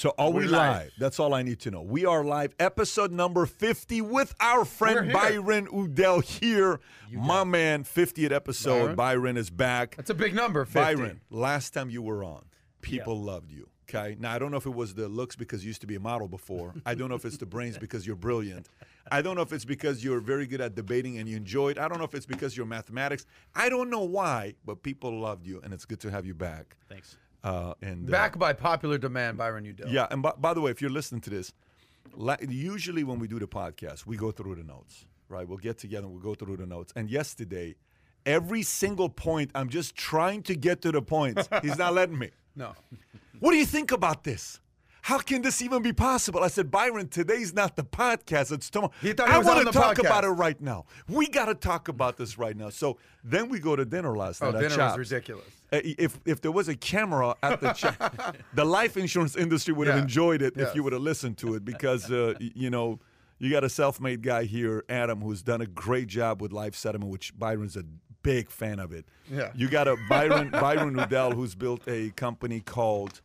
So 0.00 0.14
are 0.16 0.30
we 0.30 0.46
We're 0.46 0.52
live? 0.52 0.76
live. 0.76 0.92
That's 0.98 1.20
all 1.20 1.34
I 1.34 1.42
need 1.42 1.60
to 1.60 1.70
know. 1.70 1.82
We 1.82 2.06
are 2.06 2.24
live, 2.24 2.54
episode 2.58 3.12
number 3.12 3.44
50 3.44 4.00
with 4.00 4.34
our 4.40 4.64
friend 4.64 5.12
Byron 5.12 5.68
Udell 5.70 6.20
here. 6.20 6.80
My 7.12 7.44
man, 7.44 7.84
50th 7.84 8.32
episode. 8.32 8.96
Byron, 8.96 8.96
Byron. 8.96 9.36
is 9.36 9.50
back. 9.50 9.96
That's 9.96 10.08
a 10.08 10.14
big 10.14 10.34
number. 10.34 10.64
50. 10.64 10.80
Byron, 10.80 11.20
last 11.28 11.74
time 11.74 11.90
you 11.90 12.00
were 12.00 12.24
on, 12.24 12.46
people 12.80 13.20
loved 13.20 13.52
you. 13.52 13.68
Okay. 13.90 14.16
Now 14.18 14.32
I 14.32 14.38
don't 14.38 14.50
know 14.50 14.56
if 14.56 14.64
it 14.64 14.74
was 14.74 14.94
the 14.94 15.06
looks 15.06 15.36
because 15.36 15.62
you 15.64 15.68
used 15.68 15.82
to 15.82 15.86
be 15.86 15.96
a 15.96 16.00
model 16.00 16.28
before. 16.28 16.72
I 16.86 16.94
don't 16.94 17.10
know 17.10 17.16
if 17.16 17.26
it's 17.26 17.36
the 17.36 17.44
brains 17.44 17.76
because 17.86 18.06
you're 18.06 18.16
brilliant. 18.16 18.70
I 19.12 19.20
don't 19.20 19.36
know 19.36 19.42
if 19.42 19.52
it's 19.52 19.66
because 19.66 20.02
you're 20.02 20.20
very 20.20 20.46
good 20.46 20.62
at 20.62 20.74
debating 20.74 21.18
and 21.18 21.28
you 21.28 21.36
enjoy 21.36 21.72
it. 21.72 21.78
I 21.78 21.88
don't 21.88 21.98
know 21.98 22.04
if 22.04 22.14
it's 22.14 22.24
because 22.24 22.56
you're 22.56 22.64
mathematics. 22.64 23.26
I 23.54 23.68
don't 23.68 23.90
know 23.90 24.04
why, 24.04 24.54
but 24.64 24.82
people 24.82 25.20
loved 25.20 25.46
you, 25.46 25.60
and 25.62 25.74
it's 25.74 25.84
good 25.84 26.00
to 26.00 26.10
have 26.10 26.24
you 26.24 26.32
back. 26.32 26.78
Thanks. 26.88 27.18
Uh, 27.42 27.74
and 27.82 28.08
uh, 28.08 28.10
Back 28.12 28.38
by 28.38 28.52
popular 28.52 28.98
demand, 28.98 29.38
Byron 29.38 29.64
Udell. 29.64 29.88
yeah, 29.88 30.06
and 30.10 30.22
by, 30.22 30.32
by 30.38 30.52
the 30.54 30.60
way, 30.60 30.70
if 30.70 30.80
you're 30.82 30.90
listening 30.90 31.20
to 31.22 31.30
this, 31.30 31.52
la- 32.14 32.36
usually 32.48 33.02
when 33.04 33.18
we 33.18 33.28
do 33.28 33.38
the 33.38 33.46
podcast, 33.46 34.06
we 34.06 34.16
go 34.16 34.30
through 34.30 34.56
the 34.56 34.62
notes, 34.64 35.06
right? 35.28 35.48
We'll 35.48 35.58
get 35.58 35.78
together, 35.78 36.06
we'll 36.08 36.20
go 36.20 36.34
through 36.34 36.58
the 36.58 36.66
notes. 36.66 36.92
And 36.96 37.08
yesterday, 37.10 37.76
every 38.26 38.62
single 38.62 39.08
point, 39.08 39.50
I'm 39.54 39.68
just 39.70 39.96
trying 39.96 40.42
to 40.44 40.54
get 40.54 40.82
to 40.82 40.92
the 40.92 41.00
points. 41.02 41.48
He's 41.62 41.78
not 41.78 41.94
letting 41.94 42.18
me. 42.18 42.30
No. 42.54 42.74
What 43.38 43.52
do 43.52 43.56
you 43.56 43.64
think 43.66 43.90
about 43.92 44.24
this? 44.24 44.60
How 45.02 45.16
can 45.18 45.40
this 45.40 45.62
even 45.62 45.80
be 45.82 45.94
possible? 45.94 46.40
I 46.44 46.48
said, 46.48 46.70
Byron, 46.70 47.08
today's 47.08 47.54
not 47.54 47.74
the 47.74 47.84
podcast. 47.84 48.52
It's 48.52 48.68
tomorrow. 48.68 48.92
He 49.00 49.14
thought 49.14 49.28
he 49.28 49.34
I 49.34 49.38
wanna 49.38 49.72
talk 49.72 49.96
podcast. 49.96 50.00
about 50.06 50.24
it 50.24 50.28
right 50.28 50.60
now. 50.60 50.84
We 51.08 51.26
got 51.26 51.46
to 51.46 51.54
talk 51.54 51.88
about 51.88 52.18
this 52.18 52.36
right 52.36 52.54
now. 52.54 52.68
So 52.68 52.98
then 53.24 53.48
we 53.48 53.60
go 53.60 53.76
to 53.76 53.86
dinner 53.86 54.14
last 54.14 54.42
Oh, 54.42 54.50
night. 54.50 54.64
at 54.64 54.70
dinner 54.72 54.84
was 54.84 54.98
ridiculous. 54.98 55.46
Uh, 55.72 55.80
If 55.84 56.18
if 56.24 56.40
there 56.40 56.52
was 56.52 56.68
a 56.68 56.76
camera 56.76 57.34
at 57.42 57.60
the 57.60 57.72
Chop, 57.72 58.36
the 58.54 58.64
life 58.64 58.96
insurance 58.96 59.36
industry 59.36 59.72
would 59.74 59.86
have 59.86 59.96
Yeah. 59.96 60.02
enjoyed 60.02 60.42
it 60.42 60.56
if 60.56 60.74
you 60.74 60.82
would 60.82 60.92
have 60.92 61.02
listened 61.02 61.38
to 61.38 61.54
it 61.54 61.64
because 61.64 62.10
uh, 62.10 62.34
you 62.40 62.70
know 62.70 62.98
you 63.38 63.50
got 63.50 63.64
a 63.64 63.68
self-made 63.70 64.22
guy 64.22 64.44
here, 64.44 64.84
Adam, 64.88 65.20
who's 65.22 65.42
done 65.42 65.60
a 65.62 65.66
great 65.66 66.08
job 66.08 66.42
with 66.42 66.52
life 66.52 66.74
settlement, 66.74 67.10
which 67.10 67.32
Byron's 67.38 67.76
a 67.76 67.84
big 68.22 68.50
fan 68.50 68.78
of 68.78 68.92
it. 68.92 69.06
Yeah. 69.30 69.50
You 69.54 69.68
got 69.68 69.88
a 69.88 69.96
Byron 70.08 70.50
Byron 70.64 70.94
Udell 70.98 71.32
who's 71.32 71.54
built 71.54 71.82
a 71.88 72.10
company 72.10 72.60
called 72.60 73.20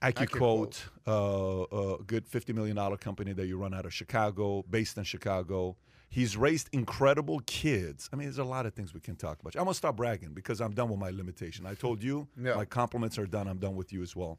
AccuQuote, 0.00 0.80
uh, 1.06 2.00
a 2.00 2.02
good 2.04 2.28
$50 2.28 2.54
million 2.54 2.96
company 2.96 3.32
that 3.32 3.46
you 3.46 3.56
run 3.56 3.72
out 3.74 3.86
of 3.86 3.92
Chicago, 3.94 4.64
based 4.68 4.96
in 4.98 5.04
Chicago. 5.04 5.76
He's 6.12 6.36
raised 6.36 6.68
incredible 6.72 7.40
kids. 7.46 8.10
I 8.12 8.16
mean, 8.16 8.26
there's 8.26 8.36
a 8.38 8.44
lot 8.44 8.66
of 8.66 8.74
things 8.74 8.92
we 8.92 9.00
can 9.00 9.16
talk 9.16 9.40
about. 9.40 9.54
I'm 9.56 9.64
going 9.64 9.72
to 9.72 9.74
stop 9.78 9.96
bragging 9.96 10.34
because 10.34 10.60
I'm 10.60 10.72
done 10.74 10.90
with 10.90 10.98
my 10.98 11.08
limitation. 11.08 11.64
I 11.64 11.72
told 11.74 12.02
you 12.02 12.28
Yeah. 12.38 12.54
my 12.54 12.66
compliments 12.66 13.18
are 13.18 13.26
done. 13.26 13.48
I'm 13.48 13.56
done 13.58 13.74
with 13.76 13.94
you 13.94 14.02
as 14.02 14.14
well 14.14 14.38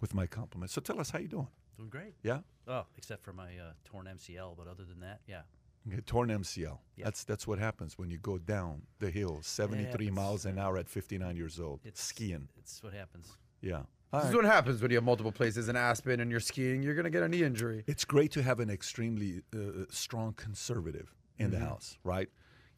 with 0.00 0.14
my 0.14 0.26
compliments. 0.28 0.72
So 0.74 0.80
tell 0.80 1.00
us 1.00 1.10
how 1.10 1.18
you 1.18 1.26
doing. 1.26 1.48
Doing 1.76 1.88
great. 1.90 2.14
Yeah? 2.22 2.40
Oh, 2.68 2.84
except 2.96 3.24
for 3.24 3.32
my 3.32 3.48
uh, 3.58 3.72
torn 3.84 4.06
MCL, 4.06 4.56
but 4.56 4.68
other 4.68 4.84
than 4.84 5.00
that, 5.00 5.20
yeah. 5.26 5.42
Okay, 5.88 6.00
torn 6.02 6.28
MCL. 6.28 6.78
Yeah. 6.96 7.04
That's 7.06 7.24
that's 7.24 7.44
what 7.48 7.58
happens 7.58 7.98
when 7.98 8.08
you 8.08 8.18
go 8.18 8.38
down 8.38 8.82
the 9.00 9.10
hill 9.10 9.40
73 9.42 9.86
happens. 9.90 10.12
miles 10.12 10.44
an 10.46 10.56
hour 10.60 10.76
at 10.78 10.88
59 10.88 11.34
years 11.34 11.58
old. 11.58 11.80
It's 11.84 12.00
skiing. 12.00 12.46
It's 12.56 12.80
what 12.84 12.92
happens. 12.92 13.26
Yeah. 13.60 13.82
This 14.12 14.24
All 14.24 14.28
is 14.28 14.34
what 14.36 14.44
happens 14.44 14.82
when 14.82 14.90
you 14.90 14.98
have 14.98 15.04
multiple 15.04 15.32
places 15.32 15.68
in 15.70 15.76
Aspen 15.76 16.20
and 16.20 16.30
you're 16.30 16.38
skiing. 16.40 16.82
You're 16.82 16.94
going 16.94 17.04
to 17.04 17.10
get 17.10 17.22
a 17.22 17.28
knee 17.28 17.42
injury. 17.44 17.82
It's 17.86 18.04
great 18.04 18.30
to 18.32 18.42
have 18.42 18.60
an 18.60 18.68
extremely 18.68 19.40
uh, 19.54 19.84
strong 19.90 20.34
conservative 20.34 21.14
in 21.38 21.46
Mm-hmm. 21.50 21.58
the 21.58 21.66
house, 21.66 21.96
right? 22.04 22.28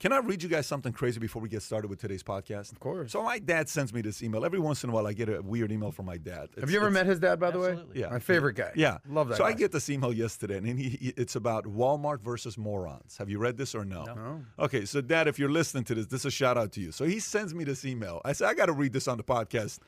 Can 0.01 0.13
I 0.13 0.19
read 0.19 0.43
you 0.43 0.49
guys 0.49 0.67
something 0.67 0.93
crazy 0.93 1.19
before 1.19 1.43
we 1.43 1.49
get 1.49 1.63
started 1.63 1.89
with 1.89 2.01
today's 2.01 2.23
podcast? 2.23 2.71
Of 2.73 2.79
course. 2.81 3.11
So 3.13 3.23
my 3.23 3.39
dad 3.39 3.69
sends 3.69 3.93
me 3.93 4.01
this 4.01 4.23
email 4.23 4.45
every 4.45 4.59
once 4.59 4.85
in 4.85 4.91
a 4.91 4.93
while. 4.93 5.07
I 5.07 5.13
get 5.13 5.29
a 5.29 5.41
weird 5.43 5.73
email 5.73 5.91
from 5.93 6.07
my 6.07 6.19
dad. 6.19 6.51
Have 6.61 6.71
you 6.71 6.77
ever 6.79 6.91
met 6.91 7.07
his 7.07 7.19
dad, 7.21 7.41
by 7.41 7.51
the 7.51 7.59
way? 7.59 7.79
Yeah. 7.95 8.11
My 8.11 8.19
favorite 8.21 8.55
guy. 8.55 8.71
Yeah, 8.77 8.99
Love 9.09 9.29
that 9.29 9.37
So 9.39 9.45
I 9.45 9.53
get 9.55 9.73
this 9.73 9.89
email 9.91 10.13
yesterday, 10.13 10.59
and 10.59 10.67
he, 10.79 10.89
he, 10.91 11.09
it's 11.17 11.35
about 11.37 11.65
Walmart 11.65 12.21
versus 12.23 12.57
morons. 12.59 13.17
Have 13.19 13.29
you 13.31 13.39
read 13.39 13.57
this 13.57 13.75
or 13.75 13.85
no? 13.85 14.05
No. 14.05 14.43
Okay, 14.59 14.85
so 14.85 15.01
Dad, 15.01 15.27
if 15.29 15.39
you're 15.39 15.51
listening 15.51 15.85
to 15.85 15.95
this, 15.95 16.07
this 16.07 16.21
is 16.23 16.27
a 16.27 16.31
shout 16.31 16.57
out 16.59 16.73
to 16.73 16.81
you. 16.81 16.93
So 16.93 17.05
he 17.05 17.19
sends 17.21 17.55
me 17.55 17.65
this 17.65 17.85
email. 17.85 18.21
I 18.25 18.33
said 18.35 18.49
I 18.49 18.55
got 18.55 18.67
to 18.67 18.73
read 18.73 18.93
this 18.93 19.09
on 19.09 19.17
the 19.17 19.25
podcast 19.25 19.79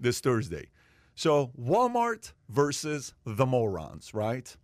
this 0.00 0.20
Thursday. 0.20 0.66
So 1.14 1.52
Walmart 1.60 2.32
versus 2.48 3.14
the 3.24 3.46
morons, 3.46 4.14
right? 4.14 4.56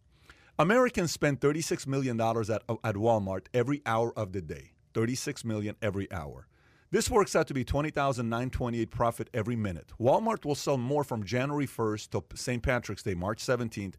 Americans 0.58 1.12
spend 1.12 1.40
$36 1.40 1.86
million 1.86 2.20
at, 2.20 2.62
at 2.84 2.94
Walmart 2.96 3.46
every 3.54 3.82
hour 3.86 4.12
of 4.18 4.32
the 4.32 4.42
day. 4.42 4.72
36 4.94 5.44
million 5.44 5.76
every 5.80 6.10
hour. 6.12 6.48
This 6.90 7.08
works 7.08 7.36
out 7.36 7.46
to 7.46 7.54
be 7.54 7.64
20,928 7.64 8.90
profit 8.90 9.30
every 9.32 9.54
minute. 9.54 9.92
Walmart 10.00 10.44
will 10.44 10.56
sell 10.56 10.76
more 10.76 11.04
from 11.04 11.24
January 11.24 11.66
1st 11.66 12.10
to 12.10 12.36
St. 12.36 12.62
Patrick's 12.62 13.04
Day, 13.04 13.14
March 13.14 13.44
17th, 13.44 13.94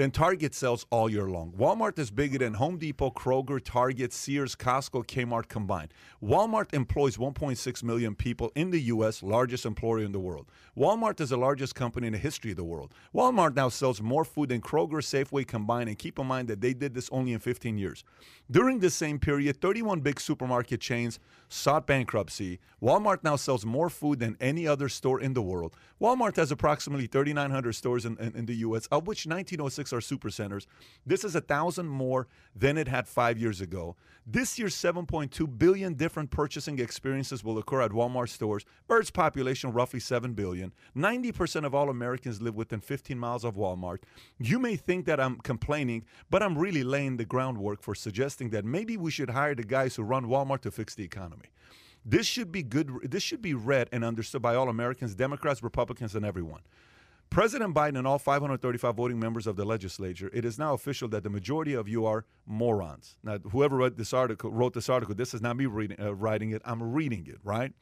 than 0.00 0.10
Target 0.10 0.54
sells 0.54 0.86
all 0.88 1.10
year 1.10 1.28
long. 1.28 1.52
Walmart 1.52 1.98
is 1.98 2.10
bigger 2.10 2.38
than 2.38 2.54
Home 2.54 2.78
Depot, 2.78 3.10
Kroger, 3.10 3.62
Target, 3.62 4.14
Sears, 4.14 4.56
Costco, 4.56 5.04
Kmart 5.04 5.48
combined. 5.48 5.92
Walmart 6.24 6.72
employs 6.72 7.18
1.6 7.18 7.82
million 7.82 8.14
people 8.14 8.50
in 8.54 8.70
the 8.70 8.80
U.S., 8.80 9.22
largest 9.22 9.66
employer 9.66 10.02
in 10.02 10.12
the 10.12 10.18
world. 10.18 10.46
Walmart 10.74 11.20
is 11.20 11.28
the 11.28 11.36
largest 11.36 11.74
company 11.74 12.06
in 12.06 12.14
the 12.14 12.18
history 12.18 12.52
of 12.52 12.56
the 12.56 12.64
world. 12.64 12.94
Walmart 13.14 13.54
now 13.54 13.68
sells 13.68 14.00
more 14.00 14.24
food 14.24 14.48
than 14.48 14.62
Kroger, 14.62 15.02
Safeway 15.02 15.46
combined, 15.46 15.90
and 15.90 15.98
keep 15.98 16.18
in 16.18 16.26
mind 16.26 16.48
that 16.48 16.62
they 16.62 16.72
did 16.72 16.94
this 16.94 17.10
only 17.12 17.34
in 17.34 17.38
15 17.38 17.76
years. 17.76 18.02
During 18.50 18.78
this 18.78 18.94
same 18.94 19.18
period, 19.18 19.60
31 19.60 20.00
big 20.00 20.18
supermarket 20.18 20.80
chains 20.80 21.18
sought 21.50 21.86
bankruptcy. 21.86 22.60
Walmart 22.80 23.22
now 23.22 23.36
sells 23.36 23.66
more 23.66 23.90
food 23.90 24.20
than 24.20 24.36
any 24.40 24.66
other 24.66 24.88
store 24.88 25.20
in 25.20 25.34
the 25.34 25.42
world. 25.42 25.74
Walmart 26.00 26.36
has 26.36 26.50
approximately 26.50 27.06
3,900 27.06 27.74
stores 27.74 28.06
in, 28.06 28.16
in, 28.18 28.34
in 28.34 28.46
the 28.46 28.54
U.S., 28.56 28.86
of 28.86 29.06
which 29.06 29.26
1906 29.26 29.92
are 29.92 29.98
supercenters. 29.98 30.66
This 31.04 31.24
is 31.24 31.34
a 31.34 31.40
thousand 31.40 31.88
more 31.88 32.28
than 32.54 32.78
it 32.78 32.88
had 32.88 33.08
five 33.08 33.36
years 33.36 33.60
ago. 33.60 33.96
This 34.26 34.58
year, 34.58 34.68
7.2 34.68 35.58
billion 35.58 35.94
different 35.94 36.30
purchasing 36.30 36.78
experiences 36.78 37.42
will 37.42 37.58
occur 37.58 37.82
at 37.82 37.90
Walmart 37.90 38.28
stores. 38.28 38.64
Earth's 38.88 39.10
population 39.10 39.72
roughly 39.72 39.98
7 39.98 40.34
billion. 40.34 40.72
90% 40.96 41.64
of 41.64 41.74
all 41.74 41.90
Americans 41.90 42.40
live 42.40 42.54
within 42.54 42.80
15 42.80 43.18
miles 43.18 43.44
of 43.44 43.56
Walmart. 43.56 43.98
You 44.38 44.60
may 44.60 44.76
think 44.76 45.04
that 45.06 45.18
I'm 45.18 45.38
complaining, 45.38 46.04
but 46.30 46.42
I'm 46.42 46.56
really 46.56 46.84
laying 46.84 47.16
the 47.16 47.24
groundwork 47.24 47.82
for 47.82 47.94
suggesting 47.94 48.50
that 48.50 48.64
maybe 48.64 48.96
we 48.96 49.10
should 49.10 49.30
hire 49.30 49.56
the 49.56 49.64
guys 49.64 49.96
who 49.96 50.04
run 50.04 50.26
Walmart 50.26 50.60
to 50.60 50.70
fix 50.70 50.94
the 50.94 51.04
economy. 51.04 51.39
This 52.04 52.26
should 52.26 52.50
be 52.50 52.62
good. 52.62 53.10
This 53.10 53.22
should 53.22 53.42
be 53.42 53.54
read 53.54 53.88
and 53.92 54.04
understood 54.04 54.42
by 54.42 54.54
all 54.54 54.68
Americans, 54.68 55.14
Democrats, 55.14 55.62
Republicans, 55.62 56.14
and 56.14 56.24
everyone. 56.24 56.60
President 57.30 57.72
Biden 57.74 57.96
and 57.96 58.08
all 58.08 58.18
535 58.18 58.96
voting 58.96 59.20
members 59.20 59.46
of 59.46 59.54
the 59.54 59.64
legislature, 59.64 60.30
it 60.32 60.44
is 60.44 60.58
now 60.58 60.74
official 60.74 61.06
that 61.08 61.22
the 61.22 61.30
majority 61.30 61.74
of 61.74 61.88
you 61.88 62.04
are 62.04 62.24
morons. 62.44 63.16
Now, 63.22 63.38
whoever 63.52 63.76
wrote 63.76 63.96
this 63.96 64.12
article, 64.12 64.50
wrote 64.50 64.74
this 64.74 64.88
article, 64.88 65.14
this 65.14 65.32
is 65.32 65.40
not 65.40 65.56
me 65.56 65.66
reading, 65.66 66.00
uh, 66.00 66.12
writing 66.12 66.50
it. 66.50 66.60
I'm 66.64 66.82
reading 66.82 67.26
it, 67.28 67.38
right? 67.44 67.72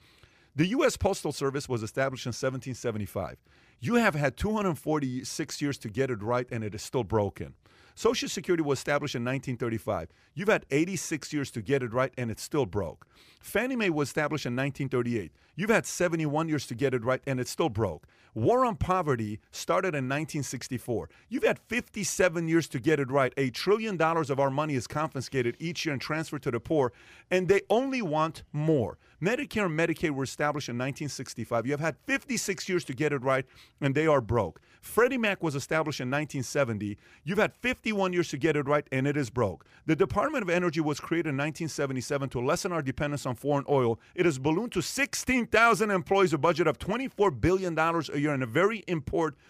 The 0.55 0.67
U.S. 0.67 0.99
Postal 0.99 1.33
Service 1.33 1.67
was 1.67 1.83
established 1.83 2.27
in 2.27 2.31
1775. 2.31 3.37
You 3.81 3.95
have 3.95 4.15
had 4.15 4.37
246 4.37 5.63
years 5.63 5.79
to 5.79 5.89
get 5.89 6.11
it 6.11 6.23
right, 6.23 6.47
and 6.51 6.63
it 6.63 6.75
is 6.75 6.83
still 6.83 7.05
broken. 7.05 7.55
Social 7.99 8.29
Security 8.29 8.63
was 8.63 8.79
established 8.79 9.17
in 9.17 9.25
1935. 9.25 10.11
You've 10.33 10.47
had 10.47 10.65
86 10.71 11.33
years 11.33 11.51
to 11.51 11.61
get 11.61 11.83
it 11.83 11.93
right, 11.93 12.13
and 12.17 12.31
it's 12.31 12.45
still 12.45 12.65
broke. 12.65 13.09
Fannie 13.41 13.75
Mae 13.75 13.91
was 13.91 14.07
established 14.07 14.47
in 14.47 14.55
1938. 14.55 15.33
You've 15.57 15.69
had 15.69 15.85
71 15.85 16.49
years 16.49 16.65
to 16.69 16.77
get 16.77 16.95
it 16.95 17.03
right, 17.03 17.21
and 17.27 17.41
it's 17.41 17.51
still 17.51 17.69
broke. 17.69 18.07
War 18.35 18.65
on 18.65 18.77
poverty 18.77 19.41
started 19.51 19.97
in 19.97 20.05
1964. 20.05 21.11
You've 21.29 21.43
had 21.43 21.59
57 21.59 22.47
years 22.47 22.69
to 22.69 22.79
get 22.79 23.01
it 23.01 23.11
right. 23.11 23.35
A 23.37 23.51
trillion 23.51 23.97
dollars 23.97 24.31
of 24.31 24.39
our 24.39 24.51
money 24.51 24.77
is 24.77 24.87
confiscated 24.87 25.57
each 25.59 25.85
year 25.85 25.93
and 25.93 26.01
transferred 26.01 26.43
to 26.43 26.53
the 26.53 26.61
poor, 26.61 26.93
and 27.33 27.49
they 27.49 27.63
only 27.69 28.01
want 28.01 28.45
more. 28.53 28.97
Medicare 29.23 29.67
and 29.67 29.79
Medicaid 29.79 30.11
were 30.11 30.23
established 30.23 30.69
in 30.69 30.77
1965. 30.77 31.67
You 31.67 31.73
have 31.73 31.81
had 31.81 31.97
56 32.07 32.69
years 32.69 32.85
to 32.85 32.95
get 32.95 33.13
it 33.13 33.23
right, 33.23 33.45
and 33.81 33.95
they 33.95 34.07
are 34.07 34.21
broke. 34.21 34.61
Freddie 34.81 35.19
Mac 35.19 35.43
was 35.43 35.57
established 35.57 36.01
in 36.01 36.09
1970. 36.09 36.97
You've 37.25 37.39
had 37.39 37.53
51 37.53 38.13
years 38.13 38.29
to 38.29 38.39
get 38.39 38.57
it 38.57 38.69
right, 38.69 38.87
and 38.93 39.07
it 39.09 39.17
is 39.17 39.29
broke. 39.29 39.67
The 39.87 39.97
Department 39.97 40.43
of 40.43 40.51
Energy 40.51 40.81
was 40.81 41.01
created 41.01 41.31
in 41.31 41.37
1977 41.37 42.29
to 42.31 42.41
lessen 42.41 42.73
our 42.73 42.83
dependence 42.83 43.27
on 43.27 43.35
foreign 43.35 43.65
oil. 43.69 43.99
It 44.15 44.25
has 44.25 44.39
ballooned 44.39 44.73
to 44.73 44.83
16,000 44.83 45.91
employees, 45.91 46.33
a 46.33 46.39
budget 46.39 46.69
of 46.69 46.79
$24 46.79 47.41
billion 47.41 47.77
a 47.77 48.19
year, 48.19 48.33
and 48.33 48.43
a 48.43 48.47
very 48.47 48.85
important 48.87 49.41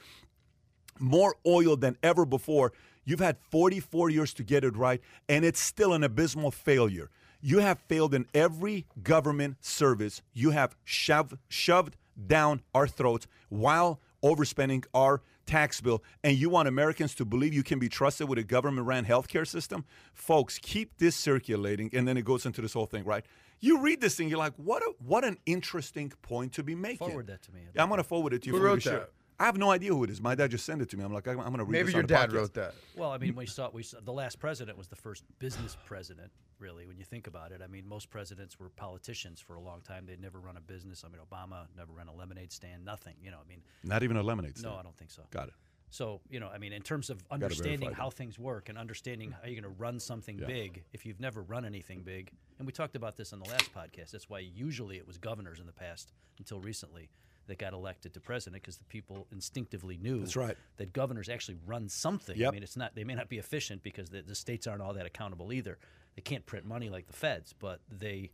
more 0.99 1.37
oil 1.47 1.77
than 1.77 1.97
ever 2.03 2.25
before. 2.25 2.73
You've 3.05 3.21
had 3.21 3.39
44 3.51 4.11
years 4.11 4.35
to 4.35 4.43
get 4.43 4.65
it 4.65 4.77
right, 4.77 5.01
and 5.29 5.45
it's 5.45 5.61
still 5.61 5.93
an 5.93 6.05
abysmal 6.05 6.51
failure. 6.51 7.11
You 7.41 7.59
have 7.59 7.79
failed 7.89 8.15
in 8.15 8.27
every 8.35 8.87
government 9.03 9.57
service. 9.65 10.23
You 10.33 10.51
have 10.51 10.77
shoved, 10.85 11.37
shoved 11.49 11.97
down 12.27 12.63
our 12.75 12.89
throats 12.89 13.27
while 13.49 14.01
overspending 14.23 14.85
our 14.93 15.23
tax 15.47 15.81
bill. 15.81 16.03
And 16.23 16.37
you 16.37 16.51
want 16.51 16.69
Americans 16.69 17.15
to 17.17 17.25
believe 17.25 17.55
you 17.55 17.63
can 17.63 17.79
be 17.79 17.89
trusted 17.89 18.29
with 18.29 18.39
a 18.39 18.43
government 18.43 18.87
ran 18.87 19.05
healthcare 19.05 19.47
system? 19.47 19.85
Folks, 20.13 20.59
keep 20.59 20.99
this 20.99 21.17
circulating. 21.17 21.91
And 21.93 22.07
then 22.07 22.17
it 22.17 22.25
goes 22.25 22.45
into 22.45 22.61
this 22.61 22.73
whole 22.73 22.87
thing, 22.87 23.05
right? 23.05 23.25
You 23.61 23.81
read 23.81 24.01
this 24.01 24.15
thing, 24.15 24.29
you're 24.29 24.39
like, 24.39 24.55
what, 24.57 24.83
a, 24.83 24.93
what 25.05 25.25
an 25.25 25.37
interesting 25.47 26.13
point 26.23 26.53
to 26.55 26.63
be 26.63 26.75
making. 26.77 27.09
Forward 27.09 27.27
that 27.27 27.43
to 27.43 27.53
me. 27.53 27.63
Yeah, 27.75 27.83
I'm 27.83 27.89
going 27.89 27.99
to 27.99 28.05
forward 28.05 28.33
it 28.33 28.43
to 28.43 28.47
you. 28.49 28.53
Who 28.53 28.59
for 28.59 28.65
you 28.65 28.69
wrote 28.69 28.83
to 28.83 28.89
share. 28.89 29.09
That? 29.39 29.43
I 29.43 29.47
have 29.47 29.57
no 29.57 29.71
idea 29.71 29.91
who 29.95 30.05
it 30.05 30.11
is. 30.11 30.21
My 30.21 30.35
dad 30.35 30.51
just 30.51 30.65
sent 30.67 30.83
it 30.83 30.89
to 30.91 30.97
me. 30.97 31.05
I'm 31.05 31.13
like, 31.13 31.27
I'm, 31.29 31.39
I'm 31.39 31.47
going 31.47 31.59
to 31.59 31.65
read 31.65 31.73
Maybe 31.73 31.85
this 31.87 31.95
your 31.95 32.03
on 32.03 32.07
dad 32.09 32.31
podcast. 32.31 32.35
wrote 32.35 32.55
that. 32.55 32.75
Well, 32.97 33.11
I 33.13 33.19
mean, 33.19 33.35
we 33.37 33.47
saw 33.47 33.71
we 33.73 33.83
saw, 33.83 33.99
the 34.05 34.13
last 34.13 34.39
president 34.41 34.77
was 34.77 34.89
the 34.89 34.97
first 34.97 35.25
business 35.39 35.77
president, 35.87 36.31
really. 36.59 36.87
When 36.87 36.97
you 36.99 37.05
think 37.05 37.27
about 37.27 37.53
it, 37.53 37.61
I 37.63 37.67
mean, 37.69 37.87
most 37.89 38.11
presidents 38.11 38.59
were 38.59 38.69
politicians 38.71 39.41
for 39.41 39.55
a 39.57 39.61
long 39.61 39.81
time. 39.83 40.07
They'd 40.07 40.21
never 40.21 40.41
run 40.41 40.57
a 40.57 40.61
business. 40.61 41.05
I 41.05 41.09
mean, 41.09 41.21
Obama 41.21 41.67
never 41.77 41.93
ran 41.93 42.09
a 42.09 42.15
lemonade 42.15 42.53
stand, 42.53 42.85
nothing. 42.85 43.15
You 43.23 43.31
know, 43.31 43.39
I 43.45 43.49
mean, 43.49 43.63
Not 43.85 44.03
even 44.03 44.17
a 44.17 44.23
lemonade 44.23 44.59
stand. 44.59 44.75
no. 44.75 44.79
I 44.79 44.83
don't 44.83 44.97
think 44.97 45.11
so. 45.11 45.23
Got 45.31 45.49
it. 45.49 45.55
So, 45.91 46.21
you 46.29 46.39
know, 46.39 46.49
I 46.53 46.59
mean, 46.59 46.75
in 46.75 46.83
terms 46.83 47.09
of 47.09 47.25
understanding 47.31 47.93
how 47.93 48.11
things 48.11 48.39
work 48.39 48.69
and 48.69 48.77
understanding 48.77 49.31
how 49.31 49.39
you're 49.49 49.59
going 49.59 49.75
to 49.75 49.81
run 49.81 49.99
something 49.99 50.39
Yeah. 50.39 50.47
big, 50.47 50.85
if 50.93 51.07
you've 51.07 51.19
never 51.19 51.41
run 51.43 51.65
anything 51.65 52.03
big, 52.03 52.31
and 52.59 52.67
we 52.67 52.73
talked 52.75 52.95
about 52.95 53.17
this 53.17 53.33
on 53.33 53.39
the 53.39 53.49
last 53.49 53.73
podcast, 53.75 54.11
that's 54.11 54.29
why 54.29 54.41
usually 54.41 54.99
it 54.99 55.07
was 55.07 55.17
governors 55.17 55.61
in 55.61 55.65
the 55.67 55.73
past 55.73 56.13
until 56.39 56.61
recently 56.61 57.09
that 57.49 57.59
got 57.59 57.73
elected 57.73 58.15
to 58.15 58.21
president 58.21 58.63
because 58.63 58.77
the 58.77 58.85
people 58.85 59.27
instinctively 59.33 59.99
knew 60.01 60.21
That's 60.21 60.37
right. 60.37 60.57
that 60.77 60.93
governors 60.93 61.29
actually 61.29 61.57
run 61.67 61.89
something. 61.89 62.37
I 62.47 62.51
mean, 62.51 62.63
it's 62.63 62.77
not 62.77 62.95
they 62.95 63.05
may 63.05 63.15
not 63.15 63.29
be 63.29 63.39
efficient 63.39 63.83
because 63.83 64.09
the, 64.11 64.23
the 64.23 64.35
states 64.35 64.67
aren't 64.67 64.83
all 64.83 64.95
that 64.95 65.07
accountable 65.07 65.53
either. 65.53 65.79
They 66.15 66.23
can't 66.23 66.47
print 66.47 66.65
money 66.67 66.89
like 66.89 67.07
the 67.07 67.13
feds, 67.13 67.55
but 67.59 67.81
they 67.91 68.31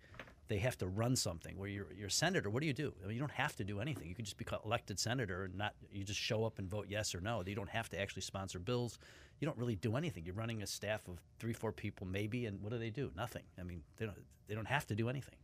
they 0.49 0.59
have 0.59 0.77
to 0.79 0.87
run 0.87 1.17
something. 1.17 1.57
Where 1.57 1.69
you're 1.69 1.87
you're 1.97 2.09
a 2.09 2.11
senator, 2.11 2.51
what 2.51 2.61
do 2.61 2.67
you 2.67 2.73
do? 2.73 2.93
I 3.03 3.07
mean, 3.07 3.15
you 3.15 3.21
don't 3.21 3.31
have 3.33 3.57
to 3.57 3.65
do 3.65 3.81
anything. 3.81 4.09
You 4.09 4.15
can 4.15 4.25
just 4.25 4.37
be 4.37 4.45
elected 4.65 4.99
senator 4.99 5.45
and 5.45 5.57
not 5.57 5.75
you 5.93 6.05
just 6.05 6.21
show 6.21 6.45
up 6.45 6.59
and 6.59 6.69
vote 6.69 6.87
yes 6.89 7.15
or 7.15 7.21
no. 7.21 7.43
You 7.47 7.55
don't 7.55 7.71
have 7.71 7.89
to 7.91 8.01
actually 8.01 8.23
sponsor 8.23 8.59
bills. 8.59 8.99
You 9.41 9.47
don't 9.47 9.59
really 9.59 9.77
do 9.77 9.97
anything. 9.97 10.25
You're 10.25 10.35
running 10.35 10.63
a 10.63 10.67
staff 10.67 11.07
of 11.09 11.21
three, 11.39 11.53
four 11.53 11.73
people 11.73 12.07
maybe, 12.07 12.47
and 12.47 12.61
what 12.63 12.73
do 12.73 12.79
they 12.79 12.91
do? 12.91 13.11
Nothing. 13.17 13.43
I 13.59 13.63
mean, 13.63 13.83
they 13.97 14.07
don't 14.07 14.19
they 14.49 14.55
don't 14.55 14.69
have 14.69 14.87
to 14.89 14.95
do 14.95 15.09
anything. 15.09 15.37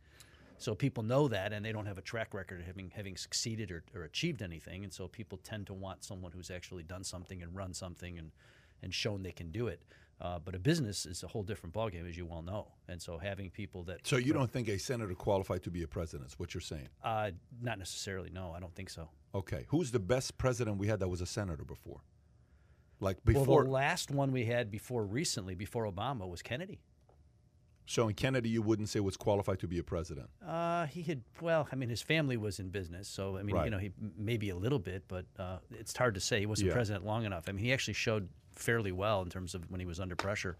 So 0.61 0.75
people 0.75 1.03
know 1.03 1.27
that, 1.27 1.53
and 1.53 1.65
they 1.65 1.71
don't 1.71 1.85
have 1.85 1.97
a 1.97 2.01
track 2.03 2.33
record 2.33 2.61
of 2.61 2.65
having 2.67 2.91
having 2.95 3.17
succeeded 3.17 3.71
or, 3.71 3.83
or 3.95 4.03
achieved 4.03 4.41
anything, 4.41 4.83
and 4.83 4.93
so 4.93 5.07
people 5.07 5.39
tend 5.43 5.67
to 5.67 5.73
want 5.73 6.03
someone 6.03 6.31
who's 6.31 6.51
actually 6.51 6.83
done 6.83 7.03
something 7.03 7.41
and 7.41 7.55
run 7.55 7.73
something 7.73 8.17
and 8.17 8.31
and 8.83 8.93
shown 8.93 9.23
they 9.23 9.31
can 9.31 9.51
do 9.51 9.67
it. 9.67 9.81
Uh, 10.19 10.37
but 10.37 10.53
a 10.53 10.59
business 10.59 11.07
is 11.07 11.23
a 11.23 11.27
whole 11.27 11.41
different 11.41 11.73
ballgame, 11.73 12.07
as 12.07 12.15
you 12.15 12.27
well 12.27 12.43
know. 12.43 12.67
And 12.87 13.01
so 13.01 13.17
having 13.17 13.49
people 13.49 13.83
that 13.85 14.05
So 14.05 14.17
you 14.17 14.33
don't 14.33 14.51
think 14.51 14.69
a 14.69 14.77
senator 14.77 15.15
qualified 15.15 15.63
to 15.63 15.71
be 15.71 15.81
a 15.81 15.87
president? 15.87 16.29
Is 16.29 16.37
what 16.37 16.53
you're 16.53 16.61
saying? 16.61 16.89
uh, 17.03 17.31
not 17.59 17.79
necessarily, 17.79 18.29
no, 18.29 18.53
I 18.55 18.59
don't 18.59 18.73
think 18.75 18.91
so. 18.91 19.09
Okay. 19.33 19.65
Who's 19.69 19.89
the 19.89 19.99
best 19.99 20.37
president 20.37 20.77
we 20.77 20.87
had 20.87 20.99
that 20.99 21.07
was 21.07 21.21
a 21.21 21.25
senator 21.25 21.63
before? 21.63 22.01
Like 22.99 23.17
Well, 23.25 23.33
before, 23.33 23.63
the 23.63 23.71
last 23.71 24.11
one 24.11 24.31
we 24.31 24.45
had 24.45 24.69
before 24.69 25.03
recently, 25.03 25.55
before 25.55 25.91
Obama, 25.91 26.29
was 26.29 26.43
Kennedy. 26.43 26.81
So 27.91 28.07
in 28.07 28.13
Kennedy, 28.15 28.49
you 28.49 28.61
wouldn't 28.61 28.89
say 28.89 28.99
was 28.99 29.17
qualified 29.17 29.59
to 29.59 29.67
be 29.67 29.77
a 29.79 29.83
president. 29.83 30.29
Uh, 30.45 30.85
he 30.87 31.01
had 31.03 31.21
well, 31.41 31.67
I 31.71 31.75
mean, 31.75 31.89
his 31.89 32.01
family 32.01 32.37
was 32.37 32.59
in 32.59 32.69
business, 32.69 33.07
so 33.07 33.37
I 33.37 33.43
mean, 33.43 33.55
Right. 33.55 33.65
you 33.65 33.71
know, 33.71 33.77
he 33.77 33.91
maybe 34.17 34.49
a 34.49 34.55
little 34.55 34.79
bit, 34.79 35.03
but 35.07 35.25
uh, 35.37 35.57
it's 35.79 35.95
hard 35.95 36.13
to 36.15 36.19
say. 36.21 36.39
He 36.39 36.45
wasn't 36.45 36.67
Yeah. 36.69 36.73
president 36.73 37.05
long 37.05 37.25
enough. 37.25 37.43
I 37.47 37.51
mean, 37.51 37.63
he 37.65 37.73
actually 37.73 37.93
showed 37.95 38.29
fairly 38.55 38.91
well 38.91 39.21
in 39.21 39.29
terms 39.29 39.55
of 39.55 39.69
when 39.69 39.79
he 39.79 39.85
was 39.85 39.99
under 39.99 40.15
pressure. 40.15 40.57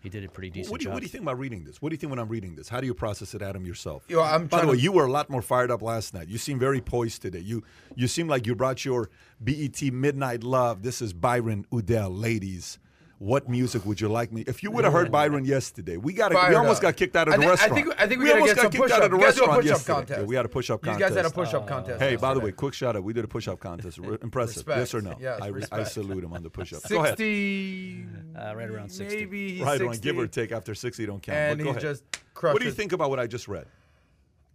He 0.00 0.08
did 0.08 0.22
a 0.22 0.28
pretty 0.28 0.50
decent 0.50 0.70
What 0.70 0.78
do, 0.78 0.84
you, 0.84 0.86
job. 0.90 0.94
what 0.94 1.00
do 1.00 1.06
you 1.06 1.10
think 1.10 1.22
about 1.22 1.40
reading 1.40 1.64
this? 1.64 1.82
What 1.82 1.88
do 1.88 1.94
you 1.94 1.98
think 1.98 2.10
when 2.10 2.20
I'm 2.20 2.28
reading 2.28 2.54
this? 2.54 2.68
How 2.68 2.80
do 2.80 2.86
you 2.86 2.94
process 2.94 3.34
it, 3.34 3.42
Adam, 3.42 3.66
yourself? 3.66 4.04
Yo, 4.08 4.22
I'm 4.22 4.46
By 4.46 4.60
the 4.60 4.68
way, 4.68 4.76
to- 4.76 4.80
you 4.80 4.92
were 4.92 5.06
a 5.06 5.10
lot 5.10 5.28
more 5.28 5.42
fired 5.42 5.72
up 5.72 5.82
last 5.82 6.14
night. 6.14 6.28
You 6.28 6.38
seem 6.38 6.56
very 6.60 6.80
poised 6.80 7.20
today. 7.22 7.40
You 7.40 7.64
you 7.96 8.06
seem 8.06 8.28
like 8.28 8.46
you 8.46 8.54
brought 8.54 8.84
your 8.84 9.10
BET 9.42 9.82
Midnight 9.92 10.44
Love. 10.44 10.82
This 10.84 11.02
is 11.02 11.12
Byron 11.12 11.66
Udell, 11.72 12.10
ladies. 12.10 12.78
What 13.20 13.48
music 13.48 13.84
would 13.84 14.00
you 14.00 14.08
like 14.08 14.30
me? 14.32 14.44
If 14.46 14.62
you 14.62 14.70
would 14.70 14.84
have 14.84 14.92
heard 14.92 15.10
Byron 15.10 15.44
yesterday, 15.44 15.96
we 15.96 16.12
got 16.12 16.30
we 16.30 16.54
almost 16.54 16.76
up. 16.76 16.82
got 16.82 16.96
kicked 16.96 17.16
out 17.16 17.26
of 17.26 17.34
I 17.34 17.36
the 17.36 17.40
think- 17.42 17.48
I 17.48 17.50
restaurant. 17.54 17.74
think- 17.84 18.00
I 18.00 18.06
think 18.06 18.18
we 18.20 18.24
we 18.26 18.30
almost 18.32 18.48
get 18.50 18.56
got 18.56 18.62
some 18.62 18.70
kicked 18.80 18.92
out 18.92 19.02
of 19.02 19.10
the 19.10 19.16
You 19.16 19.22
guys 19.24 19.34
do 19.34 19.42
a 19.42 19.46
restaurant 19.56 19.64
yesterday. 19.66 20.20
Yeah, 20.20 20.26
we 20.26 20.36
had 20.36 20.44
a 20.44 20.48
push-up 20.48 20.84
You 20.84 20.90
contest. 20.92 21.08
guys 21.14 21.16
had 21.16 21.26
a 21.26 21.30
push-up 21.34 21.66
contest. 21.66 22.00
Hey, 22.00 22.14
by 22.14 22.34
the 22.34 22.38
way, 22.40 22.52
quick 22.52 22.74
shout 22.74 22.94
out. 22.94 23.02
We 23.02 23.12
did 23.12 23.24
a 23.24 23.28
push-up 23.28 23.58
contest. 23.58 23.98
Re- 24.02 24.18
impressive. 24.22 24.56
Respect. 24.58 24.78
Yes 24.78 24.94
or 24.94 25.00
no? 25.02 25.16
Yes, 25.20 25.40
I, 25.42 25.80
I 25.80 25.82
salute 25.82 26.22
him 26.22 26.32
on 26.32 26.44
the 26.44 26.50
push-up. 26.50 26.88
Go 26.88 26.98
ahead. 26.98 27.08
sixty, 27.18 28.06
Uh, 28.36 28.54
right 28.54 28.70
around 28.70 28.90
60. 28.90 29.16
maybe 29.16 29.52
he's 29.54 29.62
Right 29.62 29.78
60, 29.78 29.88
on, 29.88 29.96
give 30.00 30.16
or 30.16 30.26
take. 30.28 30.52
After 30.52 30.76
sixty, 30.76 31.04
don't 31.04 31.20
count. 31.20 31.36
and 31.36 31.58
but 31.58 31.64
go 31.64 31.64
he 31.64 31.70
ahead. 31.70 31.82
just 31.82 32.04
crushed. 32.34 32.52
what 32.54 32.60
do 32.60 32.66
you 32.66 32.72
think 32.72 32.92
about 32.92 33.10
what 33.10 33.18
I 33.18 33.26
just 33.26 33.48
read? 33.48 33.66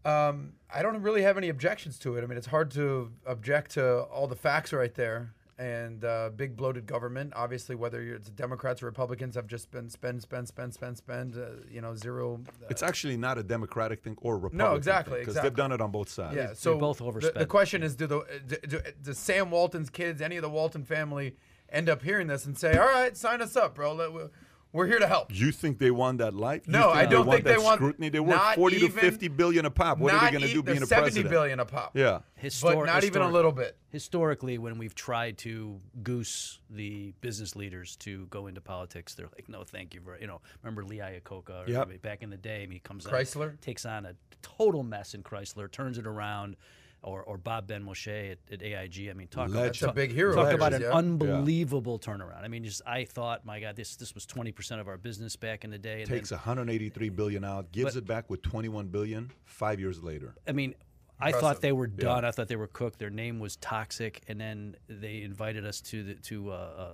Um, 0.06 0.54
I 0.74 0.82
don't 0.84 1.02
really 1.02 1.22
have 1.24 1.38
any 1.38 1.50
objections 1.50 2.00
to 2.00 2.16
it. 2.16 2.24
I 2.24 2.28
mean, 2.28 2.38
it's 2.38 2.48
hard 2.48 2.72
to 2.72 3.12
object 3.26 3.72
to 3.72 4.04
all 4.04 4.28
the 4.28 4.36
facts 4.38 4.72
right 4.72 4.94
there. 4.96 5.34
And 5.60 6.04
uh, 6.04 6.32
big 6.36 6.56
bloated 6.56 6.88
government. 6.88 7.32
Obviously, 7.36 7.76
whether 7.76 8.02
you're, 8.02 8.16
it's 8.16 8.30
Democrats 8.32 8.82
or 8.82 8.88
Republicans, 8.88 9.36
have 9.36 9.46
just 9.46 9.70
been 9.70 9.88
spend, 9.88 10.22
spend, 10.24 10.48
spend, 10.48 10.74
spend, 10.74 10.98
spend. 10.98 11.38
Uh, 11.38 11.62
you 11.70 11.80
know, 11.80 11.94
zero. 11.96 12.42
Uh, 12.64 12.66
It's 12.72 12.82
actually 12.82 13.18
not 13.18 13.38
a 13.38 13.44
Democratic 13.44 14.02
thing 14.04 14.18
or 14.22 14.34
a 14.34 14.38
Republican 14.38 14.58
No, 14.58 14.74
exactly, 14.76 15.20
because 15.20 15.34
exactly. 15.36 15.50
they've 15.52 15.58
done 15.58 15.72
it 15.72 15.80
on 15.80 15.92
both 15.92 16.10
sides. 16.10 16.36
yeah. 16.36 16.54
So 16.54 16.80
both 16.80 16.98
the- 16.98 17.04
The, 17.04 17.10
overspent. 17.10 17.50
question 17.50 17.84
is, 17.84 17.96
do 17.96 18.08
the 18.08 18.22
do, 18.48 18.56
do, 18.68 18.80
does 19.04 19.20
Sam 19.20 19.52
Walton's 19.52 19.92
kids, 19.92 20.22
any 20.24 20.38
of 20.38 20.42
the 20.42 20.50
Walton 20.50 20.84
family, 20.84 21.36
end 21.70 21.88
up 21.88 22.02
hearing 22.02 22.28
this 22.28 22.46
and 22.48 22.58
say, 22.58 22.76
"All 22.76 22.88
right, 22.88 23.16
sign 23.16 23.40
us 23.42 23.56
up, 23.56 23.76
bro. 23.76 23.94
Let- 23.94 24.12
We're, 24.12 24.30
we're 24.74 24.88
here 24.88 25.00
to 25.00 25.08
help." 25.08 25.34
You 25.34 25.52
think 25.54 25.78
they 25.80 25.92
want 25.92 26.18
that 26.18 26.34
life? 26.34 26.68
No, 26.68 26.90
I 26.90 27.06
don't 27.06 27.10
they 27.12 27.16
want 27.18 27.30
think 27.32 27.44
they 27.46 27.52
that 27.54 27.62
want- 27.64 27.78
scrutiny. 27.78 28.10
They 28.10 28.20
worth 28.20 28.36
not 28.36 28.56
forty 28.56 28.80
to 28.80 28.90
fifty 28.90 29.28
billion 29.30 29.66
a 29.66 29.72
pop. 29.72 30.00
What 30.00 30.14
are 30.14 30.26
they 30.26 30.32
going 30.32 30.44
to 30.48 30.54
do 30.54 30.62
being 30.62 30.84
a 30.84 30.88
president? 30.88 31.30
billion 31.30 31.60
a 31.62 31.66
pop. 31.66 31.96
Yeah. 31.96 32.20
Histor- 32.42 32.76
but 32.76 32.86
not 32.88 33.04
even 33.06 33.22
a 33.22 33.30
little 33.30 33.52
bit. 33.54 33.78
Historically, 33.90 34.58
when 34.58 34.78
we've 34.78 34.96
tried 34.96 35.38
to 35.40 35.80
goose 36.02 36.60
the 36.70 37.14
business 37.22 37.56
leaders 37.56 37.96
to 37.98 38.26
go 38.26 38.48
into 38.48 38.60
politics, 38.60 39.14
they're 39.16 39.30
like, 39.34 39.48
"No, 39.48 39.64
thank 39.64 39.94
you." 39.94 40.02
Very, 40.02 40.20
you 40.22 40.28
know, 40.28 40.42
remember 40.62 40.84
Lee 40.84 40.98
Iacocca? 40.98 41.68
or 41.68 41.70
Yep. 41.72 42.02
Back 42.02 42.24
in 42.24 42.30
the 42.30 42.38
day, 42.38 42.58
I 42.64 42.66
mean, 42.66 42.72
he 42.72 42.80
comes 42.80 43.06
Chrysler? 43.06 43.52
on, 43.52 43.58
takes 43.62 43.86
on 43.86 44.06
a 44.06 44.16
total 44.42 44.84
mess 44.84 45.14
in 45.14 45.24
Chrysler, 45.24 45.72
turns 45.72 45.98
it 45.98 46.06
around, 46.08 46.58
or, 47.04 47.22
or 47.24 47.38
Bob 47.38 47.68
Benmosche 47.68 48.32
at, 48.32 48.38
at 48.52 48.64
AIG. 48.64 49.10
I 49.10 49.14
mean, 49.14 49.28
talk 49.28 49.50
Legend. 49.50 49.56
about 49.58 49.76
a 49.76 49.86
talk- 49.88 49.96
big 49.96 50.12
hero 50.12 50.36
Talk 50.36 50.48
of 50.50 50.54
about 50.56 50.74
an 50.74 50.82
yeah. 50.84 50.92
unbelievable 50.92 52.00
turnaround. 52.00 52.44
I 52.44 52.48
mean, 52.48 52.64
just 52.64 52.82
I 52.86 53.06
thought, 53.06 53.46
my 53.46 53.60
God, 53.60 53.76
this 53.76 53.96
this 53.96 54.14
was 54.16 54.26
twenty 54.26 54.52
percent 54.52 54.82
of 54.82 54.88
our 54.88 54.98
business 54.98 55.36
back 55.36 55.64
in 55.64 55.70
the 55.72 55.78
day. 55.78 56.02
And 56.02 56.10
then- 56.10 56.18
Takes 56.20 56.32
183 56.32 57.10
billion 57.10 57.44
out, 57.44 57.72
gives 57.72 57.94
But- 57.94 58.04
it 58.04 58.08
back 58.08 58.30
with 58.30 58.42
21 58.42 58.88
billion 58.88 59.32
five 59.46 59.80
years 59.80 60.02
later. 60.02 60.36
I 60.48 60.52
mean, 60.54 60.76
I 61.20 61.32
thought 61.32 61.62
they 61.62 61.72
were 61.72 61.88
done. 61.88 62.26
I 62.26 62.32
thought 62.32 62.48
they 62.48 62.56
were 62.56 62.68
cooked. 62.68 63.00
Their 63.00 63.10
name 63.10 63.40
was 63.40 63.56
toxic, 63.58 64.22
and 64.28 64.40
then 64.42 64.76
they 64.88 65.22
invited 65.22 65.66
us 65.66 65.80
to 65.82 66.04
the 66.04 66.14
to 66.16 66.52
uh, 66.52 66.54
uh, 66.54 66.88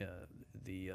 uh, 0.00 0.04
the 0.64 0.90
uh, 0.90 0.94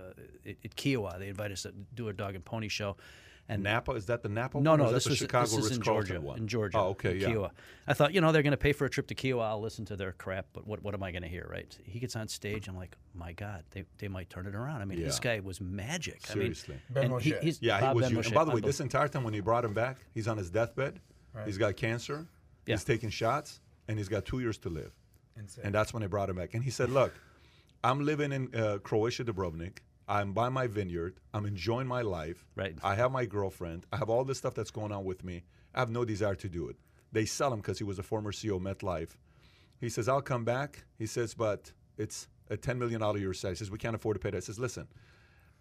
at, 0.49 0.55
at 0.65 0.75
Kiawah. 0.75 1.19
They 1.19 1.29
invited 1.29 1.53
us 1.53 1.63
to 1.63 1.73
do 1.93 2.09
a 2.09 2.13
dog 2.13 2.35
and 2.35 2.43
pony 2.43 2.67
show, 2.67 2.97
and 3.47 3.61
Napa 3.63 3.91
is 3.91 4.07
that 4.07 4.23
the 4.23 4.29
Napa? 4.29 4.59
no, 4.59 4.71
one, 4.71 4.79
no, 4.79 4.85
is 4.85 4.91
that 4.91 4.95
this 4.95 5.03
the 5.05 5.09
was 5.11 5.17
Chicago 5.19 5.55
this 5.55 5.65
is 5.65 5.77
in 5.77 5.81
Georgia. 5.83 6.19
one? 6.21 6.37
In 6.39 6.47
Georgia. 6.47 6.77
Oh, 6.77 6.87
okay, 6.89 7.17
yeah. 7.17 7.27
Kiawah. 7.27 7.51
I 7.87 7.93
thought, 7.93 8.13
you 8.13 8.21
know, 8.21 8.31
they're 8.31 8.41
going 8.43 8.51
to 8.51 8.57
pay 8.57 8.73
for 8.73 8.85
a 8.85 8.89
trip 8.89 9.07
to 9.07 9.15
Kiawah. 9.15 9.43
I'll 9.43 9.61
listen 9.61 9.85
to 9.85 9.95
their 9.95 10.13
crap, 10.13 10.47
but 10.53 10.65
what, 10.65 10.81
what 10.81 10.93
am 10.93 11.03
I 11.03 11.11
going 11.11 11.21
to 11.21 11.27
hear, 11.27 11.47
right? 11.49 11.77
He 11.83 11.99
gets 11.99 12.15
on 12.15 12.27
stage. 12.27 12.67
I'm 12.67 12.75
like, 12.75 12.95
my 13.13 13.33
God, 13.33 13.63
they, 13.71 13.83
they 13.99 14.07
might 14.07 14.29
turn 14.29 14.47
it 14.47 14.55
around. 14.55 14.81
I 14.81 14.85
mean, 14.85 15.01
this 15.03 15.19
guy 15.19 15.39
was 15.41 15.61
magic. 15.61 16.25
Seriously. 16.25 16.75
I 16.89 16.93
Ben 16.93 17.03
mean, 17.03 17.11
and 17.13 17.21
he- 17.21 17.31
Moshe. 17.33 17.41
he's 17.43 17.61
Yeah, 17.61 17.79
Bob 17.79 17.95
he 17.97 18.01
was. 18.01 18.11
Benmosche, 18.11 18.25
and 18.25 18.33
by 18.35 18.45
the 18.45 18.51
way, 18.51 18.61
this 18.61 18.79
entire 18.79 19.07
time 19.07 19.23
when 19.23 19.33
he 19.33 19.39
brought 19.41 19.63
him 19.63 19.73
back, 19.73 19.97
he's 20.13 20.27
on 20.27 20.37
his 20.37 20.49
deathbed. 20.49 20.99
Right. 21.33 21.45
He's 21.45 21.57
got 21.57 21.75
cancer. 21.75 22.25
Yeah. 22.65 22.75
He's 22.75 22.83
taking 22.83 23.09
shots, 23.09 23.59
and 23.87 23.97
he's 23.97 24.09
got 24.09 24.25
two 24.25 24.39
years 24.39 24.57
to 24.59 24.69
live. 24.69 24.91
Insane. 25.37 25.65
And 25.65 25.75
that's 25.75 25.93
when 25.93 26.01
they 26.01 26.07
brought 26.07 26.29
him 26.29 26.37
back. 26.37 26.53
And 26.55 26.63
he 26.63 26.71
said, 26.71 26.89
"Look, 26.89 27.13
I'm 27.83 28.03
living 28.05 28.31
in 28.31 28.55
uh, 28.55 28.77
Croatia, 28.81 29.23
Dubrovnik. 29.25 29.79
I'm 30.07 30.33
by 30.33 30.49
my 30.49 30.67
vineyard. 30.67 31.19
I'm 31.33 31.45
enjoying 31.45 31.87
my 31.87 32.01
life. 32.01 32.45
Right. 32.55 32.75
I 32.83 32.95
have 32.95 33.11
my 33.11 33.25
girlfriend. 33.25 33.85
I 33.91 33.97
have 33.97 34.09
all 34.09 34.23
this 34.23 34.37
stuff 34.37 34.53
that's 34.53 34.71
going 34.71 34.91
on 34.91 35.03
with 35.03 35.23
me. 35.23 35.43
I 35.73 35.79
have 35.79 35.89
no 35.89 36.05
desire 36.05 36.35
to 36.35 36.49
do 36.49 36.67
it. 36.69 36.75
They 37.11 37.25
sell 37.25 37.51
him 37.51 37.59
because 37.59 37.77
he 37.77 37.83
was 37.83 37.97
a 37.99 38.03
former 38.03 38.31
CEO 38.31 38.55
of 38.57 38.61
MetLife. 38.61 39.11
He 39.79 39.89
says, 39.89 40.07
I'll 40.07 40.21
come 40.21 40.45
back. 40.45 40.85
He 40.97 41.05
says, 41.05 41.33
but 41.33 41.71
it's 41.97 42.27
a 42.49 42.57
$10 42.57 42.77
million 42.77 43.01
a 43.01 43.17
year 43.17 43.33
salary. 43.33 43.55
He 43.55 43.59
says, 43.59 43.71
we 43.71 43.77
can't 43.77 43.95
afford 43.95 44.15
to 44.15 44.19
pay 44.19 44.29
that. 44.31 44.37
I 44.37 44.39
says, 44.41 44.59
listen, 44.59 44.87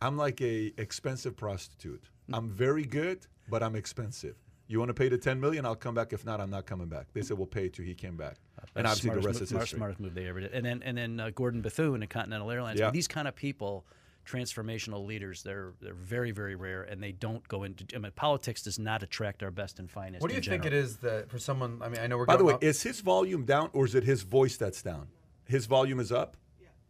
I'm 0.00 0.16
like 0.16 0.40
a 0.40 0.72
expensive 0.78 1.36
prostitute. 1.36 2.04
I'm 2.32 2.48
very 2.50 2.84
good, 2.84 3.26
but 3.48 3.62
I'm 3.62 3.76
expensive. 3.76 4.36
You 4.66 4.78
want 4.78 4.88
to 4.88 4.94
pay 4.94 5.08
the 5.08 5.18
10 5.18 5.40
million? 5.40 5.66
I'll 5.66 5.74
come 5.76 5.94
back. 5.94 6.12
If 6.12 6.24
not, 6.24 6.40
I'm 6.40 6.50
not 6.50 6.64
coming 6.64 6.88
back. 6.88 7.06
They 7.12 7.20
said, 7.22 7.36
we'll 7.36 7.46
pay 7.46 7.66
it 7.66 7.74
to. 7.74 7.82
He 7.82 7.94
came 7.94 8.16
back. 8.16 8.36
And 8.74 8.86
obviously 8.86 9.10
the 9.10 9.16
rest 9.16 9.40
mo- 9.40 9.44
is 9.44 9.50
history. 9.50 9.76
Smartest 9.78 10.00
move 10.00 10.14
they 10.14 10.26
ever 10.26 10.40
did. 10.40 10.52
And 10.52 10.64
then 10.64 10.82
and 10.82 10.96
then 10.96 11.20
uh, 11.20 11.30
Gordon 11.34 11.60
Bethune 11.60 12.02
at 12.02 12.10
Continental 12.10 12.50
Airlines. 12.50 12.80
Yeah. 12.80 12.90
These 12.90 13.06
kind 13.06 13.28
of 13.28 13.36
people, 13.36 13.84
transformational 14.24 15.06
leaders, 15.06 15.42
they're 15.42 15.72
they're 15.80 15.94
very 15.94 16.30
very 16.30 16.54
rare, 16.54 16.82
and 16.82 17.02
they 17.02 17.12
don't 17.12 17.46
go 17.48 17.62
into. 17.64 17.84
I 17.94 17.98
mean, 17.98 18.12
politics 18.16 18.62
does 18.62 18.78
not 18.78 19.02
attract 19.02 19.42
our 19.42 19.50
best 19.50 19.78
and 19.78 19.90
finest. 19.90 20.22
What 20.22 20.28
do 20.28 20.34
you 20.34 20.38
in 20.38 20.44
think 20.44 20.64
it 20.64 20.70
general. 20.70 20.84
is 20.84 20.96
that 20.98 21.30
for 21.30 21.38
someone? 21.38 21.80
I 21.82 21.88
mean, 21.88 22.00
I 22.00 22.06
know 22.06 22.16
we're 22.16 22.26
By 22.26 22.36
the 22.36 22.44
way, 22.44 22.54
up- 22.54 22.64
is 22.64 22.82
his 22.82 23.00
volume 23.00 23.44
down 23.44 23.70
or 23.72 23.84
is 23.84 23.94
it 23.94 24.04
his 24.04 24.22
voice 24.22 24.56
that's 24.56 24.82
down? 24.82 25.08
His 25.46 25.66
volume 25.66 26.00
is 26.00 26.10
up. 26.12 26.36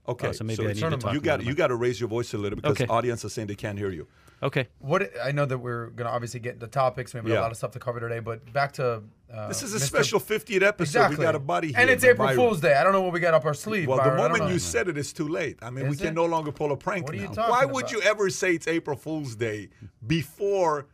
Okay, 0.06 0.28
Oh, 0.28 0.32
so 0.32 0.44
maybe 0.44 0.62
I 0.66 0.70
it's- 0.70 0.82
need 0.82 0.90
to 0.90 0.96
talk 0.98 1.12
you 1.14 1.18
more 1.20 1.24
got 1.24 1.34
about 1.40 1.46
you 1.46 1.54
got 1.54 1.66
to 1.68 1.76
raise 1.76 1.98
your 1.98 2.10
voice 2.10 2.34
a 2.34 2.38
little 2.38 2.56
because 2.56 2.72
Okay. 2.80 2.86
audience 2.86 3.24
is 3.24 3.32
saying 3.32 3.48
they 3.48 3.54
can't 3.54 3.78
hear 3.78 3.90
you. 3.90 4.06
Okay. 4.42 4.68
What 4.78 5.10
I 5.22 5.32
know 5.32 5.46
that 5.46 5.58
we're 5.58 5.86
going 5.86 6.06
to 6.06 6.12
obviously 6.12 6.40
get 6.40 6.54
into 6.54 6.66
topics. 6.66 7.14
We 7.14 7.18
have 7.18 7.26
Yeah. 7.28 7.40
a 7.40 7.42
lot 7.42 7.50
of 7.50 7.56
stuff 7.56 7.70
to 7.72 7.78
cover 7.78 7.98
today, 8.00 8.18
but 8.20 8.52
back 8.52 8.72
to 8.72 9.02
uh, 9.32 9.48
This 9.48 9.62
is 9.62 9.74
a 9.74 9.78
Mr. 9.78 9.86
special 9.86 10.20
50th 10.20 10.62
episode. 10.62 10.82
Exactly. 10.82 11.16
We 11.18 11.22
got 11.24 11.34
a 11.34 11.38
buddy 11.38 11.68
here. 11.68 11.76
and 11.78 11.88
it's 11.90 12.04
April 12.04 12.26
Byron- 12.28 12.36
Fool's 12.38 12.60
Day. 12.60 12.74
I 12.74 12.84
don't 12.84 12.92
know 12.92 13.00
what 13.00 13.12
we 13.12 13.20
got 13.20 13.32
up 13.34 13.44
our 13.46 13.54
sleeve. 13.54 13.88
Well, 13.88 13.98
Byron. 13.98 14.16
the 14.16 14.28
moment 14.28 14.52
you 14.52 14.58
said 14.58 14.88
it, 14.88 14.98
it's 14.98 15.12
too 15.12 15.28
late. 15.28 15.58
I 15.62 15.70
mean, 15.70 15.86
we 15.88 15.94
Is 15.96 16.00
can 16.02 16.14
no 16.14 16.26
longer 16.26 16.52
pull 16.52 16.72
a 16.72 16.76
prank 16.76 17.06
What 17.06 17.14
are 17.14 17.18
you 17.18 17.28
now. 17.28 17.32
talking 17.32 17.50
Why 17.50 17.64
would 17.64 17.90
you 17.90 18.00
ever 18.02 18.28
say 18.30 18.54
it's 18.54 18.68
April 18.68 18.96
Fool's 18.96 19.34
Day 19.34 19.70
before 20.06 20.86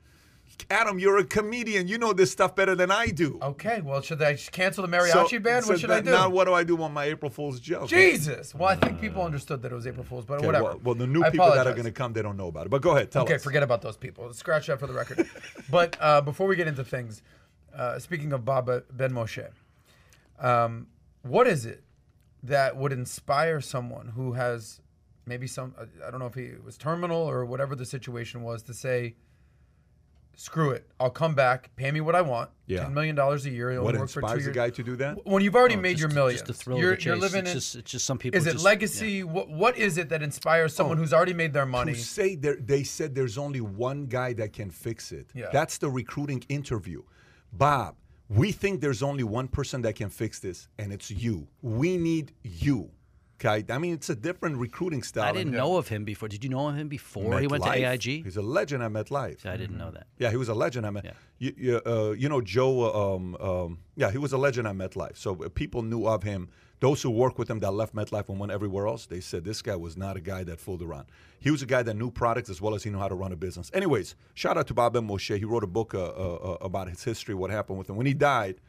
Adam, 0.71 0.99
you're 0.99 1.19
a 1.19 1.25
comedian. 1.25 1.88
You 1.88 1.99
know 1.99 2.12
this 2.12 2.31
stuff 2.31 2.55
better 2.55 2.75
than 2.75 2.90
I 2.90 3.07
do. 3.09 3.38
Okay, 3.43 3.81
well, 3.81 4.02
should 4.02 4.21
I 4.23 4.35
cancel 4.35 4.87
the 4.87 4.97
mariachi 4.97 5.43
band? 5.43 5.64
so 5.64 5.73
what 5.73 5.81
should 5.81 5.90
I 5.90 6.00
do? 6.00 6.11
Now, 6.11 6.29
what 6.29 6.47
do 6.47 6.55
I 6.55 6.64
do 6.64 6.81
on 6.83 6.93
my 6.93 7.05
April 7.05 7.31
Fool's 7.31 7.61
joke? 7.61 7.88
Jesus. 7.88 8.55
Well, 8.55 8.69
I 8.69 8.76
think 8.76 9.00
people 9.00 9.23
understood 9.23 9.62
that 9.62 9.73
it 9.73 9.75
was 9.75 9.87
April 9.87 10.05
Fool's, 10.05 10.25
but 10.25 10.38
Okay, 10.38 10.47
whatever. 10.47 10.64
Well, 10.64 10.81
well, 10.85 10.95
the 10.95 11.07
new 11.07 11.23
I 11.23 11.31
people 11.31 11.50
that 11.50 11.67
are 11.67 11.73
going 11.73 11.85
to 11.85 11.93
come, 11.93 12.12
they 12.12 12.23
don't 12.23 12.37
know 12.37 12.49
about 12.49 12.67
it. 12.67 12.71
But 12.71 12.83
go 12.83 12.97
ahead, 12.97 13.11
tell 13.11 13.23
Okay, 13.23 13.35
us. 13.35 13.40
Okay, 13.40 13.45
forget 13.45 13.62
about 13.62 13.83
those 13.83 13.97
people. 13.97 14.33
Scratch 14.33 14.67
that 14.67 14.79
for 14.79 14.87
the 14.87 14.93
record. 14.93 15.29
but 15.71 15.97
uh, 16.00 16.21
before 16.21 16.47
we 16.47 16.57
get 16.57 16.69
into 16.69 16.85
things, 16.85 17.23
uh, 17.75 17.99
speaking 17.99 18.33
of 18.33 18.45
Baba 18.45 18.83
Benmosche, 18.97 19.50
um, 20.38 20.87
what 21.23 21.47
is 21.47 21.67
it 21.67 21.83
that 22.43 22.76
would 22.76 22.93
inspire 22.93 23.61
someone 23.61 24.09
who 24.09 24.33
has 24.33 24.81
maybe 25.26 25.47
some, 25.47 25.75
I 26.07 26.11
don't 26.11 26.21
know 26.21 26.26
if 26.26 26.35
he 26.35 26.52
was 26.64 26.76
terminal 26.76 27.19
or 27.19 27.45
whatever 27.45 27.76
the 27.76 27.85
situation 27.85 28.43
was, 28.43 28.62
to 28.64 28.75
say, 28.75 29.14
screw 30.37 30.71
it, 30.71 30.87
I'll 30.99 31.11
come 31.11 31.35
back, 31.35 31.71
pay 31.77 31.91
me 31.91 32.01
what 32.01 32.15
I 32.15 32.23
want, 32.23 32.51
Yeah. 32.67 32.85
$10 32.85 32.93
million 32.93 33.19
a 33.19 33.37
year, 33.49 33.73
you'll 33.73 33.85
What 33.85 33.95
work 33.97 34.09
for 34.09 34.21
two 34.21 34.27
inspires 34.27 34.43
a 34.43 34.45
years. 34.47 34.55
guy 34.55 34.71
to 34.71 34.83
do 34.83 34.97
that? 34.97 35.27
When 35.27 35.43
you've 35.43 35.55
already 35.55 35.77
Oh, 35.77 35.81
made 35.81 35.91
just- 35.93 36.01
your 36.01 36.09
just 36.09 36.15
millions, 36.17 36.43
the 36.43 36.53
thrill 36.55 36.77
of 36.79 36.83
you're, 36.83 36.97
the 36.97 37.03
you're 37.03 37.17
living 37.17 37.41
It's 37.41 37.51
in. 37.51 37.57
just- 37.57 37.75
it's 37.77 37.91
just 37.91 38.07
some 38.07 38.19
people 38.19 38.39
Is 38.39 38.47
it 38.47 38.53
just- 38.53 38.65
legacy? 38.65 39.23
What, 39.23 39.51
what 39.51 39.77
is 39.77 39.99
it 39.99 40.09
that 40.09 40.23
inspires 40.23 40.75
someone 40.75 40.97
oh. 40.97 41.01
who's 41.01 41.13
already 41.13 41.35
made 41.35 41.53
their 41.53 41.67
money? 41.67 41.93
To 41.93 41.99
say 41.99 42.37
there, 42.37 42.57
they 42.57 42.83
said 42.85 43.15
there's 43.15 43.37
only 43.39 43.61
one 43.61 44.07
guy 44.07 44.33
that 44.35 44.53
can 44.53 44.71
fix 44.71 45.13
it. 45.13 45.29
Yeah. 45.35 45.47
That's 45.53 45.79
the 45.79 45.91
recruiting 45.91 46.43
interview. 46.49 47.03
Bob, 47.53 47.97
we 48.29 48.53
think 48.53 48.81
there's 48.81 49.03
only 49.03 49.25
one 49.25 49.49
person 49.49 49.83
that 49.83 49.97
can 49.97 50.09
fix 50.09 50.39
this, 50.39 50.69
and 50.79 50.93
it's 50.93 51.11
you. 51.11 51.49
We 51.63 51.97
need 51.99 52.33
you. 52.43 52.91
Okay? 53.44 53.64
I 53.73 53.78
mean, 53.78 53.94
it's 53.94 54.11
a 54.11 54.14
different 54.14 54.59
recruiting 54.59 55.02
style. 55.02 55.25
I 55.25 55.32
didn't 55.32 55.52
know 55.52 55.76
of 55.76 55.88
him 55.88 56.04
before. 56.04 56.28
Did 56.28 56.44
you 56.44 56.50
know 56.50 56.68
of 56.68 56.76
him 56.76 56.88
before 56.88 57.40
he 57.40 57.47
went 57.47 57.64
to 57.64 57.70
AIG? 57.70 58.25
He's 58.25 58.37
a 58.37 58.42
legend 58.42 58.82
at 58.82 58.90
MetLife. 58.90 59.47
I 59.47 59.56
didn't 59.56 59.78
know 59.78 59.90
that. 59.90 60.06
Yeah, 60.18 60.30
he 60.30 60.37
was 60.37 60.49
a 60.49 60.54
legend 60.54 60.87
at 60.87 60.92
Met. 60.92 61.04
Yeah. 61.04 61.12
You, 61.38 61.54
you, 61.56 61.80
uh, 61.87 62.11
you 62.11 62.28
know, 62.28 62.40
Joe. 62.40 63.14
Um, 63.14 63.37
um, 63.37 63.78
yeah, 63.97 64.11
he 64.11 64.18
was 64.18 64.32
a 64.32 64.38
legend 64.38 64.68
at 64.68 64.75
MetLife. 64.75 65.16
So 65.16 65.42
uh, 65.42 65.49
people 65.49 65.82
knew 65.82 66.06
of 66.06 66.23
him. 66.23 66.50
Those 66.80 67.02
who 67.02 67.11
worked 67.11 67.38
with 67.38 67.50
him 67.50 67.61
that 67.61 67.73
left 67.73 67.94
MetLife 67.94 68.30
and 68.30 68.40
went 68.40 68.52
everywhere 68.52 68.87
else, 68.87 69.04
they 69.04 69.20
said 69.20 69.44
this 69.44 69.61
guy 69.61 69.76
was 69.76 69.99
not 69.99 70.16
a 70.16 70.20
guy 70.20 70.44
that 70.44 70.59
fooled 70.59 70.80
around. 70.80 71.09
He 71.38 71.50
was 71.50 71.61
a 71.61 71.66
guy 71.66 71.82
that 71.82 71.94
knew 71.94 72.11
products 72.11 72.49
as 72.49 72.62
well 72.62 72.75
as 72.75 72.82
he 72.82 72.90
knew 72.90 72.99
how 72.99 73.09
to 73.09 73.14
run 73.14 73.32
a 73.32 73.37
business. 73.37 73.70
Anyways, 73.75 74.14
shout 74.32 74.56
out 74.56 74.66
to 74.68 74.75
Bob 74.75 74.97
M. 74.97 75.06
Moshe. 75.06 75.37
He 75.37 75.44
wrote 75.44 75.62
a 75.62 75.66
book 75.66 75.94
uh, 75.94 75.99
uh, 75.99 76.09
uh, 76.09 76.56
about 76.62 76.88
his 76.88 77.04
history, 77.04 77.35
what 77.35 77.50
happened 77.50 77.78
with 77.78 77.90
him. 77.90 77.97
When 77.97 78.06
he 78.06 78.14
died, 78.14 78.62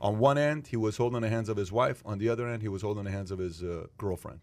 on 0.00 0.18
one 0.18 0.38
end, 0.38 0.68
he 0.68 0.76
was 0.76 0.96
holding 0.96 1.20
the 1.20 1.28
hands 1.28 1.48
of 1.48 1.56
his 1.56 1.70
wife. 1.72 2.02
On 2.04 2.18
the 2.18 2.28
other 2.28 2.48
end, 2.48 2.62
he 2.62 2.68
was 2.68 2.82
holding 2.82 3.04
the 3.04 3.10
hands 3.10 3.30
of 3.30 3.38
his 3.38 3.62
uh, 3.62 3.86
girlfriend. 3.98 4.40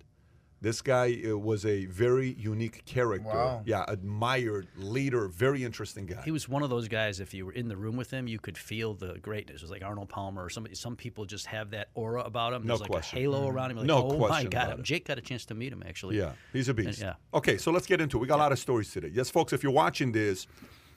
This 0.62 0.82
guy 0.82 1.22
uh, 1.30 1.38
was 1.38 1.66
a 1.66 1.88
very 1.88 2.30
unique 2.40 2.86
character. 2.86 3.28
Wow. 3.28 3.64
Yeah, 3.66 3.84
admired 3.86 4.66
leader, 4.78 5.28
very 5.28 5.66
interesting 5.66 6.06
guy. 6.06 6.22
He 6.24 6.32
was 6.32 6.48
one 6.48 6.64
of 6.64 6.70
those 6.70 6.88
guys. 6.88 7.20
If 7.20 7.34
you 7.34 7.46
were 7.46 7.52
in 7.52 7.68
the 7.68 7.76
room 7.76 7.98
with 7.98 8.10
him, 8.12 8.28
you 8.30 8.40
could 8.40 8.58
feel 8.58 8.94
the 8.94 9.20
greatness. 9.22 9.58
It 9.58 9.64
was 9.64 9.72
like 9.72 9.84
Arnold 9.84 10.08
Palmer 10.08 10.42
or 10.42 10.50
somebody. 10.50 10.76
Some 10.76 10.96
people 10.96 11.26
just 11.26 11.48
have 11.48 11.72
that 11.72 11.90
aura 11.96 12.22
about 12.24 12.54
him. 12.54 12.62
No 12.64 12.68
There's 12.78 12.80
like 12.80 12.92
question. 12.92 13.18
a 13.18 13.22
halo 13.24 13.50
around 13.50 13.72
him. 13.72 13.78
Like, 13.80 13.88
No 13.88 14.08
oh 14.10 14.18
my 14.18 14.28
question 14.28 14.50
God! 14.52 14.64
about 14.68 14.80
it. 14.80 14.84
Jake 14.86 15.06
got 15.06 15.18
a 15.18 15.22
chance 15.22 15.46
to 15.48 15.54
meet 15.54 15.74
him 15.74 15.84
actually. 15.86 16.18
Yeah, 16.18 16.32
he's 16.54 16.70
a 16.70 16.74
beast. 16.74 17.02
yeah. 17.02 17.16
Okay, 17.34 17.58
so 17.58 17.70
let's 17.70 17.86
get 17.86 18.00
into 18.00 18.16
it. 18.18 18.22
We 18.22 18.28
got 18.28 18.38
a 18.38 18.44
lot 18.44 18.54
of 18.54 18.60
stories 18.60 18.90
today. 18.90 19.12
Yes, 19.14 19.30
folks, 19.30 19.52
if 19.52 19.64
you're 19.64 19.72
watching 19.74 20.14
this, 20.14 20.48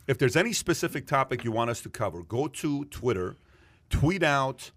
if 0.07 0.17
there's 0.17 0.37
any 0.37 0.53
specific 0.53 1.09
topic 1.09 1.43
you 1.43 1.51
want 1.51 1.71
us 1.71 1.81
to 1.81 1.89
cover, 1.89 2.23
go 2.23 2.47
to 2.47 2.85
Twitter, 2.85 3.37
tweet 3.91 4.23
out 4.23 4.71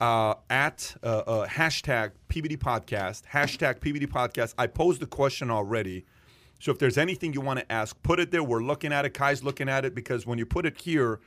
uh, 0.00 0.34
at 0.50 0.94
uh, 1.02 1.06
uh, 1.06 1.46
hashtag 1.46 2.12
PBD 2.28 2.58
Podcast, 2.58 3.22
hashtag 3.32 3.78
PBD 3.78 4.06
Podcast. 4.06 4.54
I 4.58 4.66
posed 4.66 5.00
the 5.00 5.06
question 5.06 5.50
already. 5.50 6.04
So 6.60 6.70
if 6.72 6.78
there's 6.78 6.98
anything 6.98 7.32
you 7.32 7.40
want 7.40 7.60
to 7.60 7.72
ask, 7.72 8.00
put 8.02 8.20
it 8.20 8.30
there. 8.30 8.42
We're 8.42 8.62
looking 8.62 8.92
at 8.92 9.04
it. 9.04 9.14
Kai's 9.14 9.42
looking 9.42 9.68
at 9.68 9.84
it 9.84 9.94
because 9.94 10.26
when 10.26 10.38
you 10.38 10.46
put 10.46 10.66
it 10.66 10.80
here, 10.80 11.20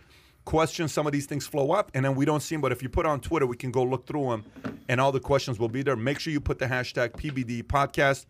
questions, 0.45 0.91
some 0.93 1.05
of 1.05 1.11
these 1.11 1.25
things 1.25 1.45
flow 1.45 1.71
up 1.71 1.91
and 1.93 2.03
then 2.03 2.15
we 2.15 2.25
don't 2.25 2.41
see 2.41 2.55
them. 2.55 2.61
But 2.61 2.71
if 2.71 2.81
you 2.81 2.89
put 2.89 3.05
on 3.05 3.19
Twitter, 3.19 3.45
we 3.45 3.57
can 3.57 3.71
go 3.71 3.83
look 3.83 4.07
through 4.07 4.29
them 4.29 4.45
and 4.87 4.99
all 4.99 5.11
the 5.11 5.19
questions 5.19 5.59
will 5.59 5.69
be 5.69 5.83
there. 5.83 5.95
Make 5.95 6.19
sure 6.19 6.33
you 6.33 6.39
put 6.39 6.57
the 6.57 6.65
hashtag 6.65 7.11
PBD 7.11 7.63
Podcast. 7.63 8.25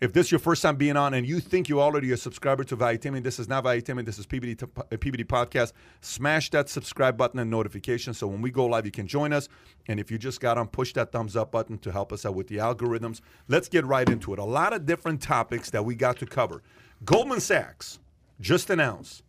If 0.00 0.12
this 0.12 0.26
is 0.26 0.32
your 0.32 0.38
first 0.38 0.62
time 0.62 0.76
being 0.76 0.96
on 0.96 1.12
and 1.14 1.26
you 1.26 1.40
think 1.40 1.68
you're 1.68 1.80
already 1.80 2.12
a 2.12 2.16
subscriber 2.16 2.62
to 2.64 2.76
Valuetainment, 2.76 3.24
this 3.24 3.40
is 3.40 3.48
not 3.48 3.64
Valuetainment, 3.64 4.04
this 4.04 4.16
is 4.16 4.26
PBD, 4.26 4.54
PBD 4.54 5.24
Podcast. 5.24 5.72
Smash 6.02 6.50
that 6.50 6.68
subscribe 6.68 7.16
button 7.16 7.40
and 7.40 7.50
notification 7.50 8.14
so 8.14 8.28
when 8.28 8.40
we 8.40 8.52
go 8.52 8.66
live, 8.66 8.86
you 8.86 8.92
can 8.92 9.08
join 9.08 9.32
us. 9.32 9.48
And 9.88 9.98
if 9.98 10.08
you 10.08 10.16
just 10.16 10.40
got 10.40 10.56
on, 10.56 10.68
push 10.68 10.92
that 10.92 11.10
thumbs 11.10 11.34
up 11.34 11.50
button 11.50 11.78
to 11.78 11.90
help 11.90 12.12
us 12.12 12.24
out 12.24 12.36
with 12.36 12.46
the 12.46 12.58
algorithms. 12.58 13.20
Let's 13.48 13.68
get 13.68 13.84
right 13.84 14.08
into 14.08 14.32
it. 14.32 14.38
A 14.38 14.44
lot 14.44 14.72
of 14.72 14.86
different 14.86 15.20
topics 15.20 15.70
that 15.70 15.84
we 15.84 15.96
got 15.96 16.16
to 16.18 16.26
cover. 16.26 16.62
Goldman 17.04 17.40
Sachs 17.40 17.98
just 18.40 18.70
announced 18.70 19.24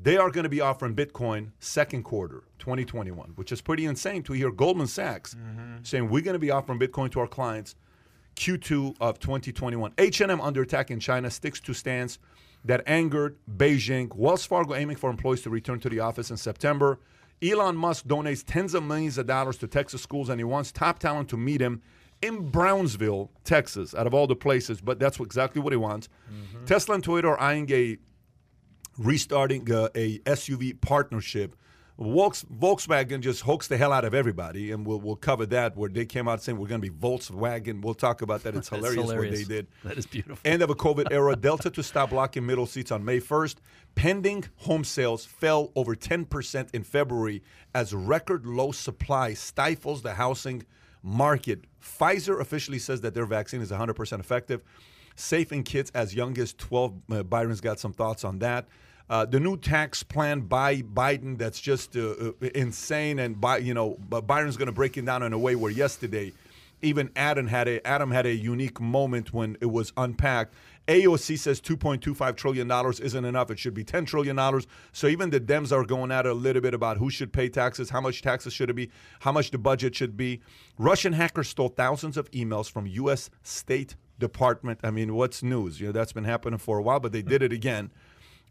they 0.00 0.16
are 0.16 0.30
going 0.30 0.44
to 0.44 0.50
be 0.50 0.60
offering 0.60 0.94
Bitcoin 0.94 1.50
second 1.58 2.04
quarter 2.04 2.44
2021, 2.60 3.30
which 3.34 3.50
is 3.50 3.60
pretty 3.60 3.86
insane 3.86 4.22
to 4.22 4.34
hear 4.34 4.52
Goldman 4.52 4.86
Sachs 4.86 5.34
mm-hmm. 5.34 5.82
saying 5.82 6.08
we're 6.08 6.22
going 6.22 6.34
to 6.34 6.38
be 6.38 6.52
offering 6.52 6.78
Bitcoin 6.78 7.10
to 7.10 7.18
our 7.18 7.26
clients 7.26 7.74
Q2 8.36 8.96
of 9.00 9.18
2021. 9.18 9.92
H&M 9.98 10.40
under 10.40 10.62
attack 10.62 10.90
in 10.90 11.00
China 11.00 11.30
sticks 11.30 11.60
to 11.60 11.74
stance 11.74 12.18
that 12.64 12.82
angered 12.86 13.36
Beijing. 13.56 14.14
Wells 14.14 14.46
Fargo 14.46 14.74
aiming 14.74 14.96
for 14.96 15.10
employees 15.10 15.42
to 15.42 15.50
return 15.50 15.80
to 15.80 15.88
the 15.88 16.00
office 16.00 16.30
in 16.30 16.36
September. 16.36 16.98
Elon 17.42 17.76
Musk 17.76 18.06
donates 18.06 18.42
tens 18.46 18.74
of 18.74 18.82
millions 18.82 19.18
of 19.18 19.26
dollars 19.26 19.58
to 19.58 19.66
Texas 19.66 20.02
schools 20.02 20.28
and 20.28 20.40
he 20.40 20.44
wants 20.44 20.72
top 20.72 20.98
talent 20.98 21.28
to 21.28 21.36
meet 21.36 21.60
him 21.60 21.82
in 22.22 22.50
Brownsville, 22.50 23.30
Texas, 23.44 23.94
out 23.94 24.06
of 24.06 24.14
all 24.14 24.26
the 24.26 24.36
places, 24.36 24.80
but 24.80 24.98
that's 24.98 25.20
exactly 25.20 25.60
what 25.60 25.72
he 25.72 25.76
wants. 25.76 26.08
Tesla 26.64 26.94
and 26.94 27.04
Toyota 27.04 27.24
are 27.24 27.40
eyeing 27.40 27.70
a 27.70 27.98
restarting 28.98 29.70
uh, 29.70 29.88
a 29.94 30.18
SUV 30.20 30.80
partnership. 30.80 31.54
Volks, 31.98 32.44
Volkswagen 32.44 33.20
just 33.20 33.40
hoaxed 33.40 33.70
the 33.70 33.78
hell 33.78 33.90
out 33.90 34.04
of 34.04 34.12
everybody, 34.12 34.70
and 34.70 34.86
we'll, 34.86 35.00
we'll 35.00 35.16
cover 35.16 35.46
that 35.46 35.76
where 35.76 35.88
they 35.88 36.04
came 36.04 36.28
out 36.28 36.42
saying 36.42 36.58
we're 36.58 36.66
going 36.66 36.82
to 36.82 36.90
be 36.90 36.94
Volkswagen. 36.94 37.80
We'll 37.80 37.94
talk 37.94 38.20
about 38.20 38.42
that. 38.42 38.54
It's 38.54 38.68
hilarious, 38.68 39.02
hilarious. 39.02 39.40
what 39.40 39.48
they 39.48 39.54
did. 39.54 39.66
That 39.82 39.96
is 39.96 40.04
beautiful. 40.04 40.38
End 40.44 40.62
of 40.62 40.68
a 40.68 40.74
COVID 40.74 41.06
era. 41.10 41.34
Delta 41.36 41.70
to 41.70 41.82
stop 41.82 42.10
blocking 42.10 42.44
middle 42.44 42.66
seats 42.66 42.92
on 42.92 43.02
May 43.02 43.18
1st. 43.18 43.56
Pending 43.94 44.44
home 44.56 44.84
sales 44.84 45.24
fell 45.24 45.72
over 45.74 45.94
10% 45.96 46.74
in 46.74 46.82
February 46.82 47.42
as 47.74 47.94
record 47.94 48.44
low 48.44 48.72
supply 48.72 49.32
stifles 49.32 50.02
the 50.02 50.12
housing 50.12 50.64
market. 51.02 51.64
Pfizer 51.82 52.40
officially 52.40 52.78
says 52.78 53.00
that 53.00 53.14
their 53.14 53.24
vaccine 53.24 53.62
is 53.62 53.70
100% 53.70 54.20
effective, 54.20 54.62
safe 55.14 55.50
in 55.50 55.62
kids 55.62 55.90
as 55.94 56.14
young 56.14 56.36
as 56.38 56.52
12. 56.52 56.94
Uh, 57.10 57.22
Byron's 57.22 57.62
got 57.62 57.78
some 57.78 57.94
thoughts 57.94 58.22
on 58.22 58.40
that. 58.40 58.68
Uh, 59.08 59.24
the 59.24 59.38
new 59.38 59.56
tax 59.56 60.02
plan 60.02 60.40
by 60.40 60.82
Biden 60.82 61.38
that's 61.38 61.60
just 61.60 61.96
uh, 61.96 62.00
uh, 62.10 62.32
insane, 62.54 63.18
and 63.18 63.40
by, 63.40 63.58
you 63.58 63.72
know, 63.72 63.94
Byron's 64.08 64.56
going 64.56 64.66
to 64.66 64.72
break 64.72 64.96
it 64.96 65.04
down 65.04 65.22
in 65.22 65.32
a 65.32 65.38
way 65.38 65.54
where 65.54 65.70
yesterday 65.70 66.32
even 66.82 67.10
Adam 67.16 67.46
had 67.46 67.68
a 67.68 67.86
Adam 67.86 68.10
had 68.10 68.26
a 68.26 68.34
unique 68.34 68.80
moment 68.80 69.32
when 69.32 69.56
it 69.60 69.66
was 69.66 69.92
unpacked. 69.96 70.54
AOC 70.88 71.38
says 71.38 71.60
2.25 71.60 72.36
trillion 72.36 72.68
dollars 72.68 73.00
isn't 73.00 73.24
enough. 73.24 73.50
It 73.50 73.58
should 73.58 73.74
be 73.74 73.82
10 73.82 74.04
trillion 74.04 74.36
dollars. 74.36 74.66
So 74.92 75.06
even 75.08 75.30
the 75.30 75.40
Dems 75.40 75.72
are 75.72 75.84
going 75.84 76.12
at 76.12 76.26
it 76.26 76.30
a 76.30 76.34
little 76.34 76.62
bit 76.62 76.74
about 76.74 76.98
who 76.98 77.10
should 77.10 77.32
pay 77.32 77.48
taxes, 77.48 77.90
how 77.90 78.00
much 78.00 78.22
taxes 78.22 78.52
should 78.52 78.70
it 78.70 78.74
be, 78.74 78.90
how 79.20 79.32
much 79.32 79.50
the 79.50 79.58
budget 79.58 79.94
should 79.94 80.16
be. 80.16 80.40
Russian 80.78 81.14
hackers 81.14 81.48
stole 81.48 81.70
thousands 81.70 82.16
of 82.16 82.30
emails 82.30 82.70
from 82.70 82.86
U.S. 82.86 83.30
State 83.42 83.96
Department. 84.18 84.78
I 84.82 84.90
mean, 84.90 85.14
what's 85.14 85.42
news? 85.42 85.80
You 85.80 85.86
know 85.86 85.92
that's 85.92 86.12
been 86.12 86.24
happening 86.24 86.58
for 86.58 86.78
a 86.78 86.82
while, 86.82 87.00
but 87.00 87.12
they 87.12 87.22
did 87.22 87.42
it 87.42 87.52
again. 87.52 87.90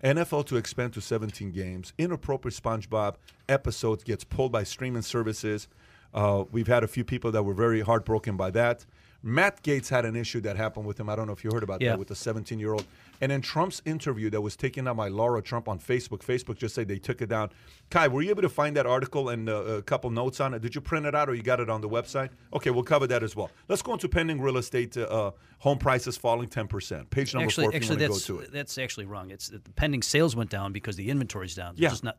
NFL 0.03 0.45
to 0.47 0.57
expand 0.57 0.93
to 0.93 1.01
17 1.01 1.51
games. 1.51 1.93
Inappropriate 1.97 2.55
SpongeBob 2.61 3.15
episodes 3.49 4.03
gets 4.03 4.23
pulled 4.23 4.51
by 4.51 4.63
streaming 4.63 5.01
services. 5.01 5.67
Uh, 6.13 6.45
we've 6.51 6.67
had 6.67 6.83
a 6.83 6.87
few 6.87 7.03
people 7.03 7.31
that 7.31 7.43
were 7.43 7.53
very 7.53 7.81
heartbroken 7.81 8.37
by 8.37 8.51
that. 8.51 8.85
Matt 9.23 9.63
Gaetz 9.63 9.89
had 9.89 10.05
an 10.05 10.15
issue 10.15 10.39
that 10.41 10.55
happened 10.55 10.85
with 10.85 10.99
him. 10.99 11.09
I 11.09 11.15
don't 11.15 11.25
know 11.27 11.33
if 11.33 11.43
you 11.43 11.49
heard 11.51 11.63
about 11.63 11.81
Yeah. 11.81 11.91
that 11.91 11.99
with 11.99 12.09
the 12.09 12.15
17 12.15 12.59
year 12.59 12.73
old. 12.73 12.85
And 13.22 13.31
in 13.31 13.41
Trump's 13.41 13.81
interview 13.86 14.29
that 14.29 14.41
was 14.41 14.55
taken 14.55 14.88
out 14.88 14.98
by 14.98 15.07
Lara 15.07 15.41
Trump 15.41 15.67
on 15.67 15.79
Facebook, 15.79 16.19
Facebook 16.19 16.57
just 16.57 16.75
said 16.75 16.88
they 16.88 17.00
took 17.00 17.22
it 17.22 17.29
down. 17.29 17.50
Kai, 17.89 18.07
were 18.07 18.22
you 18.22 18.29
able 18.29 18.41
to 18.41 18.50
find 18.50 18.75
that 18.75 18.86
article 18.86 19.29
and 19.29 19.50
uh, 19.50 19.55
a 19.55 19.81
couple 19.81 20.10
notes 20.10 20.39
on 20.39 20.53
it? 20.53 20.62
Did 20.62 20.75
you 20.75 20.81
print 20.81 21.05
it 21.05 21.15
out 21.15 21.29
or 21.29 21.36
you 21.36 21.43
got 21.43 21.60
it 21.60 21.69
on 21.69 21.81
the 21.81 21.89
website? 21.89 22.29
Okay, 22.53 22.69
we'll 22.72 22.84
cover 22.84 23.07
that 23.07 23.24
as 23.24 23.36
well. 23.36 23.50
Let's 23.67 23.81
go 23.81 23.93
into 23.93 24.10
pending 24.10 24.41
real 24.41 24.57
estate. 24.57 24.98
Uh, 24.98 25.01
uh, 25.03 25.31
home 25.60 25.77
prices 25.77 26.17
falling 26.17 26.48
10%. 26.50 27.10
Page 27.10 27.34
number 27.34 27.45
actually, 27.45 27.65
four 27.65 27.72
if 27.72 27.75
actually, 27.75 27.95
you 27.95 28.01
want 28.01 28.12
that's 28.12 28.25
to 28.25 28.34
go 28.34 28.39
to 28.39 28.45
it. 28.45 28.51
that's 28.51 28.77
actually 28.77 29.05
wrong. 29.05 29.31
It's 29.31 29.50
the 29.50 29.60
pending 29.75 30.01
sales 30.01 30.36
went 30.36 30.50
down 30.50 30.74
because 30.74 30.95
the 30.95 31.10
inventory's 31.10 31.55
down. 31.55 31.74
Yeah. 31.77 31.89
just 31.89 32.03
not. 32.03 32.17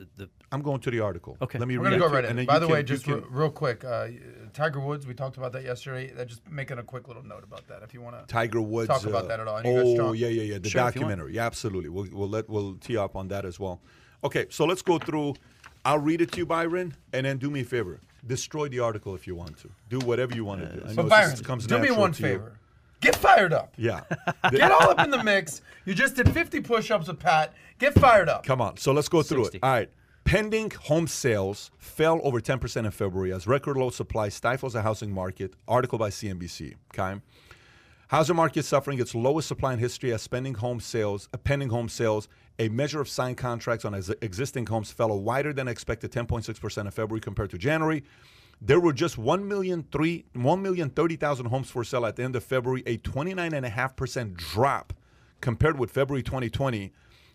It's, 0.00 0.10
the, 0.16 0.24
the, 0.24 0.24
the, 0.26 0.30
I'm 0.52 0.62
going 0.62 0.80
to 0.80 0.90
the 0.90 1.00
article. 1.00 1.36
Okay. 1.42 1.58
Let 1.58 1.68
me 1.68 1.76
We're 1.78 1.84
read 1.84 1.98
gonna 1.98 2.08
go 2.08 2.14
right 2.14 2.24
and 2.24 2.30
in. 2.32 2.36
then 2.38 2.46
By 2.46 2.58
the 2.58 2.66
can- 2.66 2.74
way, 2.74 2.82
just 2.82 3.04
can- 3.04 3.14
re- 3.16 3.22
real 3.30 3.50
quick, 3.50 3.84
uh, 3.84 4.08
Tiger 4.52 4.80
Woods. 4.80 5.06
We 5.06 5.14
talked 5.14 5.36
about 5.36 5.52
that 5.52 5.64
yesterday. 5.64 6.12
That 6.12 6.28
just 6.28 6.48
making 6.50 6.78
a 6.78 6.82
quick 6.82 7.08
little 7.08 7.22
note 7.24 7.44
about 7.44 7.66
that. 7.68 7.82
If 7.82 7.92
you 7.94 8.00
want 8.00 8.18
to 8.18 8.24
Tiger 8.32 8.60
Woods. 8.60 8.88
talk 8.88 9.04
about 9.04 9.24
uh, 9.24 9.28
that 9.28 9.40
at 9.40 9.48
all. 9.48 9.56
And 9.58 9.66
Oh 10.00 10.12
yeah, 10.12 10.28
yeah, 10.28 10.42
yeah. 10.42 10.58
The 10.58 10.68
Sure, 10.68 10.88
if 10.88 10.94
you 10.94 11.00
want. 11.02 11.10
documentary. 11.10 11.34
Yeah, 11.34 11.46
absolutely. 11.46 11.90
We'll 11.90 12.08
we'll 12.12 12.28
let 12.28 12.48
we'll 12.48 12.74
tee 12.76 12.96
up 12.96 13.16
on 13.16 13.28
that 13.28 13.44
as 13.44 13.58
well. 13.60 13.80
Okay, 14.24 14.46
so 14.50 14.64
let's 14.64 14.82
go 14.82 14.98
through. 14.98 15.34
I'll 15.84 15.98
read 15.98 16.20
it 16.20 16.32
to 16.32 16.38
you, 16.38 16.46
Byron, 16.46 16.94
and 17.12 17.24
then 17.24 17.38
do 17.38 17.50
me 17.50 17.60
a 17.60 17.64
favor. 17.64 18.00
Destroy 18.26 18.68
the 18.68 18.80
article 18.80 19.14
if 19.14 19.26
you 19.26 19.34
want 19.36 19.56
to. 19.58 19.70
Do 19.88 20.00
whatever 20.00 20.34
you 20.34 20.44
want 20.44 20.60
to 20.62 20.66
do. 20.66 20.82
I 20.84 20.88
know 20.88 20.94
But 20.96 21.02
this 21.04 21.10
Byron, 21.10 21.36
comes 21.44 21.66
do 21.66 21.78
me 21.78 21.90
one 21.92 22.12
to 22.12 22.22
you. 22.22 22.28
favor. 22.28 22.52
Get 23.00 23.14
fired 23.16 23.52
up. 23.52 23.72
Yeah. 23.76 24.00
Get 24.50 24.70
all 24.72 24.90
up 24.90 24.98
in 25.00 25.10
the 25.10 25.22
mix. 25.22 25.62
You 25.84 25.94
just 25.94 26.16
did 26.16 26.30
50 26.32 26.60
push-ups 26.60 27.08
with 27.08 27.18
Pat. 27.18 27.54
Get 27.78 27.94
fired 27.94 28.28
up. 28.28 28.44
Come 28.44 28.60
on. 28.60 28.76
So 28.76 28.92
let's 28.92 29.08
go 29.08 29.22
through 29.22 29.44
60. 29.44 29.58
it. 29.58 29.62
All 29.64 29.70
right. 29.70 29.90
Pending 30.24 30.70
home 30.70 31.06
sales 31.06 31.70
fell 31.78 32.20
over 32.22 32.40
10% 32.40 32.84
in 32.84 32.90
February 32.90 33.32
as 33.32 33.46
record 33.46 33.76
low 33.76 33.88
supply 33.90 34.28
stifles 34.28 34.74
the 34.74 34.82
housing 34.82 35.10
market. 35.12 35.54
Article 35.66 35.98
by 35.98 36.10
CNBC. 36.10 36.74
Okay. 36.92 37.20
Housing 38.08 38.36
market 38.36 38.64
suffering 38.64 38.98
its 39.00 39.14
lowest 39.14 39.48
supply 39.48 39.74
in 39.74 39.78
history 39.78 40.12
as 40.12 40.22
spending 40.22 40.54
home 40.54 40.80
sales, 40.80 41.28
uh, 41.32 41.36
pending 41.36 41.68
home 41.68 41.88
sales, 41.88 42.26
a 42.58 42.68
measure 42.70 43.00
of 43.00 43.08
signed 43.08 43.36
contracts 43.36 43.84
on 43.84 43.94
ex- 43.94 44.10
existing 44.22 44.66
homes 44.66 44.90
fell 44.90 45.12
a 45.12 45.16
wider 45.16 45.52
than 45.52 45.68
expected 45.68 46.10
10.6% 46.10 46.78
in 46.84 46.90
February 46.90 47.20
compared 47.20 47.50
to 47.50 47.58
January. 47.58 48.02
There 48.60 48.80
were 48.80 48.92
just 48.92 49.16
1 49.16 49.46
million, 49.46 49.86
three, 49.92 50.24
1 50.32 50.62
million 50.62 50.90
30,000 50.90 51.46
homes 51.46 51.70
for 51.70 51.84
sale 51.84 52.04
at 52.04 52.16
the 52.16 52.24
end 52.24 52.34
of 52.34 52.42
February, 52.42 52.82
a 52.86 52.98
29.5% 52.98 54.34
drop 54.34 54.92
compared 55.40 55.78
with 55.78 55.92
February 55.92 56.24
2020. 56.24 56.92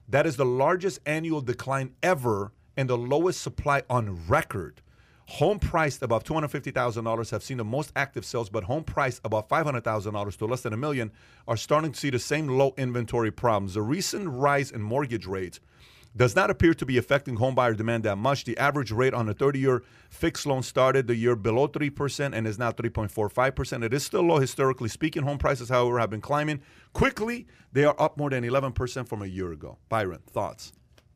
That 0.09 0.27
is 0.27 0.35
the 0.35 0.45
largest 0.45 0.99
annual 1.05 1.39
decline 1.39 1.93
ever 2.03 2.51
and 2.75 2.89
the 2.89 2.97
lowest 2.97 3.41
supply 3.41 3.83
on 3.89 4.27
record. 4.27 4.81
Home 5.27 5.59
priced 5.59 6.03
above 6.03 6.25
$250,000 6.25 7.31
have 7.31 7.43
seen 7.43 7.57
the 7.57 7.63
most 7.63 7.93
active 7.95 8.25
sales, 8.25 8.49
but 8.49 8.65
home 8.65 8.83
priced 8.83 9.21
above 9.23 9.47
$500,000 9.47 10.37
to 10.37 10.45
less 10.45 10.61
than 10.61 10.73
a 10.73 10.77
million 10.77 11.11
are 11.47 11.55
starting 11.55 11.93
to 11.93 11.99
see 11.99 12.09
the 12.09 12.19
same 12.19 12.49
low 12.49 12.73
inventory 12.77 13.31
problems. 13.31 13.75
The 13.75 13.81
recent 13.81 14.27
rise 14.27 14.71
in 14.71 14.81
mortgage 14.81 15.25
rates 15.25 15.61
does 16.15 16.35
not 16.35 16.49
appear 16.49 16.73
to 16.73 16.85
be 16.85 16.97
affecting 16.97 17.37
homebuyer 17.37 17.75
demand 17.75 18.03
that 18.03 18.17
much. 18.17 18.45
The 18.45 18.57
average 18.57 18.91
rate 18.91 19.13
on 19.13 19.27
a 19.29 19.33
30 19.33 19.59
year 19.59 19.83
fixed 20.09 20.45
loan 20.45 20.63
started 20.63 21.07
the 21.07 21.15
year 21.15 21.35
below 21.35 21.67
3% 21.67 22.33
and 22.33 22.47
is 22.47 22.59
now 22.59 22.71
3.45%. 22.71 23.83
It 23.83 23.93
is 23.93 24.03
still 24.05 24.21
low 24.21 24.39
historically 24.39 24.89
speaking. 24.89 25.23
Home 25.23 25.37
prices, 25.37 25.69
however, 25.69 25.99
have 25.99 26.09
been 26.09 26.21
climbing 26.21 26.61
quickly. 26.93 27.47
They 27.71 27.85
are 27.85 27.95
up 27.99 28.17
more 28.17 28.29
than 28.29 28.43
11% 28.43 29.07
from 29.07 29.21
a 29.21 29.27
year 29.27 29.51
ago. 29.51 29.77
Byron, 29.89 30.21
thoughts? 30.29 30.71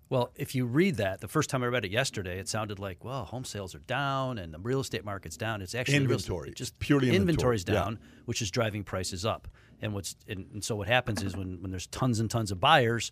Well, 0.10 0.32
if 0.36 0.56
you 0.56 0.66
read 0.66 0.96
that, 0.96 1.20
the 1.20 1.28
first 1.28 1.50
time 1.50 1.64
I 1.64 1.68
read 1.68 1.84
it 1.84 1.92
yesterday, 1.92 2.40
it 2.40 2.48
sounded 2.48 2.80
like, 2.80 3.04
well, 3.04 3.26
home 3.26 3.44
sales 3.44 3.76
are 3.76 3.80
down 3.80 4.38
and 4.38 4.54
the 4.54 4.60
real 4.60 4.80
estate 4.80 5.04
market's 5.04 5.36
down. 5.36 5.62
It's 5.62 5.76
actually 5.76 5.98
Inventory. 5.98 6.54
just 6.54 6.80
Purely 6.80 7.10
inventory, 7.10 7.58
inventory's 7.58 7.66
yeah. 7.68 7.74
down, 7.74 8.00
which 8.26 8.42
is 8.42 8.50
driving 8.50 8.84
prices 8.84 9.26
up. 9.26 9.50
And 9.82 9.94
what's 9.94 10.16
and, 10.28 10.48
and 10.54 10.64
so 10.64 10.76
what 10.76 10.88
happens 10.88 11.22
is 11.22 11.36
when 11.36 11.62
when 11.62 11.70
there's 11.72 11.88
tons 11.88 12.20
and 12.20 12.32
tons 12.32 12.52
of 12.52 12.60
buyers, 12.60 13.12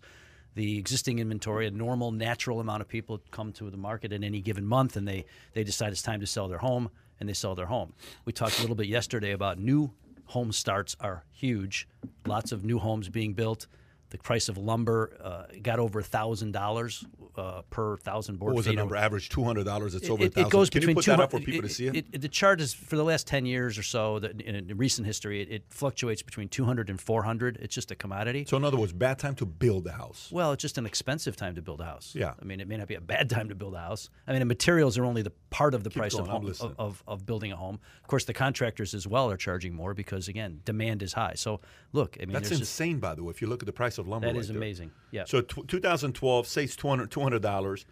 the 0.56 0.78
existing 0.78 1.18
inventory, 1.18 1.66
a 1.66 1.70
normal 1.70 2.10
natural 2.10 2.60
amount 2.60 2.80
of 2.80 2.88
people 2.88 3.20
come 3.30 3.52
to 3.52 3.70
the 3.70 3.76
market 3.76 4.12
in 4.12 4.24
any 4.24 4.40
given 4.40 4.66
month, 4.66 4.96
and 4.96 5.06
they 5.06 5.24
they 5.52 5.62
decide 5.62 5.92
it's 5.92 6.02
time 6.02 6.18
to 6.20 6.26
sell 6.26 6.48
their 6.48 6.58
home, 6.58 6.90
and 7.20 7.28
they 7.28 7.34
sell 7.34 7.54
their 7.54 7.66
home. 7.66 7.92
We 8.24 8.32
talked 8.32 8.58
a 8.58 8.62
little 8.62 8.74
bit 8.74 8.88
yesterday 8.88 9.32
about 9.32 9.58
new 9.58 9.92
home 10.24 10.50
starts 10.52 10.96
are 10.98 11.24
huge, 11.30 11.86
lots 12.26 12.52
of 12.52 12.64
new 12.64 12.78
homes 12.78 13.08
being 13.08 13.34
built. 13.34 13.66
The 14.10 14.18
price 14.18 14.48
of 14.48 14.56
lumber 14.56 15.16
uh, 15.22 15.42
got 15.62 15.78
over 15.78 16.00
thousand 16.00 16.52
dollars 16.52 17.04
uh, 17.36 17.62
per 17.70 17.96
thousand 17.98 18.38
board 18.38 18.52
What 18.52 18.56
was 18.58 18.66
feet. 18.66 18.72
the 18.72 18.76
number? 18.76 18.96
Average 18.96 19.28
$200. 19.30 19.94
It's 19.94 20.08
over 20.08 20.22
It, 20.24 20.36
1000 20.36 20.46
it 20.46 20.50
goes 20.50 20.70
Can 20.70 20.80
between 20.80 20.90
you 20.90 20.94
put 20.96 21.04
200 21.04 21.20
that 21.20 21.24
up 21.24 21.30
for 21.32 21.40
people 21.44 21.68
to 21.68 21.74
see 21.74 21.88
it? 21.88 22.20
The 22.20 22.28
chart 22.28 22.60
is 22.60 22.72
for 22.72 22.96
the 22.96 23.04
last 23.04 23.26
10 23.26 23.46
years 23.46 23.76
or 23.78 23.82
so, 23.82 24.20
that 24.20 24.40
in, 24.40 24.54
in 24.70 24.76
recent 24.76 25.06
history, 25.06 25.42
it, 25.42 25.50
it 25.50 25.64
fluctuates 25.68 26.22
between 26.22 26.48
200 26.48 26.88
and 26.88 27.00
400. 27.00 27.58
It's 27.60 27.74
just 27.74 27.90
a 27.90 27.94
commodity. 27.94 28.44
So, 28.48 28.56
in 28.56 28.64
other 28.64 28.76
words, 28.76 28.92
bad 28.92 29.18
time 29.18 29.34
to 29.36 29.46
build 29.46 29.86
a 29.86 29.92
house. 29.92 30.30
Well, 30.32 30.52
it's 30.52 30.62
just 30.62 30.78
an 30.78 30.86
expensive 30.86 31.36
time 31.36 31.56
to 31.56 31.62
build 31.62 31.80
a 31.80 31.84
house. 31.84 32.14
Yeah. 32.16 32.34
I 32.40 32.44
mean, 32.44 32.60
it 32.60 32.68
may 32.68 32.76
not 32.76 32.88
be 32.88 32.94
a 32.94 33.00
bad 33.00 33.28
time 33.36 33.48
to 33.48 33.54
build 33.54 33.74
a 33.74 33.80
house. 33.80 34.08
I 34.26 34.30
mean, 34.32 34.40
the 34.40 34.46
materials 34.46 34.96
are 34.96 35.04
only 35.04 35.22
the 35.22 35.32
part 35.50 35.74
of 35.74 35.84
the 35.84 35.90
price 35.90 36.14
going, 36.14 36.26
of, 36.26 36.30
home, 36.30 36.46
of, 36.46 36.74
of, 36.78 37.02
of 37.06 37.26
building 37.26 37.52
a 37.52 37.56
home. 37.56 37.80
Of 38.02 38.08
course, 38.08 38.24
the 38.24 38.34
contractors 38.34 38.94
as 38.94 39.06
well 39.06 39.30
are 39.30 39.36
charging 39.36 39.74
more 39.74 39.94
because, 39.94 40.28
again, 40.28 40.60
demand 40.64 41.02
is 41.02 41.12
high. 41.12 41.34
So, 41.34 41.60
look, 41.92 42.16
I 42.20 42.24
mean, 42.24 42.32
That's 42.32 42.48
there's 42.48 42.60
just, 42.60 42.72
insane, 42.72 42.98
by 42.98 43.14
the 43.14 43.24
way, 43.24 43.30
if 43.30 43.42
you 43.42 43.48
look 43.48 43.62
at 43.62 43.66
the 43.66 43.72
price 43.72 43.95
of 43.98 44.08
lumber. 44.08 44.26
that 44.28 44.34
right 44.34 44.40
is 44.40 44.48
there. 44.48 44.56
amazing. 44.56 44.90
Yeah. 45.10 45.24
So 45.24 45.40
t- 45.40 45.62
2012, 45.66 46.46
say 46.46 46.64
it's 46.64 46.76
200 46.76 47.10
$200. 47.10 47.84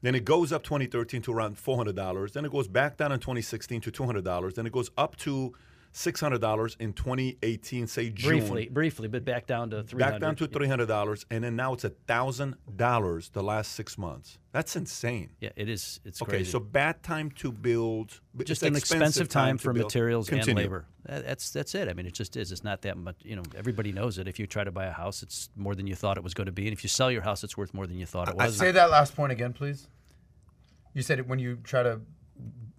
Then 0.00 0.14
it 0.14 0.24
goes 0.24 0.52
up 0.52 0.62
2013 0.62 1.22
to 1.22 1.32
around 1.32 1.56
$400. 1.56 2.32
Then 2.32 2.44
it 2.44 2.52
goes 2.52 2.68
back 2.68 2.96
down 2.96 3.10
in 3.10 3.18
2016 3.18 3.80
to 3.80 3.90
$200. 3.90 4.54
Then 4.54 4.64
it 4.66 4.72
goes 4.72 4.90
up 4.96 5.16
to 5.18 5.54
$600 5.94 6.76
in 6.80 6.92
2018, 6.92 7.86
say 7.86 8.10
June. 8.10 8.30
briefly, 8.30 8.68
briefly, 8.68 9.08
but 9.08 9.24
back 9.24 9.46
down 9.46 9.70
to 9.70 9.82
300. 9.82 10.12
Back 10.12 10.20
down 10.20 10.36
to 10.36 10.46
$300. 10.46 11.24
And 11.30 11.42
then 11.44 11.56
now 11.56 11.72
it's 11.72 11.84
$1,000 11.84 13.32
the 13.32 13.42
last 13.42 13.72
six 13.72 13.98
months. 13.98 14.38
That's 14.52 14.76
insane. 14.76 15.30
Yeah, 15.40 15.50
it 15.56 15.68
is. 15.68 16.00
It's 16.04 16.22
Okay, 16.22 16.30
crazy. 16.38 16.50
so 16.50 16.60
bad 16.60 17.02
time 17.02 17.30
to 17.32 17.52
build. 17.52 18.20
just 18.44 18.62
an 18.62 18.76
expensive 18.76 19.28
time, 19.28 19.58
to 19.58 19.62
for 19.64 19.72
build. 19.72 19.86
materials 19.86 20.28
and 20.30 20.46
labor. 20.54 20.86
That's 21.04 21.50
that's 21.50 21.74
it. 21.74 21.88
I 21.88 21.94
mean, 21.94 22.06
it 22.06 22.14
just 22.14 22.36
is. 22.36 22.52
It's 22.52 22.64
not 22.64 22.82
that 22.82 22.96
much. 22.96 23.16
You 23.24 23.36
know, 23.36 23.42
everybody 23.56 23.92
knows 23.92 24.18
it. 24.18 24.28
If 24.28 24.38
you 24.38 24.46
try 24.46 24.64
to 24.64 24.70
buy 24.72 24.86
a 24.86 24.92
house, 24.92 25.22
it's 25.22 25.48
more 25.56 25.74
than 25.74 25.86
you 25.86 25.94
thought 25.94 26.16
it 26.18 26.24
was 26.24 26.34
going 26.34 26.46
to 26.46 26.52
be, 26.52 26.66
and 26.66 26.72
if 26.72 26.82
you 26.84 26.88
sell 26.88 27.10
your 27.10 27.22
house, 27.22 27.42
it's 27.44 27.56
worth 27.56 27.72
more 27.72 27.86
than 27.86 27.98
you 27.98 28.04
thought 28.06 28.28
it 28.28 28.36
was. 28.36 28.60
I 28.60 28.66
Say 28.66 28.72
that 28.72 28.90
last 28.90 29.16
point 29.16 29.32
again, 29.32 29.52
please. 29.52 29.88
You 30.94 31.02
said 31.02 31.18
it 31.18 31.26
when 31.28 31.38
you 31.38 31.56
try 31.62 31.82
to 31.82 32.00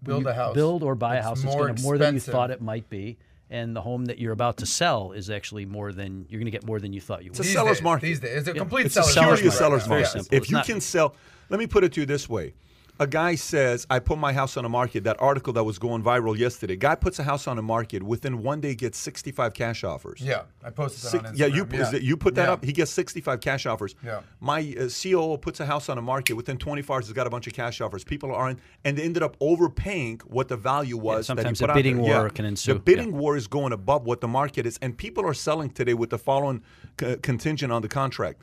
build 0.04 0.26
a 0.28 0.34
house. 0.34 0.54
build 0.56 0.84
or 0.84 0.96
buy 0.96 1.18
a 1.18 1.22
house, 1.24 1.38
it's 1.38 1.46
more 1.46 1.68
going 1.68 1.82
more 1.82 1.98
than 1.98 2.14
you 2.16 2.20
thought 2.20 2.52
it 2.52 2.62
might 2.62 2.90
be, 2.90 3.18
and 3.50 3.76
the 3.76 3.82
home 3.82 4.06
that 4.06 4.20
you're 4.20 4.32
about 4.34 4.58
to 4.58 4.66
sell 4.66 5.12
is 5.12 5.30
actually 5.30 5.66
more 5.66 5.92
than 5.92 6.26
you're 6.30 6.40
going 6.40 6.46
to 6.46 6.52
get 6.52 6.66
more 6.66 6.80
than 6.80 6.94
you 6.94 7.02
thought 7.02 7.24
you 7.24 7.32
a 7.32 7.34
would. 7.34 7.44
These 7.44 7.54
seller's 7.54 7.78
days- 7.78 7.84
market. 7.84 8.06
These 8.06 8.20
days, 8.20 8.38
it's 8.40 8.48
a 8.48 8.54
complete 8.54 8.86
It's 8.86 8.96
a 8.98 9.04
seller's 9.04 9.14
seller's 9.14 9.40
purely 9.40 9.42
a 9.42 9.46
market. 9.46 9.58
seller's 9.58 9.82
right. 9.82 9.88
Very 9.90 10.02
market. 10.04 10.12
simple. 10.20 10.36
If 10.38 10.42
It's 10.44 10.52
you 10.52 10.58
not- 10.58 10.66
can 10.66 10.82
sell, 10.82 11.16
let 11.50 11.60
me 11.60 11.68
put 11.68 11.84
it 11.84 11.94
to 11.94 12.00
you 12.02 12.06
this 12.06 12.30
way. 12.30 12.54
A 13.02 13.08
guy 13.08 13.36
says, 13.36 13.88
I 13.90 14.00
put 14.00 14.18
my 14.18 14.34
house 14.34 14.58
on 14.58 14.64
the 14.64 14.70
market. 14.70 15.06
That 15.06 15.16
article 15.22 15.54
that 15.54 15.64
was 15.64 15.80
going 15.80 16.04
viral 16.04 16.38
yesterday. 16.38 16.76
Guy 16.76 16.96
puts 16.96 17.18
a 17.18 17.24
house 17.24 17.48
on 17.48 17.56
the 17.56 17.62
market. 17.62 18.04
Within 18.04 18.44
one 18.44 18.60
day, 18.60 18.76
gets 18.76 18.98
65 18.98 19.54
cash 19.54 19.86
offers. 19.86 20.20
Yeah, 20.20 20.42
I 20.66 20.70
posted 20.70 21.04
that 21.04 21.10
Six- 21.12 21.24
on 21.24 21.34
Instagram. 21.34 21.38
yeah, 21.38 21.46
you 21.46 21.64
is 21.82 21.94
it- 21.94 22.02
you 22.02 22.18
put 22.18 22.36
that 22.36 22.48
Yeah. 22.48 22.52
up. 22.54 22.66
He 22.66 22.74
gets 22.74 22.92
65 22.92 23.40
cash 23.40 23.66
offers. 23.66 23.96
Yeah. 24.04 24.20
My 24.42 24.76
uh, 24.78 24.90
COO 24.90 25.38
puts 25.38 25.62
a 25.62 25.66
house 25.66 25.88
on 25.88 25.96
the 25.96 26.02
market. 26.02 26.34
Within 26.34 26.58
24 26.58 26.98
hours, 26.98 27.08
he's 27.08 27.14
got 27.14 27.26
a 27.26 27.30
bunch 27.30 27.48
of 27.48 27.54
cash 27.54 27.80
offers. 27.80 28.04
People 28.04 28.36
aren't, 28.36 28.60
and 28.84 28.98
they 28.98 29.04
ended 29.04 29.24
up 29.24 29.38
overpaying 29.40 30.20
what 30.28 30.50
the 30.50 30.58
value 30.58 30.98
was. 30.98 31.28
that 31.28 31.38
he 31.38 31.38
sometimes 31.38 31.62
put 31.62 31.70
a 31.70 31.72
out 31.72 31.76
bidding 31.76 32.02
there. 32.02 32.16
war 32.18 32.24
Yeah. 32.24 32.30
can 32.30 32.44
ensue. 32.44 32.74
The 32.74 32.80
bidding 32.82 33.16
war 33.18 33.38
is 33.38 33.48
going 33.48 33.72
above 33.72 34.04
what 34.06 34.20
the 34.20 34.28
market 34.28 34.66
is, 34.66 34.78
and 34.82 34.98
people 34.98 35.26
are 35.26 35.34
selling 35.34 35.70
today 35.70 35.94
with 35.94 36.10
the 36.10 36.18
following 36.18 36.64
c- 37.00 37.16
contingent 37.22 37.72
on 37.72 37.82
the 37.82 37.88
contract. 37.88 38.42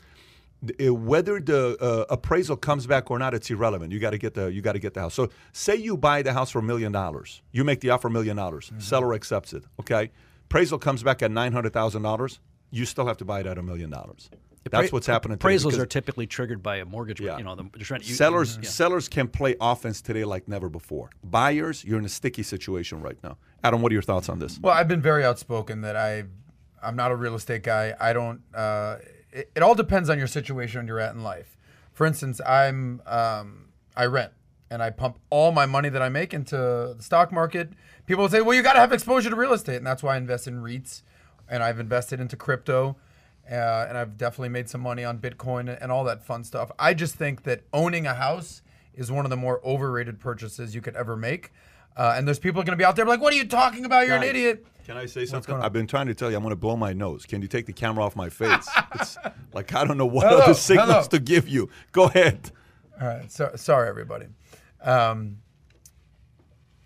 The- 0.61 0.89
Whether 0.89 1.39
the 1.39 1.77
uh, 1.79 2.05
appraisal 2.13 2.57
comes 2.57 2.87
back 2.87 3.11
or 3.11 3.19
not, 3.19 3.33
it's 3.33 3.49
irrelevant. 3.49 3.91
You 3.91 3.99
got 3.99 4.11
to 4.11 4.17
get 4.17 4.33
the 4.33 4.47
you 4.51 4.61
got 4.61 4.73
to 4.73 4.79
get 4.79 4.93
the 4.93 5.01
house. 5.01 5.13
So, 5.13 5.29
say 5.53 5.75
you 5.75 5.97
buy 5.97 6.21
the 6.21 6.33
house 6.33 6.49
for 6.51 6.59
a 6.59 6.63
million 6.63 6.91
dollars, 6.91 7.41
you 7.51 7.63
make 7.63 7.81
the 7.81 7.91
offer 7.91 8.07
a 8.07 8.11
million 8.11 8.35
dollars. 8.37 8.67
Mm-hmm. 8.67 8.79
Seller 8.79 9.13
accepts 9.13 9.53
it. 9.53 9.63
Okay, 9.79 10.11
appraisal 10.45 10.79
comes 10.79 11.03
back 11.03 11.21
at 11.21 11.31
nine 11.31 11.53
hundred 11.53 11.73
thousand 11.73 12.01
dollars. 12.01 12.39
You 12.71 12.85
still 12.85 13.05
have 13.07 13.17
to 13.17 13.25
buy 13.25 13.41
it 13.41 13.45
at 13.45 13.57
a 13.57 13.63
million 13.63 13.89
dollars. 13.89 14.29
That's 14.69 14.91
what's 14.91 15.07
happening. 15.07 15.37
today 15.37 15.55
Appraisals 15.55 15.63
because 15.67 15.79
are 15.79 15.85
typically 15.85 16.27
triggered 16.27 16.61
by 16.61 16.77
a 16.77 16.85
mortgage. 16.85 17.21
Yeah. 17.21 17.37
You 17.37 17.45
know, 17.45 17.55
the, 17.55 17.63
they're 17.73 17.85
trying 17.85 18.01
to, 18.01 18.07
you- 18.07 18.15
sellers 18.15 18.59
yeah. 18.61 18.67
sellers 18.67 19.07
can 19.07 19.27
play 19.27 19.55
offense 19.61 20.01
today 20.01 20.25
like 20.25 20.47
never 20.47 20.67
before. 20.69 21.09
Buyers, 21.23 21.85
you're 21.85 21.99
in 21.99 22.05
a 22.05 22.09
sticky 22.09 22.43
situation 22.43 23.01
right 23.01 23.17
now. 23.23 23.37
Adam, 23.63 23.81
what 23.81 23.91
are 23.91 23.93
your 23.93 24.01
thoughts 24.01 24.27
on 24.27 24.39
this? 24.39 24.59
Well, 24.59 24.73
I've 24.73 24.87
been 24.87 25.01
very 25.01 25.23
outspoken 25.23 25.81
that 25.81 25.95
I, 25.95 26.23
I'm 26.83 26.95
not 26.95 27.11
a 27.11 27.15
real 27.15 27.35
estate 27.35 27.63
guy. 27.63 27.95
I 27.99 28.11
don't. 28.11 28.41
Uh, 28.53 28.97
it, 29.37 29.51
it 29.55 29.63
all 29.63 29.75
depends 29.75 30.09
on 30.09 30.17
your 30.17 30.27
situation 30.27 30.79
and 30.79 30.87
you're 30.87 30.99
at 30.99 31.13
in 31.13 31.23
life. 31.23 31.55
For 31.93 32.05
instance, 32.05 32.41
I'm 32.45 33.01
um, 33.05 33.69
I 33.95 34.05
rent 34.05 34.31
and 34.69 34.83
I 34.83 34.89
pump 34.89 35.19
all 35.29 35.51
my 35.51 35.65
money 35.65 35.89
that 35.89 36.01
I 36.01 36.09
make 36.09 36.33
into 36.33 36.55
the 36.97 37.03
stock 37.03 37.31
market. 37.31 37.69
People 38.05 38.23
will 38.23 38.29
say, 38.29 38.41
"Well, 38.41 38.55
you 38.55 38.63
got 38.63 38.73
to 38.73 38.79
have 38.79 38.91
exposure 38.91 39.29
to 39.29 39.35
real 39.35 39.53
estate," 39.53 39.77
and 39.77 39.87
that's 39.87 40.03
why 40.03 40.15
I 40.15 40.17
invest 40.17 40.47
in 40.47 40.61
REITs, 40.61 41.03
and 41.47 41.63
I've 41.63 41.79
invested 41.79 42.19
into 42.19 42.35
crypto, 42.35 42.97
uh, 43.49 43.85
and 43.87 43.97
I've 43.97 44.17
definitely 44.17 44.49
made 44.49 44.69
some 44.69 44.81
money 44.81 45.03
on 45.03 45.19
Bitcoin 45.19 45.75
and 45.81 45.91
all 45.91 46.03
that 46.05 46.25
fun 46.25 46.43
stuff. 46.43 46.71
I 46.77 46.93
just 46.93 47.15
think 47.15 47.43
that 47.43 47.63
owning 47.73 48.05
a 48.05 48.13
house 48.13 48.61
is 48.93 49.11
one 49.11 49.25
of 49.25 49.29
the 49.29 49.37
more 49.37 49.61
overrated 49.63 50.19
purchases 50.19 50.73
you 50.73 50.81
could 50.81 50.95
ever 50.95 51.15
make. 51.15 51.51
Uh, 51.95 52.13
and 52.15 52.27
there's 52.27 52.39
people 52.39 52.61
going 52.61 52.77
to 52.77 52.77
be 52.77 52.85
out 52.85 52.95
there 52.95 53.05
like, 53.05 53.21
"What 53.21 53.33
are 53.33 53.37
you 53.37 53.47
talking 53.47 53.85
about? 53.85 54.07
You're 54.07 54.17
an 54.17 54.23
idiot." 54.23 54.65
Can 54.87 54.95
I 54.95 55.05
say 55.05 55.25
something? 55.25 55.53
I've 55.53 55.73
been 55.73 55.85
trying 55.85 56.07
to 56.07 56.15
tell 56.15 56.31
you 56.31 56.37
I'm 56.37 56.43
going 56.43 56.51
to 56.53 56.55
blow 56.55 56.77
my 56.77 56.93
nose. 56.93 57.25
Can 57.25 57.41
you 57.41 57.49
take 57.49 57.65
the 57.65 57.73
camera 57.73 58.05
off 58.05 58.15
my 58.15 58.29
face? 58.29 58.69
it's 58.95 59.17
like 59.53 59.75
I 59.75 59.83
don't 59.83 59.97
know 59.97 60.05
what 60.05 60.25
Hello, 60.25 60.39
other 60.39 60.53
signals 60.53 60.87
hello. 60.89 61.03
to 61.07 61.19
give 61.19 61.45
you. 61.49 61.69
Go 61.91 62.05
ahead. 62.05 62.51
All 62.99 63.05
right. 63.05 63.29
So, 63.29 63.51
sorry, 63.57 63.89
everybody. 63.89 64.27
Um, 64.81 65.39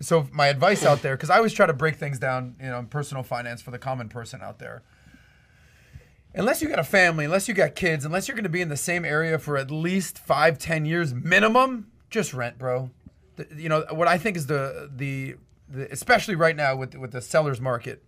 so 0.00 0.26
my 0.32 0.48
advice 0.48 0.84
out 0.84 1.00
there, 1.00 1.16
because 1.16 1.30
I 1.30 1.36
always 1.36 1.52
try 1.52 1.66
to 1.66 1.72
break 1.72 1.94
things 1.94 2.18
down, 2.18 2.56
you 2.60 2.66
know, 2.70 2.80
in 2.80 2.86
personal 2.86 3.22
finance 3.22 3.62
for 3.62 3.70
the 3.70 3.78
common 3.78 4.08
person 4.08 4.42
out 4.42 4.58
there. 4.58 4.82
Unless 6.34 6.60
you 6.60 6.68
got 6.68 6.80
a 6.80 6.84
family, 6.84 7.24
unless 7.24 7.46
you 7.46 7.54
got 7.54 7.76
kids, 7.76 8.04
unless 8.04 8.26
you're 8.26 8.34
going 8.34 8.42
to 8.42 8.48
be 8.50 8.62
in 8.62 8.68
the 8.68 8.76
same 8.76 9.04
area 9.04 9.38
for 9.38 9.56
at 9.56 9.70
least 9.70 10.18
five, 10.18 10.58
ten 10.58 10.84
years 10.84 11.14
minimum, 11.14 11.86
just 12.10 12.34
rent, 12.34 12.58
bro. 12.58 12.90
The- 13.36 13.46
you 13.56 13.68
know 13.68 13.84
what 13.90 14.08
I 14.08 14.18
think 14.18 14.36
is 14.36 14.46
the 14.46 14.90
the, 14.92 15.36
the 15.72 15.90
especially 15.92 16.34
right 16.34 16.56
now 16.56 16.76
with 16.76 16.94
with 16.94 17.12
the 17.12 17.20
sellers 17.20 17.60
market. 17.60 18.04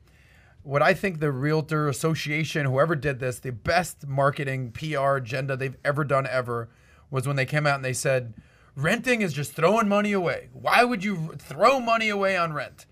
What 0.62 0.81
I 0.81 0.94
think 0.94 1.20
the 1.20 1.31
Realtor 1.31 1.88
Association, 1.88 2.64
whoever 2.64 2.96
did 2.96 3.18
this, 3.20 3.38
the 3.38 3.53
best 3.53 4.07
marketing 4.07 4.72
PR 4.72 5.16
agenda 5.16 5.57
they've 5.57 5.77
ever 5.85 6.05
done 6.05 6.27
ever 6.27 6.70
was 7.11 7.27
when 7.27 7.37
they 7.37 7.44
came 7.44 7.66
out 7.66 7.74
and 7.74 7.85
they 7.85 7.92
said, 7.92 8.33
renting 8.74 9.20
is 9.20 9.35
just 9.35 9.53
throwing 9.53 9.88
money 9.88 10.12
away. 10.12 10.48
Why 10.55 10.83
would 10.83 11.05
you 11.05 11.35
throw 11.38 11.81
money 11.81 12.09
away 12.09 12.35
on 12.37 12.55
rent? 12.55 12.87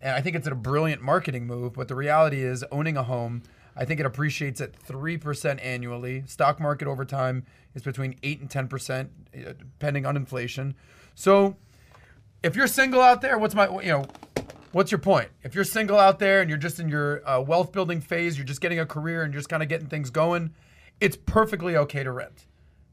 and 0.00 0.14
I 0.14 0.20
think 0.20 0.36
it's 0.36 0.46
a 0.46 0.54
brilliant 0.54 1.02
marketing 1.02 1.46
move. 1.46 1.74
But 1.74 1.88
the 1.88 1.94
reality 1.94 2.42
is, 2.42 2.64
owning 2.70 2.96
a 2.96 3.02
home, 3.02 3.42
I 3.76 3.84
think 3.84 4.00
it 4.00 4.06
appreciates 4.06 4.60
at 4.60 4.74
three 4.76 5.16
percent 5.16 5.60
annually. 5.60 6.24
Stock 6.26 6.60
market 6.60 6.88
over 6.88 7.04
time 7.04 7.44
is 7.74 7.82
between 7.82 8.16
eight 8.22 8.40
and 8.40 8.50
ten 8.50 8.68
percent, 8.68 9.10
uh, 9.34 9.52
depending 9.58 10.06
on 10.06 10.16
inflation. 10.16 10.74
So, 11.14 11.56
if 12.42 12.56
you're 12.56 12.66
single 12.66 13.00
out 13.00 13.20
there, 13.20 13.38
what's 13.38 13.54
my 13.54 13.68
you 13.80 13.88
know, 13.88 14.06
what's 14.72 14.90
your 14.90 14.98
point? 14.98 15.28
If 15.42 15.54
you're 15.54 15.64
single 15.64 15.98
out 15.98 16.18
there 16.18 16.40
and 16.40 16.48
you're 16.48 16.58
just 16.58 16.78
in 16.78 16.88
your 16.88 17.26
uh, 17.28 17.40
wealth 17.40 17.72
building 17.72 18.00
phase, 18.00 18.36
you're 18.36 18.46
just 18.46 18.60
getting 18.60 18.78
a 18.78 18.86
career 18.86 19.22
and 19.22 19.32
you're 19.32 19.40
just 19.40 19.48
kind 19.48 19.62
of 19.62 19.68
getting 19.68 19.88
things 19.88 20.10
going, 20.10 20.52
it's 21.00 21.16
perfectly 21.16 21.76
okay 21.76 22.02
to 22.02 22.12
rent. 22.12 22.46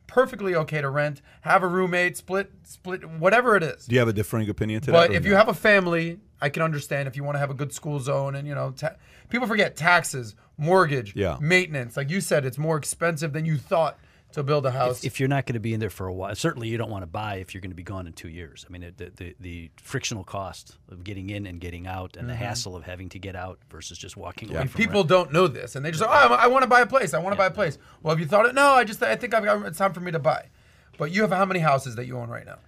Perfectly 0.07 0.53
okay 0.55 0.79
to 0.81 0.89
rent, 0.89 1.21
have 1.41 1.63
a 1.63 1.67
roommate, 1.67 2.17
split, 2.17 2.51
split, 2.63 3.03
whatever 3.09 3.55
it 3.55 3.63
is. 3.63 3.85
Do 3.87 3.95
you 3.95 3.99
have 3.99 4.07
a 4.07 4.13
differing 4.13 4.47
opinion 4.47 4.81
to 4.81 4.91
But 4.91 5.09
or 5.09 5.13
if 5.13 5.25
you 5.25 5.31
no? 5.31 5.37
have 5.37 5.49
a 5.49 5.53
family, 5.55 6.19
I 6.39 6.49
can 6.49 6.61
understand 6.61 7.07
if 7.07 7.15
you 7.15 7.23
want 7.23 7.35
to 7.35 7.39
have 7.39 7.49
a 7.49 7.55
good 7.55 7.73
school 7.73 7.99
zone 7.99 8.35
and 8.35 8.47
you 8.47 8.53
know, 8.53 8.71
ta- 8.71 8.95
people 9.29 9.47
forget 9.47 9.75
taxes, 9.75 10.35
mortgage, 10.57 11.15
Yeah. 11.15 11.37
maintenance. 11.41 11.97
Like 11.97 12.11
you 12.11 12.21
said, 12.21 12.45
it's 12.45 12.59
more 12.59 12.77
expensive 12.77 13.33
than 13.33 13.45
you 13.45 13.57
thought 13.57 13.97
to 14.33 14.43
build 14.43 14.65
a 14.65 14.71
house. 14.71 14.99
if, 14.99 15.13
if 15.13 15.19
you're 15.19 15.29
not 15.29 15.45
going 15.45 15.53
to 15.53 15.59
be 15.59 15.73
in 15.73 15.79
there 15.79 15.89
for 15.89 16.07
a 16.07 16.13
while, 16.13 16.35
certainly 16.35 16.67
you 16.67 16.77
don't 16.77 16.89
want 16.89 17.01
to 17.03 17.07
buy 17.07 17.35
if 17.35 17.53
you're 17.53 17.61
going 17.61 17.71
to 17.71 17.75
be 17.75 17.83
gone 17.83 18.05
in 18.07 18.13
two 18.13 18.27
years. 18.29 18.65
I 18.67 18.71
mean, 18.71 18.93
the, 18.97 19.11
the, 19.15 19.35
the 19.39 19.71
frictional 19.77 20.23
cost 20.23 20.77
of 20.89 21.03
getting 21.03 21.29
in 21.29 21.45
and 21.47 21.59
getting 21.59 21.87
out 21.87 22.17
and 22.17 22.29
the 22.29 22.35
hassle 22.35 22.75
of 22.75 22.83
having 22.83 23.09
to 23.09 23.19
get 23.19 23.35
out 23.35 23.59
versus 23.69 23.97
just 23.97 24.17
walking 24.17 24.49
away 24.51 24.61
And 24.61 24.69
from 24.71 24.79
people 24.79 25.03
don't 25.03 25.31
know 25.31 25.47
this, 25.47 25.75
and 25.75 25.85
they 25.85 25.91
just 25.91 26.03
say, 26.03 26.09
"Oh, 26.09 26.33
I, 26.33 26.47
want 26.47 26.63
to 26.63 26.67
buy 26.67 26.81
a 26.81 26.85
place. 26.85 27.13
I 27.13 27.19
want 27.19 27.33
to 27.33 27.37
buy 27.37 27.47
a 27.47 27.51
place." 27.51 27.77
Well, 28.01 28.13
have 28.13 28.19
you 28.19 28.27
thought 28.27 28.45
it? 28.45 28.53
No, 28.53 28.71
I 28.73 28.83
just 28.83 29.01
I 29.01 29.15
think 29.15 29.33
I've 29.33 29.43
got 29.43 29.65
it's 29.65 29.77
time 29.77 29.93
for 29.93 29.99
me 30.01 30.11
to 30.11 30.19
buy. 30.19 30.49
But 30.97 31.11
you 31.11 31.21
have 31.21 31.31
how 31.31 31.45
many 31.45 31.59
houses 31.59 31.95
that 31.95 32.05
you 32.05 32.17
own 32.17 32.29
right 32.29 32.45
now? 32.45 32.59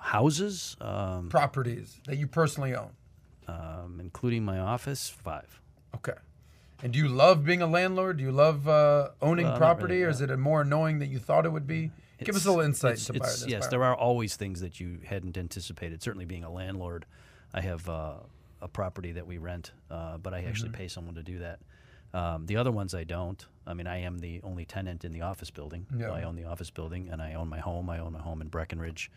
houses, 0.00 0.76
um, 0.80 1.28
Properties 1.28 2.00
that 2.06 2.16
you 2.16 2.26
personally 2.26 2.74
own. 2.74 2.90
um, 3.48 3.98
including 4.00 4.44
my 4.44 4.58
office, 4.58 5.08
five. 5.08 5.60
Okay. 5.94 6.14
And 6.82 6.92
do 6.92 6.98
you 6.98 7.08
love 7.08 7.44
being 7.44 7.62
a 7.62 7.66
landlord? 7.66 8.16
Do 8.18 8.24
you 8.24 8.32
love 8.32 8.68
uh, 8.68 9.10
owning 9.20 9.46
Well, 9.46 9.56
property, 9.56 9.94
really, 9.94 10.04
or 10.06 10.08
is 10.10 10.20
it 10.20 10.36
more 10.38 10.62
annoying 10.62 10.98
than 10.98 11.10
you 11.10 11.18
thought 11.18 11.46
it 11.46 11.52
would 11.52 11.66
be? 11.66 11.90
Give 12.18 12.36
us 12.36 12.44
a 12.44 12.48
little 12.50 12.64
insight 12.64 12.92
It's- 12.94 13.10
it's- 13.10 13.40
this. 13.42 13.50
Yes, 13.50 13.66
there 13.68 13.82
are 13.82 13.94
always 13.96 14.36
things 14.36 14.60
that 14.60 14.78
you 14.80 14.98
hadn't 15.04 15.36
anticipated. 15.36 16.02
Certainly, 16.02 16.26
being 16.26 16.44
a 16.44 16.50
landlord, 16.50 17.04
I 17.54 17.60
have 17.62 17.88
uh, 17.88 18.14
a 18.60 18.68
property 18.68 19.12
that 19.12 19.26
we 19.26 19.38
rent, 19.38 19.72
uh, 19.90 20.18
but 20.18 20.32
I 20.34 20.44
actually 20.44 20.70
Mm-hmm. 20.70 20.76
pay 20.78 20.88
someone 20.88 21.14
to 21.16 21.22
do 21.22 21.38
that. 21.40 21.60
Um, 22.14 22.46
the 22.46 22.56
other 22.56 22.70
ones 22.70 22.94
I 22.94 23.04
don't. 23.04 23.44
I 23.66 23.74
mean, 23.74 23.86
I 23.86 23.98
am 24.02 24.18
the 24.18 24.40
only 24.42 24.64
tenant 24.64 25.04
in 25.04 25.12
the 25.12 25.22
office 25.22 25.50
building. 25.50 25.86
Yeah. 25.96 26.10
I 26.12 26.22
own 26.24 26.36
the 26.36 26.44
office 26.44 26.70
building, 26.70 27.08
and 27.08 27.22
I 27.22 27.34
own 27.34 27.48
my 27.48 27.58
home. 27.58 27.88
I 27.90 27.98
own 27.98 28.12
my 28.12 28.20
home 28.20 28.40
in 28.42 28.48
Breckenridge, 28.48 29.10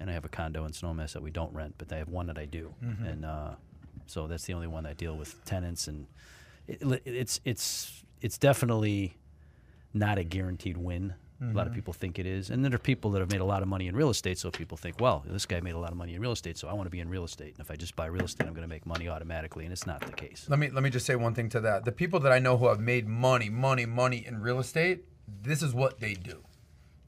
and 0.00 0.08
I 0.08 0.12
have 0.12 0.24
a 0.24 0.28
condo 0.28 0.64
in 0.64 0.72
Snowmass 0.72 1.12
that 1.14 1.22
we 1.22 1.30
don't 1.30 1.52
rent, 1.52 1.74
but 1.76 1.92
I 1.92 1.96
have 1.98 2.08
one 2.08 2.26
that 2.26 2.38
I 2.38 2.44
do, 2.46 2.74
Mm-hmm. 2.84 3.04
and 3.04 3.24
uh, 3.24 3.50
so 4.06 4.26
that's 4.28 4.44
the 4.44 4.52
only 4.54 4.66
one 4.68 4.86
I 4.86 4.92
deal 4.92 5.16
with 5.16 5.44
tenants, 5.44 5.88
and 5.88 6.06
it, 6.68 7.02
it's 7.04 7.40
it's 7.44 8.04
it's 8.20 8.38
definitely 8.38 9.16
not 9.94 10.18
a 10.18 10.24
guaranteed 10.24 10.76
win. 10.76 11.14
A 11.38 11.44
Mm-hmm. 11.44 11.54
lot 11.54 11.66
of 11.66 11.74
people 11.74 11.92
think 11.92 12.18
it 12.18 12.24
is, 12.24 12.48
and 12.48 12.64
then 12.64 12.70
there 12.70 12.76
are 12.76 12.78
people 12.78 13.10
that 13.10 13.20
have 13.20 13.30
made 13.30 13.42
a 13.42 13.44
lot 13.44 13.60
of 13.60 13.68
money 13.68 13.88
in 13.88 13.94
real 13.94 14.08
estate. 14.08 14.38
So 14.38 14.50
people 14.50 14.78
think, 14.78 14.98
well, 15.02 15.22
this 15.28 15.44
guy 15.44 15.60
made 15.60 15.74
a 15.74 15.78
lot 15.78 15.90
of 15.92 15.98
money 15.98 16.14
in 16.14 16.22
real 16.22 16.32
estate, 16.32 16.56
so 16.56 16.66
I 16.66 16.72
want 16.72 16.86
to 16.86 16.90
be 16.90 16.98
in 17.00 17.10
real 17.10 17.24
estate. 17.24 17.52
And 17.58 17.60
if 17.60 17.70
I 17.70 17.76
just 17.76 17.94
buy 17.94 18.06
real 18.06 18.24
estate, 18.24 18.46
I'm 18.46 18.54
going 18.54 18.62
to 18.66 18.74
make 18.74 18.86
money 18.86 19.06
automatically, 19.06 19.64
and 19.64 19.70
it's 19.72 19.86
not 19.86 20.00
the 20.00 20.12
case. 20.12 20.46
Let 20.48 20.58
me 20.58 20.70
let 20.70 20.82
me 20.82 20.88
just 20.88 21.04
say 21.04 21.14
one 21.14 21.34
thing 21.34 21.50
to 21.50 21.60
that. 21.60 21.84
The 21.84 21.92
people 21.92 22.20
that 22.20 22.32
I 22.32 22.38
know 22.38 22.56
who 22.56 22.68
have 22.68 22.80
made 22.80 23.06
money, 23.06 23.50
money, 23.50 23.84
money 23.84 24.24
in 24.26 24.40
real 24.40 24.58
estate, 24.60 25.04
this 25.42 25.62
is 25.62 25.74
what 25.74 26.00
they 26.00 26.14
do. 26.14 26.42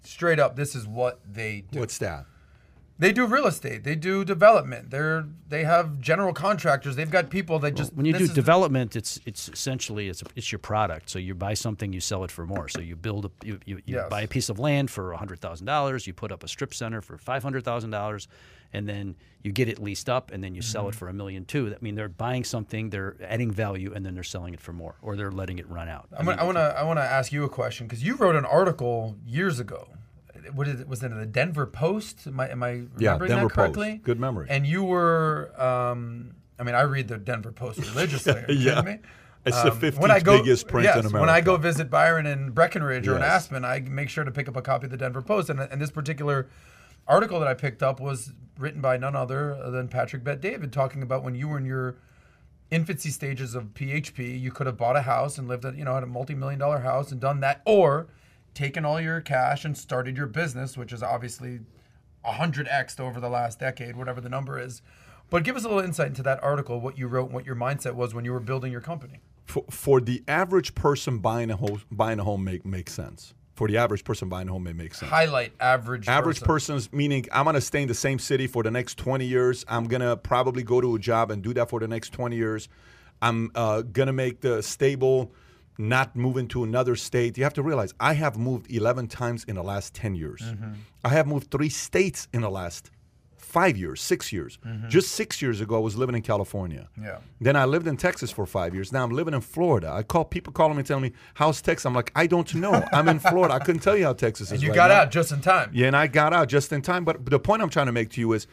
Straight 0.03 0.39
up, 0.39 0.57
this 0.57 0.75
is 0.75 0.87
what 0.87 1.21
they 1.27 1.63
do. 1.73 1.79
What's 1.81 1.97
that? 1.97 2.27
They 3.01 3.13
do 3.13 3.27
real 3.27 3.47
estate. 3.47 3.85
They 3.85 3.95
do 3.95 4.25
development. 4.25 4.91
They're 4.91 5.25
they 5.49 5.63
have 5.65 6.01
general 6.01 6.33
contractors. 6.33 6.97
They've 6.97 7.11
got 7.11 7.31
people 7.31 7.61
that 7.61 7.75
just 7.77 7.95
When 7.95 8.05
you 8.07 8.13
do 8.13 8.25
is 8.25 8.31
the- 8.31 8.35
development, 8.35 8.97
it's 8.97 9.21
it's 9.25 9.49
essentially 9.49 10.09
it's 10.09 10.23
it's 10.35 10.51
your 10.51 10.59
product. 10.59 11.09
So 11.09 11.19
you 11.21 11.35
buy 11.35 11.55
something, 11.55 11.93
you 11.93 12.01
sell 12.01 12.25
it 12.25 12.31
for 12.33 12.45
more. 12.45 12.69
So 12.69 12.81
you 12.81 12.97
build 12.97 13.27
a 13.27 13.31
you, 13.47 13.61
you, 13.65 13.77
you 13.87 13.97
Yes. 13.97 14.09
buy 14.11 14.23
a 14.23 14.29
piece 14.29 14.49
of 14.49 14.59
land 14.59 14.91
for 14.91 15.13
hundred 15.13 15.39
thousand 15.41 15.67
dollars. 15.67 16.07
You 16.09 16.13
put 16.13 16.33
up 16.33 16.43
a 16.43 16.49
strip 16.49 16.75
center 16.75 17.01
for 17.01 17.19
five 17.19 17.45
hundred 17.45 17.63
thousand 17.65 17.91
dollars, 17.91 18.27
and 18.73 18.89
then 18.89 19.15
you 19.45 19.53
get 19.53 19.69
it 19.69 19.79
leased 19.79 20.09
up, 20.11 20.33
and 20.33 20.43
then 20.43 20.57
you 20.57 20.61
sell 20.63 20.87
it 20.89 20.91
Mm-hmm. 20.91 20.99
for 20.99 21.09
a 21.09 21.13
million 21.13 21.45
too. 21.45 21.73
I 21.73 21.79
mean, 21.81 21.95
they're 21.95 22.09
buying 22.09 22.43
something, 22.43 22.91
they're 22.91 23.15
adding 23.23 23.53
value, 23.53 23.93
and 23.95 24.05
then 24.05 24.15
they're 24.15 24.25
selling 24.25 24.55
it 24.55 24.61
for 24.61 24.73
more, 24.73 24.97
or 25.03 25.15
they're 25.15 25.31
letting 25.31 25.61
it 25.61 25.71
run 25.71 25.89
out. 25.89 26.09
I 26.13 26.19
I'm 26.19 26.25
gonna, 26.27 26.43
I 26.43 26.45
want 26.45 26.57
to 26.57 26.79
I 26.81 26.83
want 26.83 26.99
to 26.99 27.05
ask 27.05 27.31
you 27.31 27.45
a 27.45 27.49
question 27.49 27.87
because 27.87 28.03
you 28.03 28.17
wrote 28.17 28.35
an 28.35 28.45
article 28.45 29.15
years 29.25 29.61
ago. 29.61 29.87
What 30.55 30.69
is 30.69 30.81
it? 30.81 30.89
Was 30.89 31.03
it 31.03 31.13
in 31.13 31.19
the 31.19 31.27
Denver 31.27 31.67
Post? 31.67 32.27
Am 32.27 32.39
I 32.41 32.49
am 32.51 32.63
I 32.63 32.69
remembering 32.71 33.01
Yeah, 33.01 33.17
Denver 33.19 33.29
that 33.29 33.41
Post. 33.43 33.55
correctly? 33.55 34.01
Good 34.03 34.21
memory. 34.21 34.47
And 34.49 34.67
you 34.67 34.85
were, 34.85 35.53
um, 35.61 36.35
I 36.59 36.63
mean, 36.65 36.75
I 36.75 36.83
read 36.83 37.09
the 37.09 37.19
Denver 37.19 37.53
Post 37.53 37.79
religiously. 37.95 38.33
Are 38.33 38.53
you 38.53 38.71
Yeah. 38.71 38.83
me? 38.83 38.99
It's 39.47 39.63
the 39.63 39.71
Um, 39.73 39.81
15th 39.81 40.25
biggest 40.25 40.69
print 40.69 40.85
yes, 40.85 40.97
in 40.97 41.07
America. 41.07 41.21
When 41.21 41.31
I 41.31 41.41
go 41.41 41.57
visit 41.57 41.89
Byron 41.89 42.27
in 42.27 42.51
Breckenridge 42.51 43.07
or 43.09 43.17
in 43.17 43.23
Aspen, 43.23 43.65
I 43.65 43.81
make 43.81 44.09
sure 44.11 44.25
to 44.25 44.31
pick 44.33 44.49
up 44.49 44.57
a 44.57 44.63
copy 44.63 44.87
of 44.87 44.91
the 44.91 44.97
Denver 44.97 45.23
Post. 45.23 45.49
And, 45.49 45.61
and 45.61 45.81
this 45.81 45.91
particular 45.93 46.49
article 47.07 47.39
that 47.39 47.49
I 47.49 47.55
picked 47.55 47.83
up 47.83 48.01
was 48.01 48.33
written 48.59 48.81
by 48.83 48.97
none 48.99 49.15
other 49.17 49.57
than 49.71 49.89
Patrick 49.89 50.25
Bet 50.25 50.41
David, 50.41 50.73
talking 50.73 51.03
about 51.03 51.23
when 51.23 51.35
you 51.35 51.49
were 51.49 51.57
in 51.57 51.65
your 51.65 51.95
infancy 52.71 53.09
stages 53.11 53.55
of 53.55 53.73
PHP, 53.73 54.39
you 54.39 54.51
could 54.51 54.67
have 54.67 54.77
bought 54.77 54.97
a 54.97 55.03
house 55.03 55.39
and 55.39 55.49
lived 55.49 55.65
at 55.65 55.77
you 55.77 55.85
know 55.85 55.97
at 55.97 56.03
a 56.03 56.07
multi-million 56.07 56.59
dollar 56.59 56.81
house 56.81 57.11
and 57.13 57.19
done 57.21 57.41
that, 57.41 57.63
or 57.65 58.09
taken 58.55 58.85
all 58.85 59.01
your 59.01 59.21
cash 59.21 59.65
and 59.65 59.77
started 59.77 60.17
your 60.17 60.27
business, 60.27 60.77
which 60.77 60.93
is 60.93 61.03
obviously 61.03 61.61
hundred 62.25 62.69
x 62.69 63.01
over 63.01 63.21
the 63.21 63.29
last 63.29 63.59
decade, 63.59 63.97
whatever 63.97 64.21
the 64.21 64.29
number 64.29 64.59
is. 64.59 64.83
But 65.31 65.45
give 65.45 65.57
us 65.57 65.65
a 65.65 65.69
little 65.69 65.83
insight 65.83 66.09
into 66.09 66.23
that 66.23 66.43
article, 66.43 66.81
what 66.81 66.99
you 66.99 67.07
wrote, 67.07 67.27
and 67.27 67.35
what 67.35 67.45
your 67.45 67.57
mindset 67.57 67.95
was 67.95 68.15
when 68.15 68.25
you 68.25 68.33
were 68.33 68.41
building 68.41 68.73
your 68.73 68.81
company. 68.81 69.21
For, 69.45 69.65
for 69.71 70.01
the 70.01 70.23
average 70.27 70.75
person 70.75 71.19
buying 71.19 71.51
a 71.51 71.57
home, 71.57 71.83
buying 71.91 72.19
a 72.19 72.25
home 72.25 72.45
make 72.45 72.65
makes 72.65 72.93
sense. 72.93 73.35
For 73.55 73.67
the 73.67 73.77
average 73.77 74.05
person 74.05 74.29
buying 74.29 74.49
a 74.49 74.53
home, 74.53 74.67
it 74.69 74.77
makes 74.77 74.99
sense. 74.99 75.11
Highlight 75.11 75.53
average. 75.59 76.07
Average 76.07 76.41
person. 76.41 76.47
person's 76.47 76.93
meaning 76.93 77.27
I'm 77.33 77.45
gonna 77.45 77.61
stay 77.61 77.83
in 77.83 77.89
the 77.89 77.95
same 77.95 78.19
city 78.19 78.47
for 78.47 78.63
the 78.63 78.71
next 78.71 78.99
20 78.99 79.25
years. 79.25 79.65
I'm 79.69 79.85
gonna 79.85 80.17
probably 80.17 80.63
go 80.63 80.81
to 80.81 80.95
a 80.95 80.99
job 80.99 81.31
and 81.31 81.43
do 81.43 81.53
that 81.55 81.69
for 81.69 81.81
the 81.81 81.89
next 81.89 82.11
20 82.11 82.37
years. 82.37 82.69
I'm 83.21 83.51
uh, 83.55 83.83
gonna 83.83 84.13
make 84.13 84.41
the 84.41 84.63
stable, 84.63 85.33
not 85.79 86.17
moving 86.17 86.49
to 86.49 86.65
another 86.65 86.97
state. 86.97 87.39
You 87.39 87.45
have 87.45 87.55
to 87.55 87.63
realize 87.63 87.95
I 88.01 88.15
have 88.15 88.37
moved 88.37 88.71
11 88.71 89.07
times 89.09 89.45
in 89.45 89.55
the 89.55 89.63
last 89.63 89.95
10 89.95 90.17
years. 90.17 90.43
Mm-hmm. 90.43 90.73
I 91.05 91.09
have 91.11 91.27
moved 91.27 91.51
three 91.51 91.69
states 91.69 92.27
in 92.33 92.43
the 92.43 92.51
last 92.51 92.91
five 93.49 93.79
years, 93.79 94.01
six 94.01 94.31
years. 94.33 94.59
Mm-hmm. 94.67 94.89
Just 94.89 95.13
six 95.13 95.41
years 95.41 95.61
ago, 95.61 95.77
I 95.77 95.79
was 95.79 95.97
living 95.97 96.15
in 96.15 96.23
California. 96.23 96.89
Yeah. 97.01 97.19
Then 97.41 97.57
I 97.57 97.65
lived 97.65 97.87
in 97.87 97.97
Texas 97.97 98.31
for 98.31 98.45
five 98.45 98.75
years. 98.75 98.93
Now 98.93 99.05
I'm 99.05 99.11
living 99.11 99.33
in 99.33 99.41
Florida. 99.41 99.91
I 99.91 100.03
call 100.03 100.25
people 100.25 100.53
calling 100.53 100.77
me 100.77 100.83
telling 100.83 101.05
me 101.05 101.13
how's 101.35 101.63
Texas. 101.63 101.87
I'm 101.87 101.95
like 101.95 102.13
I 102.15 102.27
don't 102.27 102.55
know. 102.55 102.87
I'm 102.93 103.09
in 103.09 103.19
Florida. 103.19 103.55
I 103.55 103.59
couldn't 103.61 103.81
tell 103.81 103.97
you 103.97 104.05
how 104.05 104.13
Texas 104.13 104.49
is. 104.49 104.53
And 104.53 104.63
you 104.63 104.71
right 104.71 104.77
got 104.77 104.89
now. 104.89 104.97
out 104.97 105.11
just 105.11 105.33
in 105.33 105.41
time. 105.41 105.71
Yeah, 105.73 105.87
and 105.87 105.97
I 105.97 106.09
got 106.09 106.33
out 106.35 106.49
just 106.49 106.73
in 106.73 106.83
time. 106.83 107.05
But, 107.05 107.25
but 107.25 107.31
the 107.31 107.41
point 107.41 107.63
I'm 107.63 107.71
trying 107.71 107.87
to 107.87 107.93
make 107.93 108.11
to 108.11 108.21
you 108.21 108.33
is, 108.35 108.47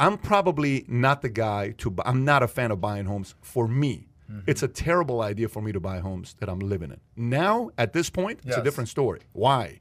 I'm 0.00 0.18
probably 0.18 0.84
not 0.88 1.22
the 1.22 1.28
guy 1.28 1.70
to. 1.78 1.90
buy 1.90 2.02
I'm 2.06 2.24
not 2.24 2.42
a 2.42 2.48
fan 2.48 2.70
of 2.70 2.80
buying 2.80 3.04
homes. 3.04 3.34
For 3.42 3.68
me, 3.68 4.08
Mm-hmm. 4.30 4.40
it's 4.46 4.62
a 4.62 4.68
terrible 4.68 5.22
idea 5.22 5.48
for 5.48 5.60
me 5.60 5.72
to 5.72 5.80
buy 5.80 5.98
homes 5.98 6.36
that 6.38 6.48
I'm 6.48 6.60
living 6.60 6.92
in. 6.92 7.00
Now, 7.16 7.70
at 7.76 7.92
this 7.92 8.10
point, 8.10 8.40
it's 8.46 8.56
a 8.56 8.62
different 8.62 8.88
story. 8.88 9.20
Why? 9.32 9.80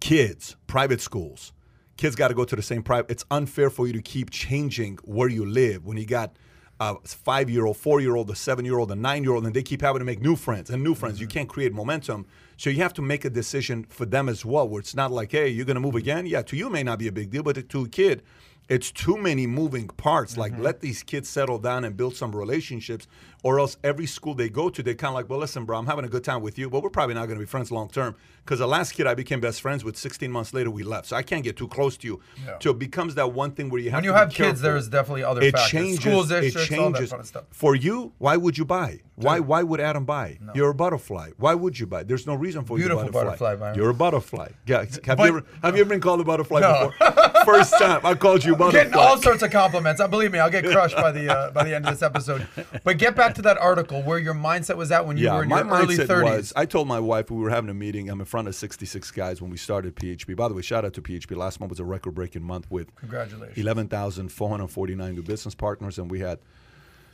Kids, 0.00 0.56
private 0.66 1.00
schools. 1.02 1.52
Kids 1.96 2.16
got 2.16 2.28
to 2.28 2.34
go 2.34 2.44
to 2.44 2.56
the 2.56 2.62
same 2.62 2.82
private. 2.82 3.10
It's 3.10 3.24
unfair 3.30 3.68
for 3.68 3.86
you 3.86 3.92
to 3.92 4.02
keep 4.02 4.30
changing 4.30 4.98
where 5.04 5.28
you 5.28 5.44
live 5.44 5.84
when 5.84 5.96
you 5.98 6.06
got 6.06 6.36
a 6.80 6.96
five 7.04 7.48
year 7.48 7.66
old, 7.66 7.76
four 7.76 8.00
year 8.00 8.16
old, 8.16 8.30
a 8.30 8.34
seven 8.34 8.64
year 8.64 8.78
old, 8.78 8.90
a 8.90 8.96
nine 8.96 9.22
year 9.22 9.34
old, 9.34 9.44
and 9.46 9.54
they 9.54 9.62
keep 9.62 9.80
having 9.82 10.00
to 10.00 10.04
make 10.04 10.20
new 10.20 10.34
friends 10.34 10.70
and 10.70 10.82
new 10.82 10.94
friends. 10.94 11.20
You 11.20 11.26
can't 11.26 11.48
create 11.48 11.72
momentum. 11.72 12.26
So 12.56 12.70
you 12.70 12.82
have 12.82 12.94
to 12.94 13.02
make 13.02 13.24
a 13.24 13.30
decision 13.30 13.84
for 13.84 14.06
them 14.06 14.28
as 14.28 14.44
well, 14.44 14.68
where 14.68 14.80
it's 14.80 14.94
not 14.94 15.10
like, 15.10 15.32
hey, 15.32 15.48
you're 15.48 15.66
going 15.66 15.76
to 15.76 15.80
move 15.80 15.94
again. 15.94 16.26
Yeah, 16.26 16.42
to 16.42 16.56
you 16.56 16.70
may 16.70 16.82
not 16.82 16.98
be 16.98 17.06
a 17.06 17.12
big 17.12 17.30
deal, 17.30 17.42
but 17.42 17.68
to 17.68 17.84
a 17.84 17.88
kid, 17.88 18.22
it's 18.68 18.90
too 18.90 19.16
many 19.16 19.46
moving 19.46 19.88
parts. 19.88 20.36
Like, 20.36 20.52
mm-hmm. 20.52 20.62
let 20.62 20.80
these 20.80 21.02
kids 21.02 21.28
settle 21.28 21.58
down 21.58 21.84
and 21.84 21.96
build 21.96 22.16
some 22.16 22.34
relationships, 22.34 23.06
or 23.44 23.60
else 23.60 23.76
every 23.84 24.06
school 24.06 24.34
they 24.34 24.48
go 24.48 24.68
to, 24.70 24.82
they 24.82 24.94
kind 24.94 25.10
of 25.10 25.14
like, 25.14 25.28
well, 25.30 25.38
listen, 25.38 25.64
bro, 25.64 25.78
I'm 25.78 25.86
having 25.86 26.04
a 26.04 26.08
good 26.08 26.24
time 26.24 26.42
with 26.42 26.58
you, 26.58 26.68
but 26.68 26.82
we're 26.82 26.90
probably 26.90 27.14
not 27.14 27.26
going 27.26 27.38
to 27.38 27.44
be 27.44 27.46
friends 27.46 27.70
long 27.70 27.88
term. 27.88 28.16
Because 28.44 28.58
the 28.58 28.66
last 28.66 28.92
kid 28.92 29.06
I 29.06 29.14
became 29.14 29.40
best 29.40 29.60
friends 29.62 29.84
with, 29.84 29.96
16 29.96 30.30
months 30.30 30.52
later, 30.52 30.70
we 30.70 30.82
left. 30.82 31.06
So 31.08 31.16
I 31.16 31.22
can't 31.22 31.42
get 31.44 31.56
too 31.56 31.68
close 31.68 31.96
to 31.98 32.06
you. 32.06 32.20
Yeah. 32.44 32.56
So 32.60 32.70
it 32.72 32.78
becomes 32.78 33.14
that 33.14 33.32
one 33.32 33.52
thing 33.52 33.70
where 33.70 33.80
you 33.80 33.90
have 33.90 33.98
When 33.98 34.02
to 34.04 34.08
you 34.08 34.14
have 34.14 34.28
kids, 34.30 34.36
careful. 34.60 34.62
there's 34.62 34.88
definitely 34.88 35.24
other 35.24 35.40
it 35.42 35.52
factors. 35.52 35.70
changes. 35.70 36.00
Schools, 36.00 36.30
it 36.30 36.40
districts, 36.40 36.72
all 36.78 36.90
that 36.90 37.08
changes. 37.08 37.32
For 37.52 37.74
you, 37.74 38.12
why 38.18 38.36
would 38.36 38.58
you 38.58 38.64
buy? 38.64 39.00
Why? 39.16 39.38
Why 39.40 39.62
would 39.62 39.80
Adam 39.80 40.04
buy? 40.04 40.38
You're 40.54 40.70
a 40.70 40.74
butterfly. 40.74 41.30
Why 41.38 41.54
would 41.54 41.78
you 41.78 41.86
buy? 41.86 42.02
There's 42.02 42.26
no 42.26 42.34
reason 42.34 42.64
for 42.64 42.76
Beautiful 42.76 43.04
you 43.04 43.06
to 43.08 43.12
butterfly. 43.12 43.54
butterfly, 43.54 43.74
You're 43.76 43.90
a 43.90 43.94
butterfly. 43.94 44.48
Yeah. 44.66 44.84
Have 45.04 45.18
But- 45.18 45.18
you 45.20 45.28
ever 45.28 45.44
have 45.62 45.74
you 45.76 45.82
ever 45.82 45.90
been 45.90 46.00
called 46.00 46.20
a 46.20 46.24
butterfly 46.24 46.60
No. 46.60 46.90
before? 46.98 47.44
First 47.44 47.78
time 47.78 48.00
I 48.04 48.14
called 48.14 48.42
you 48.44 48.54
a 48.54 48.56
butterfly. 48.58 48.84
Getting 48.84 48.98
all 48.98 49.20
sorts 49.22 49.42
of 49.42 49.50
compliments. 49.52 50.00
I 50.00 50.06
believe 50.08 50.32
me, 50.32 50.38
I'll 50.40 50.50
get 50.50 50.64
crushed 50.64 50.96
by 50.96 51.12
the 51.12 51.32
uh, 51.32 51.50
by 51.52 51.62
the 51.64 51.74
end 51.76 51.86
of 51.86 51.92
this 51.92 52.02
episode. 52.02 52.46
But 52.82 52.98
get 52.98 53.14
back 53.14 53.33
back 53.34 53.36
to 53.36 53.42
that 53.42 53.58
article 53.58 54.02
where 54.02 54.18
your 54.18 54.34
mindset 54.34 54.76
was 54.76 54.92
at 54.92 55.06
when 55.06 55.16
you 55.16 55.24
yeah, 55.24 55.36
were 55.36 55.42
in 55.42 55.50
your 55.50 55.66
early 55.66 55.96
30s. 55.96 56.22
was 56.22 56.52
I 56.54 56.66
told 56.66 56.86
my 56.86 57.00
wife 57.00 57.30
we 57.30 57.40
were 57.40 57.50
having 57.50 57.70
a 57.70 57.74
meeting. 57.74 58.08
I'm 58.08 58.20
in 58.20 58.26
front 58.26 58.48
of 58.48 58.54
66 58.54 59.10
guys 59.10 59.42
when 59.42 59.50
we 59.50 59.56
started 59.56 59.96
PHP. 59.96 60.36
By 60.36 60.48
the 60.48 60.54
way, 60.54 60.62
shout 60.62 60.84
out 60.84 60.94
to 60.94 61.02
PHP. 61.02 61.36
Last 61.36 61.60
month 61.60 61.70
was 61.70 61.80
a 61.80 61.84
record 61.84 62.14
breaking 62.14 62.42
month 62.42 62.70
with 62.70 62.94
Congratulations. 62.96 63.58
11,449 63.58 65.14
new 65.14 65.22
business 65.22 65.54
partners, 65.54 65.98
and 65.98 66.10
we 66.10 66.20
had 66.20 66.38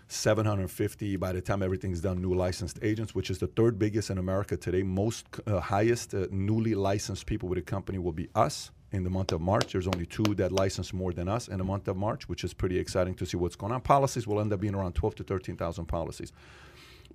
750 0.08 1.16
by 1.16 1.32
the 1.32 1.40
time 1.40 1.62
everything's 1.62 2.00
done 2.00 2.20
new 2.20 2.34
licensed 2.34 2.78
agents, 2.82 3.14
which 3.14 3.30
is 3.30 3.38
the 3.38 3.46
third 3.46 3.78
biggest 3.78 4.10
in 4.10 4.18
America 4.18 4.56
today. 4.56 4.82
Most 4.82 5.26
uh, 5.46 5.60
highest 5.60 6.14
uh, 6.14 6.26
newly 6.30 6.74
licensed 6.74 7.26
people 7.26 7.48
with 7.48 7.58
a 7.58 7.62
company 7.62 7.98
will 7.98 8.12
be 8.12 8.28
us 8.34 8.70
in 8.92 9.04
the 9.04 9.10
month 9.10 9.32
of 9.32 9.40
March. 9.40 9.72
There's 9.72 9.86
only 9.86 10.06
two 10.06 10.34
that 10.36 10.52
license 10.52 10.92
more 10.92 11.12
than 11.12 11.28
us 11.28 11.48
in 11.48 11.58
the 11.58 11.64
month 11.64 11.88
of 11.88 11.96
March, 11.96 12.28
which 12.28 12.44
is 12.44 12.52
pretty 12.54 12.78
exciting 12.78 13.14
to 13.14 13.26
see 13.26 13.36
what's 13.36 13.56
going 13.56 13.72
on. 13.72 13.80
Policies 13.80 14.26
will 14.26 14.40
end 14.40 14.52
up 14.52 14.60
being 14.60 14.74
around 14.74 14.94
12 14.94 15.16
to 15.16 15.24
13,000 15.24 15.86
policies. 15.86 16.32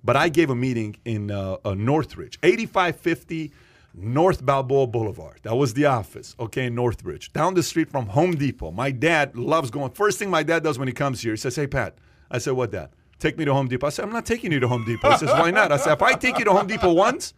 But 0.02 0.16
I 0.16 0.28
gave 0.28 0.50
a 0.50 0.54
meeting 0.54 0.96
in 1.04 1.30
uh, 1.30 1.56
uh, 1.64 1.74
Northridge, 1.74 2.38
8550 2.42 3.52
North 3.94 4.44
Balboa 4.44 4.86
Boulevard. 4.86 5.40
That 5.42 5.56
was 5.56 5.74
the 5.74 5.86
office, 5.86 6.36
okay, 6.38 6.66
in 6.66 6.74
Northridge, 6.74 7.32
down 7.32 7.54
the 7.54 7.62
street 7.62 7.90
from 7.90 8.06
Home 8.08 8.36
Depot. 8.36 8.70
My 8.70 8.90
dad 8.90 9.36
loves 9.36 9.70
going. 9.70 9.92
First 9.92 10.18
thing 10.18 10.30
my 10.30 10.42
dad 10.42 10.62
does 10.62 10.78
when 10.78 10.86
he 10.86 10.92
comes 10.94 11.22
here, 11.22 11.32
he 11.32 11.36
says, 11.38 11.56
Hey, 11.56 11.66
Pat. 11.66 11.96
I 12.30 12.38
said, 12.38 12.52
What, 12.52 12.72
Dad? 12.72 12.90
Take 13.18 13.38
me 13.38 13.46
to 13.46 13.54
Home 13.54 13.68
Depot. 13.68 13.86
I 13.86 13.90
said, 13.90 14.04
I'm 14.04 14.12
not 14.12 14.26
taking 14.26 14.52
you 14.52 14.60
to 14.60 14.68
Home 14.68 14.84
Depot. 14.84 15.10
He 15.12 15.16
says, 15.16 15.30
Why 15.30 15.50
not? 15.50 15.72
I 15.72 15.78
said, 15.78 15.94
If 15.94 16.02
I 16.02 16.12
take 16.12 16.38
you 16.38 16.44
to 16.44 16.52
Home 16.52 16.66
Depot 16.66 16.92
once, 16.92 17.32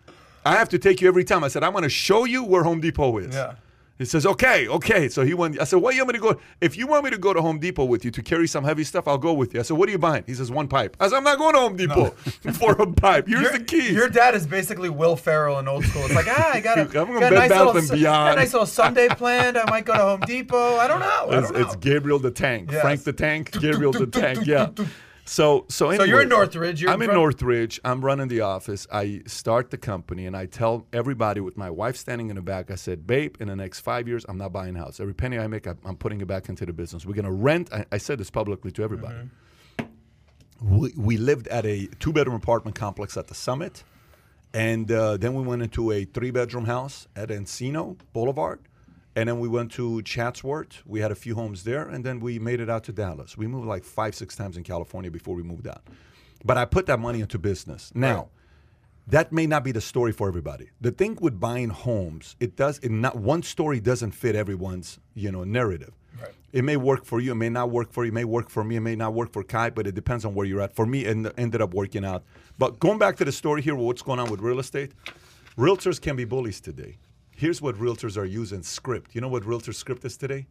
I 0.44 0.56
have 0.56 0.68
to 0.70 0.78
take 0.78 1.00
you 1.00 1.08
every 1.08 1.24
time. 1.24 1.44
I 1.44 1.48
said, 1.48 1.62
I'm 1.62 1.72
going 1.72 1.84
to 1.84 1.88
show 1.88 2.24
you 2.24 2.42
where 2.42 2.64
Home 2.64 2.80
Depot 2.80 3.18
is. 3.18 3.34
Yeah. 3.34 3.54
He 3.98 4.04
says, 4.04 4.24
okay, 4.24 4.68
okay. 4.68 5.08
So 5.08 5.24
he 5.24 5.34
went. 5.34 5.60
I 5.60 5.64
said, 5.64 5.76
what 5.80 5.90
do 5.90 5.96
you 5.96 6.04
want 6.04 6.14
me 6.14 6.20
to 6.20 6.34
go? 6.34 6.40
If 6.60 6.76
you 6.76 6.86
want 6.86 7.04
me 7.04 7.10
to 7.10 7.18
go 7.18 7.34
to 7.34 7.42
Home 7.42 7.58
Depot 7.58 7.84
with 7.84 8.04
you 8.04 8.12
to 8.12 8.22
carry 8.22 8.46
some 8.46 8.62
heavy 8.62 8.84
stuff, 8.84 9.08
I'll 9.08 9.18
go 9.18 9.32
with 9.32 9.54
you. 9.54 9.60
I 9.60 9.64
said, 9.64 9.76
what 9.76 9.88
are 9.88 9.92
you 9.92 9.98
buying? 9.98 10.22
He 10.24 10.34
says, 10.34 10.52
one 10.52 10.68
pipe. 10.68 10.96
I 11.00 11.08
said, 11.08 11.16
I'm 11.16 11.24
not 11.24 11.38
going 11.38 11.54
to 11.54 11.60
Home 11.60 11.76
Depot 11.76 12.10
for 12.54 12.72
a 12.80 12.86
pipe. 12.92 13.26
Here's 13.26 13.42
your, 13.42 13.52
the 13.58 13.64
keys. 13.64 13.90
Your 13.90 14.08
dad 14.08 14.34
is 14.36 14.46
basically 14.46 14.88
Will 14.88 15.16
Ferrell 15.16 15.58
in 15.58 15.66
old 15.66 15.84
school. 15.84 16.04
It's 16.04 16.14
like, 16.14 16.28
ah, 16.28 16.50
I 16.54 16.60
got 16.60 16.78
a, 16.78 16.84
got 16.92 17.08
a 17.08 17.30
nice 17.30 17.50
little, 17.50 17.72
Beyond. 17.72 18.00
got 18.00 18.32
a 18.32 18.36
nice 18.36 18.52
little 18.52 18.66
Sunday 18.66 19.08
planned. 19.08 19.58
I 19.58 19.68
might 19.68 19.84
go 19.84 19.94
to 19.94 20.00
Home 20.00 20.20
Depot. 20.20 20.76
I 20.76 20.86
don't 20.86 21.00
know. 21.00 21.06
I 21.06 21.38
it's, 21.38 21.50
don't 21.50 21.60
know. 21.60 21.66
it's 21.66 21.76
Gabriel 21.76 22.20
the 22.20 22.30
Tank, 22.30 22.70
Yes. 22.70 22.82
Frank 22.82 23.02
the 23.02 23.12
Tank, 23.12 23.50
Gabriel 23.60 23.92
the 23.92 24.06
Tank. 24.06 24.46
Yeah. 24.46 24.70
So 25.28 25.66
so 25.68 25.90
anyway, 25.90 26.08
you're 26.08 26.22
in 26.22 26.30
Northridge, 26.30 26.80
you're 26.80 26.90
I'm 26.90 27.02
in 27.02 27.10
in 27.10 27.14
Northridge. 27.14 27.78
I'm 27.84 28.02
running 28.02 28.28
the 28.28 28.40
office. 28.40 28.86
I 28.90 29.20
start 29.26 29.70
the 29.70 29.76
company, 29.76 30.24
and 30.24 30.34
I 30.34 30.46
tell 30.46 30.86
everybody 30.90 31.40
with 31.42 31.56
my 31.56 31.68
wife 31.68 31.96
standing 31.96 32.30
in 32.30 32.36
the 32.36 32.42
back. 32.42 32.70
I 32.70 32.76
said, 32.76 33.06
"Babe, 33.06 33.36
in 33.38 33.48
the 33.48 33.56
next 33.56 33.80
five 33.80 34.08
years, 34.08 34.24
I'm 34.26 34.38
not 34.38 34.52
buying 34.54 34.74
a 34.74 34.78
house. 34.78 35.00
Every 35.00 35.12
penny 35.12 35.38
I 35.38 35.46
make, 35.46 35.66
I'm 35.66 35.96
putting 35.96 36.22
it 36.22 36.26
back 36.26 36.48
into 36.48 36.64
the 36.64 36.72
business. 36.72 37.04
We're 37.04 37.12
gonna 37.12 37.30
rent." 37.30 37.70
I, 37.72 37.84
I 37.92 37.98
said 37.98 38.18
this 38.18 38.30
publicly 38.30 38.72
to 38.72 38.82
everybody. 38.82 39.16
We, 40.62 40.92
we 40.96 41.16
lived 41.18 41.46
at 41.48 41.66
a 41.66 41.88
two 42.00 42.12
bedroom 42.12 42.36
apartment 42.36 42.74
complex 42.74 43.16
at 43.18 43.26
the 43.28 43.34
Summit, 43.34 43.84
and 44.54 44.90
uh, 44.90 45.18
then 45.18 45.34
we 45.34 45.42
went 45.42 45.60
into 45.60 45.92
a 45.92 46.04
three 46.06 46.30
bedroom 46.30 46.64
house 46.64 47.06
at 47.14 47.28
Encino 47.28 47.98
Boulevard. 48.14 48.60
And 49.18 49.28
then 49.28 49.40
we 49.40 49.48
went 49.48 49.72
to 49.72 50.00
Chatsworth. 50.02 50.84
We 50.86 51.00
had 51.00 51.10
a 51.10 51.16
few 51.16 51.34
homes 51.34 51.64
there, 51.64 51.88
and 51.88 52.04
then 52.04 52.20
we 52.20 52.38
made 52.38 52.60
it 52.60 52.70
out 52.70 52.84
to 52.84 52.92
Dallas. 52.92 53.36
We 53.36 53.48
moved 53.48 53.66
like 53.66 53.82
five, 53.82 54.14
six 54.14 54.36
times 54.36 54.56
in 54.56 54.62
California 54.62 55.10
before 55.10 55.34
we 55.34 55.42
moved 55.42 55.66
out. 55.66 55.82
But 56.44 56.56
I 56.56 56.64
put 56.66 56.86
that 56.86 57.00
money 57.00 57.20
into 57.20 57.36
business. 57.36 57.90
Now, 57.96 58.28
that 59.08 59.32
may 59.32 59.44
not 59.44 59.64
be 59.64 59.72
the 59.72 59.80
story 59.80 60.12
for 60.12 60.28
everybody. 60.28 60.70
The 60.80 60.92
thing 60.92 61.18
with 61.20 61.40
buying 61.40 61.70
homes, 61.70 62.36
it 62.38 62.54
does 62.54 62.78
it 62.78 62.92
not 62.92 63.16
one 63.16 63.42
story 63.42 63.80
doesn't 63.80 64.12
fit 64.12 64.36
everyone's 64.36 65.00
you 65.14 65.32
know 65.32 65.42
narrative. 65.42 65.94
Right. 66.20 66.30
It 66.52 66.62
may 66.62 66.76
work 66.76 67.04
for 67.04 67.18
you, 67.18 67.32
it 67.32 67.36
may 67.36 67.48
not 67.48 67.70
work 67.70 67.90
for 67.90 68.04
you, 68.04 68.12
it 68.12 68.14
may 68.14 68.24
work 68.24 68.48
for 68.48 68.62
me, 68.62 68.76
it 68.76 68.82
may 68.82 68.94
not 68.94 69.14
work 69.14 69.32
for 69.32 69.42
Kai, 69.42 69.70
but 69.70 69.88
it 69.88 69.96
depends 69.96 70.24
on 70.26 70.36
where 70.36 70.46
you're 70.46 70.60
at. 70.60 70.76
For 70.76 70.86
me, 70.86 71.06
it 71.06 71.34
ended 71.36 71.60
up 71.60 71.74
working 71.74 72.04
out. 72.04 72.22
But 72.56 72.78
going 72.78 72.98
back 72.98 73.16
to 73.16 73.24
the 73.24 73.32
story 73.32 73.62
here, 73.62 73.74
what's 73.74 74.02
going 74.02 74.20
on 74.20 74.30
with 74.30 74.38
real 74.38 74.60
estate? 74.60 74.92
Realtors 75.56 76.00
can 76.00 76.14
be 76.14 76.24
bullies 76.24 76.60
today. 76.60 76.98
Here's 77.38 77.62
what 77.62 77.76
realtors 77.76 78.16
are 78.16 78.24
using 78.24 78.64
script. 78.64 79.14
You 79.14 79.20
know 79.20 79.28
what 79.28 79.44
realtor 79.44 79.72
script 79.72 80.04
is 80.04 80.16
today? 80.16 80.48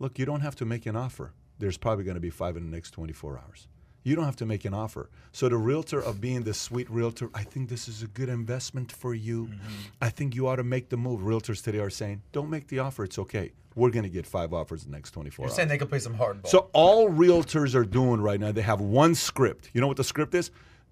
Look, 0.00 0.18
you 0.18 0.26
don't 0.26 0.40
have 0.40 0.56
to 0.56 0.64
make 0.64 0.84
an 0.84 0.96
offer. 0.96 1.32
There's 1.60 1.78
probably 1.78 2.02
going 2.02 2.16
to 2.16 2.20
be 2.20 2.28
five 2.28 2.56
in 2.56 2.68
the 2.68 2.74
next 2.74 2.90
24 2.90 3.38
hours. 3.38 3.68
You 4.02 4.16
don't 4.16 4.24
have 4.24 4.34
to 4.36 4.44
make 4.44 4.64
an 4.64 4.74
offer. 4.74 5.10
So 5.30 5.48
the 5.48 5.56
realtor 5.56 6.00
of 6.00 6.20
being 6.20 6.42
the 6.42 6.52
sweet 6.52 6.90
realtor, 6.90 7.30
I 7.34 7.44
think 7.44 7.68
this 7.68 7.86
is 7.86 8.02
a 8.02 8.08
good 8.08 8.28
investment 8.28 8.90
for 8.90 9.14
you. 9.14 9.44
Mm-hmm. 9.44 9.74
I 10.02 10.08
think 10.08 10.34
you 10.34 10.48
ought 10.48 10.56
to 10.56 10.64
make 10.64 10.88
the 10.88 10.96
move. 10.96 11.20
Realtors 11.20 11.62
today 11.62 11.78
are 11.78 11.88
saying, 11.88 12.22
don't 12.32 12.50
make 12.50 12.66
the 12.66 12.80
offer. 12.80 13.04
It's 13.04 13.20
okay. 13.20 13.52
We're 13.76 13.90
going 13.90 14.02
to 14.02 14.10
get 14.10 14.26
five 14.26 14.52
offers 14.52 14.84
in 14.84 14.90
the 14.90 14.96
next 14.96 15.12
24 15.12 15.44
You're 15.44 15.50
hours. 15.50 15.54
saying 15.54 15.68
they 15.68 15.78
could 15.78 15.88
play 15.88 16.00
some 16.00 16.16
hardball. 16.16 16.48
So 16.48 16.68
all 16.72 17.10
realtors 17.10 17.76
are 17.76 17.84
doing 17.84 18.20
right 18.20 18.40
now, 18.40 18.50
they 18.50 18.62
have 18.62 18.80
one 18.80 19.14
script. 19.14 19.70
You 19.72 19.80
know 19.80 19.86
what 19.86 19.98
the 19.98 20.02
script 20.02 20.34
is? 20.34 20.50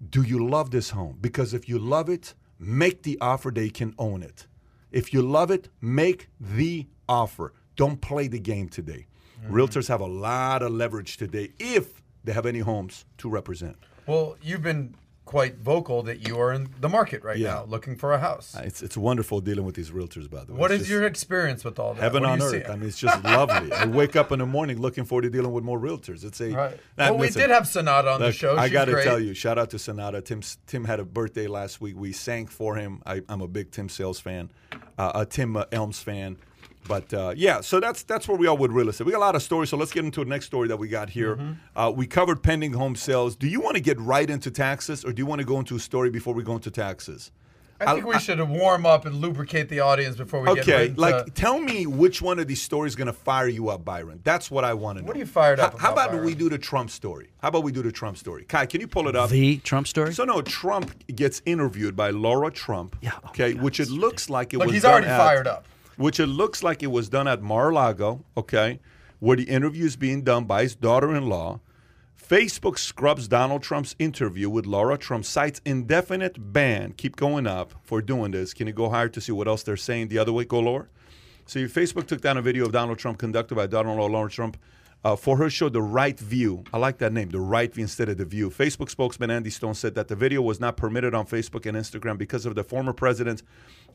Do 0.09 0.21
you 0.21 0.47
love 0.47 0.71
this 0.71 0.91
home? 0.91 1.17
Because 1.19 1.53
if 1.53 1.67
you 1.67 1.79
love 1.79 2.07
it, 2.07 2.33
make 2.57 3.03
the 3.03 3.17
offer 3.19 3.51
they 3.51 3.67
can 3.67 3.93
own 3.99 4.23
it. 4.23 4.47
If 4.93 5.11
you 5.11 5.23
love 5.23 5.49
it, 5.49 5.69
make 5.81 6.29
the 6.39 6.87
offer. 7.09 7.51
Don't 7.75 7.99
play 7.99 8.27
the 8.27 8.39
game 8.39 8.69
today. 8.69 9.07
Mm-hmm. 9.43 9.55
Realtors 9.55 9.87
have 9.87 9.99
a 9.99 10.05
lot 10.05 10.61
of 10.61 10.71
leverage 10.71 11.17
today 11.17 11.51
if 11.59 12.01
they 12.23 12.31
have 12.31 12.45
any 12.45 12.59
homes 12.59 13.03
to 13.17 13.27
represent. 13.27 13.75
well, 14.05 14.37
you've 14.41 14.61
been 14.61 14.95
quite 15.33 15.57
vocal 15.57 16.03
that 16.03 16.27
you 16.27 16.39
are 16.39 16.53
in 16.53 16.69
the 16.79 16.87
market 16.87 17.23
right 17.23 17.37
Yeah. 17.37 17.53
now, 17.55 17.65
looking 17.67 17.95
for 17.95 18.13
a 18.13 18.19
house. 18.19 18.55
It's, 18.59 18.83
it's 18.83 18.95
wonderful 18.95 19.41
dealing 19.41 19.65
with 19.65 19.73
these 19.73 19.89
realtors, 19.89 20.29
by 20.29 20.43
the 20.43 20.53
way. 20.53 20.59
What 20.59 20.69
It's 20.71 20.83
is 20.83 20.89
your 20.91 21.05
experience 21.05 21.63
with 21.65 21.79
all 21.79 21.95
that? 21.95 22.01
heaven 22.03 22.23
on 22.23 22.39
earth? 22.39 22.51
seeing? 22.51 22.67
I 22.67 22.75
mean, 22.75 22.87
it's 22.87 22.99
just 22.99 23.23
lovely. 23.23 23.73
I 23.73 23.85
wake 24.01 24.15
up 24.15 24.31
in 24.31 24.37
the 24.37 24.45
morning 24.45 24.79
looking 24.79 25.05
forward 25.05 25.23
to 25.23 25.31
dealing 25.31 25.51
with 25.51 25.63
more 25.63 25.79
realtors. 25.79 26.23
It's 26.23 26.39
a 26.39 26.51
Right. 26.51 26.79
Nah, 26.99 27.05
well, 27.09 27.17
we 27.17 27.29
did 27.31 27.49
have 27.49 27.67
Sonata 27.67 28.11
on 28.11 28.19
the 28.19 28.27
Look, 28.27 28.35
show. 28.35 28.55
I 28.55 28.69
got 28.69 28.85
to 28.85 29.03
tell 29.03 29.19
you, 29.19 29.33
shout 29.33 29.57
out 29.57 29.71
to 29.71 29.79
Sonata. 29.79 30.21
Tim 30.21 30.41
Tim 30.67 30.85
had 30.85 30.99
a 30.99 31.03
birthday 31.05 31.47
last 31.47 31.81
week. 31.81 31.95
We 31.97 32.11
sang 32.11 32.45
for 32.45 32.75
him. 32.75 33.01
I, 33.03 33.23
I'm 33.27 33.41
a 33.41 33.47
big 33.47 33.71
Tim 33.71 33.89
Sales 33.89 34.19
fan, 34.19 34.51
uh, 34.99 35.13
a 35.15 35.25
Tim 35.25 35.57
uh, 35.57 35.65
Elms 35.71 35.99
fan. 36.03 36.37
But 36.87 37.13
uh, 37.13 37.33
yeah, 37.35 37.61
so 37.61 37.79
that's 37.79 38.03
that's 38.03 38.27
where 38.27 38.37
we 38.37 38.47
are 38.47 38.55
with 38.55 38.71
real 38.71 38.89
estate. 38.89 39.05
We 39.05 39.11
got 39.13 39.19
a 39.19 39.19
lot 39.19 39.35
of 39.35 39.43
stories, 39.43 39.69
so 39.69 39.77
let's 39.77 39.91
get 39.91 40.05
into 40.05 40.23
the 40.23 40.29
next 40.29 40.45
story 40.47 40.67
that 40.67 40.77
we 40.77 40.87
got 40.87 41.09
here. 41.09 41.35
Mm-hmm. 41.35 41.51
Uh, 41.75 41.89
we 41.91 42.07
covered 42.07 42.43
pending 42.43 42.73
home 42.73 42.95
sales. 42.95 43.35
Do 43.35 43.47
you 43.47 43.61
want 43.61 43.75
to 43.75 43.81
get 43.81 43.99
right 43.99 44.29
into 44.29 44.51
taxes, 44.51 45.05
or 45.05 45.13
do 45.13 45.21
you 45.21 45.25
want 45.25 45.39
to 45.39 45.45
go 45.45 45.59
into 45.59 45.75
a 45.75 45.79
story 45.79 46.09
before 46.09 46.33
we 46.33 46.43
go 46.43 46.53
into 46.55 46.71
taxes? 46.71 47.31
I 47.85 47.95
think 47.95 48.05
we 48.05 48.17
should 48.19 48.39
warm 48.47 48.85
up 48.85 49.05
and 49.05 49.15
lubricate 49.15 49.67
the 49.67 49.81
audience 49.81 50.15
before 50.15 50.41
we 50.41 50.53
get 50.55 50.59
Okay, 50.63 50.73
right 50.73 50.89
into, 50.89 51.01
like 51.01 51.33
tell 51.33 51.59
me 51.59 51.85
which 51.85 52.21
one 52.21 52.39
of 52.39 52.47
these 52.47 52.61
stories 52.61 52.93
is 52.93 52.95
going 52.95 53.07
to 53.07 53.13
fire 53.13 53.47
you 53.47 53.67
up, 53.69 53.83
Byron. 53.83 54.21
That's 54.23 54.49
what 54.49 54.63
I 54.63 54.73
want 54.73 54.99
to 54.99 55.01
know. 55.03 55.07
What 55.07 55.17
are 55.17 55.19
you 55.19 55.25
fired 55.25 55.59
up 55.59 55.73
How, 55.73 55.77
how 55.87 55.91
about, 55.91 56.05
about 56.05 56.11
Byron? 56.11 56.25
we 56.25 56.35
do 56.35 56.49
the 56.49 56.57
Trump 56.57 56.89
story? 56.89 57.29
How 57.41 57.49
about 57.49 57.63
we 57.63 57.73
do 57.73 57.81
the 57.81 57.91
Trump 57.91 58.17
story? 58.17 58.45
Kai, 58.45 58.67
can 58.67 58.79
you 58.79 58.87
pull 58.87 59.09
it 59.09 59.15
up? 59.17 59.29
The 59.31 59.57
Trump 59.57 59.87
story? 59.87 60.13
So 60.13 60.23
no, 60.23 60.41
Trump 60.41 60.93
gets 61.13 61.41
interviewed 61.45 61.95
by 61.95 62.11
Lara 62.11 62.51
Trump. 62.51 62.95
Yeah, 63.01 63.11
oh 63.21 63.29
okay, 63.29 63.47
my 63.49 63.53
God, 63.53 63.63
which 63.63 63.79
it 63.79 63.83
it's 63.83 63.91
looks 63.91 64.29
like 64.29 64.53
it 64.53 64.57
Look, 64.59 64.67
was. 64.67 64.75
he's 64.75 64.85
already 64.85 65.07
at- 65.07 65.17
fired 65.17 65.47
up. 65.47 65.65
Which 65.95 66.19
it 66.19 66.27
looks 66.27 66.63
like 66.63 66.81
it 66.81 66.91
was 66.91 67.09
done 67.09 67.27
at 67.27 67.41
Mar-a-Lago. 67.41 68.23
Okay, 68.35 68.79
where 69.19 69.37
the 69.37 69.43
interview 69.43 69.85
is 69.85 69.95
being 69.95 70.21
done 70.23 70.45
by 70.45 70.63
his 70.63 70.75
daughter-in-law. 70.75 71.59
Facebook 72.21 72.77
scrubs 72.77 73.27
Donald 73.27 73.61
Trump's 73.61 73.95
interview 73.99 74.49
with 74.49 74.65
Lara 74.65 74.97
Trump, 74.97 75.25
cites 75.25 75.61
indefinite 75.65 76.53
ban. 76.53 76.93
Keep 76.93 77.17
going 77.17 77.45
up 77.45 77.73
for 77.83 78.01
doing 78.01 78.31
this. 78.31 78.53
Can 78.53 78.67
you 78.67 78.73
go 78.73 78.89
higher 78.89 79.09
to 79.09 79.21
see 79.21 79.31
what 79.31 79.47
else 79.47 79.63
they're 79.63 79.77
saying 79.77 80.07
the 80.07 80.17
other 80.17 80.31
way? 80.31 80.45
Go 80.45 80.59
lower. 80.59 80.89
So 81.45 81.59
Facebook 81.59 82.07
took 82.07 82.21
down 82.21 82.37
a 82.37 82.41
video 82.41 82.65
of 82.65 82.71
Donald 82.71 82.97
Trump 82.97 83.17
conducted 83.17 83.55
by 83.55 83.67
daughter-in-law 83.67 84.05
Lara 84.05 84.29
Trump 84.29 84.57
uh, 85.03 85.17
for 85.17 85.35
her 85.37 85.49
show, 85.49 85.67
The 85.67 85.81
Right 85.81 86.17
View. 86.17 86.63
I 86.73 86.77
like 86.77 86.97
that 86.99 87.11
name, 87.11 87.29
The 87.29 87.41
Right 87.41 87.73
View 87.73 87.83
instead 87.83 88.07
of 88.07 88.17
The 88.17 88.25
View. 88.25 88.49
Facebook 88.49 88.89
spokesman 88.89 89.29
Andy 89.29 89.49
Stone 89.49 89.73
said 89.73 89.95
that 89.95 90.07
the 90.07 90.15
video 90.15 90.41
was 90.41 90.61
not 90.61 90.77
permitted 90.77 91.13
on 91.13 91.25
Facebook 91.25 91.65
and 91.65 91.77
Instagram 91.77 92.17
because 92.17 92.45
of 92.45 92.55
the 92.55 92.63
former 92.63 92.93
president's 92.93 93.43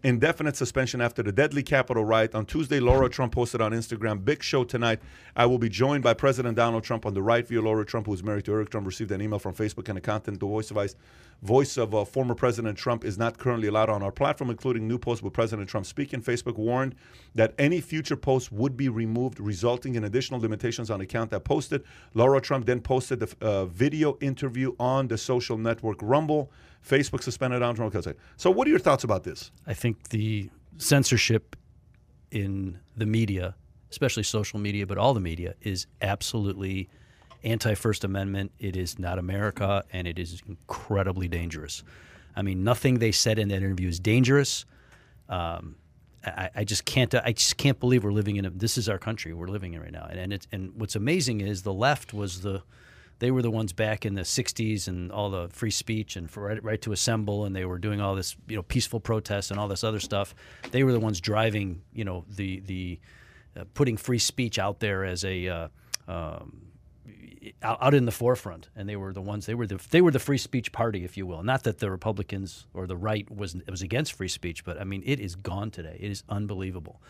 indefinite 0.02 0.56
suspension 0.56 1.00
after 1.00 1.22
the 1.22 1.32
deadly 1.32 1.62
Capitol 1.62 2.04
riot. 2.04 2.34
On 2.34 2.46
Tuesday, 2.46 2.80
Lara 2.80 3.08
Trump 3.08 3.32
posted 3.32 3.60
on 3.60 3.72
Instagram, 3.72 4.24
Big 4.24 4.42
show 4.42 4.64
tonight. 4.64 5.00
I 5.36 5.46
will 5.46 5.58
be 5.58 5.68
joined 5.68 6.02
by 6.02 6.14
President 6.14 6.56
Donald 6.56 6.84
Trump 6.84 7.06
on 7.06 7.14
The 7.14 7.22
Right 7.22 7.46
View. 7.46 7.62
Lara 7.62 7.84
Trump, 7.84 8.06
who 8.06 8.14
is 8.14 8.22
married 8.22 8.44
to 8.46 8.52
Eric 8.52 8.70
Trump, 8.70 8.86
received 8.86 9.10
an 9.10 9.20
email 9.22 9.38
from 9.38 9.54
Facebook 9.54 9.88
and 9.88 9.96
the 9.96 10.00
content, 10.00 10.40
the 10.40 10.46
voice 10.46 10.70
of. 10.70 10.78
Voice 11.42 11.76
of 11.76 11.94
uh, 11.94 12.04
former 12.04 12.34
President 12.34 12.76
Trump 12.76 13.04
is 13.04 13.16
not 13.16 13.38
currently 13.38 13.68
allowed 13.68 13.88
on 13.88 14.02
our 14.02 14.10
platform, 14.10 14.50
including 14.50 14.88
new 14.88 14.98
posts 14.98 15.22
with 15.22 15.32
President 15.32 15.68
Trump 15.68 15.86
speaking. 15.86 16.20
Facebook 16.20 16.56
warned 16.56 16.96
that 17.36 17.54
any 17.60 17.80
future 17.80 18.16
posts 18.16 18.50
would 18.50 18.76
be 18.76 18.88
removed, 18.88 19.38
resulting 19.38 19.94
in 19.94 20.02
additional 20.02 20.40
limitations 20.40 20.90
on 20.90 21.00
account 21.00 21.30
that 21.30 21.44
posted. 21.44 21.84
Lara 22.14 22.40
Trump 22.40 22.66
then 22.66 22.80
posted 22.80 23.20
the 23.20 23.32
uh, 23.40 23.66
video 23.66 24.18
interview 24.20 24.74
on 24.80 25.06
the 25.06 25.16
social 25.16 25.56
network 25.56 25.98
Rumble. 26.02 26.50
Facebook 26.86 27.22
suspended 27.22 27.60
Trump. 27.60 27.94
Okay, 27.94 28.14
So, 28.36 28.50
what 28.50 28.66
are 28.66 28.70
your 28.70 28.78
thoughts 28.78 29.04
about 29.04 29.24
this? 29.24 29.50
I 29.66 29.74
think 29.74 30.08
the 30.08 30.50
censorship 30.78 31.56
in 32.30 32.78
the 32.96 33.06
media, 33.06 33.54
especially 33.90 34.22
social 34.22 34.58
media, 34.58 34.86
but 34.86 34.98
all 34.98 35.14
the 35.14 35.20
media, 35.20 35.54
is 35.60 35.86
absolutely 36.02 36.88
anti 37.44 37.74
First 37.74 38.04
Amendment. 38.04 38.52
It 38.58 38.76
is 38.76 38.98
not 38.98 39.18
America, 39.18 39.84
and 39.92 40.06
it 40.06 40.18
is 40.18 40.42
incredibly 40.48 41.28
dangerous. 41.28 41.82
I 42.36 42.42
mean, 42.42 42.62
nothing 42.64 42.98
they 42.98 43.12
said 43.12 43.38
in 43.38 43.48
that 43.48 43.56
interview 43.56 43.88
is 43.88 43.98
dangerous. 43.98 44.64
Um, 45.28 45.76
I, 46.24 46.50
I 46.56 46.64
just 46.64 46.84
can't. 46.84 47.14
I 47.14 47.32
just 47.32 47.56
can't 47.56 47.78
believe 47.78 48.04
we're 48.04 48.12
living 48.12 48.36
in 48.36 48.44
a. 48.44 48.50
This 48.50 48.78
is 48.78 48.88
our 48.88 48.98
country 48.98 49.32
we're 49.32 49.48
living 49.48 49.74
in 49.74 49.80
right 49.80 49.92
now, 49.92 50.06
and 50.10 50.32
and, 50.32 50.46
and 50.52 50.72
what's 50.74 50.96
amazing 50.96 51.40
is 51.40 51.62
the 51.62 51.72
left 51.72 52.12
was 52.12 52.42
the 52.42 52.62
they 53.20 53.30
were 53.30 53.42
the 53.42 53.50
ones 53.50 53.72
back 53.72 54.06
in 54.06 54.14
the 54.14 54.22
'60s 54.22 54.88
and 54.88 55.10
all 55.10 55.30
the 55.30 55.48
free 55.48 55.70
speech 55.70 56.16
and 56.16 56.34
right, 56.36 56.62
right 56.62 56.82
to 56.82 56.92
assemble, 56.92 57.44
and 57.44 57.54
they 57.54 57.64
were 57.64 57.78
doing 57.78 58.00
all 58.00 58.14
this, 58.14 58.36
you 58.48 58.56
know, 58.56 58.62
peaceful 58.62 59.00
protests 59.00 59.50
and 59.50 59.58
all 59.58 59.68
this 59.68 59.84
other 59.84 60.00
stuff. 60.00 60.34
They 60.70 60.84
were 60.84 60.92
the 60.92 61.00
ones 61.00 61.20
driving, 61.20 61.82
you 61.92 62.04
know, 62.04 62.24
the 62.28 62.60
the 62.60 63.00
uh, 63.56 63.64
putting 63.74 63.96
free 63.96 64.18
speech 64.18 64.58
out 64.58 64.80
there 64.80 65.04
as 65.04 65.24
a 65.24 65.48
uh, 65.48 65.68
um, 66.06 66.68
out, 67.62 67.78
out 67.80 67.94
in 67.94 68.04
the 68.04 68.12
forefront, 68.12 68.68
and 68.76 68.88
they 68.88 68.96
were 68.96 69.12
the 69.12 69.20
ones. 69.20 69.46
They 69.46 69.54
were 69.54 69.66
the 69.66 69.80
they 69.90 70.00
were 70.00 70.10
the 70.10 70.18
free 70.18 70.38
speech 70.38 70.72
party, 70.72 71.04
if 71.04 71.16
you 71.16 71.26
will. 71.26 71.42
Not 71.42 71.64
that 71.64 71.78
the 71.78 71.90
Republicans 71.90 72.66
or 72.74 72.86
the 72.86 72.96
right 72.96 73.28
was 73.30 73.56
was 73.68 73.82
against 73.82 74.12
free 74.12 74.28
speech, 74.28 74.64
but 74.64 74.80
I 74.80 74.84
mean, 74.84 75.02
it 75.04 75.20
is 75.20 75.34
gone 75.34 75.70
today. 75.70 75.96
It 76.00 76.10
is 76.10 76.22
unbelievable. 76.28 77.00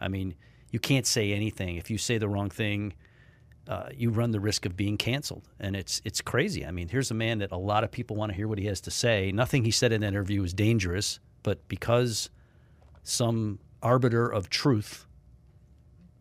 I 0.00 0.08
mean, 0.08 0.34
you 0.70 0.78
can't 0.78 1.06
say 1.06 1.32
anything 1.32 1.76
if 1.76 1.90
you 1.90 1.98
say 1.98 2.18
the 2.18 2.28
wrong 2.28 2.50
thing. 2.50 2.94
Uh, 3.68 3.88
you 3.96 4.10
run 4.10 4.30
the 4.30 4.38
risk 4.38 4.64
of 4.64 4.76
being 4.76 4.96
canceled, 4.96 5.48
and 5.58 5.74
it's 5.74 6.00
it's 6.04 6.20
crazy. 6.20 6.64
I 6.64 6.70
mean, 6.70 6.88
here's 6.88 7.10
a 7.10 7.14
man 7.14 7.38
that 7.38 7.50
a 7.50 7.56
lot 7.56 7.82
of 7.82 7.90
people 7.90 8.14
want 8.14 8.30
to 8.30 8.36
hear 8.36 8.46
what 8.46 8.58
he 8.58 8.66
has 8.66 8.80
to 8.82 8.90
say. 8.92 9.32
Nothing 9.32 9.64
he 9.64 9.72
said 9.72 9.92
in 9.92 10.02
that 10.02 10.08
interview 10.08 10.44
is 10.44 10.54
dangerous, 10.54 11.18
but 11.42 11.66
because 11.66 12.30
some 13.02 13.58
arbiter 13.82 14.28
of 14.28 14.50
truth, 14.50 15.06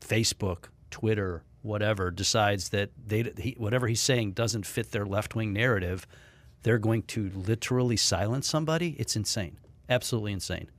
Facebook, 0.02 0.70
Twitter, 0.90 1.44
whatever 1.62 2.10
decides 2.10 2.70
that 2.70 2.90
they 3.06 3.32
he, 3.38 3.56
whatever 3.58 3.88
he's 3.88 4.02
saying 4.02 4.32
doesn't 4.32 4.66
fit 4.66 4.92
their 4.92 5.06
left 5.06 5.36
wing 5.36 5.54
narrative, 5.54 6.08
they're 6.64 6.80
going 6.80 7.04
to 7.04 7.30
literally 7.36 7.98
silence 7.98 8.48
somebody. 8.48 8.96
It's 8.98 9.16
insane, 9.16 9.58
absolutely 9.88 10.34
insane. 10.34 10.70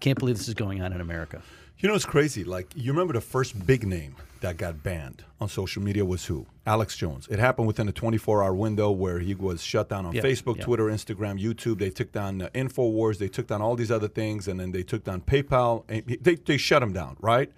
Can't 0.00 0.18
believe 0.18 0.38
this 0.38 0.48
is 0.48 0.54
going 0.54 0.82
on 0.82 0.92
in 0.92 1.00
America. 1.00 1.42
You 1.80 1.88
know, 1.88 1.94
it's 1.94 2.04
crazy. 2.04 2.44
Like, 2.44 2.66
you 2.76 2.92
remember 2.92 3.14
the 3.14 3.22
first 3.22 3.66
big 3.66 3.86
name 3.86 4.14
that 4.42 4.58
got 4.58 4.82
banned 4.82 5.24
on 5.40 5.48
social 5.48 5.82
media 5.82 6.04
was 6.04 6.26
who? 6.26 6.46
Alex 6.66 6.94
Jones. 6.94 7.26
It 7.30 7.38
happened 7.38 7.66
within 7.66 7.88
a 7.88 7.92
24 7.92 8.42
hour 8.42 8.54
window 8.54 8.90
where 8.90 9.18
he 9.18 9.34
was 9.34 9.62
shut 9.62 9.88
down 9.88 10.04
on 10.04 10.12
Yeah, 10.12 10.20
Facebook, 10.20 10.58
yeah. 10.58 10.64
Twitter, 10.64 10.84
Instagram, 10.84 11.40
YouTube. 11.42 11.78
They 11.78 11.88
took 11.88 12.12
down 12.12 12.42
uh, 12.42 12.50
InfoWars. 12.50 13.16
They 13.16 13.28
took 13.28 13.46
down 13.46 13.62
all 13.62 13.76
these 13.76 13.90
other 13.90 14.08
things. 14.08 14.46
And 14.46 14.60
then 14.60 14.72
they 14.72 14.82
took 14.82 15.04
down 15.04 15.22
PayPal. 15.22 15.86
They, 16.22 16.34
they 16.34 16.58
shut 16.58 16.82
him 16.82 16.92
down, 16.92 17.16
right? 17.18 17.50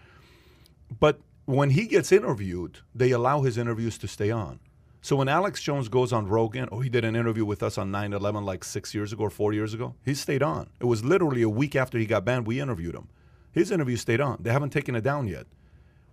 But 1.00 1.18
when 1.46 1.70
he 1.70 1.86
gets 1.86 2.12
interviewed, 2.12 2.78
they 2.94 3.10
allow 3.10 3.42
his 3.42 3.58
interviews 3.58 3.98
to 3.98 4.06
stay 4.06 4.30
on. 4.30 4.60
So 5.00 5.16
when 5.16 5.26
Alex 5.26 5.60
Jones 5.60 5.88
goes 5.88 6.12
on 6.12 6.28
Rogan, 6.28 6.68
or 6.70 6.84
he 6.84 6.88
did 6.88 7.04
an 7.04 7.16
interview 7.16 7.44
with 7.44 7.60
us 7.60 7.76
on 7.76 7.90
9 7.90 8.12
11 8.12 8.44
like 8.44 8.62
six 8.62 8.94
years 8.94 9.12
ago 9.12 9.24
or 9.24 9.30
four 9.30 9.52
years 9.52 9.74
ago, 9.74 9.96
he 10.04 10.14
stayed 10.14 10.44
on. 10.44 10.70
It 10.78 10.84
was 10.84 11.04
literally 11.04 11.42
a 11.42 11.48
week 11.48 11.74
after 11.74 11.98
he 11.98 12.06
got 12.06 12.24
banned, 12.24 12.46
we 12.46 12.60
interviewed 12.60 12.94
him. 12.94 13.08
His 13.52 13.70
interview 13.70 13.96
stayed 13.96 14.20
on. 14.20 14.38
They 14.40 14.50
haven't 14.50 14.70
taken 14.70 14.94
it 14.94 15.02
down 15.02 15.28
yet. 15.28 15.46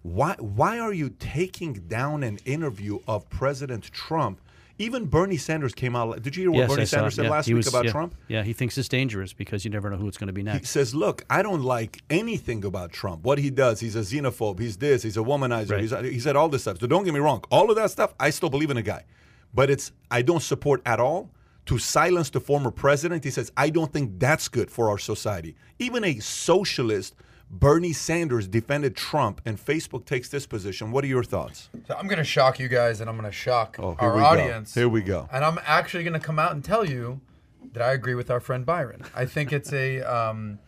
Why, 0.02 0.36
why 0.40 0.80
are 0.80 0.94
you 0.94 1.10
taking 1.10 1.74
down 1.74 2.24
an 2.24 2.38
interview 2.46 3.00
of 3.08 3.30
President 3.30 3.92
Trump? 3.92 4.40
Even 4.82 5.08
Bernie 5.08 5.36
Sanders 5.36 5.74
came 5.74 5.94
out. 5.94 6.22
Did 6.22 6.38
you 6.38 6.44
hear 6.44 6.52
what 6.52 6.60
yes, 6.60 6.70
Bernie 6.70 6.86
Sanders 6.86 7.16
said 7.16 7.26
yeah, 7.26 7.32
last 7.32 7.48
he 7.48 7.54
week 7.54 7.66
was- 7.66 7.68
about 7.68 7.84
yeah, 7.86 7.92
Trump? 7.92 8.16
Yeah, 8.30 8.44
he 8.44 8.54
thinks 8.54 8.78
it's 8.78 8.88
dangerous 8.88 9.34
because 9.34 9.66
you 9.66 9.72
never 9.72 9.90
know 9.90 9.98
who 9.98 10.08
it's 10.08 10.18
going 10.18 10.28
to 10.28 10.34
be 10.34 10.42
next. 10.42 10.60
He 10.60 10.66
says, 10.66 10.96
"Look, 10.96 11.26
I 11.30 11.42
don't 11.42 11.64
like 11.64 12.02
anything 12.10 12.64
about 12.64 12.94
Trump. 12.94 13.24
What 13.24 13.40
he 13.40 13.50
does, 13.50 13.82
he's 13.82 13.98
a 13.98 14.00
xenophobe. 14.00 14.58
He's 14.58 14.78
this. 14.78 15.04
He's 15.04 15.18
a 15.18 15.22
womanizer. 15.22 15.72
Right. 15.72 15.82
He's, 15.82 16.14
he 16.14 16.20
said 16.22 16.38
all 16.38 16.48
this 16.48 16.62
stuff. 16.62 16.80
So 16.80 16.88
don't 16.88 17.04
get 17.04 17.14
me 17.14 17.20
wrong. 17.20 17.44
All 17.52 17.70
of 17.70 17.76
that 17.76 17.92
stuff, 17.92 18.14
I 18.22 18.30
still 18.30 18.50
believe 18.50 18.70
in 18.70 18.78
the 18.78 18.82
guy, 18.82 19.04
but 19.54 19.70
it's 19.70 19.92
I 20.10 20.22
don't 20.22 20.42
support 20.42 20.82
at 20.86 21.02
all 21.02 21.30
to 21.66 21.78
silence 21.78 22.30
the 22.30 22.40
former 22.40 22.72
president. 22.72 23.26
He 23.26 23.32
says 23.32 23.52
I 23.58 23.70
don't 23.72 23.92
think 23.92 24.18
that's 24.18 24.48
good 24.48 24.72
for 24.72 24.90
our 24.90 24.98
society. 24.98 25.56
Even 25.78 26.06
a 26.06 26.20
socialist." 26.20 27.16
Bernie 27.52 27.94
Sanders 27.94 28.48
defended 28.48 28.96
Trump, 28.96 29.42
and 29.46 29.58
Facebook 29.58 30.06
takes 30.06 30.30
this 30.30 30.46
position. 30.46 30.92
What 30.92 31.04
are 31.04 31.08
your 31.08 31.24
thoughts? 31.24 31.70
So 31.88 31.96
I'm 31.96 32.08
going 32.08 32.20
to 32.20 32.24
shock 32.24 32.60
you 32.60 32.68
guys, 32.68 33.02
and 33.02 33.10
I'm 33.10 33.18
going 33.18 33.30
to 33.30 33.36
shock 33.36 33.78
Oh, 33.80 33.96
our 34.00 34.14
we 34.14 34.20
go. 34.20 34.26
audience. 34.26 34.74
Here 34.76 34.88
we 34.88 35.02
go. 35.02 35.28
And 35.32 35.44
I'm 35.44 35.60
actually 35.66 36.04
going 36.04 36.14
to 36.14 36.20
come 36.20 36.38
out 36.38 36.52
and 36.52 36.64
tell 36.64 36.86
you 36.86 37.22
that 37.74 37.82
I 37.82 37.94
agree 37.94 38.14
with 38.16 38.30
our 38.30 38.40
friend 38.40 38.66
Byron. 38.66 39.04
I 39.16 39.26
think 39.26 39.52
it's 39.52 39.74
a 39.74 40.02
um, 40.02 40.60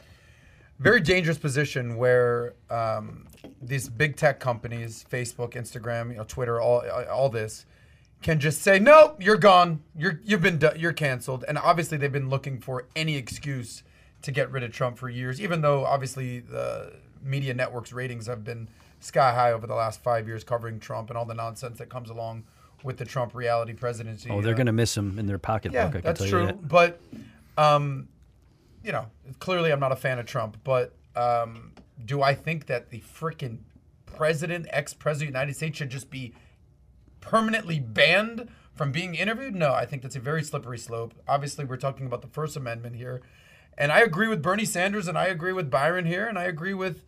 very 0.80 1.00
dangerous 1.02 1.38
position 1.38 1.98
where 1.98 2.56
um, 2.72 3.28
these 3.62 3.88
big 3.88 4.16
tech 4.16 4.40
companies, 4.40 5.06
Facebook, 5.10 5.52
Instagram, 5.54 6.10
you 6.12 6.18
know, 6.18 6.26
Twitter, 6.28 6.60
all 6.60 6.84
all 7.12 7.30
this, 7.30 7.66
can 8.24 8.40
just 8.40 8.62
say, 8.64 8.80
"No, 8.80 9.16
you're 9.20 9.38
gone. 9.38 9.82
You're 9.96 10.20
you've 10.24 10.42
been 10.42 10.58
do- 10.58 10.72
you're 10.76 10.94
canceled." 10.94 11.46
And 11.48 11.58
obviously, 11.60 11.98
they've 12.00 12.12
been 12.12 12.30
looking 12.30 12.60
for 12.60 12.88
any 12.96 13.16
excuse 13.18 13.84
to 14.22 14.32
get 14.32 14.52
rid 14.52 14.64
of 14.64 14.72
Trump 14.72 14.98
for 14.98 15.10
years, 15.10 15.42
even 15.42 15.62
though 15.62 15.86
obviously 15.86 16.40
the 16.40 16.94
media 17.24 17.54
networks' 17.54 17.92
ratings 17.92 18.28
have 18.28 18.44
been 18.44 18.68
sky 19.00 19.34
high 19.34 19.52
over 19.52 19.68
the 19.68 19.76
last 19.76 20.02
five 20.04 20.28
years 20.28 20.44
covering 20.44 20.80
Trump 20.80 21.10
and 21.10 21.18
all 21.18 21.26
the 21.26 21.34
nonsense 21.34 21.80
that 21.80 21.90
comes 21.90 22.10
along 22.10 22.44
with 22.84 22.98
the 22.98 23.06
Trump 23.06 23.36
reality 23.36 23.74
presidency. 23.74 24.30
oh, 24.30 24.42
they're 24.42 24.54
uh, 24.54 24.58
going 24.58 24.68
to 24.68 24.72
miss 24.72 24.96
him 24.96 25.20
in 25.20 25.28
their 25.28 25.38
pocketbook. 25.38 25.76
yeah, 25.76 25.88
I 25.88 25.92
can 25.92 26.02
that's 26.02 26.20
tell 26.20 26.30
true. 26.30 26.42
you 26.42 26.48
that. 26.48 26.68
But, 26.68 27.02
um, 27.58 28.08
you 28.84 28.92
know, 28.92 29.08
clearly 29.40 29.72
I'm 29.72 29.80
not 29.80 29.92
a 29.92 29.96
fan 29.96 30.20
of 30.20 30.26
Trump. 30.26 30.58
But 30.64 30.96
um, 31.16 31.74
do 32.04 32.22
I 32.22 32.34
think 32.34 32.68
that 32.68 32.90
the 32.90 33.02
freaking 33.02 33.60
president, 34.06 34.68
ex-president 34.70 35.30
of 35.30 35.34
the 35.34 35.40
United 35.40 35.56
States, 35.56 35.78
should 35.78 35.90
just 35.90 36.10
be 36.10 36.34
permanently 37.20 37.80
banned 37.80 38.50
from 38.74 38.92
being 38.92 39.16
interviewed? 39.16 39.56
No, 39.56 39.74
I 39.74 39.86
think 39.86 40.02
that's 40.02 40.16
a 40.16 40.20
very 40.20 40.44
slippery 40.44 40.78
slope. 40.78 41.14
Obviously, 41.28 41.66
we're 41.66 41.78
talking 41.78 42.06
about 42.06 42.22
the 42.22 42.28
First 42.28 42.56
Amendment 42.56 42.96
here, 42.96 43.22
and 43.78 43.92
I 43.92 44.02
agree 44.02 44.28
with 44.28 44.42
Bernie 44.42 44.66
Sanders, 44.66 45.08
and 45.08 45.18
I 45.18 45.26
agree 45.26 45.54
with 45.54 45.70
Byron 45.70 46.06
here, 46.06 46.28
and 46.28 46.38
I 46.38 46.44
agree 46.44 46.74
with 46.74 47.04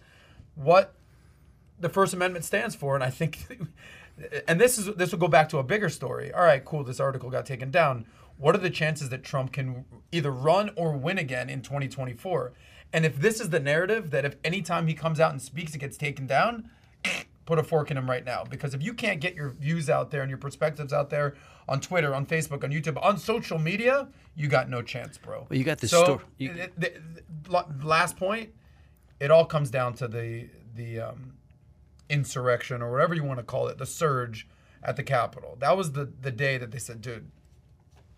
what 0.56 0.96
the 1.80 1.90
First 1.90 2.14
Amendment 2.14 2.46
stands 2.46 2.76
for. 2.76 2.96
And 2.96 3.04
I 3.04 3.10
think, 3.10 3.68
and 4.48 4.60
this 4.60 4.78
is 4.78 4.94
this 4.96 5.12
will 5.12 5.20
go 5.20 5.28
back 5.28 5.50
to 5.50 5.58
a 5.60 5.64
bigger 5.64 5.90
story. 5.90 6.34
All 6.34 6.44
right, 6.44 6.64
cool. 6.64 6.84
This 6.84 7.00
article 7.00 7.30
got 7.30 7.46
taken 7.46 7.72
down. 7.72 8.06
What 8.38 8.56
are 8.56 8.60
the 8.60 8.70
chances 8.70 9.10
that 9.10 9.24
Trump 9.24 9.54
can 9.54 9.86
either 10.12 10.32
run 10.32 10.72
or 10.76 10.94
win 10.94 11.18
again 11.18 11.50
in 11.50 11.62
2024? 11.62 12.54
And 12.92 13.06
if 13.06 13.18
this 13.18 13.40
is 13.40 13.50
the 13.50 13.60
narrative 13.60 14.12
that 14.12 14.26
if 14.26 14.36
anytime 14.44 14.88
he 14.88 14.94
comes 14.94 15.20
out 15.20 15.32
and 15.32 15.42
speaks, 15.42 15.74
it 15.74 15.80
gets 15.80 15.98
taken 15.98 16.28
down, 16.28 16.70
put 17.46 17.60
a 17.60 17.64
fork 17.64 17.92
in 17.92 17.98
him 17.98 18.10
right 18.10 18.24
now. 18.26 18.44
Because 18.50 18.74
if 18.74 18.82
you 18.84 18.94
can't 18.94 19.20
get 19.20 19.36
your 19.36 19.50
views 19.50 19.90
out 19.90 20.12
there 20.12 20.22
and 20.22 20.30
your 20.30 20.38
perspectives 20.38 20.94
out 20.94 21.10
there 21.10 21.36
on 21.68 21.80
Twitter, 21.82 22.14
on 22.16 22.26
Facebook, 22.26 22.64
on 22.64 22.72
YouTube, 22.72 23.02
on 23.04 23.18
social 23.18 23.60
media, 23.60 24.08
you 24.36 24.48
got 24.48 24.70
no 24.70 24.82
chance, 24.82 25.18
bro. 25.18 25.46
Well, 25.50 25.58
you 25.58 25.64
got 25.64 25.80
this 25.80 25.92
so, 25.92 26.04
sto- 26.04 26.22
you- 26.38 26.54
the- 26.54 26.94
the- 27.50 27.66
last 27.84 28.18
point, 28.18 28.52
it 29.20 29.30
all 29.32 29.46
comes 29.46 29.70
down 29.70 29.94
to 29.96 30.08
the 30.08 30.50
the 30.76 31.00
um, 31.00 31.34
insurrection 32.10 32.82
or 32.82 32.92
whatever 32.92 33.14
you 33.14 33.24
want 33.24 33.40
to 33.40 33.44
call 33.44 33.68
it, 33.68 33.78
the 33.78 33.86
surge 33.86 34.48
at 34.82 34.96
the 34.96 35.04
Capitol. 35.04 35.56
That 35.60 35.78
was 35.78 35.92
the 35.94 36.06
the 36.22 36.32
day 36.32 36.58
that 36.58 36.72
they 36.72 36.80
said, 36.80 37.02
dude, 37.02 37.30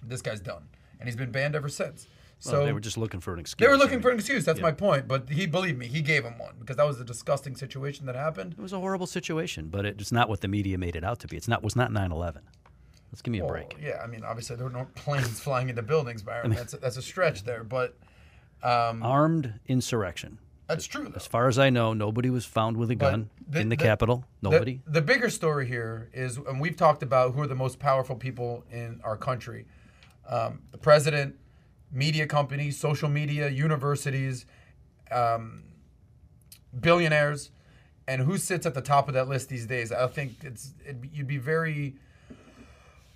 this 0.03 0.21
guy's 0.21 0.39
done, 0.39 0.67
and 0.99 1.07
he's 1.07 1.15
been 1.15 1.31
banned 1.31 1.55
ever 1.55 1.69
since. 1.69 2.07
So 2.45 2.58
Well, 2.58 2.65
they 2.67 2.73
were 2.73 2.79
just 2.79 2.97
looking 2.97 3.21
for 3.21 3.34
an 3.34 3.39
excuse. 3.39 3.65
they 3.65 3.67
were 3.67 3.73
I 3.75 3.77
looking 3.77 3.95
mean, 3.95 4.01
for 4.03 4.12
an 4.12 4.19
excuse. 4.19 4.45
That's 4.45 4.60
my 4.62 4.71
point. 4.71 5.08
But 5.08 5.29
he 5.29 5.47
believed 5.47 5.79
me. 5.79 5.88
He 5.88 6.01
gave 6.03 6.23
him 6.23 6.38
one 6.38 6.53
because 6.60 6.77
that 6.77 6.86
was 6.86 6.99
a 6.99 7.03
disgusting 7.03 7.55
situation 7.55 8.05
that 8.05 8.13
happened. 8.15 8.53
It 8.58 8.62
was 8.62 8.71
a 8.71 8.79
horrible 8.79 9.08
situation, 9.08 9.69
but 9.69 9.84
it's 9.86 10.12
not 10.12 10.29
what 10.29 10.41
the 10.41 10.47
media 10.47 10.77
made 10.77 10.95
it 10.95 11.03
out 11.03 11.17
to 11.21 11.27
be. 11.27 11.38
It's 11.38 11.47
not 11.47 11.63
was 11.63 11.75
not 11.75 11.89
9/11. 11.91 12.41
Let's 13.12 13.23
give 13.23 13.31
me 13.31 13.39
a 13.39 13.43
Well, 13.45 13.53
break. 13.53 13.77
yeah, 13.81 13.99
I 14.03 14.08
mean, 14.08 14.23
obviously 14.23 14.58
there 14.58 14.65
were 14.65 14.71
no 14.71 14.86
planes 14.95 15.39
flying 15.39 15.69
into 15.69 15.81
buildings, 15.81 16.21
Byron. 16.21 16.51
that's 16.51 16.73
a, 16.75 16.77
that's 16.77 16.97
a 16.97 17.01
stretch 17.01 17.45
there, 17.45 17.63
but 17.63 17.97
um, 18.62 19.01
Armed 19.01 19.60
insurrection. 19.67 20.38
that's 20.67 20.86
true. 20.86 21.05
Though. 21.05 21.15
As 21.15 21.25
far 21.25 21.47
as 21.47 21.58
I 21.58 21.69
know, 21.71 21.93
nobody 21.93 22.29
was 22.29 22.45
found 22.45 22.77
with 22.77 22.91
a 22.91 22.95
But 22.95 23.10
gun 23.12 23.29
the- 23.47 23.62
in 23.62 23.69
the, 23.69 23.75
the- 23.75 23.84
Capitol. 23.84 24.23
The- 24.41 24.49
Nobody. 24.51 24.81
The, 24.86 25.01
bigger 25.01 25.29
story 25.31 25.65
here 25.67 26.10
is, 26.13 26.38
and 26.38 26.60
we've 26.62 26.75
talked 26.77 27.01
about 27.01 27.34
who 27.34 27.41
are 27.41 27.47
the 27.47 27.55
most 27.55 27.79
powerful 27.79 28.15
people 28.15 28.63
in 28.71 29.01
our 29.03 29.17
country: 29.17 29.65
um, 30.29 30.60
the 30.71 30.77
president, 30.77 31.36
media 31.95 32.27
companies, 32.27 32.77
social 32.77 33.10
media, 33.10 33.49
universities, 33.49 34.45
um, 35.12 35.63
billionaires, 36.79 37.51
and 38.08 38.21
who 38.21 38.38
sits 38.38 38.65
at 38.65 38.73
the 38.73 38.81
top 38.81 39.08
of 39.08 39.13
that 39.13 39.27
list 39.27 39.49
these 39.49 39.65
days. 39.65 39.91
I 39.91 40.08
think 40.08 40.43
it's 40.43 40.73
it, 40.86 40.97
you'd 41.12 41.27
be 41.27 41.38
very 41.38 41.95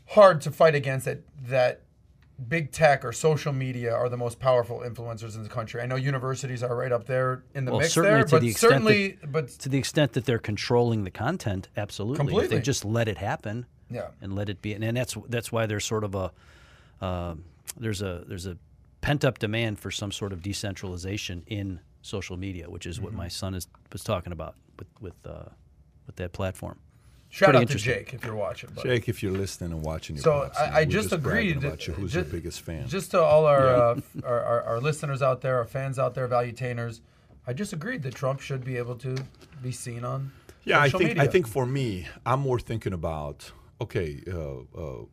hard 0.07 0.41
to 0.41 0.51
fight 0.51 0.75
against 0.75 1.05
that 1.05 1.19
that 1.47 1.81
big 2.47 2.71
tech 2.71 3.03
or 3.03 3.11
social 3.11 3.51
media 3.51 3.93
are 3.93 4.07
the 4.07 4.15
most 4.15 4.39
powerful 4.39 4.79
influencers 4.79 5.35
in 5.35 5.43
the 5.43 5.49
country. 5.49 5.81
I 5.81 5.85
know 5.85 5.97
universities 5.97 6.63
are 6.63 6.73
right 6.73 6.91
up 6.91 7.05
there 7.05 7.43
in 7.53 7.65
the 7.65 7.71
Well, 7.71 7.81
mix 7.81 7.91
certainly 7.93 8.15
there, 8.17 8.23
to 8.25 8.31
but 8.31 8.41
the 8.41 8.47
extent 8.49 8.71
that- 8.71 8.75
certainly, 8.93 9.17
but 9.27 9.49
to 9.49 9.69
the 9.69 9.77
extent 9.77 10.13
that 10.13 10.25
they're 10.25 10.39
controlling 10.39 11.03
the 11.03 11.11
content, 11.11 11.67
absolutely. 11.75 12.13
If 12.15 12.19
Completely. 12.29 12.55
they 12.57 12.61
just 12.63 12.85
let 12.85 13.09
it 13.09 13.17
happen 13.17 13.65
yeah. 13.91 14.07
and 14.21 14.33
let 14.35 14.47
it 14.49 14.61
be, 14.61 14.73
and 14.73 14.95
that's 14.95 15.17
that's 15.27 15.51
why 15.51 15.65
there's 15.65 15.83
sort 15.85 16.05
of 16.05 16.15
a 16.15 16.31
um 17.05 17.43
there's 17.77 18.01
a 18.01 18.23
there's 18.27 18.45
a 18.45 18.57
pent 19.01 19.23
up 19.25 19.39
demand 19.39 19.79
for 19.79 19.91
some 19.91 20.11
sort 20.11 20.33
of 20.33 20.41
decentralization 20.41 21.43
in 21.47 21.79
social 22.01 22.37
media, 22.37 22.69
which 22.69 22.85
is 22.85 22.97
Mm-hmm. 22.97 23.05
what 23.05 23.13
my 23.13 23.27
son 23.27 23.53
is 23.55 23.67
was 23.91 24.03
talking 24.03 24.31
about 24.33 24.55
with 24.77 24.87
with 25.01 25.15
uh, 25.25 25.45
with 26.05 26.15
that 26.17 26.31
platform. 26.33 26.79
Shout 27.31 27.49
Pretty 27.51 27.63
out 27.65 27.69
to. 27.69 27.77
Jake 27.77 28.13
if 28.15 28.25
you're 28.25 28.35
watching. 28.35 28.71
Buddy. 28.71 28.89
Jake, 28.89 29.07
if 29.09 29.21
you're 29.21 29.31
listening 29.37 29.71
and 29.71 29.83
watching 29.83 30.15
your 30.15 30.23
So 30.23 30.31
pops, 30.41 30.57
I, 30.57 30.63
I 30.65 30.79
we're 30.79 30.85
just 30.87 31.09
bragging 31.21 31.57
agreed. 31.57 31.63
about 31.63 31.85
you. 31.87 31.93
Who's 31.93 32.11
ju- 32.13 32.19
your 32.19 32.25
biggest 32.27 32.61
fan? 32.61 32.87
Just 32.87 33.11
to 33.11 33.21
all 33.21 33.45
our, 33.45 33.67
uh, 33.67 34.01
our, 34.23 34.43
our 34.43 34.61
our 34.63 34.79
listeners 34.79 35.21
out 35.21 35.41
there, 35.41 35.57
our 35.57 35.65
fans 35.65 35.99
out 35.99 36.15
there, 36.15 36.27
valuetainers, 36.27 37.01
I 37.45 37.53
just 37.53 37.71
agreed 37.71 38.01
that 38.03 38.15
Trump 38.15 38.39
should 38.39 38.63
be 38.63 38.77
able 38.77 38.95
to 38.95 39.15
be 39.61 39.71
seen 39.71 40.03
on. 40.03 40.31
Yeah, 40.63 40.79
I 40.79 40.89
social 40.89 40.99
think 41.07 41.19
I 41.19 41.27
think 41.27 41.47
for 41.47 41.65
me, 41.67 42.07
I'm 42.25 42.39
more 42.39 42.59
thinking 42.59 42.93
about 42.93 43.51
okay, 43.79 44.23
uh, 44.27 44.61
uh, 44.75 45.05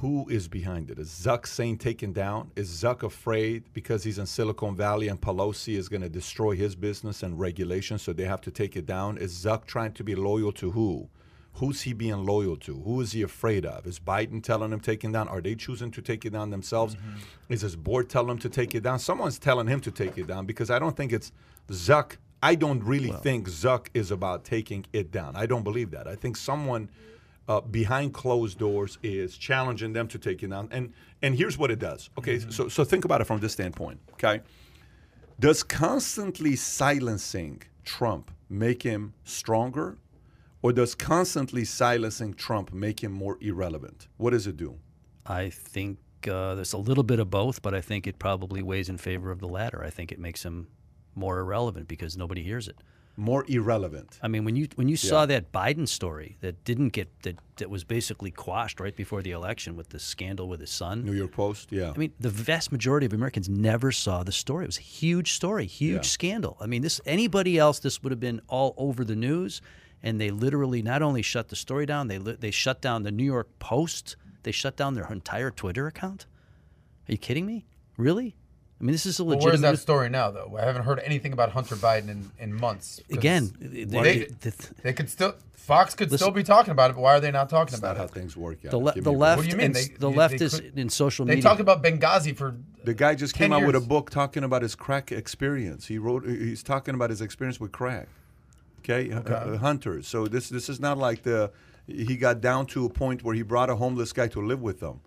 who 0.00 0.28
is 0.28 0.48
behind 0.48 0.90
it? 0.90 0.98
Is 0.98 1.08
Zuck 1.08 1.46
saying 1.46 1.78
taken 1.78 2.12
down? 2.12 2.50
Is 2.56 2.70
Zuck 2.70 3.02
afraid 3.02 3.64
because 3.72 4.04
he's 4.04 4.18
in 4.18 4.26
Silicon 4.26 4.74
Valley 4.76 5.08
and 5.08 5.20
Pelosi 5.20 5.76
is 5.76 5.88
going 5.88 6.02
to 6.02 6.08
destroy 6.08 6.54
his 6.54 6.74
business 6.74 7.22
and 7.22 7.38
regulations, 7.38 8.02
so 8.02 8.12
they 8.12 8.24
have 8.24 8.40
to 8.42 8.50
take 8.50 8.76
it 8.76 8.86
down? 8.86 9.18
Is 9.18 9.32
Zuck 9.32 9.64
trying 9.64 9.92
to 9.92 10.04
be 10.04 10.14
loyal 10.14 10.52
to 10.52 10.70
who? 10.70 11.08
Who's 11.54 11.82
he 11.82 11.92
being 11.92 12.24
loyal 12.24 12.56
to? 12.58 12.80
Who 12.80 13.00
is 13.00 13.12
he 13.12 13.22
afraid 13.22 13.64
of? 13.64 13.86
Is 13.86 14.00
Biden 14.00 14.42
telling 14.42 14.72
him 14.72 14.80
taking 14.80 15.12
down? 15.12 15.28
Are 15.28 15.40
they 15.40 15.54
choosing 15.54 15.92
to 15.92 16.02
take 16.02 16.24
it 16.24 16.32
down 16.32 16.50
themselves? 16.50 16.96
Mm-hmm. 16.96 17.52
Is 17.52 17.60
his 17.60 17.76
board 17.76 18.10
telling 18.10 18.30
him 18.30 18.38
to 18.38 18.48
take 18.48 18.74
it 18.74 18.82
down? 18.82 18.98
Someone's 18.98 19.38
telling 19.38 19.68
him 19.68 19.80
to 19.80 19.92
take 19.92 20.18
it 20.18 20.26
down 20.26 20.46
because 20.46 20.68
I 20.68 20.80
don't 20.80 20.96
think 20.96 21.12
it's 21.12 21.30
Zuck. 21.68 22.16
I 22.42 22.56
don't 22.56 22.82
really 22.82 23.12
think 23.12 23.48
Zuck 23.48 23.86
is 23.94 24.10
about 24.10 24.44
taking 24.44 24.84
it 24.92 25.12
down. 25.12 25.36
I 25.36 25.46
don't 25.46 25.62
believe 25.62 25.92
that. 25.92 26.08
I 26.08 26.16
think 26.16 26.36
someone 26.36 26.90
uh, 27.48 27.60
behind 27.60 28.14
closed 28.14 28.58
doors 28.58 28.98
is 29.02 29.36
challenging 29.36 29.92
them 29.92 30.08
to 30.08 30.18
take 30.18 30.42
it 30.42 30.50
down. 30.50 30.68
And 30.70 30.92
and 31.22 31.34
here's 31.34 31.56
what 31.56 31.70
it 31.70 31.78
does. 31.78 32.10
Okay, 32.18 32.38
so 32.38 32.68
so 32.68 32.84
think 32.84 33.04
about 33.04 33.20
it 33.20 33.24
from 33.24 33.40
this 33.40 33.52
standpoint. 33.52 34.00
Okay, 34.14 34.40
does 35.38 35.62
constantly 35.62 36.56
silencing 36.56 37.62
Trump 37.84 38.30
make 38.48 38.82
him 38.82 39.14
stronger, 39.24 39.98
or 40.62 40.72
does 40.72 40.94
constantly 40.94 41.64
silencing 41.64 42.34
Trump 42.34 42.72
make 42.72 43.02
him 43.02 43.12
more 43.12 43.38
irrelevant? 43.40 44.08
What 44.16 44.30
does 44.30 44.46
it 44.46 44.56
do? 44.56 44.78
I 45.26 45.50
think 45.50 45.98
uh, 46.28 46.54
there's 46.54 46.72
a 46.72 46.78
little 46.78 47.04
bit 47.04 47.18
of 47.18 47.30
both, 47.30 47.62
but 47.62 47.74
I 47.74 47.80
think 47.80 48.06
it 48.06 48.18
probably 48.18 48.62
weighs 48.62 48.88
in 48.88 48.98
favor 48.98 49.30
of 49.30 49.40
the 49.40 49.48
latter. 49.48 49.82
I 49.82 49.90
think 49.90 50.12
it 50.12 50.18
makes 50.18 50.42
him 50.42 50.68
more 51.14 51.38
irrelevant 51.38 51.88
because 51.88 52.16
nobody 52.16 52.42
hears 52.42 52.68
it. 52.68 52.76
More 53.16 53.44
irrelevant. 53.46 54.18
I 54.22 54.28
mean, 54.28 54.44
when 54.44 54.56
you 54.56 54.66
when 54.74 54.88
you 54.88 54.96
saw 54.96 55.24
that 55.26 55.52
Biden 55.52 55.86
story 55.86 56.36
that 56.40 56.64
didn't 56.64 56.88
get 56.88 57.08
that 57.22 57.36
that 57.56 57.70
was 57.70 57.84
basically 57.84 58.32
quashed 58.32 58.80
right 58.80 58.96
before 58.96 59.22
the 59.22 59.30
election 59.30 59.76
with 59.76 59.90
the 59.90 60.00
scandal 60.00 60.48
with 60.48 60.58
his 60.60 60.70
son. 60.70 61.04
New 61.04 61.12
York 61.12 61.30
Post. 61.30 61.70
Yeah. 61.70 61.92
I 61.94 61.98
mean, 61.98 62.12
the 62.18 62.28
vast 62.30 62.72
majority 62.72 63.06
of 63.06 63.12
Americans 63.12 63.48
never 63.48 63.92
saw 63.92 64.24
the 64.24 64.32
story. 64.32 64.64
It 64.64 64.66
was 64.68 64.78
a 64.78 64.82
huge 64.82 65.32
story, 65.32 65.66
huge 65.66 65.94
Yeah. 65.94 66.00
scandal. 66.02 66.56
I 66.60 66.66
mean, 66.66 66.82
this 66.82 67.00
anybody 67.06 67.56
else, 67.56 67.78
this 67.78 68.02
would 68.02 68.10
have 68.10 68.18
been 68.20 68.40
all 68.48 68.74
over 68.76 69.04
the 69.04 69.14
news, 69.14 69.62
and 70.02 70.20
they 70.20 70.30
literally 70.30 70.82
not 70.82 71.00
only 71.00 71.22
shut 71.22 71.48
the 71.50 71.56
story 71.56 71.86
down, 71.86 72.08
they 72.08 72.18
they 72.18 72.50
shut 72.50 72.82
down 72.82 73.04
the 73.04 73.12
New 73.12 73.24
York 73.24 73.48
Post. 73.60 74.16
They 74.42 74.52
shut 74.52 74.76
down 74.76 74.94
their 74.94 75.06
entire 75.10 75.50
Twitter 75.52 75.86
account. 75.86 76.26
Are 77.08 77.12
you 77.12 77.18
kidding 77.18 77.46
me? 77.46 77.64
Really? 77.96 78.34
I 78.84 78.86
mean, 78.86 78.92
this 78.92 79.06
is 79.06 79.18
a 79.18 79.24
Well, 79.24 79.38
where's 79.38 79.62
that 79.62 79.78
story 79.78 80.10
now, 80.10 80.30
though? 80.30 80.58
I 80.60 80.66
haven't 80.66 80.82
heard 80.82 80.98
anything 81.00 81.32
about 81.32 81.52
Hunter 81.52 81.74
Biden 81.74 82.10
in, 82.10 82.30
in 82.38 82.52
months. 82.52 83.00
'cause 83.08 83.16
Again, 83.16 83.50
they, 83.58 83.84
they- 83.84 84.26
they, 84.82 84.92
could 84.92 85.08
still 85.08 85.36
Fox 85.54 85.94
could 85.94 86.12
still 86.12 86.30
be 86.30 86.42
talking 86.42 86.70
about 86.72 86.90
it, 86.90 86.94
but 86.96 87.00
why 87.00 87.14
are 87.14 87.20
they 87.20 87.30
not 87.30 87.48
talking 87.48 87.78
about 87.78 87.96
not 87.96 87.96
how 87.96 88.06
things 88.06 88.36
work. 88.36 88.58
Yeah. 88.62 88.72
the, 88.72 88.76
le- 88.76 88.92
the 88.92 88.96
me 88.96 89.00
a 89.00 89.02
break. 89.04 89.16
left, 89.16 89.36
What 89.38 89.44
do 89.44 89.50
you 89.52 89.56
mean? 89.56 89.72
They- 89.72 89.84
the 89.84 90.10
they- 90.10 90.14
left 90.14 90.38
they 90.38 90.44
is 90.44 90.60
could- 90.60 90.78
in 90.78 90.90
social 90.90 91.24
media. 91.24 91.32
They 91.32 91.36
media. 91.36 91.48
talked 91.48 91.60
about 91.62 91.82
Benghazi 91.82 92.36
for 92.36 92.56
The 92.84 92.92
guy 92.92 93.14
just 93.14 93.34
10 93.34 93.46
came 93.46 93.52
out 93.54 93.64
with 93.66 93.74
a 93.74 93.80
book 93.80 94.10
talking 94.10 94.44
about 94.44 94.60
his 94.60 94.74
crack 94.74 95.10
experience. 95.12 95.86
He 95.86 95.96
wrote. 95.96 96.26
He's 96.26 96.62
talking 96.62 96.94
about 96.94 97.08
his 97.08 97.22
experience 97.22 97.58
with 97.58 97.72
crack. 97.72 98.08
Okay, 98.80 99.10
uh, 99.10 99.20
uh, 99.20 99.56
hunters. 99.56 100.06
So 100.06 100.26
this 100.26 100.50
this 100.50 100.68
is 100.68 100.78
not 100.78 100.98
like 100.98 101.22
the 101.22 101.50
he 101.86 102.16
got 102.18 102.42
down 102.42 102.66
to 102.66 102.84
a 102.84 102.90
point 102.90 103.24
where 103.24 103.34
he 103.34 103.40
brought 103.40 103.70
a 103.70 103.76
homeless 103.76 104.12
guy 104.12 104.28
to 104.28 104.42
live 104.42 104.60
with 104.60 104.80
them 104.80 105.00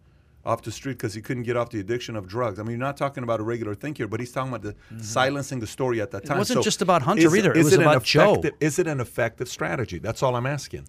off 0.45 0.61
the 0.61 0.71
street 0.71 0.93
because 0.93 1.13
he 1.13 1.21
couldn't 1.21 1.43
get 1.43 1.57
off 1.57 1.69
the 1.69 1.79
addiction 1.79 2.15
of 2.15 2.27
drugs. 2.27 2.59
I 2.59 2.63
mean, 2.63 2.71
you're 2.71 2.79
not 2.79 2.97
talking 2.97 3.23
about 3.23 3.39
a 3.39 3.43
regular 3.43 3.75
thing 3.75 3.95
here, 3.95 4.07
but 4.07 4.19
he's 4.19 4.31
talking 4.31 4.49
about 4.49 4.61
the 4.61 4.73
mm-hmm. 4.73 5.01
silencing 5.01 5.59
the 5.59 5.67
story 5.67 5.99
at 6.01 6.11
that 6.11 6.25
time. 6.25 6.37
It 6.37 6.39
wasn't 6.39 6.59
So 6.59 6.63
just 6.63 6.81
about 6.81 7.01
Hunter 7.01 7.35
either. 7.35 7.51
It 7.51 7.57
is 7.57 7.65
was 7.65 7.73
an 7.73 7.81
about 7.81 8.03
Joe. 8.03 8.41
Is 8.59 8.79
it 8.79 8.87
an 8.87 8.99
effective 8.99 9.49
strategy? 9.49 9.99
That's 9.99 10.23
all 10.23 10.35
I'm 10.35 10.45
asking. 10.45 10.87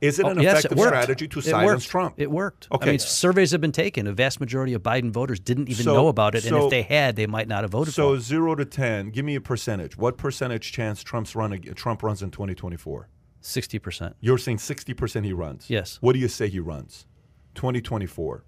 Is 0.00 0.18
it 0.18 0.24
Oh, 0.24 0.30
an 0.30 0.40
yes, 0.40 0.60
effective 0.60 0.78
it 0.78 0.82
strategy 0.82 1.28
to 1.28 1.38
it 1.40 1.44
silence 1.44 1.66
worked. 1.84 1.90
Trump? 1.90 2.14
It 2.16 2.30
worked. 2.30 2.68
Okay. 2.72 2.88
I 2.88 2.90
mean, 2.92 2.98
surveys 2.98 3.50
have 3.50 3.60
been 3.60 3.72
taken. 3.72 4.06
A 4.06 4.12
vast 4.12 4.40
majority 4.40 4.72
of 4.72 4.82
Biden 4.82 5.10
voters 5.10 5.40
didn't 5.40 5.68
even 5.68 5.84
So- 5.84 5.94
know 5.94 6.08
about 6.08 6.34
it, 6.34 6.46
and 6.46 6.56
if 6.56 6.70
they 6.70 6.82
had, 6.82 7.16
they 7.16 7.26
might 7.26 7.48
not 7.48 7.64
have 7.64 7.72
voted 7.72 7.92
So 7.92 8.12
for 8.12 8.16
it. 8.16 8.20
zero 8.20 8.54
to 8.54 8.64
ten, 8.64 9.10
give 9.10 9.24
me 9.24 9.34
a 9.34 9.40
percentage. 9.40 9.98
What 9.98 10.16
percentage 10.16 10.72
chance 10.72 11.02
Trump's 11.02 11.34
run 11.34 11.60
Trump 11.74 12.02
runs 12.02 12.22
in 12.22 12.30
2024? 12.30 13.08
Sixty 13.42 13.78
percent. 13.78 14.16
You're 14.20 14.38
saying 14.38 14.58
60% 14.58 15.24
he 15.24 15.32
runs. 15.32 15.68
Yes. 15.68 15.98
What 16.00 16.12
do 16.12 16.18
you 16.18 16.28
say 16.28 16.48
he 16.48 16.60
runs? 16.60 17.06
2024. 17.54 18.44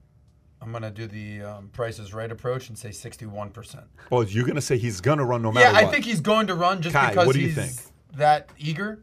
I'm 0.63 0.71
gonna 0.73 0.91
do 0.91 1.07
the 1.07 1.43
um, 1.43 1.69
Price 1.69 1.99
is 1.99 2.15
Right 2.15 2.31
approach 2.31 2.69
and 2.69 2.79
say 2.79 2.93
61 2.93 3.51
percent. 3.51 3.85
Oh, 4.11 4.21
you're 4.23 4.47
gonna 4.47 4.61
say 4.61 4.79
he's 4.79 5.01
gonna 5.01 5.25
run 5.25 5.43
no 5.43 5.51
matter 5.51 5.73
what. 5.73 5.83
Yeah, 5.83 5.89
I 5.89 5.91
think 5.91 6.05
he's 6.05 6.21
going 6.21 6.47
to 6.47 6.55
run 6.55 6.81
just 6.81 6.95
Kai, 6.95 7.09
because 7.11 7.27
what 7.27 7.35
do 7.35 7.41
you 7.41 7.49
he's 7.49 7.57
think? 7.57 8.17
that 8.17 8.51
eager. 8.59 9.03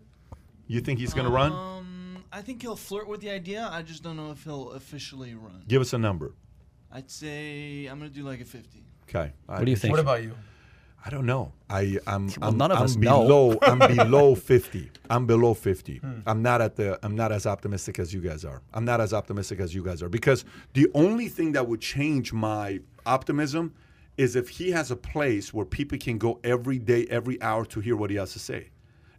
you 0.68 0.80
think 0.80 0.99
he's 0.99 1.14
gonna 1.14 1.30
run? 1.30 1.51
Um, 1.51 2.24
I 2.32 2.41
think 2.41 2.62
he'll 2.62 2.76
flirt 2.76 3.07
with 3.07 3.22
the 3.22 3.30
idea. 3.30 3.68
I 3.72 3.82
just 3.82 4.03
don't 4.03 4.16
know 4.16 4.32
if 4.32 4.43
he'll 4.43 4.72
officially 4.72 5.36
run. 5.36 5.64
Give 5.68 5.82
us 5.82 5.93
a 5.93 5.97
number. 5.97 6.34
I'd 6.91 7.12
say 7.12 7.88
I'm 7.88 7.99
gonna 7.99 8.10
do 8.10 8.24
like 8.24 8.41
a 8.41 8.45
50. 8.45 8.84
Okay. 9.10 9.34
What 9.45 9.66
do 9.66 9.72
you 9.72 9.78
think? 9.78 9.91
What 9.91 9.99
about 9.99 10.24
you? 10.24 10.36
I 11.05 11.09
don't 11.09 11.25
know. 11.25 11.53
I 11.69 11.97
I'm 12.07 12.27
Well, 12.27 12.35
I'm, 12.49 12.57
none 12.57 12.71
of 12.71 12.77
I'm 12.77 12.83
us 12.83 12.95
know. 12.95 13.57
I'm 13.61 13.79
below 13.95 14.35
50. 14.35 14.91
I'm 15.09 15.25
below 15.25 15.53
50. 15.53 15.97
Hmm. 15.97 16.19
I'm 16.27 16.41
not 16.41 16.61
at 16.61 16.75
the 16.75 16.99
I'm 17.03 17.15
not 17.15 17.31
as 17.31 17.45
optimistic 17.45 17.99
as 17.99 18.13
you 18.13 18.21
guys 18.21 18.43
are. 18.43 18.61
I'm 18.73 18.85
not 18.85 18.99
as 19.01 19.13
optimistic 19.13 19.59
as 19.59 19.73
you 19.73 19.83
guys 19.83 20.03
are 20.03 20.09
because 20.09 20.43
the 20.73 20.87
only 20.93 21.27
thing 21.27 21.53
that 21.53 21.67
would 21.67 21.81
change 21.81 22.33
my 22.33 22.79
optimism 23.05 23.73
is 24.17 24.35
if 24.35 24.49
he 24.49 24.71
has 24.71 24.91
a 24.91 24.95
place 24.97 25.53
where 25.53 25.65
people 25.65 25.97
can 25.97 26.17
go 26.17 26.39
every 26.43 26.77
day, 26.77 27.05
every 27.09 27.41
hour 27.41 27.65
to 27.65 27.79
hear 27.79 27.95
what 27.95 28.09
he 28.09 28.17
has 28.17 28.33
to 28.33 28.39
say. 28.39 28.69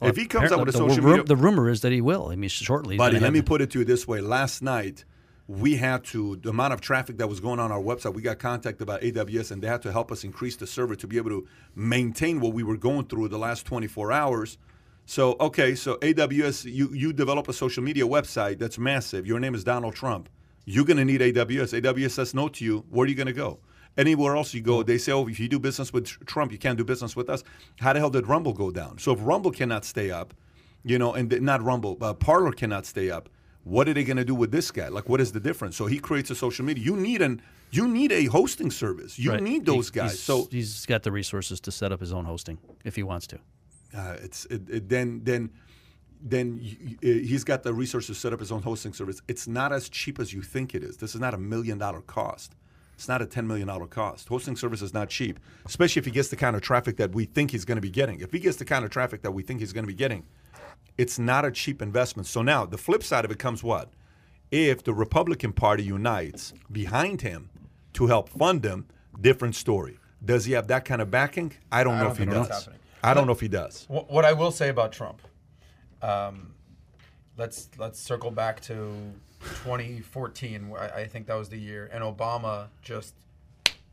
if 0.02 0.16
he 0.16 0.26
comes 0.26 0.52
out 0.52 0.58
with 0.60 0.68
a 0.68 0.72
the, 0.72 0.78
social 0.78 1.02
ru- 1.02 1.10
media, 1.12 1.24
the 1.24 1.36
rumor 1.36 1.70
is 1.70 1.80
that 1.80 1.92
he 1.92 2.02
will. 2.02 2.28
I 2.28 2.36
mean, 2.36 2.50
shortly. 2.50 2.94
he's 2.94 2.98
Buddy, 2.98 3.18
let 3.18 3.32
me 3.32 3.40
put 3.40 3.62
it 3.62 3.70
to 3.70 3.78
you 3.78 3.84
this 3.86 4.06
way. 4.06 4.20
Last 4.20 4.60
night, 4.62 5.04
we 5.50 5.74
had 5.74 6.04
to, 6.04 6.36
the 6.36 6.50
amount 6.50 6.72
of 6.72 6.80
traffic 6.80 7.18
that 7.18 7.26
was 7.26 7.40
going 7.40 7.58
on 7.58 7.72
our 7.72 7.80
website, 7.80 8.14
we 8.14 8.22
got 8.22 8.38
contacted 8.38 8.86
by 8.86 9.00
AWS 9.00 9.50
and 9.50 9.60
they 9.60 9.66
had 9.66 9.82
to 9.82 9.90
help 9.90 10.12
us 10.12 10.22
increase 10.22 10.54
the 10.54 10.66
server 10.66 10.94
to 10.94 11.08
be 11.08 11.16
able 11.16 11.30
to 11.30 11.44
maintain 11.74 12.38
what 12.38 12.52
we 12.52 12.62
were 12.62 12.76
going 12.76 13.04
through 13.06 13.26
the 13.26 13.36
last 13.36 13.66
24 13.66 14.12
hours. 14.12 14.58
So, 15.06 15.36
okay, 15.40 15.74
so 15.74 15.96
AWS, 15.96 16.72
you, 16.72 16.94
you 16.94 17.12
develop 17.12 17.48
a 17.48 17.52
social 17.52 17.82
media 17.82 18.04
website 18.04 18.60
that's 18.60 18.78
massive. 18.78 19.26
Your 19.26 19.40
name 19.40 19.56
is 19.56 19.64
Donald 19.64 19.96
Trump. 19.96 20.28
You're 20.66 20.84
going 20.84 20.98
to 20.98 21.04
need 21.04 21.20
AWS. 21.20 21.82
AWS 21.82 22.12
says 22.12 22.32
no 22.32 22.46
to 22.46 22.64
you. 22.64 22.84
Where 22.88 23.04
are 23.04 23.08
you 23.08 23.16
going 23.16 23.26
to 23.26 23.32
go? 23.32 23.58
Anywhere 23.98 24.36
else 24.36 24.54
you 24.54 24.60
go, 24.60 24.84
they 24.84 24.98
say, 24.98 25.10
oh, 25.10 25.26
if 25.26 25.40
you 25.40 25.48
do 25.48 25.58
business 25.58 25.92
with 25.92 26.06
Trump, 26.26 26.52
you 26.52 26.58
can't 26.58 26.78
do 26.78 26.84
business 26.84 27.16
with 27.16 27.28
us. 27.28 27.42
How 27.80 27.92
the 27.92 27.98
hell 27.98 28.10
did 28.10 28.28
Rumble 28.28 28.52
go 28.52 28.70
down? 28.70 28.98
So 28.98 29.14
if 29.14 29.18
Rumble 29.20 29.50
cannot 29.50 29.84
stay 29.84 30.12
up, 30.12 30.32
you 30.84 30.96
know, 30.96 31.12
and 31.12 31.42
not 31.42 31.60
Rumble, 31.60 31.98
uh, 32.00 32.14
Parler 32.14 32.52
cannot 32.52 32.86
stay 32.86 33.10
up. 33.10 33.28
What 33.64 33.88
are 33.88 33.94
they 33.94 34.04
going 34.04 34.16
to 34.16 34.24
do 34.24 34.34
with 34.34 34.50
this 34.52 34.70
guy? 34.70 34.88
Like, 34.88 35.08
what 35.08 35.20
is 35.20 35.32
the 35.32 35.40
difference? 35.40 35.76
So 35.76 35.86
he 35.86 35.98
creates 35.98 36.30
a 36.30 36.34
social 36.34 36.64
media. 36.64 36.82
You 36.84 36.96
need 36.96 37.20
an, 37.22 37.42
you 37.70 37.86
need 37.86 38.10
a 38.10 38.24
hosting 38.26 38.70
service. 38.70 39.18
You 39.18 39.32
Right. 39.32 39.42
need 39.42 39.52
He- 39.68 39.74
those 39.76 39.90
guys. 39.90 40.12
he's- 40.12 40.20
So 40.20 40.48
he's 40.50 40.86
got 40.86 41.02
the 41.02 41.12
resources 41.12 41.60
to 41.60 41.70
set 41.72 41.92
up 41.92 42.00
his 42.00 42.12
own 42.12 42.24
hosting 42.24 42.58
if 42.84 42.96
he 42.96 43.02
wants 43.02 43.26
to. 43.28 43.38
uh, 43.94 44.16
it's 44.22 44.44
it, 44.46 44.62
it, 44.70 44.88
then 44.88 45.20
then 45.24 45.50
then 46.22 46.60
y- 46.62 46.96
he's 47.02 47.42
got 47.44 47.62
the 47.64 47.72
resources 47.74 48.16
to 48.16 48.20
set 48.20 48.32
up 48.32 48.38
his 48.40 48.52
own 48.52 48.62
hosting 48.62 48.92
service. 48.92 49.20
It's 49.26 49.48
not 49.48 49.72
as 49.72 49.88
cheap 49.88 50.20
as 50.20 50.32
you 50.32 50.42
think 50.42 50.74
it 50.74 50.84
is. 50.84 50.96
This 50.98 51.14
is 51.14 51.20
not 51.20 51.34
a 51.34 51.38
million 51.38 51.76
dollar 51.78 52.00
cost. 52.02 52.54
It's 52.94 53.08
not 53.08 53.20
a 53.22 53.26
ten 53.26 53.46
million 53.48 53.66
dollar 53.68 53.86
cost. 53.86 54.28
Hosting 54.28 54.54
service 54.56 54.80
is 54.82 54.92
not 54.94 55.08
cheap, 55.08 55.40
especially 55.64 55.98
if 56.00 56.04
he 56.06 56.10
gets 56.12 56.28
the 56.28 56.36
kind 56.36 56.54
of 56.54 56.62
traffic 56.62 56.98
that 56.98 57.12
we 57.14 57.24
think 57.24 57.50
he's 57.50 57.64
going 57.64 57.76
to 57.76 57.82
be 57.82 57.90
getting. 57.90 58.20
If 58.20 58.30
he 58.32 58.38
gets 58.38 58.58
the 58.58 58.64
kind 58.64 58.84
of 58.84 58.90
traffic 58.90 59.22
that 59.22 59.32
we 59.32 59.42
think 59.42 59.60
he's 59.60 59.72
going 59.72 59.84
to 59.84 59.88
be 59.92 59.94
getting, 59.94 60.22
it's 61.00 61.18
not 61.18 61.46
a 61.46 61.50
cheap 61.50 61.80
investment. 61.80 62.26
So 62.26 62.42
now 62.42 62.66
the 62.66 62.76
flip 62.76 63.02
side 63.02 63.24
of 63.24 63.30
it 63.30 63.38
comes 63.38 63.62
what? 63.62 63.88
If 64.50 64.84
the 64.84 64.92
Republican 64.92 65.54
Party 65.54 65.82
unites 65.82 66.52
behind 66.70 67.22
him 67.22 67.48
to 67.94 68.08
help 68.08 68.28
fund 68.28 68.62
him, 68.62 68.86
different 69.18 69.54
story. 69.54 69.98
Does 70.22 70.44
he 70.44 70.52
have 70.52 70.66
that 70.66 70.84
kind 70.84 71.00
of 71.00 71.10
backing? 71.10 71.54
I 71.72 71.84
don't 71.84 71.94
I 71.94 71.98
know 72.00 72.04
don't 72.04 72.12
if 72.12 72.18
he 72.18 72.26
does. 72.26 72.68
I 73.02 73.14
don't 73.14 73.24
know 73.24 73.32
if 73.32 73.40
he 73.40 73.48
does. 73.48 73.86
What, 73.88 74.26
I 74.26 74.34
will 74.34 74.50
say 74.50 74.68
about 74.68 74.92
Trump, 74.92 75.22
um, 76.02 76.52
let's 77.38 77.70
let's 77.78 77.98
circle 77.98 78.30
back 78.30 78.60
to 78.62 78.92
2014. 79.40 80.74
I, 80.78 80.88
I 80.88 81.06
think 81.06 81.26
that 81.28 81.34
was 81.34 81.48
the 81.48 81.56
year, 81.56 81.88
and 81.90 82.04
Obama 82.04 82.66
just 82.82 83.14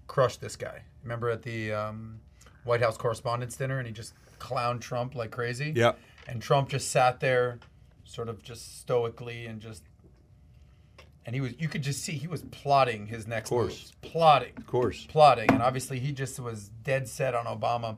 crushed 0.08 0.42
this 0.42 0.58
guy. 0.58 0.82
Remember 1.04 1.30
at 1.30 1.42
the 1.42 1.72
um, 1.72 2.20
White 2.66 2.82
House 2.82 2.98
Correspondents' 2.98 3.56
Dinner, 3.56 3.78
and 3.78 3.88
he 3.88 3.94
just 3.94 4.14
clowned 4.40 4.82
Trump 4.82 5.16
like 5.16 5.32
crazy. 5.32 5.72
Yeah. 5.74 5.94
And 6.28 6.42
Trump 6.42 6.70
just 6.70 6.92
sat 6.92 7.20
there, 7.22 7.60
sort 8.04 8.28
of 8.30 8.44
just 8.44 8.80
stoically, 8.80 9.46
and 9.46 9.62
just. 9.62 9.84
And 11.26 11.36
he 11.36 11.42
was, 11.42 11.60
you 11.60 11.68
could 11.68 11.82
just 11.84 12.04
see 12.04 12.14
he 12.14 12.28
was 12.28 12.42
plotting 12.44 13.08
his 13.08 13.28
next 13.28 13.50
course. 13.50 13.68
moves. 13.74 13.94
Plotting 14.02 14.54
Of 14.56 14.66
course. 14.66 15.06
plotting, 15.08 15.52
and 15.52 15.62
obviously 15.62 16.00
he 16.00 16.12
just 16.14 16.40
was 16.40 16.70
dead 16.84 17.08
set 17.08 17.36
on 17.36 17.46
Obama. 17.46 17.98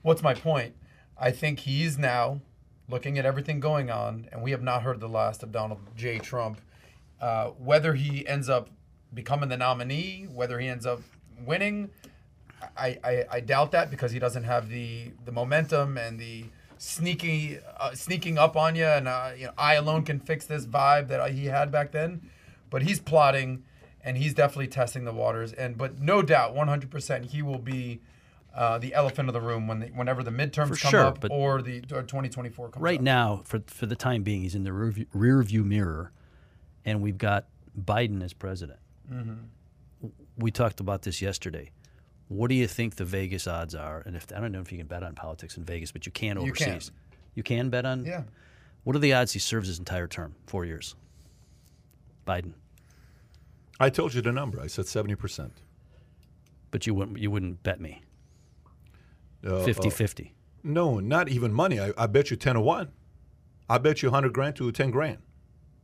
What's 0.00 0.22
my 0.22 0.32
point? 0.32 0.74
I 1.18 1.32
think 1.32 1.60
he's 1.60 1.98
now 1.98 2.40
looking 2.88 3.18
at 3.18 3.26
everything 3.26 3.60
going 3.60 3.90
on, 3.90 4.26
and 4.32 4.42
we 4.42 4.52
have 4.52 4.62
not 4.62 4.82
heard 4.82 5.00
the 5.00 5.08
last 5.08 5.42
of 5.42 5.52
Donald 5.52 5.80
J. 5.96 6.18
Trump. 6.18 6.60
Uh, 7.20 7.48
whether 7.50 7.94
he 7.94 8.26
ends 8.26 8.48
up 8.48 8.70
becoming 9.14 9.48
the 9.50 9.56
nominee, 9.56 10.26
whether 10.32 10.58
he 10.58 10.66
ends 10.66 10.86
up 10.86 11.00
winning, 11.44 11.90
I, 12.76 12.98
I, 13.04 13.24
I 13.32 13.40
doubt 13.40 13.72
that 13.72 13.90
because 13.90 14.12
he 14.12 14.18
doesn't 14.18 14.44
have 14.44 14.68
the 14.70 15.10
the 15.24 15.32
momentum 15.32 15.98
and 15.98 16.18
the 16.18 16.46
sneaky 16.82 17.58
uh, 17.78 17.94
sneaking 17.94 18.38
up 18.38 18.56
on 18.56 18.74
you 18.74 18.84
and 18.84 19.06
uh, 19.06 19.30
you 19.36 19.46
know 19.46 19.52
I 19.56 19.74
alone 19.74 20.02
can 20.04 20.18
fix 20.18 20.46
this 20.46 20.66
vibe 20.66 21.08
that 21.08 21.30
he 21.30 21.46
had 21.46 21.70
back 21.70 21.92
then. 21.92 22.28
But 22.70 22.82
he's 22.82 23.00
plotting, 23.00 23.64
and 24.02 24.16
he's 24.16 24.32
definitely 24.32 24.68
testing 24.68 25.04
the 25.04 25.12
waters. 25.12 25.52
And 25.52 25.76
but 25.76 26.00
no 26.00 26.22
doubt, 26.22 26.54
100%, 26.54 27.26
he 27.26 27.42
will 27.42 27.58
be 27.58 28.00
uh, 28.54 28.78
the 28.78 28.94
elephant 28.94 29.28
of 29.28 29.34
the 29.34 29.42
room 29.42 29.68
when 29.68 29.80
the, 29.80 29.86
whenever 29.88 30.22
the 30.22 30.30
midterms 30.30 30.68
For 30.68 30.76
come 30.76 30.90
sure, 30.90 31.00
up 31.00 31.24
or 31.30 31.60
the 31.60 31.80
or 31.92 32.02
2024 32.02 32.70
comes 32.70 32.82
right 32.82 32.98
up. 32.98 33.04
now, 33.04 33.42
for 33.44 33.60
for 33.66 33.86
the 33.86 33.96
time 33.96 34.22
being, 34.22 34.42
he's 34.42 34.54
in 34.54 34.64
the 34.64 34.72
rear 34.72 34.90
view, 34.90 35.06
rear 35.12 35.42
view 35.42 35.64
mirror, 35.64 36.12
and 36.84 37.02
we've 37.02 37.18
got 37.18 37.46
Biden 37.78 38.22
as 38.22 38.32
president. 38.32 38.78
Mm-hmm. 39.12 40.08
We 40.38 40.50
talked 40.50 40.80
about 40.80 41.02
this 41.02 41.20
yesterday. 41.20 41.70
What 42.32 42.48
do 42.48 42.54
you 42.54 42.66
think 42.66 42.96
the 42.96 43.04
Vegas 43.04 43.46
odds 43.46 43.74
are? 43.74 44.02
And 44.06 44.16
if 44.16 44.26
I 44.34 44.40
don't 44.40 44.52
know 44.52 44.60
if 44.60 44.72
you 44.72 44.78
can 44.78 44.86
bet 44.86 45.02
on 45.02 45.14
politics 45.14 45.56
in 45.56 45.64
Vegas, 45.64 45.92
but 45.92 46.06
you 46.06 46.12
can 46.12 46.40
You 46.40 46.52
can. 46.52 46.68
overseas. 46.70 46.90
You 47.34 47.42
can 47.42 47.70
bet 47.70 47.84
on. 47.84 48.04
Yeah. 48.04 48.22
What 48.84 48.96
are 48.96 48.98
the 48.98 49.12
odds 49.12 49.32
he 49.32 49.38
serves 49.38 49.68
his 49.68 49.78
entire 49.78 50.06
term, 50.08 50.34
four 50.46 50.64
years? 50.64 50.94
Biden, 52.26 52.52
I 53.80 53.90
told 53.90 54.14
you 54.14 54.22
the 54.22 54.32
number. 54.32 54.60
I 54.60 54.66
said 54.66 54.86
seventy 54.86 55.14
percent. 55.14 55.52
but 56.70 56.86
you 56.86 56.94
wouldn't 56.94 57.18
you 57.18 57.30
wouldn't 57.30 57.62
bet 57.62 57.80
me 57.80 58.02
Uh, 59.44 59.64
50-50. 59.66 60.30
No, 60.64 61.00
not 61.00 61.28
even 61.28 61.52
money. 61.52 61.78
I, 61.80 61.92
I 61.98 62.06
bet 62.06 62.30
you 62.30 62.36
ten 62.36 62.54
to 62.54 62.60
one. 62.60 62.92
I 63.68 63.78
bet 63.78 64.02
you 64.02 64.10
hundred 64.10 64.32
grand 64.32 64.56
to 64.56 64.70
ten 64.72 64.90
grand. 64.90 65.18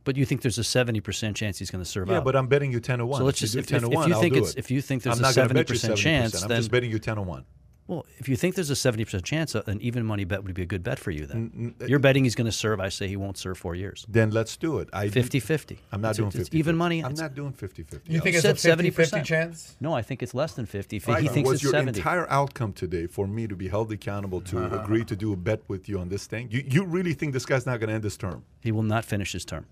But 0.05 0.15
you 0.17 0.25
think 0.25 0.41
there's 0.41 0.57
a 0.57 0.63
seventy 0.63 1.01
percent 1.01 1.35
chance 1.35 1.59
he's 1.59 1.69
going 1.71 1.83
to 1.83 1.89
serve 1.89 2.09
Yeah, 2.09 2.21
but 2.21 2.35
I'm 2.35 2.47
betting 2.47 2.71
you 2.71 2.79
ten 2.79 2.99
to 2.99 3.05
one. 3.05 3.19
So 3.19 3.25
let's 3.25 3.39
just 3.39 3.53
you 3.53 3.59
if, 3.59 3.67
do 3.67 3.75
ten 3.75 3.83
if, 3.83 3.89
to 3.89 3.91
if 3.91 3.95
one, 3.95 4.07
you 4.09 4.15
I'll 4.15 4.21
think 4.21 4.33
do 4.33 4.39
it's 4.41 4.51
it. 4.53 4.59
if 4.59 4.71
you 4.71 4.81
think 4.81 5.03
there's 5.03 5.17
I'm 5.19 5.25
a 5.25 5.27
not 5.27 5.35
gonna 5.35 5.47
bet 5.53 5.67
seventy 5.67 5.73
you 5.73 5.79
percent 5.79 5.93
70%. 5.95 5.97
chance, 6.01 6.41
I'm 6.43 6.49
then 6.49 6.57
just 6.59 6.71
betting 6.71 6.89
you 6.91 6.99
ten 6.99 7.15
to 7.17 7.21
one. 7.21 7.45
well, 7.87 8.05
if 8.17 8.29
you 8.29 8.35
think 8.37 8.55
there's 8.55 8.69
a 8.69 8.75
seventy 8.75 9.03
percent 9.03 9.25
chance, 9.25 9.55
uh, 9.55 9.61
an 9.67 9.81
even 9.81 10.05
money 10.05 10.23
bet 10.23 10.43
would 10.43 10.53
be 10.53 10.61
a 10.61 10.65
good 10.65 10.83
bet 10.83 10.99
for 10.99 11.11
you. 11.11 11.25
Then 11.25 11.75
uh, 11.81 11.85
you're 11.85 11.99
betting 11.99 12.23
he's 12.23 12.33
going 12.35 12.45
to 12.45 12.51
serve. 12.51 12.79
I 12.79 12.89
say 12.89 13.07
he 13.07 13.17
won't 13.17 13.37
serve 13.37 13.57
four 13.57 13.75
years. 13.75 14.05
Then 14.07 14.31
let's 14.31 14.55
do 14.57 14.77
it. 14.79 14.89
I 14.93 15.07
50-50. 15.09 15.77
I'm 15.91 16.01
not 16.01 16.11
It's- 16.11 16.17
doing 16.17 16.27
it's 16.29 16.35
50. 16.37 16.57
even 16.57 16.75
money. 16.77 16.99
I'm 17.03 17.11
It's- 17.11 17.19
not 17.19 17.35
doing 17.35 17.51
50-50. 17.51 17.99
You 18.07 18.21
think 18.21 18.35
it's 18.37 18.45
a 18.45 18.55
said 18.55 18.77
50 18.77 18.89
50 18.91 19.17
70%. 19.17 19.23
chance? 19.25 19.75
No, 19.81 19.93
I 19.93 20.01
think 20.01 20.23
it's 20.23 20.33
less 20.33 20.53
than 20.53 20.65
fifty. 20.65 20.97
If 20.97 21.07
Right, 21.07 21.21
he 21.21 21.27
thinks 21.27 21.47
was 21.49 21.55
it's 21.57 21.63
your 21.63 21.73
seventy. 21.73 21.99
entire 21.99 22.27
outcome 22.31 22.71
today 22.73 23.05
for 23.07 23.27
me 23.27 23.47
to 23.47 23.55
be 23.55 23.67
held 23.67 23.91
accountable 23.91 24.41
to 24.41 24.81
agree 24.81 25.03
to 25.05 25.15
do 25.15 25.33
a 25.33 25.35
bet 25.35 25.61
with 25.67 25.89
you 25.89 25.99
on 25.99 26.07
this 26.09 26.25
thing? 26.25 26.47
You, 26.51 26.63
you 26.65 26.85
really 26.85 27.13
think 27.13 27.33
this 27.33 27.45
guy's 27.45 27.65
not 27.65 27.79
going 27.81 27.89
to 27.89 27.95
end 27.95 28.03
this 28.03 28.17
term? 28.17 28.43
he 28.61 28.71
will 28.71 28.83
not 28.83 29.03
finish 29.05 29.33
his 29.33 29.43
term. 29.45 29.65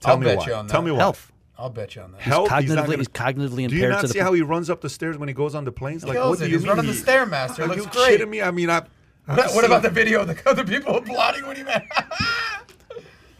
Tell 0.00 0.12
I'll 0.12 0.18
me 0.18 0.26
bet 0.26 0.38
why. 0.38 0.46
you 0.46 0.54
on 0.54 0.66
Tell 0.68 0.82
me 0.82 0.90
why. 0.90 0.98
Health. 0.98 1.32
I'll 1.58 1.70
bet 1.70 1.96
you 1.96 2.02
on 2.02 2.12
that. 2.12 2.20
Health, 2.20 2.50
he's 2.60 2.70
not 2.70 2.84
Cognitively, 2.84 2.86
gonna- 2.86 2.96
he's 2.98 3.08
cognitively 3.08 3.68
Do 3.68 3.76
you 3.76 3.88
not 3.88 4.02
to 4.02 4.06
the 4.08 4.12
see 4.12 4.18
how 4.18 4.32
he 4.34 4.42
runs 4.42 4.68
up 4.68 4.82
the 4.82 4.90
stairs 4.90 5.16
when 5.16 5.28
he 5.28 5.32
goes 5.34 5.54
on 5.54 5.64
the 5.64 5.72
planes? 5.72 6.04
Like, 6.04 6.14
Kills 6.14 6.28
what 6.28 6.38
do 6.40 6.44
it. 6.44 6.48
you 6.48 6.56
He's 6.58 6.66
mean? 6.66 6.76
running 6.76 6.86
the 6.86 6.92
he- 6.92 7.02
Stairmaster. 7.02 7.58
It 7.60 7.62
Are 7.62 7.66
looks 7.68 7.84
you 7.84 7.86
great. 7.90 8.08
kidding 8.10 8.30
me? 8.30 8.42
I 8.42 8.50
mean, 8.50 8.68
I. 8.70 8.82
What, 9.26 9.54
what 9.54 9.64
about 9.64 9.82
the 9.82 9.90
video 9.90 10.20
of 10.20 10.28
the 10.28 10.38
other 10.48 10.64
people 10.64 10.96
applauding 10.98 11.46
when 11.46 11.56
he 11.56 11.62
met? 11.64 11.82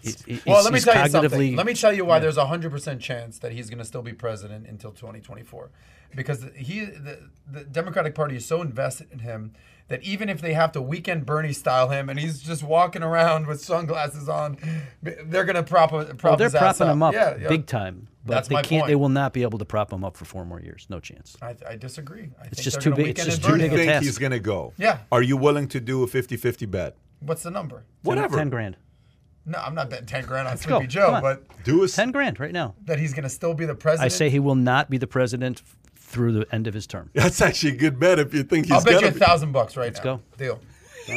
He- 0.02 0.14
he- 0.26 0.40
Well, 0.46 0.62
let 0.64 0.72
me 0.72 0.78
he's 0.78 0.84
tell 0.84 0.94
you 0.94 1.00
cognitively- 1.12 1.30
something. 1.30 1.56
Let 1.56 1.66
me 1.66 1.74
tell 1.74 1.92
you 1.92 2.04
why 2.04 2.18
there's 2.18 2.36
a 2.36 2.46
hundred 2.46 2.70
percent 2.72 3.00
chance 3.00 3.38
that 3.38 3.52
he's 3.52 3.68
going 3.70 3.78
to 3.78 3.84
still 3.84 4.02
be 4.02 4.12
president 4.12 4.66
until 4.66 4.92
2024, 4.92 5.70
because 6.14 6.44
he, 6.56 6.84
the, 6.84 7.18
the 7.50 7.64
Democratic 7.64 8.14
Party 8.14 8.36
is 8.36 8.46
so 8.46 8.62
invested 8.62 9.08
in 9.12 9.20
him 9.20 9.52
that 9.88 10.02
even 10.02 10.28
if 10.28 10.40
they 10.40 10.52
have 10.54 10.72
to 10.72 10.82
weekend 10.82 11.24
Bernie 11.26 11.52
style 11.52 11.88
him 11.90 12.08
and 12.08 12.18
he's 12.18 12.40
just 12.40 12.62
walking 12.62 13.02
around 13.02 13.46
with 13.46 13.60
sunglasses 13.60 14.28
on, 14.28 14.58
they're 15.02 15.44
going 15.44 15.54
to 15.56 15.62
prop, 15.62 15.90
prop 15.90 16.22
Well, 16.22 16.36
they're 16.36 16.46
his 16.46 16.54
ass 16.54 16.78
propping 16.78 16.92
him 16.92 17.02
up 17.02 17.14
Yeah, 17.14 17.36
yeah. 17.40 17.48
big 17.48 17.66
time, 17.66 18.08
but 18.24 18.34
That's 18.34 18.48
they 18.48 18.54
my 18.56 18.62
can't. 18.62 18.86
They 18.88 18.96
will 18.96 19.08
not 19.08 19.32
be 19.32 19.42
able 19.42 19.58
to 19.58 19.64
prop 19.64 19.92
him 19.92 20.04
up 20.04 20.16
for 20.16 20.24
four 20.24 20.44
more 20.44 20.60
years. 20.60 20.86
No 20.88 20.98
chance. 21.00 21.36
I, 21.40 21.54
I 21.68 21.76
disagree. 21.76 22.30
I 22.40 22.44
think 22.48 22.56
just 22.56 22.76
they're 22.76 22.82
too 22.82 22.90
gonna 22.90 23.02
big- 23.04 23.18
it's 23.18 23.24
just 23.24 23.36
and 23.38 23.44
too 23.44 23.56
Do 23.58 23.62
you 23.64 23.70
big 23.70 23.72
a 23.72 23.74
him. 23.74 23.78
think 23.78 23.90
task. 23.92 24.04
he's 24.06 24.18
going 24.18 24.32
to 24.32 24.40
go? 24.40 24.72
Yeah. 24.76 24.98
Are 25.12 25.22
you 25.22 25.36
willing 25.36 25.68
to 25.68 25.80
do 25.80 26.02
a 26.02 26.06
50-50 26.08 26.68
bet? 26.70 26.96
What's 27.20 27.42
the 27.44 27.50
number? 27.50 27.84
Whatever. 28.02 28.36
Ten 28.38 28.50
grand. 28.50 28.76
No, 29.48 29.58
I'm 29.60 29.76
not 29.76 29.88
betting 29.90 30.06
ten 30.06 30.24
grand 30.24 30.48
on 30.48 30.54
go. 30.56 30.60
Sleepy 30.60 30.78
Come 30.80 30.88
Joe, 30.88 31.14
on. 31.14 31.22
but 31.22 31.44
Do 31.62 31.84
a 31.84 31.88
Ten 31.88 32.10
grand 32.10 32.40
right 32.40 32.50
now. 32.52 32.74
that 32.86 32.98
he's 32.98 33.12
going 33.14 33.22
to 33.22 33.28
still 33.30 33.54
be 33.54 33.64
the 33.64 33.76
president. 33.76 34.04
I 34.04 34.08
say 34.08 34.28
he 34.28 34.40
will 34.40 34.56
not 34.56 34.90
be 34.90 34.98
the 34.98 35.06
president 35.06 35.62
f- 35.64 35.76
through 36.06 36.32
the 36.32 36.46
end 36.54 36.66
of 36.66 36.74
his 36.74 36.86
term. 36.86 37.10
That's 37.14 37.40
actually 37.40 37.72
a 37.72 37.76
good 37.76 37.98
bet 37.98 38.18
if 38.18 38.32
you 38.32 38.42
think 38.44 38.66
he's 38.66 38.72
I'll 38.72 38.82
bet 38.84 38.94
you 38.94 39.00
going 39.00 39.10
a 39.10 39.12
to 39.14 39.18
be. 39.18 39.24
thousand 39.24 39.52
bucks 39.52 39.76
right 39.76 39.92
now. 39.92 39.98
Let's 39.98 40.00
go. 40.00 40.20
Deal. 40.38 40.60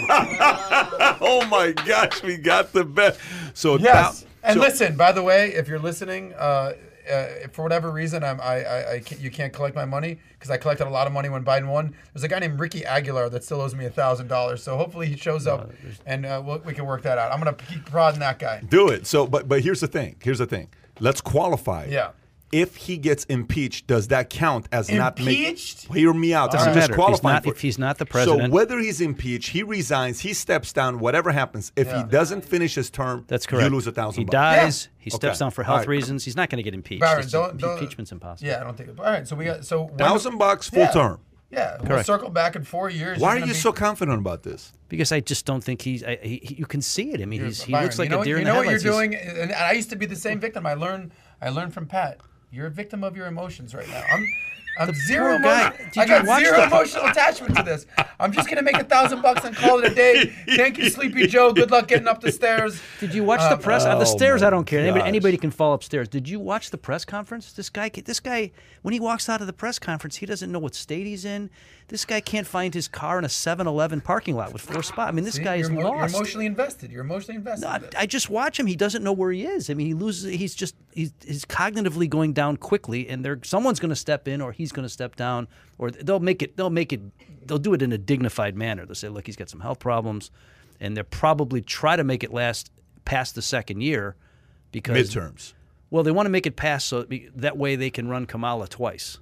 Oh 1.22 1.46
my 1.50 1.72
gosh, 1.72 2.22
we 2.24 2.38
got 2.38 2.74
the 2.74 2.84
bet. 2.84 3.18
So 3.54 3.78
Yes. 3.78 4.22
thou- 4.22 4.28
And 4.44 4.54
so- 4.56 4.62
listen, 4.62 4.96
by 4.96 5.12
the 5.12 5.22
way, 5.24 5.50
if 5.54 5.68
you're 5.68 5.80
listening, 5.80 6.34
uh, 6.38 6.74
uh, 7.12 7.26
for 7.52 7.64
whatever 7.64 7.90
reason 7.92 8.24
I'm, 8.24 8.40
I, 8.40 8.64
I, 8.64 8.92
I 8.94 9.00
can't, 9.00 9.20
you 9.20 9.32
can't 9.32 9.52
collect 9.52 9.76
my 9.76 9.86
money 9.86 10.20
because 10.34 10.52
I 10.52 10.58
collected 10.58 10.86
a 10.88 10.92
lot 10.92 11.08
of 11.08 11.14
money 11.14 11.28
when 11.28 11.44
Biden 11.44 11.68
won. 11.68 11.96
There's 12.14 12.24
a 12.24 12.28
guy 12.28 12.38
named 12.40 12.60
Ricky 12.60 12.86
Aguilar 12.86 13.30
that 13.30 13.44
still 13.44 13.62
owes 13.62 13.74
me 13.74 13.86
a 13.86 13.90
thousand 13.90 14.28
dollars. 14.28 14.62
So 14.64 14.78
hopefully 14.78 15.08
he 15.08 15.18
shows 15.18 15.48
up 15.48 15.72
and 16.06 16.26
uh, 16.26 16.42
we'll, 16.46 16.60
we 16.60 16.74
can 16.74 16.86
work 16.86 17.02
that 17.04 17.18
out. 17.18 17.32
I'm 17.32 17.40
gonna 17.40 17.54
keep 17.54 17.86
prodding 17.86 18.20
that 18.20 18.38
guy. 18.38 18.62
Do 18.70 18.90
it. 18.90 19.08
So, 19.08 19.26
but 19.26 19.48
but 19.48 19.62
here's 19.62 19.80
the 19.80 19.88
thing. 19.88 20.18
Here's 20.22 20.38
the 20.38 20.46
thing. 20.46 20.68
Let's 21.00 21.20
qualify. 21.20 21.88
Yeah. 21.90 22.12
If 22.52 22.76
he 22.78 22.98
gets 22.98 23.26
impeached, 23.26 23.86
does 23.86 24.08
that 24.08 24.30
count 24.30 24.68
as 24.72 24.92
not 24.92 25.20
Impeached? 25.20 25.94
Hear 25.94 26.14
me 26.14 26.34
out. 26.34 26.52
Doesn't 26.52 26.70
I'm 26.70 26.76
matter. 26.76 26.94
If 27.00 27.08
he's 27.10 27.24
not- 27.24 27.44
for 27.44 27.52
if 27.52 27.62
he's 27.62 27.78
not 27.78 27.98
the 28.00 28.08
So 28.24 28.48
whether 28.50 28.80
he's 28.80 29.02
impeached, 29.02 29.50
he 29.52 29.62
resigns, 29.62 30.22
he 30.22 30.34
steps 30.34 30.74
down, 30.74 31.00
whatever 31.00 31.32
happens. 31.32 31.72
If 31.76 31.88
Yeah. 31.88 32.04
he 32.06 32.10
doesn't 32.10 32.44
finish 32.46 32.74
his 32.76 32.90
term, 32.90 33.26
That's 33.28 33.46
correct. 33.46 33.66
You 33.66 33.70
lose 33.76 33.86
a 33.86 33.92
thousand. 33.92 34.22
He 34.22 34.26
bucks. 34.26 34.34
dies. 34.34 34.90
He 34.98 35.12
Okay. 35.12 35.16
steps 35.18 35.40
down 35.40 35.52
for 35.52 35.64
health 35.64 35.80
right. 35.80 35.88
reasons. 35.90 36.26
He's 36.26 36.36
not 36.36 36.50
going 36.50 36.58
to 36.58 36.64
get 36.64 36.74
impeached. 36.74 37.02
Byron, 37.02 37.28
don't, 37.30 37.58
don't 37.58 37.78
impeachment's 37.78 38.12
impossible. 38.12 38.50
Yeah, 38.50 38.62
I 38.62 38.64
don't 38.64 38.76
think. 38.76 38.90
All 38.98 39.06
right, 39.06 39.28
so 39.28 39.36
we 39.36 39.46
got 39.46 39.64
so 39.66 39.84
when- 39.84 39.98
Thousand 39.98 40.38
bucks, 40.38 40.70
full 40.70 40.80
Yeah. 40.80 40.92
term. 40.92 41.20
Yeah, 41.52 41.78
Correct. 41.78 41.90
we'll 41.90 42.04
circle 42.04 42.30
back 42.30 42.56
in 42.56 42.64
four 42.64 42.92
years. 42.92 43.18
Why 43.20 43.38
You're 43.38 43.48
you 43.48 43.54
be- 43.54 43.60
so 43.60 43.72
confident 43.72 44.20
about 44.20 44.44
this? 44.44 44.72
Because 44.88 45.12
I 45.12 45.20
just 45.20 45.46
don't 45.48 45.64
think 45.64 45.82
he's. 45.82 46.04
I, 46.04 46.20
he, 46.22 46.40
he- 46.44 46.56
you 46.56 46.68
can 46.68 46.82
see 46.82 47.12
it. 47.12 47.22
I 47.22 47.26
mean, 47.26 47.44
he's, 47.44 47.64
he 47.64 47.72
Byron, 47.72 47.86
looks 47.86 47.98
like 47.98 48.10
you 48.10 48.16
know, 48.16 48.22
a 48.22 48.26
deer 48.26 48.36
you 48.36 48.42
in 48.42 48.48
know 48.48 48.56
what 48.58 48.68
you're 48.70 48.78
doing, 48.78 49.16
and 49.16 49.52
I 49.54 49.72
used 49.72 49.90
to 49.90 49.96
be 49.96 50.06
the 50.06 50.16
same 50.16 50.40
victim. 50.40 50.68
I 50.68 50.76
learned, 50.76 51.12
I 51.42 51.50
learned 51.50 51.74
from 51.74 51.88
Pat. 51.88 52.20
You're 52.52 52.68
a 52.68 52.72
victim 52.72 53.04
of 53.04 53.16
your 53.16 53.28
emotions 53.28 53.76
right 53.76 53.88
now. 53.88 54.04
I'm, 54.12 54.26
I'm 54.80 54.94
zero 54.94 55.34
poor 55.38 55.44
guy. 55.44 55.74
I 55.98 56.06
got 56.06 56.26
zero 56.40 56.58
the- 56.58 56.64
emotional 56.64 57.06
attachment 57.06 57.56
to 57.58 57.64
this. 57.64 57.86
I'm 58.20 58.32
just 58.32 58.50
gonna 58.50 58.64
make 58.64 58.78
a 58.78 58.84
thousand 58.84 59.22
bucks 59.22 59.46
and 59.46 59.56
call 59.56 59.80
it 59.84 59.92
a 59.92 59.96
day. 59.96 60.26
Thank 60.56 60.78
you, 60.78 60.90
Sleepy 60.90 61.28
Joe. 61.28 61.54
Good 61.54 61.70
luck 61.70 61.88
getting 61.88 62.08
up 62.08 62.22
the 62.22 62.32
stairs. 62.32 62.82
Did 63.00 63.14
you 63.14 63.24
watch 63.24 63.42
the 63.42 63.56
uh, 63.56 63.58
press? 63.58 63.86
on 63.86 64.00
the 64.00 64.06
oh 64.06 64.16
stairs, 64.18 64.42
I 64.42 64.50
don't 64.50 64.66
care. 64.66 64.80
Anybody, 64.80 65.06
anybody 65.06 65.38
can 65.38 65.52
fall 65.52 65.74
upstairs. 65.74 66.08
Did 66.08 66.28
you 66.28 66.40
watch 66.40 66.72
the 66.72 66.78
press 66.78 67.06
conference? 67.06 67.54
This 67.54 67.70
guy, 67.70 67.90
this 67.90 68.20
guy, 68.20 68.52
when 68.82 68.94
he 68.94 69.00
walks 69.00 69.30
out 69.30 69.42
of 69.42 69.48
the 69.48 69.54
press 69.54 69.78
conference, 69.80 70.18
he 70.18 70.26
doesn't 70.26 70.52
know 70.52 70.60
what 70.60 70.76
state 70.76 71.06
he's 71.06 71.24
in. 71.26 71.50
This 71.90 72.06
guy 72.06 72.22
can't 72.22 72.48
find 72.48 72.74
his 72.74 72.88
car 72.88 73.18
in 73.18 73.26
a 73.26 73.28
7-Eleven 73.28 74.02
parking 74.02 74.36
lot 74.36 74.54
with 74.54 74.62
four 74.62 74.84
spots. 74.84 75.10
I 75.10 75.12
mean, 75.12 75.26
this 75.26 75.36
See, 75.36 75.44
guy 75.44 75.56
is 75.56 75.70
you're, 75.70 75.84
lost. 75.84 76.14
You're 76.14 76.20
emotionally 76.22 76.46
invested. 76.46 76.92
You're 76.92 77.04
emotionally 77.04 77.38
invested. 77.38 77.68
I. 77.68 77.82
I 78.04 78.06
just 78.06 78.30
watch 78.30 78.60
him. 78.60 78.68
He 78.68 78.76
doesn't 78.76 79.04
know 79.04 79.12
where 79.12 79.32
he 79.32 79.44
is. 79.46 79.70
I 79.70 79.74
mean, 79.74 79.88
he 79.88 79.94
loses. 79.96 80.32
He's 80.32 80.54
just 80.54 80.76
he's, 80.94 81.12
he's 81.26 81.46
cognitively 81.46 82.08
going 82.08 82.34
down 82.34 82.58
quickly, 82.58 83.10
and 83.10 83.26
there 83.26 83.40
someone's 83.44 83.80
going 83.80 83.90
to 83.90 83.96
step 83.96 84.28
in, 84.28 84.40
or 84.40 84.52
he's 84.52 84.72
going 84.72 84.86
to 84.86 84.90
step 84.90 85.16
down, 85.16 85.48
or 85.78 85.90
they'll 85.92 86.20
make 86.20 86.42
it. 86.44 86.56
They'll 86.58 86.70
make 86.70 86.94
it. 86.94 87.02
They'll 87.46 87.58
do 87.58 87.74
it 87.74 87.82
in 87.82 87.92
a 87.92 87.98
dignified 87.98 88.56
manner. 88.56 88.86
They'll 88.86 88.96
say, 88.96 89.10
"Look, 89.10 89.26
he's 89.26 89.36
got 89.36 89.50
some 89.50 89.62
health 89.62 89.80
problems," 89.80 90.30
and 90.80 90.96
they'll 90.96 91.04
probably 91.06 91.62
try 91.62 91.96
to 91.96 92.04
make 92.04 92.24
it 92.24 92.32
last 92.32 92.72
past 93.06 93.34
the 93.34 93.42
second 93.42 93.82
year, 93.82 94.16
because 94.72 95.10
Midterms. 95.10 95.54
well, 95.90 96.04
they 96.04 96.12
want 96.12 96.28
to 96.28 96.30
make 96.30 96.46
it 96.46 96.56
pass 96.56 96.86
so 96.86 97.08
that 97.36 97.58
way 97.58 97.76
they 97.76 97.90
can 97.90 98.08
run 98.08 98.28
Kamala 98.28 98.68
twice, 98.68 99.18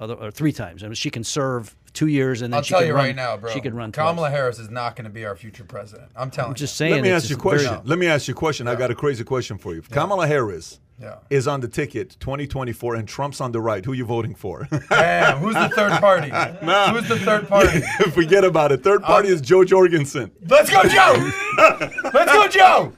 other, 0.00 0.14
or 0.14 0.30
three 0.30 0.52
times. 0.52 0.82
I 0.82 0.86
mean, 0.86 0.94
she 0.94 1.10
can 1.10 1.24
serve 1.24 1.74
two 1.92 2.06
years, 2.06 2.42
and 2.42 2.52
then 2.52 2.58
I'll 2.58 2.62
she 2.62 2.70
tell 2.70 2.80
can 2.80 2.88
you 2.88 2.94
run, 2.94 3.06
right 3.06 3.16
now, 3.16 3.36
bro. 3.36 3.52
She 3.52 3.60
could 3.60 3.74
run 3.74 3.92
Kamala 3.92 4.28
twice. 4.28 4.32
Harris 4.32 4.58
is 4.58 4.70
not 4.70 4.94
going 4.96 5.04
to 5.04 5.10
be 5.10 5.24
our 5.24 5.34
future 5.36 5.64
president. 5.64 6.10
I'm 6.16 6.30
telling 6.30 6.50
I'm 6.50 6.54
just 6.54 6.74
you. 6.74 6.86
saying. 6.86 6.94
Let 6.94 7.02
me 7.02 7.10
ask 7.10 7.28
you 7.30 7.36
a 7.36 7.38
just 7.38 7.42
very- 7.48 7.64
question. 7.66 7.86
Let 7.88 7.98
me 7.98 8.06
ask 8.06 8.28
you 8.28 8.32
a 8.32 8.36
question. 8.36 8.68
I 8.68 8.74
got 8.74 8.90
a 8.90 8.94
crazy 8.94 9.24
question 9.24 9.58
for 9.58 9.72
you. 9.72 9.78
If 9.80 9.90
Kamala 9.90 10.26
Harris 10.26 10.78
Yeah. 11.00 11.18
is 11.30 11.46
on 11.46 11.60
the 11.60 11.68
ticket 11.68 12.16
2024 12.18 12.96
and 12.96 13.06
Trump's 13.06 13.40
on 13.40 13.52
the 13.52 13.60
right, 13.60 13.84
who 13.84 13.92
are 13.92 13.94
you 13.94 14.04
voting 14.04 14.34
for? 14.34 14.66
Damn, 14.90 15.38
who's 15.38 15.54
the 15.54 15.68
third 15.68 15.92
party? 15.92 16.28
Who's 16.30 17.08
the 17.08 17.18
third 17.24 17.46
party? 17.48 17.80
Forget 18.10 18.44
about 18.44 18.72
it. 18.72 18.82
Third 18.82 19.02
party 19.02 19.28
uh, 19.28 19.32
is 19.34 19.40
Jo 19.40 19.64
Jorgensen. 19.64 20.30
Let's 20.48 20.70
go, 20.70 20.82
Joe! 20.84 21.30
Let's 22.12 22.32
go, 22.32 22.48
Joe! 22.48 22.92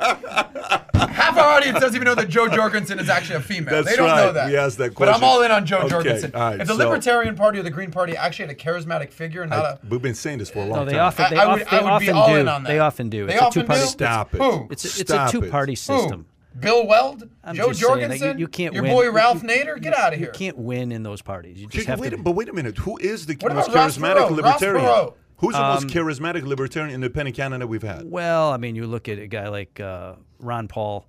Half 0.94 1.36
our 1.36 1.48
audience 1.56 1.78
doesn't 1.80 1.94
even 1.96 2.06
know 2.06 2.14
that 2.14 2.28
Jo 2.28 2.48
Jorgensen 2.48 2.98
is 2.98 3.08
actually 3.08 3.36
a 3.36 3.40
female. 3.40 3.74
That's 3.74 3.90
they 3.90 3.96
don't 3.96 4.08
know 4.16 4.32
that. 4.32 4.48
We 4.48 4.56
asked 4.56 4.78
that 4.78 4.94
But 4.94 5.08
I'm 5.08 5.22
all 5.22 5.42
in 5.42 5.50
on 5.50 5.66
Joe 5.66 5.78
Okay, 5.80 5.88
Jorgensen. 5.88 6.34
all 6.34 6.40
right, 6.40 6.60
if 6.60 6.66
the 6.68 6.74
so- 6.74 6.78
Libertarian 6.88 7.34
Party 7.36 7.58
or 7.58 7.62
the 7.62 7.70
Green 7.70 7.90
Party 7.90 8.16
actually 8.16 8.46
had 8.46 8.56
a 8.56 8.58
charismatic 8.58 9.10
figure, 9.12 9.46
not 9.46 9.64
a 9.64 9.78
We've 9.88 10.00
been 10.02 10.14
saying 10.14 10.38
this 10.38 10.50
for 10.50 10.60
a 10.60 10.66
long 10.66 10.80
No, 10.80 10.84
they 10.86 10.92
time. 10.92 11.00
often 11.02 11.26
they, 11.30 11.36
I- 11.36 11.44
I 11.44 11.52
would- 11.52 11.66
they 11.66 11.78
I 11.78 11.82
would 11.92 12.00
be 12.00 12.10
often 12.10 12.16
all 12.16 12.28
do. 12.28 12.36
in 12.36 12.48
on 12.48 12.62
that. 12.64 12.68
They 12.70 12.78
often 12.78 13.08
do. 13.10 13.26
They 13.26 13.34
it's 13.34 13.42
often 13.42 13.60
a 13.60 13.64
two-party. 13.64 13.80
do? 13.82 13.86
Stop 13.88 14.34
it. 14.34 14.38
Who? 14.38 14.68
It's 14.70 14.84
a, 14.98 15.00
it's 15.00 15.10
a 15.10 15.28
two-party 15.30 15.74
system. 15.74 16.26
Bill 16.58 16.86
Weld? 16.86 17.28
I'm 17.44 17.54
Joe 17.54 17.68
just 17.68 17.80
saying 17.80 17.92
that 17.94 18.00
Jorgensen? 18.08 18.38
you, 18.38 18.44
you 18.44 18.48
can't 18.48 18.74
Your 18.74 18.82
win. 18.82 18.92
boy 18.92 19.10
Ralph 19.10 19.42
you- 19.42 19.48
Nader? 19.48 19.80
Get 19.80 19.94
out 19.96 20.12
of 20.12 20.18
here. 20.18 20.28
You 20.28 20.32
can't 20.32 20.58
win 20.58 20.90
in 20.92 21.02
those 21.02 21.22
parties. 21.22 21.60
You 21.60 21.68
just 21.68 21.86
have 21.86 22.00
wait, 22.00 22.10
to. 22.10 22.18
but 22.18 22.32
wait 22.32 22.48
a 22.48 22.52
minute. 22.52 22.76
Who 22.78 22.98
is 22.98 23.26
the 23.26 23.34
What 23.40 23.54
most 23.54 23.70
charismatic 23.70 24.16
Ross 24.16 24.30
libertarian? 24.32 24.84
Perot. 24.84 25.14
Who's 25.38 25.54
the 25.54 25.60
most 25.60 25.84
Um, 25.84 25.88
charismatic 25.90 26.42
libertarian 26.42 26.92
independent 26.94 27.34
candidate 27.36 27.68
we've 27.68 27.82
had? 27.82 28.10
well, 28.10 28.50
I 28.52 28.56
mean, 28.58 28.74
you 28.76 28.86
look 28.86 29.08
at 29.08 29.18
a 29.18 29.26
guy 29.26 29.48
like 29.48 29.80
uh, 29.80 30.14
Ron 30.38 30.68
Paul. 30.68 31.06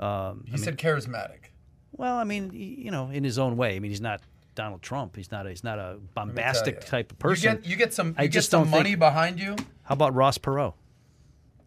Um, 0.00 0.44
He 0.46 0.56
said 0.56 0.78
charismatic. 0.78 1.50
well, 1.92 2.16
I 2.16 2.24
mean, 2.24 2.50
you 2.54 2.90
know, 2.90 3.10
in 3.10 3.24
his 3.24 3.38
own 3.38 3.56
way. 3.56 3.76
I 3.76 3.80
mean, 3.80 3.90
he's 3.90 4.00
not 4.00 4.20
Donald 4.54 4.80
Trump. 4.82 5.14
He's 5.16 5.30
not. 5.30 5.46
A, 5.46 5.50
he's 5.50 5.62
not 5.64 5.78
a 5.78 5.82
Let 5.82 5.92
me 5.94 6.00
tell 6.14 6.24
bombastic 6.26 6.86
type 6.86 7.12
of 7.12 7.18
person. 7.18 7.50
You 7.50 7.56
get, 7.58 7.66
you 7.70 7.76
get 7.76 7.92
some, 7.92 8.14
I 8.16 8.22
get 8.26 8.32
just 8.32 8.50
some 8.50 8.62
don't 8.62 8.70
money 8.70 8.90
think- 8.90 8.98
behind 9.00 9.38
you. 9.40 9.56
How 9.82 9.92
about 9.92 10.14
Ross 10.14 10.38
Perot? 10.38 10.72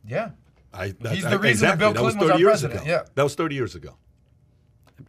Yeah. 0.07 0.29
I, 0.73 0.85
He's 0.87 0.97
the 0.99 1.09
reason 1.09 1.39
that 1.41 1.45
exactly. 1.47 1.77
Bill 1.79 1.93
that 1.93 2.03
was 2.03 2.13
Clinton 2.15 2.19
was 2.19 2.29
30 2.29 2.31
our 2.33 2.39
years 2.39 2.49
president, 2.61 2.81
ago. 2.81 2.91
yeah. 2.91 3.01
That 3.15 3.23
was 3.23 3.35
30 3.35 3.55
years 3.55 3.75
ago. 3.75 3.95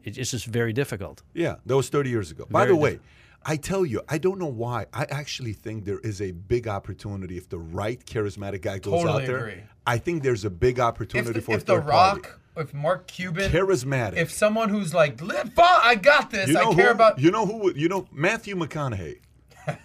It's 0.05 0.31
just 0.31 0.47
very 0.47 0.73
difficult. 0.73 1.23
Yeah, 1.35 1.57
that 1.67 1.77
was 1.77 1.89
30 1.89 2.11
years 2.11 2.31
ago. 2.31 2.47
By 2.49 2.67
the 2.67 2.77
way, 2.77 3.01
I 3.45 3.57
tell 3.57 3.85
you, 3.85 4.03
I 4.09 4.19
don't 4.19 4.39
know 4.39 4.47
why. 4.47 4.87
I 4.93 5.07
actually 5.11 5.53
think 5.53 5.85
there 5.85 5.99
is 5.99 6.21
a 6.23 6.31
big 6.33 6.69
opportunity 6.69 7.37
if 7.37 7.49
the 7.49 7.59
right 7.59 8.05
charismatic 8.07 8.63
guy 8.63 8.79
goes 8.79 9.03
Totally 9.03 9.23
out 9.25 9.27
there. 9.27 9.39
agree. 9.39 9.63
I 9.87 9.99
think 9.99 10.23
there's 10.23 10.45
a 10.45 10.51
big 10.51 10.79
If 10.79 10.85
opportunity 10.85 11.33
the, 11.33 11.41
for 11.41 11.53
a 11.53 11.55
if 11.57 11.65
the 11.67 11.75
third 11.75 11.87
party. 11.87 12.21
Rock, 12.21 12.41
if 12.57 12.73
Mark 12.75 13.07
Cuban, 13.09 13.51
Charismatic. 13.51 14.17
if 14.17 14.31
someone 14.31 14.69
who's 14.69 14.93
like, 14.95 15.21
"Live, 15.23 15.53
I 15.59 15.95
got 15.97 16.31
this. 16.31 16.49
you 16.49 16.55
know 16.55 16.71
I 16.73 16.75
care 16.75 16.87
who, 16.87 16.93
about." 16.93 17.19
You 17.19 17.31
know 17.31 17.47
who? 17.47 17.57
would- 17.59 17.77
You 17.77 17.89
know 17.89 18.07
Matthew 18.13 18.55
McConaughey. 18.57 19.19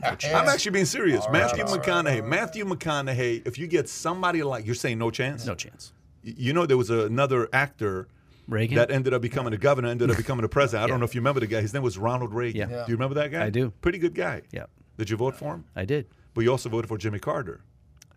I'm 0.03 0.49
actually 0.49 0.71
being 0.71 0.85
serious. 0.85 1.21
All 1.25 1.31
right, 1.31 1.41
Matthew 1.43 1.63
all 1.65 1.75
right, 1.77 1.81
McConaughey. 1.83 2.25
Matthew 2.27 2.65
McConaughey. 2.65 3.47
If 3.47 3.57
you 3.57 3.67
get 3.67 3.89
somebody 3.89 4.43
like 4.43 4.65
you're 4.65 4.75
saying, 4.75 4.97
no 4.97 5.11
chance. 5.11 5.45
No 5.45 5.55
chance. 5.55 5.93
You 6.23 6.53
know 6.53 6.65
there 6.65 6.77
was 6.77 6.89
another 6.89 7.47
actor 7.53 8.07
Reagan. 8.47 8.77
that 8.77 8.91
ended 8.91 9.13
up 9.13 9.21
becoming 9.21 9.53
a 9.53 9.57
governor, 9.57 9.89
ended 9.89 10.09
up 10.09 10.17
becoming 10.23 10.45
a 10.45 10.49
president. 10.49 10.83
I 10.83 10.87
don't 10.87 10.99
know 10.99 11.05
if 11.05 11.13
you 11.15 11.21
remember 11.21 11.39
the 11.39 11.47
guy. 11.47 11.61
His 11.61 11.73
name 11.73 11.83
was 11.83 11.97
Ronald 11.97 12.33
Reagan. 12.33 12.69
Yeah. 12.69 12.77
Yeah. 12.77 12.85
Do 12.85 12.91
you 12.91 12.95
remember 12.95 13.15
that 13.15 13.31
guy? 13.31 13.45
I 13.45 13.49
do. 13.49 13.71
Pretty 13.81 13.97
good 13.99 14.15
guy. 14.15 14.41
yeah, 14.51 14.65
Did 14.97 15.09
you 15.09 15.17
vote 15.17 15.35
for 15.35 15.53
him? 15.55 15.65
I 15.75 15.85
did. 15.85 16.07
But 16.33 16.43
you 16.43 16.51
also 16.51 16.69
voted 16.69 16.89
for 16.89 16.97
Jimmy 16.97 17.19
Carter. 17.19 17.61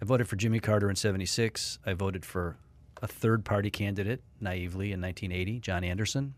I 0.01 0.05
voted 0.05 0.29
for 0.29 0.37
Jimmy 0.37 0.61
Carter 0.61 0.89
in 0.91 0.97
'76. 0.97 1.79
I 1.85 1.93
voted 1.93 2.25
for 2.25 2.57
a 3.03 3.07
third-party 3.07 3.71
candidate, 3.71 4.23
naively, 4.41 4.93
in 4.93 5.01
1980, 5.01 5.61
John 5.61 5.85
Anderson. 5.85 6.35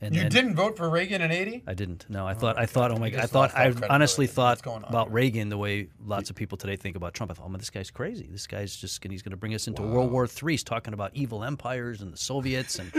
And 0.00 0.14
you 0.14 0.22
then- 0.22 0.30
didn't 0.30 0.54
vote 0.54 0.76
for 0.76 0.88
Reagan 0.88 1.22
in 1.22 1.32
'80. 1.32 1.64
I 1.66 1.74
didn't. 1.74 2.06
No, 2.08 2.26
I 2.26 2.32
oh, 2.32 2.34
thought. 2.34 2.58
I 2.58 2.66
thought. 2.66 2.92
Oh 2.92 2.98
my 2.98 3.10
god! 3.10 3.24
I 3.24 3.26
thought. 3.26 3.56
I 3.56 3.72
honestly 3.90 4.28
thought 4.28 4.60
about 4.64 5.08
here? 5.08 5.14
Reagan 5.14 5.48
the 5.48 5.58
way 5.58 5.88
lots 6.04 6.30
of 6.30 6.36
people 6.36 6.56
today 6.56 6.76
think 6.76 6.94
about 6.94 7.14
Trump. 7.14 7.32
I 7.32 7.34
thought, 7.34 7.46
oh 7.46 7.48
man, 7.48 7.58
this 7.58 7.70
guy's 7.70 7.90
crazy. 7.90 8.28
This 8.30 8.46
guy's 8.46 8.76
just 8.76 9.04
he's 9.04 9.22
going 9.22 9.32
to 9.32 9.36
bring 9.36 9.54
us 9.54 9.66
into 9.66 9.82
World 9.82 10.12
War 10.12 10.26
III. 10.26 10.52
He's 10.52 10.62
talking 10.62 10.94
about 10.94 11.10
evil 11.14 11.42
empires 11.42 12.00
and 12.00 12.12
the 12.12 12.16
Soviets, 12.16 12.78
and 12.78 12.92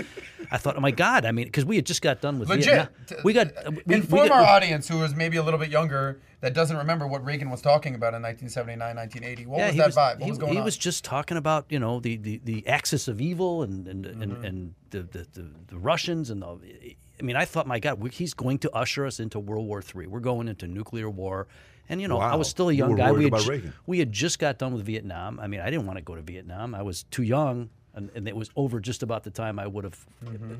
I 0.51 0.57
thought, 0.57 0.75
oh 0.75 0.81
my 0.81 0.91
god! 0.91 1.25
I 1.25 1.31
mean, 1.31 1.45
because 1.45 1.63
we 1.63 1.77
had 1.77 1.85
just 1.85 2.01
got 2.01 2.19
done 2.19 2.37
with 2.37 2.49
Legit. 2.49 2.65
Vietnam. 2.65 3.21
We 3.23 3.33
got 3.33 3.47
we, 3.71 3.81
we 3.85 3.95
Inform 3.95 4.27
got- 4.27 4.43
our 4.43 4.55
audience 4.55 4.89
who 4.89 5.01
is 5.03 5.15
maybe 5.15 5.37
a 5.37 5.43
little 5.43 5.59
bit 5.59 5.69
younger 5.69 6.19
that 6.41 6.53
doesn't 6.53 6.77
remember 6.77 7.05
what 7.07 7.23
Reagan 7.25 7.49
was 7.49 7.61
talking 7.61 7.95
about 7.95 8.13
in 8.13 8.21
1979, 8.21 8.95
1980. 8.95 9.45
What 9.45 9.59
was 9.59 9.71
he 9.73 9.77
that 9.79 9.89
vibe? 9.91 10.19
What 10.19 10.23
he, 10.23 10.29
was 10.31 10.37
going 10.37 10.51
he 10.53 10.57
on? 10.57 10.63
He 10.63 10.65
was 10.65 10.77
just 10.77 11.03
talking 11.03 11.37
about 11.37 11.65
you 11.69 11.79
know 11.79 11.99
the, 11.99 12.17
the, 12.17 12.41
the 12.43 12.67
axis 12.67 13.07
of 13.07 13.19
evil 13.21 13.63
and 13.63 13.87
and, 13.87 14.05
Mm-hmm. 14.05 14.21
and, 14.21 14.45
and 14.45 14.73
the, 14.91 15.01
the, 15.03 15.27
the, 15.33 15.45
the 15.67 15.77
Russians 15.77 16.29
and 16.29 16.41
the. 16.41 16.95
I 17.19 17.21
mean, 17.21 17.35
I 17.35 17.43
thought, 17.45 17.67
my 17.67 17.79
God, 17.79 17.99
we, 17.99 18.09
he's 18.11 18.33
going 18.33 18.59
to 18.59 18.71
usher 18.73 19.05
us 19.05 19.19
into 19.19 19.39
World 19.39 19.67
War 19.67 19.83
III. 19.83 20.07
We're 20.07 20.21
going 20.21 20.47
into 20.47 20.67
nuclear 20.67 21.09
war. 21.09 21.47
And 21.89 21.99
you 22.01 22.07
know, 22.07 22.19
I 22.19 22.35
was 22.35 22.47
still 22.47 22.69
a 22.69 22.73
young 22.73 22.91
were 22.91 22.97
guy. 22.97 23.11
We 23.11 23.23
had, 23.25 23.33
about 23.33 23.45
ju- 23.45 23.71
we 23.87 23.99
had 23.99 24.11
just 24.13 24.39
got 24.39 24.57
done 24.57 24.73
with 24.73 24.85
Vietnam. 24.85 25.39
I 25.39 25.47
mean, 25.47 25.59
I 25.59 25.69
didn't 25.69 25.85
want 25.87 25.97
to 25.97 26.03
go 26.03 26.15
to 26.15 26.21
Vietnam. 26.21 26.73
I 26.75 26.81
was 26.83 27.03
too 27.11 27.23
young, 27.23 27.69
and, 27.95 28.09
and 28.15 28.27
it 28.27 28.35
was 28.35 28.49
over 28.55 28.79
just 28.79 29.01
about 29.03 29.23
the 29.23 29.31
time 29.31 29.57
I 29.59 29.67
would 29.67 29.83
have, 29.83 30.05
Mm-hmm. 30.23 30.53